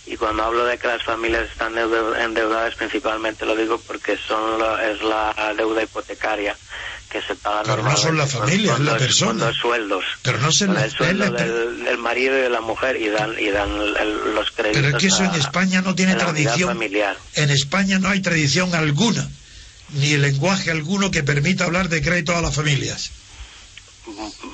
Y 0.05 0.17
cuando 0.17 0.43
hablo 0.43 0.65
de 0.65 0.77
que 0.77 0.87
las 0.87 1.01
familias 1.03 1.49
están 1.49 1.73
deu- 1.75 2.17
endeudadas, 2.21 2.75
principalmente 2.75 3.45
lo 3.45 3.55
digo 3.55 3.79
porque 3.87 4.17
son 4.27 4.59
la- 4.59 4.85
es 4.89 5.01
la 5.01 5.53
deuda 5.55 5.83
hipotecaria 5.83 6.55
que 7.09 7.21
se 7.21 7.35
paga 7.35 7.61
Pero 7.63 7.83
no 7.83 7.95
son 7.95 8.17
la 8.17 8.25
familia, 8.27 8.71
con 8.73 8.81
es 8.81 8.85
la 8.85 8.91
dos- 8.93 9.01
persona. 9.01 9.29
con 9.31 9.39
dos 9.39 9.55
sueldos. 9.57 10.03
Pero 10.23 10.39
no 10.39 10.51
se 10.51 10.65
Con 10.65 10.77
el 10.77 10.91
sueldo 10.91 11.31
la- 11.31 11.43
del, 11.43 11.83
del 11.85 11.97
marido 11.99 12.37
y 12.37 12.41
de 12.41 12.49
la 12.49 12.59
mujer 12.61 12.99
y 12.99 13.07
dan, 13.09 13.35
y 13.39 13.49
dan 13.51 13.69
el- 13.71 14.33
los 14.35 14.51
créditos. 14.51 14.81
Pero 14.81 14.97
es 14.97 15.01
que 15.01 15.07
eso 15.07 15.23
en 15.23 15.35
España 15.35 15.81
no 15.81 15.95
tiene 15.95 16.15
tradición. 16.15 16.69
familiar. 16.69 17.15
En 17.35 17.51
España 17.51 17.99
no 17.99 18.09
hay 18.09 18.19
tradición 18.21 18.73
alguna, 18.75 19.29
ni 19.93 20.17
lenguaje 20.17 20.71
alguno 20.71 21.11
que 21.11 21.23
permita 21.23 21.65
hablar 21.65 21.89
de 21.89 22.01
crédito 22.01 22.35
a 22.35 22.41
las 22.41 22.55
familias. 22.55 23.11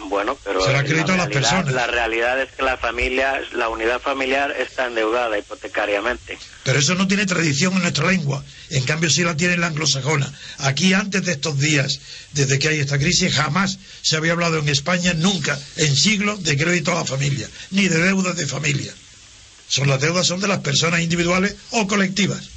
Bueno, 0.10 0.38
pero 0.44 0.64
Se 0.64 0.72
la 0.72 0.84
crédito 0.84 1.14
a 1.14 1.18
las 1.18 1.28
realidad- 1.28 1.42
personas. 1.52 1.74
La 1.74 1.88
realidad 1.88 2.42
es 2.42 2.52
que 2.52 2.62
la 2.62 2.78
familia, 2.78 3.42
la 3.54 3.70
unidad 3.70 4.00
familiar 4.00 4.52
está 4.52 4.86
endeudada 4.88 5.38
hipotecariamente. 5.40 6.38
Pero 6.64 6.78
eso 6.80 6.94
no 6.96 7.08
tiene 7.08 7.26
tradición 7.26 7.74
en 7.74 7.82
nuestra 7.82 8.12
lengua. 8.12 8.44
En 8.70 8.84
cambio, 8.84 9.10
sí 9.10 9.24
la 9.24 9.36
tiene 9.36 9.56
en 9.56 9.62
la 9.62 9.68
anglosajona. 9.68 10.32
Aquí, 10.60 10.94
antes 10.94 11.26
de 11.26 11.32
estos 11.32 11.60
días, 11.60 12.00
desde 12.34 12.60
que 12.60 12.68
hay 12.70 12.80
esta 12.80 13.00
crisis, 13.00 13.34
jamás 13.34 13.80
se 14.04 14.18
había 14.18 14.34
hablado 14.34 14.60
en 14.60 14.70
España, 14.70 15.14
nunca, 15.16 15.60
en 15.78 15.96
siglos, 15.96 16.44
de 16.44 16.56
crédito 16.58 16.92
a 16.92 16.96
la 16.96 17.06
familia, 17.06 17.50
ni 17.72 17.88
de 17.88 17.98
deudas 18.04 18.36
de 18.36 18.46
familia. 18.46 18.94
Son 19.68 19.88
las 19.88 20.00
deudas 20.02 20.28
son 20.28 20.42
de 20.42 20.48
las 20.48 20.60
personas 20.60 21.02
individuales 21.02 21.56
o 21.72 21.88
colectivas. 21.88 22.50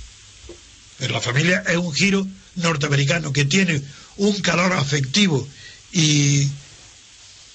Pero 0.98 1.14
la 1.14 1.20
familia 1.20 1.62
es 1.66 1.76
un 1.76 1.92
giro 1.94 2.26
norteamericano 2.56 3.32
que 3.32 3.44
tiene 3.44 3.82
un 4.16 4.40
calor 4.40 4.72
afectivo 4.72 5.46
y, 5.92 6.48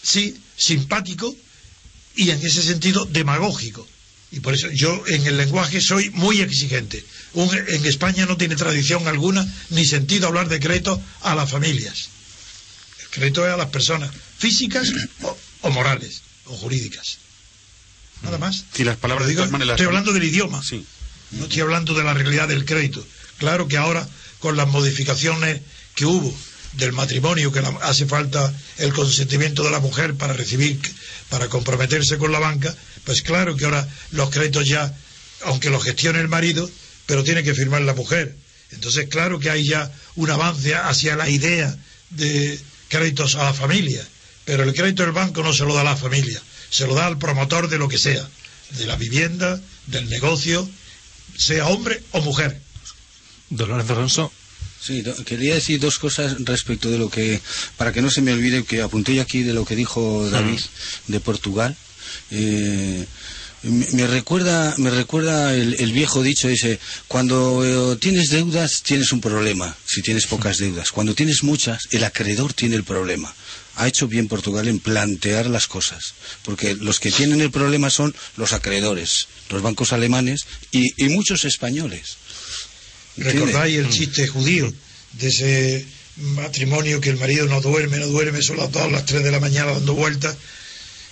sí, 0.02 0.36
simpático 0.57 1.36
y 2.15 2.32
en 2.32 2.40
ese 2.45 2.61
sentido 2.64 3.06
demagógico. 3.06 3.88
Y 4.32 4.40
por 4.41 4.53
eso 4.53 4.68
yo 4.74 5.03
en 5.07 5.26
el 5.26 5.38
lenguaje 5.38 5.80
soy 5.80 6.10
muy 6.10 6.41
exigente. 6.41 7.03
Un- 7.34 7.56
en 7.56 7.86
España 7.86 8.26
no 8.26 8.36
tiene 8.38 8.56
tradición 8.56 9.07
alguna 9.07 9.45
ni 9.69 9.86
sentido 9.86 10.28
hablar 10.28 10.49
de 10.49 10.60
crédito 10.60 11.02
a 11.22 11.36
las 11.36 11.49
familias. 11.49 12.10
El 13.03 13.07
crédito 13.10 13.48
es 13.48 13.53
a 13.53 13.57
las 13.57 13.69
personas 13.69 14.11
físicas 14.38 14.91
o, 15.22 15.38
o 15.61 15.69
morales 15.72 16.22
o 16.45 16.56
jurídicas. 16.57 17.19
Nada 18.24 18.38
más. 18.38 18.65
Si 18.74 18.84
las 18.84 18.98
palabras 18.98 19.28
digo, 19.30 19.45
de 19.45 19.65
estoy 19.74 19.86
hablando 19.86 20.11
del 20.11 20.24
idioma. 20.24 20.61
No 21.32 21.44
estoy 21.44 21.61
hablando 21.61 21.94
de 21.94 22.03
la 22.03 22.14
realidad 22.14 22.48
del 22.48 22.65
crédito. 22.65 23.06
Claro 23.38 23.68
que 23.68 23.78
ahora, 23.78 24.07
con 24.39 24.57
las 24.57 24.68
modificaciones 24.68 25.61
que 25.95 26.05
hubo 26.05 26.34
del 26.73 26.93
matrimonio, 26.93 27.51
que 27.51 27.61
hace 27.81 28.05
falta 28.05 28.53
el 28.77 28.93
consentimiento 28.93 29.64
de 29.64 29.72
la 29.72 29.80
mujer 29.80 30.15
para 30.15 30.34
recibir, 30.34 30.80
para 31.30 31.47
comprometerse 31.47 32.18
con 32.18 32.31
la 32.31 32.39
banca, 32.39 32.76
pues 33.03 33.22
claro 33.22 33.55
que 33.55 33.65
ahora 33.65 33.88
los 34.11 34.30
créditos 34.30 34.65
ya, 34.65 34.95
aunque 35.45 35.69
los 35.69 35.84
gestione 35.84 36.19
el 36.19 36.27
marido, 36.27 36.69
pero 37.05 37.23
tiene 37.23 37.43
que 37.43 37.55
firmar 37.55 37.81
la 37.81 37.93
mujer. 37.93 38.35
Entonces, 38.72 39.07
claro 39.07 39.39
que 39.39 39.49
hay 39.49 39.65
ya 39.65 39.91
un 40.15 40.30
avance 40.30 40.76
hacia 40.76 41.15
la 41.15 41.30
idea 41.30 41.76
de 42.09 42.59
créditos 42.89 43.35
a 43.35 43.45
la 43.45 43.53
familia, 43.53 44.05
pero 44.45 44.64
el 44.64 44.73
crédito 44.73 45.03
del 45.03 45.14
banco 45.14 45.41
no 45.41 45.53
se 45.53 45.64
lo 45.64 45.73
da 45.73 45.81
a 45.81 45.85
la 45.85 45.95
familia, 45.95 46.41
se 46.69 46.85
lo 46.85 46.95
da 46.95 47.07
al 47.07 47.18
promotor 47.18 47.69
de 47.69 47.77
lo 47.77 47.88
que 47.88 47.97
sea, 47.97 48.27
de 48.72 48.85
la 48.85 48.97
vivienda, 48.97 49.59
del 49.88 50.09
negocio, 50.09 50.69
sea 51.38 51.68
hombre 51.68 52.03
o 52.11 52.22
mujer. 52.22 52.59
Don 53.49 53.69
Lorenzo 53.69 53.94
Alonso. 53.94 54.32
Sí, 54.80 55.02
do- 55.02 55.15
quería 55.26 55.56
decir 55.56 55.80
dos 55.80 55.98
cosas 55.99 56.36
respecto 56.45 56.90
de 56.92 56.98
lo 57.00 57.09
que, 57.09 57.42
para 57.77 57.92
que 57.92 58.01
no 58.01 58.09
se 58.11 58.22
me 58.22 58.32
olvide, 58.32 58.64
que 58.64 58.82
apunté 58.82 59.16
yo 59.16 59.22
aquí 59.22 59.43
de 59.43 59.53
lo 59.53 59.66
que 59.66 59.76
dijo 59.76 60.30
David 60.30 60.59
de 61.08 61.19
Portugal. 61.19 61.76
Eh, 62.32 63.06
me 63.64 63.88
me 63.93 64.08
recuerda, 64.08 64.76
me 64.77 64.92
recuerda 64.92 65.53
el, 65.56 65.74
el 65.80 65.92
viejo 65.92 66.22
dicho 66.22 66.48
ese, 66.48 66.80
cuando 67.08 67.93
eh, 67.93 67.98
tienes 67.98 68.30
deudas 68.30 68.84
tienes 68.84 69.11
un 69.11 69.19
problema, 69.19 69.76
si 69.85 70.01
tienes 70.03 70.27
pocas 70.27 70.59
deudas. 70.59 70.92
Cuando 70.92 71.16
tienes 71.16 71.43
muchas, 71.43 71.88
el 71.92 72.03
acreedor 72.03 72.53
tiene 72.53 72.76
el 72.76 72.84
problema. 72.84 73.34
Ha 73.77 73.88
hecho 73.88 74.08
bien 74.08 74.27
Portugal 74.27 74.67
en 74.67 74.80
plantear 74.80 75.48
las 75.48 75.67
cosas, 75.67 76.14
porque 76.43 76.76
los 76.76 77.00
que 77.00 77.11
tienen 77.11 77.42
el 77.42 77.51
problema 77.51 77.90
son 77.90 78.16
los 78.35 78.53
acreedores, 78.53 79.27
los 79.50 79.61
bancos 79.61 79.92
alemanes 79.92 80.45
y, 80.72 80.84
y 81.03 81.09
muchos 81.09 81.43
españoles. 81.45 82.17
¿Recordáis 83.18 83.78
el 83.78 83.90
chiste 83.90 84.28
judío 84.28 84.72
de 85.14 85.28
ese 85.28 85.86
matrimonio 86.18 87.02
que 87.02 87.10
el 87.10 87.18
marido 87.18 87.46
no 87.48 87.62
duerme, 87.62 87.98
no 87.98 88.08
duerme, 88.08 88.42
son 88.42 88.58
las 88.58 88.72
2, 88.72 88.92
las 88.92 89.06
3 89.06 89.24
de 89.24 89.32
la 89.32 89.40
mañana 89.40 89.72
dando 89.72 89.94
vueltas 89.94 90.36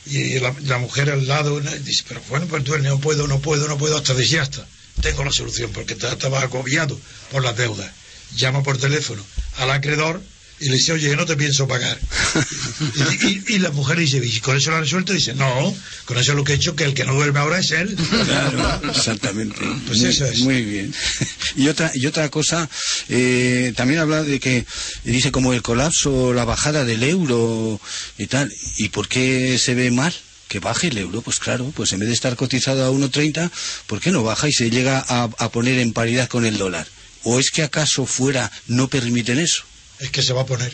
y 0.06 0.40
la, 0.40 0.56
la 0.66 0.78
mujer 0.78 1.10
al 1.10 1.28
lado 1.28 1.60
dice, 1.60 2.04
pero 2.08 2.22
bueno, 2.30 2.46
pues 2.48 2.64
duerme, 2.64 2.90
no 2.90 3.00
puedo, 3.00 3.28
no 3.28 3.40
puedo, 3.40 3.68
no 3.68 3.78
puedo, 3.78 3.98
hasta 3.98 4.14
decir 4.14 4.40
hasta. 4.40 4.68
Tengo 5.02 5.24
la 5.24 5.32
solución 5.32 5.72
porque 5.74 5.94
estaba 5.94 6.42
agobiado 6.42 7.00
por 7.32 7.44
las 7.44 7.58
deudas. 7.58 7.92
Llama 8.36 8.64
por 8.64 8.78
teléfono 8.78 9.24
al 9.58 9.72
acreedor 9.72 10.22
y 10.60 10.70
le 10.70 10.76
dice, 10.76 10.94
oye, 10.94 11.16
no 11.16 11.26
te 11.26 11.36
pienso 11.36 11.68
pagar. 11.68 12.00
y, 13.22 13.26
y- 13.28 13.44
y 13.56 13.60
la 13.60 13.72
mujer 13.72 13.98
dice, 14.00 14.22
¿y 14.24 14.40
con 14.40 14.56
eso 14.58 14.72
lo 14.72 14.78
ha 14.78 14.82
resuelto? 14.82 15.12
Dice, 15.14 15.34
no, 15.34 15.76
con 16.06 16.18
eso 16.18 16.34
lo 16.34 16.44
que 16.44 16.54
he 16.54 16.56
hecho, 16.56 16.76
que 16.76 16.86
el 16.86 16.94
que 16.94 17.04
no 17.06 17.14
duerme 17.14 17.40
ahora 17.40 17.60
es 17.60 17.72
él. 17.72 17.96
Claro, 17.96 18.82
exactamente. 18.90 19.60
Pues 19.88 20.00
muy, 20.00 20.10
eso 20.10 20.26
es. 20.26 20.40
muy 20.40 20.62
bien. 20.64 20.94
Y 21.58 21.68
otra, 21.70 21.90
y 21.96 22.06
otra 22.06 22.30
cosa, 22.30 22.70
eh, 23.08 23.72
también 23.78 24.02
habla 24.02 24.24
de 24.24 24.40
que 24.42 24.66
dice 25.06 25.32
como 25.32 25.54
el 25.54 25.62
colapso, 25.62 26.34
la 26.34 26.44
bajada 26.44 26.84
del 26.84 27.02
euro 27.04 27.80
y 28.18 28.28
tal. 28.28 28.52
¿Y 28.78 28.90
por 28.90 29.08
qué 29.08 29.58
se 29.58 29.74
ve 29.74 29.90
mal? 29.92 30.14
Que 30.50 30.60
baje 30.60 30.88
el 30.88 30.98
euro, 30.98 31.22
pues 31.22 31.40
claro, 31.40 31.72
pues 31.76 31.94
en 31.94 32.00
vez 32.00 32.10
de 32.10 32.14
estar 32.14 32.36
cotizado 32.36 32.86
a 32.86 32.92
1,30, 32.92 33.50
¿por 33.88 34.00
qué 34.02 34.12
no 34.12 34.22
baja 34.24 34.48
y 34.50 34.52
se 34.54 34.70
llega 34.70 35.04
a, 35.08 35.24
a 35.24 35.52
poner 35.52 35.80
en 35.80 35.94
paridad 35.94 36.28
con 36.28 36.46
el 36.46 36.58
dólar? 36.58 36.88
¿O 37.24 37.40
es 37.40 37.50
que 37.52 37.64
acaso 37.64 38.06
fuera 38.06 38.52
no 38.68 38.88
permiten 38.90 39.40
eso? 39.40 39.64
Es 40.00 40.10
que 40.12 40.22
se 40.22 40.34
va 40.34 40.42
a 40.42 40.46
poner. 40.46 40.74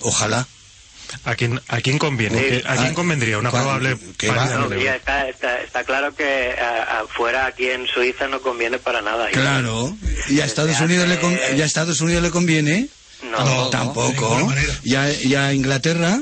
Ojalá. 0.00 0.46
¿A 1.24 1.34
quién, 1.36 1.60
a 1.68 1.80
quién 1.80 1.98
conviene? 1.98 2.38
Sí. 2.38 2.44
¿Qué- 2.48 2.62
¿A 2.66 2.76
quién 2.76 2.92
Ah, 2.92 2.94
convendría 2.94 3.38
una 3.38 3.50
¿cuál- 3.50 3.62
probable 3.64 3.96
paridad 3.96 4.58
No, 4.58 4.72
está, 4.74 5.28
está, 5.28 5.60
está 5.62 5.84
claro 5.84 6.14
que 6.16 6.52
a- 6.58 7.00
afuera, 7.00 7.46
aquí 7.46 7.68
en 7.68 7.86
Suiza, 7.86 8.26
no 8.26 8.40
conviene 8.40 8.78
para 8.78 9.02
nada. 9.02 9.28
Claro. 9.30 9.96
Y 10.28 10.40
a 10.40 10.44
Estados 10.46 10.80
Unidos 10.80 11.06
le, 11.08 11.20
con- 11.20 11.38
y 11.56 11.60
a 11.60 11.64
Estados 11.64 12.00
Unidos 12.00 12.22
le 12.22 12.30
conviene. 12.30 12.88
No, 13.30 13.68
tampoco. 13.68 14.52
Ya, 14.82 15.08
ya 15.10 15.52
Inglaterra 15.52 16.20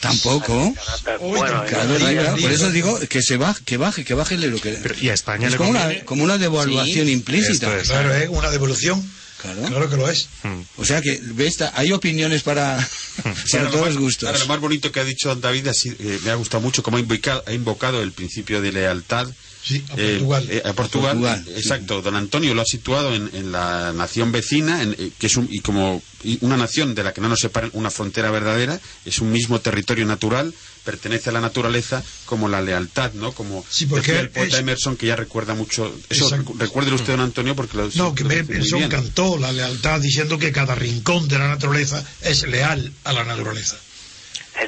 tampoco. 0.00 0.74
Bueno, 1.20 1.64
Claro, 1.66 2.36
por 2.40 2.52
eso 2.52 2.70
digo 2.70 2.98
que 3.08 3.22
se 3.22 3.36
baje, 3.36 3.62
que 3.64 3.76
baje, 3.76 4.04
que 4.04 4.14
baje 4.14 4.34
el 4.36 4.44
euro. 4.44 4.60
Que... 4.60 4.78
y 5.00 5.08
a 5.08 5.14
España 5.14 5.46
es 5.46 5.52
le 5.52 5.58
como 5.58 5.70
una, 5.70 5.80
conviene- 5.82 6.04
como 6.04 6.24
una 6.24 6.38
devaluación 6.38 7.06
Sí. 7.06 7.12
implícita. 7.12 7.66
Esto 7.68 7.76
es. 7.76 7.88
Claro, 7.88 8.14
es 8.14 8.28
una 8.28 8.50
devolución. 8.50 9.02
Claro. 9.40 9.88
que 9.90 9.96
lo 9.96 10.08
es. 10.10 10.28
O 10.76 10.84
sea 10.84 11.00
que 11.00 11.18
ves, 11.22 11.58
hay 11.74 11.92
opiniones 11.92 12.42
para, 12.42 12.76
para 13.52 13.70
todos 13.70 13.72
lo 13.72 13.86
los 13.86 13.94
más- 13.94 13.96
gustos. 13.96 14.26
ahora, 14.28 14.38
lo 14.38 14.46
más 14.46 14.60
bonito 14.60 14.92
que 14.92 15.00
ha 15.00 15.04
dicho 15.04 15.34
David 15.34 15.68
ha 15.68 15.74
sido- 15.74 15.96
eh, 16.00 16.18
me 16.24 16.30
ha 16.30 16.34
gustado 16.34 16.60
mucho 16.60 16.82
cómo 16.82 16.96
ha 16.96 17.00
invocado, 17.00 17.42
ha 17.46 17.52
invocado 17.52 18.02
el 18.02 18.12
principio 18.12 18.60
de 18.60 18.72
lealtad. 18.72 19.28
Sí, 19.62 19.84
a 19.90 19.94
eh, 19.96 20.16
Portugal. 20.18 20.46
eh, 20.50 20.62
a 20.64 20.72
Portugal, 20.72 21.18
Portugal, 21.18 21.44
eh, 21.48 21.54
exacto. 21.58 22.00
Don 22.02 22.16
Antonio 22.16 22.54
lo 22.54 22.62
ha 22.62 22.64
situado 22.64 23.14
en, 23.14 23.30
en 23.34 23.52
la 23.52 23.92
nación 23.92 24.32
vecina, 24.32 24.82
en, 24.82 24.96
eh, 24.98 25.10
que 25.18 25.26
es 25.26 25.36
un, 25.36 25.48
y 25.50 25.60
como 25.60 26.02
y 26.24 26.38
una 26.42 26.56
nación 26.56 26.94
de 26.94 27.02
la 27.02 27.12
que 27.12 27.20
no 27.20 27.28
nos 27.28 27.40
separa 27.40 27.68
una 27.72 27.90
frontera 27.90 28.30
verdadera, 28.30 28.78
es 29.04 29.18
un 29.20 29.30
mismo 29.32 29.60
territorio 29.60 30.04
natural, 30.06 30.52
pertenece 30.84 31.28
a 31.30 31.32
la 31.32 31.40
naturaleza 31.40 32.02
como 32.26 32.48
la 32.48 32.60
lealtad, 32.62 33.12
¿no? 33.12 33.32
Como 33.32 33.64
Sí, 33.68 33.86
porque 33.86 34.08
decía 34.12 34.20
el 34.20 34.30
poeta 34.30 34.56
es- 34.56 34.60
Emerson 34.62 34.96
que 34.96 35.06
ya 35.06 35.16
recuerda 35.16 35.54
mucho. 35.54 35.94
Eso 36.08 36.24
Exacto. 36.28 36.54
recuérdelo 36.58 36.96
usted, 36.96 37.12
don 37.12 37.20
Antonio, 37.20 37.54
porque 37.54 37.76
lo 37.76 37.88
No, 37.96 38.14
que 38.14 38.24
lo 38.24 38.30
Emerson 38.32 38.78
bien. 38.78 38.90
cantó 38.90 39.38
la 39.38 39.52
lealtad 39.52 40.00
diciendo 40.00 40.38
que 40.38 40.52
cada 40.52 40.74
rincón 40.74 41.28
de 41.28 41.38
la 41.38 41.48
naturaleza 41.48 42.02
es 42.22 42.46
leal 42.48 42.92
a 43.04 43.12
la 43.12 43.24
naturaleza. 43.24 43.76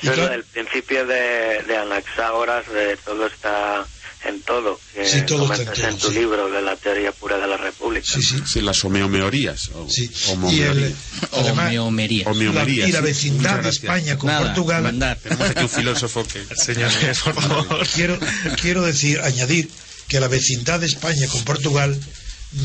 Eso 0.01 0.13
es 0.13 0.31
del 0.31 0.45
principio 0.45 1.07
de, 1.07 1.63
de 1.67 1.77
Anaxágoras, 1.77 2.67
de 2.73 2.97
todo 2.99 3.27
está 3.27 3.87
en 4.25 4.41
todo, 4.43 4.79
que 4.95 5.05
Sí, 5.05 5.23
todo 5.23 5.43
está 5.43 5.63
en 5.63 5.67
comentas 5.67 5.75
todo, 5.79 5.89
en 5.89 5.99
tu 5.99 6.09
sí. 6.09 6.15
libro 6.15 6.51
de 6.51 6.63
la 6.63 6.77
teoría 6.77 7.13
pura 7.13 7.39
de 7.39 7.47
la 7.47 7.57
República. 7.57 8.07
Sí, 8.07 8.61
las. 8.61 8.85
O, 8.85 8.89
el, 8.89 10.11
homomeorías. 10.29 10.95
además, 11.33 11.67
Homeomerías. 11.69 12.27
Homeomerías, 12.29 12.83
la, 12.85 12.89
y 12.89 12.93
la 12.93 12.99
sí. 13.01 13.05
vecindad 13.05 13.61
de. 13.61 13.69
España 13.71 14.19
con 14.19 14.29
Nada, 14.29 14.41
Portugal. 14.47 14.83
mandar. 14.83 15.19
Tenemos 15.19 15.51
aquí 15.51 15.63
un 15.63 15.69
filósofo 15.69 16.27
que... 16.27 16.45
Señores, 16.57 17.19
por 17.25 17.35
favor. 17.35 17.87
Quiero, 17.95 18.19
quiero 18.61 18.83
decir, 18.83 19.21
añadir 19.21 19.69
que 20.09 20.21
la 20.21 20.29
vecindad 20.29 20.81
de 20.81 20.87
España 20.87 21.27
con 21.29 21.43
Portugal 21.45 21.99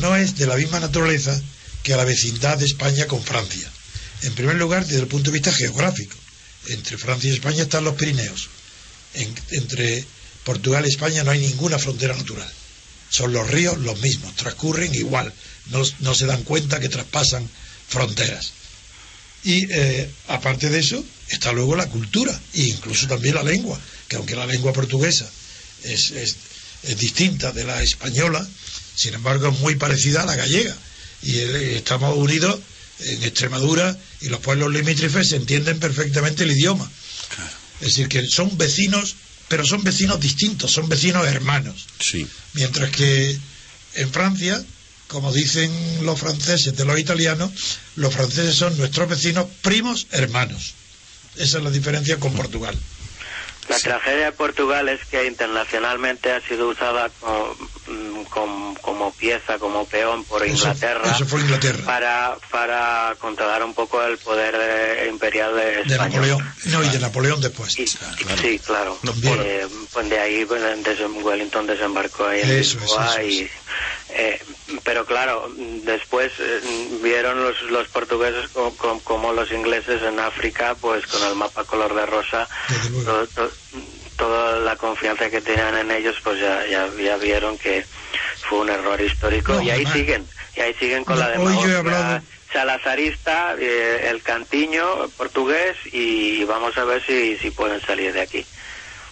no 0.00 0.16
es 0.16 0.36
de 0.36 0.46
la 0.46 0.56
misma 0.56 0.80
naturaleza 0.80 1.40
que 1.82 1.96
la 1.96 2.04
vecindad 2.04 2.58
de 2.58 2.66
España 2.66 3.06
con 3.06 3.22
Francia. 3.22 3.70
En 4.22 4.34
primer 4.34 4.56
lugar, 4.56 4.84
desde 4.84 5.00
el 5.00 5.06
punto 5.06 5.30
de 5.30 5.34
vista 5.38 5.52
geográfico. 5.52 6.16
Entre 6.66 6.98
Francia 6.98 7.30
y 7.30 7.34
España 7.34 7.62
están 7.62 7.84
los 7.84 7.94
Pirineos. 7.94 8.48
En- 9.14 9.34
entre 9.52 10.04
Portugal 10.48 10.84
y 10.86 10.88
España 10.88 11.22
no 11.24 11.30
hay 11.30 11.40
ninguna 11.40 11.78
frontera 11.78 12.16
natural. 12.16 12.50
Son 13.10 13.30
los 13.32 13.46
ríos 13.50 13.76
los 13.78 14.00
mismos, 14.00 14.34
transcurren 14.34 14.94
igual. 14.94 15.30
No, 15.66 15.82
no 16.00 16.14
se 16.14 16.24
dan 16.24 16.42
cuenta 16.42 16.80
que 16.80 16.88
traspasan 16.88 17.46
fronteras. 17.88 18.52
Y 19.44 19.66
eh, 19.70 20.10
aparte 20.28 20.70
de 20.70 20.78
eso, 20.78 21.04
está 21.28 21.52
luego 21.52 21.76
la 21.76 21.86
cultura 21.88 22.32
e 22.54 22.62
incluso 22.62 23.06
también 23.06 23.34
la 23.34 23.42
lengua, 23.42 23.78
que 24.08 24.16
aunque 24.16 24.34
la 24.36 24.46
lengua 24.46 24.72
portuguesa 24.72 25.28
es, 25.84 26.10
es- 26.12 26.36
es 26.84 26.96
distinta 26.96 27.52
de 27.52 27.64
la 27.64 27.82
española, 27.82 28.40
sin 28.94 29.12
embargo 29.14 29.48
es 29.48 29.58
muy 29.60 29.74
parecida 29.74 30.22
a 30.22 30.26
la 30.26 30.36
gallega. 30.36 30.74
Y 31.22 31.36
eh, 31.36 31.76
estamos 31.76 32.16
unidos 32.16 32.58
en 33.00 33.22
Extremadura 33.22 33.96
y 34.22 34.28
los 34.28 34.40
pueblos 34.40 34.72
limítrofes 34.72 35.28
se 35.28 35.36
entienden 35.36 35.78
perfectamente 35.78 36.44
el 36.44 36.52
idioma. 36.52 36.90
Es 37.80 37.88
decir, 37.88 38.08
que 38.08 38.24
son 38.26 38.56
vecinos, 38.56 39.14
pero 39.48 39.64
son 39.64 39.82
vecinos 39.82 40.20
distintos, 40.20 40.70
son 40.70 40.88
vecinos 40.88 41.26
hermanos. 41.26 41.86
Sí. 42.00 42.26
Mientras 42.54 42.90
que 42.90 43.38
en 43.94 44.12
Francia, 44.12 44.62
como 45.08 45.32
dicen 45.32 45.70
los 46.02 46.20
franceses 46.20 46.76
de 46.76 46.84
los 46.84 46.98
italianos, 46.98 47.50
los 47.96 48.12
franceses 48.12 48.54
son 48.54 48.76
nuestros 48.76 49.08
vecinos 49.08 49.46
primos 49.62 50.06
hermanos. 50.10 50.74
Esa 51.36 51.58
es 51.58 51.64
la 51.64 51.70
diferencia 51.70 52.18
con 52.18 52.32
Portugal. 52.34 52.78
La 53.68 53.78
tragedia 53.78 54.24
de 54.26 54.32
Portugal 54.32 54.88
es 54.88 55.04
que 55.06 55.26
internacionalmente 55.26 56.32
ha 56.32 56.40
sido 56.40 56.68
usada 56.68 57.10
como, 57.20 57.54
mm, 57.86 58.22
com- 58.24 58.74
como 58.76 59.12
pieza, 59.12 59.58
como 59.58 59.84
peón 59.86 60.24
por 60.24 60.46
Inglaterra 60.46 61.10
eso 61.14 61.26
fue 61.26 61.40
Inglaterra. 61.40 61.84
para 61.84 62.36
para 62.50 63.14
controlar 63.20 63.62
un 63.64 63.74
poco 63.74 64.02
el 64.02 64.16
poder 64.18 64.54
eh, 64.58 65.08
imperial 65.10 65.54
de 65.54 65.64
De 65.64 65.80
España. 65.82 66.08
Napoleón. 66.16 66.54
No, 66.66 66.82
y 66.84 66.88
de 66.88 66.98
Napoleón 66.98 67.40
después. 67.40 67.72
Sí, 67.72 68.58
claro. 68.60 68.98
Eh, 69.44 69.66
pues 69.92 70.08
de 70.08 70.18
ahí 70.18 70.44
pues, 70.44 70.62
Wellington 71.22 71.66
desembarcó 71.66 72.26
ahí 72.26 72.40
en 72.40 72.50
Eso 72.50 72.78
es, 72.78 72.82
Lisboa 72.82 73.22
y 73.22 73.50
eh, 74.10 74.42
pero 74.88 75.04
claro, 75.04 75.52
después 75.84 76.30
eh, 76.38 76.62
vieron 77.02 77.42
los, 77.42 77.60
los 77.70 77.86
portugueses 77.88 78.48
co- 78.54 78.74
co- 78.74 79.02
como, 79.04 79.34
los 79.34 79.52
ingleses 79.52 80.00
en 80.02 80.18
África, 80.18 80.78
pues 80.80 81.06
con 81.08 81.22
el 81.24 81.34
mapa 81.34 81.66
color 81.66 81.94
de 81.94 82.06
rosa, 82.06 82.48
to- 83.04 83.28
to- 83.28 83.52
toda 84.16 84.58
la 84.60 84.76
confianza 84.76 85.28
que 85.28 85.42
tenían 85.42 85.76
en 85.76 85.90
ellos, 85.90 86.16
pues 86.24 86.40
ya, 86.40 86.66
ya, 86.66 86.90
ya 86.98 87.18
vieron 87.18 87.58
que 87.58 87.86
fue 88.48 88.60
un 88.60 88.70
error 88.70 88.98
histórico 88.98 89.52
No, 89.52 89.60
y 89.62 89.68
ahí 89.68 89.84
siguen, 89.92 90.26
y 90.56 90.60
ahí 90.62 90.74
siguen 90.80 91.04
con 91.04 91.16
No, 91.18 91.20
la 91.20 91.26
hoy 91.26 91.34
yo 91.34 91.40
he 91.64 91.68
demagogia 91.74 91.78
hablado- 91.80 92.22
salazarista, 92.50 93.56
eh, 93.60 94.08
el 94.08 94.22
cantiño 94.22 95.10
portugués 95.18 95.76
y 95.92 96.44
vamos 96.44 96.78
a 96.78 96.84
ver 96.84 97.04
si, 97.06 97.36
si 97.42 97.50
pueden 97.50 97.82
salir 97.82 98.14
de 98.14 98.22
aquí. 98.22 98.46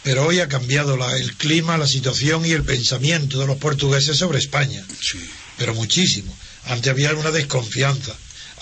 Pero 0.03 0.25
hoy 0.25 0.41
ha 0.41 0.49
cambiado 0.49 0.97
la- 0.97 1.15
el 1.19 1.37
clima, 1.37 1.77
la 1.77 1.87
situación 1.87 2.47
y 2.47 2.53
el 2.53 2.65
pensamiento 2.65 3.39
de 3.41 3.47
los 3.47 3.57
portugueses 3.57 4.17
sobre 4.17 4.39
España. 4.39 4.81
Pero 5.57 5.75
muchísimo. 5.75 6.37
Antes 6.65 6.91
había 6.91 7.15
una 7.15 7.31
desconfianza. 7.31 8.15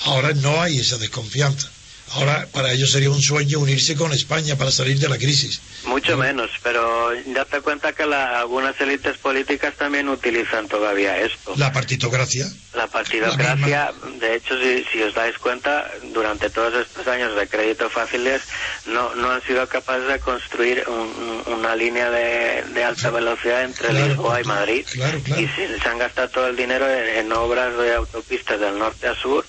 Ahora 0.04 0.32
no 0.34 0.60
hay 0.60 0.78
esa 0.78 0.98
desconfianza. 0.98 1.70
Ahora 2.14 2.46
para 2.52 2.72
ellos 2.72 2.90
sería 2.92 3.10
un 3.10 3.20
sueño 3.20 3.58
unirse 3.58 3.96
con 3.96 4.12
España 4.12 4.56
para 4.56 4.70
salir 4.70 4.98
de 4.98 5.08
la 5.08 5.18
crisis. 5.18 5.60
Mucho 5.84 6.16
menos, 6.16 6.50
pero 6.62 7.10
date 7.26 7.60
cuenta 7.60 7.92
que 7.92 8.06
la- 8.06 8.38
algunas 8.40 8.80
élites 8.80 9.18
políticas 9.18 9.74
también 9.76 10.08
utilizan 10.08 10.68
todavía 10.68 11.18
esto. 11.18 11.54
La 11.56 11.72
partitocracia. 11.72 12.46
La 12.74 12.86
partidocracia, 12.88 13.92
de 14.20 14.36
hecho, 14.36 14.54
si, 14.60 14.84
si 14.92 15.02
os 15.02 15.14
dais 15.14 15.36
cuenta, 15.38 15.90
durante 16.12 16.50
todos 16.50 16.74
estos 16.86 17.06
años 17.08 17.34
de 17.36 17.46
crédito 17.48 17.88
fáciles, 17.90 18.42
no, 18.86 19.14
no 19.14 19.30
han 19.30 19.42
sido 19.42 19.68
capaces 19.68 20.06
de 20.08 20.18
construir 20.20 20.84
un- 20.88 21.42
un- 21.46 21.54
una 21.54 21.76
línea 21.76 22.10
de, 22.10 22.62
de 22.72 22.84
alta 22.84 23.10
velocidad 23.10 23.62
entre 23.64 23.88
Claro, 23.88 24.06
Lisboa 24.08 24.40
y 24.40 24.44
Madrid. 24.44 24.86
Claro, 24.92 25.20
claro. 25.24 25.40
Y 25.42 25.48
se, 25.48 25.78
se 25.80 25.88
han 25.88 25.98
gastado 25.98 26.28
todo 26.30 26.46
el 26.48 26.56
dinero 26.56 26.88
en, 26.88 27.26
en 27.26 27.32
obras 27.32 27.76
de 27.76 27.94
autopistas 27.94 28.58
del 28.60 28.78
norte 28.78 29.08
a 29.08 29.14
sur 29.14 29.44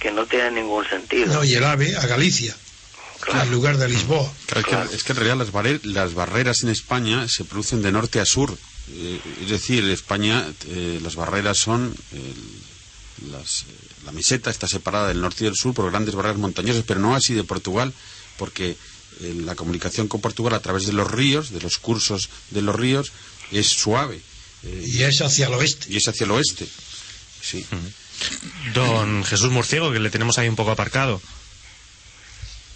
que 0.00 0.10
no 0.10 0.26
tienen 0.26 0.54
ningún 0.54 0.86
sentido. 0.88 1.32
No, 1.34 1.44
y 1.44 1.54
el 1.54 1.64
AVE 1.64 1.96
a 1.96 2.06
Galicia, 2.06 2.56
en 3.32 3.50
lugar 3.50 3.78
de 3.78 3.88
Lisboa. 3.88 4.32
Claro, 4.46 4.60
es, 4.84 4.90
que, 4.90 4.96
es 4.96 5.02
que 5.04 5.12
en 5.12 5.16
realidad 5.16 5.36
las, 5.38 5.52
barre- 5.52 5.80
las 5.84 6.14
barreras 6.14 6.62
en 6.62 6.68
España 6.70 7.26
se 7.28 7.44
producen 7.44 7.82
de 7.82 7.92
norte 7.92 8.20
a 8.20 8.24
sur. 8.26 8.56
Eh, 8.92 9.20
es 9.42 9.50
decir, 9.50 9.82
en 9.84 9.90
España 9.90 10.46
eh, 10.68 11.00
las 11.02 11.16
barreras 11.16 11.58
son. 11.58 11.94
el- 12.12 13.30
las, 13.32 13.62
eh, 13.62 13.64
la 14.04 14.12
meseta 14.12 14.50
está 14.50 14.68
separada 14.68 15.08
del 15.08 15.22
norte 15.22 15.42
y 15.42 15.46
del 15.46 15.56
sur 15.56 15.72
por 15.74 15.90
grandes 15.90 16.14
barreras 16.14 16.36
montañosas, 16.36 16.84
pero 16.86 17.00
no 17.00 17.14
así 17.16 17.32
de 17.32 17.44
Portugal, 17.44 17.92
porque 18.36 18.76
eh, 19.22 19.34
la 19.42 19.54
comunicación 19.54 20.06
con 20.06 20.20
Portugal 20.20 20.52
a 20.54 20.60
través 20.60 20.84
de 20.84 20.92
los 20.92 21.10
ríos, 21.10 21.50
de 21.50 21.60
los 21.60 21.78
cursos 21.78 22.28
de 22.50 22.60
los 22.60 22.76
ríos, 22.76 23.12
es 23.52 23.68
suave. 23.68 24.20
Eh, 24.64 24.84
Y 24.86 25.02
es 25.02 25.22
hacia 25.22 25.46
el 25.46 25.54
oeste. 25.54 25.86
Y 25.88 25.96
es 25.96 26.06
hacia 26.08 26.24
el 26.24 26.30
oeste. 26.32 26.68
Sí. 27.42 27.64
Don 28.74 29.24
Jesús 29.24 29.50
Murciego, 29.50 29.92
que 29.92 30.00
le 30.00 30.10
tenemos 30.10 30.38
ahí 30.38 30.48
un 30.48 30.56
poco 30.56 30.70
aparcado. 30.72 31.20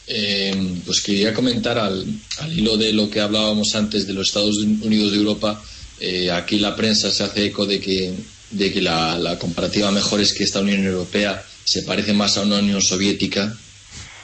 Eh, 0.07 0.81
pues 0.85 1.01
quería 1.02 1.33
comentar 1.33 1.78
al, 1.78 2.05
al 2.39 2.59
hilo 2.59 2.77
de 2.77 2.93
lo 2.93 3.09
que 3.09 3.20
hablábamos 3.20 3.75
antes 3.77 4.07
de 4.07 4.12
los 4.12 4.28
Estados 4.28 4.57
Unidos 4.59 5.12
de 5.12 5.19
Europa. 5.19 5.62
eh, 6.01 6.31
aquí 6.33 6.59
la 6.59 6.75
prensa 6.75 7.10
se 7.10 7.23
hace 7.23 7.44
eco 7.47 7.65
de 7.67 7.78
que, 7.81 8.12
de 8.51 8.73
que 8.73 8.81
la, 8.81 9.19
la 9.19 9.39
comparativa 9.39 9.91
mejor 9.93 10.20
es 10.20 10.33
que 10.33 10.43
esta 10.44 10.60
Unión 10.60 10.85
Europea 10.85 11.44
se 11.65 11.83
parece 11.83 12.12
más 12.12 12.36
a 12.39 12.43
una 12.43 12.59
Unión 12.59 12.81
Soviética 12.83 13.55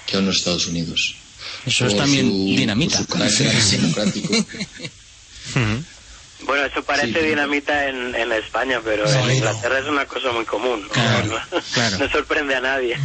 que 0.06 0.16
a 0.16 0.20
unos 0.20 0.38
Estados 0.38 0.66
Unidos. 0.66 1.14
Eso 1.66 1.86
es 1.86 1.96
también 1.96 2.28
su- 2.30 2.46
dinamita. 2.56 2.98
por 2.98 3.06
su 3.06 3.12
carácter 3.12 3.48
antidemocrático. 3.56 4.46
Bueno, 6.42 6.64
eso 6.66 6.82
parece 6.82 7.22
dinamita 7.22 7.88
en, 7.88 8.14
en 8.14 8.30
España, 8.32 8.80
pero 8.84 9.04
No, 9.04 9.10
en 9.10 9.26
no. 9.26 9.32
Inglaterra 9.32 9.78
es 9.78 9.86
una 9.86 10.04
cosa 10.06 10.32
muy 10.32 10.44
común. 10.44 10.82
¿no? 10.82 10.88
Claro, 10.90 11.26
no, 11.52 11.60
claro. 11.72 11.98
no 11.98 12.08
sorprende 12.10 12.54
a 12.54 12.60
nadie. 12.60 12.96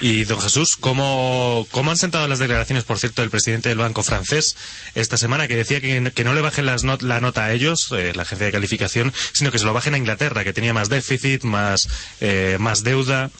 Y 0.00 0.22
don 0.24 0.40
Jesús, 0.40 0.76
¿cómo, 0.78 1.66
¿cómo 1.72 1.90
han 1.90 1.96
sentado 1.96 2.28
las 2.28 2.38
declaraciones, 2.38 2.84
por 2.84 3.00
cierto, 3.00 3.20
del 3.22 3.30
presidente 3.32 3.68
del 3.68 3.78
Banco 3.78 4.04
francés 4.04 4.54
esta 4.94 5.16
semana, 5.16 5.48
que 5.48 5.56
decía 5.56 5.80
que, 5.80 6.12
que 6.14 6.22
no 6.24 6.34
le 6.34 6.40
bajen 6.40 6.66
las 6.66 6.84
not- 6.84 7.02
la 7.02 7.20
nota 7.20 7.46
a 7.46 7.52
ellos, 7.52 7.88
eh, 7.90 8.12
la 8.14 8.22
agencia 8.22 8.46
de 8.46 8.52
calificación, 8.52 9.12
sino 9.32 9.50
que 9.50 9.58
se 9.58 9.64
lo 9.64 9.72
bajen 9.72 9.94
a 9.94 9.98
Inglaterra, 9.98 10.44
que 10.44 10.52
tenía 10.52 10.72
más 10.72 10.88
déficit, 10.88 11.42
más, 11.42 11.88
eh, 12.20 12.58
más 12.60 12.84
deuda? 12.84 13.30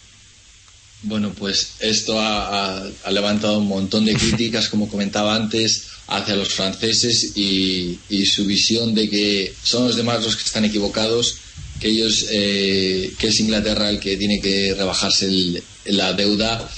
Bueno, 1.02 1.32
pues 1.32 1.74
esto 1.80 2.18
ha, 2.20 2.82
levantado 3.10 3.58
un 3.58 3.68
montón 3.68 4.04
de 4.04 4.14
críticas, 4.14 4.68
como 4.68 4.88
comentaba 4.88 5.36
antes, 5.36 5.84
hacia 6.08 6.34
los 6.34 6.48
franceses 6.48 7.36
y, 7.36 7.98
su 8.26 8.44
visión 8.46 8.94
de 8.94 9.08
que 9.08 9.54
son 9.62 9.86
los 9.86 9.96
demás 9.96 10.24
los 10.24 10.36
que 10.36 10.44
están 10.44 10.64
equivocados 10.64 11.36
que 11.80 11.88
ellos, 11.88 12.26
eh, 12.32 13.12
que 13.18 13.28
es 13.28 13.38
Inglaterra 13.38 13.88
el 13.90 14.00
que 14.00 14.16
tiene 14.16 14.40
que 14.40 14.74
rebajarse 14.74 15.26
el- 15.26 15.62
la 15.86 16.12
deuda 16.12 16.68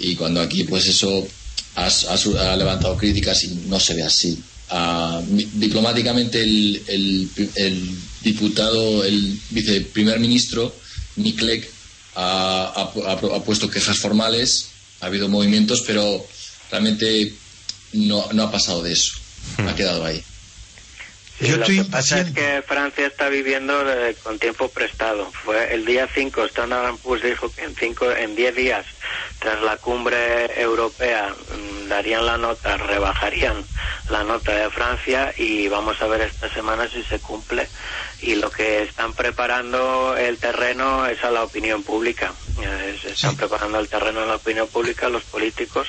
y 0.00 0.14
cuando 0.14 0.40
aquí 0.40 0.64
pues 0.64 0.86
eso 0.86 1.26
ha, 1.74 1.86
ha- 1.88 2.56
levantado 2.56 2.96
críticas 2.96 3.44
y 3.44 3.48
no 3.68 3.78
se 3.78 3.94
ve 3.94 4.02
así. 4.02 4.38
Ah, 4.70 5.22
diplomáticamente 5.54 6.40
el, 6.42 6.82
el- 6.88 7.28
el 7.56 7.90
diputado, 8.22 9.04
el 9.04 9.38
viceprimer 9.50 10.18
ministro, 10.18 10.74
Nick 11.16 11.36
Clegg, 11.38 11.68
ha, 12.16 12.72
ha 12.74 12.82
ha 12.82 13.20
pu- 13.20 13.32
ha 13.34 13.44
puesto 13.44 13.70
quejas 13.70 13.98
formales, 13.98 14.68
ha 15.00 15.06
habido 15.06 15.28
movimientos, 15.28 15.82
pero 15.86 16.24
realmente 16.70 17.34
no, 17.92 18.26
no 18.32 18.42
ha 18.44 18.50
pasado 18.50 18.82
de 18.82 18.92
eso, 18.92 19.12
ha 19.58 19.74
quedado 19.74 20.04
ahí. 20.04 20.22
Sí, 21.38 21.50
lo 21.50 21.66
que 21.66 21.84
pasa 21.84 22.20
es 22.20 22.30
que 22.30 22.62
Francia 22.66 23.06
está 23.06 23.28
viviendo 23.28 23.92
eh, 23.92 24.16
con 24.22 24.38
tiempo 24.38 24.70
prestado. 24.70 25.30
Fue 25.32 25.74
el 25.74 25.84
día 25.84 26.08
5, 26.12 26.44
Standard 26.46 26.96
Poor's 26.96 27.22
dijo 27.22 27.52
que 27.52 27.64
en 27.64 27.74
cinco, 27.74 28.10
en 28.10 28.34
10 28.34 28.56
días, 28.56 28.86
tras 29.38 29.60
la 29.60 29.76
cumbre 29.76 30.58
europea, 30.58 31.28
mm, 31.28 31.88
darían 31.88 32.24
la 32.24 32.38
nota, 32.38 32.78
rebajarían 32.78 33.64
la 34.08 34.24
nota 34.24 34.52
de 34.52 34.70
Francia 34.70 35.34
y 35.36 35.68
vamos 35.68 36.00
a 36.00 36.06
ver 36.06 36.22
esta 36.22 36.48
semana 36.48 36.88
si 36.88 37.02
se 37.02 37.18
cumple. 37.18 37.68
Y 38.22 38.36
lo 38.36 38.50
que 38.50 38.84
están 38.84 39.12
preparando 39.12 40.16
el 40.16 40.38
terreno 40.38 41.04
es 41.06 41.22
a 41.22 41.30
la 41.30 41.44
opinión 41.44 41.82
pública. 41.82 42.32
Eh, 42.62 42.98
se 43.02 43.10
están 43.10 43.36
preparando 43.36 43.78
el 43.78 43.88
terreno 43.88 44.22
a 44.22 44.26
la 44.26 44.36
opinión 44.36 44.68
pública 44.68 45.10
los 45.10 45.24
políticos 45.24 45.88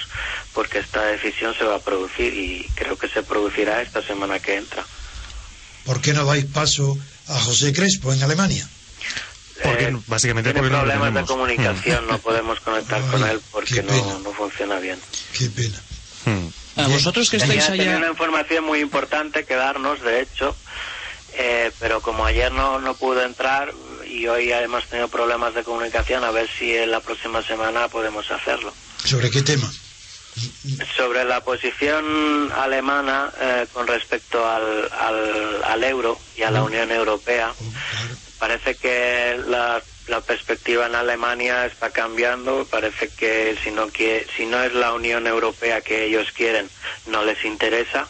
porque 0.53 0.80
esta 0.80 1.06
decisión 1.06 1.53
se 1.56 1.64
va 1.64 1.76
a 1.76 1.80
producir 1.80 2.34
y 2.34 2.69
creo 2.76 2.98
que 2.98 3.08
se 3.08 3.24
producirá 3.24 3.82
esta 3.82 4.01
semana 4.01 4.40
que 4.40 4.56
entra. 4.56 4.84
¿Por 5.88 6.01
qué 6.01 6.11
no 6.11 6.25
dais 6.25 6.43
paso 6.45 6.99
a 7.32 7.40
José 7.40 7.72
Crespo 7.72 8.11
en 8.11 8.22
Alemania? 8.22 8.67
Porque, 9.64 9.95
básicamente 10.06 10.51
Tiene 10.51 10.59
porque 10.59 10.75
no 10.75 10.83
problemas 10.83 11.14
de 11.14 11.25
comunicación, 11.25 12.07
no 12.11 12.19
podemos 12.19 12.59
conectar 12.59 13.01
con 13.09 13.25
él 13.25 13.40
porque 13.51 13.82
no, 13.82 14.19
no 14.19 14.33
funciona 14.33 14.80
bien. 14.80 14.99
Qué 15.32 15.49
pena. 15.49 15.80
A 16.75 16.88
vosotros 16.90 17.30
que 17.30 17.38
estáis 17.38 17.66
Tenía, 17.66 17.72
tenía 17.72 17.95
allá... 17.95 17.98
una 17.99 18.09
información 18.09 18.66
muy 18.66 18.82
importante 18.82 19.45
que 19.45 19.56
darnos, 19.56 20.01
de 20.01 20.22
hecho, 20.22 20.56
eh, 21.33 21.72
pero 21.80 22.01
como 22.01 22.25
ayer 22.25 22.51
no, 22.51 22.80
no 22.82 22.93
pude 22.93 23.24
entrar 23.24 23.74
y 24.06 24.27
hoy 24.27 24.51
hemos 24.51 24.85
tenido 24.88 25.07
problemas 25.07 25.56
de 25.56 25.64
comunicación, 25.64 26.25
a 26.25 26.32
ver 26.32 26.49
si 26.59 26.75
en 26.75 26.91
la 26.91 26.99
próxima 26.99 27.41
semana 27.41 27.88
podemos 27.88 28.30
hacerlo. 28.30 28.74
¿Sobre 29.06 29.32
qué 29.32 29.41
tema? 29.41 29.72
Sobre 30.95 31.24
la 31.25 31.43
posición 31.43 32.51
alemana 32.56 33.33
eh, 33.40 33.67
con 33.74 33.88
respecto 33.88 34.48
al, 34.48 34.90
al, 34.91 35.64
al 35.64 35.83
euro 35.83 36.19
y 36.35 36.43
a 36.43 36.51
la 36.51 36.61
Unión 36.64 36.91
Europea, 36.91 37.56
parece 38.38 38.75
que 38.75 39.41
la, 39.48 39.83
la 40.07 40.22
perspectiva 40.22 40.85
en 40.85 40.95
Alemania 40.95 41.66
está 41.66 41.90
cambiando. 41.90 42.66
Parece 42.67 43.09
que 43.09 43.57
si 43.64 43.72
no, 43.72 43.91
que 43.91 44.27
si 44.35 44.45
no 44.45 44.61
es 44.64 44.74
la 44.74 44.93
Unión 44.93 45.25
Europea 45.25 45.82
que 45.82 46.06
ellos 46.06 46.32
quieren, 46.32 46.69
no 47.07 47.24
les 47.24 47.43
interesa 47.43 48.07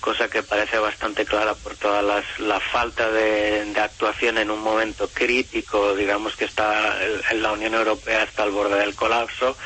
cosa 0.00 0.28
que 0.28 0.42
parece 0.42 0.78
bastante 0.78 1.24
clara 1.24 1.54
por 1.56 1.76
toda 1.76 2.02
las, 2.02 2.24
la 2.38 2.60
falta 2.60 3.10
de, 3.10 3.72
actuación 3.78 4.38
en 4.38 4.50
un 4.50 4.60
momento 4.60 5.10
crítico, 5.12 5.94
digamos 5.94 6.34
que 6.36 6.44
está 6.44 6.98
en 7.30 7.42
la 7.42 7.52
Unión 7.52 7.74
Europea 7.74 8.22
está 8.24 8.42
al 8.44 8.50
borde 8.52 8.78
del 8.78 8.94
colapso 8.94 9.56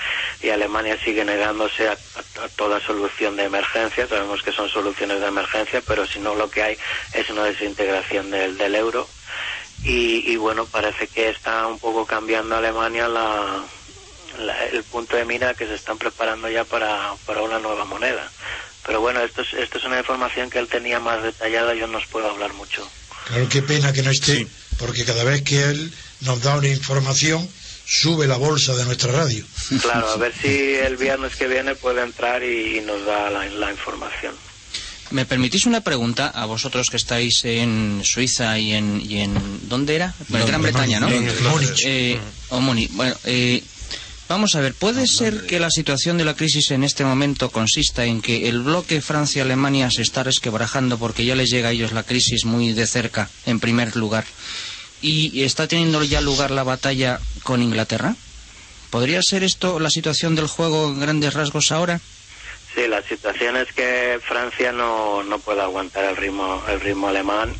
y 0.41 0.51
Alemania 0.51 0.99
sigue 1.05 1.25
negándose 1.25 1.89
a, 1.89 1.93
a- 2.15 2.45
a 2.45 2.49
toda 2.51 2.81
solución 2.81 3.37
de 3.37 3.45
emergencia, 3.45 4.09
sabemos 4.09 4.43
que 4.43 4.53
son 4.53 4.69
soluciones 4.69 5.21
de 5.21 5.27
emergencia, 5.27 5.83
pero 5.83 6.07
si 6.07 6.19
no 6.21 6.35
lo 6.35 6.51
que 6.51 6.63
hay 6.63 6.79
es 7.13 7.29
una 7.31 7.45
desintegración 7.45 8.31
del, 8.31 8.57
del 8.59 8.75
euro 8.75 9.15
y, 9.83 10.33
y 10.33 10.37
bueno, 10.37 10.69
parece 10.69 11.09
que 11.09 11.29
está 11.31 11.67
un 11.67 11.79
poco 11.79 12.07
cambiando 12.07 12.57
Alemania 12.57 13.09
la, 13.09 13.69
el 14.73 14.85
punto 14.85 15.17
de 15.17 15.25
mira 15.25 15.55
que 15.55 15.67
se 15.67 15.75
están 15.75 15.99
preparando 15.99 16.49
ya 16.49 16.65
para, 16.65 17.17
para 17.25 17.43
una 17.43 17.59
nueva 17.59 17.85
moneda. 17.85 18.33
Pero 18.87 19.01
bueno, 19.01 19.21
esto 19.21 19.43
es, 19.43 19.53
esto 19.55 19.79
es 19.79 19.85
una 19.85 19.99
información 19.99 20.51
que 20.51 20.59
él 20.59 20.69
tenía 20.69 20.99
más 20.99 21.23
detallada, 21.23 21.75
yo 21.75 21.87
no 21.87 21.99
os 21.99 22.07
puedo 22.07 22.31
hablar 22.31 22.53
mucho. 22.55 22.89
Claro, 23.27 23.49
qué 23.49 23.63
pena 23.63 23.93
que 23.93 24.03
no 24.03 24.11
esté, 24.11 24.47
porque 24.79 25.05
cada 25.05 25.25
vez 25.25 25.43
que 25.43 25.63
él 25.63 25.93
nos 26.23 26.43
da 26.43 26.57
una 26.57 26.69
información, 26.69 27.49
sube 27.87 28.27
la 28.27 28.37
bolsa 28.37 28.75
de 28.75 28.85
nuestra 28.85 29.13
radio. 29.13 29.45
Claro, 29.81 30.09
a 30.09 30.17
ver 30.17 30.33
si 30.43 30.75
el 30.75 30.97
viernes 30.97 31.37
que 31.37 31.47
viene 31.47 31.75
puede 31.75 32.03
entrar 32.03 32.43
y, 32.43 32.81
nos 32.81 33.05
da 33.05 33.31
la, 33.31 33.47
la 33.47 33.71
información. 33.71 34.35
¿Me 35.13 35.27
permitís 35.27 35.67
una 35.67 35.83
pregunta 35.83 36.29
a 36.29 36.47
vosotros 36.47 36.89
que 36.89 36.97
estáis 36.97 37.45
en 37.45 38.01
Suiza 38.03 38.59
y 38.59 38.73
en... 38.73 38.99
Y 39.05 39.19
en 39.21 39.69
¿Dónde 39.69 39.95
era? 39.95 40.15
Bueno, 40.29 40.47
Gran 40.47 40.63
Bretaña, 40.63 41.01
¿no? 41.01 41.09
Múnich. 41.09 41.83
Eh, 41.85 42.19
o 42.49 42.61
Múnich. 42.61 42.91
Bueno, 42.93 43.15
eh, 43.25 43.63
vamos 44.33 44.55
a 44.55 44.61
ver, 44.61 44.73
¿puede 44.73 45.07
ser 45.07 45.45
que 45.47 45.61
la 45.61 45.69
situación 45.69 46.17
de 46.17 46.25
la 46.25 46.35
crisis 46.35 46.71
en 46.71 46.85
este 46.85 47.05
momento 47.05 47.51
consista 47.51 48.07
en 48.07 48.23
que 48.23 48.49
el 48.49 48.61
bloque 48.61 49.03
Francia-Alemania 49.03 49.91
se 49.91 50.01
está 50.01 50.23
resquebrajando 50.23 50.97
porque 50.99 51.27
ya 51.27 51.37
les 51.37 51.51
llega 51.51 51.69
a 51.69 51.73
ellos 51.73 51.93
la 51.93 52.03
crisis 52.03 52.47
muy 52.47 52.73
de 52.73 52.87
cerca, 52.87 53.29
en 53.45 53.61
primer 53.61 53.95
lugar, 53.95 54.25
y 55.03 55.43
está 55.43 55.69
teniendo 55.69 56.03
ya 56.03 56.23
lugar 56.23 56.51
la 56.51 56.63
batalla 56.63 57.21
con 57.43 57.63
Inglaterra? 57.63 58.17
¿Podría 58.89 59.21
ser 59.23 59.45
esto 59.45 59.79
la 59.79 59.91
situación 59.91 60.35
del 60.35 60.47
juego 60.47 60.89
en 60.89 61.01
grandes 61.01 61.35
rasgos 61.35 61.71
ahora? 61.71 62.01
Sí, 62.75 62.89
la 62.89 63.03
situación 63.03 63.57
es 63.57 63.71
que 63.75 64.19
Francia 64.27 64.73
no, 64.73 65.23
no 65.23 65.41
puede 65.41 65.61
aguantar 65.61 66.05
el 66.05 66.17
ritmo, 66.17 66.63
el 66.69 66.81
ritmo 66.81 67.09
alemán 67.09 67.55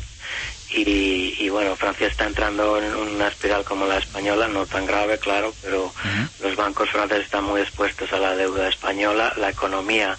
y, 0.73 1.35
y 1.39 1.49
bueno, 1.49 1.75
Francia 1.75 2.07
está 2.07 2.25
entrando 2.25 2.77
en 2.81 2.95
una 2.95 3.27
espiral 3.27 3.63
como 3.63 3.85
la 3.85 3.97
española, 3.97 4.47
no 4.47 4.65
tan 4.65 4.85
grave, 4.85 5.19
claro, 5.19 5.53
pero 5.61 5.93
los 6.41 6.55
bancos 6.55 6.89
franceses 6.89 7.25
están 7.25 7.43
muy 7.43 7.61
expuestos 7.61 8.11
a 8.13 8.17
la 8.17 8.35
deuda 8.35 8.67
española, 8.67 9.33
la 9.37 9.49
economía 9.49 10.17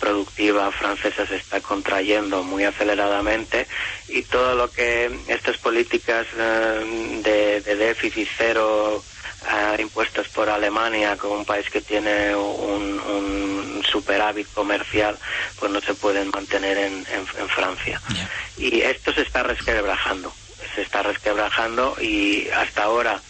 productiva 0.00 0.72
francesa 0.72 1.26
se 1.26 1.36
está 1.36 1.60
contrayendo 1.60 2.42
muy 2.42 2.64
aceleradamente 2.64 3.68
y 4.08 4.22
todo 4.22 4.56
lo 4.56 4.70
que 4.70 5.20
estas 5.28 5.56
políticas 5.58 6.26
eh, 6.36 7.20
de, 7.22 7.60
de 7.60 7.76
déficit 7.76 8.28
cero 8.36 9.04
eh, 9.46 9.76
impuestas 9.82 10.28
por 10.28 10.48
Alemania 10.48 11.16
como 11.16 11.34
un 11.34 11.44
país 11.44 11.68
que 11.70 11.82
tiene 11.82 12.34
un, 12.34 13.00
un 13.00 13.82
superávit 13.90 14.50
comercial 14.52 15.18
pues 15.56 15.70
no 15.70 15.80
se 15.82 15.94
pueden 15.94 16.30
mantener 16.30 16.78
en, 16.78 17.06
en- 17.10 17.26
en 17.38 17.48
Francia 17.48 18.00
y 18.56 18.80
esto 18.82 19.12
se 19.12 19.22
está 19.22 19.42
resquebrajando 19.42 20.34
se 20.74 20.82
está 20.82 21.02
resquebrajando 21.02 21.96
y 22.00 22.48
hasta 22.50 22.84
ahora 22.84 23.22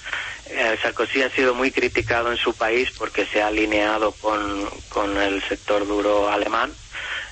eh, 0.45 0.77
Sarkozy 0.83 1.23
ha 1.23 1.31
sido 1.35 1.55
muy 1.55 1.71
criticado 1.71 2.31
en 2.31 2.37
su 2.37 2.55
país 2.55 2.91
porque 2.99 3.27
se 3.33 3.41
ha 3.43 3.47
alineado 3.47 4.17
con, 4.19 4.83
con 4.89 5.17
el 5.17 5.43
sector 5.49 5.87
duro 5.87 6.29
alemán 6.29 6.77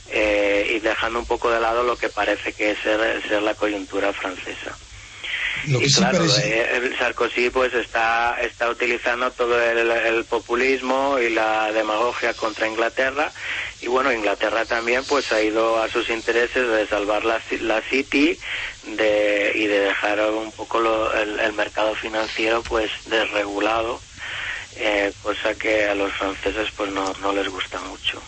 eh, 0.07 0.67
y 0.71 0.81
dejando 0.81 1.19
un 1.19 1.27
poco 1.27 1.51
de 1.51 1.61
lado 1.61 1.83
lo 1.83 1.99
que 1.99 2.09
parece 2.09 2.55
que 2.55 2.71
es 2.73 2.79
ser, 2.81 3.23
ser 3.29 3.43
la 3.43 3.55
coyuntura 3.55 4.13
francesa. 4.15 4.79
Lo 5.69 5.79
que 5.79 5.87
y 5.87 5.89
sí 5.89 6.01
claro, 6.01 6.19
parece- 6.19 6.61
eh, 6.61 6.77
el 6.77 6.99
Sarkozy 6.99 7.51
pues 7.51 7.73
está, 7.75 8.37
está 8.41 8.69
utilizando 8.71 9.33
todo 9.33 9.61
el, 9.63 9.91
el 9.91 10.25
populismo 10.27 11.19
y 11.19 11.31
la 11.31 11.73
demagogia 11.73 12.35
contra 12.35 12.67
Inglaterra 12.69 13.33
y 13.81 13.87
bueno, 13.89 14.13
Inglaterra 14.13 14.65
también 14.67 15.05
pues 15.05 15.31
ha 15.33 15.41
ido 15.43 15.83
a 15.83 15.89
sus 15.91 16.09
intereses 16.11 16.69
de 16.69 16.87
salvar 16.89 17.25
la, 17.25 17.43
la 17.61 17.83
City 17.91 18.39
de, 18.83 19.53
y 19.55 19.67
de 19.67 19.81
dejar 19.81 20.21
un 20.33 20.53
poco 20.53 20.81
lo- 20.81 21.13
el, 21.15 21.39
el 21.41 21.53
mercado 21.53 21.95
financiero 21.97 22.63
pues 22.63 22.91
desregulado, 23.07 24.03
eh, 24.73 25.13
cosa 25.23 25.55
que 25.55 25.85
a 25.87 25.95
los 25.95 26.13
franceses 26.15 26.71
pues 26.77 26.91
no, 26.91 27.13
no 27.21 27.33
les 27.33 27.49
gusta 27.49 27.81
mucho. 27.81 28.23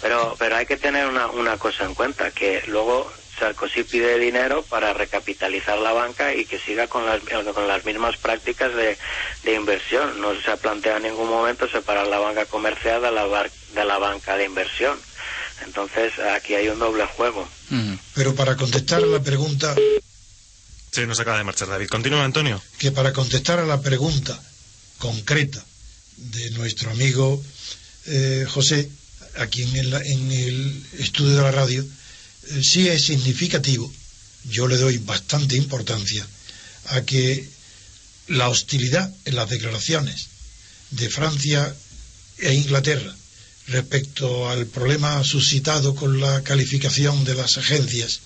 Pero, 0.00 0.36
pero 0.38 0.56
hay 0.56 0.64
que 0.64 0.76
tener 0.78 1.06
una, 1.06 1.26
una 1.26 1.58
cosa 1.58 1.84
en 1.84 1.94
cuenta, 1.94 2.30
que 2.30 2.62
luego 2.66 3.12
Sarkozy 3.40 3.82
pide 3.82 4.18
dinero 4.18 4.62
para 4.62 4.92
recapitalizar 4.92 5.78
la 5.78 5.92
banca 5.92 6.32
y 6.34 6.44
que 6.44 6.60
siga 6.60 6.86
con 6.86 7.04
las, 7.06 7.20
con 7.54 7.66
las 7.66 7.84
mismas 7.84 8.16
prácticas 8.18 8.72
de, 8.76 8.96
de 9.42 9.54
inversión. 9.54 10.20
No 10.20 10.40
se 10.40 10.50
ha 10.52 10.56
planteado 10.56 10.98
en 10.98 11.04
ningún 11.10 11.28
momento 11.28 11.68
separar 11.68 12.06
la 12.06 12.18
banca 12.20 12.44
comercial 12.46 13.02
de 13.02 13.10
la, 13.10 13.24
bar- 13.24 13.50
de 13.74 13.84
la 13.84 13.98
banca 13.98 14.36
de 14.36 14.44
inversión. 14.44 14.96
Entonces, 15.66 16.12
aquí 16.36 16.54
hay 16.54 16.68
un 16.68 16.78
doble 16.78 17.04
juego. 17.06 17.48
Pero 18.14 18.34
para 18.36 18.56
contestar 18.56 19.02
a 19.02 19.06
la 19.06 19.20
pregunta, 19.20 19.74
Sí, 20.92 21.06
nos 21.06 21.20
acaba 21.20 21.38
de 21.38 21.44
marchar 21.44 21.68
David. 21.68 21.86
Continúa, 21.88 22.24
Antonio. 22.24 22.60
que 22.78 22.90
para 22.90 23.12
contestar 23.12 23.58
a 23.60 23.64
la 23.64 23.80
pregunta 23.80 24.40
concreta 24.98 25.64
de 26.16 26.50
nuestro 26.50 26.90
amigo 26.90 27.40
eh, 28.06 28.44
José, 28.48 28.88
aquí 29.38 29.62
en 29.62 29.76
el, 29.76 29.94
en 29.94 30.32
el 30.32 30.82
estudio 30.98 31.36
de 31.36 31.42
la 31.42 31.52
radio, 31.52 31.84
sí 32.62 32.88
es 32.88 33.04
significativo, 33.04 33.92
yo 34.44 34.66
le 34.66 34.76
doy 34.76 34.98
bastante 34.98 35.56
importancia 35.56 36.26
a 36.86 37.02
que 37.02 37.48
la 38.28 38.48
hostilidad 38.48 39.12
en 39.24 39.36
las 39.36 39.50
declaraciones 39.50 40.28
de 40.90 41.10
Francia 41.10 41.74
e 42.38 42.54
Inglaterra 42.54 43.14
respecto 43.66 44.48
al 44.48 44.66
problema 44.66 45.22
suscitado 45.24 45.94
con 45.94 46.20
la 46.20 46.42
calificación 46.42 47.24
de 47.24 47.34
las 47.34 47.58
agencias, 47.58 48.20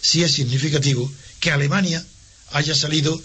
sí 0.00 0.22
es 0.22 0.32
significativo 0.32 1.10
que 1.40 1.52
Alemania 1.52 2.04
haya 2.50 2.74
salido 2.74 3.20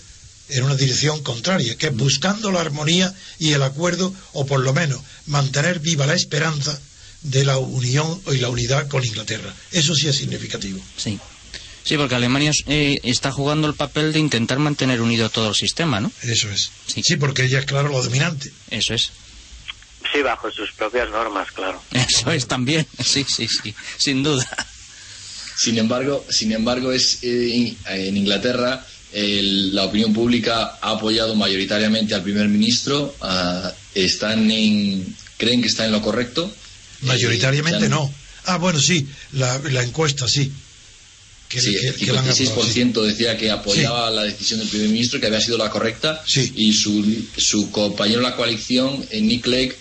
en 0.49 0.63
una 0.63 0.75
dirección 0.75 1.23
contraria, 1.23 1.77
que 1.77 1.89
buscando 1.89 2.51
la 2.51 2.61
armonía 2.61 3.13
y 3.39 3.53
el 3.53 3.63
acuerdo, 3.63 4.13
o 4.33 4.45
por 4.45 4.59
lo 4.59 4.73
menos 4.73 5.01
mantener 5.25 5.79
viva 5.79 6.05
la 6.05 6.13
esperanza 6.13 6.79
de 7.23 7.45
la 7.45 7.57
unión 7.57 8.21
y 8.31 8.37
la 8.37 8.49
unidad 8.49 8.87
con 8.87 9.03
Inglaterra. 9.03 9.53
Eso 9.71 9.95
sí 9.95 10.07
es 10.07 10.15
significativo. 10.17 10.79
Sí. 10.97 11.19
Sí, 11.83 11.97
porque 11.97 12.15
Alemania 12.15 12.51
eh, 12.67 12.99
está 13.03 13.31
jugando 13.31 13.67
el 13.67 13.73
papel 13.73 14.13
de 14.13 14.19
intentar 14.19 14.57
mantener 14.59 15.01
unido 15.01 15.29
todo 15.29 15.49
el 15.49 15.55
sistema, 15.55 15.99
¿no? 15.99 16.11
Eso 16.21 16.49
es. 16.49 16.71
Sí, 16.87 17.17
porque 17.17 17.43
ella 17.43 17.59
es, 17.59 17.65
claro, 17.65 17.89
lo 17.89 18.01
dominante. 18.01 18.51
Eso 18.69 18.93
es. 18.93 19.11
Sí, 20.13 20.21
bajo 20.21 20.49
sus 20.51 20.71
propias 20.73 21.09
normas, 21.09 21.51
claro. 21.51 21.81
Eso 21.91 22.31
es 22.31 22.47
también. 22.47 22.87
Sí, 23.03 23.25
sí, 23.27 23.47
sí. 23.47 23.73
Sin 23.97 24.23
duda. 24.23 24.47
Sin 25.57 25.77
embargo, 25.77 26.25
sin 26.29 26.51
embargo 26.51 26.91
es 26.91 27.19
eh, 27.23 27.75
en 27.87 28.17
Inglaterra 28.17 28.85
el- 29.11 29.75
la 29.75 29.83
opinión 29.85 30.13
pública 30.13 30.77
ha 30.81 30.91
apoyado 30.91 31.35
mayoritariamente 31.35 32.15
al 32.15 32.23
primer 32.23 32.47
ministro. 32.47 33.13
ah, 33.21 33.71
están 33.93 34.49
en, 34.49 35.15
creen 35.37 35.61
que 35.61 35.67
está 35.67 35.85
en 35.85 35.91
lo 35.91 36.01
correcto. 36.01 36.51
Mayoritariamente 37.03 37.89
no. 37.89 38.13
Ah, 38.45 38.57
bueno, 38.57 38.79
sí, 38.79 39.07
la, 39.33 39.57
la 39.71 39.83
encuesta 39.83 40.27
sí. 40.27 40.51
Que, 41.47 41.61
Sí, 41.61 41.71
que- 41.79 41.87
el 41.89 41.93
que 41.95 42.11
la 42.11 42.21
han 42.21 42.29
aprobado, 42.29 42.63
sí. 42.65 42.79
56% 42.81 43.03
decía 43.03 43.37
que 43.37 43.51
apoyaba 43.51 44.09
la 44.09 44.23
decisión 44.23 44.59
del 44.59 44.67
primer 44.69 44.89
ministro, 44.89 45.19
que 45.19 45.27
había 45.27 45.39
sido 45.39 45.57
la 45.57 45.69
correcta, 45.69 46.23
y 46.55 46.73
su, 46.73 47.25
su 47.37 47.69
compañero 47.71 48.19
de 48.21 48.29
la 48.29 48.35
coalición, 48.35 49.05
eh, 49.11 49.21
Nick 49.21 49.43
Clegg, 49.43 49.75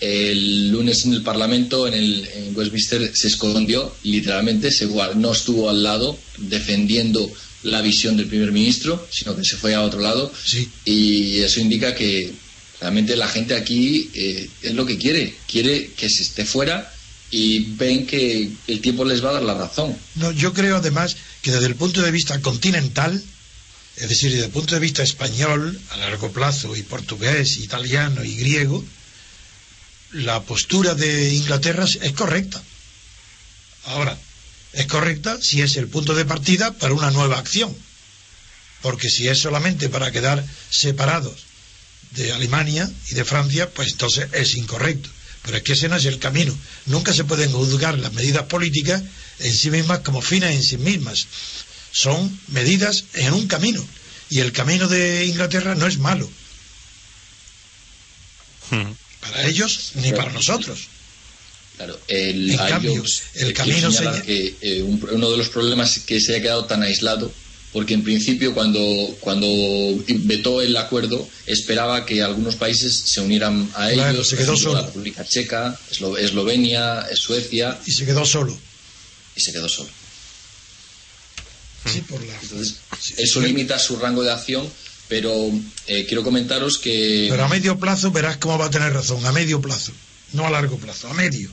el 0.00 0.70
lunes 0.70 1.04
en 1.04 1.12
el 1.14 1.22
Parlamento, 1.22 1.86
en, 1.86 1.94
el, 1.94 2.28
en 2.34 2.56
Westminster, 2.56 3.12
se 3.14 3.28
escondió, 3.28 3.94
literalmente, 4.02 4.72
se 4.72 4.86
no 5.14 5.32
estuvo 5.32 5.70
al 5.70 5.82
lado 5.84 6.18
defendiendo 6.38 7.30
la 7.62 7.80
visión 7.82 8.16
del 8.16 8.26
primer 8.26 8.50
ministro, 8.50 9.06
sino 9.12 9.36
que 9.36 9.44
se 9.44 9.56
fue 9.56 9.74
a 9.74 9.82
otro 9.82 10.00
lado, 10.00 10.32
y 10.84 11.38
eso 11.38 11.60
indica 11.60 11.94
que 11.94 12.32
realmente 12.82 13.14
la 13.14 13.28
gente 13.28 13.54
aquí 13.54 14.10
eh, 14.12 14.50
es 14.60 14.74
lo 14.74 14.84
que 14.84 14.98
quiere, 14.98 15.36
quiere 15.46 15.92
que 15.92 16.10
se 16.10 16.24
esté 16.24 16.44
fuera 16.44 16.92
y 17.30 17.60
ven 17.76 18.06
que 18.06 18.50
el 18.66 18.80
tiempo 18.80 19.04
les 19.04 19.24
va 19.24 19.30
a 19.30 19.34
dar 19.34 19.42
la 19.42 19.54
razón. 19.54 19.96
Yo 20.34 20.52
creo 20.52 20.76
además 20.76 21.16
que 21.42 21.52
desde 21.52 21.68
el 21.68 21.76
punto 21.76 22.02
de 22.02 22.10
vista 22.10 22.40
continental, 22.40 23.22
es 23.96 24.08
decir, 24.08 24.32
desde 24.32 24.46
el 24.46 24.50
punto 24.50 24.74
de 24.74 24.80
vista 24.80 25.04
español, 25.04 25.80
a 25.90 25.96
largo 25.98 26.32
plazo, 26.32 26.74
y 26.74 26.82
portugués, 26.82 27.58
italiano 27.58 28.24
y 28.24 28.34
griego, 28.34 28.84
la 30.10 30.42
postura 30.42 30.94
de 30.94 31.32
Inglaterra 31.34 31.84
es 31.84 32.12
correcta. 32.12 32.60
Ahora, 33.84 34.18
es 34.72 34.86
correcta 34.86 35.38
si 35.40 35.62
es 35.62 35.76
el 35.76 35.86
punto 35.86 36.14
de 36.14 36.24
partida 36.24 36.72
para 36.72 36.94
una 36.94 37.12
nueva 37.12 37.38
acción. 37.38 37.74
Porque 38.82 39.08
si 39.08 39.28
es 39.28 39.38
solamente 39.38 39.88
para 39.88 40.10
quedar 40.10 40.44
separados 40.68 41.51
de 42.14 42.32
Alemania 42.32 42.90
y 43.10 43.14
de 43.14 43.24
Francia, 43.24 43.68
pues 43.70 43.92
entonces 43.92 44.28
es 44.32 44.54
incorrecto. 44.56 45.08
Pero 45.42 45.56
es 45.56 45.62
que 45.64 45.72
ese 45.72 45.88
no 45.88 45.96
es 45.96 46.04
el 46.04 46.18
camino. 46.18 46.56
Nunca 46.86 47.12
se 47.12 47.24
pueden 47.24 47.50
juzgar 47.52 47.98
las 47.98 48.12
medidas 48.12 48.44
políticas 48.44 49.02
en 49.40 49.52
sí 49.54 49.70
mismas 49.70 50.00
como 50.00 50.22
fines 50.22 50.54
en 50.54 50.62
sí 50.62 50.78
mismas. 50.78 51.26
Son 51.90 52.38
medidas 52.48 53.04
en 53.14 53.32
un 53.32 53.46
camino. 53.48 53.84
Y 54.30 54.38
el 54.40 54.52
camino 54.52 54.88
de 54.88 55.26
Inglaterra 55.26 55.74
no 55.74 55.86
es 55.86 55.98
malo. 55.98 56.30
Para 59.20 59.46
ellos 59.46 59.92
ni 59.96 60.12
para 60.12 60.32
nosotros. 60.32 60.78
Claro, 61.76 61.98
el, 62.08 62.50
En 62.50 62.56
cambio, 62.58 63.02
el 63.34 63.52
camino 63.54 63.76
quiero 63.76 63.92
señalar 63.92 64.14
seña- 64.14 64.24
que 64.26 64.56
eh, 64.60 64.82
un- 64.82 65.08
uno 65.10 65.30
de 65.30 65.36
los 65.36 65.48
problemas 65.48 65.96
es 65.96 66.02
que 66.04 66.20
se 66.20 66.36
ha 66.36 66.42
quedado 66.42 66.64
tan 66.66 66.82
aislado, 66.82 67.32
porque 67.72 67.94
en 67.94 68.02
principio 68.04 68.52
cuando, 68.54 68.80
cuando 69.20 69.46
vetó 70.06 70.60
el 70.60 70.76
acuerdo 70.76 71.26
esperaba 71.46 72.04
que 72.04 72.22
algunos 72.22 72.56
países 72.56 72.94
se 73.06 73.20
unieran 73.20 73.70
a 73.74 73.88
Claro, 73.90 74.10
ellos, 74.14 74.28
se 74.28 74.36
quedó 74.36 74.56
solo. 74.56 74.74
la 74.80 74.86
República 74.86 75.24
Checa, 75.24 75.78
Eslo- 75.90 76.18
Eslovenia, 76.18 77.06
Suecia, 77.14 77.78
Y 77.86 77.92
se 77.92 78.04
quedó 78.04 78.24
solo. 78.26 78.58
y 79.36 79.40
se 79.40 79.52
quedó 79.52 79.68
solo. 79.68 79.90
Sí, 81.92 82.00
por 82.02 82.22
la... 82.24 82.34
Entonces, 82.40 82.76
eso 83.16 83.40
limita 83.40 83.78
su 83.78 83.96
rango 83.96 84.22
de 84.22 84.30
acción, 84.32 84.68
pero 85.08 85.50
eh, 85.86 86.04
quiero 86.06 86.22
comentaros 86.22 86.78
que... 86.78 87.26
Pero 87.30 87.44
a 87.44 87.48
medio 87.48 87.78
plazo 87.78 88.10
verás 88.12 88.36
cómo 88.36 88.56
va 88.58 88.66
a 88.66 88.70
tener 88.70 88.92
razón. 88.92 89.24
A 89.26 89.32
medio 89.32 89.60
plazo. 89.60 89.92
No 90.32 90.46
a 90.46 90.50
largo 90.50 90.76
plazo, 90.78 91.08
a 91.08 91.14
medio. 91.14 91.50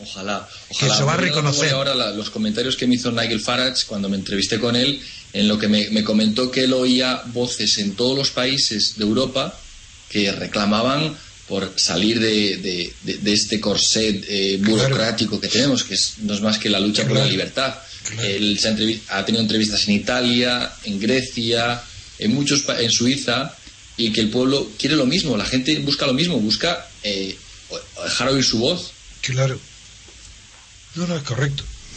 Ojalá, 0.00 0.48
Que 0.68 0.74
ojalá. 0.86 0.96
se 0.96 1.02
va 1.02 1.14
a 1.14 1.16
reconocer. 1.16 1.70
Ahora 1.72 1.94
la- 1.94 2.10
los 2.12 2.30
comentarios 2.30 2.76
que 2.76 2.86
me 2.86 2.94
hizo 2.94 3.10
Nigel 3.10 3.40
Farage 3.40 3.84
cuando 3.86 4.08
me 4.08 4.16
entrevisté 4.16 4.58
con 4.58 4.76
él, 4.76 5.00
en 5.32 5.48
lo 5.48 5.58
que 5.58 5.68
me, 5.68 5.90
me 5.90 6.04
comentó 6.04 6.50
que 6.50 6.64
él 6.64 6.72
oía 6.72 7.22
voces 7.26 7.78
en 7.78 7.94
todos 7.96 8.16
los 8.16 8.30
países 8.30 8.94
de 8.96 9.04
Europa 9.04 9.58
que 10.08 10.30
reclamaban 10.32 11.16
por 11.48 11.72
salir 11.76 12.20
de, 12.20 12.58
de- 12.58 12.92
de- 13.02 13.18
de 13.18 13.32
este 13.32 13.58
corset 13.60 14.24
eh, 14.28 14.58
burocrático 14.62 15.40
que 15.40 15.48
tenemos, 15.48 15.82
que 15.84 15.94
es- 15.94 16.14
no 16.18 16.34
es 16.34 16.40
más 16.40 16.58
que 16.58 16.68
la 16.70 16.78
lucha 16.78 17.02
por 17.02 17.12
la 17.12 17.20
Claro. 17.20 17.30
libertad. 17.30 17.74
Él 18.22 18.58
se 18.58 18.68
ha, 18.68 19.18
ha 19.18 19.24
tenido 19.26 19.42
entrevistas 19.42 19.86
en 19.88 19.94
Italia, 19.94 20.72
en 20.84 20.98
Grecia, 21.00 21.82
en 22.18 22.34
muchos 22.34 22.64
en 22.78 22.90
Suiza, 22.90 23.54
y 23.96 24.12
que 24.12 24.20
el 24.20 24.30
pueblo 24.30 24.70
quiere 24.78 24.94
lo 24.96 25.06
mismo, 25.06 25.36
la 25.36 25.44
gente 25.44 25.78
busca 25.80 26.06
lo 26.06 26.14
mismo, 26.14 26.38
busca 26.38 26.86
eh, 27.02 27.36
dejar 28.04 28.28
oír 28.28 28.44
su 28.44 28.58
voz. 28.58 28.92
Claro. 29.22 29.58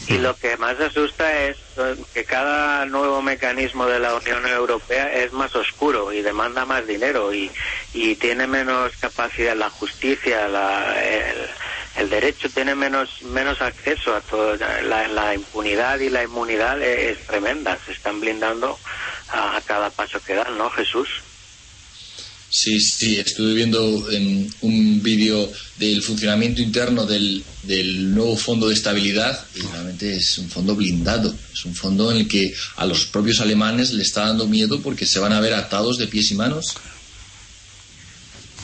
Y 0.08 0.18
lo 0.18 0.36
que 0.36 0.56
más 0.56 0.78
asusta 0.80 1.44
es 1.44 1.56
eh, 1.76 1.96
que 2.12 2.24
cada 2.24 2.84
nuevo 2.86 3.22
mecanismo 3.22 3.86
de 3.86 4.00
la 4.00 4.14
Unión 4.14 4.44
Europea 4.46 5.12
es 5.14 5.32
más 5.32 5.54
oscuro 5.54 6.12
y 6.12 6.22
demanda 6.22 6.64
más 6.64 6.86
dinero 6.86 7.32
y, 7.32 7.50
y 7.94 8.16
tiene 8.16 8.48
menos 8.48 8.92
capacidad, 9.00 9.54
la 9.56 9.70
justicia, 9.70 10.48
la, 10.48 11.02
el, 11.04 11.48
el 11.96 12.10
derecho 12.10 12.48
tiene 12.50 12.74
menos 12.74 13.22
menos 13.22 13.60
acceso 13.62 14.14
a 14.14 14.20
todo. 14.22 14.56
La, 14.56 15.34
impunidad 15.34 16.00
y 16.00 16.10
la 16.10 16.24
inmunidad 16.24 16.82
es, 16.82 17.18
es 17.18 17.26
tremenda. 17.26 17.78
Se 17.86 17.92
están 17.92 18.20
blindando 18.20 18.78
a, 19.30 19.56
a 19.56 19.60
cada 19.60 19.90
paso 19.90 20.20
que 20.20 20.34
dan, 20.34 20.58
¿no, 20.58 20.68
Jesús? 20.70 21.08
Sí, 22.54 22.78
sí, 22.80 23.16
estuve 23.16 23.54
viendo 23.54 24.10
em, 24.10 24.46
un 24.60 25.02
vídeo 25.02 25.50
del 25.78 26.02
funcionamiento 26.02 26.60
interno 26.60 27.06
del, 27.06 27.42
del 27.62 28.14
nuevo 28.14 28.36
fondo 28.36 28.68
de 28.68 28.74
estabilidad 28.74 29.46
y 29.54 29.62
realmente 29.62 30.14
es 30.14 30.36
un 30.36 30.50
fondo 30.50 30.76
blindado. 30.76 31.34
Es 31.50 31.64
un 31.64 31.74
fondo 31.74 32.12
en 32.12 32.18
el 32.18 32.28
que 32.28 32.52
a 32.76 32.84
los 32.84 33.06
propios 33.06 33.40
alemanes 33.40 33.92
le 33.92 34.02
está 34.02 34.26
dando 34.26 34.46
miedo 34.46 34.82
porque 34.82 35.06
se 35.06 35.18
van 35.18 35.32
a 35.32 35.40
ver 35.40 35.54
atados 35.54 35.96
de 35.96 36.08
pies 36.08 36.30
y 36.30 36.34
manos. 36.34 36.74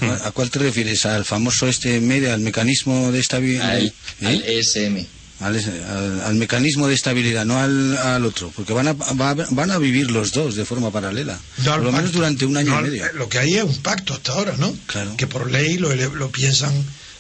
¿A 0.02 0.31
cuál 0.33 0.50
te 0.50 0.58
refieres? 0.58 1.07
¿Al 1.07 1.25
famoso 1.25 1.67
este 1.67 1.99
medio, 2.00 2.34
al 2.34 2.41
mecanismo 2.41 3.10
de 3.10 3.20
estabilidad? 3.20 3.70
Al, 3.70 3.94
al 4.20 4.42
ESM. 4.42 5.07
Al, 5.41 5.55
al- 5.57 6.20
al 6.23 6.34
mecanismo 6.34 6.89
de 6.89 6.94
estabilidad, 6.94 7.44
no 7.47 7.60
al, 7.60 7.97
al 7.97 8.25
otro, 8.25 8.52
porque 8.57 8.73
van 8.73 8.89
a, 8.89 8.92
va- 8.94 9.34
van 9.50 9.70
a 9.70 9.78
vivir 9.78 10.10
los 10.10 10.33
dos 10.33 10.57
de 10.57 10.65
forma 10.65 10.91
paralela, 10.91 11.39
No 11.58 11.75
por 11.75 11.83
lo 11.84 11.92
menos 11.92 12.12
durante 12.12 12.44
un 12.44 12.57
año 12.57 12.70
No 12.70 12.75
y 12.75 12.78
al- 12.78 12.91
medio. 12.91 13.12
Lo 13.15 13.28
que 13.28 13.39
hay 13.39 13.55
es 13.55 13.62
un 13.62 13.76
pacto 13.78 14.15
hasta 14.15 14.33
ahora, 14.33 14.57
¿no? 14.58 14.75
Que 15.17 15.26
por 15.28 15.49
ley 15.50 15.78
lo, 15.78 15.94
lo 15.94 16.31
piensan 16.33 16.73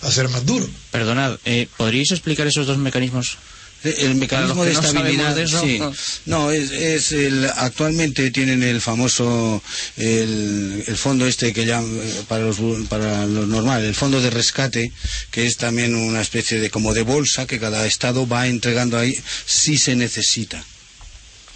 hacer 0.02 0.28
más 0.30 0.44
duro. 0.44 0.68
Perdonad, 0.90 1.38
eh, 1.44 1.68
¿podríais 1.76 2.10
explicar 2.10 2.46
esos 2.48 2.66
dos 2.66 2.78
mecanismos? 2.78 3.38
El 3.84 4.16
mecanismo 4.16 4.64
de 4.64 4.72
no 4.72 4.80
estabilidad, 4.80 5.36
de 5.36 5.44
eso. 5.44 5.60
sí. 5.60 5.80
No, 6.26 6.50
es, 6.50 6.70
es 6.72 7.12
el, 7.12 7.48
actualmente 7.56 8.30
tienen 8.30 8.62
el 8.62 8.80
famoso, 8.80 9.62
el, 9.96 10.84
el 10.86 10.96
fondo 10.96 11.26
este 11.26 11.52
que 11.52 11.62
eh, 11.62 12.22
para 12.26 12.44
los, 12.44 12.58
para 12.88 13.26
los 13.26 13.46
normal, 13.46 13.84
el 13.84 13.94
fondo 13.94 14.20
de 14.20 14.30
rescate, 14.30 14.92
que 15.30 15.46
es 15.46 15.56
también 15.56 15.94
una 15.94 16.20
especie 16.20 16.60
de, 16.60 16.70
como 16.70 16.92
de 16.92 17.02
bolsa 17.02 17.46
que 17.46 17.60
cada 17.60 17.86
estado 17.86 18.26
va 18.26 18.48
entregando 18.48 18.98
ahí 18.98 19.18
si 19.46 19.78
se 19.78 19.94
necesita. 19.94 20.64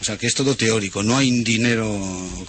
O 0.03 0.05
sea, 0.05 0.19
que 0.19 0.27
es 0.27 0.35
todo 0.35 0.57
teórico, 0.57 1.05
no 1.05 1.17
hay 1.17 1.31
dinero 1.45 1.87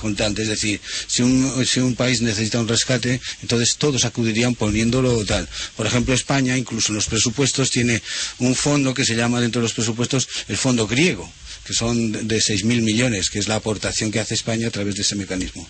contante. 0.02 0.42
Es 0.42 0.48
decir, 0.48 0.82
si 1.06 1.22
un, 1.22 1.64
si 1.68 1.82
un 1.82 1.94
país 1.94 2.20
necesita 2.24 2.60
un 2.60 2.68
rescate, 2.68 3.22
entonces 3.44 3.76
todos 3.78 4.06
acudirían 4.06 4.56
poniéndolo 4.56 5.24
tal. 5.24 5.48
Por 5.76 5.86
ejemplo, 5.86 6.16
España, 6.16 6.58
incluso 6.58 6.88
en 6.92 6.96
los 6.96 7.06
presupuestos, 7.06 7.70
tiene 7.70 8.02
un 8.40 8.56
fondo 8.56 8.96
que 8.96 9.06
se 9.06 9.16
llama 9.16 9.40
dentro 9.40 9.62
de 9.62 9.66
los 9.68 9.74
presupuestos 9.74 10.28
el 10.48 10.58
fondo 10.58 10.88
griego, 10.88 11.32
que 11.64 11.74
son 11.74 12.12
de- 12.12 12.24
de 12.24 12.42
6.000 12.42 12.82
millones, 12.82 13.30
que 13.30 13.38
es 13.38 13.48
la 13.48 13.58
aportación 13.58 14.10
que 14.10 14.20
hace 14.20 14.34
España 14.34 14.70
a 14.70 14.72
través 14.72 14.96
de 14.96 15.04
ese 15.04 15.16
mecanismo. 15.16 15.68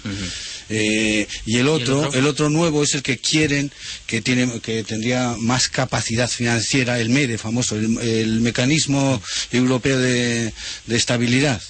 Eh, 0.70 1.28
y 1.46 1.58
el 1.58 1.68
otro, 1.68 2.00
otro? 2.08 2.18
el 2.18 2.26
otro 2.28 2.50
nuevo 2.50 2.82
es 2.84 2.94
el 2.94 3.02
que 3.04 3.18
quieren, 3.18 3.74
que 4.08 4.22
tiene, 4.22 4.62
que 4.62 4.86
tendría 4.86 5.36
más 5.38 5.68
capacidad 5.68 6.30
financiera, 6.30 6.98
el 7.02 7.10
MEDE 7.10 7.38
famoso, 7.38 7.76
el, 7.76 7.98
el 8.00 8.40
mecanismo 8.40 9.22
europeo 9.52 10.00
de, 10.00 10.54
de 10.88 10.96
estabilidad, 10.96 11.62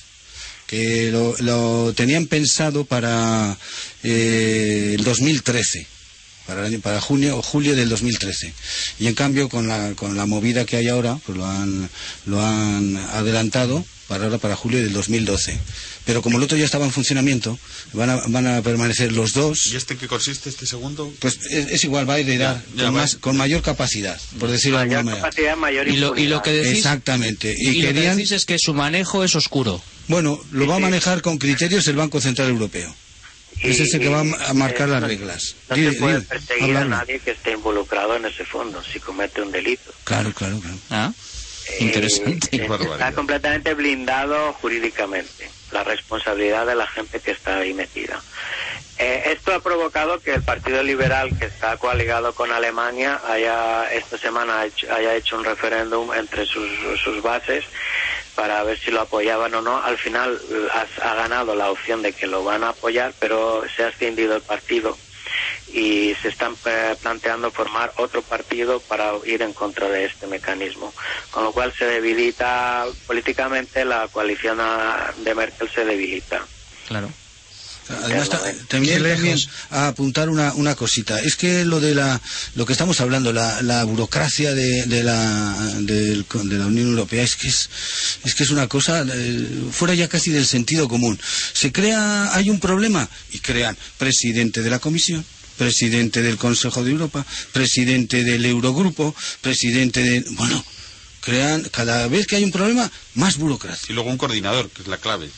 lo 1.11 1.93
tenían 1.93 2.27
pensado 2.27 2.85
para 2.85 3.57
eh, 4.03 4.95
el 4.97 5.03
2013 5.03 5.92
para, 6.47 6.61
el 6.61 6.67
año- 6.73 6.79
para 6.81 6.99
junio 7.01 7.37
o 7.37 7.41
julio 7.41 7.75
del 7.75 7.89
2013 7.89 8.53
y 8.99 9.07
en 9.07 9.15
cambio 9.15 9.49
con 9.49 9.67
la, 9.67 9.93
con 9.95 10.15
la 10.17 10.25
movida 10.25 10.65
que 10.65 10.77
hay 10.77 10.87
ahora 10.87 11.17
pues 11.25 11.37
lo 11.37 11.45
han, 11.45 11.89
lo 12.25 12.41
han 12.41 12.97
adelantado 12.97 13.85
para 14.07 14.25
ahora, 14.25 14.37
para 14.37 14.55
julio 14.55 14.79
del 14.81 14.91
2012. 14.93 15.57
Pero 16.05 16.21
como 16.21 16.37
el 16.37 16.43
otro 16.43 16.57
ya 16.57 16.65
estaba 16.65 16.83
en 16.83 16.91
funcionamiento, 16.91 17.57
van 17.93 18.09
a, 18.09 18.15
van 18.27 18.45
a 18.45 18.61
permanecer 18.61 19.13
los 19.13 19.31
dos. 19.31 19.67
¿Y 19.71 19.77
este 19.77 19.93
en 19.93 19.99
qué 20.01 20.07
consiste, 20.09 20.49
este 20.49 20.65
segundo? 20.65 21.11
Pues 21.19 21.39
es, 21.49 21.67
es 21.71 21.83
igual, 21.85 22.07
va 22.07 22.15
a 22.15 22.19
heredar 22.19 22.61
Ya, 22.75 22.75
ya, 22.75 22.83
con, 22.87 22.95
va. 22.95 23.01
más, 23.01 23.15
con 23.15 23.37
mayor 23.37 23.61
capacidad, 23.61 24.19
por 24.37 24.51
decirlo 24.51 24.79
de 24.79 24.85
Mayor 24.87 24.97
alguna 24.99 25.11
manera. 25.15 25.29
capacidad, 25.29 25.55
mayor 25.55 25.87
Y 25.87 25.95
lo, 25.95 26.17
y 26.17 26.27
lo 26.27 26.41
que 26.41 26.51
decís, 26.51 26.79
Exactamente. 26.79 27.55
y 27.57 27.61
Y, 27.61 27.65
lo 27.67 27.73
que 27.87 27.93
querían, 27.93 28.17
decís 28.17 28.33
es 28.33 28.43
que 28.45 28.57
su 28.59 28.73
manejo 28.73 29.23
es 29.23 29.33
oscuro. 29.35 29.81
bueno, 30.09 30.37
lo 30.51 30.67
va 30.67 30.75
a 30.75 30.79
manejar 30.79 31.21
con 31.21 31.37
criterios 31.37 31.87
el 31.87 31.95
Banco 31.95 32.19
Central 32.19 32.49
Europeo. 32.49 32.93
Es 33.63 33.79
ese 33.79 33.99
que 33.99 34.09
va 34.09 34.19
a 34.21 34.53
marcar 34.53 34.89
las 34.89 35.01
reglas. 35.03 35.55
No 35.69 35.75
Dile, 35.75 35.93
se 35.93 35.99
puede 35.99 36.15
dile, 36.15 36.27
perseguir 36.27 36.77
a 36.77 36.85
nadie 36.85 37.19
que 37.19 37.31
esté 37.31 37.51
involucrado 37.51 38.15
en 38.15 38.25
ese 38.25 38.45
fondo 38.45 38.83
si 38.83 38.99
comete 38.99 39.41
un 39.41 39.51
delito. 39.51 39.91
Claro, 40.03 40.31
claro, 40.33 40.59
claro. 40.59 40.77
Ah, 40.89 41.11
Eh, 41.69 41.77
interesante. 41.79 42.49
eh, 42.57 42.67
está 42.91 43.13
completamente 43.13 43.73
blindado 43.73 44.51
jurídicamente 44.53 45.49
la 45.71 45.83
responsabilidad 45.85 46.65
de 46.67 46.75
la 46.75 46.85
gente 46.87 47.19
que 47.21 47.31
está 47.31 47.57
ahí 47.57 47.73
metida. 47.73 48.21
Eh, 48.99 49.23
esto 49.35 49.53
ha 49.55 49.59
provocado 49.61 50.19
que 50.19 50.33
el 50.35 50.43
Partido 50.43 50.83
Liberal, 50.83 51.35
que 51.39 51.45
está 51.45 51.77
coaligado 51.77 52.35
con 52.35 52.51
Alemania, 52.51 53.19
haya 53.27 53.91
esta 53.91 54.17
semana 54.17 54.59
haya 54.61 55.15
hecho 55.15 55.37
un 55.37 55.45
referéndum 55.45 56.13
entre 56.13 56.45
sus, 56.45 56.69
sus 57.03 57.21
bases 57.23 57.63
para 58.35 58.63
ver 58.63 58.79
si 58.79 58.91
lo 58.91 59.01
apoyaban 59.01 59.53
o 59.55 59.61
no. 59.61 59.81
Al 59.81 59.97
final 59.97 60.39
eh, 60.49 60.67
ha, 60.73 61.09
ha 61.11 61.15
ganado 61.15 61.55
la 61.55 61.71
opción 61.71 62.01
de 62.01 62.13
que 62.13 62.27
lo 62.27 62.43
van 62.43 62.63
a 62.63 62.69
apoyar, 62.69 63.13
pero 63.19 63.63
se 63.75 63.83
ha 63.83 63.89
extendido 63.89 64.35
el 64.35 64.41
partido 64.41 64.97
y 65.73 66.15
se 66.21 66.29
están 66.29 66.55
eh, 66.65 66.95
planteando 67.01 67.51
formar 67.51 67.91
otro 67.97 68.21
partido 68.21 68.79
para 68.79 69.11
ir 69.25 69.41
en 69.41 69.53
contra 69.53 69.89
de 69.89 70.05
este 70.05 70.27
mecanismo. 70.27 70.93
Con 71.31 71.43
lo 71.43 71.51
cual 71.51 71.73
se 71.73 71.85
debilita 71.85 72.85
políticamente 73.07 73.83
la 73.83 74.07
coalición 74.07 74.59
ah, 74.61 75.11
de 75.17 75.33
Merkel 75.35 75.69
se 75.69 75.85
debilita. 75.85 76.45
Claro. 76.87 77.09
Además, 77.89 78.29
ta- 78.29 78.41
también, 78.69 78.95
también 79.15 79.37
a 79.71 79.87
apuntar 79.87 80.29
una, 80.29 80.53
una 80.53 80.75
cosita. 80.75 81.19
Es 81.19 81.35
que 81.35 81.65
lo 81.65 81.79
de 81.79 81.93
la, 81.95 82.21
lo 82.55 82.65
que 82.65 82.71
estamos 82.73 83.01
hablando, 83.01 83.33
la, 83.33 83.61
la 83.61 83.83
burocracia 83.83 84.53
de, 84.53 84.85
de 84.85 85.03
la, 85.03 85.73
del- 85.79 86.25
de 86.43 86.57
la 86.57 86.65
Unión 86.67 86.87
Europea, 86.89 87.23
es 87.23 87.35
que 87.35 87.47
es, 87.49 87.69
es 88.23 88.35
que 88.35 88.43
es 88.43 88.49
una 88.51 88.67
cosa 88.67 89.03
eh, 89.13 89.47
fuera 89.71 89.93
ya 89.93 90.07
casi 90.07 90.31
del 90.31 90.45
sentido 90.45 90.87
común. 90.87 91.19
Se 91.53 91.71
crea, 91.71 92.33
hay 92.33 92.49
un 92.49 92.59
problema 92.59 93.07
y 93.31 93.39
crean 93.39 93.77
presidente 93.97 94.61
de 94.61 94.69
la 94.69 94.79
Comisión, 94.79 95.23
presidente 95.57 96.21
del 96.21 96.37
Consejo 96.37 96.83
de 96.83 96.91
Europa, 96.91 97.25
presidente 97.51 98.23
del 98.23 98.45
Eurogrupo, 98.45 99.13
presidente 99.41 100.01
de, 100.01 100.21
bueno, 100.31 100.63
crean 101.21 101.63
cada 101.71 102.07
vez 102.07 102.27
que 102.27 102.37
hay 102.37 102.43
un 102.43 102.51
problema 102.51 102.89
más 103.15 103.37
burocracia. 103.37 103.87
Y 103.89 103.93
luego 103.93 104.09
un 104.09 104.17
coordinador, 104.17 104.69
que 104.69 104.81
es 104.81 104.87
la 104.87 104.97
clave. 104.97 105.29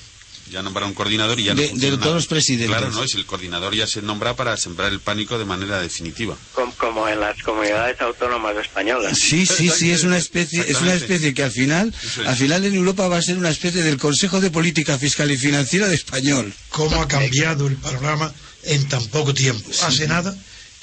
Ya 0.52 0.62
nombraron 0.62 0.90
un 0.90 0.96
coordinador 0.96 1.40
y 1.40 1.46
ya 1.46 1.54
no 1.56 1.62
De- 1.62 1.98
todos 1.98 2.14
los 2.16 2.28
presidentes. 2.28 2.68
Claro, 2.70 2.92
no, 2.92 3.04
es 3.04 3.16
el 3.16 3.26
coordinador 3.26 3.74
ya 3.74 3.88
se 3.88 4.02
nombra 4.04 4.36
para 4.36 4.56
sembrar 4.58 4.92
el 4.92 5.00
pánico 5.00 5.40
de 5.40 5.46
manera 5.46 5.80
definitiva. 5.82 6.38
Com- 6.54 6.72
como 6.74 7.08
en 7.08 7.20
las 7.20 7.42
comunidades 7.42 8.00
autónomas 8.00 8.56
españolas. 8.58 9.18
Sí, 9.18 9.46
sí, 9.46 9.70
sí, 9.70 9.92
es 9.92 10.04
una 10.04 10.18
especie, 10.18 10.64
es 10.68 10.82
una 10.82 10.94
especie 10.94 11.34
que 11.34 11.44
al 11.44 11.52
final, 11.52 11.94
es. 12.04 12.28
al 12.28 12.36
final 12.36 12.64
en 12.64 12.76
Europa 12.76 13.08
va 13.08 13.18
a 13.18 13.22
ser 13.24 13.38
una 13.38 13.50
especie 13.50 13.82
del 13.82 13.98
Consejo 13.98 14.40
de 14.40 14.52
Política 14.52 15.00
Fiscal 15.00 15.32
y 15.32 15.38
Financiera 15.38 15.88
de 15.88 15.96
español. 15.96 16.54
cómo 16.70 17.02
ha 17.02 17.08
cambiado 17.08 17.68
el 17.68 17.76
panorama 17.78 18.32
en 18.64 18.88
tan 18.88 19.04
poco 19.08 19.34
tiempo. 19.34 19.70
Hace 19.84 20.08
nada 20.08 20.36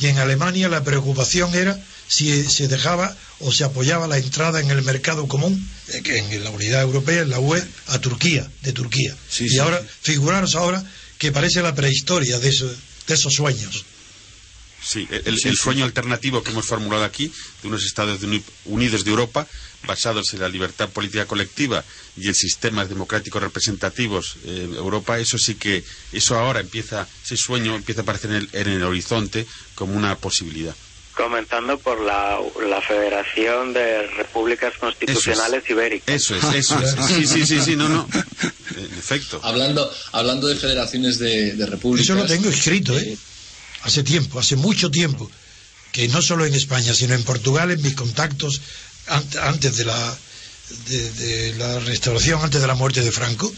que 0.02 0.10
en 0.10 0.18
Alemania 0.18 0.68
la 0.68 0.82
preocupación 0.82 1.54
era 1.54 1.78
si 2.08 2.42
se 2.44 2.66
dejaba 2.66 3.16
o 3.38 3.52
se 3.52 3.62
apoyaba 3.64 4.08
la 4.08 4.18
entrada 4.18 4.60
en 4.60 4.68
el 4.70 4.82
mercado 4.82 5.28
común, 5.28 5.54
eh, 5.88 6.02
que 6.02 6.18
en 6.18 6.42
la 6.44 6.50
unidad 6.50 6.82
europea, 6.82 7.22
en 7.22 7.30
la 7.30 7.38
UE, 7.38 7.62
a 7.86 7.98
Turquía, 8.00 8.50
de 8.62 8.72
Turquía. 8.72 9.14
Sí, 9.30 9.44
y 9.44 9.48
sí. 9.48 9.58
ahora, 9.60 9.80
figuraros 10.02 10.56
ahora 10.56 10.82
que 11.18 11.30
parece 11.30 11.62
la 11.62 11.72
prehistoria 11.74 12.40
de, 12.40 12.48
eso- 12.48 12.66
de 13.06 13.14
esos 13.14 13.32
sueños. 13.32 13.84
Sí, 14.84 15.06
el, 15.10 15.38
el 15.44 15.56
sueño 15.56 15.84
alternativo 15.84 16.42
que 16.42 16.50
hemos 16.50 16.66
formulado 16.66 17.04
aquí, 17.04 17.30
de 17.62 17.68
unos 17.68 17.84
Estados 17.84 18.20
Uni- 18.24 18.42
Unidos 18.64 19.04
de 19.04 19.10
Europa, 19.10 19.46
basados 19.86 20.32
en 20.34 20.40
la 20.40 20.48
libertad 20.48 20.88
política 20.88 21.26
colectiva 21.26 21.84
y 22.16 22.28
en 22.28 22.34
sistemas 22.34 22.88
democráticos 22.88 23.42
representativos 23.42 24.36
en 24.44 24.74
Europa, 24.74 25.18
eso 25.18 25.38
sí 25.38 25.54
que, 25.54 25.84
eso 26.12 26.38
ahora 26.38 26.60
empieza, 26.60 27.06
ese 27.24 27.36
sueño 27.36 27.74
empieza 27.74 28.00
a 28.00 28.04
aparecer 28.04 28.30
en 28.30 28.36
el, 28.36 28.48
en 28.52 28.68
el 28.68 28.82
horizonte 28.84 29.46
como 29.74 29.94
una 29.94 30.16
posibilidad. 30.16 30.74
Comenzando 31.14 31.78
por 31.78 32.00
la, 32.00 32.38
la 32.66 32.80
Federación 32.80 33.74
de 33.74 34.06
Repúblicas 34.06 34.72
Constitucionales 34.78 35.62
Ibéricas. 35.68 36.14
Eso 36.14 36.34
es, 36.36 36.44
eso 36.54 36.78
es. 36.80 36.94
Sí, 37.06 37.26
sí, 37.26 37.46
sí, 37.46 37.60
sí, 37.60 37.76
no, 37.76 37.86
no. 37.88 38.08
En 38.76 38.98
efecto. 38.98 39.38
Hablando, 39.42 39.92
hablando 40.12 40.46
de 40.46 40.56
federaciones 40.56 41.18
de, 41.18 41.52
de 41.52 41.66
repúblicas. 41.66 42.08
Eso 42.08 42.14
lo 42.14 42.26
tengo 42.26 42.48
escrito, 42.48 42.98
¿eh? 42.98 43.18
Hace 43.82 44.02
tiempo, 44.02 44.38
hace 44.38 44.56
mucho 44.56 44.90
tiempo, 44.90 45.30
que 45.92 46.08
no 46.08 46.22
solo 46.22 46.46
en 46.46 46.54
España, 46.54 46.94
sino 46.94 47.14
en 47.14 47.24
Portugal, 47.24 47.70
en 47.70 47.82
mis 47.82 47.94
contactos 47.94 48.62
antes 49.08 49.76
de 49.76 49.84
la, 49.84 50.18
de, 50.88 51.10
de 51.12 51.54
la 51.54 51.78
restauración, 51.80 52.40
antes 52.42 52.60
de 52.60 52.66
la 52.66 52.74
muerte 52.74 53.02
de 53.02 53.12
Franco, 53.12 53.52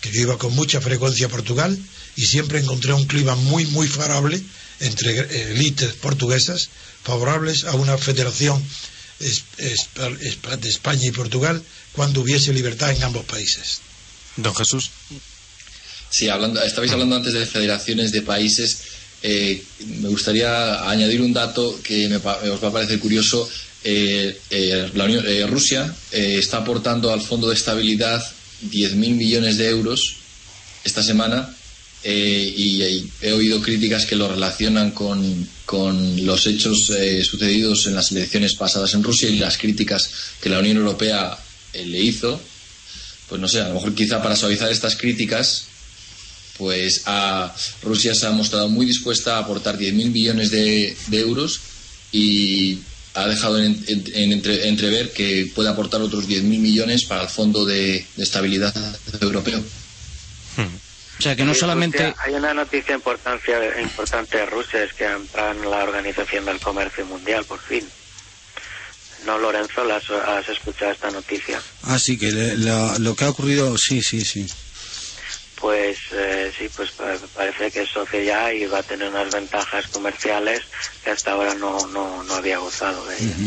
que 0.00 0.10
yo 0.12 0.20
iba 0.22 0.38
con 0.38 0.54
mucha 0.54 0.80
frecuencia 0.80 1.26
a 1.26 1.30
Portugal 1.30 1.76
y 2.16 2.26
siempre 2.26 2.58
encontré 2.60 2.92
un 2.92 3.06
clima 3.06 3.34
muy, 3.34 3.66
muy 3.66 3.88
favorable 3.88 4.40
entre 4.80 5.18
eh, 5.18 5.52
élites 5.52 5.92
portuguesas, 5.94 6.68
favorables 7.02 7.64
a 7.64 7.72
una 7.72 7.96
federación 7.98 8.62
es- 9.20 9.44
es- 9.58 9.88
es- 10.20 10.60
de 10.60 10.68
España 10.68 11.06
y 11.06 11.10
Portugal 11.12 11.62
cuando 11.92 12.20
hubiese 12.20 12.52
libertad 12.52 12.90
en 12.90 13.02
ambos 13.02 13.24
países. 13.24 13.80
Don 14.36 14.54
Jesús. 14.54 14.90
Sí, 16.10 16.28
hablando, 16.28 16.62
estabais 16.62 16.92
hablando 16.92 17.16
antes 17.16 17.32
de 17.32 17.46
federaciones 17.46 18.12
de 18.12 18.22
países. 18.22 18.78
eh, 19.26 19.62
me 20.02 20.10
gustaría 20.10 20.86
añadir 20.90 21.22
un 21.22 21.32
dato 21.32 21.80
que 21.82 22.08
me 22.08 22.20
pa- 22.20 22.36
os 22.44 22.62
va 22.62 22.68
a 22.68 22.72
parecer 22.72 22.98
curioso. 23.00 23.48
Eh, 23.86 24.40
eh, 24.50 24.90
la 24.94 25.04
Unión- 25.04 25.24
eh, 25.26 25.46
Rusia 25.46 25.94
eh, 26.10 26.36
está 26.38 26.58
aportando 26.58 27.12
al 27.12 27.20
Fondo 27.20 27.48
de 27.48 27.54
Estabilidad 27.54 28.22
10.000 28.70 28.94
millones 29.14 29.58
de 29.58 29.68
euros 29.68 30.16
esta 30.84 31.02
semana 31.02 31.54
eh, 32.02 32.52
y, 32.56 32.82
y 32.82 33.10
he 33.20 33.32
oído 33.32 33.60
críticas 33.60 34.06
que 34.06 34.16
lo 34.16 34.26
relacionan 34.28 34.90
con, 34.92 35.48
con 35.66 36.24
los 36.24 36.46
hechos 36.46 36.90
eh, 36.98 37.22
sucedidos 37.24 37.86
en 37.86 37.94
las 37.94 38.10
elecciones 38.12 38.54
pasadas 38.54 38.94
en 38.94 39.02
Rusia 39.02 39.28
y 39.28 39.36
las 39.38 39.58
críticas 39.58 40.10
que 40.40 40.48
la 40.48 40.60
Unión 40.60 40.78
Europea 40.78 41.36
le 41.74 42.00
hizo. 42.00 42.40
Pues 43.28 43.40
no 43.40 43.48
sé, 43.48 43.60
a 43.60 43.68
lo 43.68 43.74
mejor 43.74 43.94
quizá 43.94 44.22
para 44.22 44.36
suavizar 44.36 44.70
estas 44.70 44.96
críticas 44.96 45.64
pues 46.56 47.02
a 47.06 47.52
Rusia 47.82 48.14
se 48.14 48.26
ha 48.26 48.30
mostrado 48.30 48.68
muy 48.68 48.86
dispuesta 48.86 49.36
a 49.36 49.40
aportar 49.40 49.76
10.000 49.76 49.92
millones 50.10 50.50
de, 50.50 50.96
de 51.08 51.18
euros 51.20 51.60
y 52.12 52.78
ha 53.14 53.26
dejado 53.28 53.58
en, 53.58 53.82
en- 53.86 54.04
en 54.14 54.32
entre- 54.32 54.68
entrever 54.68 55.12
que 55.12 55.50
puede 55.54 55.68
aportar 55.68 56.00
otros 56.02 56.26
10.000 56.28 56.42
millones 56.42 57.04
para 57.06 57.22
el 57.22 57.28
Fondo 57.28 57.64
de, 57.64 58.04
de 58.16 58.22
Estabilidad 58.22 58.74
Europeo. 59.20 59.62
O 61.18 61.22
sea, 61.22 61.36
que 61.36 61.44
no 61.44 61.54
Sí, 61.54 61.60
solamente... 61.60 61.98
Rusia- 61.98 62.16
hay 62.26 62.34
una 62.34 62.52
noticia 62.54 62.94
importancia, 62.94 63.80
importante 63.80 64.38
de 64.38 64.46
Rusia, 64.46 64.82
es 64.82 64.92
que 64.92 65.04
ha 65.06 65.12
entrado 65.16 65.52
en 65.52 65.70
la 65.70 65.84
Organización 65.84 66.44
del 66.44 66.58
Comercio 66.60 67.06
Mundial, 67.06 67.44
por 67.44 67.60
fin. 67.60 67.88
No, 69.24 69.38
Lorenzo, 69.38 69.84
¿la 69.84 69.96
has, 69.96 70.10
has 70.10 70.48
escuchado 70.48 70.90
esta 70.92 71.10
noticia? 71.10 71.62
Ah, 71.84 71.98
sí, 71.98 72.18
que 72.18 72.30
le- 72.32 72.56
lo, 72.58 72.98
lo 72.98 73.14
que 73.14 73.24
ha 73.24 73.30
ocurrido, 73.30 73.76
sí, 73.78 74.02
sí, 74.02 74.20
sí. 74.22 74.46
Pues 75.64 75.96
eh, 76.12 76.52
sí, 76.58 76.68
pues 76.76 76.90
pa- 76.92 77.18
parece 77.32 77.70
que 77.70 77.80
es 77.84 77.88
socio 77.88 78.20
ya 78.20 78.52
y 78.52 78.66
va 78.66 78.80
a 78.80 78.82
tener 78.82 79.08
unas 79.08 79.32
ventajas 79.32 79.88
comerciales 79.88 80.62
que 81.02 81.10
hasta 81.10 81.32
ahora 81.32 81.54
no, 81.54 81.86
no, 81.86 82.22
no 82.22 82.34
había 82.34 82.58
gozado 82.58 83.06
de 83.06 83.16
ellas. 83.16 83.38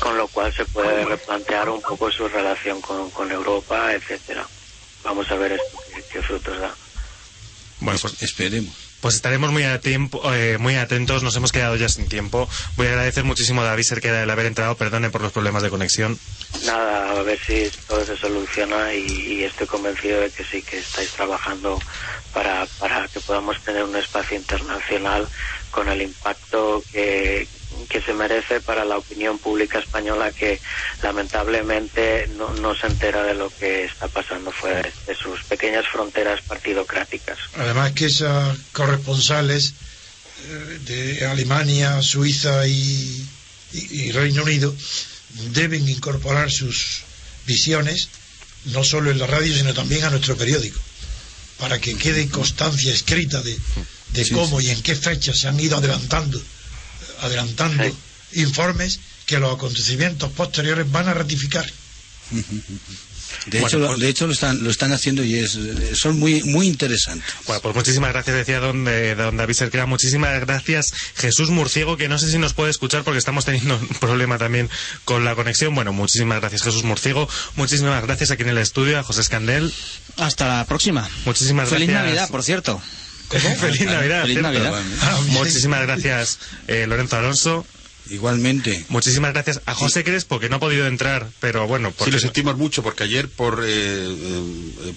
Con 0.00 0.16
lo 0.18 0.26
cual 0.26 0.52
se 0.56 0.64
puede 0.64 1.04
replantear 1.04 1.68
un 1.68 1.80
poco 1.82 2.10
su 2.10 2.26
relación 2.26 2.80
con, 2.80 3.12
con 3.12 3.30
Europa, 3.30 3.92
etcétera. 3.92 4.50
Vamos 5.04 5.30
a 5.30 5.36
ver 5.36 5.52
esto, 5.52 5.78
qué, 5.86 6.02
qué 6.12 6.20
frutos 6.20 6.58
da. 6.58 6.76
Bueno, 7.78 8.00
pues 8.02 8.20
esperemos. 8.20 8.91
Pues 9.02 9.16
estaremos 9.16 9.50
muy 9.50 9.64
a 9.64 9.80
tiempo, 9.80 10.22
eh, 10.32 10.58
muy 10.58 10.76
atentos. 10.76 11.24
Nos 11.24 11.34
hemos 11.34 11.50
quedado 11.50 11.74
ya 11.74 11.88
sin 11.88 12.08
tiempo. 12.08 12.48
Voy 12.76 12.86
a 12.86 12.90
agradecer 12.90 13.24
muchísimo 13.24 13.60
a 13.60 13.64
David 13.64 13.82
Cerqueda 13.82 14.22
el 14.22 14.30
haber 14.30 14.46
entrado. 14.46 14.76
Perdone 14.76 15.10
por 15.10 15.22
los 15.22 15.32
problemas 15.32 15.64
de 15.64 15.70
conexión. 15.70 16.16
Nada, 16.64 17.10
a 17.10 17.22
ver 17.22 17.36
si 17.44 17.68
todo 17.88 18.06
se 18.06 18.16
soluciona 18.16 18.94
y, 18.94 19.04
y 19.08 19.42
estoy 19.42 19.66
convencido 19.66 20.20
de 20.20 20.30
que 20.30 20.44
sí, 20.44 20.62
que 20.62 20.78
estáis 20.78 21.10
trabajando 21.10 21.80
para, 22.32 22.64
para 22.78 23.08
que 23.08 23.18
podamos 23.18 23.60
tener 23.64 23.82
un 23.82 23.96
espacio 23.96 24.36
internacional 24.36 25.28
con 25.72 25.88
el 25.88 26.00
impacto 26.02 26.84
que, 26.92 27.48
que 27.88 28.00
se 28.00 28.12
merece 28.12 28.60
para 28.60 28.84
la 28.84 28.96
opinión 28.98 29.38
pública 29.38 29.78
española 29.78 30.30
que 30.32 30.60
lamentablemente 31.02 32.28
no, 32.36 32.52
no 32.54 32.74
se 32.74 32.86
entera 32.86 33.22
de 33.22 33.34
lo 33.34 33.50
que 33.50 33.84
está 33.84 34.08
pasando 34.08 34.50
fuera 34.50 34.82
de, 34.82 34.92
de 35.06 35.14
sus 35.14 35.42
pequeñas 35.44 35.86
fronteras 35.90 36.40
partidocráticas. 36.42 37.38
Además 37.56 37.92
que 37.92 38.06
esas 38.06 38.56
corresponsales 38.72 39.74
eh, 40.46 40.78
de 40.84 41.26
Alemania, 41.26 42.02
Suiza 42.02 42.66
y, 42.66 43.26
y- 43.72 44.02
y 44.02 44.12
Reino 44.12 44.42
Unido 44.42 44.74
deben 45.52 45.88
incorporar 45.88 46.50
sus 46.50 47.02
visiones 47.46 48.08
no 48.66 48.84
solo 48.84 49.10
en 49.10 49.18
la 49.18 49.26
radio, 49.26 49.54
sino 49.54 49.74
también 49.74 50.04
a 50.04 50.10
nuestro 50.10 50.36
periódico, 50.36 50.78
para 51.58 51.80
que 51.80 51.96
quede 51.96 52.28
constancia 52.28 52.92
escrita 52.92 53.42
de, 53.42 53.56
de 54.10 54.24
Sí, 54.24 54.32
cómo 54.34 54.60
sí. 54.60 54.66
y 54.66 54.70
en 54.70 54.82
qué 54.82 54.94
fechas 54.94 55.38
se 55.40 55.48
han 55.48 55.58
ido 55.58 55.76
adelantando, 55.78 56.40
adelantando 57.22 57.84
informes 58.32 59.00
que 59.26 59.38
los 59.38 59.54
acontecimientos 59.54 60.30
posteriores 60.32 60.90
van 60.90 61.08
a 61.08 61.14
ratificar. 61.14 61.66
De 63.46 63.60
Bueno, 63.60 63.66
hecho, 63.66 63.78
lo- 63.78 63.86
pues- 63.88 63.98
de 64.00 64.08
hecho 64.08 64.26
lo 64.26 64.32
están 64.34 64.62
lo 64.62 64.70
están 64.70 64.92
haciendo 64.92 65.24
y 65.24 65.34
es 65.36 65.58
son 65.94 66.18
muy 66.18 66.42
muy 66.42 66.66
interesantes. 66.66 67.26
Bueno, 67.46 67.62
pues 67.62 67.74
muchísimas 67.74 68.12
gracias, 68.12 68.36
decía 68.36 68.60
don, 68.60 68.86
eh, 68.88 69.14
don 69.14 69.36
David 69.36 69.54
Cerquera. 69.54 69.86
Muchísimas 69.86 70.38
gracias, 70.40 70.92
Jesús 71.16 71.48
Murciego, 71.50 71.96
que 71.96 72.08
no 72.08 72.18
sé 72.18 72.30
si 72.30 72.38
nos 72.38 72.52
puede 72.52 72.70
escuchar 72.70 73.04
porque 73.04 73.18
estamos 73.18 73.44
teniendo 73.46 73.76
un 73.76 73.88
problema 74.00 74.36
también 74.38 74.68
con 75.04 75.24
la 75.24 75.34
conexión. 75.34 75.74
Bueno, 75.74 75.92
muchísimas 75.92 76.40
gracias, 76.40 76.62
Jesús 76.62 76.84
Murciego. 76.84 77.28
Muchísimas 77.56 78.02
gracias 78.04 78.30
aquí 78.30 78.42
en 78.42 78.50
el 78.50 78.58
estudio 78.58 78.98
a 78.98 79.02
José 79.02 79.22
Escandel. 79.22 79.72
Hasta 80.18 80.46
la 80.58 80.64
próxima. 80.66 81.08
Muchísimas 81.24 81.68
Feliz 81.70 81.88
gracias. 81.88 82.04
Navidad, 82.06 82.28
por 82.30 82.42
cierto. 82.44 82.82
Feliz 83.60 83.86
Navidad. 83.86 84.22
Feliz. 84.22 84.42
Navidad. 84.42 84.82
Ah, 85.00 85.20
Muchísimas 85.28 85.82
gracias, 85.82 86.38
eh, 86.68 86.86
Lorenzo 86.86 87.16
Alonso. 87.16 87.66
Igualmente. 88.10 88.84
Muchísimas 88.88 89.32
gracias 89.32 89.60
a 89.64 89.74
José 89.74 90.04
Crespo, 90.04 90.38
que 90.40 90.48
no 90.48 90.56
ha 90.56 90.60
podido 90.60 90.86
entrar, 90.86 91.28
pero 91.40 91.66
bueno, 91.66 91.88
Sí, 91.90 91.94
porque 91.98 92.12
lo 92.12 92.18
sentimos 92.18 92.56
mucho 92.56 92.82
porque 92.82 93.04
ayer 93.04 93.28
por... 93.28 93.62
eh, 93.64 93.68
eh, 93.68 94.94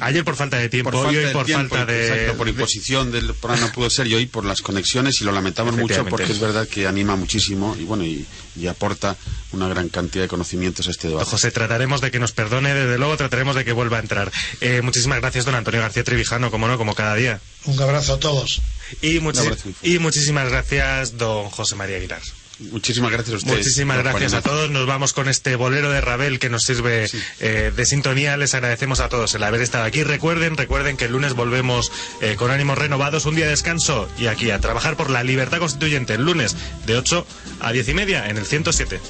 ayer 0.00 0.24
por 0.24 0.36
falta 0.36 0.56
de 0.56 0.68
tiempo 0.68 0.90
por 0.90 1.04
falta 1.04 1.14
y 1.14 1.16
hoy 1.16 1.24
de 1.26 1.32
por 1.32 1.46
tiempo, 1.46 1.74
falta 1.74 1.92
de... 1.92 2.08
exacto, 2.08 2.36
por 2.36 2.48
imposición 2.48 3.10
del 3.12 3.34
programa 3.34 3.66
no 3.66 3.72
pudo 3.72 3.90
ser 3.90 4.06
y 4.06 4.14
hoy 4.14 4.26
por 4.26 4.44
las 4.44 4.62
conexiones 4.62 5.20
y 5.20 5.24
lo 5.24 5.32
lamentamos 5.32 5.76
mucho 5.76 6.04
porque 6.06 6.32
es 6.32 6.40
verdad 6.40 6.66
que 6.68 6.86
anima 6.86 7.16
muchísimo 7.16 7.76
y 7.78 7.84
bueno 7.84 8.04
y, 8.04 8.26
y 8.56 8.66
aporta 8.66 9.16
una 9.52 9.68
gran 9.68 9.88
cantidad 9.88 10.24
de 10.24 10.28
conocimientos 10.28 10.88
a 10.88 10.90
este 10.90 11.08
debate. 11.08 11.30
José, 11.30 11.50
trataremos 11.50 12.00
de 12.00 12.10
que 12.10 12.18
nos 12.18 12.32
perdone, 12.32 12.74
desde 12.74 12.98
luego 12.98 13.16
trataremos 13.16 13.56
de 13.56 13.64
que 13.64 13.72
vuelva 13.72 13.98
a 13.98 14.00
entrar. 14.00 14.30
Eh, 14.60 14.82
muchísimas 14.82 15.20
gracias, 15.20 15.44
don 15.44 15.54
Antonio 15.54 15.80
García 15.80 16.04
Trevijano, 16.04 16.50
como 16.50 16.68
no, 16.68 16.76
como 16.76 16.94
cada 16.94 17.14
día. 17.14 17.40
Un 17.64 17.80
abrazo 17.80 18.14
a 18.14 18.20
todos. 18.20 18.60
Y, 19.02 19.18
Un 19.18 19.36
abrazo 19.36 19.68
y 19.82 19.98
muchísimas 19.98 20.48
gracias, 20.48 21.16
don 21.16 21.48
José 21.50 21.76
María 21.76 21.96
Aguilar. 21.96 22.22
Muchísimas 22.58 23.12
gracias 23.12 23.34
a 23.34 23.36
ustedes. 23.36 23.58
Muchísimas 23.58 23.98
gracias 23.98 24.34
a 24.34 24.42
todos. 24.42 24.70
Nos 24.70 24.86
vamos 24.86 25.12
con 25.12 25.28
este 25.28 25.54
bolero 25.54 25.90
de 25.90 26.00
Rabel 26.00 26.38
que 26.38 26.50
nos 26.50 26.64
sirve 26.64 27.08
eh, 27.40 27.72
de 27.74 27.86
sintonía. 27.86 28.36
Les 28.36 28.54
agradecemos 28.54 29.00
a 29.00 29.08
todos 29.08 29.34
el 29.34 29.44
haber 29.44 29.60
estado 29.60 29.84
aquí. 29.84 30.02
Recuerden, 30.02 30.56
recuerden 30.56 30.96
que 30.96 31.04
el 31.04 31.12
lunes 31.12 31.34
volvemos 31.34 31.92
eh, 32.20 32.34
con 32.36 32.50
ánimos 32.50 32.76
renovados, 32.76 33.26
un 33.26 33.36
día 33.36 33.44
de 33.44 33.52
descanso 33.52 34.08
y 34.18 34.26
aquí 34.26 34.50
a 34.50 34.60
trabajar 34.60 34.96
por 34.96 35.10
la 35.10 35.22
libertad 35.22 35.58
constituyente 35.58 36.14
el 36.14 36.24
lunes 36.24 36.56
de 36.86 36.96
8 36.96 37.26
a 37.60 37.72
10 37.72 37.88
y 37.88 37.94
media 37.94 38.28
en 38.28 38.38
el 38.38 38.46
107. 38.46 39.00